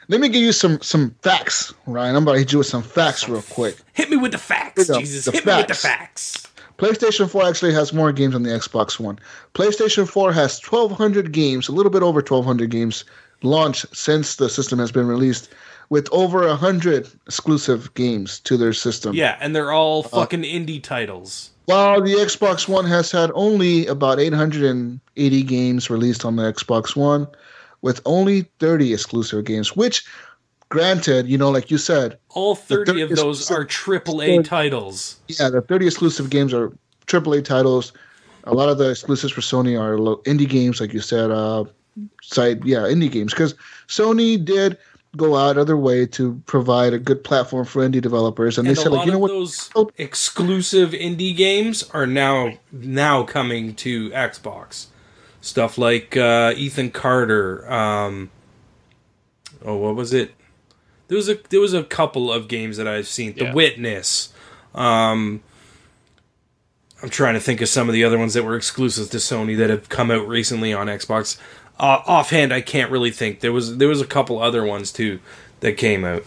let 0.09 0.21
me 0.21 0.29
give 0.29 0.43
you 0.43 0.53
some 0.53 0.81
some 0.83 1.15
facts, 1.23 1.73
Ryan. 1.87 2.17
I'm 2.17 2.23
about 2.25 2.33
to 2.33 2.39
hit 2.41 2.53
you 2.53 2.59
with 2.59 2.67
some 2.67 2.83
facts 2.83 3.29
real 3.29 3.43
quick. 3.43 3.77
Hit 3.93 4.11
me 4.11 4.17
with 4.17 4.33
the 4.33 4.39
facts. 4.39 4.89
Jesus. 4.89 5.25
The 5.25 5.33
Hit 5.33 5.47
me 5.47 5.57
with 5.57 5.69
the 5.69 5.75
facts. 5.75 6.49
PlayStation 6.79 7.29
4 7.29 7.45
actually 7.45 7.75
has 7.75 7.93
more 7.93 8.13
games 8.13 8.35
than 8.35 8.43
the 8.43 8.51
Xbox 8.51 8.99
One. 8.99 9.19
PlayStation 9.55 10.09
4 10.09 10.33
has 10.33 10.61
1,200 10.61 11.33
games, 11.33 11.69
a 11.69 11.73
little 11.73 11.91
bit 11.91 12.03
over 12.03 12.21
1,200 12.21 12.71
games 12.71 13.05
launched 13.43 13.87
since 13.95 14.37
the 14.37 14.49
system 14.49 14.79
has 14.79 14.93
been 14.93 15.07
released, 15.07 15.49
with 15.91 16.09
over 16.11 16.47
a 16.47 16.57
hundred 16.57 17.07
exclusive 17.27 17.93
games 17.95 18.41
to 18.41 18.57
their 18.57 18.73
system. 18.73 19.15
Yeah, 19.15 19.37
and 19.41 19.55
they're 19.55 19.73
all 19.73 20.05
uh, 20.07 20.09
fucking 20.09 20.43
indie 20.43 20.83
titles. 20.83 21.51
While 21.67 22.01
the 22.01 22.15
Xbox 22.15 22.67
One 22.67 22.87
has 22.87 23.11
had 23.11 23.31
only 23.35 23.87
about 23.87 24.19
880 24.19 25.43
games 25.43 25.91
released 25.91 26.25
on 26.25 26.37
the 26.37 26.45
Xbox 26.45 26.97
One, 26.97 27.29
with 27.83 28.01
only 28.07 28.43
30 28.59 28.93
exclusive 28.93 29.45
games, 29.45 29.77
which, 29.77 30.05
granted, 30.73 31.29
you 31.29 31.37
know, 31.37 31.51
like 31.51 31.71
you 31.71 31.79
said, 31.79 32.19
All 32.31 32.55
30 32.55 32.93
30 32.93 33.03
of 33.03 33.11
those 33.11 33.51
are 33.51 33.65
AAA 33.65 34.45
titles. 34.45 35.21
yeah, 35.29 35.51
the 35.51 35.61
30 35.61 35.87
exclusive 35.87 36.31
games 36.31 36.55
are 36.55 36.73
AAA 37.07 37.45
titles. 37.45 37.93
A 38.45 38.55
lot 38.55 38.69
of 38.69 38.79
the 38.79 38.91
exclusives 38.91 39.33
for 39.33 39.43
Sony 39.43 39.79
are 39.79 39.97
indie 40.25 40.49
games, 40.49 40.81
like 40.81 40.93
you 40.93 41.01
said. 41.01 41.31
Uh, 41.31 41.65
side, 42.23 42.65
yeah, 42.65 42.79
indie 42.79 43.11
games, 43.11 43.33
because 43.35 43.55
Sony 43.87 44.43
did 44.43 44.79
go 45.17 45.37
out 45.37 45.59
of 45.59 45.67
their 45.67 45.77
way 45.77 46.07
to 46.07 46.41
provide 46.47 46.95
a 46.95 46.99
good 46.99 47.23
platform 47.23 47.67
for 47.67 47.87
indie 47.87 48.01
developers, 48.01 48.57
and, 48.57 48.67
And 48.67 48.75
they 48.75 48.83
said, 48.83 48.93
like, 48.93 49.05
you 49.05 49.13
know 49.13 49.19
what? 49.19 49.29
those 49.29 49.71
exclusive 49.99 50.93
indie 50.93 51.37
games 51.37 51.83
are 51.91 52.07
now 52.07 52.55
now 52.73 53.23
coming 53.25 53.75
to 53.77 54.09
Xbox. 54.11 54.87
Stuff 55.43 55.77
like 55.77 56.17
uh, 56.17 56.55
Ethan 56.57 56.93
Carter. 56.93 57.71
Um, 57.71 58.31
oh, 59.65 59.77
what 59.77 59.95
was 59.97 60.15
it? 60.15 60.33
There 61.13 61.19
was 61.19 61.29
a 61.29 61.39
there 61.51 61.61
was 61.61 61.75
a 61.75 61.85
couple 61.85 62.33
of 62.33 62.49
games 62.49 62.79
that 62.79 62.89
I've 62.89 63.07
seen. 63.07 63.35
The 63.35 63.53
Witness. 63.53 64.33
Um, 64.75 65.43
I'm 67.03 67.11
trying 67.11 67.35
to 67.35 67.41
think 67.41 67.61
of 67.61 67.69
some 67.69 67.87
of 67.87 67.93
the 67.93 68.03
other 68.03 68.17
ones 68.17 68.33
that 68.33 68.45
were 68.45 68.57
exclusive 68.57 69.11
to 69.11 69.19
Sony 69.19 69.55
that 69.59 69.69
have 69.69 69.91
come 69.91 70.11
out 70.11 70.27
recently 70.27 70.73
on 70.73 70.87
Xbox. 70.87 71.37
Uh, 71.79 72.01
offhand, 72.07 72.51
I 72.55 72.63
can't 72.63 72.91
really 72.91 73.11
think. 73.11 73.41
There 73.41 73.53
was 73.53 73.77
there 73.77 73.89
was 73.89 74.01
a 74.01 74.07
couple 74.07 74.41
other 74.41 74.65
ones 74.65 74.91
too 74.91 75.21
that 75.61 75.77
came 75.77 76.03
out, 76.03 76.25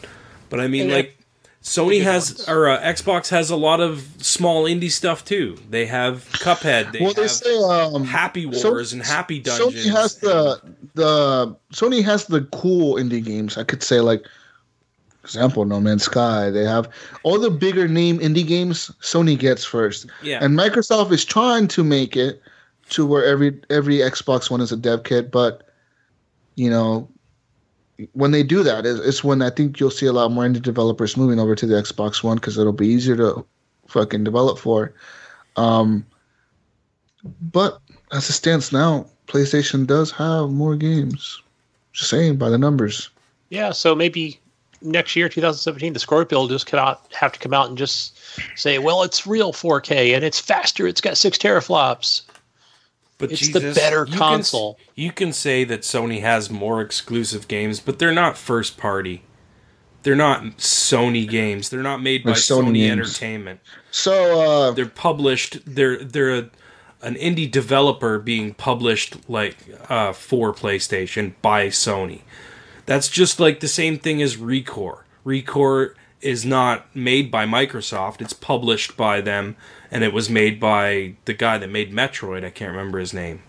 but 0.51 0.59
I 0.59 0.67
mean, 0.67 0.83
And, 0.83 0.91
like 0.91 1.17
Sony 1.63 2.03
has 2.03 2.35
ones. 2.35 2.47
or 2.47 2.67
uh, 2.67 2.79
Xbox 2.81 3.29
has 3.29 3.49
a 3.49 3.55
lot 3.55 3.79
of 3.79 4.07
small 4.19 4.65
indie 4.65 4.91
stuff 4.91 5.25
too. 5.25 5.57
They 5.67 5.87
have 5.87 6.25
Cuphead. 6.33 6.91
They 6.91 6.99
well, 6.99 7.07
have 7.07 7.15
they 7.15 7.27
say 7.27 7.57
um, 7.63 8.03
Happy 8.03 8.53
So- 8.53 8.69
Wars 8.69 8.93
and 8.93 9.01
Happy 9.01 9.39
Dungeons. 9.39 9.83
Sony 9.87 9.91
has 9.91 10.17
the 10.17 10.61
the 10.93 11.55
Sony 11.73 12.03
has 12.03 12.27
the 12.27 12.41
cool 12.53 12.97
indie 12.97 13.25
games. 13.25 13.57
I 13.57 13.63
could 13.63 13.81
say 13.81 13.99
like 13.99 14.23
example 15.25 15.65
No 15.65 15.81
Man's 15.81 16.03
Sky. 16.03 16.49
They 16.49 16.63
have 16.63 16.89
all 17.23 17.39
the 17.39 17.49
bigger 17.49 17.87
name 17.87 18.19
indie 18.19 18.47
games. 18.47 18.91
Sony 19.01 19.37
gets 19.37 19.65
first, 19.65 20.07
yeah, 20.23 20.39
and 20.41 20.57
Microsoft 20.57 21.11
is 21.11 21.25
trying 21.25 21.67
to 21.69 21.83
make 21.83 22.15
it 22.15 22.41
to 22.89 23.05
where 23.05 23.25
every 23.25 23.59
every 23.69 23.97
Xbox 23.97 24.49
One 24.49 24.61
is 24.61 24.71
a 24.71 24.77
dev 24.77 25.03
kit. 25.03 25.31
But 25.31 25.67
you 26.55 26.69
know, 26.69 27.09
when 28.13 28.31
they 28.31 28.43
do 28.43 28.63
that, 28.63 28.85
it's 28.85 28.99
it's 28.99 29.23
when 29.23 29.41
I 29.41 29.49
think 29.49 29.79
you'll 29.79 29.91
see 29.91 30.05
a 30.05 30.13
lot 30.13 30.31
more 30.31 30.45
indie 30.45 30.61
developers 30.61 31.17
moving 31.17 31.39
over 31.39 31.55
to 31.55 31.65
the 31.65 31.75
Xbox 31.75 32.23
One 32.23 32.37
because 32.37 32.57
it'll 32.57 32.73
be 32.73 32.87
easier 32.87 33.17
to 33.17 33.45
fucking 33.87 34.23
develop 34.23 34.59
for. 34.59 34.93
Um, 35.55 36.05
but 37.41 37.79
as 38.11 38.29
it 38.29 38.33
stands 38.33 38.71
now, 38.71 39.07
PlayStation 39.27 39.87
does 39.87 40.11
have 40.11 40.49
more 40.49 40.75
games. 40.75 41.41
Just 41.93 42.09
saying 42.09 42.37
by 42.37 42.49
the 42.49 42.57
numbers. 42.57 43.09
Yeah, 43.49 43.71
so 43.71 43.95
maybe 43.95 44.39
next 44.81 45.15
year, 45.15 45.29
2017, 45.29 45.93
the 45.93 45.99
Scorpio 45.99 46.39
will 46.39 46.47
just 46.47 46.67
come 46.67 46.79
out, 46.79 47.01
have 47.13 47.31
to 47.31 47.39
come 47.39 47.53
out 47.53 47.69
and 47.69 47.77
just 47.77 48.17
say, 48.55 48.79
well, 48.79 49.03
it's 49.03 49.25
real 49.27 49.51
4K 49.53 50.15
and 50.15 50.23
it's 50.23 50.39
faster. 50.39 50.87
It's 50.87 51.01
got 51.01 51.17
six 51.17 51.37
teraflops. 51.37 52.21
but 53.17 53.31
it's 53.31 53.51
the 53.53 53.59
better 53.73 53.99
you 53.99 54.11
can- 54.11 54.17
console. 54.17 54.77
you 54.95 55.11
can 55.11 55.31
say 55.33 55.63
that 55.63 55.81
Sony 55.81 56.21
has 56.21 56.49
more 56.49 56.81
exclusive 56.81 57.47
games, 57.47 57.79
but 57.79 57.99
they're 57.99 58.11
not 58.13 58.37
first 58.37 58.77
party. 58.77 59.23
They're 60.03 60.15
not 60.15 60.43
Sony 60.57 61.27
games. 61.27 61.69
They're 61.69 61.81
not 61.81 61.99
made 62.01 62.23
by 62.23 62.33
Sony 62.33 62.77
Sony. 62.77 62.89
Entertainment. 62.91 63.59
So 63.89 64.39
uh, 64.67 64.71
they're 64.71 64.85
published 64.85 65.59
they're 65.65 65.97
they're 65.97 66.35
a, 66.35 66.49
an 67.01 67.15
indie 67.15 67.49
developer 67.49 68.19
being 68.19 68.53
published 68.53 69.27
like 69.27 69.57
uh, 69.89 70.13
for 70.13 70.53
PlayStation 70.53 71.33
by 71.41 71.69
Sony. 71.69 72.21
That's 72.85 73.09
just 73.09 73.39
like 73.39 73.59
the 73.59 73.67
same 73.67 73.97
thing 73.97 74.21
as 74.21 74.37
ReCore. 74.37 74.99
ReCore 75.25 75.95
is 76.21 76.45
not 76.45 76.93
made 76.95 77.31
by 77.31 77.45
Microsoft. 77.45 78.21
It's 78.21 78.33
published 78.33 78.95
by 78.95 79.21
them, 79.21 79.55
and 79.91 80.03
it 80.03 80.13
was 80.13 80.29
made 80.29 80.59
by 80.59 81.15
the 81.25 81.33
guy 81.33 81.57
that 81.57 81.69
made 81.69 81.93
Metroid. 81.93 82.45
I 82.45 82.49
can't 82.49 82.71
remember 82.71 82.99
his 82.99 83.13
name. 83.13 83.41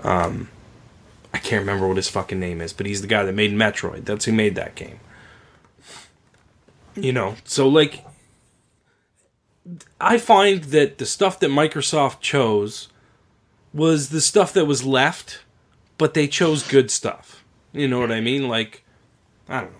Um, 0.00 0.48
I 1.34 1.38
can't 1.38 1.60
remember 1.60 1.86
what 1.86 1.96
his 1.96 2.08
fucking 2.08 2.38
name 2.38 2.60
is, 2.60 2.72
but 2.72 2.86
he's 2.86 3.00
the 3.02 3.08
guy 3.08 3.24
that 3.24 3.32
made 3.32 3.52
Metroid. 3.52 4.04
That's 4.04 4.24
who 4.24 4.32
made 4.32 4.54
that 4.54 4.74
game. 4.74 5.00
You 6.94 7.12
know, 7.12 7.36
so 7.44 7.68
like 7.68 8.04
I 10.00 10.18
find 10.18 10.64
that 10.64 10.98
the 10.98 11.06
stuff 11.06 11.40
that 11.40 11.50
Microsoft 11.50 12.20
chose 12.20 12.88
was 13.72 14.10
the 14.10 14.20
stuff 14.20 14.52
that 14.52 14.66
was 14.66 14.84
left, 14.84 15.40
but 15.96 16.14
they 16.14 16.28
chose 16.28 16.66
good 16.66 16.90
stuff. 16.90 17.41
You 17.72 17.88
know 17.88 18.00
what 18.00 18.12
I 18.12 18.20
mean? 18.20 18.48
Like, 18.48 18.84
I 19.48 19.62
don't 19.62 19.72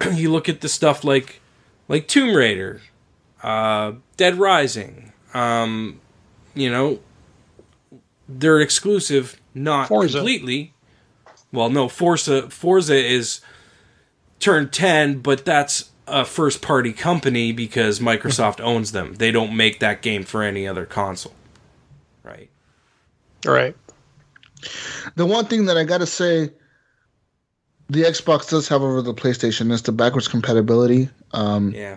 know. 0.00 0.10
you 0.16 0.30
look 0.30 0.48
at 0.48 0.60
the 0.60 0.68
stuff 0.68 1.04
like, 1.04 1.40
like 1.88 2.08
Tomb 2.08 2.34
Raider, 2.34 2.80
uh, 3.42 3.92
Dead 4.16 4.36
Rising. 4.36 5.12
Um, 5.34 6.00
you 6.54 6.70
know, 6.70 7.00
they're 8.28 8.60
exclusive, 8.60 9.40
not 9.54 9.88
Forza. 9.88 10.18
completely. 10.18 10.72
Well, 11.52 11.70
no, 11.70 11.88
Forza. 11.88 12.50
Forza 12.50 12.96
is 12.96 13.40
Turn 14.40 14.68
10, 14.70 15.18
but 15.18 15.44
that's 15.44 15.90
a 16.06 16.24
first 16.24 16.62
party 16.62 16.92
company 16.92 17.52
because 17.52 17.98
Microsoft 18.00 18.60
owns 18.60 18.92
them. 18.92 19.14
They 19.14 19.30
don't 19.30 19.56
make 19.56 19.80
that 19.80 20.02
game 20.02 20.24
for 20.24 20.42
any 20.42 20.66
other 20.66 20.86
console. 20.86 21.34
Right. 22.22 22.50
All 23.46 23.52
right. 23.52 23.76
The 25.16 25.26
one 25.26 25.46
thing 25.46 25.66
that 25.66 25.76
I 25.76 25.84
gotta 25.84 26.06
say, 26.06 26.50
the 27.88 28.02
Xbox 28.02 28.50
does 28.50 28.68
have 28.68 28.82
over 28.82 29.00
the 29.02 29.14
PlayStation 29.14 29.72
is 29.72 29.82
the 29.82 29.92
backwards 29.92 30.28
compatibility. 30.28 31.08
Um, 31.32 31.72
Yeah. 31.72 31.96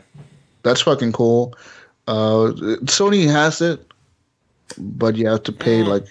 that's 0.63 0.81
fucking 0.81 1.11
cool. 1.11 1.53
Uh, 2.07 2.53
Sony 2.85 3.27
has 3.27 3.61
it, 3.61 3.85
but 4.77 5.15
you 5.15 5.27
have 5.27 5.43
to 5.43 5.51
pay 5.51 5.83
like 5.83 6.05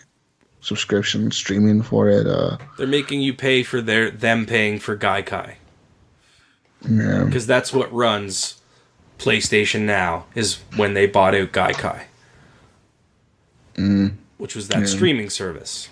subscription 0.61 1.31
streaming 1.31 1.83
for 1.83 2.09
it. 2.09 2.27
Uh, 2.27 2.59
They're 2.79 2.87
making 2.87 3.23
you 3.23 3.33
pay 3.35 3.63
for 3.63 3.81
their 3.81 4.11
them 4.11 4.45
paying 4.47 4.79
for 4.79 4.97
Gaikai. 4.97 5.55
yeah. 6.89 7.25
Because 7.25 7.47
that's 7.47 7.73
what 7.73 7.93
runs 7.93 8.57
PlayStation 9.19 9.83
now 9.83 10.27
is 10.35 10.59
when 10.77 10.95
they 10.95 11.07
bought 11.07 11.35
out 11.35 11.53
Gaikai. 11.53 12.03
Which 14.37 14.55
was 14.55 14.69
that 14.69 14.87
streaming 14.89 15.31
service. 15.31 15.89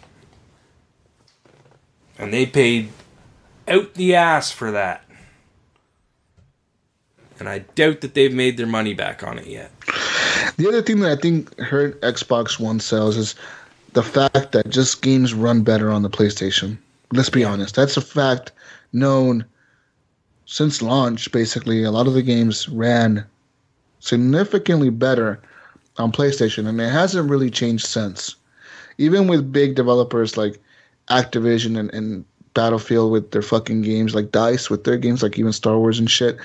And 2.19 2.33
they 2.33 2.47
paid 2.47 2.91
out 3.69 3.95
the 3.95 4.15
ass 4.15 4.51
for 4.51 4.73
that. 4.73 5.05
And 7.39 7.49
I 7.49 7.61
doubt 7.61 8.01
that 8.01 8.15
they've 8.15 8.35
made 8.35 8.57
their 8.57 8.67
money 8.67 8.95
back 8.95 9.23
on 9.23 9.39
it 9.39 9.47
yet. 9.47 9.71
The 10.57 10.67
other 10.67 10.83
thing 10.83 11.01
that 11.01 11.19
I 11.19 11.21
think 11.21 11.57
hurt 11.61 12.01
Xbox 12.03 12.59
One 12.59 12.81
sales 12.81 13.17
is 13.17 13.37
the 13.93 14.03
fact 14.03 14.53
that 14.53 14.69
just 14.69 15.03
games 15.03 15.33
run 15.33 15.63
better 15.63 15.91
on 15.91 16.03
the 16.03 16.11
PlayStation. 16.11 16.77
Let's 17.13 17.31
be 17.31 17.45
honest. 17.45 17.77
That's 17.77 17.97
a 17.97 18.01
fact 18.01 18.51
known 18.93 19.45
since 20.47 20.83
launch, 20.83 21.31
basically. 21.31 21.85
A 21.85 21.91
lot 21.91 22.09
of 22.09 22.15
the 22.15 22.23
games 22.23 22.69
ran 22.69 23.25
significantly 24.01 24.91
better 24.91 25.41
on 25.97 26.13
PlayStation, 26.13 26.67
and 26.67 26.81
it 26.81 26.91
hasn't 26.91 27.31
really 27.31 27.51
changed 27.51 27.87
since. 27.87 28.35
Even 28.99 29.29
with 29.29 29.53
big 29.53 29.77
developers 29.77 30.37
like 30.37 30.61
Activision 31.11 31.79
and, 31.79 31.93
and 31.93 32.25
Battlefield 32.55 33.13
with 33.13 33.31
their 33.31 33.43
fucking 33.43 33.83
games, 33.83 34.15
like 34.15 34.33
DICE 34.33 34.69
with 34.71 34.85
their 34.85 34.99
games, 34.99 35.23
like 35.23 35.39
even 35.39 35.53
Star 35.53 35.79
Wars 35.79 35.99
and 35.99 36.11
shit, 36.11 36.37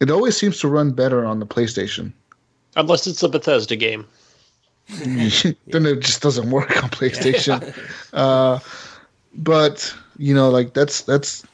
it 0.00 0.10
always 0.10 0.36
seems 0.36 0.58
to 0.60 0.68
run 0.68 0.92
better 0.92 1.24
on 1.24 1.38
the 1.38 1.46
PlayStation. 1.46 2.12
Unless 2.76 3.06
it's 3.06 3.22
a 3.22 3.28
Bethesda 3.28 3.76
game. 3.76 4.06
then 4.88 5.86
it 5.86 6.00
just 6.00 6.20
doesn't 6.22 6.50
work 6.50 6.82
on 6.82 6.90
PlayStation. 6.90 7.74
Uh, 8.12 8.60
but 9.34 9.92
you 10.18 10.32
know, 10.32 10.48
like 10.50 10.74
that's 10.74 11.00
that's 11.00 11.44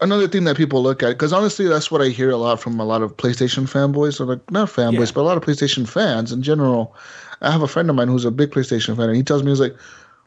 another 0.00 0.26
thing 0.26 0.44
that 0.44 0.56
people 0.56 0.82
look 0.82 1.02
at 1.02 1.10
because 1.10 1.30
honestly, 1.32 1.66
that's 1.66 1.90
what 1.90 2.00
I 2.00 2.08
hear 2.08 2.30
a 2.30 2.38
lot 2.38 2.58
from 2.58 2.80
a 2.80 2.84
lot 2.84 3.02
of 3.02 3.16
PlayStation 3.18 3.68
fanboys, 3.68 4.18
or 4.18 4.24
like 4.24 4.50
not 4.50 4.68
fanboys, 4.70 5.08
Yeah. 5.08 5.12
but 5.14 5.20
a 5.20 5.28
lot 5.28 5.36
of 5.36 5.42
PlayStation 5.42 5.86
fans 5.86 6.32
in 6.32 6.42
general. 6.42 6.94
I 7.42 7.50
have 7.50 7.60
a 7.62 7.68
friend 7.68 7.90
of 7.90 7.96
mine 7.96 8.08
who's 8.08 8.24
a 8.24 8.30
big 8.30 8.50
PlayStation 8.50 8.96
fan, 8.96 9.08
and 9.08 9.16
he 9.16 9.22
tells 9.22 9.42
me 9.42 9.50
he's 9.50 9.60
like, 9.60 9.76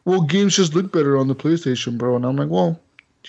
"Well, 0.04 0.22
games 0.22 0.56
just 0.56 0.74
look 0.74 0.92
better 0.92 1.16
on 1.16 1.28
the 1.28 1.34
PlayStation, 1.34 1.98
bro," 1.98 2.16
and 2.16 2.24
I'm 2.24 2.36
like, 2.36 2.48
"Well, 2.48 2.80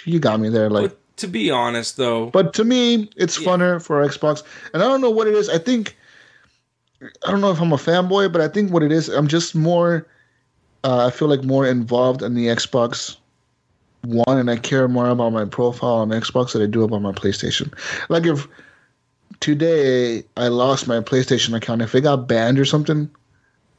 you 0.06 0.20
got 0.20 0.40
me 0.40 0.50
there." 0.50 0.70
Like, 0.70 0.90
But 0.90 1.18
to 1.18 1.28
be 1.28 1.52
honest, 1.52 1.98
though, 1.98 2.28
but 2.28 2.54
to 2.56 2.64
me, 2.64 3.10
it's 3.16 3.40
Yeah. 3.40 3.48
funner 3.48 3.82
for 3.82 4.06
Xbox. 4.06 4.44
And 4.74 4.82
I 4.82 4.88
don't 4.88 5.02
know 5.02 5.12
what 5.12 5.28
it 5.28 5.36
is. 5.36 5.50
I 5.50 5.58
think 5.58 5.96
I 7.26 7.32
don't 7.32 7.42
know 7.42 7.52
if 7.52 7.60
I'm 7.60 7.74
a 7.74 7.78
fanboy, 7.78 8.32
but 8.32 8.42
I 8.42 8.48
think 8.48 8.72
what 8.72 8.82
it 8.84 8.92
is, 8.92 9.10
I'm 9.10 9.28
just 9.28 9.56
more. 9.56 10.08
Uh, 10.86 11.06
I 11.08 11.12
feel 11.12 11.28
like 11.28 11.44
more 11.44 11.66
involved 11.66 12.22
in 12.22 12.34
the 12.34 12.48
Xbox 12.48 13.18
One, 14.04 14.38
and 14.38 14.52
I 14.52 14.58
care 14.58 14.88
more 14.90 15.08
about 15.08 15.32
my 15.32 15.46
profile 15.46 15.96
on 15.96 16.10
Xbox 16.10 16.52
than 16.54 16.62
I 16.62 16.66
do 16.66 16.84
about 16.84 17.02
my 17.02 17.14
PlayStation. 17.14 17.74
Like 18.10 18.26
if 18.26 18.48
today 19.40 20.24
I 20.36 20.50
lost 20.50 20.88
my 20.88 21.00
PlayStation 21.00 21.56
account, 21.56 21.82
if 21.82 21.96
it 21.96 22.02
got 22.02 22.28
banned 22.28 22.60
or 22.60 22.66
something, 22.66 23.10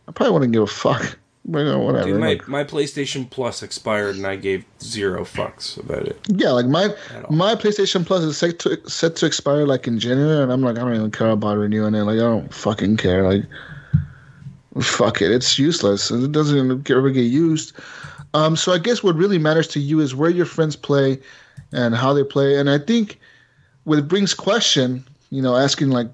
I 0.09 0.12
probably 0.12 0.33
wouldn't 0.33 0.53
give 0.53 0.62
a 0.62 0.66
fuck. 0.66 1.19
But 1.47 1.59
you 1.59 1.65
know, 1.66 1.81
whatever. 1.81 2.07
Dude, 2.07 2.21
my, 2.21 2.29
Like, 2.29 2.49
my 2.49 2.65
PlayStation 2.65 3.29
Plus 3.29 3.62
expired 3.62 4.16
and 4.16 4.27
I 4.27 4.37
gave 4.37 4.65
zero 4.81 5.25
fucks 5.25 5.79
about 5.79 6.07
it. 6.09 6.19
yeah, 6.29 6.51
like 6.51 6.66
my 6.66 6.89
my 7.29 7.55
PlayStation 7.55 8.07
Plus 8.07 8.23
is 8.23 8.39
set 8.39 8.59
to 8.61 8.81
set 8.89 9.16
to 9.16 9.27
expire 9.27 9.66
like 9.66 9.87
in 9.87 9.99
January, 9.99 10.43
and 10.43 10.51
I'm 10.51 10.62
like, 10.62 10.79
I 10.79 10.81
don't 10.81 10.95
even 10.95 11.11
care 11.11 11.31
about 11.31 11.59
renewing 11.59 11.95
it. 11.95 12.05
Like 12.05 12.16
I 12.16 12.21
don't 12.21 12.53
fucking 12.53 12.97
care. 12.97 13.31
Like 13.31 13.45
fuck 14.81 15.23
it, 15.23 15.31
it's 15.31 15.59
useless. 15.59 16.11
It 16.11 16.33
doesn't 16.33 16.57
even 16.57 16.85
ever 16.91 17.11
get 17.11 17.23
used. 17.23 17.73
Um, 18.33 18.57
so 18.57 18.73
I 18.73 18.79
guess 18.79 19.03
what 19.03 19.15
really 19.15 19.39
matters 19.39 19.69
to 19.69 19.81
you 19.81 20.01
is 20.01 20.15
where 20.15 20.31
your 20.31 20.47
friends 20.47 20.75
play 20.75 21.21
and 21.73 21.95
how 21.95 22.12
they 22.12 22.25
play. 22.25 22.59
And 22.59 22.69
I 22.69 22.79
think 22.79 23.21
with 23.85 24.09
Brink's 24.09 24.35
question, 24.35 25.05
you 25.31 25.41
know, 25.41 25.55
asking 25.57 25.91
like, 25.91 26.09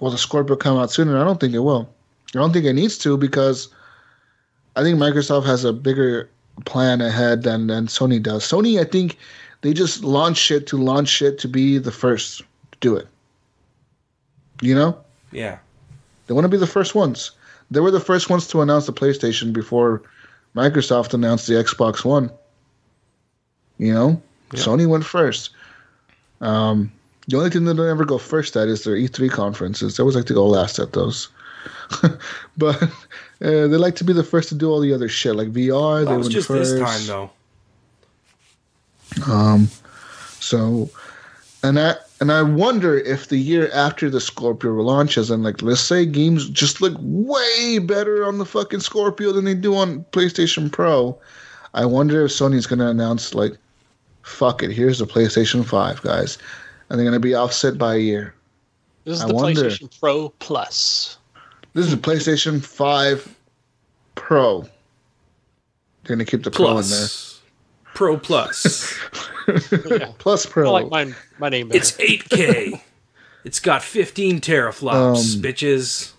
will 0.00 0.10
the 0.10 0.18
Scorpio 0.18 0.56
come 0.56 0.76
out 0.76 0.90
sooner? 0.90 1.18
I 1.18 1.24
don't 1.24 1.40
think 1.40 1.54
it 1.54 1.60
will. 1.60 1.88
I 2.34 2.38
don't 2.38 2.52
think 2.52 2.66
it 2.66 2.74
needs 2.74 2.98
to 2.98 3.16
because 3.16 3.68
I 4.76 4.82
think 4.82 4.98
Microsoft 4.98 5.46
has 5.46 5.64
a 5.64 5.72
bigger 5.72 6.30
plan 6.64 7.00
ahead 7.00 7.42
than, 7.42 7.66
than 7.66 7.86
Sony 7.86 8.22
does. 8.22 8.44
Sony, 8.44 8.80
I 8.80 8.84
think 8.84 9.18
they 9.62 9.72
just 9.72 10.02
launch 10.02 10.50
it 10.50 10.66
to 10.68 10.76
launch 10.76 11.22
it 11.22 11.38
to 11.38 11.48
be 11.48 11.78
the 11.78 11.92
first 11.92 12.38
to 12.72 12.78
do 12.80 12.96
it. 12.96 13.08
You 14.60 14.74
know? 14.74 14.98
Yeah. 15.30 15.58
They 16.26 16.34
want 16.34 16.44
to 16.44 16.48
be 16.48 16.56
the 16.56 16.66
first 16.66 16.94
ones. 16.94 17.32
They 17.70 17.80
were 17.80 17.90
the 17.90 18.00
first 18.00 18.30
ones 18.30 18.46
to 18.48 18.60
announce 18.60 18.86
the 18.86 18.92
PlayStation 18.92 19.52
before 19.52 20.02
Microsoft 20.54 21.14
announced 21.14 21.46
the 21.46 21.54
Xbox 21.54 22.04
One. 22.04 22.30
You 23.78 23.92
know, 23.94 24.22
Sony 24.50 24.86
went 24.86 25.04
first. 25.04 25.50
Um, 26.40 26.92
the 27.26 27.36
only 27.38 27.50
thing 27.50 27.64
they 27.64 27.74
don't 27.74 27.88
ever 27.88 28.04
go 28.04 28.18
first 28.18 28.56
at 28.56 28.68
is 28.68 28.84
their 28.84 28.96
E3 28.96 29.30
conferences. 29.30 29.96
They 29.96 30.02
always 30.02 30.16
like 30.16 30.26
to 30.26 30.34
go 30.34 30.46
last 30.46 30.78
at 30.78 30.92
those. 30.92 31.28
but 32.56 32.90
uh, 33.42 33.66
they 33.66 33.76
like 33.76 33.96
to 33.96 34.04
be 34.04 34.12
the 34.12 34.22
first 34.22 34.48
to 34.50 34.54
do 34.54 34.70
all 34.70 34.80
the 34.80 34.92
other 34.92 35.08
shit, 35.08 35.34
like 35.34 35.48
VR. 35.52 36.04
That 36.04 36.10
they 36.10 36.16
was 36.16 36.26
went 36.26 36.34
just 36.34 36.48
first. 36.48 36.70
this 36.72 36.80
time 36.80 37.06
though. 37.06 37.30
Um, 39.32 39.68
so, 40.38 40.88
and 41.62 41.78
I 41.78 41.96
and 42.20 42.30
I 42.30 42.42
wonder 42.42 42.96
if 42.96 43.28
the 43.28 43.36
year 43.36 43.68
after 43.72 44.08
the 44.08 44.20
Scorpio 44.20 44.72
launches, 44.74 45.28
and 45.30 45.42
like 45.42 45.60
let's 45.60 45.80
say 45.80 46.06
games 46.06 46.48
just 46.50 46.80
look 46.80 46.94
way 47.00 47.78
better 47.80 48.24
on 48.24 48.38
the 48.38 48.46
fucking 48.46 48.80
Scorpio 48.80 49.32
than 49.32 49.44
they 49.44 49.54
do 49.54 49.74
on 49.74 50.04
PlayStation 50.12 50.70
Pro. 50.70 51.18
I 51.74 51.84
wonder 51.84 52.24
if 52.24 52.30
Sony's 52.30 52.66
gonna 52.66 52.88
announce 52.88 53.34
like, 53.34 53.56
fuck 54.22 54.62
it, 54.62 54.70
here's 54.70 55.00
the 55.00 55.06
PlayStation 55.06 55.64
Five, 55.64 56.00
guys, 56.02 56.38
and 56.88 56.98
they're 56.98 57.06
gonna 57.06 57.18
be 57.18 57.34
offset 57.34 57.76
by 57.76 57.96
a 57.96 57.98
year. 57.98 58.34
This 59.04 59.18
is 59.18 59.24
I 59.24 59.28
the 59.28 59.34
wonder. 59.34 59.62
PlayStation 59.62 59.98
Pro 60.00 60.28
Plus. 60.38 61.18
This 61.74 61.86
is 61.86 61.92
a 61.92 61.96
PlayStation 61.96 62.62
Five 62.62 63.34
Pro. 64.14 64.62
They're 66.04 66.16
gonna 66.16 66.24
keep 66.24 66.42
the 66.44 66.50
Pro 66.50 66.78
in 66.78 66.86
there. 66.88 67.08
Pro 67.94 68.18
Plus. 68.18 68.98
Yeah. 69.90 70.12
Plus 70.18 70.46
I 70.46 70.50
Pro. 70.50 70.72
like 70.72 70.88
my 70.88 71.12
my 71.40 71.48
name 71.48 71.66
better. 71.68 71.78
it's 71.78 71.92
8K. 71.92 72.80
it's 73.44 73.58
got 73.58 73.82
15 73.82 74.40
teraflops, 74.40 75.34
Um, 75.36 75.42
bitches. 75.42 76.12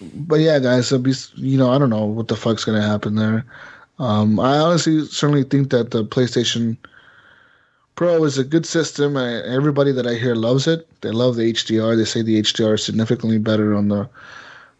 but 0.00 0.40
yeah, 0.40 0.58
guys, 0.58 0.92
it'll 0.92 1.02
be 1.02 1.14
you 1.36 1.56
know 1.56 1.70
I 1.72 1.78
don't 1.78 1.88
know 1.88 2.04
what 2.04 2.28
the 2.28 2.36
fuck's 2.36 2.64
gonna 2.66 2.82
happen 2.82 3.14
there. 3.14 3.46
Um, 3.98 4.38
I 4.38 4.58
honestly 4.58 5.02
certainly 5.06 5.44
think 5.44 5.70
that 5.70 5.92
the 5.92 6.04
PlayStation 6.04 6.76
Pro 7.94 8.24
is 8.24 8.38
a 8.38 8.44
good 8.44 8.64
system. 8.64 9.16
I, 9.16 9.42
everybody 9.42 9.92
that 9.92 10.06
I 10.06 10.14
hear 10.14 10.34
loves 10.34 10.66
it. 10.66 10.88
They 11.02 11.10
love 11.10 11.36
the 11.36 11.52
HDR. 11.52 11.96
They 11.96 12.04
say 12.04 12.22
the 12.22 12.40
HDR 12.40 12.74
is 12.74 12.84
significantly 12.84 13.38
better 13.38 13.74
on 13.74 13.88
the 13.88 14.08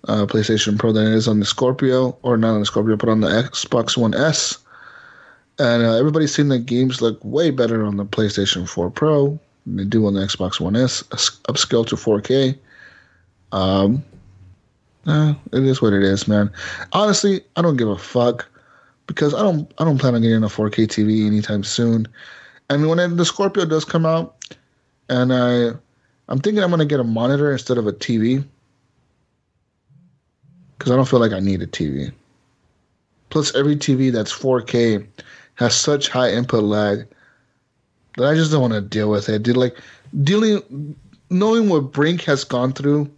uh, 0.09 0.27
PlayStation 0.27 0.79
Pro 0.79 0.93
than 0.93 1.07
it 1.07 1.15
is 1.15 1.29
on 1.29 1.39
the 1.39 1.47
Scorpio, 1.47 2.17
or 2.23 2.37
not 2.37 2.55
on 2.55 2.61
the 2.61 2.67
Scorpio, 2.67 2.97
but 2.97 3.09
on 3.09 3.21
the 3.21 3.29
Xbox 3.29 3.97
One 3.97 4.15
S. 4.15 4.59
And 5.59 5.85
uh, 5.85 5.97
everybody's 5.97 6.35
seen 6.35 6.49
the 6.49 6.59
games 6.59 7.03
look 7.03 7.23
way 7.23 7.51
better 7.51 7.85
on 7.85 7.97
the 7.97 8.05
PlayStation 8.05 8.69
4 8.69 8.91
Pro 8.91 9.39
than 9.67 9.77
they 9.77 9.85
do 9.85 10.07
on 10.07 10.15
the 10.15 10.21
Xbox 10.21 10.59
One 10.59 10.75
S, 10.75 11.03
upscale 11.03 11.87
to 11.87 11.97
4K. 11.97 12.59
Um, 13.53 14.03
it 15.07 15.65
is 15.65 15.83
what 15.83 15.93
it 15.93 16.03
is, 16.03 16.27
man. 16.27 16.51
Honestly, 16.93 17.43
I 17.57 17.63
don't 17.63 17.77
give 17.77 17.89
a 17.89 17.99
fuck 17.99 18.49
because 19.07 19.35
I 19.35 19.43
don't 19.43 19.71
I 19.79 19.85
don't 19.85 19.99
plan 19.99 20.15
on 20.15 20.23
getting 20.23 20.43
a 20.43 20.49
4K 20.49 20.87
TV 20.87 21.27
anytime 21.27 21.65
soon. 21.65 22.07
And 22.71 22.89
when 22.89 23.17
the 23.17 23.25
Scorpio 23.25 23.65
does 23.65 23.85
come 23.85 24.07
out, 24.07 24.57
and 25.09 25.33
I 25.33 25.73
I'm 26.29 26.39
thinking 26.39 26.63
I'm 26.63 26.71
gonna 26.71 26.85
get 26.85 27.01
a 27.01 27.05
monitor 27.05 27.53
instead 27.53 27.79
of 27.79 27.87
a 27.87 27.93
TV 27.93 28.45
because 30.79 30.93
I 30.93 30.97
don't 30.97 31.09
feel 31.09 31.21
like 31.21 31.33
I 31.33 31.41
need 31.41 31.63
a 31.63 31.67
TV. 31.67 32.13
Plus, 33.31 33.55
every 33.55 33.77
TV 33.77 34.13
that's 34.13 34.33
4K 34.33 35.07
has 35.55 35.75
such 35.75 36.09
high 36.09 36.31
input 36.31 36.65
lag 36.65 37.07
that 38.17 38.29
I 38.29 38.35
just 38.35 38.51
don't 38.51 38.61
want 38.61 38.75
to 38.75 38.81
deal 38.81 39.09
with 39.09 39.29
it. 39.29 39.43
Dude, 39.43 39.57
like 39.57 39.79
dealing, 40.23 40.97
knowing 41.31 41.69
what 41.69 41.93
Brink 41.93 42.23
has 42.25 42.45
gone 42.45 42.73
through 42.73 43.11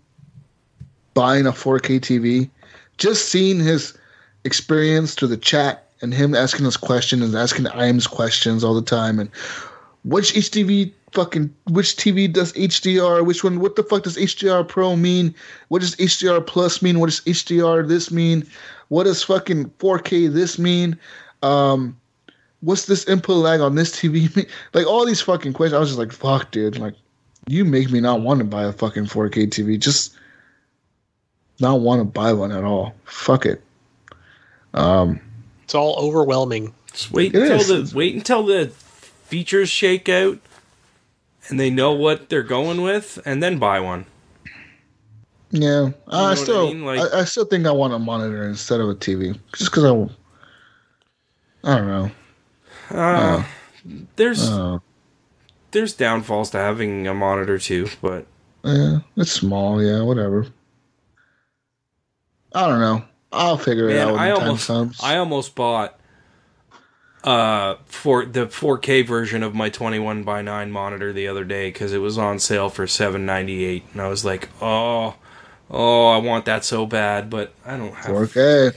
buying 1.14 1.46
a 1.46 1.52
4K 1.52 2.00
TV, 2.00 2.50
just 2.98 3.28
seeing 3.30 3.58
his 3.58 3.96
experience 4.44 5.14
through 5.14 5.28
the 5.28 5.36
chat 5.36 5.83
and 6.00 6.12
him 6.12 6.34
asking 6.34 6.66
us 6.66 6.76
questions 6.76 7.22
and 7.22 7.34
asking 7.34 7.66
IM's 7.66 8.06
questions 8.06 8.64
all 8.64 8.74
the 8.74 8.82
time 8.82 9.18
and 9.18 9.30
which 10.04 10.34
HDV 10.34 10.92
fucking 11.12 11.54
which 11.70 11.96
TV 11.96 12.30
does 12.30 12.52
HDR? 12.52 13.24
Which 13.24 13.42
one? 13.42 13.60
What 13.60 13.76
the 13.76 13.82
fuck 13.82 14.02
does 14.02 14.16
HDR 14.16 14.66
Pro 14.66 14.96
mean? 14.96 15.34
What 15.68 15.80
does 15.80 15.96
HDR 15.96 16.46
Plus 16.46 16.82
mean? 16.82 17.00
What 17.00 17.10
does 17.10 17.20
HDR 17.20 17.88
this 17.88 18.10
mean? 18.10 18.46
What 18.88 19.04
does 19.04 19.22
fucking 19.22 19.70
4K 19.78 20.32
this 20.32 20.58
mean? 20.58 20.98
Um, 21.42 21.96
what's 22.60 22.86
this 22.86 23.06
input 23.08 23.36
lag 23.36 23.60
on 23.60 23.76
this 23.76 23.92
TV 23.92 24.34
mean? 24.36 24.46
Like 24.74 24.86
all 24.86 25.06
these 25.06 25.20
fucking 25.20 25.54
questions. 25.54 25.74
I 25.74 25.80
was 25.80 25.90
just 25.90 25.98
like, 25.98 26.12
fuck, 26.12 26.50
dude. 26.50 26.78
Like, 26.78 26.94
you 27.48 27.64
make 27.64 27.90
me 27.90 28.00
not 28.00 28.20
want 28.20 28.38
to 28.38 28.44
buy 28.44 28.64
a 28.64 28.72
fucking 28.72 29.04
4K 29.04 29.48
TV. 29.48 29.78
Just 29.78 30.14
not 31.60 31.80
want 31.80 32.00
to 32.00 32.04
buy 32.04 32.32
one 32.32 32.52
at 32.52 32.64
all. 32.64 32.94
Fuck 33.04 33.46
it. 33.46 33.62
Um, 34.74 35.20
It's 35.64 35.74
all 35.74 35.96
overwhelming. 35.98 36.72
Just 36.92 37.10
wait 37.10 37.34
It 37.34 37.42
until 37.42 37.60
is. 37.82 37.90
the 37.90 37.96
wait 37.96 38.14
until 38.14 38.44
the 38.44 38.68
features 38.68 39.68
shake 39.68 40.08
out 40.08 40.38
and 41.48 41.58
they 41.58 41.70
know 41.70 41.92
what 41.92 42.28
they're 42.28 42.42
going 42.42 42.82
with 42.82 43.18
and 43.26 43.42
then 43.42 43.58
buy 43.58 43.80
one. 43.80 44.06
yeah, 45.50 45.68
know 45.80 45.94
what 46.04 46.14
I 46.14 46.30
I 46.32 46.34
still, 46.34 46.66
mean? 46.68 46.84
Like- 46.84 47.00
I, 47.12 47.20
I 47.20 47.24
still 47.24 47.44
think 47.44 47.66
I 47.66 47.72
want 47.72 47.92
a 47.94 47.98
monitor 47.98 48.44
instead 48.48 48.80
of 48.80 48.88
a 48.88 48.94
TV, 48.94 49.38
just 49.56 49.70
because 49.70 49.84
I, 49.84 51.70
I 51.72 51.78
don't 51.78 51.86
know. 51.88 52.10
Uh, 52.90 53.44
there's 54.16 54.48
Uh, 54.48 54.78
there's 55.70 55.94
downfalls 55.94 56.50
to 56.50 56.58
having 56.58 57.06
a 57.08 57.14
monitor 57.14 57.58
too, 57.58 57.88
but 58.02 58.26
yeah, 58.62 58.98
it's 59.16 59.32
small. 59.32 59.82
Yeah, 59.82 60.02
whatever. 60.02 60.46
I 62.54 62.68
don't 62.68 62.80
know. 62.80 63.04
I'll 63.34 63.58
figure 63.58 63.88
it 63.90 63.96
out 63.98 64.14
I 64.16 64.30
almost. 64.30 64.70
I 65.02 65.16
almost 65.18 65.54
bought 65.54 65.98
uh 67.22 67.76
for 67.86 68.24
the 68.26 68.46
4K 68.46 69.06
version 69.06 69.42
of 69.42 69.54
my 69.54 69.70
21 69.70 70.24
by 70.24 70.42
9 70.42 70.70
monitor 70.70 71.12
the 71.12 71.26
other 71.26 71.44
day 71.44 71.68
because 71.68 71.92
it 71.92 71.98
was 71.98 72.18
on 72.18 72.38
sale 72.38 72.68
for 72.68 72.84
7.98 72.86 73.82
and 73.92 74.02
I 74.02 74.08
was 74.08 74.24
like, 74.24 74.48
oh, 74.60 75.14
oh, 75.70 76.08
I 76.08 76.18
want 76.18 76.44
that 76.44 76.64
so 76.64 76.84
bad, 76.86 77.30
but 77.30 77.52
I 77.64 77.76
don't 77.78 77.94
have 77.94 78.14
4K. 78.14 78.74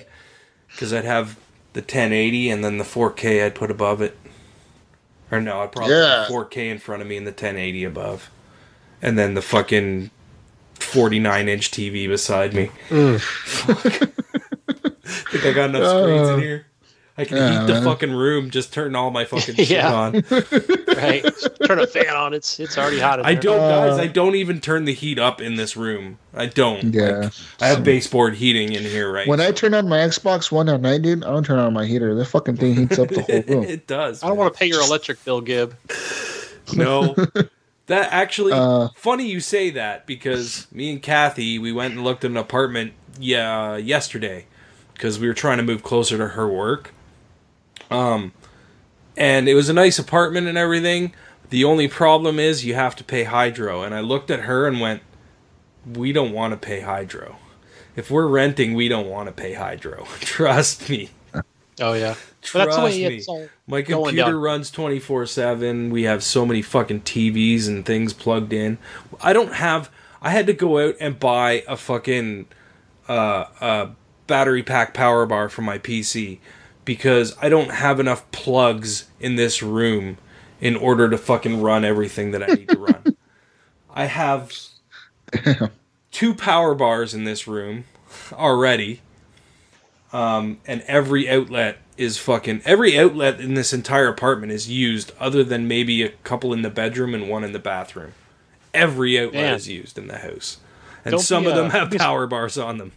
because 0.70 0.94
I'd 0.94 1.04
have 1.06 1.36
the 1.74 1.82
1080 1.82 2.50
and 2.50 2.64
then 2.64 2.78
the 2.78 2.86
4K 2.86 3.44
I'd 3.46 3.56
put 3.56 3.70
above 3.70 4.02
it. 4.02 4.18
Or 5.30 5.42
no, 5.42 5.60
I'd 5.60 5.74
probably 5.74 5.96
Yeah. 5.96 6.26
put 6.30 6.50
4K 6.52 6.72
in 6.72 6.78
front 6.80 7.02
of 7.02 7.08
me 7.08 7.18
and 7.18 7.28
the 7.28 7.32
1080 7.32 7.84
above, 7.84 8.30
and 9.02 9.20
then 9.20 9.34
the 9.34 9.42
fucking 9.42 10.10
49 10.76 11.50
inch 11.50 11.70
TV 11.70 12.08
beside 12.08 12.54
me. 12.54 12.70
Think 15.32 15.46
I 15.46 15.54
got 15.54 15.70
enough 15.70 16.00
screens 16.02 16.30
in 16.30 16.40
here? 16.40 16.66
I 17.20 17.26
can 17.26 17.38
Uh, 17.40 17.42
yeah, 17.42 17.62
heat 17.62 17.68
the 17.68 17.74
man. 17.74 17.84
fucking 17.84 18.12
room. 18.12 18.52
Just 18.52 18.72
turn 18.74 18.96
all 18.96 19.10
my 19.10 19.26
fucking 19.26 19.56
shit 19.56 19.70
Yeah. 19.70 19.92
on. 19.94 20.24
Right? 20.98 21.24
Turn 21.66 21.80
a 21.80 21.86
fan 21.88 22.16
on. 22.16 22.34
It's 22.34 22.60
it's 22.60 22.76
already 22.78 23.00
hot. 23.00 23.20
In 23.20 23.26
I 23.26 23.36
don't, 23.36 23.60
Uh, 23.60 23.88
guys. 23.90 24.00
I 24.00 24.08
don't 24.08 24.34
even 24.36 24.60
turn 24.62 24.86
the 24.86 24.94
heat 24.94 25.18
up 25.20 25.42
in 25.42 25.56
this 25.56 25.78
room. 25.78 26.18
I 26.34 26.48
don't. 26.48 26.94
Yeah. 26.94 27.18
Like, 27.20 27.34
I 27.62 27.68
have 27.68 27.84
baseboard 27.84 28.36
heating 28.36 28.74
in 28.74 28.84
here, 28.84 29.12
right? 29.12 29.28
When 29.28 29.40
I 29.40 29.52
turn 29.52 29.74
on 29.76 29.88
my 29.88 29.98
Xbox 30.00 30.52
One 30.52 30.70
at 30.70 30.82
night, 30.82 31.04
dude, 31.04 31.24
I 31.24 31.28
don't 31.28 31.44
turn 31.46 31.60
on 31.60 31.72
my 31.74 31.86
heater. 31.86 32.16
That 32.16 32.26
fucking 32.26 32.58
thing 32.58 32.76
heats 32.76 32.98
up 33.00 33.10
the 33.10 33.22
whole 33.22 33.42
room. 33.44 33.64
it 33.64 33.86
does. 33.88 34.24
I 34.24 34.28
don't 34.28 34.38
man. 34.38 34.46
want 34.46 34.54
to 34.56 34.60
pay 34.60 34.66
your 34.68 34.82
electric 34.82 35.24
bill, 35.24 35.42
Gib. 35.42 35.76
No. 36.74 37.16
That 37.88 38.12
actually 38.12 38.54
Uh, 38.54 38.90
funny 38.96 39.28
you 39.28 39.40
say 39.40 39.70
that 39.72 40.06
because 40.06 40.68
me 40.72 40.92
and 40.92 41.02
Kathy 41.02 41.58
we 41.58 41.72
went 41.72 41.94
and 41.94 42.04
looked 42.04 42.26
at 42.26 42.32
an 42.32 42.38
apartment 42.38 42.94
yeah 43.20 43.78
yesterday 43.78 44.46
because 44.98 45.20
we 45.20 45.28
were 45.28 45.34
trying 45.34 45.58
to 45.58 45.64
move 45.64 45.84
closer 45.84 46.18
to 46.18 46.30
her 46.30 46.48
work. 46.48 46.92
Um, 47.92 48.34
and 49.16 49.48
it 49.48 49.54
was 49.54 49.70
a 49.70 49.74
nice 49.74 50.00
apartment 50.00 50.48
and 50.48 50.58
everything. 50.58 51.14
The 51.50 51.64
only 51.64 51.88
problem 51.88 52.40
is 52.40 52.66
you 52.66 52.74
have 52.74 52.96
to 52.98 53.04
pay 53.04 53.24
hydro. 53.24 53.84
And 53.84 53.94
I 53.94 54.00
looked 54.00 54.32
at 54.32 54.42
her 54.42 54.68
and 54.68 54.82
went, 54.82 55.02
"We 55.86 56.12
don't 56.12 56.34
want 56.34 56.52
to 56.52 56.58
pay 56.58 56.82
hydro. 56.82 57.38
If 57.96 58.12
we're 58.12 58.28
renting, 58.28 58.74
we 58.74 58.88
don't 58.88 59.08
want 59.08 59.28
to 59.28 59.32
pay 59.32 59.54
hydro. 59.54 60.06
Trust 60.20 60.90
me." 60.90 61.12
Oh 61.80 61.94
yeah. 61.94 62.16
Trust 62.42 62.54
But 62.54 62.66
that's 62.66 62.76
the 62.76 62.84
way 62.84 63.10
me. 63.10 63.48
My 63.68 63.82
computer 63.82 64.40
runs 64.40 64.72
24 64.72 65.28
7. 65.28 65.90
We 65.92 66.04
have 66.04 66.24
so 66.24 66.46
many 66.46 66.62
fucking 66.62 67.02
TVs 67.02 67.68
and 67.68 67.86
things 67.86 68.14
plugged 68.14 68.52
in. 68.52 68.80
I 69.22 69.34
don't 69.34 69.54
have. 69.54 69.92
I 70.22 70.32
had 70.32 70.48
to 70.48 70.54
go 70.54 70.80
out 70.80 70.96
and 71.00 71.20
buy 71.20 71.64
a 71.68 71.78
fucking 71.78 72.48
uh, 73.08 73.46
uh, 73.62 73.90
battery 74.28 74.64
pack 74.64 74.94
power 74.94 75.26
bar 75.26 75.50
for 75.50 75.62
my 75.62 75.78
PC 75.78 76.40
because 76.86 77.36
I 77.42 77.50
don't 77.50 77.72
have 77.72 78.00
enough 78.00 78.30
plugs 78.32 79.10
in 79.20 79.36
this 79.36 79.62
room 79.64 80.18
in 80.62 80.76
order 80.76 81.10
to 81.10 81.18
fucking 81.18 81.62
run 81.62 81.84
everything 81.84 82.32
that 82.32 82.44
I 82.44 82.48
need 82.48 82.70
to 82.70 82.78
run. 82.78 83.16
I 83.94 84.06
have 84.06 84.54
two 86.12 86.34
power 86.34 86.76
bars 86.76 87.14
in 87.14 87.24
this 87.24 87.48
room 87.48 87.86
already 88.34 89.02
um, 90.14 90.60
and 90.66 90.82
every 90.88 91.30
outlet 91.30 91.80
is 91.98 92.18
fucking 92.18 92.62
every 92.64 92.98
outlet 92.98 93.40
in 93.40 93.56
this 93.56 93.74
entire 93.74 94.08
apartment 94.08 94.52
is 94.52 94.70
used 94.70 95.12
other 95.20 95.44
than 95.44 95.68
maybe 95.68 96.04
a 96.04 96.10
couple 96.10 96.54
in 96.54 96.62
the 96.62 96.70
bedroom 96.70 97.14
and 97.14 97.28
one 97.30 97.44
in 97.44 97.52
the 97.52 97.60
bathroom 97.60 98.14
every 98.74 99.20
outlet 99.20 99.34
Man. 99.34 99.54
is 99.56 99.68
used 99.68 99.98
in 99.98 100.08
the 100.08 100.20
house 100.20 100.58
and 101.04 101.12
Don't 101.12 101.22
some 101.22 101.44
be, 101.44 101.50
of 101.50 101.56
them 101.56 101.68
uh, 101.68 101.70
have 101.72 101.92
power 101.92 102.28
bars 102.28 102.58
on 102.58 102.78
them 102.78 102.92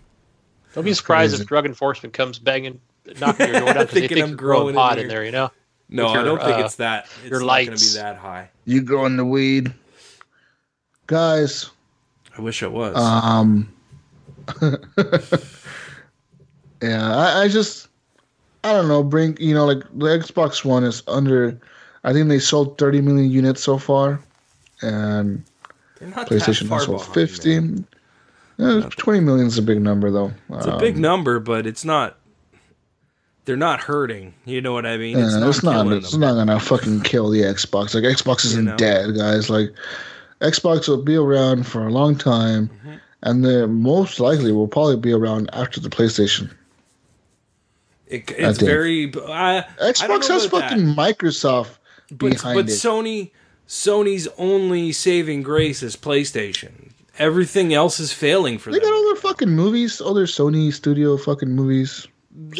Don't 0.74 0.84
be 0.84 0.94
surprised 0.94 1.32
crazy. 1.32 1.42
if 1.42 1.48
drug 1.48 1.66
enforcement 1.66 2.12
comes 2.14 2.38
banging, 2.38 2.80
knocking 3.20 3.48
your 3.48 3.60
door 3.60 3.72
down 3.74 3.86
because 3.86 3.90
they 3.94 4.00
Thinking 4.00 4.16
think 4.16 4.24
I'm 4.24 4.28
you're 4.30 4.36
growing 4.38 4.74
growing 4.74 4.74
in 4.74 4.74
pot 4.76 4.98
in 4.98 5.08
there. 5.08 5.24
You 5.24 5.32
know. 5.32 5.50
no 5.88 6.06
With 6.06 6.16
i 6.16 6.22
don't 6.22 6.38
think 6.40 6.58
uh, 6.58 6.64
it's 6.64 6.76
that 6.76 7.08
it's 7.22 7.30
your 7.30 7.40
not 7.40 7.46
going 7.66 7.76
to 7.76 7.84
be 7.84 7.92
that 7.94 8.16
high 8.16 8.48
You 8.64 8.82
growing 8.82 9.16
the 9.16 9.24
weed, 9.24 9.72
guys? 11.08 11.70
i 12.38 12.40
wish 12.40 12.62
it 12.62 12.70
was 12.70 12.94
Um, 12.96 13.72
yeah, 16.82 17.16
I, 17.16 17.42
I 17.42 17.48
just, 17.48 17.88
I 18.64 18.72
don't 18.72 18.88
know. 18.88 19.02
Bring 19.02 19.36
you 19.38 19.54
know, 19.54 19.66
like 19.66 19.82
the 19.94 20.06
Xbox 20.06 20.64
One 20.64 20.84
is 20.84 21.02
under. 21.06 21.58
I 22.04 22.12
think 22.12 22.28
they 22.28 22.38
sold 22.38 22.78
30 22.78 23.00
million 23.02 23.30
units 23.30 23.62
so 23.62 23.78
far, 23.78 24.20
and 24.82 25.44
They're 25.98 26.08
not 26.08 26.28
that 26.28 26.34
PlayStation 26.34 26.68
far 26.68 26.78
has 26.78 26.86
sold 26.86 26.98
behind, 27.00 27.16
man. 27.16 27.26
15. 27.28 27.86
20 28.90 29.20
million 29.20 29.46
is 29.46 29.58
a 29.58 29.62
big 29.62 29.80
number, 29.80 30.10
though. 30.10 30.32
it's 30.52 30.66
a 30.66 30.76
big 30.78 30.96
number 30.98 31.38
but 31.40 31.66
it's 31.66 31.84
not 31.84 32.18
they're 33.44 33.56
not 33.56 33.80
hurting 33.80 34.34
you 34.44 34.60
know 34.60 34.72
what 34.72 34.84
i 34.86 34.96
mean 34.96 35.18
It's, 35.18 35.34
not 35.34 35.48
it's 35.48 35.62
not. 35.62 35.86
It's 35.92 36.12
them. 36.12 36.20
not 36.20 36.34
gonna 36.34 36.60
fucking 36.60 37.00
kill 37.02 37.30
the 37.30 37.40
Xbox. 37.40 37.94
Like 37.94 38.04
Xbox 38.04 38.44
isn't 38.44 38.64
know? 38.66 38.76
dead, 38.76 39.16
guys. 39.16 39.48
Like 39.50 39.72
Xbox 40.40 40.88
will 40.88 41.02
be 41.02 41.16
around 41.16 41.66
for 41.66 41.86
a 41.86 41.90
long 41.90 42.16
time, 42.16 42.68
Mm-hmm. 42.68 42.94
and 43.22 43.44
they 43.44 43.66
most 43.66 44.20
likely 44.20 44.52
will 44.52 44.68
probably 44.68 44.96
be 44.96 45.12
around 45.12 45.50
after 45.52 45.80
the 45.80 45.88
PlayStation. 45.90 46.50
It, 48.06 48.30
it's 48.36 48.58
very 48.60 49.12
I, 49.28 49.58
I 49.58 49.64
Xbox 49.92 50.28
know 50.28 50.34
has 50.34 50.44
about 50.46 50.60
that. 50.60 50.70
fucking 50.70 50.86
Microsoft 50.94 51.78
but, 52.10 52.18
behind 52.30 52.56
but 52.56 52.60
it. 52.60 52.66
But 52.66 52.72
Sony 52.74 53.30
Sony's 53.68 54.28
only 54.36 54.92
saving 54.92 55.42
grace 55.42 55.82
is 55.82 55.96
PlayStation. 55.96 56.89
Everything 57.18 57.74
else 57.74 58.00
is 58.00 58.12
failing 58.12 58.58
for 58.58 58.70
they 58.70 58.78
them. 58.78 58.84
They 58.84 58.90
got 58.90 58.96
all 58.96 59.04
their 59.06 59.16
fucking 59.22 59.50
movies, 59.50 60.00
all 60.00 60.14
their 60.14 60.24
Sony 60.26 60.72
studio 60.72 61.16
fucking 61.16 61.50
movies. 61.50 62.06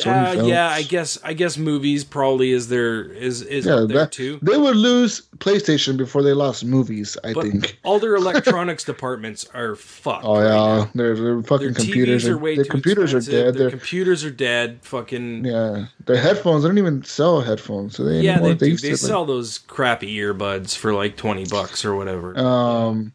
Uh, 0.05 0.43
yeah. 0.45 0.69
I 0.69 0.83
guess 0.83 1.17
I 1.23 1.33
guess 1.33 1.57
movies 1.57 2.05
probably 2.05 2.51
is 2.51 2.69
their 2.69 3.05
is 3.05 3.41
is 3.43 3.65
Yeah, 3.67 3.77
there 3.77 3.87
that, 4.01 4.13
too. 4.13 4.39
they 4.43 4.57
would 4.59 4.77
lose 4.77 5.23
PlayStation 5.39 5.97
before 5.97 6.23
they 6.23 6.33
lost 6.33 6.65
movies. 6.65 7.17
I 7.25 7.33
But 7.33 7.45
think. 7.47 7.79
all 7.85 7.99
their 8.01 8.15
electronics 8.25 8.83
departments 8.85 9.47
are 9.55 9.77
fucked. 9.77 10.25
Oh 10.25 10.39
yeah, 10.41 10.49
now. 10.85 10.91
their, 10.95 11.15
their 11.15 11.43
fucking 11.43 11.73
Their 11.73 11.75
computers 11.85 12.27
are, 12.29 12.35
are 12.35 12.39
way 12.39 12.57
their 12.57 12.65
computers 12.65 13.15
are 13.15 13.21
dead. 13.21 13.55
Their 13.55 13.69
Their 13.69 13.71
computers 13.71 14.25
are 14.25 14.31
dead. 14.31 14.81
Fucking 14.83 15.45
yeah, 15.45 15.77
yeah, 15.77 15.87
their 16.05 16.21
headphones. 16.21 16.63
They 16.65 16.69
don't 16.69 16.79
even 16.79 17.05
sell 17.05 17.41
headphones. 17.41 17.97
So 17.97 18.05
they 18.05 18.29
anymore. 18.29 18.55
they, 18.55 18.71
do. 18.71 18.77
they 18.77 18.91
to, 18.91 18.97
sell 18.97 19.25
those 19.25 19.59
crappy 19.59 20.15
earbuds 20.17 20.77
for 20.77 20.93
like 20.93 21.17
twenty 21.17 21.47
bucks 21.47 21.85
or 21.85 21.95
whatever. 21.95 22.35
Like, 22.35 22.45
um, 22.45 23.13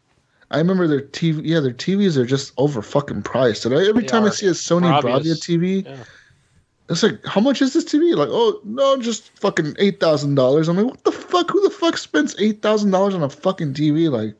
I 0.50 0.58
remember 0.58 0.86
their 0.86 1.02
TV. 1.02 1.40
Yeah, 1.44 1.60
their 1.60 1.72
TVs 1.72 2.16
are 2.16 2.26
just 2.26 2.52
over 2.56 2.82
fucking 2.82 3.22
priced. 3.22 3.66
And 3.66 3.74
I, 3.74 3.86
every 3.86 4.02
They 4.02 4.08
time 4.08 4.24
I 4.24 4.30
see 4.30 4.46
a 4.46 4.50
Sony 4.50 5.00
Bravia 5.02 5.34
TV, 5.34 5.84
yeah. 5.84 5.96
it's 6.88 7.02
like, 7.02 7.24
how 7.24 7.40
much 7.40 7.60
is 7.60 7.72
this 7.72 7.84
TV? 7.84 8.16
Like, 8.16 8.28
oh 8.30 8.60
no, 8.64 8.96
just 9.00 9.36
fucking 9.38 9.74
eight 9.78 9.98
thousand 9.98 10.36
dollars. 10.36 10.68
I'm 10.68 10.76
like, 10.76 10.86
what 10.86 11.04
the 11.04 11.12
fuck? 11.12 11.50
Who 11.50 11.60
the 11.62 11.70
fuck 11.70 11.96
spends 11.96 12.36
eight 12.38 12.62
thousand 12.62 12.92
dollars 12.92 13.14
on 13.14 13.22
a 13.22 13.28
fucking 13.28 13.74
TV? 13.74 14.08
Like, 14.08 14.36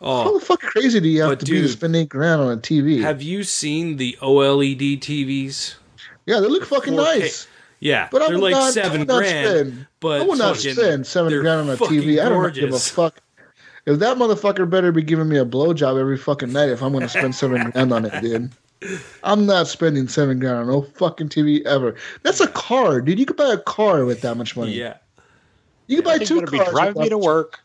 oh. 0.00 0.24
how 0.24 0.30
oh, 0.30 0.38
the 0.38 0.44
fuck 0.44 0.60
crazy 0.60 1.00
do 1.00 1.08
you 1.08 1.22
have 1.22 1.38
to 1.38 1.44
be 1.44 1.52
to 1.52 1.60
dude, 1.62 1.70
spend 1.70 1.94
eight 1.94 2.08
grand 2.08 2.40
on 2.40 2.52
a 2.52 2.60
TV? 2.60 3.02
have 3.02 3.20
you 3.20 3.42
seen 3.42 3.98
the 3.98 4.16
OLED 4.22 5.00
TVs? 5.00 5.74
yeah, 6.24 6.40
they 6.40 6.46
look 6.46 6.64
fucking 6.64 6.94
4K. 6.94 6.96
nice. 6.96 7.48
Yeah, 7.80 8.08
But 8.10 8.26
they're 8.26 8.38
like 8.38 8.52
not, 8.52 8.72
seven 8.72 9.06
grand. 9.06 9.46
Spend, 9.46 9.86
but 10.00 10.20
I 10.20 10.24
would 10.24 10.38
not 10.38 10.56
spend 10.56 11.06
seven 11.06 11.40
grand 11.40 11.60
on 11.60 11.70
a 11.70 11.76
TV. 11.76 12.20
I 12.20 12.28
don't 12.28 12.52
give 12.52 12.72
a 12.72 12.78
fuck. 12.78 13.22
If 13.88 13.98
that 14.00 14.18
motherfucker 14.18 14.68
better 14.68 14.92
be 14.92 15.02
giving 15.02 15.28
me 15.28 15.38
a 15.38 15.46
blowjob 15.46 15.98
every 15.98 16.18
fucking 16.18 16.52
night 16.52 16.68
if 16.68 16.82
I'm 16.82 16.92
gonna 16.92 17.08
spend 17.08 17.34
seven 17.34 17.70
grand 17.72 17.92
on 17.92 18.04
it, 18.04 18.20
dude. 18.22 18.50
I'm 19.24 19.46
not 19.46 19.66
spending 19.66 20.06
seven 20.08 20.38
grand 20.38 20.58
on 20.58 20.66
no 20.68 20.82
fucking 20.82 21.30
TV 21.30 21.64
ever. 21.64 21.94
That's 22.22 22.40
a 22.40 22.48
car, 22.48 23.00
dude. 23.00 23.18
You 23.18 23.26
could 23.26 23.36
buy 23.38 23.52
a 23.52 23.58
car 23.58 24.04
with 24.04 24.20
that 24.20 24.36
much 24.36 24.56
money. 24.56 24.72
Yeah, 24.72 24.98
You 25.86 25.96
could 25.96 26.04
buy 26.04 26.18
two 26.18 26.40
better 26.40 26.50
be 26.50 26.58
cars. 26.58 26.68
with 26.68 26.74
driving 26.76 27.02
me 27.02 27.08
to 27.08 27.16
much- 27.16 27.24
work 27.24 27.60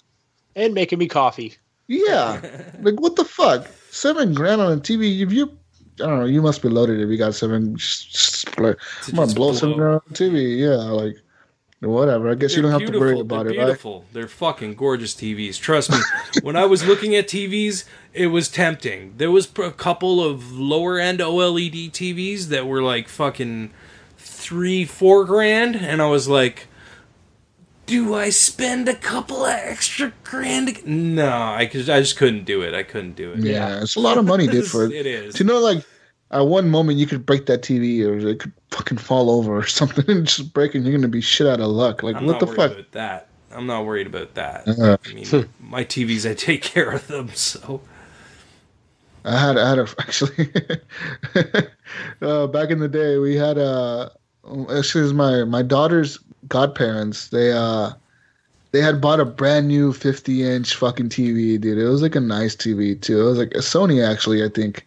and 0.55 0.73
making 0.73 0.97
me 0.99 1.07
coffee. 1.07 1.55
Yeah. 1.87 2.39
like 2.81 2.99
what 3.01 3.15
the 3.17 3.25
fuck? 3.25 3.67
Seven 3.91 4.33
grand 4.33 4.61
on 4.61 4.71
a 4.71 4.77
TV. 4.77 5.19
If 5.19 5.33
you, 5.33 5.47
I 5.99 6.05
don't 6.07 6.19
know. 6.19 6.25
You 6.25 6.41
must 6.41 6.61
be 6.61 6.69
loaded 6.69 7.01
if 7.01 7.09
you 7.09 7.17
got 7.17 7.35
seven. 7.35 7.75
Split. 7.77 8.77
To 9.03 9.11
I'm 9.11 9.15
gonna 9.17 9.33
blow 9.33 9.49
blow. 9.49 9.53
seven 9.53 9.75
grand 9.77 9.95
on 9.95 10.01
a 10.09 10.13
TV. 10.13 10.57
Yeah, 10.57 10.77
like 10.77 11.17
whatever. 11.91 12.29
I 12.31 12.35
guess 12.35 12.55
you 12.55 12.61
They're 12.61 12.71
don't 12.71 12.81
have 12.81 12.91
to 12.91 12.99
worry 12.99 13.19
about 13.19 13.45
They're 13.45 13.53
it, 13.53 13.57
right? 13.57 13.65
beautiful. 13.65 14.05
They're 14.13 14.27
fucking 14.27 14.75
gorgeous 14.75 15.13
TVs. 15.13 15.59
Trust 15.59 15.91
me. 15.91 15.97
when 16.41 16.55
I 16.55 16.65
was 16.65 16.85
looking 16.85 17.15
at 17.15 17.27
TVs, 17.27 17.85
it 18.13 18.27
was 18.27 18.49
tempting. 18.49 19.13
There 19.17 19.31
was 19.31 19.49
a 19.57 19.71
couple 19.71 20.23
of 20.23 20.51
lower 20.51 20.97
end 20.99 21.19
OLED 21.19 21.91
TVs 21.91 22.47
that 22.47 22.67
were 22.67 22.81
like 22.81 23.07
fucking 23.07 23.71
three, 24.17 24.85
four 24.85 25.25
grand, 25.25 25.75
and 25.75 26.01
I 26.01 26.07
was 26.07 26.27
like, 26.27 26.67
"Do 27.85 28.13
I 28.13 28.29
spend 28.29 28.87
a 28.87 28.95
couple 28.95 29.45
of 29.45 29.51
extra 29.53 30.13
grand?" 30.23 30.85
No, 30.85 31.29
I 31.29 31.65
could. 31.65 31.89
I 31.89 31.99
just 31.99 32.17
couldn't 32.17 32.45
do 32.45 32.61
it. 32.61 32.73
I 32.73 32.83
couldn't 32.83 33.15
do 33.15 33.31
it. 33.33 33.39
Yeah, 33.39 33.81
it's 33.81 33.95
a 33.95 33.99
lot 33.99 34.17
of 34.17 34.25
money, 34.25 34.47
dude. 34.47 34.65
For 34.69 34.85
It 34.85 35.05
is. 35.05 35.35
To 35.35 35.43
know, 35.43 35.59
like, 35.59 35.83
at 36.33 36.47
one 36.47 36.69
moment 36.69 36.97
you 36.97 37.05
could 37.05 37.25
break 37.25 37.45
that 37.45 37.61
TV, 37.61 38.05
or 38.05 38.17
it 38.27 38.39
could 38.39 38.51
fucking 38.71 38.97
fall 38.97 39.29
over 39.29 39.57
or 39.57 39.65
something, 39.67 40.05
and 40.09 40.27
just 40.27 40.53
break, 40.53 40.75
and 40.75 40.83
you're 40.83 40.95
gonna 40.95 41.07
be 41.07 41.21
shit 41.21 41.47
out 41.47 41.59
of 41.59 41.67
luck. 41.67 42.03
Like, 42.03 42.15
I'm 42.15 42.25
what 42.25 42.39
the 42.39 42.45
worried 42.45 42.57
fuck? 42.57 42.71
about 42.71 42.91
that. 42.91 43.27
I'm 43.51 43.67
not 43.67 43.85
worried 43.85 44.07
about 44.07 44.33
that. 44.33 44.67
Uh, 44.67 44.97
I 45.05 45.13
mean, 45.13 45.49
my 45.59 45.83
TVs, 45.83 46.29
I 46.29 46.33
take 46.33 46.61
care 46.73 46.91
of 46.91 47.07
them. 47.07 47.29
So 47.33 47.81
I 49.25 49.37
had, 49.37 49.57
I 49.57 49.69
had 49.69 49.79
a 49.79 49.87
actually. 49.99 50.51
uh, 52.21 52.47
back 52.47 52.69
in 52.71 52.79
the 52.79 52.89
day, 52.89 53.17
we 53.17 53.35
had 53.35 53.57
a. 53.57 54.11
Actually, 54.75 55.03
was 55.03 55.13
my 55.13 55.43
my 55.45 55.61
daughter's 55.61 56.19
godparents. 56.49 57.29
They 57.29 57.53
uh, 57.53 57.91
they 58.71 58.81
had 58.81 58.99
bought 58.99 59.19
a 59.19 59.25
brand 59.25 59.67
new 59.67 59.93
50 59.93 60.43
inch 60.43 60.75
fucking 60.75 61.09
TV, 61.09 61.61
dude. 61.61 61.77
It 61.77 61.87
was 61.87 62.01
like 62.01 62.15
a 62.15 62.19
nice 62.19 62.55
TV 62.55 62.99
too. 62.99 63.21
It 63.21 63.23
was 63.23 63.37
like 63.37 63.51
a 63.53 63.59
Sony, 63.59 64.05
actually, 64.05 64.43
I 64.43 64.49
think. 64.49 64.85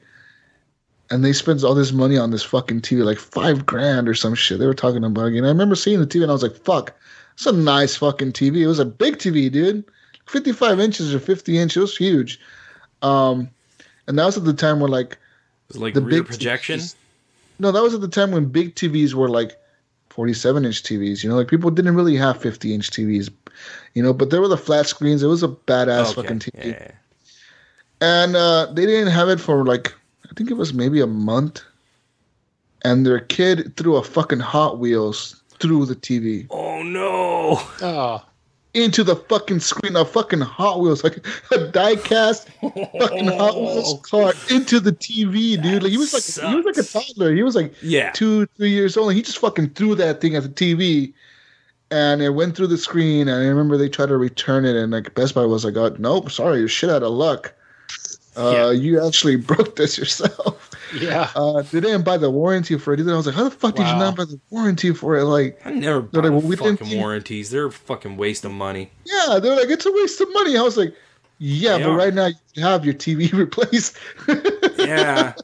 And 1.10 1.24
they 1.24 1.32
spent 1.32 1.62
all 1.62 1.74
this 1.74 1.92
money 1.92 2.18
on 2.18 2.30
this 2.30 2.42
fucking 2.42 2.80
TV, 2.80 3.04
like 3.04 3.18
five 3.18 3.64
grand 3.64 4.08
or 4.08 4.14
some 4.14 4.34
shit. 4.34 4.58
They 4.58 4.66
were 4.66 4.74
talking 4.74 5.04
about 5.04 5.26
it. 5.26 5.36
And 5.36 5.46
I 5.46 5.50
remember 5.50 5.76
seeing 5.76 6.00
the 6.00 6.06
TV, 6.06 6.22
and 6.22 6.30
I 6.30 6.34
was 6.34 6.42
like, 6.42 6.56
"Fuck, 6.56 6.92
it's 7.34 7.46
a 7.46 7.52
nice 7.52 7.96
fucking 7.96 8.32
TV." 8.32 8.62
It 8.62 8.66
was 8.66 8.80
a 8.80 8.84
big 8.84 9.18
TV, 9.18 9.50
dude. 9.50 9.84
55 10.26 10.80
inches 10.80 11.14
or 11.14 11.20
50 11.20 11.56
inch. 11.56 11.76
It 11.76 11.80
was 11.80 11.96
huge. 11.96 12.40
Um, 13.02 13.48
and 14.08 14.18
that 14.18 14.24
was 14.24 14.36
at 14.36 14.44
the 14.44 14.52
time 14.52 14.80
where 14.80 14.88
like 14.88 15.18
like 15.74 15.94
the 15.94 16.00
rear 16.00 16.22
big 16.22 16.26
projection. 16.26 16.80
TVs 16.80 16.96
no, 17.58 17.72
that 17.72 17.82
was 17.82 17.94
at 17.94 18.00
the 18.00 18.08
time 18.08 18.32
when 18.32 18.46
big 18.46 18.74
TVs 18.74 19.14
were 19.14 19.28
like 19.28 19.56
47 20.10 20.64
inch 20.64 20.82
TVs. 20.82 21.22
You 21.22 21.30
know, 21.30 21.36
like 21.36 21.48
people 21.48 21.70
didn't 21.70 21.94
really 21.94 22.16
have 22.16 22.40
50 22.40 22.74
inch 22.74 22.90
TVs. 22.90 23.30
You 23.94 24.02
know, 24.02 24.12
but 24.12 24.30
there 24.30 24.40
were 24.40 24.48
the 24.48 24.56
flat 24.56 24.86
screens. 24.86 25.22
It 25.22 25.26
was 25.26 25.42
a 25.42 25.48
badass 25.48 26.12
Okay, 26.12 26.22
fucking 26.22 26.38
TV, 26.40 26.66
yeah, 26.66 26.90
and 28.02 28.36
uh, 28.36 28.66
they 28.72 28.84
didn't 28.84 29.12
have 29.12 29.30
it 29.30 29.40
for 29.40 29.64
like 29.64 29.94
think 30.36 30.50
it 30.50 30.55
was 30.55 30.73
maybe 30.74 31.00
a 31.00 31.06
month. 31.06 31.62
And 32.84 33.05
their 33.05 33.18
kid 33.20 33.76
threw 33.76 33.97
a 33.97 34.02
fucking 34.05 34.39
Hot 34.39 34.78
Wheels 34.78 35.42
through 35.58 35.86
the 35.86 35.97
TV. 35.97 36.47
Oh 36.50 36.82
no! 36.82 37.58
Oh, 37.82 38.23
into 38.74 39.02
the 39.02 39.16
fucking 39.16 39.60
screen, 39.60 39.97
a 39.97 40.05
fucking 40.05 40.42
Hot 40.42 40.81
Wheels, 40.81 41.02
like 41.02 41.26
a 41.52 41.66
die-cast 41.68 42.48
fucking 42.60 43.26
Hot 43.28 43.55
oh. 43.55 43.60
Wheels 43.62 44.00
car 44.02 44.34
into 44.50 44.78
the 44.78 44.92
TV, 44.92 45.60
dude. 45.60 45.82
Like 45.82 45.90
he 45.90 45.98
was 45.98 46.12
like 46.12 46.48
he 46.50 46.55
was 46.55 46.65
like 46.65 46.76
a 46.76 46.82
toddler. 46.86 47.34
He 47.34 47.42
was 47.42 47.56
like 47.56 47.74
Yeah. 47.82 48.12
two, 48.12 48.47
three 48.56 48.70
years 48.70 48.97
old. 48.97 49.08
And 49.08 49.16
he 49.16 49.23
just 49.23 49.39
fucking 49.39 49.70
threw 49.70 49.94
that 49.97 50.20
thing 50.20 50.36
at 50.36 50.42
the 50.42 50.48
TV, 50.50 51.12
and 51.90 52.23
it 52.23 52.31
went 52.31 52.55
through 52.56 52.68
the 52.68 52.78
screen. 52.78 53.26
And 53.26 53.42
I 53.42 53.47
remember 53.48 53.76
they 53.76 53.89
tried 53.89 54.10
to 54.10 54.16
return 54.18 54.65
it, 54.65 54.76
and 54.76 54.92
like 54.92 55.15
Best 55.15 55.34
Buy 55.34 55.47
was 55.47 55.65
like, 55.65 55.76
oh, 55.76 55.97
"Nope, 55.98 56.31
sorry, 56.31 56.58
you're 56.60 56.68
shit 56.68 56.90
out 56.90 57.02
of 57.02 57.12
luck. 57.12 57.52
Uh, 58.36 58.50
Yeah. 58.52 58.70
You 58.70 59.06
actually 59.06 59.36
broke 59.50 59.76
this 59.76 59.97
yourself." 59.98 60.70
Yeah. 61.00 61.31
Uh, 61.34 61.62
they 61.62 61.81
didn't 61.81 62.02
buy 62.05 62.16
the 62.16 62.31
warranty 62.31 62.78
for 62.78 62.92
it 62.94 63.00
either. 63.00 63.12
I 63.12 63.16
was 63.16 63.26
like, 63.26 63.34
"How 63.34 63.44
the 63.44 63.50
fuck 63.50 63.74
did 63.74 63.86
you 63.86 63.94
not 63.97 64.16
buy 64.16 64.24
the 64.24 64.39
warranty 64.50 64.92
for 64.94 65.16
it?" 65.16 65.24
Like, 65.24 65.60
I 65.65 65.70
never 65.73 66.00
buy 66.02 66.20
like, 66.20 66.31
well, 66.31 66.40
we 66.40 66.55
didn't 66.56 66.78
fucking 66.78 66.98
warranties. 66.98 67.50
They're 67.50 67.66
a 67.66 67.73
fucking 67.73 68.16
waste 68.16 68.44
of 68.44 68.52
money. 68.52 68.92
yeah, 69.05 69.39
they're 69.40 69.56
like, 69.56 69.68
"It's 69.68 69.84
a 69.86 69.92
waste 69.92 70.20
of 70.20 70.32
money." 70.32 70.56
I 70.56 70.62
was 70.62 70.76
like, 70.76 70.94
"Yeah, 71.39 71.78
They 71.78 71.84
but 71.84 71.90
are. 71.90 71.97
right 71.97 72.15
now 72.15 72.28
you 72.55 72.62
have 72.62 72.84
your 72.84 72.94
TV 72.94 73.32
replaced." 73.44 73.97
Yeah. 74.78 75.34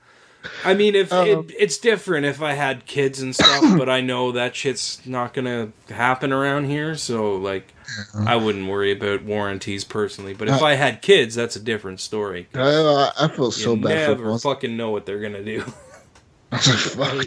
I 0.65 0.75
mean, 0.75 0.95
if 0.95 1.13
Um, 1.13 1.27
it, 1.29 1.55
it's 1.59 1.79
different 1.79 2.27
if 2.27 2.43
I 2.43 2.53
had 2.55 2.87
kids 2.87 3.21
and 3.21 3.35
stuff, 3.35 3.77
but 3.79 3.89
I 3.89 4.01
know 4.01 4.33
that 4.33 4.57
shit's 4.57 5.01
not 5.07 5.35
gonna 5.35 5.73
happen 5.89 6.33
around 6.33 6.65
here. 6.65 6.97
So, 6.97 7.37
like, 7.37 7.73
I 8.17 8.37
wouldn't 8.37 8.69
worry 8.69 8.93
about 8.93 9.23
warranties 9.23 9.85
personally. 9.85 10.35
But 10.35 10.49
if 10.49 10.63
Uh, 10.63 10.65
I 10.67 10.75
had 10.75 11.03
kids, 11.03 11.35
that's 11.35 11.57
a 11.57 11.61
different 11.61 12.01
story. 12.01 12.49
I, 12.55 13.11
I 13.21 13.29
feel 13.29 13.51
so 13.51 13.77
bad 13.77 14.07
for 14.07 14.15
never 14.17 14.31
them. 14.31 14.39
fucking 14.39 14.77
know 14.77 14.91
what 14.91 15.07
they're 15.07 15.21
gonna 15.21 15.45
do. 15.45 15.65
I 16.53 16.57
was 16.57 16.97
like, 16.97 17.09
fuck. 17.19 17.27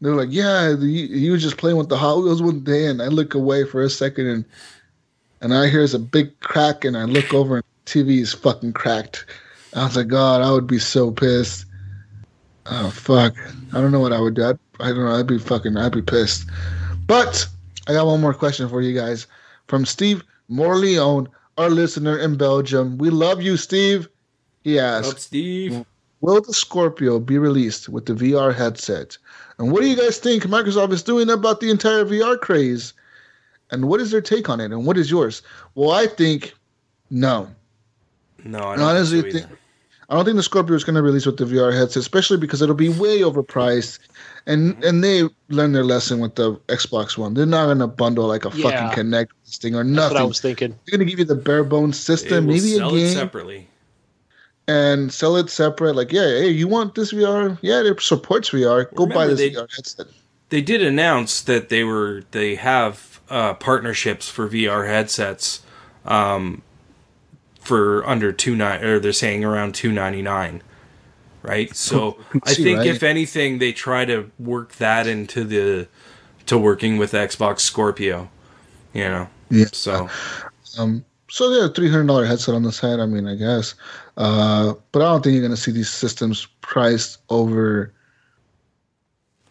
They're 0.00 0.14
like, 0.14 0.28
yeah, 0.32 0.70
you, 0.70 0.86
you 1.06 1.32
was 1.32 1.42
just 1.42 1.56
playing 1.56 1.76
with 1.78 1.88
the 1.88 1.96
Hot 1.96 2.18
Wheels 2.18 2.42
one 2.42 2.60
day, 2.60 2.86
and 2.86 3.00
I 3.00 3.06
look 3.06 3.34
away 3.34 3.64
for 3.64 3.82
a 3.82 3.88
second, 3.88 4.26
and 4.26 4.44
and 5.40 5.54
I 5.54 5.68
hear 5.68 5.84
a 5.84 5.98
big 5.98 6.38
crack, 6.40 6.84
and 6.84 6.96
I 6.96 7.04
look 7.04 7.32
over, 7.32 7.56
and 7.56 7.64
TV 7.86 8.20
is 8.20 8.32
fucking 8.32 8.72
cracked. 8.74 9.26
I 9.74 9.84
was 9.84 9.96
like, 9.96 10.08
God, 10.08 10.40
I 10.42 10.50
would 10.52 10.66
be 10.66 10.78
so 10.78 11.10
pissed. 11.10 11.66
Oh 12.66 12.90
fuck, 12.90 13.34
I 13.72 13.80
don't 13.80 13.92
know 13.92 14.00
what 14.00 14.12
I 14.12 14.20
would 14.20 14.34
do. 14.34 14.44
I'd, 14.44 14.58
I 14.80 14.88
don't 14.88 15.04
know. 15.04 15.14
I'd 15.14 15.26
be 15.26 15.38
fucking. 15.38 15.76
I'd 15.76 15.92
be 15.92 16.02
pissed. 16.02 16.48
But 17.06 17.46
I 17.86 17.92
got 17.92 18.06
one 18.06 18.20
more 18.20 18.34
question 18.34 18.68
for 18.68 18.80
you 18.80 18.94
guys 18.94 19.26
from 19.66 19.84
Steve 19.84 20.22
Morleone, 20.50 21.26
our 21.58 21.70
listener 21.70 22.18
in 22.18 22.36
Belgium. 22.36 22.98
We 22.98 23.10
love 23.10 23.42
you, 23.42 23.56
Steve. 23.56 24.08
He 24.62 24.78
asked. 24.78 25.12
Up, 25.12 25.18
Steve. 25.18 25.84
Will 26.22 26.40
the 26.40 26.54
Scorpio 26.54 27.18
be 27.18 27.36
released 27.36 27.90
with 27.90 28.06
the 28.06 28.14
VR 28.14 28.54
headset? 28.54 29.18
And 29.58 29.70
what 29.70 29.82
do 29.82 29.88
you 29.88 29.96
guys 29.96 30.18
think 30.18 30.44
Microsoft 30.44 30.92
is 30.92 31.02
doing 31.02 31.28
about 31.28 31.60
the 31.60 31.70
entire 31.70 32.04
VR 32.06 32.40
craze? 32.40 32.94
And 33.70 33.88
what 33.88 34.00
is 34.00 34.10
their 34.10 34.22
take 34.22 34.48
on 34.48 34.58
it? 34.60 34.72
And 34.72 34.86
what 34.86 34.96
is 34.96 35.10
yours? 35.10 35.42
Well, 35.74 35.90
I 35.90 36.06
think 36.06 36.54
no. 37.10 37.48
No, 38.42 38.58
I 38.58 38.72
I 38.72 38.76
don't 38.76 38.84
honestly 38.86 39.20
think 39.20 39.34
think. 39.34 39.46
I 40.10 40.14
don't 40.16 40.24
think 40.24 40.36
the 40.36 40.42
Scorpio 40.42 40.74
is 40.76 40.84
going 40.84 40.96
to 40.96 41.02
release 41.02 41.24
with 41.26 41.38
the 41.38 41.44
VR 41.46 41.72
headset, 41.72 41.96
especially 42.02 42.36
because 42.36 42.60
it'll 42.62 42.74
be 42.74 42.88
way 42.90 43.20
overpriced. 43.20 43.98
And 44.46 44.74
Mm-hmm. 44.74 44.84
and 44.84 45.02
they 45.04 45.22
learned 45.48 45.74
their 45.74 45.84
lesson 45.84 46.20
with 46.20 46.34
the 46.34 46.56
Xbox 46.68 47.16
One. 47.16 47.32
They're 47.34 47.46
not 47.46 47.64
going 47.66 47.78
to 47.78 47.86
bundle 47.86 48.26
like 48.26 48.44
a 48.44 48.50
Yeah. 48.54 48.88
fucking 48.90 49.04
Kinect 49.04 49.28
thing 49.46 49.74
or 49.74 49.82
That's 49.84 49.96
what 49.96 50.02
I 50.02 50.08
nothing. 50.14 50.28
was 50.28 50.40
thinking. 50.40 50.68
They're 50.84 50.98
going 50.98 51.06
to 51.06 51.10
give 51.10 51.18
you 51.18 51.24
the 51.24 51.34
bare 51.34 51.64
bones 51.64 51.98
system, 51.98 52.46
will 52.46 52.54
maybe 52.54 52.74
a 52.74 52.76
sell 52.76 52.94
it 52.94 52.98
game, 52.98 53.14
separately. 53.14 53.68
and 54.68 55.12
sell 55.12 55.36
it 55.36 55.48
separate. 55.50 55.94
Like, 55.96 56.12
yeah, 56.12 56.22
hey, 56.26 56.48
you 56.48 56.68
want 56.68 56.94
this 56.94 57.12
VR? 57.12 57.58
Yeah, 57.62 57.82
it 57.82 58.00
supports 58.00 58.50
VR. 58.50 58.92
Go 58.94 59.06
buy 59.06 59.26
this 59.26 59.38
they- 59.38 59.50
VR 59.50 59.68
headset. 59.74 60.06
They 60.50 60.60
did 60.60 60.82
announce 60.82 61.40
that 61.42 61.68
they 61.70 61.82
were 61.84 62.22
they 62.30 62.54
have 62.56 63.20
uh, 63.30 63.54
partnerships 63.54 64.28
for 64.28 64.46
VR 64.48 64.86
headsets 64.86 65.60
um, 66.04 66.60
for 67.64 68.06
under 68.08 68.32
two 68.32 68.56
nine 68.56 68.82
or 68.84 68.98
they're 69.00 69.12
saying 69.12 69.44
around 69.44 69.74
two 69.74 69.92
ninety 69.92 70.22
nine, 70.22 70.62
right? 71.42 71.74
So 71.76 72.18
I 72.44 72.54
think 72.54 72.78
right? 72.78 72.86
if 72.86 73.02
anything, 73.02 73.58
they 73.58 73.72
try 73.72 74.04
to 74.06 74.30
work 74.38 74.76
that 74.76 75.06
into 75.06 75.44
the 75.44 75.88
to 76.46 76.58
working 76.58 76.98
with 76.98 77.12
Xbox 77.12 77.60
Scorpio, 77.60 78.30
you 78.92 79.04
know. 79.04 79.28
Yeah. 79.50 79.66
So 79.72 80.12
Um, 80.78 81.04
so 81.30 81.50
yeah, 81.52 81.68
three 81.68 81.90
hundred 81.90 82.06
dollar 82.08 82.26
headset 82.26 82.54
on 82.54 82.62
the 82.62 82.72
side. 82.72 83.00
I 83.00 83.06
mean, 83.06 83.26
I 83.26 83.34
guess, 83.36 83.74
uh, 84.16 84.74
but 84.92 85.02
I 85.02 85.06
don't 85.06 85.22
think 85.24 85.34
you're 85.34 85.42
gonna 85.42 85.56
see 85.56 85.72
these 85.72 85.90
systems 85.90 86.46
priced 86.62 87.18
over. 87.30 87.92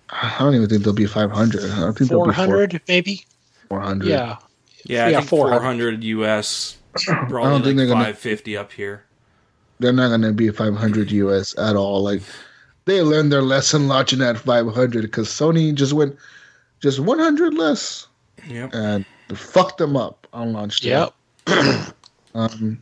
I 0.10 0.36
don't 0.40 0.56
even 0.56 0.70
think 0.70 0.84
they'll 0.84 0.94
be 0.94 1.08
five 1.08 1.32
hundred. 1.32 1.72
I 1.72 1.92
think 1.94 2.10
they'll 2.10 2.22
be 2.22 2.32
hundred, 2.32 2.82
maybe. 2.88 3.26
four 3.70 3.82
hundred. 3.82 4.08
Yeah. 4.10 4.38
yeah, 4.86 5.06
I 5.08 5.10
Yeah, 5.10 5.18
think 5.18 5.30
400. 5.30 5.52
four 5.52 5.62
hundred 5.62 6.04
US, 6.96 7.10
I 7.10 7.16
don't 7.30 7.64
think 7.64 7.66
like 7.66 7.76
they're 7.78 7.88
gonna- 7.88 8.06
five 8.06 8.18
fifty 8.18 8.56
up 8.58 8.72
here. 8.72 9.04
they're 9.80 9.94
not 9.94 10.10
gonna 10.10 10.32
be 10.34 10.50
five 10.52 10.76
hundred 10.76 11.12
US 11.12 11.58
at 11.58 11.76
all. 11.76 12.02
Like 12.04 12.22
they 12.86 13.02
learned 13.02 13.32
their 13.32 13.42
lesson 13.42 13.88
launching 13.88 14.22
at 14.22 14.38
five 14.38 14.68
hundred 14.74 15.02
because 15.04 15.28
Sony 15.30 15.74
just 15.74 15.94
went 15.94 16.16
just 16.82 17.00
one 17.00 17.20
hundred 17.20 17.54
less 17.54 18.08
Yep. 18.48 18.72
and 18.74 19.06
fucked 19.34 19.78
them 19.78 19.96
up 19.98 20.28
on 20.34 20.54
launch 20.54 20.80
day. 20.82 20.90
Yep. 20.90 21.14
Um, 22.36 22.82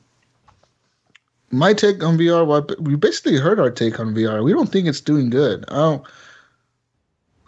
my 1.51 1.73
take 1.73 2.01
on 2.01 2.17
VR, 2.17 2.48
well, 2.48 2.65
we 2.80 2.95
basically 2.95 3.35
heard 3.35 3.59
our 3.59 3.69
take 3.69 3.99
on 3.99 4.15
VR. 4.15 4.41
We 4.45 4.53
don't 4.53 4.72
think 4.72 4.88
it's 4.88 5.01
doing 5.01 5.30
good. 5.30 5.65
I 5.67 5.73
don't. 5.75 6.03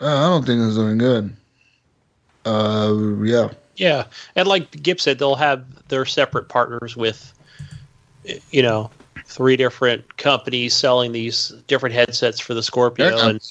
I 0.02 0.28
don't 0.28 0.46
think 0.46 0.62
it's 0.62 0.76
doing 0.76 0.98
good. 0.98 1.34
Uh, 2.46 2.94
yeah, 3.24 3.52
Yeah, 3.76 4.06
and 4.36 4.48
like 4.48 4.84
Gip 4.84 5.02
said, 5.02 5.20
they'll 5.20 5.36
have 5.36 5.66
their 5.88 6.06
separate 6.06 6.48
partners 6.50 6.96
with, 6.96 7.34
you 8.52 8.62
know, 8.62 8.90
three 9.26 9.56
different 9.58 10.18
companies 10.18 10.74
selling 10.76 11.12
these 11.12 11.54
different 11.68 11.96
headsets 11.96 12.40
for 12.40 12.54
the 12.54 12.62
Scorpio, 12.64 13.10
they're 13.10 13.16
not. 13.18 13.30
and, 13.32 13.42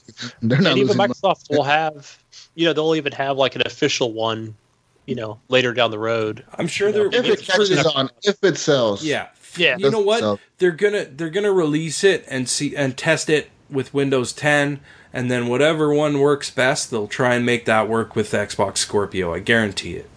They're 0.43 0.61
not 0.61 0.73
and 0.73 0.79
even 0.79 0.89
losing 0.89 0.97
money. 0.97 1.15
Microsoft 1.15 1.51
will 1.51 1.65
have, 1.65 2.23
you 2.55 2.67
know, 2.67 2.73
they'll 2.73 2.95
even 2.95 3.13
have 3.13 3.37
like 3.37 3.57
an 3.57 3.63
official 3.67 4.13
one, 4.13 4.55
you 5.07 5.15
know, 5.15 5.41
later 5.49 5.73
down 5.73 5.91
the 5.91 5.99
road. 5.99 6.45
I'm 6.55 6.69
sure 6.69 6.93
they're 6.93 7.07
If 7.07 7.25
it 7.25 7.41
catches 7.43 7.85
on, 7.87 8.11
if 8.23 8.43
it 8.45 8.57
sells, 8.59 9.03
Yeah. 9.05 9.29
Yeah. 9.57 9.77
You 9.79 9.91
know 9.91 10.01
what? 10.01 10.21
So- 10.21 10.39
They're 10.59 10.71
gonna 10.71 11.05
they're 11.05 11.29
gonna 11.31 11.53
release 11.53 12.05
it 12.05 12.25
and 12.29 12.49
see 12.49 12.75
and 12.77 12.97
test 12.97 13.29
it 13.29 13.51
with 13.69 13.93
Windows 13.93 14.33
10 14.33 14.81
and 15.13 15.31
then 15.31 15.49
whatever 15.49 15.93
one 15.93 16.19
works 16.19 16.51
best, 16.51 16.91
they'll 16.91 17.09
try 17.09 17.35
and 17.35 17.45
make 17.45 17.65
that 17.67 17.89
work 17.89 18.17
with 18.17 18.33
Xbox 18.33 18.79
Scorpio. 18.79 19.35
I 19.35 19.41
guarantee 19.41 19.97
it. 19.97 20.09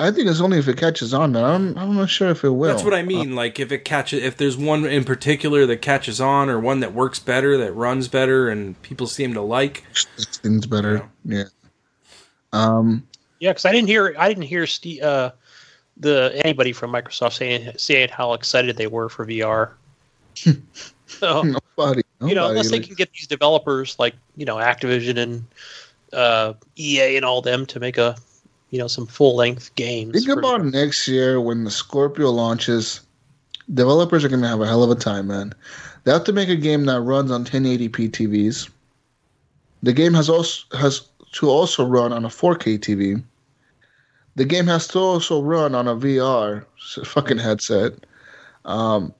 I 0.00 0.12
think 0.12 0.28
it's 0.28 0.40
only 0.40 0.58
if 0.58 0.68
it 0.68 0.76
catches 0.76 1.12
on. 1.12 1.32
Man, 1.32 1.44
I'm 1.44 1.78
I'm 1.78 1.96
not 1.96 2.08
sure 2.08 2.30
if 2.30 2.44
it 2.44 2.50
will. 2.50 2.68
That's 2.68 2.84
what 2.84 2.94
I 2.94 3.02
mean. 3.02 3.34
like 3.34 3.58
if 3.58 3.72
it 3.72 3.84
catches 3.84 4.22
if 4.22 4.36
there's 4.36 4.56
one 4.56 4.84
in 4.84 5.04
particular 5.04 5.66
that 5.66 5.82
catches 5.82 6.20
on 6.20 6.48
or 6.48 6.60
one 6.60 6.80
that 6.80 6.94
works 6.94 7.18
better, 7.18 7.58
that 7.58 7.72
runs 7.72 8.06
better 8.06 8.48
and 8.48 8.80
people 8.82 9.08
seem 9.08 9.34
to 9.34 9.40
like. 9.40 9.84
Things 10.16 10.66
better. 10.66 11.08
Yeah. 11.24 11.44
Um. 12.52 13.06
Yeah, 13.40 13.50
because 13.50 13.64
I 13.64 13.72
didn't 13.72 13.88
hear 13.88 14.14
I 14.16 14.28
didn't 14.28 14.44
hear 14.44 14.66
Steve, 14.68 15.02
uh, 15.02 15.32
the 15.96 16.32
anybody 16.44 16.72
from 16.72 16.92
Microsoft 16.92 17.32
saying 17.32 17.72
saying 17.76 18.10
how 18.10 18.34
excited 18.34 18.76
they 18.76 18.86
were 18.86 19.08
for 19.08 19.26
VR. 19.26 19.72
so, 21.06 21.42
Nobody. 21.42 22.02
You 22.20 22.34
know, 22.34 22.48
unless 22.48 22.70
they 22.70 22.80
can 22.80 22.94
get 22.94 23.12
these 23.12 23.26
developers 23.26 23.98
like 23.98 24.14
you 24.36 24.44
know 24.44 24.56
Activision 24.56 25.18
and 25.18 25.44
uh, 26.12 26.54
EA 26.76 27.16
and 27.16 27.24
all 27.24 27.42
them 27.42 27.66
to 27.66 27.80
make 27.80 27.98
a 27.98 28.16
you 28.70 28.78
know 28.78 28.88
some 28.88 29.06
full 29.06 29.36
length 29.36 29.74
games. 29.74 30.24
Think 30.24 30.38
about 30.38 30.64
next 30.64 31.06
year 31.06 31.40
when 31.40 31.64
the 31.64 31.70
Scorpio 31.70 32.30
launches. 32.30 33.00
Developers 33.74 34.24
are 34.24 34.30
going 34.30 34.40
to 34.40 34.48
have 34.48 34.62
a 34.62 34.66
hell 34.66 34.82
of 34.82 34.90
a 34.90 34.94
time, 34.94 35.26
man. 35.26 35.52
They 36.04 36.12
have 36.12 36.24
to 36.24 36.32
make 36.32 36.48
a 36.48 36.56
game 36.56 36.86
that 36.86 37.02
runs 37.02 37.30
on 37.30 37.44
1080p 37.44 38.10
TVs. 38.10 38.70
The 39.82 39.92
game 39.92 40.14
has 40.14 40.30
also 40.30 40.64
has 40.76 41.06
to 41.32 41.50
also 41.50 41.84
run 41.84 42.12
on 42.12 42.24
a 42.24 42.28
4K 42.28 42.78
TV. 42.78 43.22
The 44.36 44.46
game 44.46 44.66
has 44.68 44.88
to 44.88 44.98
also 44.98 45.42
run 45.42 45.74
on 45.74 45.86
a 45.86 45.94
VR 45.94 46.64
fucking 47.04 47.38
headset. 47.38 47.92
Um, 48.64 49.12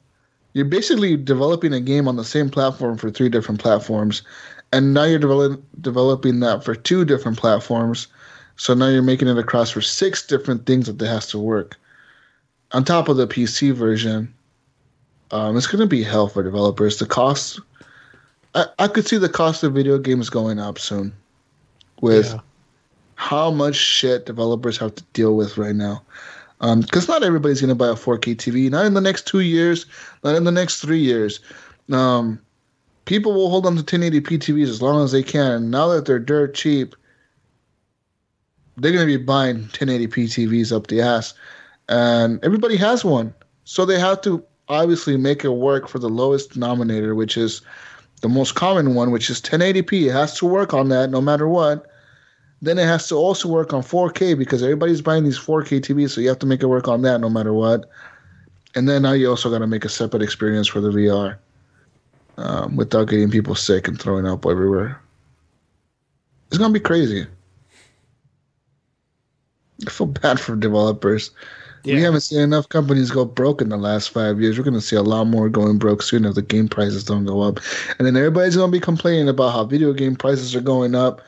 you're 0.58 0.66
basically 0.66 1.16
developing 1.16 1.72
a 1.72 1.80
game 1.80 2.08
on 2.08 2.16
the 2.16 2.24
same 2.24 2.50
platform 2.50 2.98
for 2.98 3.10
three 3.10 3.28
different 3.28 3.60
platforms, 3.60 4.22
and 4.72 4.92
now 4.92 5.04
you're 5.04 5.20
develop, 5.20 5.62
developing 5.80 6.40
that 6.40 6.64
for 6.64 6.74
two 6.74 7.04
different 7.04 7.38
platforms. 7.38 8.08
So 8.56 8.74
now 8.74 8.88
you're 8.88 9.02
making 9.02 9.28
it 9.28 9.38
across 9.38 9.70
for 9.70 9.80
six 9.80 10.26
different 10.26 10.66
things 10.66 10.86
that 10.86 11.00
it 11.00 11.06
has 11.06 11.28
to 11.28 11.38
work. 11.38 11.76
On 12.72 12.84
top 12.84 13.08
of 13.08 13.16
the 13.16 13.28
PC 13.28 13.72
version, 13.72 14.34
um, 15.30 15.56
it's 15.56 15.68
going 15.68 15.80
to 15.80 15.86
be 15.86 16.02
hell 16.02 16.26
for 16.26 16.42
developers. 16.42 16.98
The 16.98 17.06
cost, 17.06 17.60
I, 18.56 18.66
I 18.80 18.88
could 18.88 19.06
see 19.06 19.16
the 19.16 19.28
cost 19.28 19.62
of 19.62 19.74
video 19.74 19.96
games 19.96 20.28
going 20.28 20.58
up 20.58 20.80
soon 20.80 21.14
with 22.00 22.26
Yeah. 22.26 22.40
how 23.14 23.52
much 23.52 23.76
shit 23.76 24.26
developers 24.26 24.76
have 24.78 24.96
to 24.96 25.04
deal 25.12 25.36
with 25.36 25.56
right 25.56 25.76
now. 25.76 26.02
Because 26.60 27.08
not 27.08 27.22
everybody's 27.22 27.60
going 27.60 27.68
to 27.68 27.74
buy 27.74 27.88
a 27.88 27.94
4K 27.94 28.36
TV. 28.36 28.70
Not 28.70 28.86
in 28.86 28.94
the 28.94 29.00
next 29.00 29.26
two 29.26 29.40
years, 29.40 29.86
not 30.24 30.34
in 30.34 30.44
the 30.44 30.52
next 30.52 30.80
three 30.80 30.98
years. 30.98 31.40
Um, 31.92 32.40
people 33.04 33.32
will 33.32 33.50
hold 33.50 33.64
on 33.64 33.76
to 33.76 33.82
1080p 33.82 34.38
TVs 34.38 34.68
as 34.68 34.82
long 34.82 35.02
as 35.04 35.12
they 35.12 35.22
can. 35.22 35.52
And 35.52 35.70
now 35.70 35.88
that 35.88 36.04
they're 36.04 36.18
dirt 36.18 36.54
cheap, 36.54 36.94
they're 38.78 38.92
going 38.92 39.06
to 39.06 39.18
be 39.18 39.22
buying 39.22 39.64
1080p 39.64 40.24
TVs 40.24 40.74
up 40.74 40.86
the 40.86 41.00
ass, 41.00 41.34
and 41.88 42.42
everybody 42.44 42.76
has 42.76 43.04
one, 43.04 43.34
so 43.64 43.84
they 43.84 43.98
have 43.98 44.20
to 44.22 44.44
obviously 44.68 45.16
make 45.16 45.44
it 45.44 45.50
work 45.50 45.88
for 45.88 45.98
the 45.98 46.08
lowest 46.08 46.52
denominator, 46.52 47.14
which 47.14 47.36
is 47.36 47.62
the 48.20 48.28
most 48.28 48.54
common 48.54 48.94
one, 48.94 49.10
which 49.10 49.30
is 49.30 49.40
1080p. 49.40 50.08
It 50.08 50.12
has 50.12 50.36
to 50.38 50.46
work 50.46 50.74
on 50.74 50.90
that 50.90 51.10
no 51.10 51.20
matter 51.20 51.48
what. 51.48 51.87
Then 52.60 52.78
it 52.78 52.86
has 52.86 53.06
to 53.08 53.14
also 53.14 53.48
work 53.48 53.72
on 53.72 53.82
4K 53.82 54.36
because 54.36 54.62
everybody's 54.62 55.00
buying 55.00 55.24
these 55.24 55.38
4K 55.38 55.80
TVs, 55.80 56.10
so 56.10 56.20
you 56.20 56.28
have 56.28 56.40
to 56.40 56.46
make 56.46 56.62
it 56.62 56.66
work 56.66 56.88
on 56.88 57.02
that 57.02 57.20
no 57.20 57.28
matter 57.28 57.52
what. 57.52 57.88
And 58.74 58.88
then 58.88 59.02
now 59.02 59.12
you 59.12 59.30
also 59.30 59.50
got 59.50 59.58
to 59.58 59.66
make 59.66 59.84
a 59.84 59.88
separate 59.88 60.22
experience 60.22 60.66
for 60.66 60.80
the 60.80 60.90
VR 60.90 61.36
um, 62.36 62.76
without 62.76 63.08
getting 63.08 63.30
people 63.30 63.54
sick 63.54 63.88
and 63.88 64.00
throwing 64.00 64.26
up 64.26 64.44
everywhere. 64.46 65.00
It's 66.48 66.58
gonna 66.58 66.72
be 66.72 66.80
crazy. 66.80 67.26
I 69.86 69.90
feel 69.90 70.06
bad 70.06 70.40
for 70.40 70.56
developers. 70.56 71.30
We 71.84 71.92
Yeah. 71.92 72.00
haven't 72.00 72.22
seen 72.22 72.40
enough 72.40 72.68
companies 72.68 73.10
go 73.10 73.24
broke 73.24 73.60
in 73.62 73.68
the 73.68 73.76
last 73.76 74.10
five 74.10 74.40
years. 74.40 74.58
We're 74.58 74.64
gonna 74.64 74.80
see 74.80 74.96
a 74.96 75.02
lot 75.02 75.26
more 75.26 75.48
going 75.48 75.78
broke 75.78 76.02
soon 76.02 76.24
if 76.24 76.34
the 76.34 76.42
game 76.42 76.68
prices 76.68 77.04
don't 77.04 77.24
go 77.24 77.42
up. 77.42 77.60
And 77.98 78.06
then 78.06 78.16
everybody's 78.16 78.56
gonna 78.56 78.72
be 78.72 78.80
complaining 78.80 79.28
about 79.28 79.50
how 79.52 79.64
video 79.64 79.92
game 79.92 80.16
prices 80.16 80.56
are 80.56 80.60
going 80.60 80.94
up. 80.94 81.20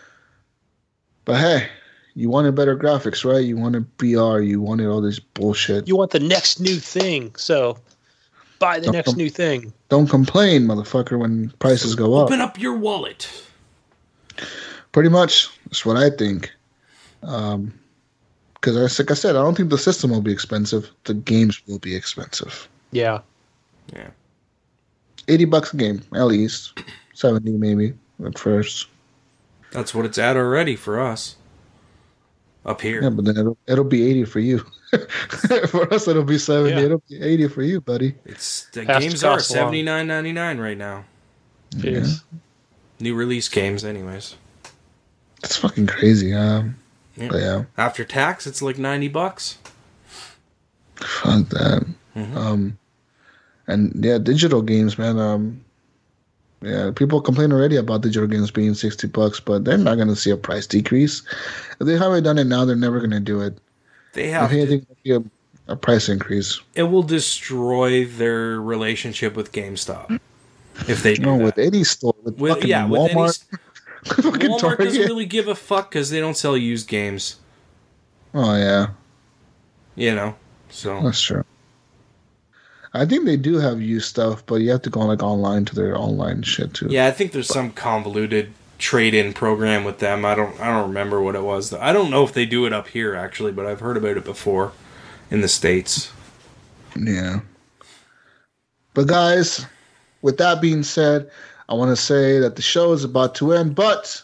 But 1.25 1.39
hey, 1.39 1.69
you 2.15 2.29
wanted 2.29 2.55
better 2.55 2.77
graphics, 2.77 3.25
right? 3.31 3.45
You 3.45 3.57
wanted 3.57 3.87
VR, 3.99 4.47
you 4.47 4.61
wanted 4.61 4.87
all 4.89 5.01
this 5.01 5.19
bullshit. 5.19 5.87
You 5.87 5.97
want 5.97 6.11
the 6.11 6.21
next 6.21 6.61
new 6.61 6.77
thing, 6.77 7.35
so 7.37 7.79
buy 8.59 8.79
the 8.79 8.87
Don't 8.87 8.95
next 8.95 9.11
com- 9.11 9.17
new 9.17 9.31
thing. 9.31 9.73
don't 9.89 10.09
complain, 10.09 10.63
motherfucker, 10.67 11.19
when 11.19 11.51
prices 11.59 11.95
go 11.95 12.17
up. 12.17 12.27
Open 12.27 12.41
up 12.41 12.59
your 12.59 12.77
wallet. 12.77 13.29
Pretty 14.93 15.09
much, 15.09 15.49
that's 15.67 15.87
what 15.87 15.97
I 15.97 16.11
think. 16.11 16.53
Um, 17.23 17.73
because 18.55 18.99
like 18.99 19.11
I 19.11 19.15
said, 19.15 19.37
I 19.37 19.43
don't 19.43 19.57
think 19.57 19.71
the 19.71 19.79
system 19.79 20.11
will 20.11 20.21
be 20.21 20.33
expensive. 20.33 20.91
The 21.05 21.15
games 21.15 21.67
will 21.67 21.79
be 21.79 21.95
expensive. 21.95 22.69
Yeah. 22.93 23.21
Yeah. 23.95 24.09
Eighty 25.29 25.45
bucks 25.47 25.73
a 25.73 25.77
game, 25.77 26.03
at 26.15 26.25
least. 26.25 26.79
Seventy 27.15 27.53
maybe 27.53 27.95
at 28.27 28.39
first. 28.39 28.89
That's 29.73 29.95
what 29.95 30.05
it's 30.05 30.19
at 30.19 30.37
already 30.37 30.77
for 30.77 31.01
us. 31.01 31.37
Up 32.67 32.81
here. 32.83 33.03
Yeah, 33.03 33.11
but 33.11 33.25
then 33.25 33.37
it'll 33.39 33.57
it'll 33.67 33.85
be 33.85 34.05
eighty 34.09 34.25
for 34.25 34.41
you. 34.41 34.59
for 35.69 35.93
us, 35.95 36.07
it'll 36.09 36.25
be 36.25 36.37
seventy. 36.39 36.73
Yeah. 36.73 36.81
It'll 36.87 37.03
be 37.09 37.21
eighty 37.23 37.49
for 37.49 37.63
you, 37.63 37.81
buddy. 37.81 38.15
It's 38.27 38.67
the 38.73 38.85
Has 38.85 39.03
games 39.03 39.25
are 39.25 39.37
cost 39.37 39.51
a 39.51 39.55
lot. 39.55 39.59
seventy 39.61 39.83
nine 39.83 40.07
ninety 40.07 40.33
nine 40.33 40.59
right 40.59 40.77
now. 40.77 41.05
Jeez. 41.77 42.23
New 42.99 43.15
release 43.15 43.49
games, 43.49 43.83
anyways. 43.85 44.35
It's 45.43 45.57
fucking 45.57 45.87
crazy. 45.87 46.35
Um, 46.35 46.77
Yeah. 47.17 47.31
yeah, 47.35 47.65
After 47.79 48.05
tax, 48.05 48.47
it's 48.47 48.61
like 48.61 48.77
ninety 48.77 49.09
bucks. 49.09 49.57
fuck 50.97 51.49
that. 51.49 51.87
Mhm. 52.17 52.37
Um, 52.37 52.79
and 53.67 54.05
yeah, 54.05 54.19
digital 54.19 54.61
games, 54.61 54.99
man. 54.99 55.19
Um, 55.19 55.65
yeah, 56.63 56.91
people 56.95 57.21
complain 57.21 57.53
already 57.53 57.77
about 57.77 58.03
the 58.03 58.11
games 58.11 58.51
being 58.51 58.75
sixty 58.75 59.07
bucks, 59.07 59.41
but 59.41 59.65
they're 59.65 59.79
not 59.79 59.97
gonna 59.97 60.17
see 60.17 60.31
a 60.31 60.37
price 60.37 60.67
decrease. 60.67 61.23
If 61.81 61.87
they 61.87 61.97
haven't 61.97 62.25
done 62.25 62.39
it 62.39 62.45
now, 62.45 62.65
they're 62.65 62.77
never 62.77 63.01
gonna 63.01 63.21
do 63.21 63.41
it. 63.41 63.59
They 64.13 64.29
have 64.29 64.51
to, 64.51 64.57
anything, 64.57 64.87
be 65.03 65.13
a, 65.13 65.23
a 65.69 65.77
price 65.77 66.09
increase. 66.09 66.61
it 66.75 66.83
will 66.85 67.03
destroy 67.03 68.05
their 68.05 68.61
relationship 68.61 69.37
with 69.37 69.53
GameStop 69.53 70.19
if 70.89 71.03
they 71.03 71.15
do 71.15 71.23
No, 71.23 71.39
that. 71.39 71.45
with 71.45 71.59
any 71.59 71.85
store, 71.85 72.15
with, 72.25 72.37
With- 72.39 72.55
fucking 72.55 72.69
yeah, 72.69 72.87
with 72.87 73.01
any 73.03 73.15
Walmart, 73.15 73.45
fucking 74.05 74.51
Walmart 74.51 74.79
doesn't 74.79 75.03
really 75.03 75.27
give 75.27 75.49
a 75.49 75.55
fuck 75.55 75.91
because 75.91 76.11
they 76.11 76.21
don't 76.21 76.37
sell 76.37 76.57
used 76.57 76.89
games. 76.89 77.37
Oh 78.35 78.55
yeah, 78.57 78.89
You 79.97 80.15
know, 80.15 80.35
so 80.69 81.01
that's 81.03 81.21
true. 81.23 81.45
I 82.93 83.07
think 83.07 83.25
they 83.25 83.37
do 83.37 83.59
have 83.59 83.81
used 83.81 84.09
stuff, 84.09 84.45
but 84.47 84.57
you 84.57 84.71
have 84.71 84.83
to 84.83 84.91
go 84.91 85.01
like 85.01 85.23
online 85.23 85.65
to 85.67 85.75
their 85.75 85.97
online 85.97 86.43
shit 86.43 86.75
too. 86.75 86.89
yeah, 86.91 87.07
I 87.07 87.13
think 87.13 87.33
there's 87.33 87.49
some 87.49 87.71
convoluted 87.73 88.53
trade-in 88.79 89.33
program 89.33 89.85
with 89.85 89.99
them. 89.99 90.25
I 90.25 90.35
don't, 90.35 90.59
I 90.61 90.69
don't 90.69 90.89
remember 90.89 91.21
what 91.21 91.37
it 91.37 91.43
was. 91.43 91.73
I 91.73 91.93
don't 91.93 92.11
know 92.11 92.25
if 92.25 92.33
they 92.33 92.47
do 92.47 92.67
it 92.67 92.73
up 92.73 92.89
here 92.89 93.15
actually, 93.15 93.53
but 93.53 93.67
I've 93.67 93.81
heard 93.81 93.97
about 93.97 94.17
it 94.17 94.25
before 94.25 94.73
in 95.31 95.41
the 95.41 95.49
states. 95.49 96.13
Yeah. 96.97 97.41
But 98.95 99.07
guys, 99.07 99.65
with 100.23 100.39
that 100.39 100.61
being 100.61 100.83
said, 100.83 101.31
I 101.69 101.75
want 101.75 101.91
to 101.91 101.97
say 101.97 102.41
that 102.41 102.57
the 102.57 102.63
show 102.63 102.93
is 102.93 103.05
about 103.05 103.37
to 103.37 103.53
end. 103.53 103.77
But 103.77 104.21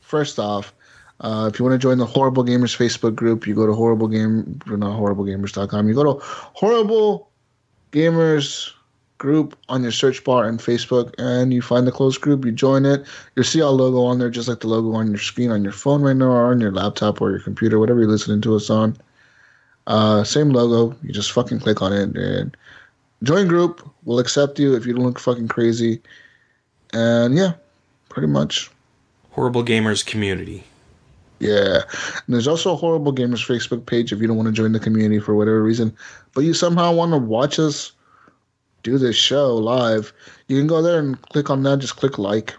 first 0.00 0.38
off, 0.38 0.74
uh, 1.20 1.48
if 1.50 1.58
you 1.58 1.64
want 1.64 1.72
to 1.72 1.78
join 1.78 1.96
the 1.98 2.04
Horrible 2.04 2.44
Gamers 2.44 2.76
Facebook 2.76 3.14
group, 3.14 3.46
you 3.46 3.54
go 3.54 3.66
to 3.66 3.72
horrible 3.72 4.08
game, 4.08 4.60
not 4.66 4.98
horriblegamers.com. 4.98 5.88
You 5.88 5.94
go 5.94 6.14
to 6.14 6.20
Horrible 6.22 7.30
Gamers 7.92 8.72
group 9.18 9.56
on 9.68 9.82
your 9.84 9.92
search 9.92 10.24
bar 10.24 10.48
in 10.48 10.58
Facebook, 10.58 11.14
and 11.16 11.52
you 11.52 11.62
find 11.62 11.86
the 11.86 11.92
closed 11.92 12.20
group. 12.20 12.44
You 12.44 12.50
join 12.50 12.84
it. 12.84 13.06
You'll 13.36 13.44
see 13.44 13.62
our 13.62 13.70
logo 13.70 14.02
on 14.02 14.18
there, 14.18 14.30
just 14.30 14.48
like 14.48 14.60
the 14.60 14.66
logo 14.66 14.92
on 14.96 15.08
your 15.08 15.18
screen 15.18 15.52
on 15.52 15.62
your 15.62 15.72
phone 15.72 16.02
right 16.02 16.16
now, 16.16 16.26
or 16.26 16.50
on 16.50 16.60
your 16.60 16.72
laptop 16.72 17.20
or 17.20 17.30
your 17.30 17.40
computer, 17.40 17.78
whatever 17.78 18.00
you're 18.00 18.08
listening 18.08 18.40
to 18.40 18.56
us 18.56 18.68
on. 18.68 18.96
Uh, 19.86 20.24
same 20.24 20.50
logo. 20.50 20.96
You 21.02 21.12
just 21.12 21.30
fucking 21.30 21.60
click 21.60 21.82
on 21.82 21.92
it 21.92 22.16
and 22.16 22.56
join 23.22 23.46
group. 23.46 23.88
We'll 24.04 24.18
accept 24.18 24.58
you 24.58 24.74
if 24.74 24.86
you 24.86 24.94
don't 24.94 25.04
look 25.04 25.20
fucking 25.20 25.48
crazy. 25.48 26.00
And 26.92 27.36
yeah, 27.36 27.54
pretty 28.08 28.28
much. 28.28 28.70
Horrible 29.30 29.64
Gamers 29.64 30.04
community. 30.04 30.64
Yeah. 31.42 31.82
And 32.26 32.34
there's 32.34 32.48
also 32.48 32.72
a 32.72 32.76
Horrible 32.76 33.12
Gamers 33.12 33.44
Facebook 33.46 33.84
page 33.86 34.12
if 34.12 34.20
you 34.20 34.26
don't 34.26 34.36
want 34.36 34.46
to 34.46 34.52
join 34.52 34.72
the 34.72 34.80
community 34.80 35.20
for 35.20 35.34
whatever 35.34 35.62
reason, 35.62 35.94
but 36.34 36.42
you 36.44 36.54
somehow 36.54 36.92
want 36.92 37.12
to 37.12 37.18
watch 37.18 37.58
us 37.58 37.92
do 38.82 38.98
this 38.98 39.16
show 39.16 39.54
live. 39.56 40.12
You 40.48 40.58
can 40.58 40.66
go 40.66 40.82
there 40.82 40.98
and 40.98 41.20
click 41.30 41.50
on 41.50 41.62
that. 41.64 41.78
Just 41.80 41.96
click 41.96 42.18
like. 42.18 42.54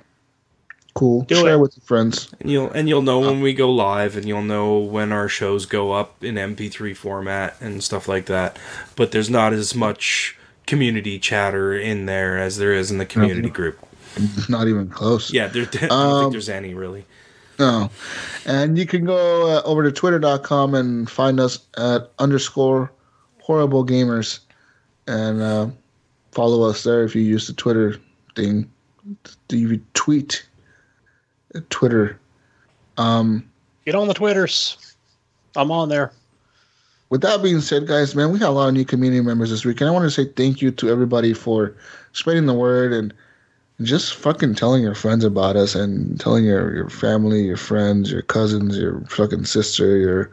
Cool. 0.95 1.23
Do 1.23 1.35
Share 1.35 1.55
it. 1.55 1.59
with 1.59 1.75
your 1.75 1.83
friends. 1.83 2.33
And 2.39 2.51
you'll 2.51 2.69
and 2.71 2.87
you'll 2.87 3.01
know 3.01 3.19
when 3.19 3.41
we 3.41 3.53
go 3.53 3.71
live, 3.71 4.15
and 4.15 4.27
you'll 4.27 4.43
know 4.43 4.77
when 4.77 5.11
our 5.11 5.27
shows 5.27 5.65
go 5.65 5.91
up 5.91 6.23
in 6.23 6.35
MP3 6.35 6.95
format 6.95 7.55
and 7.59 7.83
stuff 7.83 8.07
like 8.07 8.27
that. 8.27 8.59
But 8.95 9.11
there's 9.11 9.29
not 9.29 9.53
as 9.53 9.73
much 9.73 10.37
community 10.67 11.17
chatter 11.17 11.73
in 11.73 12.05
there 12.05 12.37
as 12.37 12.57
there 12.57 12.73
is 12.73 12.91
in 12.91 12.99
the 12.99 13.05
community 13.07 13.49
group. 13.49 13.79
Not 14.49 14.67
even 14.67 14.87
close. 14.89 15.33
Yeah, 15.33 15.47
there, 15.47 15.63
I 15.73 15.87
don't 15.87 15.91
Um, 15.91 16.21
think 16.21 16.31
there's 16.33 16.47
any 16.49 16.73
really. 16.75 17.05
No. 17.64 17.90
And 18.45 18.77
you 18.77 18.85
can 18.85 19.06
go 19.06 19.50
uh, 19.50 19.61
over 19.64 19.83
to 19.83 19.92
twitter.com 19.92 20.75
and 20.75 21.09
find 21.09 21.40
us 21.40 21.66
at 21.77 22.11
underscore 22.19 22.92
horrible 23.42 23.85
gamers 23.85 24.40
and 25.08 25.42
uh, 25.42 25.67
follow 26.33 26.69
us 26.69 26.83
there 26.83 27.06
if 27.06 27.16
you 27.16 27.22
use 27.22 27.48
the 27.48 27.53
Twitter 27.53 27.95
thing. 28.35 28.69
Do 29.48 29.58
you 29.58 29.82
tweet 29.93 30.45
uh, 31.56 31.61
Twitter? 31.69 32.19
Um, 32.98 33.50
Get 33.85 33.95
on 33.95 34.09
the 34.09 34.14
Twitters. 34.14 34.95
I'm 35.56 35.72
on 35.72 35.88
there. 35.88 36.11
with 37.09 37.22
that 37.22 37.42
being 37.42 37.61
said, 37.61 37.88
guys, 37.88 38.14
man, 38.14 38.33
we 38.33 38.40
had 38.40 38.50
a 38.50 38.51
lot 38.51 38.67
of 38.67 38.74
new 38.74 38.83
community 38.83 39.22
members 39.22 39.51
this 39.51 39.64
week, 39.64 39.80
and 39.80 39.90
I 39.90 39.93
want 39.93 40.03
to 40.03 40.11
say 40.11 40.25
thank 40.25 40.61
you 40.61 40.69
to 40.72 40.90
everybody 40.90 41.33
for 41.33 41.77
spreading 42.11 42.45
the 42.45 42.53
word 42.53 42.92
and 42.92 43.14
just 43.82 44.16
fucking 44.16 44.56
telling 44.56 44.84
your 44.84 44.95
friends 44.95 45.24
about 45.26 45.56
us 45.56 45.76
and 45.76 46.19
telling 46.19 46.45
your, 46.45 46.74
your 46.76 46.90
family, 46.90 47.43
your 47.43 47.58
friends, 47.58 48.11
your 48.11 48.22
cousins, 48.22 48.77
your 48.77 49.02
fucking 49.10 49.45
sister, 49.45 49.98
your 49.98 50.32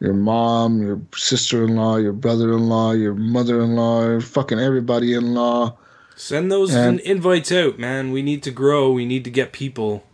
your 0.00 0.12
mom, 0.12 0.82
your 0.82 1.00
sister-in-law, 1.14 1.96
your 1.96 2.12
brother-in-law, 2.12 2.92
your 2.92 3.14
mother-in-law, 3.14 4.20
fucking 4.20 4.58
everybody-in-law. 4.58 5.74
Send 6.16 6.50
those 6.52 6.74
and- 6.74 7.00
invites 7.00 7.50
out, 7.52 7.78
man. 7.78 8.10
We 8.12 8.20
need 8.20 8.42
to 8.42 8.50
grow. 8.50 8.90
We 8.92 9.06
need 9.06 9.24
to 9.24 9.30
get 9.30 9.52
people. 9.52 10.04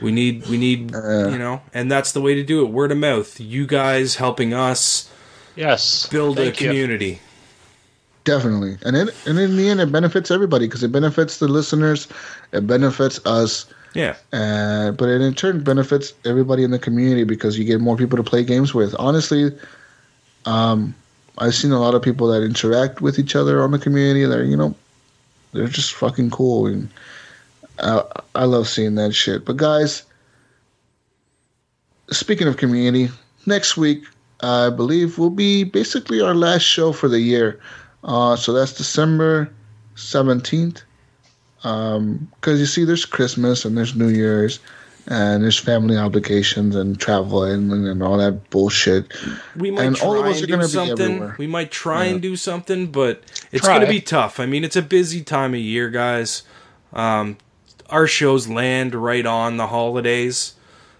We 0.00 0.12
need, 0.12 0.46
we 0.46 0.58
need, 0.58 0.94
Uh. 0.94 1.28
you 1.30 1.38
know, 1.38 1.62
and 1.72 1.90
that's 1.90 2.12
the 2.12 2.20
way 2.20 2.34
to 2.34 2.42
do 2.44 2.64
it. 2.64 2.70
Word 2.70 2.92
of 2.92 2.98
mouth. 2.98 3.40
You 3.40 3.66
guys 3.66 4.16
helping 4.16 4.52
us 4.52 5.10
Yes. 5.56 6.06
build 6.08 6.36
Thank 6.36 6.60
a 6.60 6.64
you. 6.74 7.18
Definitely, 8.26 8.76
and 8.84 8.96
it, 8.96 9.14
and 9.24 9.38
in 9.38 9.56
the 9.56 9.68
end, 9.68 9.80
it 9.80 9.92
benefits 9.92 10.32
everybody 10.32 10.66
because 10.66 10.82
it 10.82 10.90
benefits 10.90 11.38
the 11.38 11.46
listeners, 11.46 12.08
it 12.50 12.66
benefits 12.66 13.24
us, 13.24 13.66
Yeah. 13.94 14.16
Uh, 14.32 14.90
but 14.90 15.08
it 15.08 15.20
in 15.20 15.32
turn 15.32 15.62
benefits 15.62 16.12
everybody 16.24 16.64
in 16.64 16.72
the 16.72 16.78
community 16.80 17.22
because 17.22 17.56
you 17.56 17.64
get 17.64 17.80
more 17.80 17.96
people 17.96 18.16
to 18.16 18.24
play 18.24 18.42
games 18.42 18.74
with. 18.74 18.96
Honestly, 18.98 19.56
um, 20.44 20.92
I've 21.38 21.54
seen 21.54 21.70
a 21.70 21.78
lot 21.78 21.94
of 21.94 22.02
people 22.02 22.26
that 22.26 22.42
interact 22.42 23.00
with 23.00 23.20
each 23.20 23.36
other 23.36 23.62
on 23.62 23.70
the 23.70 23.78
community. 23.78 24.24
That 24.24 24.44
you 24.46 24.56
know, 24.56 24.74
they're 25.52 25.68
just 25.68 25.92
fucking 25.94 26.30
cool, 26.30 26.66
and 26.66 26.90
I, 27.78 28.02
I 28.34 28.44
love 28.46 28.66
seeing 28.66 28.96
that 28.96 29.14
shit. 29.14 29.44
But 29.44 29.56
guys, 29.56 30.02
speaking 32.10 32.48
of 32.48 32.56
community, 32.56 33.08
next 33.46 33.76
week 33.76 34.02
I 34.40 34.70
believe 34.70 35.16
will 35.16 35.30
be 35.30 35.62
basically 35.62 36.20
our 36.20 36.34
last 36.34 36.62
show 36.62 36.90
for 36.90 37.08
the 37.08 37.20
year. 37.20 37.60
Uh, 38.06 38.36
so 38.36 38.52
that's 38.52 38.72
December 38.72 39.52
seventeenth 39.96 40.82
because 41.62 42.60
you 42.60 42.66
see, 42.66 42.84
there's 42.84 43.04
Christmas 43.04 43.64
and 43.64 43.76
there's 43.76 43.96
New 43.96 44.08
Year's, 44.08 44.60
and 45.08 45.42
there's 45.42 45.58
family 45.58 45.96
obligations 45.96 46.76
and 46.76 46.98
travel 47.00 47.42
and, 47.42 47.72
and 47.72 48.02
all 48.02 48.18
that 48.18 48.50
bullshit. 48.50 49.12
We 49.56 49.72
might 49.72 49.86
And 49.86 49.96
try 49.96 50.06
all 50.06 50.18
of 50.18 50.26
us 50.26 50.36
and 50.36 50.44
are 50.44 50.46
do 50.46 50.52
gonna 50.52 50.62
be 50.64 50.68
something. 50.68 51.32
We 51.38 51.46
might 51.48 51.72
try 51.72 52.04
and 52.04 52.22
do 52.22 52.36
something, 52.36 52.88
but 52.92 53.22
it's 53.50 53.66
going 53.66 53.80
to 53.80 53.88
be 53.88 54.00
tough. 54.00 54.38
I 54.38 54.46
mean, 54.46 54.62
it's 54.62 54.76
a 54.76 54.82
busy 54.82 55.22
time 55.22 55.54
of 55.54 55.60
year, 55.60 55.90
guys. 55.90 56.42
Um, 56.92 57.36
our 57.88 58.06
shows 58.06 58.48
land 58.48 58.94
right 58.94 59.26
on 59.26 59.56
the 59.56 59.68
holidays, 59.68 60.54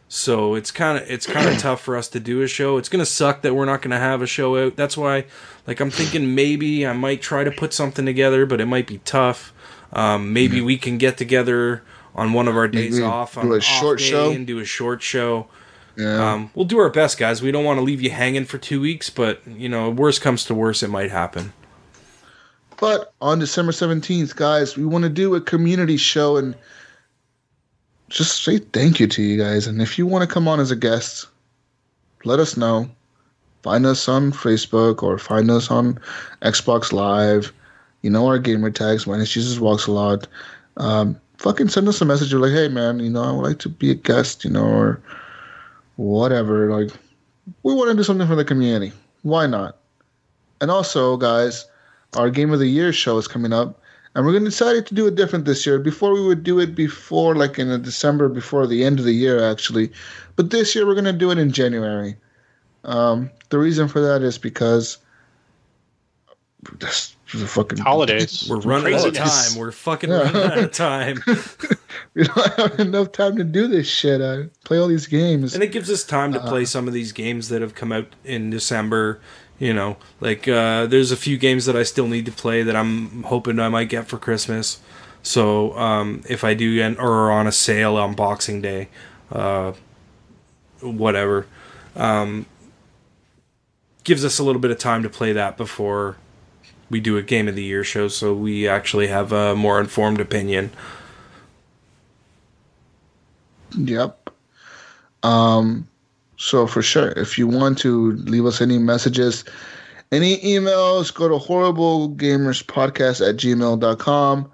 so 0.09 0.55
it's 0.55 0.71
kind 0.71 0.99
of 0.99 1.11
it's 1.11 1.27
kind 1.27 1.49
of 1.49 1.59
tough 1.59 1.81
for 1.81 1.97
us 1.97 2.09
to 2.09 2.21
do 2.21 2.43
a 2.43 2.49
show. 2.49 2.77
It's 2.79 2.89
going 2.89 3.05
to 3.05 3.11
suck 3.11 3.43
that 3.43 3.55
we're 3.55 3.65
not 3.65 3.83
going 3.83 3.91
to 3.91 3.99
have 3.99 4.23
a 4.23 4.27
show 4.27 4.57
out. 4.57 4.77
That's 4.77 4.97
why, 4.97 5.27
like, 5.67 5.81
I'm 5.81 5.91
thinking 5.91 6.35
maybe 6.35 6.87
I 6.87 6.93
might 6.93 7.23
try 7.23 7.45
to 7.45 7.51
put 7.51 7.73
something 7.73 8.07
together, 8.07 8.47
but 8.47 8.61
it 8.61 8.67
might 8.67 8.87
be 8.87 8.99
tough. 8.99 9.53
Um, 9.93 10.33
maybe 10.33 10.61
we 10.61 10.79
can 10.79 10.99
get 10.99 11.17
together 11.17 11.83
on 12.15 12.33
one 12.33 12.49
of 12.49 12.57
our 12.57 12.69
days 12.69 12.95
Maybe 12.95 13.05
off 13.05 13.35
do 13.35 13.41
on 13.41 13.53
a 13.53 13.57
off 13.57 13.63
short 13.63 14.01
show? 14.01 14.31
and 14.31 14.47
do 14.47 14.59
a 14.59 14.65
short 14.65 15.03
show. 15.03 15.49
Yeah. 15.97 16.33
Um, 16.33 16.51
we'll 16.55 16.67
do 16.67 16.79
our 16.79 16.91
best, 16.91 17.19
guys. 17.19 17.41
We 17.43 17.51
don't 17.53 17.65
want 17.65 17.79
to 17.79 17.83
leave 17.83 18.03
you 18.03 18.11
hanging 18.11 18.45
for 18.45 18.59
two 18.59 18.81
weeks, 18.81 19.11
but 19.11 19.41
you 19.47 19.69
know, 19.69 19.91
worst 19.91 20.21
comes 20.21 20.45
to 20.47 20.55
worst, 20.55 20.83
it 20.83 20.89
might 20.89 21.11
happen. 21.11 21.53
But 22.79 23.15
on 23.23 23.39
December 23.39 23.73
17th, 23.73 24.37
guys, 24.37 24.77
we 24.77 24.85
want 24.85 25.05
to 25.05 25.09
do 25.09 25.35
a 25.35 25.41
community 25.41 25.97
show 25.97 26.37
and 26.37 26.55
just 28.09 28.45
say 28.45 28.59
thank 28.59 29.01
you 29.01 29.07
to 29.07 29.23
you 29.23 29.37
guys. 29.43 29.67
And 29.67 29.83
if 29.83 29.99
you 29.99 30.07
want 30.07 30.29
to 30.29 30.33
come 30.33 30.49
on 30.49 30.61
as 30.61 30.71
a 30.71 30.77
guest, 30.77 31.27
let 32.25 32.39
us 32.39 32.57
know. 32.57 32.89
Find 33.63 33.85
us 33.85 34.09
on 34.09 34.33
Facebook 34.33 35.03
or 35.03 35.19
find 35.19 35.51
us 35.51 35.71
on 35.71 35.99
Xbox 36.43 36.93
Live. 36.93 37.53
You 38.03 38.11
know 38.11 38.27
our 38.27 38.39
gamer 38.39 38.71
tags, 38.71 39.07
Minus 39.07 39.33
Jesus 39.33 39.59
Walks 39.59 39.89
a 39.89 39.93
Lot. 39.93 40.29
Um, 40.77 41.21
fucking 41.39 41.69
send 41.69 41.89
us 41.89 42.01
a 42.01 42.05
message. 42.05 42.31
You're 42.31 42.41
like, 42.41 42.53
hey, 42.53 42.69
man, 42.69 43.01
you 43.01 43.11
know, 43.11 43.23
I 43.23 43.33
would 43.33 43.43
like 43.43 43.59
to 43.61 43.69
be 43.69 43.91
a 43.91 43.95
guest, 43.95 44.45
you 44.45 44.51
know, 44.51 44.65
or 44.65 45.01
whatever. 45.97 46.71
Like, 46.71 46.95
we 47.63 47.75
want 47.75 47.91
to 47.91 47.97
do 47.97 48.05
something 48.05 48.29
for 48.29 48.37
the 48.37 48.45
community. 48.45 48.93
Why 49.23 49.47
not? 49.47 49.79
And 50.61 50.71
also, 50.71 51.17
guys, 51.17 51.67
our 52.17 52.31
Game 52.31 52.53
of 52.53 52.59
the 52.59 52.69
Year 52.69 52.93
show 52.93 53.19
is 53.19 53.29
coming 53.29 53.53
up, 53.53 53.81
and 54.17 54.25
we're 54.25 54.33
going 54.33 54.45
to 54.45 54.51
decide 54.51 54.87
to 54.87 54.95
do 54.95 55.07
it 55.07 55.15
different 55.15 55.45
this 55.45 55.67
year. 55.67 55.79
Before 55.79 56.15
we 56.15 56.27
would 56.27 56.43
do 56.43 56.59
it 56.59 56.75
before, 56.75 57.35
like 57.37 57.59
in 57.59 57.69
the 57.69 57.77
December, 57.77 58.31
before 58.31 58.67
the 58.67 58.83
end 58.83 58.99
of 58.99 59.05
the 59.05 59.13
year, 59.13 59.45
actually. 59.45 59.93
But 60.37 60.49
this 60.49 60.75
year 60.75 60.87
we're 60.87 60.95
going 60.95 61.05
to 61.05 61.13
do 61.13 61.31
it 61.31 61.37
in 61.37 61.53
January. 61.53 62.17
Um, 62.85 63.31
the 63.51 63.59
reason 63.59 63.89
for 63.89 64.01
that 64.01 64.23
is 64.23 64.39
because 64.39 64.97
this 66.79 67.15
is 67.35 67.43
a 67.43 67.47
fucking 67.47 67.77
Holidays. 67.77 68.47
We're 68.49 68.61
running 68.61 68.95
out 68.95 69.07
of 69.07 69.13
time. 69.13 69.59
We're 69.59 69.71
fucking 69.71 70.09
running 70.09 70.35
out 70.35 70.59
of 70.61 70.73
time. 70.73 71.19
we 72.15 72.23
don't 72.23 72.55
have 72.55 72.81
enough 72.81 73.13
time 73.13 73.37
to 73.37 73.45
do 73.45 73.69
this 73.69 73.87
shit. 73.87 74.23
I 74.23 74.49
play 74.65 74.79
all 74.79 74.89
these 74.89 75.07
games. 75.07 75.53
and 75.53 75.63
it 75.63 75.73
gives 75.73 75.91
us 75.91 76.05
time 76.05 76.33
to 76.33 76.41
play 76.41 76.65
some 76.65 76.89
of 76.89 76.95
these 76.95 77.13
games 77.13 77.51
that 77.51 77.61
have 77.61 77.75
come 77.75 77.93
out 77.93 78.07
in 78.25 78.49
December. 78.49 79.21
You 79.59 79.73
know, 79.73 79.97
like 80.21 80.47
uh, 80.47 80.87
there's 80.87 81.13
a 81.13 81.17
few 81.17 81.39
games 81.39 81.65
that 81.65 81.77
I 81.77 81.83
still 81.83 82.09
need 82.09 82.27
to 82.27 82.33
play 82.33 82.63
that 82.63 82.77
I'm 82.77 83.23
hoping 83.23 83.59
I 83.59 83.71
might 83.71 83.89
get 83.89 84.07
for 84.07 84.19
Christmas. 84.19 84.81
So 85.23 85.77
um, 85.79 86.23
if 86.29 86.45
I 86.45 86.55
do, 86.55 86.81
and 86.83 86.99
or 86.99 87.31
on 87.31 87.47
a 87.47 87.53
sale 87.53 87.97
on 87.97 88.15
Boxing 88.15 88.61
Day, 88.61 88.89
uh, 89.33 89.73
whatever, 90.81 91.47
um, 91.97 92.47
gives 94.05 94.25
us 94.25 94.39
a 94.39 94.45
little 94.45 94.61
bit 94.61 94.71
of 94.71 94.79
time 94.79 95.03
to 95.03 95.09
play 95.09 95.33
that 95.33 95.57
before 95.57 96.17
we 96.91 97.01
do 97.01 97.17
a 97.17 97.23
game 97.23 97.49
of 97.49 97.57
the 97.57 97.65
year 97.65 97.83
show, 97.83 98.09
so 98.09 98.33
we 98.35 98.69
actually 98.69 99.09
have 99.09 99.33
a 99.33 99.57
more 99.57 99.81
informed 99.81 100.21
opinion. 100.21 100.71
Yep. 103.77 104.31
Um, 105.23 105.89
so 106.37 106.67
for 106.67 106.83
sure, 106.83 107.09
if 107.11 107.39
you 107.39 107.47
want 107.47 107.79
to 107.79 108.13
leave 108.13 108.47
us 108.47 108.61
any 108.61 108.79
messages, 108.79 109.45
any 110.13 110.39
emails, 110.39 111.13
go 111.13 111.29
to 111.29 111.45
horriblegamerspodcast 111.45 113.29
at 113.29 113.37
gmail.com 113.37 114.53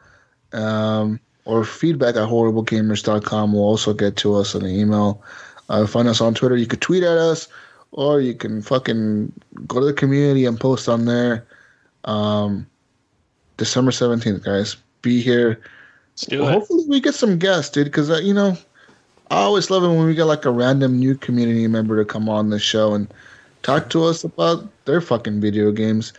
um, 0.53 1.21
or 1.45 1.65
feedback 1.65 2.17
at 2.17 2.29
horriblegamers.com 2.29 3.53
will 3.53 3.61
also 3.61 3.93
get 3.93 4.17
to 4.17 4.35
us 4.35 4.55
on 4.55 4.63
the 4.63 4.69
email. 4.69 5.23
Uh, 5.69 5.87
find 5.87 6.09
us 6.09 6.21
on 6.21 6.35
Twitter. 6.35 6.57
You 6.57 6.67
could 6.67 6.81
tweet 6.81 7.03
at 7.03 7.19
us 7.19 7.49
or 7.93 8.21
you 8.21 8.35
can 8.35 8.63
fucking 8.63 9.33
go 9.67 9.81
to 9.81 9.87
the 9.87 9.93
community 9.93 10.47
and 10.47 10.59
post 10.59 10.89
on 10.89 11.05
there. 11.05 11.47
Um, 12.05 12.67
December 13.57 13.91
17th, 13.91 14.45
guys. 14.45 14.77
Be 15.03 15.21
here. 15.21 15.61
Well, 16.31 16.51
hopefully 16.51 16.85
we 16.89 17.01
get 17.01 17.15
some 17.15 17.39
guests, 17.39 17.71
dude. 17.71 17.87
Because 17.87 18.11
uh, 18.11 18.19
you 18.19 18.35
know, 18.35 18.57
I 19.33 19.45
always 19.45 19.71
love 19.71 19.83
it 19.83 19.89
when 19.89 20.05
we 20.05 20.15
get 20.15 20.25
like 20.25 20.45
a 20.45 20.51
random 20.51 20.99
new 20.99 21.15
community 21.15 21.67
member 21.67 21.97
to 21.97 22.05
come 22.05 22.29
on 22.29 22.51
the 22.51 22.59
show 22.59 22.93
and 22.93 23.09
talk 23.63 23.89
to 23.89 24.05
us 24.05 24.25
about 24.25 24.69
their 24.85 25.01
fucking 25.01 25.41
video 25.41 25.73
games. 25.73 26.13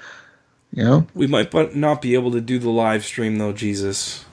You 0.72 0.84
know, 0.84 1.08
We 1.14 1.28
might 1.28 1.52
but 1.52 1.76
not 1.76 2.02
be 2.02 2.16
able 2.16 2.32
to 2.32 2.42
do 2.42 2.58
the 2.58 2.72
live 2.72 3.06
stream 3.06 3.38
though, 3.38 3.54
Jesus. 3.54 4.26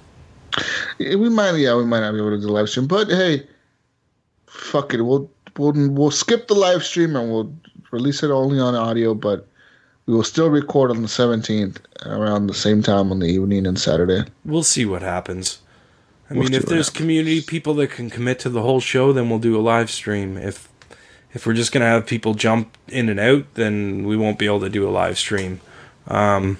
We 0.98 1.28
might, 1.28 1.56
yeah, 1.56 1.76
we 1.76 1.84
might 1.84 2.00
not 2.00 2.12
be 2.12 2.20
able 2.20 2.30
to 2.30 2.38
do 2.38 2.46
the 2.46 2.52
live 2.52 2.70
stream, 2.70 2.86
but 2.86 3.08
hey, 3.08 3.46
fuck 4.46 4.94
it, 4.94 5.02
we'll 5.02 5.30
we'll 5.58 5.74
we'll 5.90 6.10
skip 6.10 6.48
the 6.48 6.54
live 6.54 6.82
stream 6.82 7.16
and 7.16 7.30
we'll 7.30 7.54
release 7.90 8.22
it 8.22 8.30
only 8.30 8.58
on 8.58 8.74
audio, 8.74 9.12
but 9.12 9.46
we 10.06 10.14
will 10.14 10.24
still 10.24 10.48
record 10.48 10.90
on 10.90 11.02
the 11.02 11.08
seventeenth 11.08 11.82
around 12.06 12.46
the 12.46 12.54
same 12.54 12.82
time 12.82 13.12
on 13.12 13.18
the 13.18 13.26
evening 13.26 13.66
and 13.66 13.78
Saturday. 13.78 14.24
We'll 14.46 14.62
see 14.62 14.86
what 14.86 15.02
happens. 15.02 15.58
I 16.30 16.34
We'll 16.34 16.44
mean, 16.44 16.54
if 16.54 16.66
there's 16.66 16.90
community 16.90 17.40
people 17.42 17.74
that 17.74 17.88
can 17.90 18.08
commit 18.08 18.38
to 18.40 18.48
the 18.48 18.62
whole 18.62 18.78
show, 18.80 19.12
then 19.12 19.28
we'll 19.28 19.40
do 19.40 19.58
a 19.58 19.60
live 19.60 19.90
stream. 19.90 20.36
If 20.36 20.68
if 21.34 21.44
we're 21.46 21.54
just 21.54 21.72
gonna 21.72 21.86
have 21.86 22.06
people 22.06 22.34
jump 22.34 22.76
in 22.88 23.08
and 23.08 23.18
out, 23.18 23.46
then 23.54 24.04
we 24.04 24.16
won't 24.16 24.38
be 24.38 24.46
able 24.46 24.60
to 24.60 24.68
do 24.68 24.88
a 24.88 24.90
live 24.90 25.18
stream. 25.18 25.60
Um, 26.06 26.58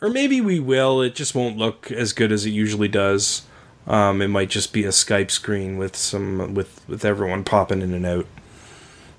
or 0.00 0.08
maybe 0.08 0.40
we 0.40 0.60
will. 0.60 1.02
It 1.02 1.14
just 1.16 1.34
won't 1.34 1.56
look 1.56 1.90
as 1.90 2.12
good 2.12 2.30
as 2.30 2.46
it 2.46 2.50
usually 2.50 2.88
does. 2.88 3.42
Um, 3.88 4.22
it 4.22 4.28
might 4.28 4.50
just 4.50 4.72
be 4.72 4.84
a 4.84 4.90
Skype 4.90 5.30
screen 5.30 5.78
with 5.78 5.96
some 5.96 6.54
with 6.54 6.80
with 6.88 7.04
everyone 7.04 7.42
popping 7.42 7.82
in 7.82 7.92
and 7.94 8.06
out. 8.06 8.26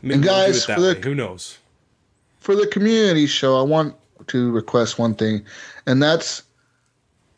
Maybe 0.01 0.13
And 0.15 0.23
we'll 0.23 0.33
guys, 0.45 0.65
for 0.65 0.79
the- 0.79 0.93
who 0.93 1.13
knows? 1.13 1.57
for 2.39 2.55
the 2.55 2.67
community 2.67 3.27
show, 3.27 3.59
I 3.59 3.63
want 3.63 3.95
to 4.27 4.49
request 4.51 4.97
one 4.97 5.13
thing, 5.13 5.43
and 5.85 6.01
that's 6.01 6.43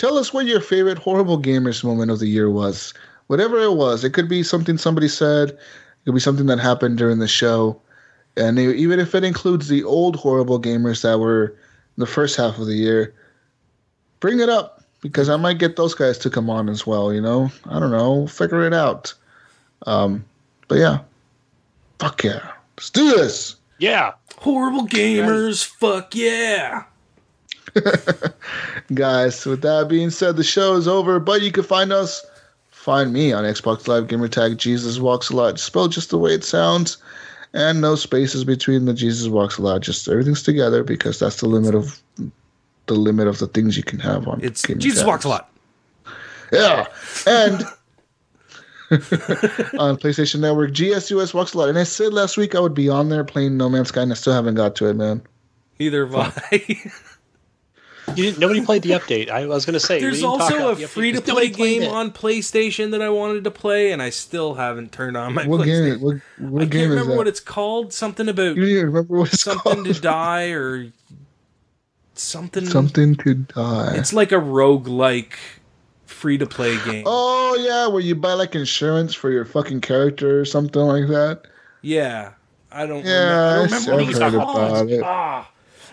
tell 0.02 0.18
us 0.18 0.34
what 0.34 0.48
your 0.48 0.60
favorite 0.60 0.98
horrible 0.98 1.40
gamers 1.40 1.84
moment 1.84 2.10
of 2.10 2.18
the 2.18 2.28
year 2.28 2.50
was. 2.50 2.92
Whatever 3.28 3.60
it 3.60 3.74
was, 3.74 4.04
it 4.04 4.14
could 4.14 4.28
be 4.28 4.42
something 4.42 4.80
somebody 4.80 5.08
said, 5.08 5.50
it 5.50 5.58
could 6.06 6.16
be 6.16 6.20
something 6.20 6.48
that 6.48 6.60
happened 6.60 6.98
during 6.98 7.20
the 7.20 7.28
show, 7.28 7.80
and 8.36 8.58
even 8.58 9.00
if 9.00 9.14
it 9.14 9.24
includes 9.24 9.68
the 9.68 9.84
old 9.84 10.16
horrible 10.16 10.60
gamers 10.60 11.04
that 11.04 11.20
were 11.20 11.50
in 11.50 12.00
the 12.00 12.08
first 12.08 12.36
half 12.36 12.58
of 12.58 12.66
the 12.66 12.74
year, 12.74 13.14
bring 14.20 14.40
it 14.40 14.50
up 14.50 14.84
because 15.02 15.30
I 15.30 15.38
might 15.38 15.60
get 15.60 15.76
those 15.76 15.94
guys 15.94 16.18
to 16.20 16.32
come 16.32 16.50
on 16.50 16.68
as 16.68 16.88
well. 16.88 17.14
You 17.14 17.22
know, 17.22 17.52
I 17.70 17.80
don't 17.80 17.92
know, 17.92 18.26
figure 18.26 18.66
it 18.66 18.74
out. 18.74 19.14
Um, 19.86 20.26
but 20.68 20.80
yeah, 20.80 21.02
fuck 22.00 22.24
yeah, 22.24 22.52
let's 22.76 22.90
do 22.90 23.12
this. 23.12 23.56
Yeah. 23.78 24.14
Horrible 24.38 24.88
gamers, 24.88 25.64
fuck 25.64 26.16
yeah! 26.16 26.86
guys. 28.94 29.46
With 29.46 29.62
that 29.62 29.88
being 29.88 30.10
said, 30.10 30.38
the 30.38 30.44
show 30.44 30.76
is 30.76 30.88
over, 30.88 31.20
but 31.20 31.42
you 31.42 31.52
can 31.52 31.64
find 31.64 31.92
us, 31.92 32.26
find 32.70 33.14
me 33.14 33.32
on 33.34 33.44
Xbox 33.44 33.88
Live 33.88 34.08
Gamer 34.08 34.28
Tag 34.28 34.58
Jesus 34.58 35.00
Walks 35.00 35.30
a 35.30 35.36
Lot, 35.36 35.60
spelled 35.60 35.92
just 35.92 36.10
the 36.10 36.18
way 36.18 36.34
it 36.34 36.44
sounds, 36.44 36.98
and 37.54 37.82
no 37.82 37.96
spaces 37.96 38.44
between 38.44 38.86
the 38.86 38.94
Jesus 38.94 39.28
Walks 39.28 39.58
a 39.58 39.62
Lot. 39.62 39.82
Just 39.82 40.08
everything's 40.08 40.44
together 40.44 40.84
because 40.84 41.20
that's 41.20 41.40
the 41.40 41.48
limit 41.48 41.76
of 41.76 42.02
the 42.88 42.96
limit 42.96 43.28
of 43.28 43.40
the 43.40 43.48
things 43.48 43.78
you 43.78 43.84
can 43.84 44.00
have 44.00 44.28
on. 44.28 44.42
It's 44.44 44.66
gamer 44.66 44.80
Jesus 44.80 45.00
tags. 45.00 45.08
walks 45.08 45.26
a 45.26 45.30
lot. 45.30 45.50
Yeah, 46.52 46.88
and. 47.26 47.64
on 48.92 49.96
PlayStation 49.96 50.42
Network, 50.42 50.72
GSUS 50.72 51.34
walks 51.34 51.54
a 51.54 51.58
lot, 51.58 51.70
and 51.70 51.80
I 51.80 51.84
said 51.84 52.12
last 52.12 52.36
week 52.36 52.56
I 52.56 52.60
would 52.60 52.74
be 52.74 52.90
on 52.90 53.08
there 53.08 53.24
playing 53.24 53.56
No 53.56 53.70
Man's 53.70 53.88
Sky, 53.88 54.02
and 54.02 54.12
I 54.12 54.16
still 54.16 54.34
haven't 54.34 54.56
got 54.56 54.76
to 54.76 54.90
it, 54.90 54.96
man. 54.96 55.22
Neither 55.80 56.06
have 56.06 56.36
I. 56.52 56.92
You 58.18 58.24
didn't, 58.26 58.40
nobody 58.40 58.62
played 58.66 58.82
the 58.82 58.92
update. 58.92 59.30
I 59.30 59.46
was 59.46 59.66
going 59.66 59.74
to 59.74 59.80
say. 59.80 60.00
There's 60.00 60.22
didn't 60.22 60.38
talk 60.40 60.52
also 60.52 60.72
a 60.72 60.76
the 60.76 60.88
free 60.88 61.12
to 61.12 61.22
play 61.22 61.50
game 61.50 61.84
it. 61.84 61.90
on 61.92 62.12
PlayStation 62.12 62.92
that 62.92 63.02
I 63.02 63.10
wanted 63.10 63.44
to 63.46 63.52
play, 63.52 63.92
and 63.92 64.02
I 64.02 64.10
still 64.10 64.54
haven't 64.56 64.92
turned 64.92 65.18
on 65.18 65.34
my 65.34 65.46
What 65.48 65.62
PlayStation. 65.62 65.94
game? 65.94 66.02
What, 66.02 66.18
what 66.52 66.62
I 66.62 66.66
can't 66.66 66.76
is 66.76 66.90
remember 66.90 67.12
that? 67.12 67.18
what 67.18 67.28
it's 67.28 67.40
called. 67.40 67.94
Something 67.94 68.30
about 68.30 68.56
you 68.56 68.76
don't 68.78 68.86
remember 68.88 69.18
what 69.20 69.34
it's 69.34 69.42
something 69.44 69.74
called. 69.84 69.86
to 69.86 70.02
die 70.02 70.50
or 70.52 70.92
something. 72.16 72.66
Something 72.66 73.16
to 73.18 73.34
die. 73.36 73.94
It's 73.96 74.14
like 74.14 74.32
a 74.32 74.40
rogue 74.40 74.88
like 74.88 75.38
free 76.06 76.38
to 76.38 76.46
play 76.46 76.78
game. 76.86 77.04
Oh 77.06 77.58
yeah, 77.60 77.88
where 77.88 78.02
you 78.02 78.16
buy 78.16 78.34
like 78.34 78.56
insurance 78.56 79.14
for 79.14 79.32
your 79.32 79.46
fucking 79.46 79.82
character 79.82 80.40
or 80.40 80.46
something 80.46 80.82
like 80.82 81.08
that. 81.08 81.44
Yeah, 81.82 82.34
I 82.72 82.86
don't. 82.86 83.06
Yeah, 83.06 83.64
remember, 83.64 83.74
I 83.74 83.96
don't 83.98 83.98
remember 83.98 84.04
what 84.04 84.04
I've 84.04 84.12
it's 84.12 84.20
heard 84.20 84.32
called. 84.42 84.72
about 84.72 84.90
it. 84.90 85.02
Ah. 85.04 85.51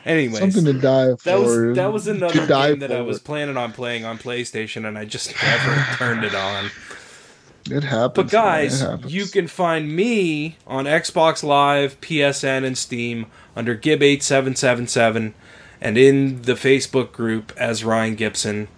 Anyways, 0.08 0.38
Something 0.38 0.64
to 0.64 0.72
die 0.72 1.14
for. 1.16 1.22
that 1.24 1.38
was 1.38 1.76
that 1.76 1.92
was 1.92 2.08
another 2.08 2.46
game 2.46 2.78
that 2.78 2.90
I 2.90 3.02
was 3.02 3.18
planning 3.20 3.58
on 3.58 3.72
playing 3.72 4.06
on 4.06 4.16
PlayStation, 4.16 4.88
and 4.88 4.96
I 4.96 5.04
just 5.04 5.34
never 5.42 5.86
turned 5.96 6.24
it 6.24 6.34
on. 6.34 6.70
It 7.70 7.84
happens. 7.84 8.14
But 8.14 8.30
guys, 8.30 8.80
happens. 8.80 9.12
you 9.12 9.26
can 9.26 9.46
find 9.46 9.94
me 9.94 10.56
on 10.66 10.86
Xbox 10.86 11.44
Live, 11.44 12.00
PSN, 12.00 12.64
and 12.64 12.78
Steam 12.78 13.26
under 13.54 13.76
Gib8777 13.76 15.34
and 15.80 15.98
in 15.98 16.42
the 16.42 16.54
Facebook 16.54 17.12
group 17.12 17.52
as 17.58 17.84
Ryan 17.84 18.14
Gibson. 18.14 18.68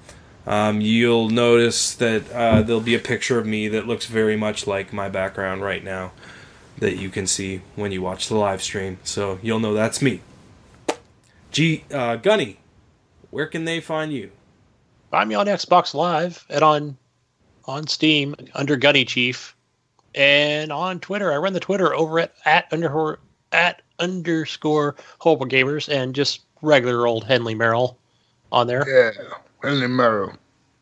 Um, 0.47 0.81
you'll 0.81 1.29
notice 1.31 1.95
that 1.95 2.29
uh, 2.33 2.63
there'll 2.63 2.81
be 2.81 2.97
a 2.97 2.99
picture 3.01 3.39
of 3.39 3.47
me 3.47 3.69
that 3.69 3.87
looks 3.87 4.07
very 4.07 4.37
much 4.37 4.67
like 4.67 4.93
my 4.93 5.09
background 5.09 5.63
right 5.63 5.85
now 5.85 6.11
that 6.79 6.97
you 6.97 7.11
can 7.11 7.29
see 7.29 7.61
when 7.77 7.93
you 7.93 8.03
watch 8.03 8.29
the 8.29 8.35
live 8.35 8.63
stream. 8.63 8.99
So 9.05 9.39
you'll 9.43 9.61
know 9.61 9.75
that's 9.75 10.03
me. 10.03 10.23
G 11.51 11.85
uh, 11.93 12.17
Gunny, 12.17 12.59
where 13.31 13.47
can 13.47 13.65
they 13.65 13.81
find 13.81 14.13
you? 14.13 14.31
Find 15.11 15.29
me 15.29 15.35
on 15.35 15.47
Xbox 15.47 15.95
Live 15.95 16.45
and 16.49 16.63
on 16.63 16.97
on 17.65 17.87
Steam 17.87 18.35
under 18.55 18.77
Gunny 18.77 19.05
Chief, 19.05 19.57
and 20.15 20.73
on 20.73 21.01
Twitter. 21.01 21.33
I 21.33 21.37
run 21.37 21.53
the 21.53 21.61
Twitter 21.61 21.95
over 21.95 22.21
at 22.21 22.35
at 22.45 22.67
under 22.73 23.19
at 23.53 23.83
underscore 23.99 24.97
horrible 25.19 25.47
gamers 25.47 25.93
and 25.93 26.15
just 26.15 26.43
regular 26.63 27.07
old 27.07 27.25
Henley 27.25 27.55
Merrill 27.55 27.99
on 28.53 28.67
there. 28.67 28.89
Yeah, 28.89 29.11
Henley 29.63 29.89
Merrill. 29.89 30.33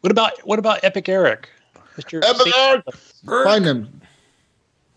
What 0.03 0.11
about 0.11 0.39
what 0.47 0.59
about 0.59 0.85
Epic 0.85 1.09
Eric, 1.09 1.49
Mister? 1.97 2.23
Epic 2.25 2.55
Eric! 2.57 2.85
Find 3.25 3.65
him. 3.65 4.01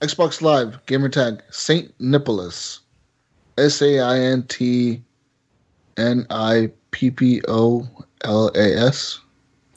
Xbox 0.02 0.42
Live, 0.42 0.84
gamer 0.88 1.10
tag, 1.10 1.42
Saint 1.52 1.94
Nicholas. 2.00 2.80
S 3.58 3.82
A 3.82 4.00
I 4.00 4.20
N 4.20 4.44
T 4.44 5.02
N 5.98 6.26
I 6.30 6.72
P 6.92 7.12
P 7.12 7.42
O 7.48 7.88
L 8.24 8.52
A 8.56 8.78
S. 8.88 9.20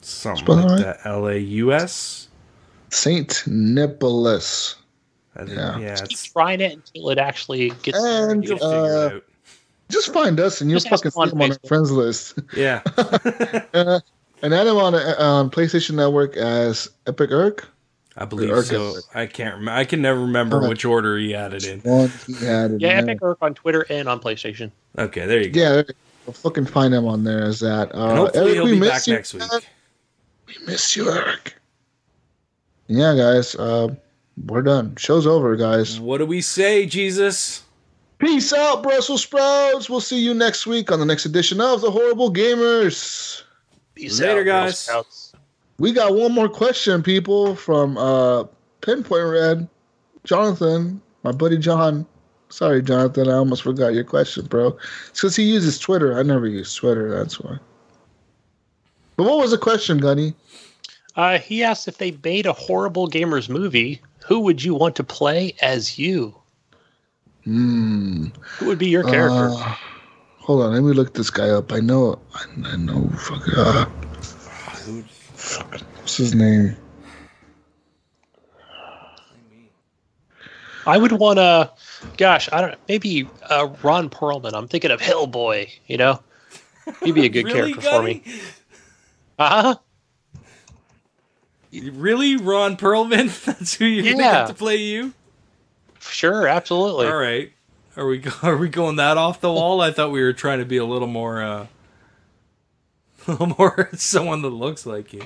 Something 0.01 0.45
Spell 0.45 0.55
like 0.57 0.65
right? 0.65 0.79
that. 0.81 0.99
L 1.05 1.27
A 1.27 1.37
U 1.37 1.73
S. 1.73 2.29
Saint 2.89 3.43
Nicholas. 3.47 4.75
Yeah, 5.35 5.45
Yeah. 5.47 5.79
yeah 5.79 5.95
Keep 5.95 6.19
trying 6.33 6.61
it 6.61 6.73
until 6.73 7.09
it 7.09 7.17
actually 7.17 7.69
gets. 7.83 7.97
And 8.03 8.49
uh, 8.61 9.09
out. 9.15 9.23
just 9.89 10.13
find 10.13 10.39
us 10.39 10.61
and 10.61 10.69
you'll 10.69 10.79
Just 10.79 10.91
ask 10.91 11.03
fucking 11.03 11.11
him 11.11 11.21
on 11.21 11.29
see 11.29 11.35
him 11.35 11.41
on 11.41 11.51
our 11.51 11.67
friends 11.67 11.91
list. 11.91 12.39
Yeah. 12.55 12.81
uh, 13.73 13.99
and 14.41 14.53
add 14.53 14.67
him 14.67 14.77
on, 14.77 14.95
uh, 14.95 15.15
on 15.17 15.49
PlayStation 15.49 15.95
Network 15.95 16.37
as 16.37 16.89
Epic 17.07 17.31
Eric. 17.31 17.65
I 18.17 18.25
believe 18.25 18.49
so. 18.65 18.93
guess- 18.93 19.07
I 19.13 19.25
can't 19.25 19.55
remember. 19.55 19.77
I 19.79 19.83
can 19.85 20.01
never 20.01 20.21
remember 20.21 20.57
Okay. 20.59 20.69
which 20.69 20.85
order 20.85 21.17
he 21.17 21.35
added 21.35 21.63
in. 21.65 21.81
One 21.81 22.11
he 22.27 22.33
had 22.33 22.71
in 22.71 22.79
Yeah, 22.79 23.01
there. 23.01 23.11
Epic 23.11 23.19
Eric 23.21 23.37
on 23.41 23.53
Twitter 23.53 23.85
and 23.89 24.07
on 24.07 24.19
PlayStation. 24.21 24.71
Okay, 24.97 25.25
there 25.25 25.41
you 25.41 25.49
go. 25.49 25.59
Yeah, 25.61 25.69
there 25.69 25.85
you 25.87 25.93
go. 26.25 26.31
fucking 26.31 26.65
find 26.65 26.93
him 26.93 27.05
on 27.05 27.23
there 27.25 27.43
as 27.43 27.59
that. 27.59 27.93
Uh, 27.93 28.07
and 28.09 28.17
hopefully 28.17 28.43
Eric, 28.45 28.53
he'll 28.55 28.63
we 28.65 28.71
be 28.71 28.79
miss 28.79 28.89
back 28.89 29.07
you, 29.07 29.13
next 29.13 29.33
week. 29.33 29.43
man. 29.51 29.61
We 30.47 30.53
miss 30.65 30.95
you, 30.95 31.11
Eric. 31.11 31.55
Yeah, 32.87 33.15
guys. 33.15 33.55
Uh, 33.55 33.95
we're 34.45 34.61
done. 34.61 34.95
Show's 34.95 35.25
over, 35.27 35.55
guys. 35.55 35.99
What 35.99 36.19
do 36.19 36.25
we 36.25 36.41
say, 36.41 36.85
Jesus? 36.85 37.63
Peace 38.17 38.53
out, 38.53 38.81
Brussels 38.83 39.23
sprouts. 39.23 39.89
We'll 39.89 39.99
see 40.01 40.19
you 40.19 40.33
next 40.33 40.65
week 40.65 40.91
on 40.91 40.99
the 40.99 41.05
next 41.05 41.25
edition 41.25 41.59
of 41.59 41.81
the 41.81 41.91
Horrible 41.91 42.31
Gamers. 42.31 43.41
Peace 43.93 44.19
Later, 44.19 44.39
out, 44.41 44.43
Girl 44.45 44.45
guys. 44.63 44.89
Scouts. 45.75 45.79
We 45.79 45.91
got 45.91 46.15
one 46.15 46.31
more 46.31 46.49
question, 46.49 47.03
people, 47.03 47.55
from 47.55 47.97
uh, 47.97 48.45
Pinpoint 48.81 49.27
Red, 49.27 49.67
Jonathan, 50.23 51.01
my 51.23 51.31
buddy 51.31 51.57
John. 51.57 52.05
Sorry, 52.49 52.81
Jonathan, 52.81 53.27
I 53.27 53.33
almost 53.33 53.63
forgot 53.63 53.93
your 53.93 54.03
question, 54.03 54.45
bro. 54.45 54.77
It's 55.09 55.21
because 55.21 55.35
he 55.35 55.43
uses 55.43 55.79
Twitter. 55.79 56.17
I 56.17 56.23
never 56.23 56.47
use 56.47 56.73
Twitter. 56.73 57.09
That's 57.09 57.39
why. 57.39 57.57
But 59.17 59.23
what 59.23 59.39
was 59.39 59.51
the 59.51 59.57
question, 59.57 59.97
Gunny? 59.97 60.33
Uh, 61.15 61.39
he 61.39 61.63
asked 61.63 61.87
if 61.87 61.97
they 61.97 62.17
made 62.23 62.45
a 62.45 62.53
horrible 62.53 63.09
gamers 63.09 63.49
movie, 63.49 64.01
who 64.25 64.41
would 64.41 64.63
you 64.63 64.75
want 64.75 64.95
to 64.97 65.03
play 65.03 65.55
as 65.61 65.97
you? 65.97 66.35
Hmm. 67.45 68.27
Who 68.57 68.65
would 68.67 68.77
be 68.77 68.89
your 68.89 69.03
character? 69.03 69.49
Uh, 69.49 69.75
hold 70.39 70.63
on, 70.63 70.73
let 70.73 70.83
me 70.83 70.93
look 70.93 71.13
this 71.13 71.29
guy 71.29 71.49
up. 71.49 71.71
I 71.71 71.79
know, 71.79 72.19
I, 72.33 72.45
I 72.65 72.75
know. 72.75 73.07
Fuck. 73.17 73.47
Uh, 73.57 73.85
fuck, 74.21 75.05
what's 75.99 76.17
his 76.17 76.33
name? 76.35 76.75
I 80.87 80.97
would 80.97 81.13
want 81.13 81.37
to, 81.39 81.71
gosh, 82.17 82.47
I 82.51 82.61
don't 82.61 82.71
know, 82.71 82.77
maybe 82.87 83.27
uh, 83.49 83.69
Ron 83.81 84.09
Perlman. 84.09 84.53
I'm 84.53 84.67
thinking 84.67 84.91
of 84.91 84.99
Hellboy, 85.01 85.71
you 85.87 85.97
know? 85.97 86.21
He'd 87.03 87.13
be 87.15 87.25
a 87.25 87.29
good 87.29 87.45
really, 87.45 87.73
character 87.73 87.81
for 87.81 88.03
me. 88.03 88.21
Uh 89.39 89.61
huh. 89.61 89.75
Really, 91.91 92.37
Ron 92.37 92.77
Perlman? 92.77 93.43
That's 93.45 93.73
who 93.73 93.85
you're 93.85 94.03
gonna 94.13 94.23
Yeah. 94.23 94.31
get 94.41 94.47
to 94.47 94.53
play 94.53 94.77
you? 94.77 95.13
Sure, 95.99 96.47
absolutely. 96.47 97.07
All 97.07 97.17
right. 97.17 97.51
Are 97.97 98.05
we 98.05 98.23
are 98.43 98.55
we 98.57 98.69
going 98.69 98.97
that 98.97 99.17
off 99.17 99.41
the 99.41 99.51
wall? 99.51 99.81
I 99.81 99.91
thought 99.91 100.11
we 100.11 100.21
were 100.21 100.33
trying 100.33 100.59
to 100.59 100.65
be 100.65 100.77
a 100.77 100.85
little 100.85 101.07
more 101.07 101.41
uh 101.41 101.67
more 103.57 103.89
someone 103.95 104.41
that 104.43 104.49
looks 104.49 104.85
like 104.85 105.13
you. 105.13 105.23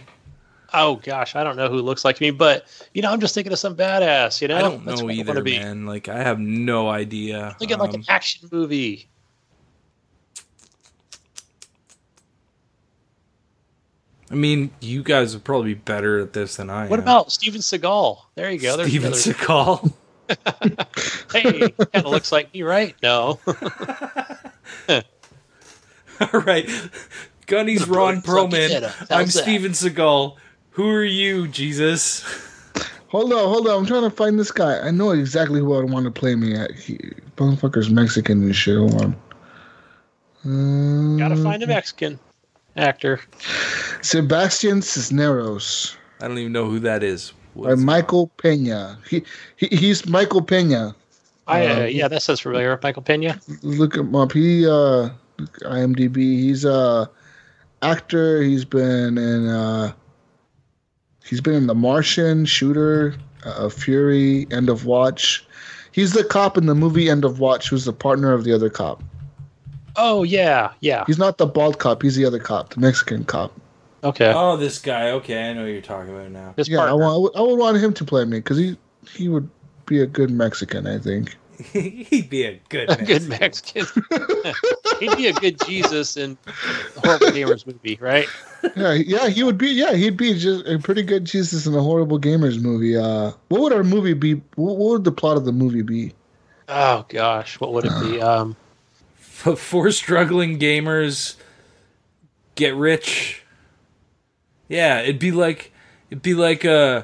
Oh 0.73 0.97
gosh, 0.97 1.35
I 1.35 1.43
don't 1.43 1.55
know 1.55 1.67
who 1.69 1.81
looks 1.81 2.05
like 2.05 2.21
me, 2.21 2.29
but 2.31 2.65
you 2.93 3.01
know, 3.01 3.11
I'm 3.11 3.19
just 3.19 3.33
thinking 3.33 3.51
of 3.51 3.57
some 3.59 3.75
badass. 3.75 4.39
You 4.41 4.47
know, 4.49 4.57
I 4.57 4.61
don't 4.61 4.85
That's 4.85 4.99
know 5.01 5.05
what 5.07 5.15
I 5.15 5.17
either, 5.17 5.41
be. 5.41 5.57
man. 5.57 5.85
Like 5.87 6.07
I 6.09 6.21
have 6.21 6.39
no 6.39 6.89
idea. 6.89 7.55
Thinking 7.59 7.79
like 7.79 7.89
Um, 7.89 7.95
an 8.01 8.05
action 8.07 8.47
movie. 8.51 9.09
I 14.31 14.35
mean, 14.35 14.71
you 14.79 15.01
guys 15.01 15.33
would 15.33 15.43
probably 15.43 15.73
be 15.73 15.79
better 15.79 16.19
at 16.19 16.33
this 16.33 16.57
than 16.57 16.69
I 16.69 16.87
What 16.87 16.99
am. 16.99 17.03
about 17.03 17.31
Steven 17.31 17.61
Seagal? 17.61 18.19
There 18.35 18.51
you 18.51 18.59
go. 18.59 18.77
There's 18.77 18.89
Steven 18.89 19.07
another- 19.13 19.33
Seagal? 19.33 19.93
Hey, 21.31 21.69
kind 21.69 22.05
of 22.05 22.11
looks 22.11 22.31
like 22.31 22.53
me, 22.53 22.61
right? 22.61 22.95
No. 23.01 23.39
All 26.19 26.39
right. 26.41 26.69
Gunny's 27.49 27.87
Ron 27.87 28.21
Fuck 28.21 28.25
Perlman. 28.51 28.83
I'm 29.09 29.25
that? 29.25 29.31
Steven 29.31 29.71
Seagal. 29.73 30.37
Who 30.71 30.89
are 30.89 31.03
you, 31.03 31.47
Jesus? 31.47 32.23
Hold 33.09 33.33
on, 33.33 33.39
hold 33.39 33.67
on. 33.67 33.79
I'm 33.79 33.85
trying 33.85 34.03
to 34.03 34.15
find 34.15 34.39
this 34.39 34.51
guy. 34.51 34.79
I 34.79 34.91
know 34.91 35.09
exactly 35.11 35.59
who 35.59 35.73
I 35.75 35.83
want 35.83 36.05
to 36.05 36.11
play 36.11 36.35
me 36.35 36.55
at. 36.55 36.71
He, 36.75 36.97
motherfucker's 37.37 37.89
Mexican 37.89 38.43
and 38.43 38.55
shit. 38.55 38.77
Hold 38.77 39.01
on. 39.01 39.15
Um, 40.45 41.17
Gotta 41.17 41.35
find 41.35 41.61
a 41.63 41.67
Mexican 41.67 42.19
actor. 42.77 43.19
Sebastian 44.01 44.81
Cisneros 44.81 45.97
I 46.21 46.27
don't 46.27 46.37
even 46.37 46.51
know 46.53 46.69
who 46.69 46.79
that 46.79 47.03
is. 47.03 47.31
by 47.55 47.61
What's- 47.69 47.81
Michael 47.81 48.27
Pena. 48.37 48.99
He, 49.09 49.23
he 49.57 49.67
he's 49.67 50.07
Michael 50.07 50.41
Pena. 50.41 50.95
I 51.47 51.65
uh, 51.65 51.79
Uh, 51.81 51.85
yeah, 51.85 52.07
that 52.07 52.21
sounds 52.21 52.39
familiar. 52.41 52.79
Michael 52.83 53.01
Pena. 53.01 53.39
Look 53.63 53.95
him 53.95 54.15
up. 54.15 54.31
He 54.33 54.65
uh, 54.67 55.09
IMDb. 55.61 56.15
He's 56.17 56.63
a 56.63 57.09
actor. 57.81 58.41
He's 58.41 58.65
been 58.65 59.17
in 59.17 59.47
uh, 59.47 59.93
he's 61.25 61.41
been 61.41 61.55
in 61.55 61.67
The 61.67 61.75
Martian, 61.75 62.45
Shooter, 62.45 63.15
uh, 63.45 63.69
Fury, 63.69 64.47
End 64.51 64.69
of 64.69 64.85
Watch. 64.85 65.45
He's 65.91 66.13
the 66.13 66.23
cop 66.23 66.57
in 66.57 66.65
the 66.65 66.75
movie 66.75 67.09
End 67.09 67.25
of 67.25 67.39
Watch, 67.39 67.69
who's 67.69 67.85
the 67.85 67.93
partner 67.93 68.33
of 68.33 68.43
the 68.43 68.53
other 68.53 68.69
cop. 68.69 69.03
Oh 69.95 70.23
yeah, 70.23 70.71
yeah. 70.81 71.03
He's 71.07 71.17
not 71.17 71.37
the 71.37 71.45
bald 71.47 71.79
cop. 71.79 72.01
He's 72.01 72.15
the 72.15 72.25
other 72.25 72.39
cop, 72.39 72.69
the 72.69 72.79
Mexican 72.79 73.25
cop. 73.25 73.51
Okay. 74.03 74.31
Oh, 74.33 74.55
this 74.55 74.79
guy. 74.79 75.09
Okay, 75.11 75.49
I 75.49 75.53
know 75.53 75.65
who 75.65 75.71
you're 75.71 75.81
talking 75.81 76.13
about 76.13 76.31
now. 76.31 76.53
His 76.55 76.69
Yeah, 76.69 76.79
I, 76.83 76.87
partner. 76.89 77.05
I, 77.05 77.17
would, 77.17 77.35
I 77.35 77.41
would 77.41 77.59
want 77.59 77.77
him 77.77 77.93
to 77.93 78.05
play 78.05 78.23
me 78.23 78.37
because 78.37 78.57
he 78.57 78.77
he 79.11 79.27
would 79.27 79.49
be 79.87 79.99
a 80.01 80.05
good 80.05 80.31
Mexican, 80.31 80.87
I 80.87 80.99
think. 80.99 81.35
He'd 81.73 82.29
be 82.29 82.43
a 82.43 82.59
good 82.69 82.89
a 82.89 82.97
man. 82.97 83.05
good 83.05 83.27
Mexican. 83.27 83.85
He'd 84.99 85.17
be 85.17 85.27
a 85.27 85.33
good 85.33 85.59
Jesus 85.65 86.15
in 86.15 86.37
the 86.95 87.01
Horrible 87.01 87.27
Gamers 87.27 87.67
movie, 87.67 87.97
right? 87.99 88.27
Yeah, 88.75 88.93
yeah, 88.93 89.27
he 89.27 89.43
would 89.43 89.57
be. 89.57 89.67
Yeah, 89.67 89.93
he'd 89.93 90.17
be 90.17 90.37
just 90.37 90.65
a 90.67 90.79
pretty 90.79 91.03
good 91.03 91.25
Jesus 91.25 91.65
in 91.65 91.73
a 91.75 91.81
horrible 91.81 92.19
gamers 92.19 92.61
movie. 92.61 92.97
Uh, 92.97 93.31
what 93.47 93.61
would 93.61 93.73
our 93.73 93.83
movie 93.83 94.13
be? 94.13 94.35
What, 94.55 94.77
what 94.77 94.91
would 94.91 95.03
the 95.03 95.11
plot 95.11 95.37
of 95.37 95.45
the 95.45 95.51
movie 95.51 95.81
be? 95.81 96.13
Oh 96.67 97.05
gosh, 97.07 97.59
what 97.59 97.73
would 97.73 97.85
it 97.85 97.93
be? 98.01 98.21
Um, 98.21 98.55
Four 99.15 99.91
struggling 99.91 100.59
gamers 100.59 101.35
get 102.55 102.75
rich. 102.75 103.43
Yeah, 104.67 104.99
it'd 105.01 105.19
be 105.19 105.31
like 105.31 105.71
it'd 106.09 106.21
be 106.21 106.33
like 106.33 106.65
uh 106.65 107.03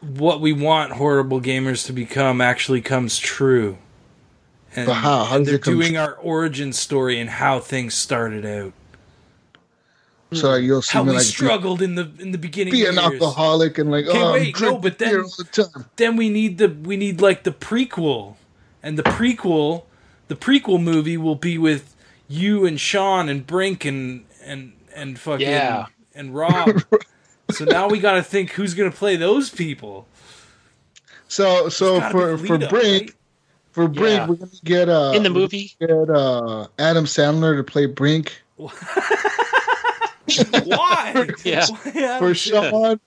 what 0.00 0.40
we 0.40 0.52
want 0.52 0.92
horrible 0.92 1.40
gamers 1.40 1.86
to 1.86 1.92
become 1.92 2.40
actually 2.40 2.80
comes 2.80 3.18
true. 3.18 3.78
And, 4.76 4.86
But 4.86 4.94
how? 4.94 5.24
How 5.24 5.36
and 5.36 5.46
they're 5.46 5.58
doing 5.58 5.92
true? 5.92 6.00
our 6.00 6.14
origin 6.14 6.72
story 6.72 7.18
and 7.20 7.28
how 7.30 7.58
things 7.58 7.94
started 7.94 8.44
out. 8.46 8.72
So 10.32 10.50
like, 10.50 10.62
you'll 10.62 10.82
see 10.82 10.92
How 10.92 11.04
me 11.04 11.10
we 11.12 11.16
like 11.16 11.24
struggled 11.24 11.80
in 11.80 11.94
the 11.94 12.10
in 12.18 12.32
the 12.32 12.38
beginning 12.38 12.72
be, 12.72 12.82
be 12.82 12.86
an 12.86 12.94
years. 12.96 13.04
alcoholic 13.04 13.78
and 13.78 13.90
like 13.90 14.04
Okay, 14.06 14.18
oh, 14.20 14.26
I'm 14.28 14.32
wait, 14.34 14.60
no, 14.60 14.76
but 14.76 14.98
then- 14.98 15.08
beer 15.10 15.22
all 15.22 15.30
the 15.38 15.44
time. 15.44 15.86
then 15.96 16.16
we 16.16 16.28
need 16.28 16.58
the 16.58 16.68
we 16.68 16.98
need 16.98 17.22
like 17.22 17.44
the 17.44 17.50
prequel 17.50 18.36
and 18.82 18.98
the 18.98 19.02
prequel 19.04 19.84
the 20.28 20.36
prequel 20.36 20.82
movie 20.82 21.16
will 21.16 21.34
be 21.34 21.56
with 21.56 21.96
you 22.28 22.66
and 22.66 22.78
sean 22.78 23.30
and 23.30 23.46
brink 23.46 23.86
and 23.86 24.26
and 24.44 24.74
and 24.94 25.18
fucking 25.18 25.48
Yeah. 25.48 25.86
and 26.14 26.34
rob 26.34 26.82
So 27.50 27.64
now 27.64 27.88
we 27.88 27.98
got 27.98 28.12
to 28.12 28.22
think 28.22 28.50
who's 28.52 28.74
going 28.74 28.90
to 28.90 28.96
play 28.96 29.16
those 29.16 29.50
people. 29.50 30.06
So 31.28 31.68
so 31.68 32.00
for 32.10 32.36
be 32.38 32.46
for 32.48 32.58
Brink 32.58 32.70
right? 32.70 33.10
for 33.72 33.86
Brink 33.88 34.16
Yeah. 34.18 34.26
we're 34.26 34.36
gonna 34.36 34.50
get 34.64 34.88
uh 34.88 35.12
In 35.14 35.22
the 35.22 35.28
movie? 35.30 35.72
get 35.78 35.90
uh 35.90 36.68
Adam 36.78 37.04
Sandler 37.04 37.54
to 37.58 37.62
play 37.64 37.84
Brink 37.84 38.40
Why? 38.56 38.70
Yeah. 41.44 41.66
Why 41.68 42.18
for 42.18 42.34
Sean. 42.34 43.00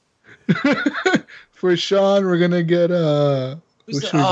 for 1.52 1.76
Sean, 1.78 2.26
we're 2.26 2.40
gonna 2.40 2.64
get 2.64 2.92
uh. 2.92 3.56
Who's 3.86 4.02
the- 4.02 4.08
should 4.08 4.14
we 4.14 4.20
get 4.20 4.30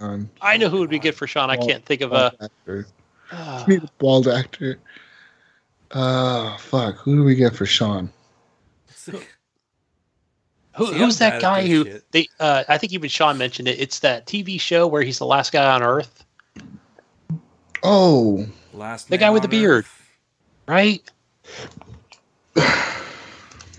oh. 0.00 0.26
I 0.40 0.56
know 0.56 0.68
who 0.68 0.78
would 0.78 0.90
be 0.90 0.98
good 0.98 1.14
for 1.14 1.26
Sean. 1.28 1.48
I 1.50 1.56
can't 1.56 1.84
think 1.84 2.00
of 2.00 2.10
Bald 2.10 2.32
a. 2.40 2.44
actor. 2.44 2.86
Uh, 3.30 3.64
need 3.68 3.84
a 3.84 3.88
bald 3.98 4.26
actor. 4.28 4.78
Uh, 5.92 6.56
fuck. 6.58 6.96
Who 6.96 7.14
do 7.16 7.22
we 7.24 7.34
get 7.36 7.54
for 7.54 7.66
Sean? 7.66 8.10
Who, 10.74 10.86
See, 10.86 10.94
who's 10.98 11.20
I'm 11.20 11.30
that 11.30 11.40
guy 11.42 11.66
who 11.66 11.84
shit. 11.84 12.04
they? 12.12 12.28
Uh, 12.40 12.64
I 12.68 12.78
think 12.78 12.92
even 12.92 13.08
Sean 13.10 13.36
mentioned 13.38 13.68
it. 13.68 13.78
It's 13.80 13.98
that 14.00 14.26
TV 14.26 14.60
show 14.60 14.86
where 14.86 15.02
he's 15.02 15.18
the 15.18 15.26
last 15.26 15.52
guy 15.52 15.70
on 15.74 15.82
Earth, 15.82 16.24
Oh, 17.82 18.46
Last 18.72 19.08
The 19.10 19.18
guy 19.18 19.30
with 19.30 19.42
on 19.44 19.50
the 19.50 19.56
beard. 19.58 19.84
Earth. 19.84 20.08
right? 20.68 21.10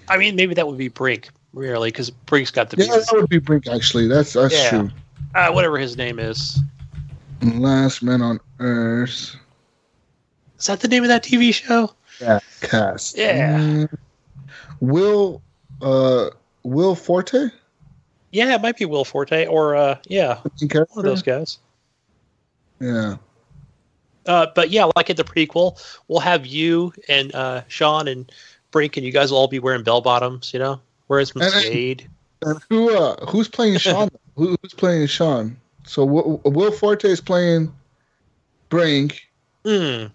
I 0.08 0.18
mean, 0.18 0.36
maybe 0.36 0.54
that 0.54 0.68
would 0.68 0.78
be 0.78 0.90
Brink, 0.90 1.30
really, 1.54 1.90
because 1.90 2.10
Brink's 2.10 2.52
got 2.52 2.70
the 2.70 2.78
yeah, 2.78 2.88
beard. 2.88 3.04
that 3.10 3.14
would 3.14 3.30
be 3.30 3.40
Brink. 3.40 3.68
Actually, 3.68 4.08
that's 4.08 4.34
that's 4.34 4.54
Yeah. 4.54 4.70
true. 4.70 4.92
Uh, 5.34 5.52
whatever 5.52 5.78
his 5.80 5.98
name 5.98 6.20
is. 6.20 6.60
Last 7.42 8.04
Man 8.04 8.22
on 8.22 8.40
Earth. 8.60 9.36
Is 10.60 10.66
that 10.68 10.80
the 10.82 10.88
name 10.88 11.04
of 11.04 11.10
that 11.10 11.24
TV 11.24 11.54
show? 11.54 11.94
Yeah, 12.22 12.40
cast. 12.62 13.18
Yeah. 13.18 13.58
Mm, 13.60 13.98
Will, 14.80 15.42
uh, 15.82 16.30
Will 16.64 16.96
Forte. 16.96 17.50
Yeah, 18.32 18.56
it 18.56 18.62
might 18.62 18.78
be 18.78 18.86
Will 18.86 19.06
Forte 19.06 19.46
or 19.46 19.76
uh, 19.76 19.98
yeah, 20.08 20.40
one 20.60 20.88
of 20.98 21.04
those 21.04 21.22
guys. 21.22 21.60
Yeah. 22.80 23.18
Uh, 24.26 24.48
but 24.56 24.70
yeah, 24.70 24.90
like 24.96 25.10
in 25.10 25.16
the 25.16 25.24
prequel, 25.24 25.80
we'll 26.08 26.20
have 26.20 26.46
you 26.46 26.94
and 27.10 27.34
uh, 27.36 27.62
Sean 27.68 28.08
and 28.08 28.32
Brink, 28.72 28.98
and 28.98 29.06
you 29.06 29.12
guys 29.12 29.32
will 29.32 29.38
all 29.40 29.48
be 29.48 29.60
wearing 29.60 29.84
bell 29.84 30.02
bottoms. 30.02 30.54
You 30.54 30.60
know, 30.60 30.82
wearing 31.08 31.26
some 31.26 31.42
And 31.42 31.52
suede. 31.52 32.10
And 32.42 32.60
who 32.70 32.96
uh 32.96 33.26
who's 33.28 33.48
playing 33.48 33.78
Sean? 33.80 34.10
who, 34.36 34.56
who's 34.62 34.74
playing 34.74 35.08
Sean? 35.08 35.58
So 35.86 36.06
Will, 36.06 36.42
Will 36.46 36.72
Forte 36.72 37.06
is 37.08 37.22
playing 37.22 37.74
Brink, 38.70 39.22
Hmm. 39.66 40.06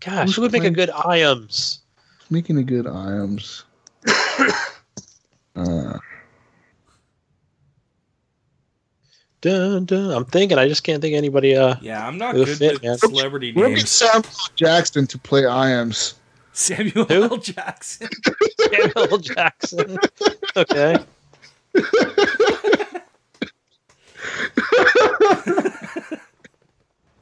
Gosh, 0.00 0.26
Who's 0.26 0.36
who 0.36 0.42
would 0.42 0.52
make 0.52 0.64
a 0.64 0.70
good 0.70 0.90
Iams? 0.90 1.80
making 2.30 2.58
a 2.58 2.62
good 2.62 2.86
Iams. 2.86 3.64
uh, 5.60 5.98
Dun, 9.42 9.86
dun. 9.86 10.10
I'm 10.10 10.26
thinking. 10.26 10.58
I 10.58 10.68
just 10.68 10.84
can't 10.84 11.00
think 11.00 11.14
of 11.14 11.18
anybody. 11.18 11.56
Uh, 11.56 11.76
Yeah, 11.80 12.06
I'm 12.06 12.18
not 12.18 12.34
It'll 12.34 12.44
good 12.44 12.58
fit, 12.58 12.72
with 12.74 12.82
man. 12.82 12.98
celebrity 12.98 13.52
we'll 13.52 13.68
get 13.70 13.76
names. 13.76 13.90
Samuel 13.90 14.24
Jackson 14.54 15.06
to 15.06 15.18
play 15.18 15.46
Iams. 15.46 16.14
Samuel 16.52 17.06
Who? 17.06 17.22
L. 17.22 17.36
Jackson. 17.38 18.08
Samuel 18.70 19.18
Jackson. 19.18 19.96
Okay. 20.56 20.96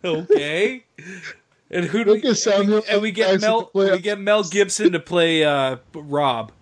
Okay. 0.04 0.84
And 1.70 1.84
who 1.84 2.04
do 2.04 2.14
Look 2.14 2.22
we, 2.24 2.30
at 2.30 2.36
Samuel 2.38 2.82
and 2.88 3.02
we 3.02 3.12
get 3.12 3.40
Mel 3.40 3.70
we 3.74 3.98
get 4.00 4.18
Mel 4.18 4.42
Gibson 4.42 4.92
to 4.92 5.00
play 5.00 5.44
uh, 5.44 5.76
Rob. 5.92 6.52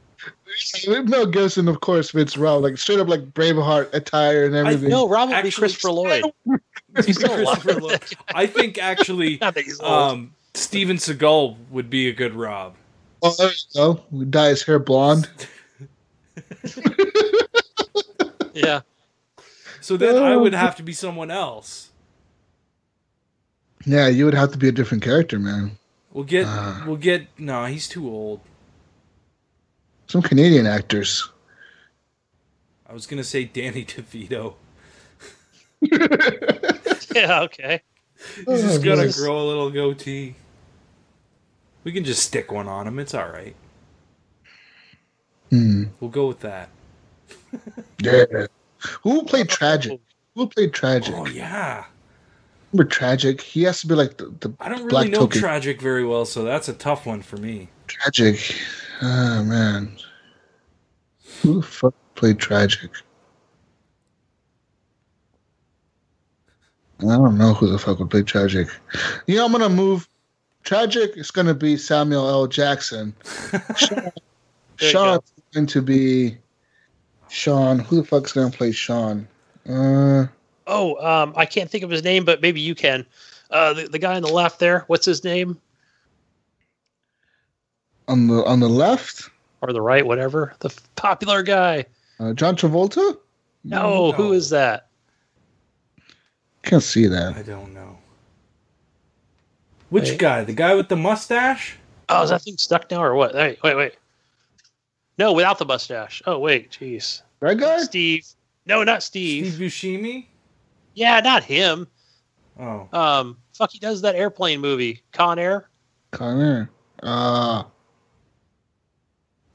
Mel 1.05 1.27
Gibson, 1.27 1.69
of 1.69 1.81
course, 1.81 2.11
fits 2.11 2.37
Rob, 2.37 2.63
like 2.63 2.79
straight 2.79 2.99
up 3.01 3.09
like 3.09 3.33
Braveheart 3.35 3.93
attire 3.95 4.45
and 4.47 4.55
everything. 4.55 4.89
No, 4.91 5.09
Rob 5.09 5.29
will 5.29 5.35
be 5.35 5.49
Actually, 5.49 5.61
Christopher 5.61 5.91
Lloyd. 5.93 6.25
He's 7.05 7.17
still. 7.19 7.35
Christopher 7.35 7.81
Lloyd. 7.81 8.03
I 8.35 8.47
think 8.47 8.79
actually 8.83 9.39
Not 9.41 9.55
that 9.55 9.65
he's 9.65 9.81
old. 9.81 9.91
um, 10.13 10.35
Steven 10.55 10.97
Seagal 10.97 11.57
would 11.71 11.91
be 11.91 12.09
a 12.09 12.13
good 12.13 12.35
Rob. 12.35 12.75
Oh, 13.23 13.35
there 13.39 13.49
you 13.51 13.55
go. 13.75 14.01
We 14.11 14.25
dye 14.25 14.49
his 14.49 14.63
hair 14.63 14.79
blonde. 14.79 15.29
yeah. 18.55 18.81
So 19.81 19.97
then 19.97 20.23
I 20.23 20.37
would 20.37 20.53
have 20.55 20.77
to 20.77 20.83
be 20.83 20.93
someone 20.93 21.31
else. 21.31 21.91
Yeah, 23.85 24.09
you 24.09 24.25
would 24.25 24.35
have 24.35 24.53
to 24.53 24.59
be 24.59 24.69
a 24.69 24.73
different 24.73 25.03
character, 25.05 25.39
man. 25.39 25.79
We'll 26.13 26.25
get 26.25 26.47
Ah. 26.47 26.83
we'll 26.87 26.97
get 26.97 27.27
no, 27.39 27.67
he's 27.67 27.89
too 27.89 28.09
old. 28.09 28.41
Some 30.09 30.23
Canadian 30.23 30.67
actors. 30.67 31.31
I 32.89 32.93
was 32.93 33.07
gonna 33.07 33.25
say 33.25 33.45
Danny 33.45 33.85
DeVito. 33.87 34.55
Yeah. 37.15 37.41
Okay. 37.43 37.81
He's 38.37 38.61
just 38.63 38.81
Oh, 38.81 38.83
gonna 38.83 39.05
nice. 39.05 39.19
grow 39.19 39.41
a 39.41 39.47
little 39.47 39.71
goatee. 39.71 40.35
We 41.85 41.93
can 41.93 42.05
just 42.05 42.23
stick 42.23 42.53
one 42.53 42.69
on 42.69 42.87
him. 42.87 42.99
It's 42.99 43.15
all 43.15 43.29
right. 43.29 43.57
Hmm. 45.51 45.85
We'll 46.01 46.11
go 46.11 46.27
with 46.27 46.41
that. 46.41 46.69
Yeah. 48.03 48.25
Who 49.03 49.23
played 49.25 49.49
Tragic? 49.49 49.99
Who 50.35 50.47
played 50.49 50.75
Tragic? 50.75 51.15
Oh 51.17 51.27
yeah. 51.27 51.85
Remember 52.73 52.91
Tragic? 52.91 53.41
He 53.41 53.63
has 53.63 53.81
to 53.81 53.87
be 53.87 53.95
like 53.95 54.19
the, 54.19 54.27
the 54.41 54.53
I 54.61 54.69
don't 54.69 54.79
really 54.79 54.91
Black 54.91 55.09
know 55.09 55.21
Token. 55.21 55.41
Tragic 55.41 55.81
very 55.81 56.05
well, 56.05 56.27
so 56.27 56.45
that's 56.45 56.69
a 56.69 56.75
tough 56.75 57.07
one 57.07 57.23
for 57.23 57.37
me. 57.39 57.69
Tragic. 57.87 58.57
Oh 59.03 59.45
man. 59.45 59.97
Who 61.43 61.61
the 61.61 61.67
fuck 61.67 61.95
played 62.15 62.39
Tragic? 62.39 62.91
I 67.01 67.05
don't 67.05 67.37
know 67.37 67.53
who 67.53 67.69
the 67.69 67.79
fuck 67.79 67.99
would 67.99 68.11
play 68.11 68.23
Tragic. 68.23 68.69
You 69.27 69.37
know, 69.37 69.45
I'm 69.47 69.53
gonna 69.53 69.69
move. 69.69 70.09
Tragic 70.63 71.17
is 71.17 71.31
gonna 71.31 71.55
be 71.55 71.77
Samuel 71.77 72.29
L. 72.29 72.47
Jackson. 72.47 73.15
Sean, 73.77 73.91
There 73.91 74.13
you 74.81 74.91
Sean's 74.91 75.33
going 75.53 75.67
to 75.67 75.83
be 75.83 76.39
Sean. 77.29 77.79
Who 77.79 77.97
the 77.97 78.05
fuck's 78.05 78.33
gonna 78.33 78.51
play 78.51 78.73
Sean? 78.73 79.29
Uh, 79.69 80.27
Oh, 80.67 80.97
um, 81.07 81.33
I 81.37 81.47
can't 81.47 81.71
think 81.71 81.85
of 81.85 81.91
his 81.91 82.03
name, 82.03 82.25
but 82.25 82.43
maybe 82.43 82.61
you 82.61 82.75
can. 82.75 83.07
Uh, 83.51 83.73
the, 83.73 83.85
the 83.89 83.99
guy 83.99 84.17
on 84.17 84.23
the 84.23 84.33
left 84.33 84.59
there. 84.59 84.81
What's 84.89 85.07
his 85.07 85.23
name? 85.23 85.61
On 88.09 88.27
the 88.29 88.45
on 88.45 88.61
the 88.61 88.69
left, 88.69 89.31
Or 89.63 89.73
the 89.73 89.81
right, 89.83 90.07
whatever. 90.07 90.55
The 90.61 90.69
f- 90.69 90.95
popular 90.97 91.43
guy. 91.43 91.87
uh, 92.21 92.33
John 92.35 92.57
Travolta. 92.57 93.17
No, 93.65 94.13
who 94.13 94.25
No. 94.29 94.33
is 94.33 94.51
that? 94.51 94.89
Can't 96.63 96.83
see 96.83 97.07
that. 97.07 97.37
I 97.37 97.43
don't 97.43 97.73
know. 97.75 97.99
Which 99.91 100.11
Wait. 100.11 100.19
guy? 100.19 100.45
The 100.45 100.53
guy 100.53 100.75
with 100.75 100.89
the 100.89 100.97
mustache? 100.97 101.77
Oh, 102.09 102.23
is 102.23 102.31
that 102.31 102.43
thing 102.43 102.57
stuck 102.57 102.91
now 102.91 103.03
or 103.03 103.15
what? 103.15 103.35
Wait, 103.35 103.59
wait, 103.63 103.77
wait. 103.77 103.95
No, 105.19 105.33
without 105.33 105.59
the 105.59 105.65
mustache. 105.65 106.23
Oh, 106.27 106.39
wait, 106.39 106.71
jeez. 106.71 107.23
That 107.41 107.59
guy? 107.59 107.79
Steve. 107.83 108.27
No, 108.67 108.83
not 108.83 109.03
Steve. 109.03 109.55
Steve 109.55 109.61
Buscemi? 109.71 110.27
Yeah, 110.95 111.21
not 111.21 111.45
him. 111.45 111.87
Oh. 112.59 112.89
Um, 112.93 113.37
fuck, 113.55 113.71
he 113.71 113.79
does 113.79 114.03
that 114.03 114.15
airplane 114.15 114.61
movie, 114.61 115.03
Con 115.13 115.39
Air. 115.39 115.69
Connor. 116.11 116.71
Uh, 117.03 117.65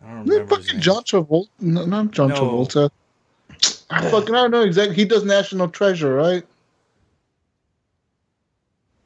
I 0.04 0.08
don't 0.10 0.22
Isn't 0.28 0.30
remember 0.34 0.56
fucking. 0.56 0.80
John 0.82 1.04
Travolta? 1.04 1.48
No, 1.60 1.86
not 1.86 2.12
John 2.12 2.30
No. 2.30 2.36
Travolta. 2.36 2.90
I 3.90 4.10
fucking 4.10 4.34
I 4.34 4.42
don't 4.44 4.52
know 4.52 4.62
exactly. 4.64 4.96
He 4.96 5.06
does 5.06 5.24
National 5.26 5.68
Treasure, 5.68 6.16
right? 6.16 6.44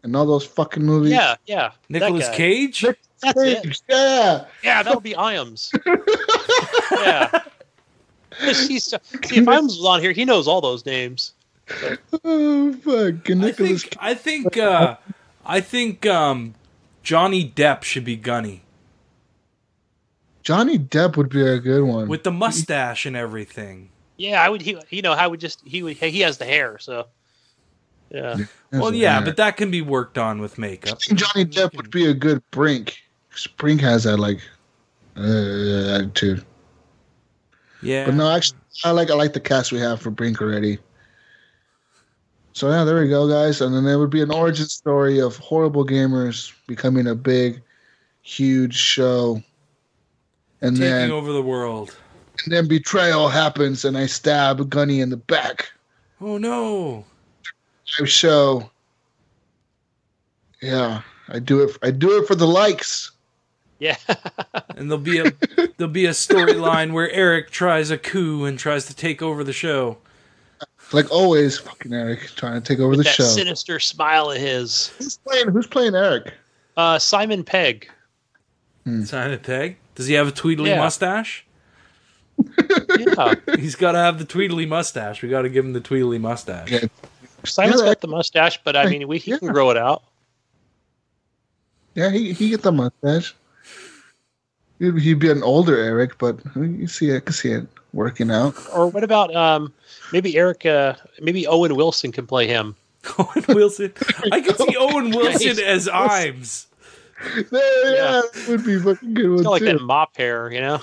And 0.04 0.16
all 0.16 0.26
those 0.26 0.46
fucking 0.46 0.84
movies. 0.84 1.12
Yeah, 1.12 1.36
yeah. 1.48 1.72
Nicholas 1.90 2.28
guy. 2.30 2.36
Cage? 2.36 2.86
That's 3.22 3.42
it. 3.42 3.82
Yeah. 3.90 4.46
Yeah, 4.64 4.84
that 4.84 4.94
would 4.94 5.04
be 5.04 5.16
Iams. 5.16 5.72
yeah. 6.92 7.40
He's, 8.40 8.84
see, 8.84 8.98
if 9.24 9.48
Iams 9.48 9.78
was 9.78 9.86
on 9.86 10.02
here, 10.02 10.12
he 10.12 10.26
knows 10.26 10.48
all 10.48 10.62
those 10.62 10.86
names. 10.86 11.34
Oh 12.24 12.74
fuck. 12.74 13.30
I 13.30 13.34
Nicholas. 13.34 13.82
think 13.84 13.96
I 14.00 14.14
think 14.14 14.58
uh 14.58 14.98
I 15.46 15.62
think 15.62 16.06
um 16.06 16.54
Johnny 17.02 17.50
Depp 17.50 17.84
should 17.84 18.06
be 18.06 18.16
Gunny. 18.16 18.62
Johnny 20.46 20.78
Depp 20.78 21.18
would 21.18 21.30
be 21.30 21.46
a 21.46 21.60
good 21.60 21.84
one. 21.84 22.08
With 22.08 22.24
the 22.24 22.32
mustache 22.32 23.06
and 23.06 23.16
everything. 23.18 23.90
Yeah, 24.16 24.42
I 24.42 24.48
would. 24.48 24.62
He, 24.62 24.78
you 24.92 25.02
know, 25.02 25.12
I 25.12 25.28
would 25.28 25.40
just 25.42 25.60
he 25.66 25.84
would. 25.84 25.98
He 25.98 26.22
has 26.22 26.38
the 26.38 26.46
hair, 26.46 26.78
so 26.80 27.08
yeah. 28.10 28.38
Well, 28.72 28.94
yeah, 28.94 29.22
but 29.22 29.38
that 29.38 29.58
can 29.58 29.72
be 29.72 29.82
worked 29.82 30.18
on 30.18 30.40
with 30.40 30.58
makeup. 30.58 31.00
I 31.02 31.06
think 31.06 31.20
Johnny 31.20 31.46
Depp 31.46 31.76
would 31.76 31.92
be 31.92 32.06
a 32.06 32.14
good 32.14 32.42
Brink. 32.52 32.96
Brink 33.58 33.82
has 33.82 34.04
that 34.04 34.18
like 34.18 34.40
uh, 35.18 35.96
attitude. 35.96 36.46
Yeah. 37.82 38.06
But 38.06 38.16
no, 38.16 38.30
actually, 38.32 38.60
I 38.84 38.92
like 38.92 39.10
I 39.10 39.16
like 39.16 39.34
the 39.34 39.42
cast 39.42 39.72
we 39.72 39.80
have 39.80 40.00
for 40.00 40.12
Brink 40.12 40.42
already. 40.42 40.78
So 42.54 42.70
yeah, 42.70 42.84
there 42.86 43.02
we 43.02 43.10
go, 43.10 43.28
guys. 43.28 43.60
And 43.62 43.76
then 43.76 43.84
there 43.84 44.00
would 44.00 44.12
be 44.12 44.22
an 44.22 44.32
origin 44.32 44.68
story 44.68 45.20
of 45.20 45.38
horrible 45.38 45.86
gamers 45.86 46.54
becoming 46.68 47.08
a 47.08 47.16
big, 47.16 47.62
huge 48.22 48.76
show. 48.76 49.42
And 50.62 50.76
taking 50.76 50.90
then 50.90 51.12
over 51.12 51.32
the 51.32 51.42
world. 51.42 51.96
And 52.44 52.54
then 52.54 52.68
betrayal 52.68 53.30
happens, 53.30 53.86
and 53.86 53.98
I 53.98 54.06
stab 54.08 54.70
Gunny 54.70 55.02
in 55.02 55.10
the 55.10 55.18
back. 55.18 55.72
Oh 56.22 56.38
no! 56.38 57.06
Live 58.00 58.10
show. 58.10 58.70
Yeah, 60.62 61.02
I 61.30 61.40
do 61.40 61.62
it. 61.62 61.78
I 61.82 61.92
do 61.92 62.18
it 62.18 62.28
for 62.28 62.36
the 62.36 62.48
likes. 62.48 63.12
Yeah. 63.80 63.98
And 64.78 64.92
there'll 64.92 65.04
be 65.04 65.20
a 65.20 65.32
there'll 65.78 65.92
be 65.94 66.06
a 66.06 66.12
storyline 66.12 66.92
where 66.92 67.10
Eric 67.12 67.50
tries 67.50 67.92
a 67.92 67.98
coup 67.98 68.44
and 68.44 68.60
tries 68.60 68.88
to 68.88 68.96
take 68.96 69.22
over 69.22 69.42
the 69.42 69.54
show. 69.54 69.98
Like 70.92 71.10
always, 71.12 71.58
fucking 71.58 71.94
Eric 71.94 72.32
trying 72.36 72.62
to 72.62 72.68
take 72.68 72.80
over 72.80 72.98
the 72.98 73.04
that 73.04 73.14
show. 73.14 73.24
sinister 73.24 73.80
smile 73.80 74.32
of 74.32 74.38
his. 74.38 74.88
Who's 74.98 75.18
playing? 75.18 75.48
Who's 75.48 75.68
playing 75.68 75.96
Eric? 75.96 76.34
Uh, 76.76 77.00
Simon 77.00 77.46
Pegg. 77.46 77.90
Simon 79.06 79.40
Pegg. 79.40 79.78
Does 79.96 80.08
he 80.08 80.14
have 80.14 80.28
a 80.28 80.32
tweedly 80.32 80.70
Yeah. 80.72 80.80
mustache? 80.80 81.46
Yeah. 82.98 83.36
He's 83.58 83.76
got 83.76 83.94
to 83.94 83.98
have 83.98 84.20
the 84.20 84.26
tweedly 84.26 84.66
mustache. 84.66 85.22
We 85.22 85.30
got 85.30 85.44
to 85.44 85.50
give 85.50 85.64
him 85.66 85.74
the 85.74 85.80
tweedly 85.82 86.18
mustache. 86.20 86.70
Yeah. 86.72 86.86
Simon's 87.46 87.82
Yeah, 87.82 87.88
got 87.88 88.02
the 88.02 88.08
mustache, 88.08 88.60
but 88.64 88.76
I 88.76 88.88
mean, 88.90 89.08
we 89.08 89.18
he 89.20 89.38
can 89.38 89.48
grow 89.50 89.70
it 89.70 89.78
out. 89.78 90.04
Yeah, 91.94 92.10
he 92.12 92.34
he 92.34 92.50
get 92.50 92.62
the 92.62 92.72
mustache. 92.72 93.34
He'd, 94.80 94.98
he'd 95.00 95.20
be 95.20 95.30
an 95.32 95.44
older 95.44 95.78
Eric, 95.78 96.18
but 96.18 96.40
you 96.56 96.88
see, 96.88 97.10
it, 97.10 97.16
I 97.18 97.20
can 97.22 97.34
see 97.34 97.52
it 97.52 97.68
working 97.94 98.32
out. 98.32 98.56
Or 98.74 98.88
what 98.88 99.04
about 99.04 99.34
um, 99.36 99.74
maybe 100.12 100.36
Eric? 100.38 100.66
Uh, 100.66 100.96
maybe 101.22 101.48
Owen 101.48 101.76
Wilson 101.76 102.12
can 102.12 102.28
play 102.28 102.48
him. 102.48 102.76
Owen 103.18 103.46
Wilson. 103.50 103.94
I 104.32 104.42
could 104.42 104.58
see 104.58 104.76
Owen 104.80 105.12
Wilson 105.12 105.48
Nice. 105.56 105.60
as 105.60 105.88
Ives. 105.90 106.68
Yeah, 107.52 107.62
yeah, 107.86 108.22
that 108.34 108.46
would 108.48 108.64
be 108.66 108.80
fucking 108.80 109.14
good 109.14 109.30
one 109.30 109.44
got 109.44 109.50
like 109.52 109.60
too. 109.60 109.66
that 109.66 109.82
mop 109.82 110.16
hair, 110.18 110.52
you 110.52 110.62
know. 110.62 110.82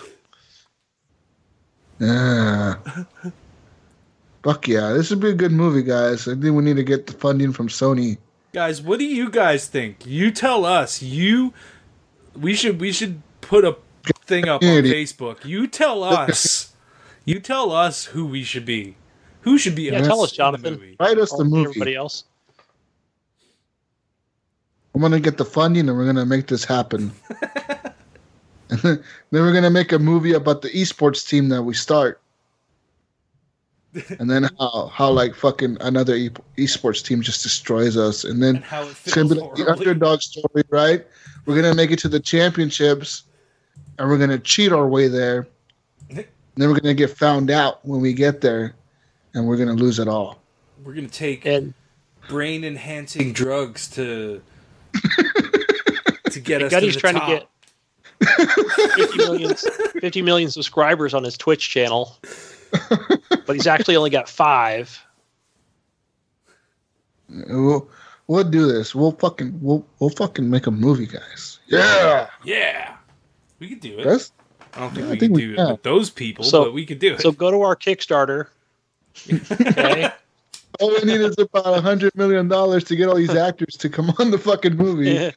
Yeah. 1.98 2.76
Fuck 4.42 4.66
yeah, 4.68 4.92
this 4.92 5.10
would 5.10 5.20
be 5.20 5.30
a 5.30 5.34
good 5.34 5.52
movie, 5.52 5.82
guys. 5.82 6.26
I 6.26 6.32
think 6.32 6.56
we 6.56 6.62
need 6.64 6.76
to 6.76 6.82
get 6.82 7.06
the 7.06 7.12
funding 7.12 7.52
from 7.52 7.68
Sony. 7.68 8.18
Guys, 8.52 8.82
what 8.82 8.98
do 8.98 9.04
you 9.04 9.30
guys 9.30 9.68
think? 9.68 10.04
You 10.04 10.30
tell 10.30 10.64
us. 10.64 11.00
You 11.00 11.54
we 12.34 12.54
should 12.54 12.80
we 12.80 12.92
should 12.92 13.22
put 13.40 13.64
a 13.64 13.76
thing 14.26 14.48
up 14.48 14.62
on 14.62 14.68
Facebook. 14.68 15.44
You 15.44 15.66
tell 15.68 16.02
us. 16.04 16.74
You 17.24 17.38
tell 17.40 17.70
us 17.70 18.06
who 18.06 18.26
we 18.26 18.42
should 18.42 18.64
be. 18.64 18.96
Who 19.42 19.58
should 19.58 19.74
be 19.76 19.84
Yeah, 19.84 19.98
us 20.00 20.06
tell 20.06 20.22
us, 20.22 20.30
in 20.32 20.34
the 20.34 20.36
Jonathan. 20.36 20.74
movie? 20.74 20.96
Write 20.98 21.18
us 21.18 21.32
the 21.32 21.42
Or 21.42 21.44
movie. 21.44 21.68
Everybody 21.70 21.94
else. 21.94 22.24
I'm 24.94 25.00
gonna 25.00 25.20
get 25.20 25.38
the 25.38 25.44
funding, 25.44 25.88
and 25.88 25.96
we're 25.96 26.06
gonna 26.06 26.26
make 26.26 26.46
this 26.46 26.64
happen. 26.64 27.12
then 28.82 29.02
we're 29.30 29.52
gonna 29.52 29.70
make 29.70 29.92
a 29.92 29.98
movie 29.98 30.34
about 30.34 30.62
the 30.62 30.68
esports 30.70 31.26
team 31.26 31.48
that 31.48 31.62
we 31.62 31.74
start, 31.74 32.20
and 34.18 34.30
then 34.30 34.48
how 34.58 34.90
how 34.92 35.10
like 35.10 35.34
fucking 35.34 35.78
another 35.80 36.14
e- 36.14 36.30
esports 36.58 37.02
team 37.04 37.22
just 37.22 37.42
destroys 37.42 37.96
us, 37.96 38.24
and 38.24 38.42
then 38.42 38.56
And 38.56 38.64
how 38.64 38.82
it 38.82 38.90
it's 39.04 39.14
gonna 39.14 39.34
feels 39.34 39.58
be 39.58 39.64
like 39.64 39.78
the 39.78 39.88
underdog 39.88 40.20
story, 40.20 40.62
right? 40.68 41.06
We're 41.46 41.56
gonna 41.56 41.74
make 41.74 41.90
it 41.90 41.98
to 42.00 42.08
the 42.08 42.20
championships, 42.20 43.24
and 43.98 44.08
we're 44.08 44.18
gonna 44.18 44.38
cheat 44.38 44.72
our 44.72 44.86
way 44.86 45.08
there. 45.08 45.46
then 46.10 46.26
we're 46.56 46.80
gonna 46.80 46.94
get 46.94 47.16
found 47.16 47.50
out 47.50 47.84
when 47.86 48.02
we 48.02 48.12
get 48.12 48.42
there, 48.42 48.74
and 49.34 49.46
we're 49.46 49.56
gonna 49.56 49.72
lose 49.72 49.98
it 49.98 50.08
all. 50.08 50.42
We're 50.84 50.94
gonna 50.94 51.08
take 51.08 51.46
And 51.46 51.72
brain 52.28 52.62
enhancing 52.62 53.32
drugs 53.32 53.88
to 53.88 54.42
to 56.30 56.40
get 56.40 56.62
us 56.62 56.70
Gunny's 56.70 56.94
to 56.96 57.00
the 57.00 57.00
trying 57.00 57.14
top. 57.14 57.28
to 57.28 58.26
get 58.26 58.90
50 58.96 59.18
million, 59.18 59.54
50 59.54 60.22
million 60.22 60.50
subscribers 60.50 61.12
on 61.14 61.24
his 61.24 61.36
Twitch 61.36 61.68
channel, 61.70 62.16
but 63.46 63.54
he's 63.54 63.66
actually 63.66 63.96
only 63.96 64.10
got 64.10 64.28
five. 64.28 65.04
We'll, 67.28 67.88
we'll 68.26 68.44
do 68.44 68.66
this. 68.66 68.94
We'll 68.94 69.12
fucking 69.12 69.58
we'll 69.62 69.86
we'll 69.98 70.10
fucking 70.10 70.48
make 70.48 70.66
a 70.66 70.70
movie, 70.70 71.06
guys. 71.06 71.58
Yeah, 71.66 72.28
Yeah, 72.44 72.96
we 73.58 73.68
could 73.70 73.80
do 73.80 73.98
it. 73.98 74.04
that's 74.04 74.32
I 74.74 74.80
don't 74.80 74.94
think 74.94 75.06
I 75.06 75.10
we 75.12 75.18
think 75.18 75.32
could 75.32 75.36
we 75.36 75.46
do 75.48 75.54
can. 75.56 75.66
it 75.66 75.70
with 75.72 75.82
those 75.82 76.10
people, 76.10 76.44
So- 76.44 76.64
but 76.64 76.74
we 76.74 76.84
could 76.86 76.98
do 76.98 77.14
it. 77.14 77.20
So 77.20 77.32
go 77.32 77.50
to 77.50 77.60
our 77.62 77.76
Kickstarter. 77.76 78.46
Okay. 79.30 80.10
All 80.82 80.90
we 80.90 81.00
need 81.04 81.20
is 81.20 81.38
about 81.38 81.78
a 81.78 81.80
hundred 81.80 82.14
million 82.16 82.48
dollars 82.48 82.84
to 82.84 82.96
get 82.96 83.08
all 83.08 83.14
these 83.14 83.34
actors 83.34 83.76
to 83.78 83.88
come 83.88 84.12
on 84.18 84.30
the 84.30 84.38
fucking 84.38 84.76
movie 84.76 85.10
yeah. 85.10 85.30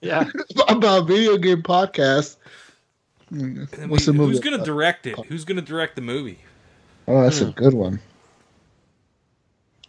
Yeah. 0.00 0.30
about 0.68 1.06
video 1.06 1.36
game 1.36 1.62
podcast. 1.62 2.36
What's 3.30 3.78
we- 3.88 3.96
the 3.98 4.12
movie? 4.12 4.32
Who's 4.32 4.40
gonna 4.40 4.64
direct 4.64 5.06
it? 5.06 5.18
Who's 5.26 5.44
gonna 5.44 5.62
direct 5.62 5.96
the 5.96 6.02
movie? 6.02 6.38
Oh, 7.08 7.22
that's 7.22 7.40
a 7.40 7.46
hmm. 7.46 7.50
good 7.50 7.74
one. 7.74 8.00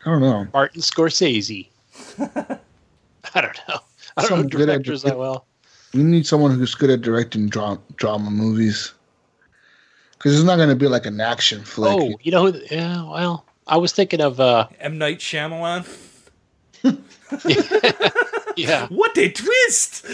I 0.06 0.10
don't 0.10 0.22
know. 0.22 0.48
Martin 0.54 0.82
Scorsese. 0.82 1.70
I 2.20 3.42
don't 3.42 3.60
know. 3.70 3.80
I 4.18 4.22
don't 4.22 4.30
Some 4.30 4.42
know 4.42 4.48
good 4.48 4.66
directors 4.66 5.04
that 5.04 5.18
well. 5.18 5.46
We 5.94 6.04
need 6.04 6.26
someone 6.26 6.58
who's 6.58 6.76
good 6.76 6.90
at 6.90 7.02
directing 7.02 7.48
dra- 7.50 7.80
drama 7.96 8.30
movies. 8.30 8.94
Because 10.12 10.36
it's 10.36 10.46
not 10.46 10.58
going 10.58 10.70
to 10.70 10.76
be 10.76 10.88
like 10.88 11.06
an 11.06 11.22
action 11.22 11.64
flick. 11.64 11.92
Oh, 11.92 12.18
you 12.22 12.32
know 12.32 12.46
who? 12.46 12.52
the- 12.52 12.68
Yeah. 12.70 13.04
Well, 13.04 13.46
I 13.68 13.78
was 13.78 13.92
thinking 13.94 14.22
of. 14.22 14.40
uh 14.40 14.68
M 14.80 14.98
Night 14.98 15.20
Shyamalan. 15.20 15.88
Yeah. 18.56 18.88
What 18.92 19.18
a 19.18 19.30
twist! 19.32 20.06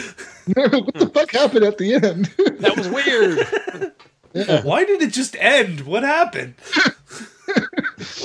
what 0.55 0.93
the 0.93 1.11
fuck 1.13 1.31
happened 1.31 1.65
at 1.65 1.77
the 1.77 1.95
end? 1.95 2.27
That 2.61 2.77
was 2.77 2.87
weird. 2.87 4.63
Why 4.63 4.85
did 4.85 5.01
it 5.01 5.11
just 5.11 5.35
end? 5.39 5.81
What 5.81 6.03
happened? 6.03 6.55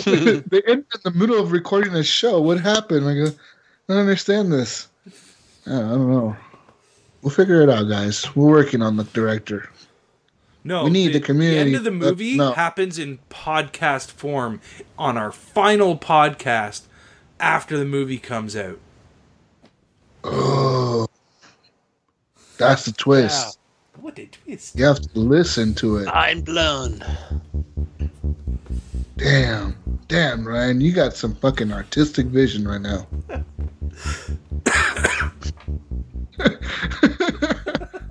they 0.04 0.62
end 0.68 0.84
in 0.86 1.00
the 1.02 1.12
middle 1.14 1.38
of 1.40 1.50
recording 1.52 1.94
a 1.94 2.04
show. 2.04 2.40
What 2.40 2.60
happened? 2.60 3.06
Like, 3.06 3.16
uh, 3.16 3.34
I 3.88 3.92
don't 3.92 3.98
understand 4.02 4.52
this. 4.52 4.86
Yeah, 5.66 5.78
I 5.78 5.90
don't 5.90 6.10
know. 6.12 6.36
We'll 7.22 7.30
figure 7.34 7.62
it 7.62 7.70
out, 7.70 7.88
guys. 7.88 8.34
We're 8.36 8.50
working 8.50 8.82
on 8.82 8.96
the 8.96 9.04
director. 9.04 9.68
No, 10.66 10.84
We 10.84 10.90
need 10.90 11.12
the 11.12 11.20
community, 11.20 11.56
The 11.56 11.60
end 11.60 11.74
of 11.76 11.84
the 11.84 11.90
but 11.90 11.98
movie 12.12 12.36
no. 12.38 12.52
happens 12.52 12.98
in 12.98 13.18
podcast 13.28 14.10
form 14.10 14.62
on 14.98 15.18
our 15.18 15.30
final 15.30 15.98
podcast 15.98 16.84
after 17.38 17.76
the 17.76 17.84
movie 17.84 18.16
comes 18.16 18.56
out. 18.56 18.78
Oh, 20.24 21.06
that's 22.56 22.86
the 22.86 22.92
twist. 22.92 23.58
What 24.00 24.18
a 24.18 24.24
twist! 24.26 24.78
You 24.78 24.86
have 24.86 25.00
to 25.00 25.18
listen 25.18 25.74
to 25.74 25.98
it. 25.98 26.08
I'm 26.08 26.40
blown. 26.40 27.04
Damn, 29.18 29.76
damn, 30.08 30.48
Ryan, 30.48 30.80
you 30.80 30.92
got 30.92 31.14
some 31.14 31.34
fucking 31.36 31.72
artistic 31.72 32.26
vision 32.26 32.66
right 32.66 32.80
now. 32.80 33.06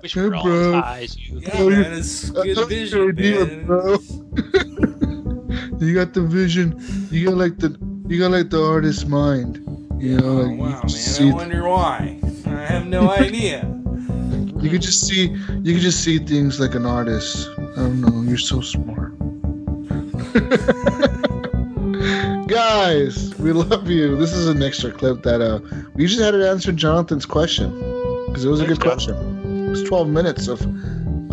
Wish 0.04 0.12
Hey, 0.16 0.20
we 0.20 0.28
were 0.28 0.36
all 0.36 0.42
bro. 0.44 0.76
as 0.76 0.84
high 0.84 1.08
you. 1.16 1.40
Yeah, 1.40 1.50
Oh, 1.54 1.70
man, 1.70 1.92
it's 1.94 2.28
good 2.28 2.68
vision, 2.68 3.08
idea, 3.08 3.46
man. 3.46 3.64
bro. 3.64 3.92
you 5.80 5.94
got 5.94 6.12
the 6.12 6.20
vision. 6.28 6.76
You 7.10 7.28
got 7.28 7.36
like 7.38 7.56
the 7.56 7.74
you 8.06 8.18
got 8.18 8.30
like 8.32 8.50
the 8.50 8.62
artist's 8.62 9.06
mind. 9.06 9.64
You 9.98 10.18
know, 10.18 10.42
Oh, 10.42 10.48
wow, 10.50 10.66
you 10.66 10.72
man! 10.72 10.88
see 10.90 11.30
I 11.30 11.32
wonder 11.32 11.66
why. 11.66 12.20
I 12.44 12.50
have 12.50 12.86
no 12.86 13.08
idea. 13.12 13.64
you 14.60 14.68
can 14.68 14.82
just 14.82 15.06
see 15.08 15.22
you 15.28 15.72
can 15.72 15.80
just 15.80 16.04
see 16.04 16.18
things 16.18 16.60
like 16.60 16.74
an 16.74 16.84
artist. 16.84 17.48
I 17.56 17.76
don't 17.76 18.02
know. 18.02 18.20
You're 18.28 18.36
so 18.36 18.60
smart. 18.60 19.14
Guys, 22.46 23.34
we 23.38 23.52
love 23.52 23.88
you. 23.88 24.16
This 24.16 24.34
is 24.34 24.48
an 24.48 24.62
extra 24.62 24.92
clip 24.92 25.22
that 25.22 25.40
uh 25.40 25.60
we 25.94 26.06
just 26.06 26.20
had 26.20 26.32
to 26.32 26.46
answer 26.46 26.72
Jonathan's 26.72 27.24
question 27.24 27.70
because 28.26 28.44
it 28.44 28.50
was 28.50 28.60
a 28.60 28.66
Thanks, 28.66 28.78
good 28.78 28.86
question. 28.86 29.40
It 29.74 29.80
was 29.80 29.88
12 29.88 30.08
minutes 30.08 30.46
of 30.46 30.62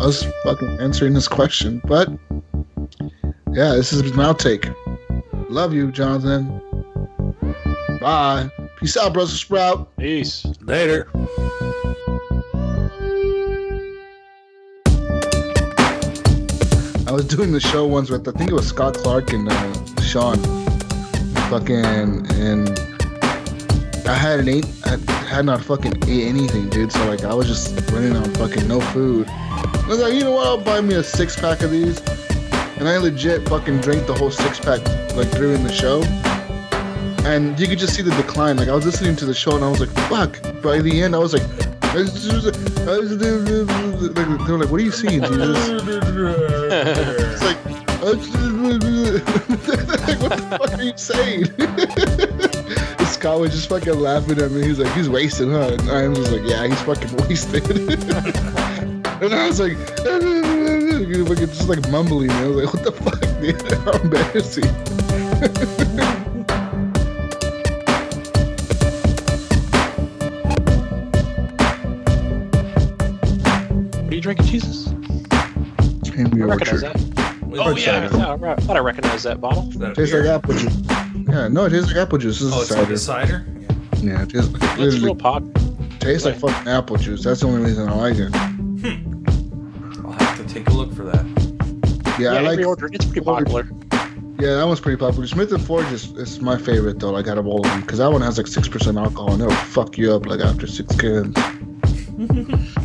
us 0.00 0.26
fucking 0.42 0.80
answering 0.80 1.14
this 1.14 1.28
question, 1.28 1.80
but 1.84 2.08
yeah, 3.52 3.74
this 3.76 3.92
is 3.92 4.14
my 4.14 4.32
take. 4.32 4.68
Love 5.48 5.72
you, 5.72 5.92
Jonathan. 5.92 6.60
Bye. 8.00 8.50
Peace 8.78 8.96
out, 8.96 9.12
Brussels 9.12 9.40
Sprout. 9.40 9.96
Peace. 9.96 10.44
Later. 10.62 11.08
I 17.06 17.12
was 17.12 17.24
doing 17.28 17.52
the 17.52 17.60
show 17.60 17.86
once 17.86 18.10
with 18.10 18.26
I 18.26 18.32
think 18.32 18.50
it 18.50 18.54
was 18.54 18.66
Scott 18.66 18.94
Clark 18.94 19.32
and 19.32 19.48
uh, 19.48 20.00
Sean. 20.02 20.36
Fucking 21.48 22.26
and 22.32 22.91
I 24.06 24.14
hadn't 24.14 24.48
ate 24.48 24.66
I 24.84 24.96
had 25.28 25.44
not 25.44 25.62
fucking 25.62 25.96
ate 26.08 26.26
anything, 26.26 26.68
dude. 26.70 26.92
So 26.92 27.04
like 27.06 27.24
I 27.24 27.32
was 27.34 27.46
just 27.46 27.90
running 27.90 28.16
on 28.16 28.24
fucking 28.34 28.66
no 28.66 28.80
food. 28.80 29.28
I 29.28 29.84
was 29.88 30.00
like, 30.00 30.14
you 30.14 30.20
know 30.20 30.32
what? 30.32 30.46
I'll 30.46 30.60
buy 30.60 30.80
me 30.80 30.94
a 30.94 31.02
six 31.02 31.36
pack 31.38 31.62
of 31.62 31.70
these. 31.70 32.00
And 32.78 32.88
I 32.88 32.96
legit 32.96 33.48
fucking 33.48 33.80
drank 33.80 34.06
the 34.06 34.14
whole 34.14 34.30
six 34.30 34.58
pack 34.58 34.80
like 35.14 35.30
during 35.32 35.62
the 35.62 35.72
show. 35.72 36.02
And 37.24 37.58
you 37.58 37.68
could 37.68 37.78
just 37.78 37.94
see 37.94 38.02
the 38.02 38.10
decline. 38.12 38.56
Like 38.56 38.68
I 38.68 38.74
was 38.74 38.84
listening 38.84 39.14
to 39.16 39.24
the 39.24 39.34
show 39.34 39.54
and 39.54 39.64
I 39.64 39.70
was 39.70 39.80
like, 39.80 39.90
fuck. 40.08 40.40
By 40.62 40.80
the 40.80 41.02
end 41.02 41.14
I 41.14 41.18
was 41.18 41.32
like 41.32 41.42
like, 41.94 42.06
they 42.06 43.30
were 44.52 44.58
like, 44.58 44.70
what 44.70 44.80
are 44.80 44.84
you 44.84 44.90
seeing, 44.90 45.22
Jesus? 45.22 45.82
It's 48.04 48.18
like 50.08 50.20
what 50.20 50.32
the 50.36 50.58
fuck 50.58 50.72
are 50.72 50.82
you 50.82 50.92
saying? 50.96 52.58
Scott 53.12 53.40
was 53.40 53.50
just 53.52 53.68
fucking 53.68 53.94
laughing 53.98 54.38
at 54.40 54.50
me. 54.50 54.62
He's 54.62 54.78
like, 54.78 54.92
he's 54.94 55.08
wasted, 55.08 55.48
huh? 55.48 55.76
And 55.78 55.90
I 55.90 56.08
was 56.08 56.18
just 56.18 56.32
like, 56.32 56.42
yeah, 56.48 56.66
he's 56.66 56.80
fucking 56.82 57.16
wasted. 57.28 57.64
and 59.22 59.34
I 59.34 59.46
was 59.48 59.60
like, 59.60 59.72
you 61.08 61.26
fucking 61.26 61.46
just 61.48 61.68
like 61.68 61.88
mumbling. 61.90 62.30
I 62.30 62.46
was 62.46 62.56
like, 62.64 62.74
what 62.74 62.84
the 62.84 62.92
fuck, 62.92 63.20
dude? 63.40 63.60
How 63.82 63.92
embarrassing. 64.00 65.72
What 72.82 74.10
are 74.10 74.14
you 74.14 74.20
drinking, 74.20 74.46
Jesus? 74.46 74.88
Angry 76.16 76.42
I 76.42 76.46
recognize 76.46 76.82
Orchard. 76.82 77.00
that. 77.00 77.58
Oh 77.58 77.70
yeah, 77.76 78.08
cider. 78.08 78.16
yeah, 78.16 78.52
I 78.52 78.60
thought 78.60 78.76
I 78.76 78.80
recognized 78.80 79.24
that 79.24 79.40
bottle. 79.40 79.68
Is 79.70 79.78
that 79.78 79.92
a 79.92 79.94
Tastes 79.94 80.14
like 80.14 80.24
apple 80.26 80.54
juice. 80.54 80.76
Yeah, 81.32 81.48
no, 81.48 81.64
it 81.64 81.70
tastes 81.70 81.88
like 81.88 81.96
apple 81.96 82.18
juice. 82.18 82.40
This 82.40 82.48
is 82.48 82.54
Oh, 82.54 82.60
it's 82.60 82.70
like 82.70 82.80
cider. 82.80 82.92
a 82.94 82.98
cider. 82.98 83.46
Yeah. 84.02 84.02
yeah, 84.02 84.22
it 84.22 84.28
tastes, 84.30 84.48
it 84.48 84.60
That's 84.60 84.78
literally 84.78 85.04
real 85.06 85.14
pod. 85.14 86.00
tastes 86.00 86.26
like 86.26 86.36
fucking 86.38 86.68
apple 86.68 86.96
juice. 86.96 87.24
That's 87.24 87.40
the 87.40 87.46
only 87.46 87.62
reason 87.62 87.88
I 87.88 87.94
like 87.94 88.16
it. 88.18 88.28
Hmm. 88.34 90.06
I'll 90.06 90.12
have 90.12 90.36
to 90.46 90.52
take 90.54 90.68
a 90.68 90.72
look 90.72 90.92
for 90.92 91.04
that. 91.04 91.24
Yeah, 92.18 92.32
Yeah, 92.34 92.38
I 92.38 92.40
like. 92.42 92.58
Angry 92.58 92.88
It's 92.92 93.04
pretty 93.06 93.20
popular. 93.22 93.66
Yeah, 94.38 94.56
that 94.56 94.66
one's 94.66 94.80
pretty 94.80 94.98
popular. 94.98 95.26
Smith 95.26 95.52
and 95.52 95.64
Forge 95.64 95.86
is, 95.92 96.10
is 96.12 96.40
my 96.40 96.58
favorite 96.58 96.98
though. 96.98 97.12
Like 97.12 97.28
out 97.28 97.38
of 97.38 97.46
all 97.46 97.64
of 97.64 97.70
them, 97.70 97.80
because 97.80 97.98
that 97.98 98.10
one 98.12 98.20
has 98.22 98.36
like 98.38 98.46
six 98.48 98.68
percent 98.68 98.98
alcohol 98.98 99.32
and 99.32 99.40
it'll 99.42 99.54
fuck 99.54 99.96
you 99.96 100.12
up 100.12 100.26
like 100.26 100.40
after 100.40 100.66
six 100.66 100.94
cans. 100.96 101.36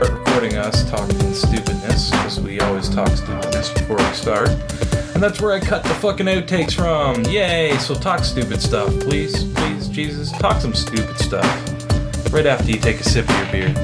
Recording 0.00 0.56
us 0.56 0.88
talking 0.88 1.18
stupidness 1.34 1.48
because 1.50 1.67
we 1.67 1.67
always 2.78 2.94
talk 2.94 3.08
stupidness 3.08 3.70
before 3.70 3.96
we 3.96 4.12
start. 4.12 4.50
And 5.14 5.22
that's 5.22 5.40
where 5.40 5.52
I 5.52 5.58
cut 5.58 5.82
the 5.82 5.94
fucking 5.94 6.26
outtakes 6.26 6.74
from. 6.74 7.24
Yay! 7.24 7.76
So 7.78 7.92
talk 7.92 8.22
stupid 8.22 8.62
stuff, 8.62 8.88
please, 9.00 9.42
please, 9.52 9.88
Jesus, 9.88 10.30
talk 10.30 10.60
some 10.60 10.74
stupid 10.74 11.18
stuff. 11.18 11.44
Right 12.32 12.46
after 12.46 12.70
you 12.70 12.78
take 12.78 13.00
a 13.00 13.02
sip 13.02 13.28
of 13.28 13.36
your 13.36 13.50
beer. 13.50 13.74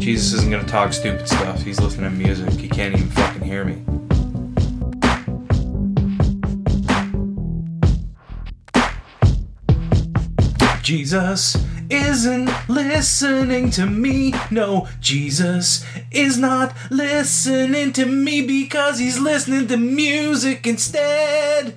Jesus 0.00 0.32
isn't 0.32 0.50
gonna 0.50 0.64
talk 0.64 0.92
stupid 0.92 1.28
stuff. 1.28 1.62
He's 1.62 1.78
listening 1.78 2.10
to 2.10 2.16
music. 2.16 2.50
He 2.58 2.68
can't 2.68 2.92
even 2.92 3.08
fucking 3.10 3.42
hear 3.42 3.64
me. 3.64 3.84
Jesus 10.82 11.54
isn't 11.92 12.50
listening 12.68 13.70
to 13.70 13.86
me. 13.86 14.34
No, 14.50 14.88
Jesus 15.00 15.84
is 16.10 16.38
not 16.38 16.74
listening 16.90 17.92
to 17.92 18.06
me 18.06 18.40
because 18.40 18.98
he's 18.98 19.18
listening 19.18 19.66
to 19.68 19.76
music 19.76 20.66
instead. 20.66 21.74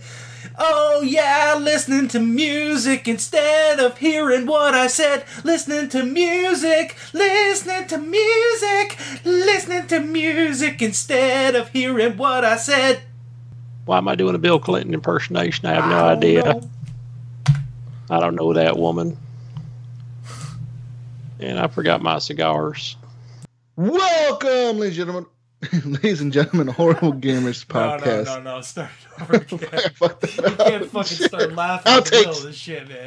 Oh, 0.58 1.02
yeah, 1.06 1.58
listening 1.60 2.08
to 2.10 2.20
music 2.20 3.10
instead 3.10 3.80
of 3.82 3.98
hearing 3.98 4.46
what 4.46 4.74
I 4.74 4.88
said. 4.88 5.26
Listening 5.44 5.90
to 5.90 6.04
music, 6.04 6.96
listening 7.14 7.88
to 7.88 7.98
music, 7.98 8.98
listening 9.26 9.88
to 9.88 10.00
music 10.00 10.82
instead 10.82 11.56
of 11.56 11.70
hearing 11.70 12.16
what 12.16 12.46
I 12.46 12.56
said. 12.56 13.02
Why 13.84 13.98
am 13.98 14.08
I 14.08 14.16
doing 14.16 14.34
a 14.34 14.40
Bill 14.40 14.60
Clinton 14.60 14.94
impersonation? 14.94 15.66
I 15.66 15.74
have 15.74 15.90
no 15.90 16.06
I 16.06 16.14
idea. 16.14 16.44
know. 16.44 16.70
I 18.10 18.20
don't 18.22 18.36
know 18.36 18.54
that 18.54 18.78
woman. 18.78 19.18
And 21.46 21.60
I 21.60 21.68
forgot 21.68 22.02
my 22.02 22.18
cigars. 22.18 22.98
Welcome, 23.76 24.80
ladies 24.80 24.98
and 24.98 25.08
gentlemen. 25.08 25.26
ladies 25.86 26.20
and 26.20 26.34
gentlemen, 26.34 26.68
Horrible 26.70 27.14
Gamers 27.14 27.64
Podcast. 27.64 28.26
No, 28.26 28.38
no, 28.38 28.42
no, 28.42 28.56
no. 28.56 28.62
Start 28.62 28.90
over 29.22 29.36
again. 29.36 29.60
I 29.74 29.90
fucked 29.90 30.22
that 30.22 30.38
You 30.38 30.56
can't 30.56 30.86
fucking 30.88 31.28
start 31.28 31.54
laughing 31.54 31.94
in 31.94 32.04
the 32.04 32.12
middle 32.12 32.32
of 32.32 32.44
this 32.44 32.56
shit, 32.56 32.90
man. 32.90 32.98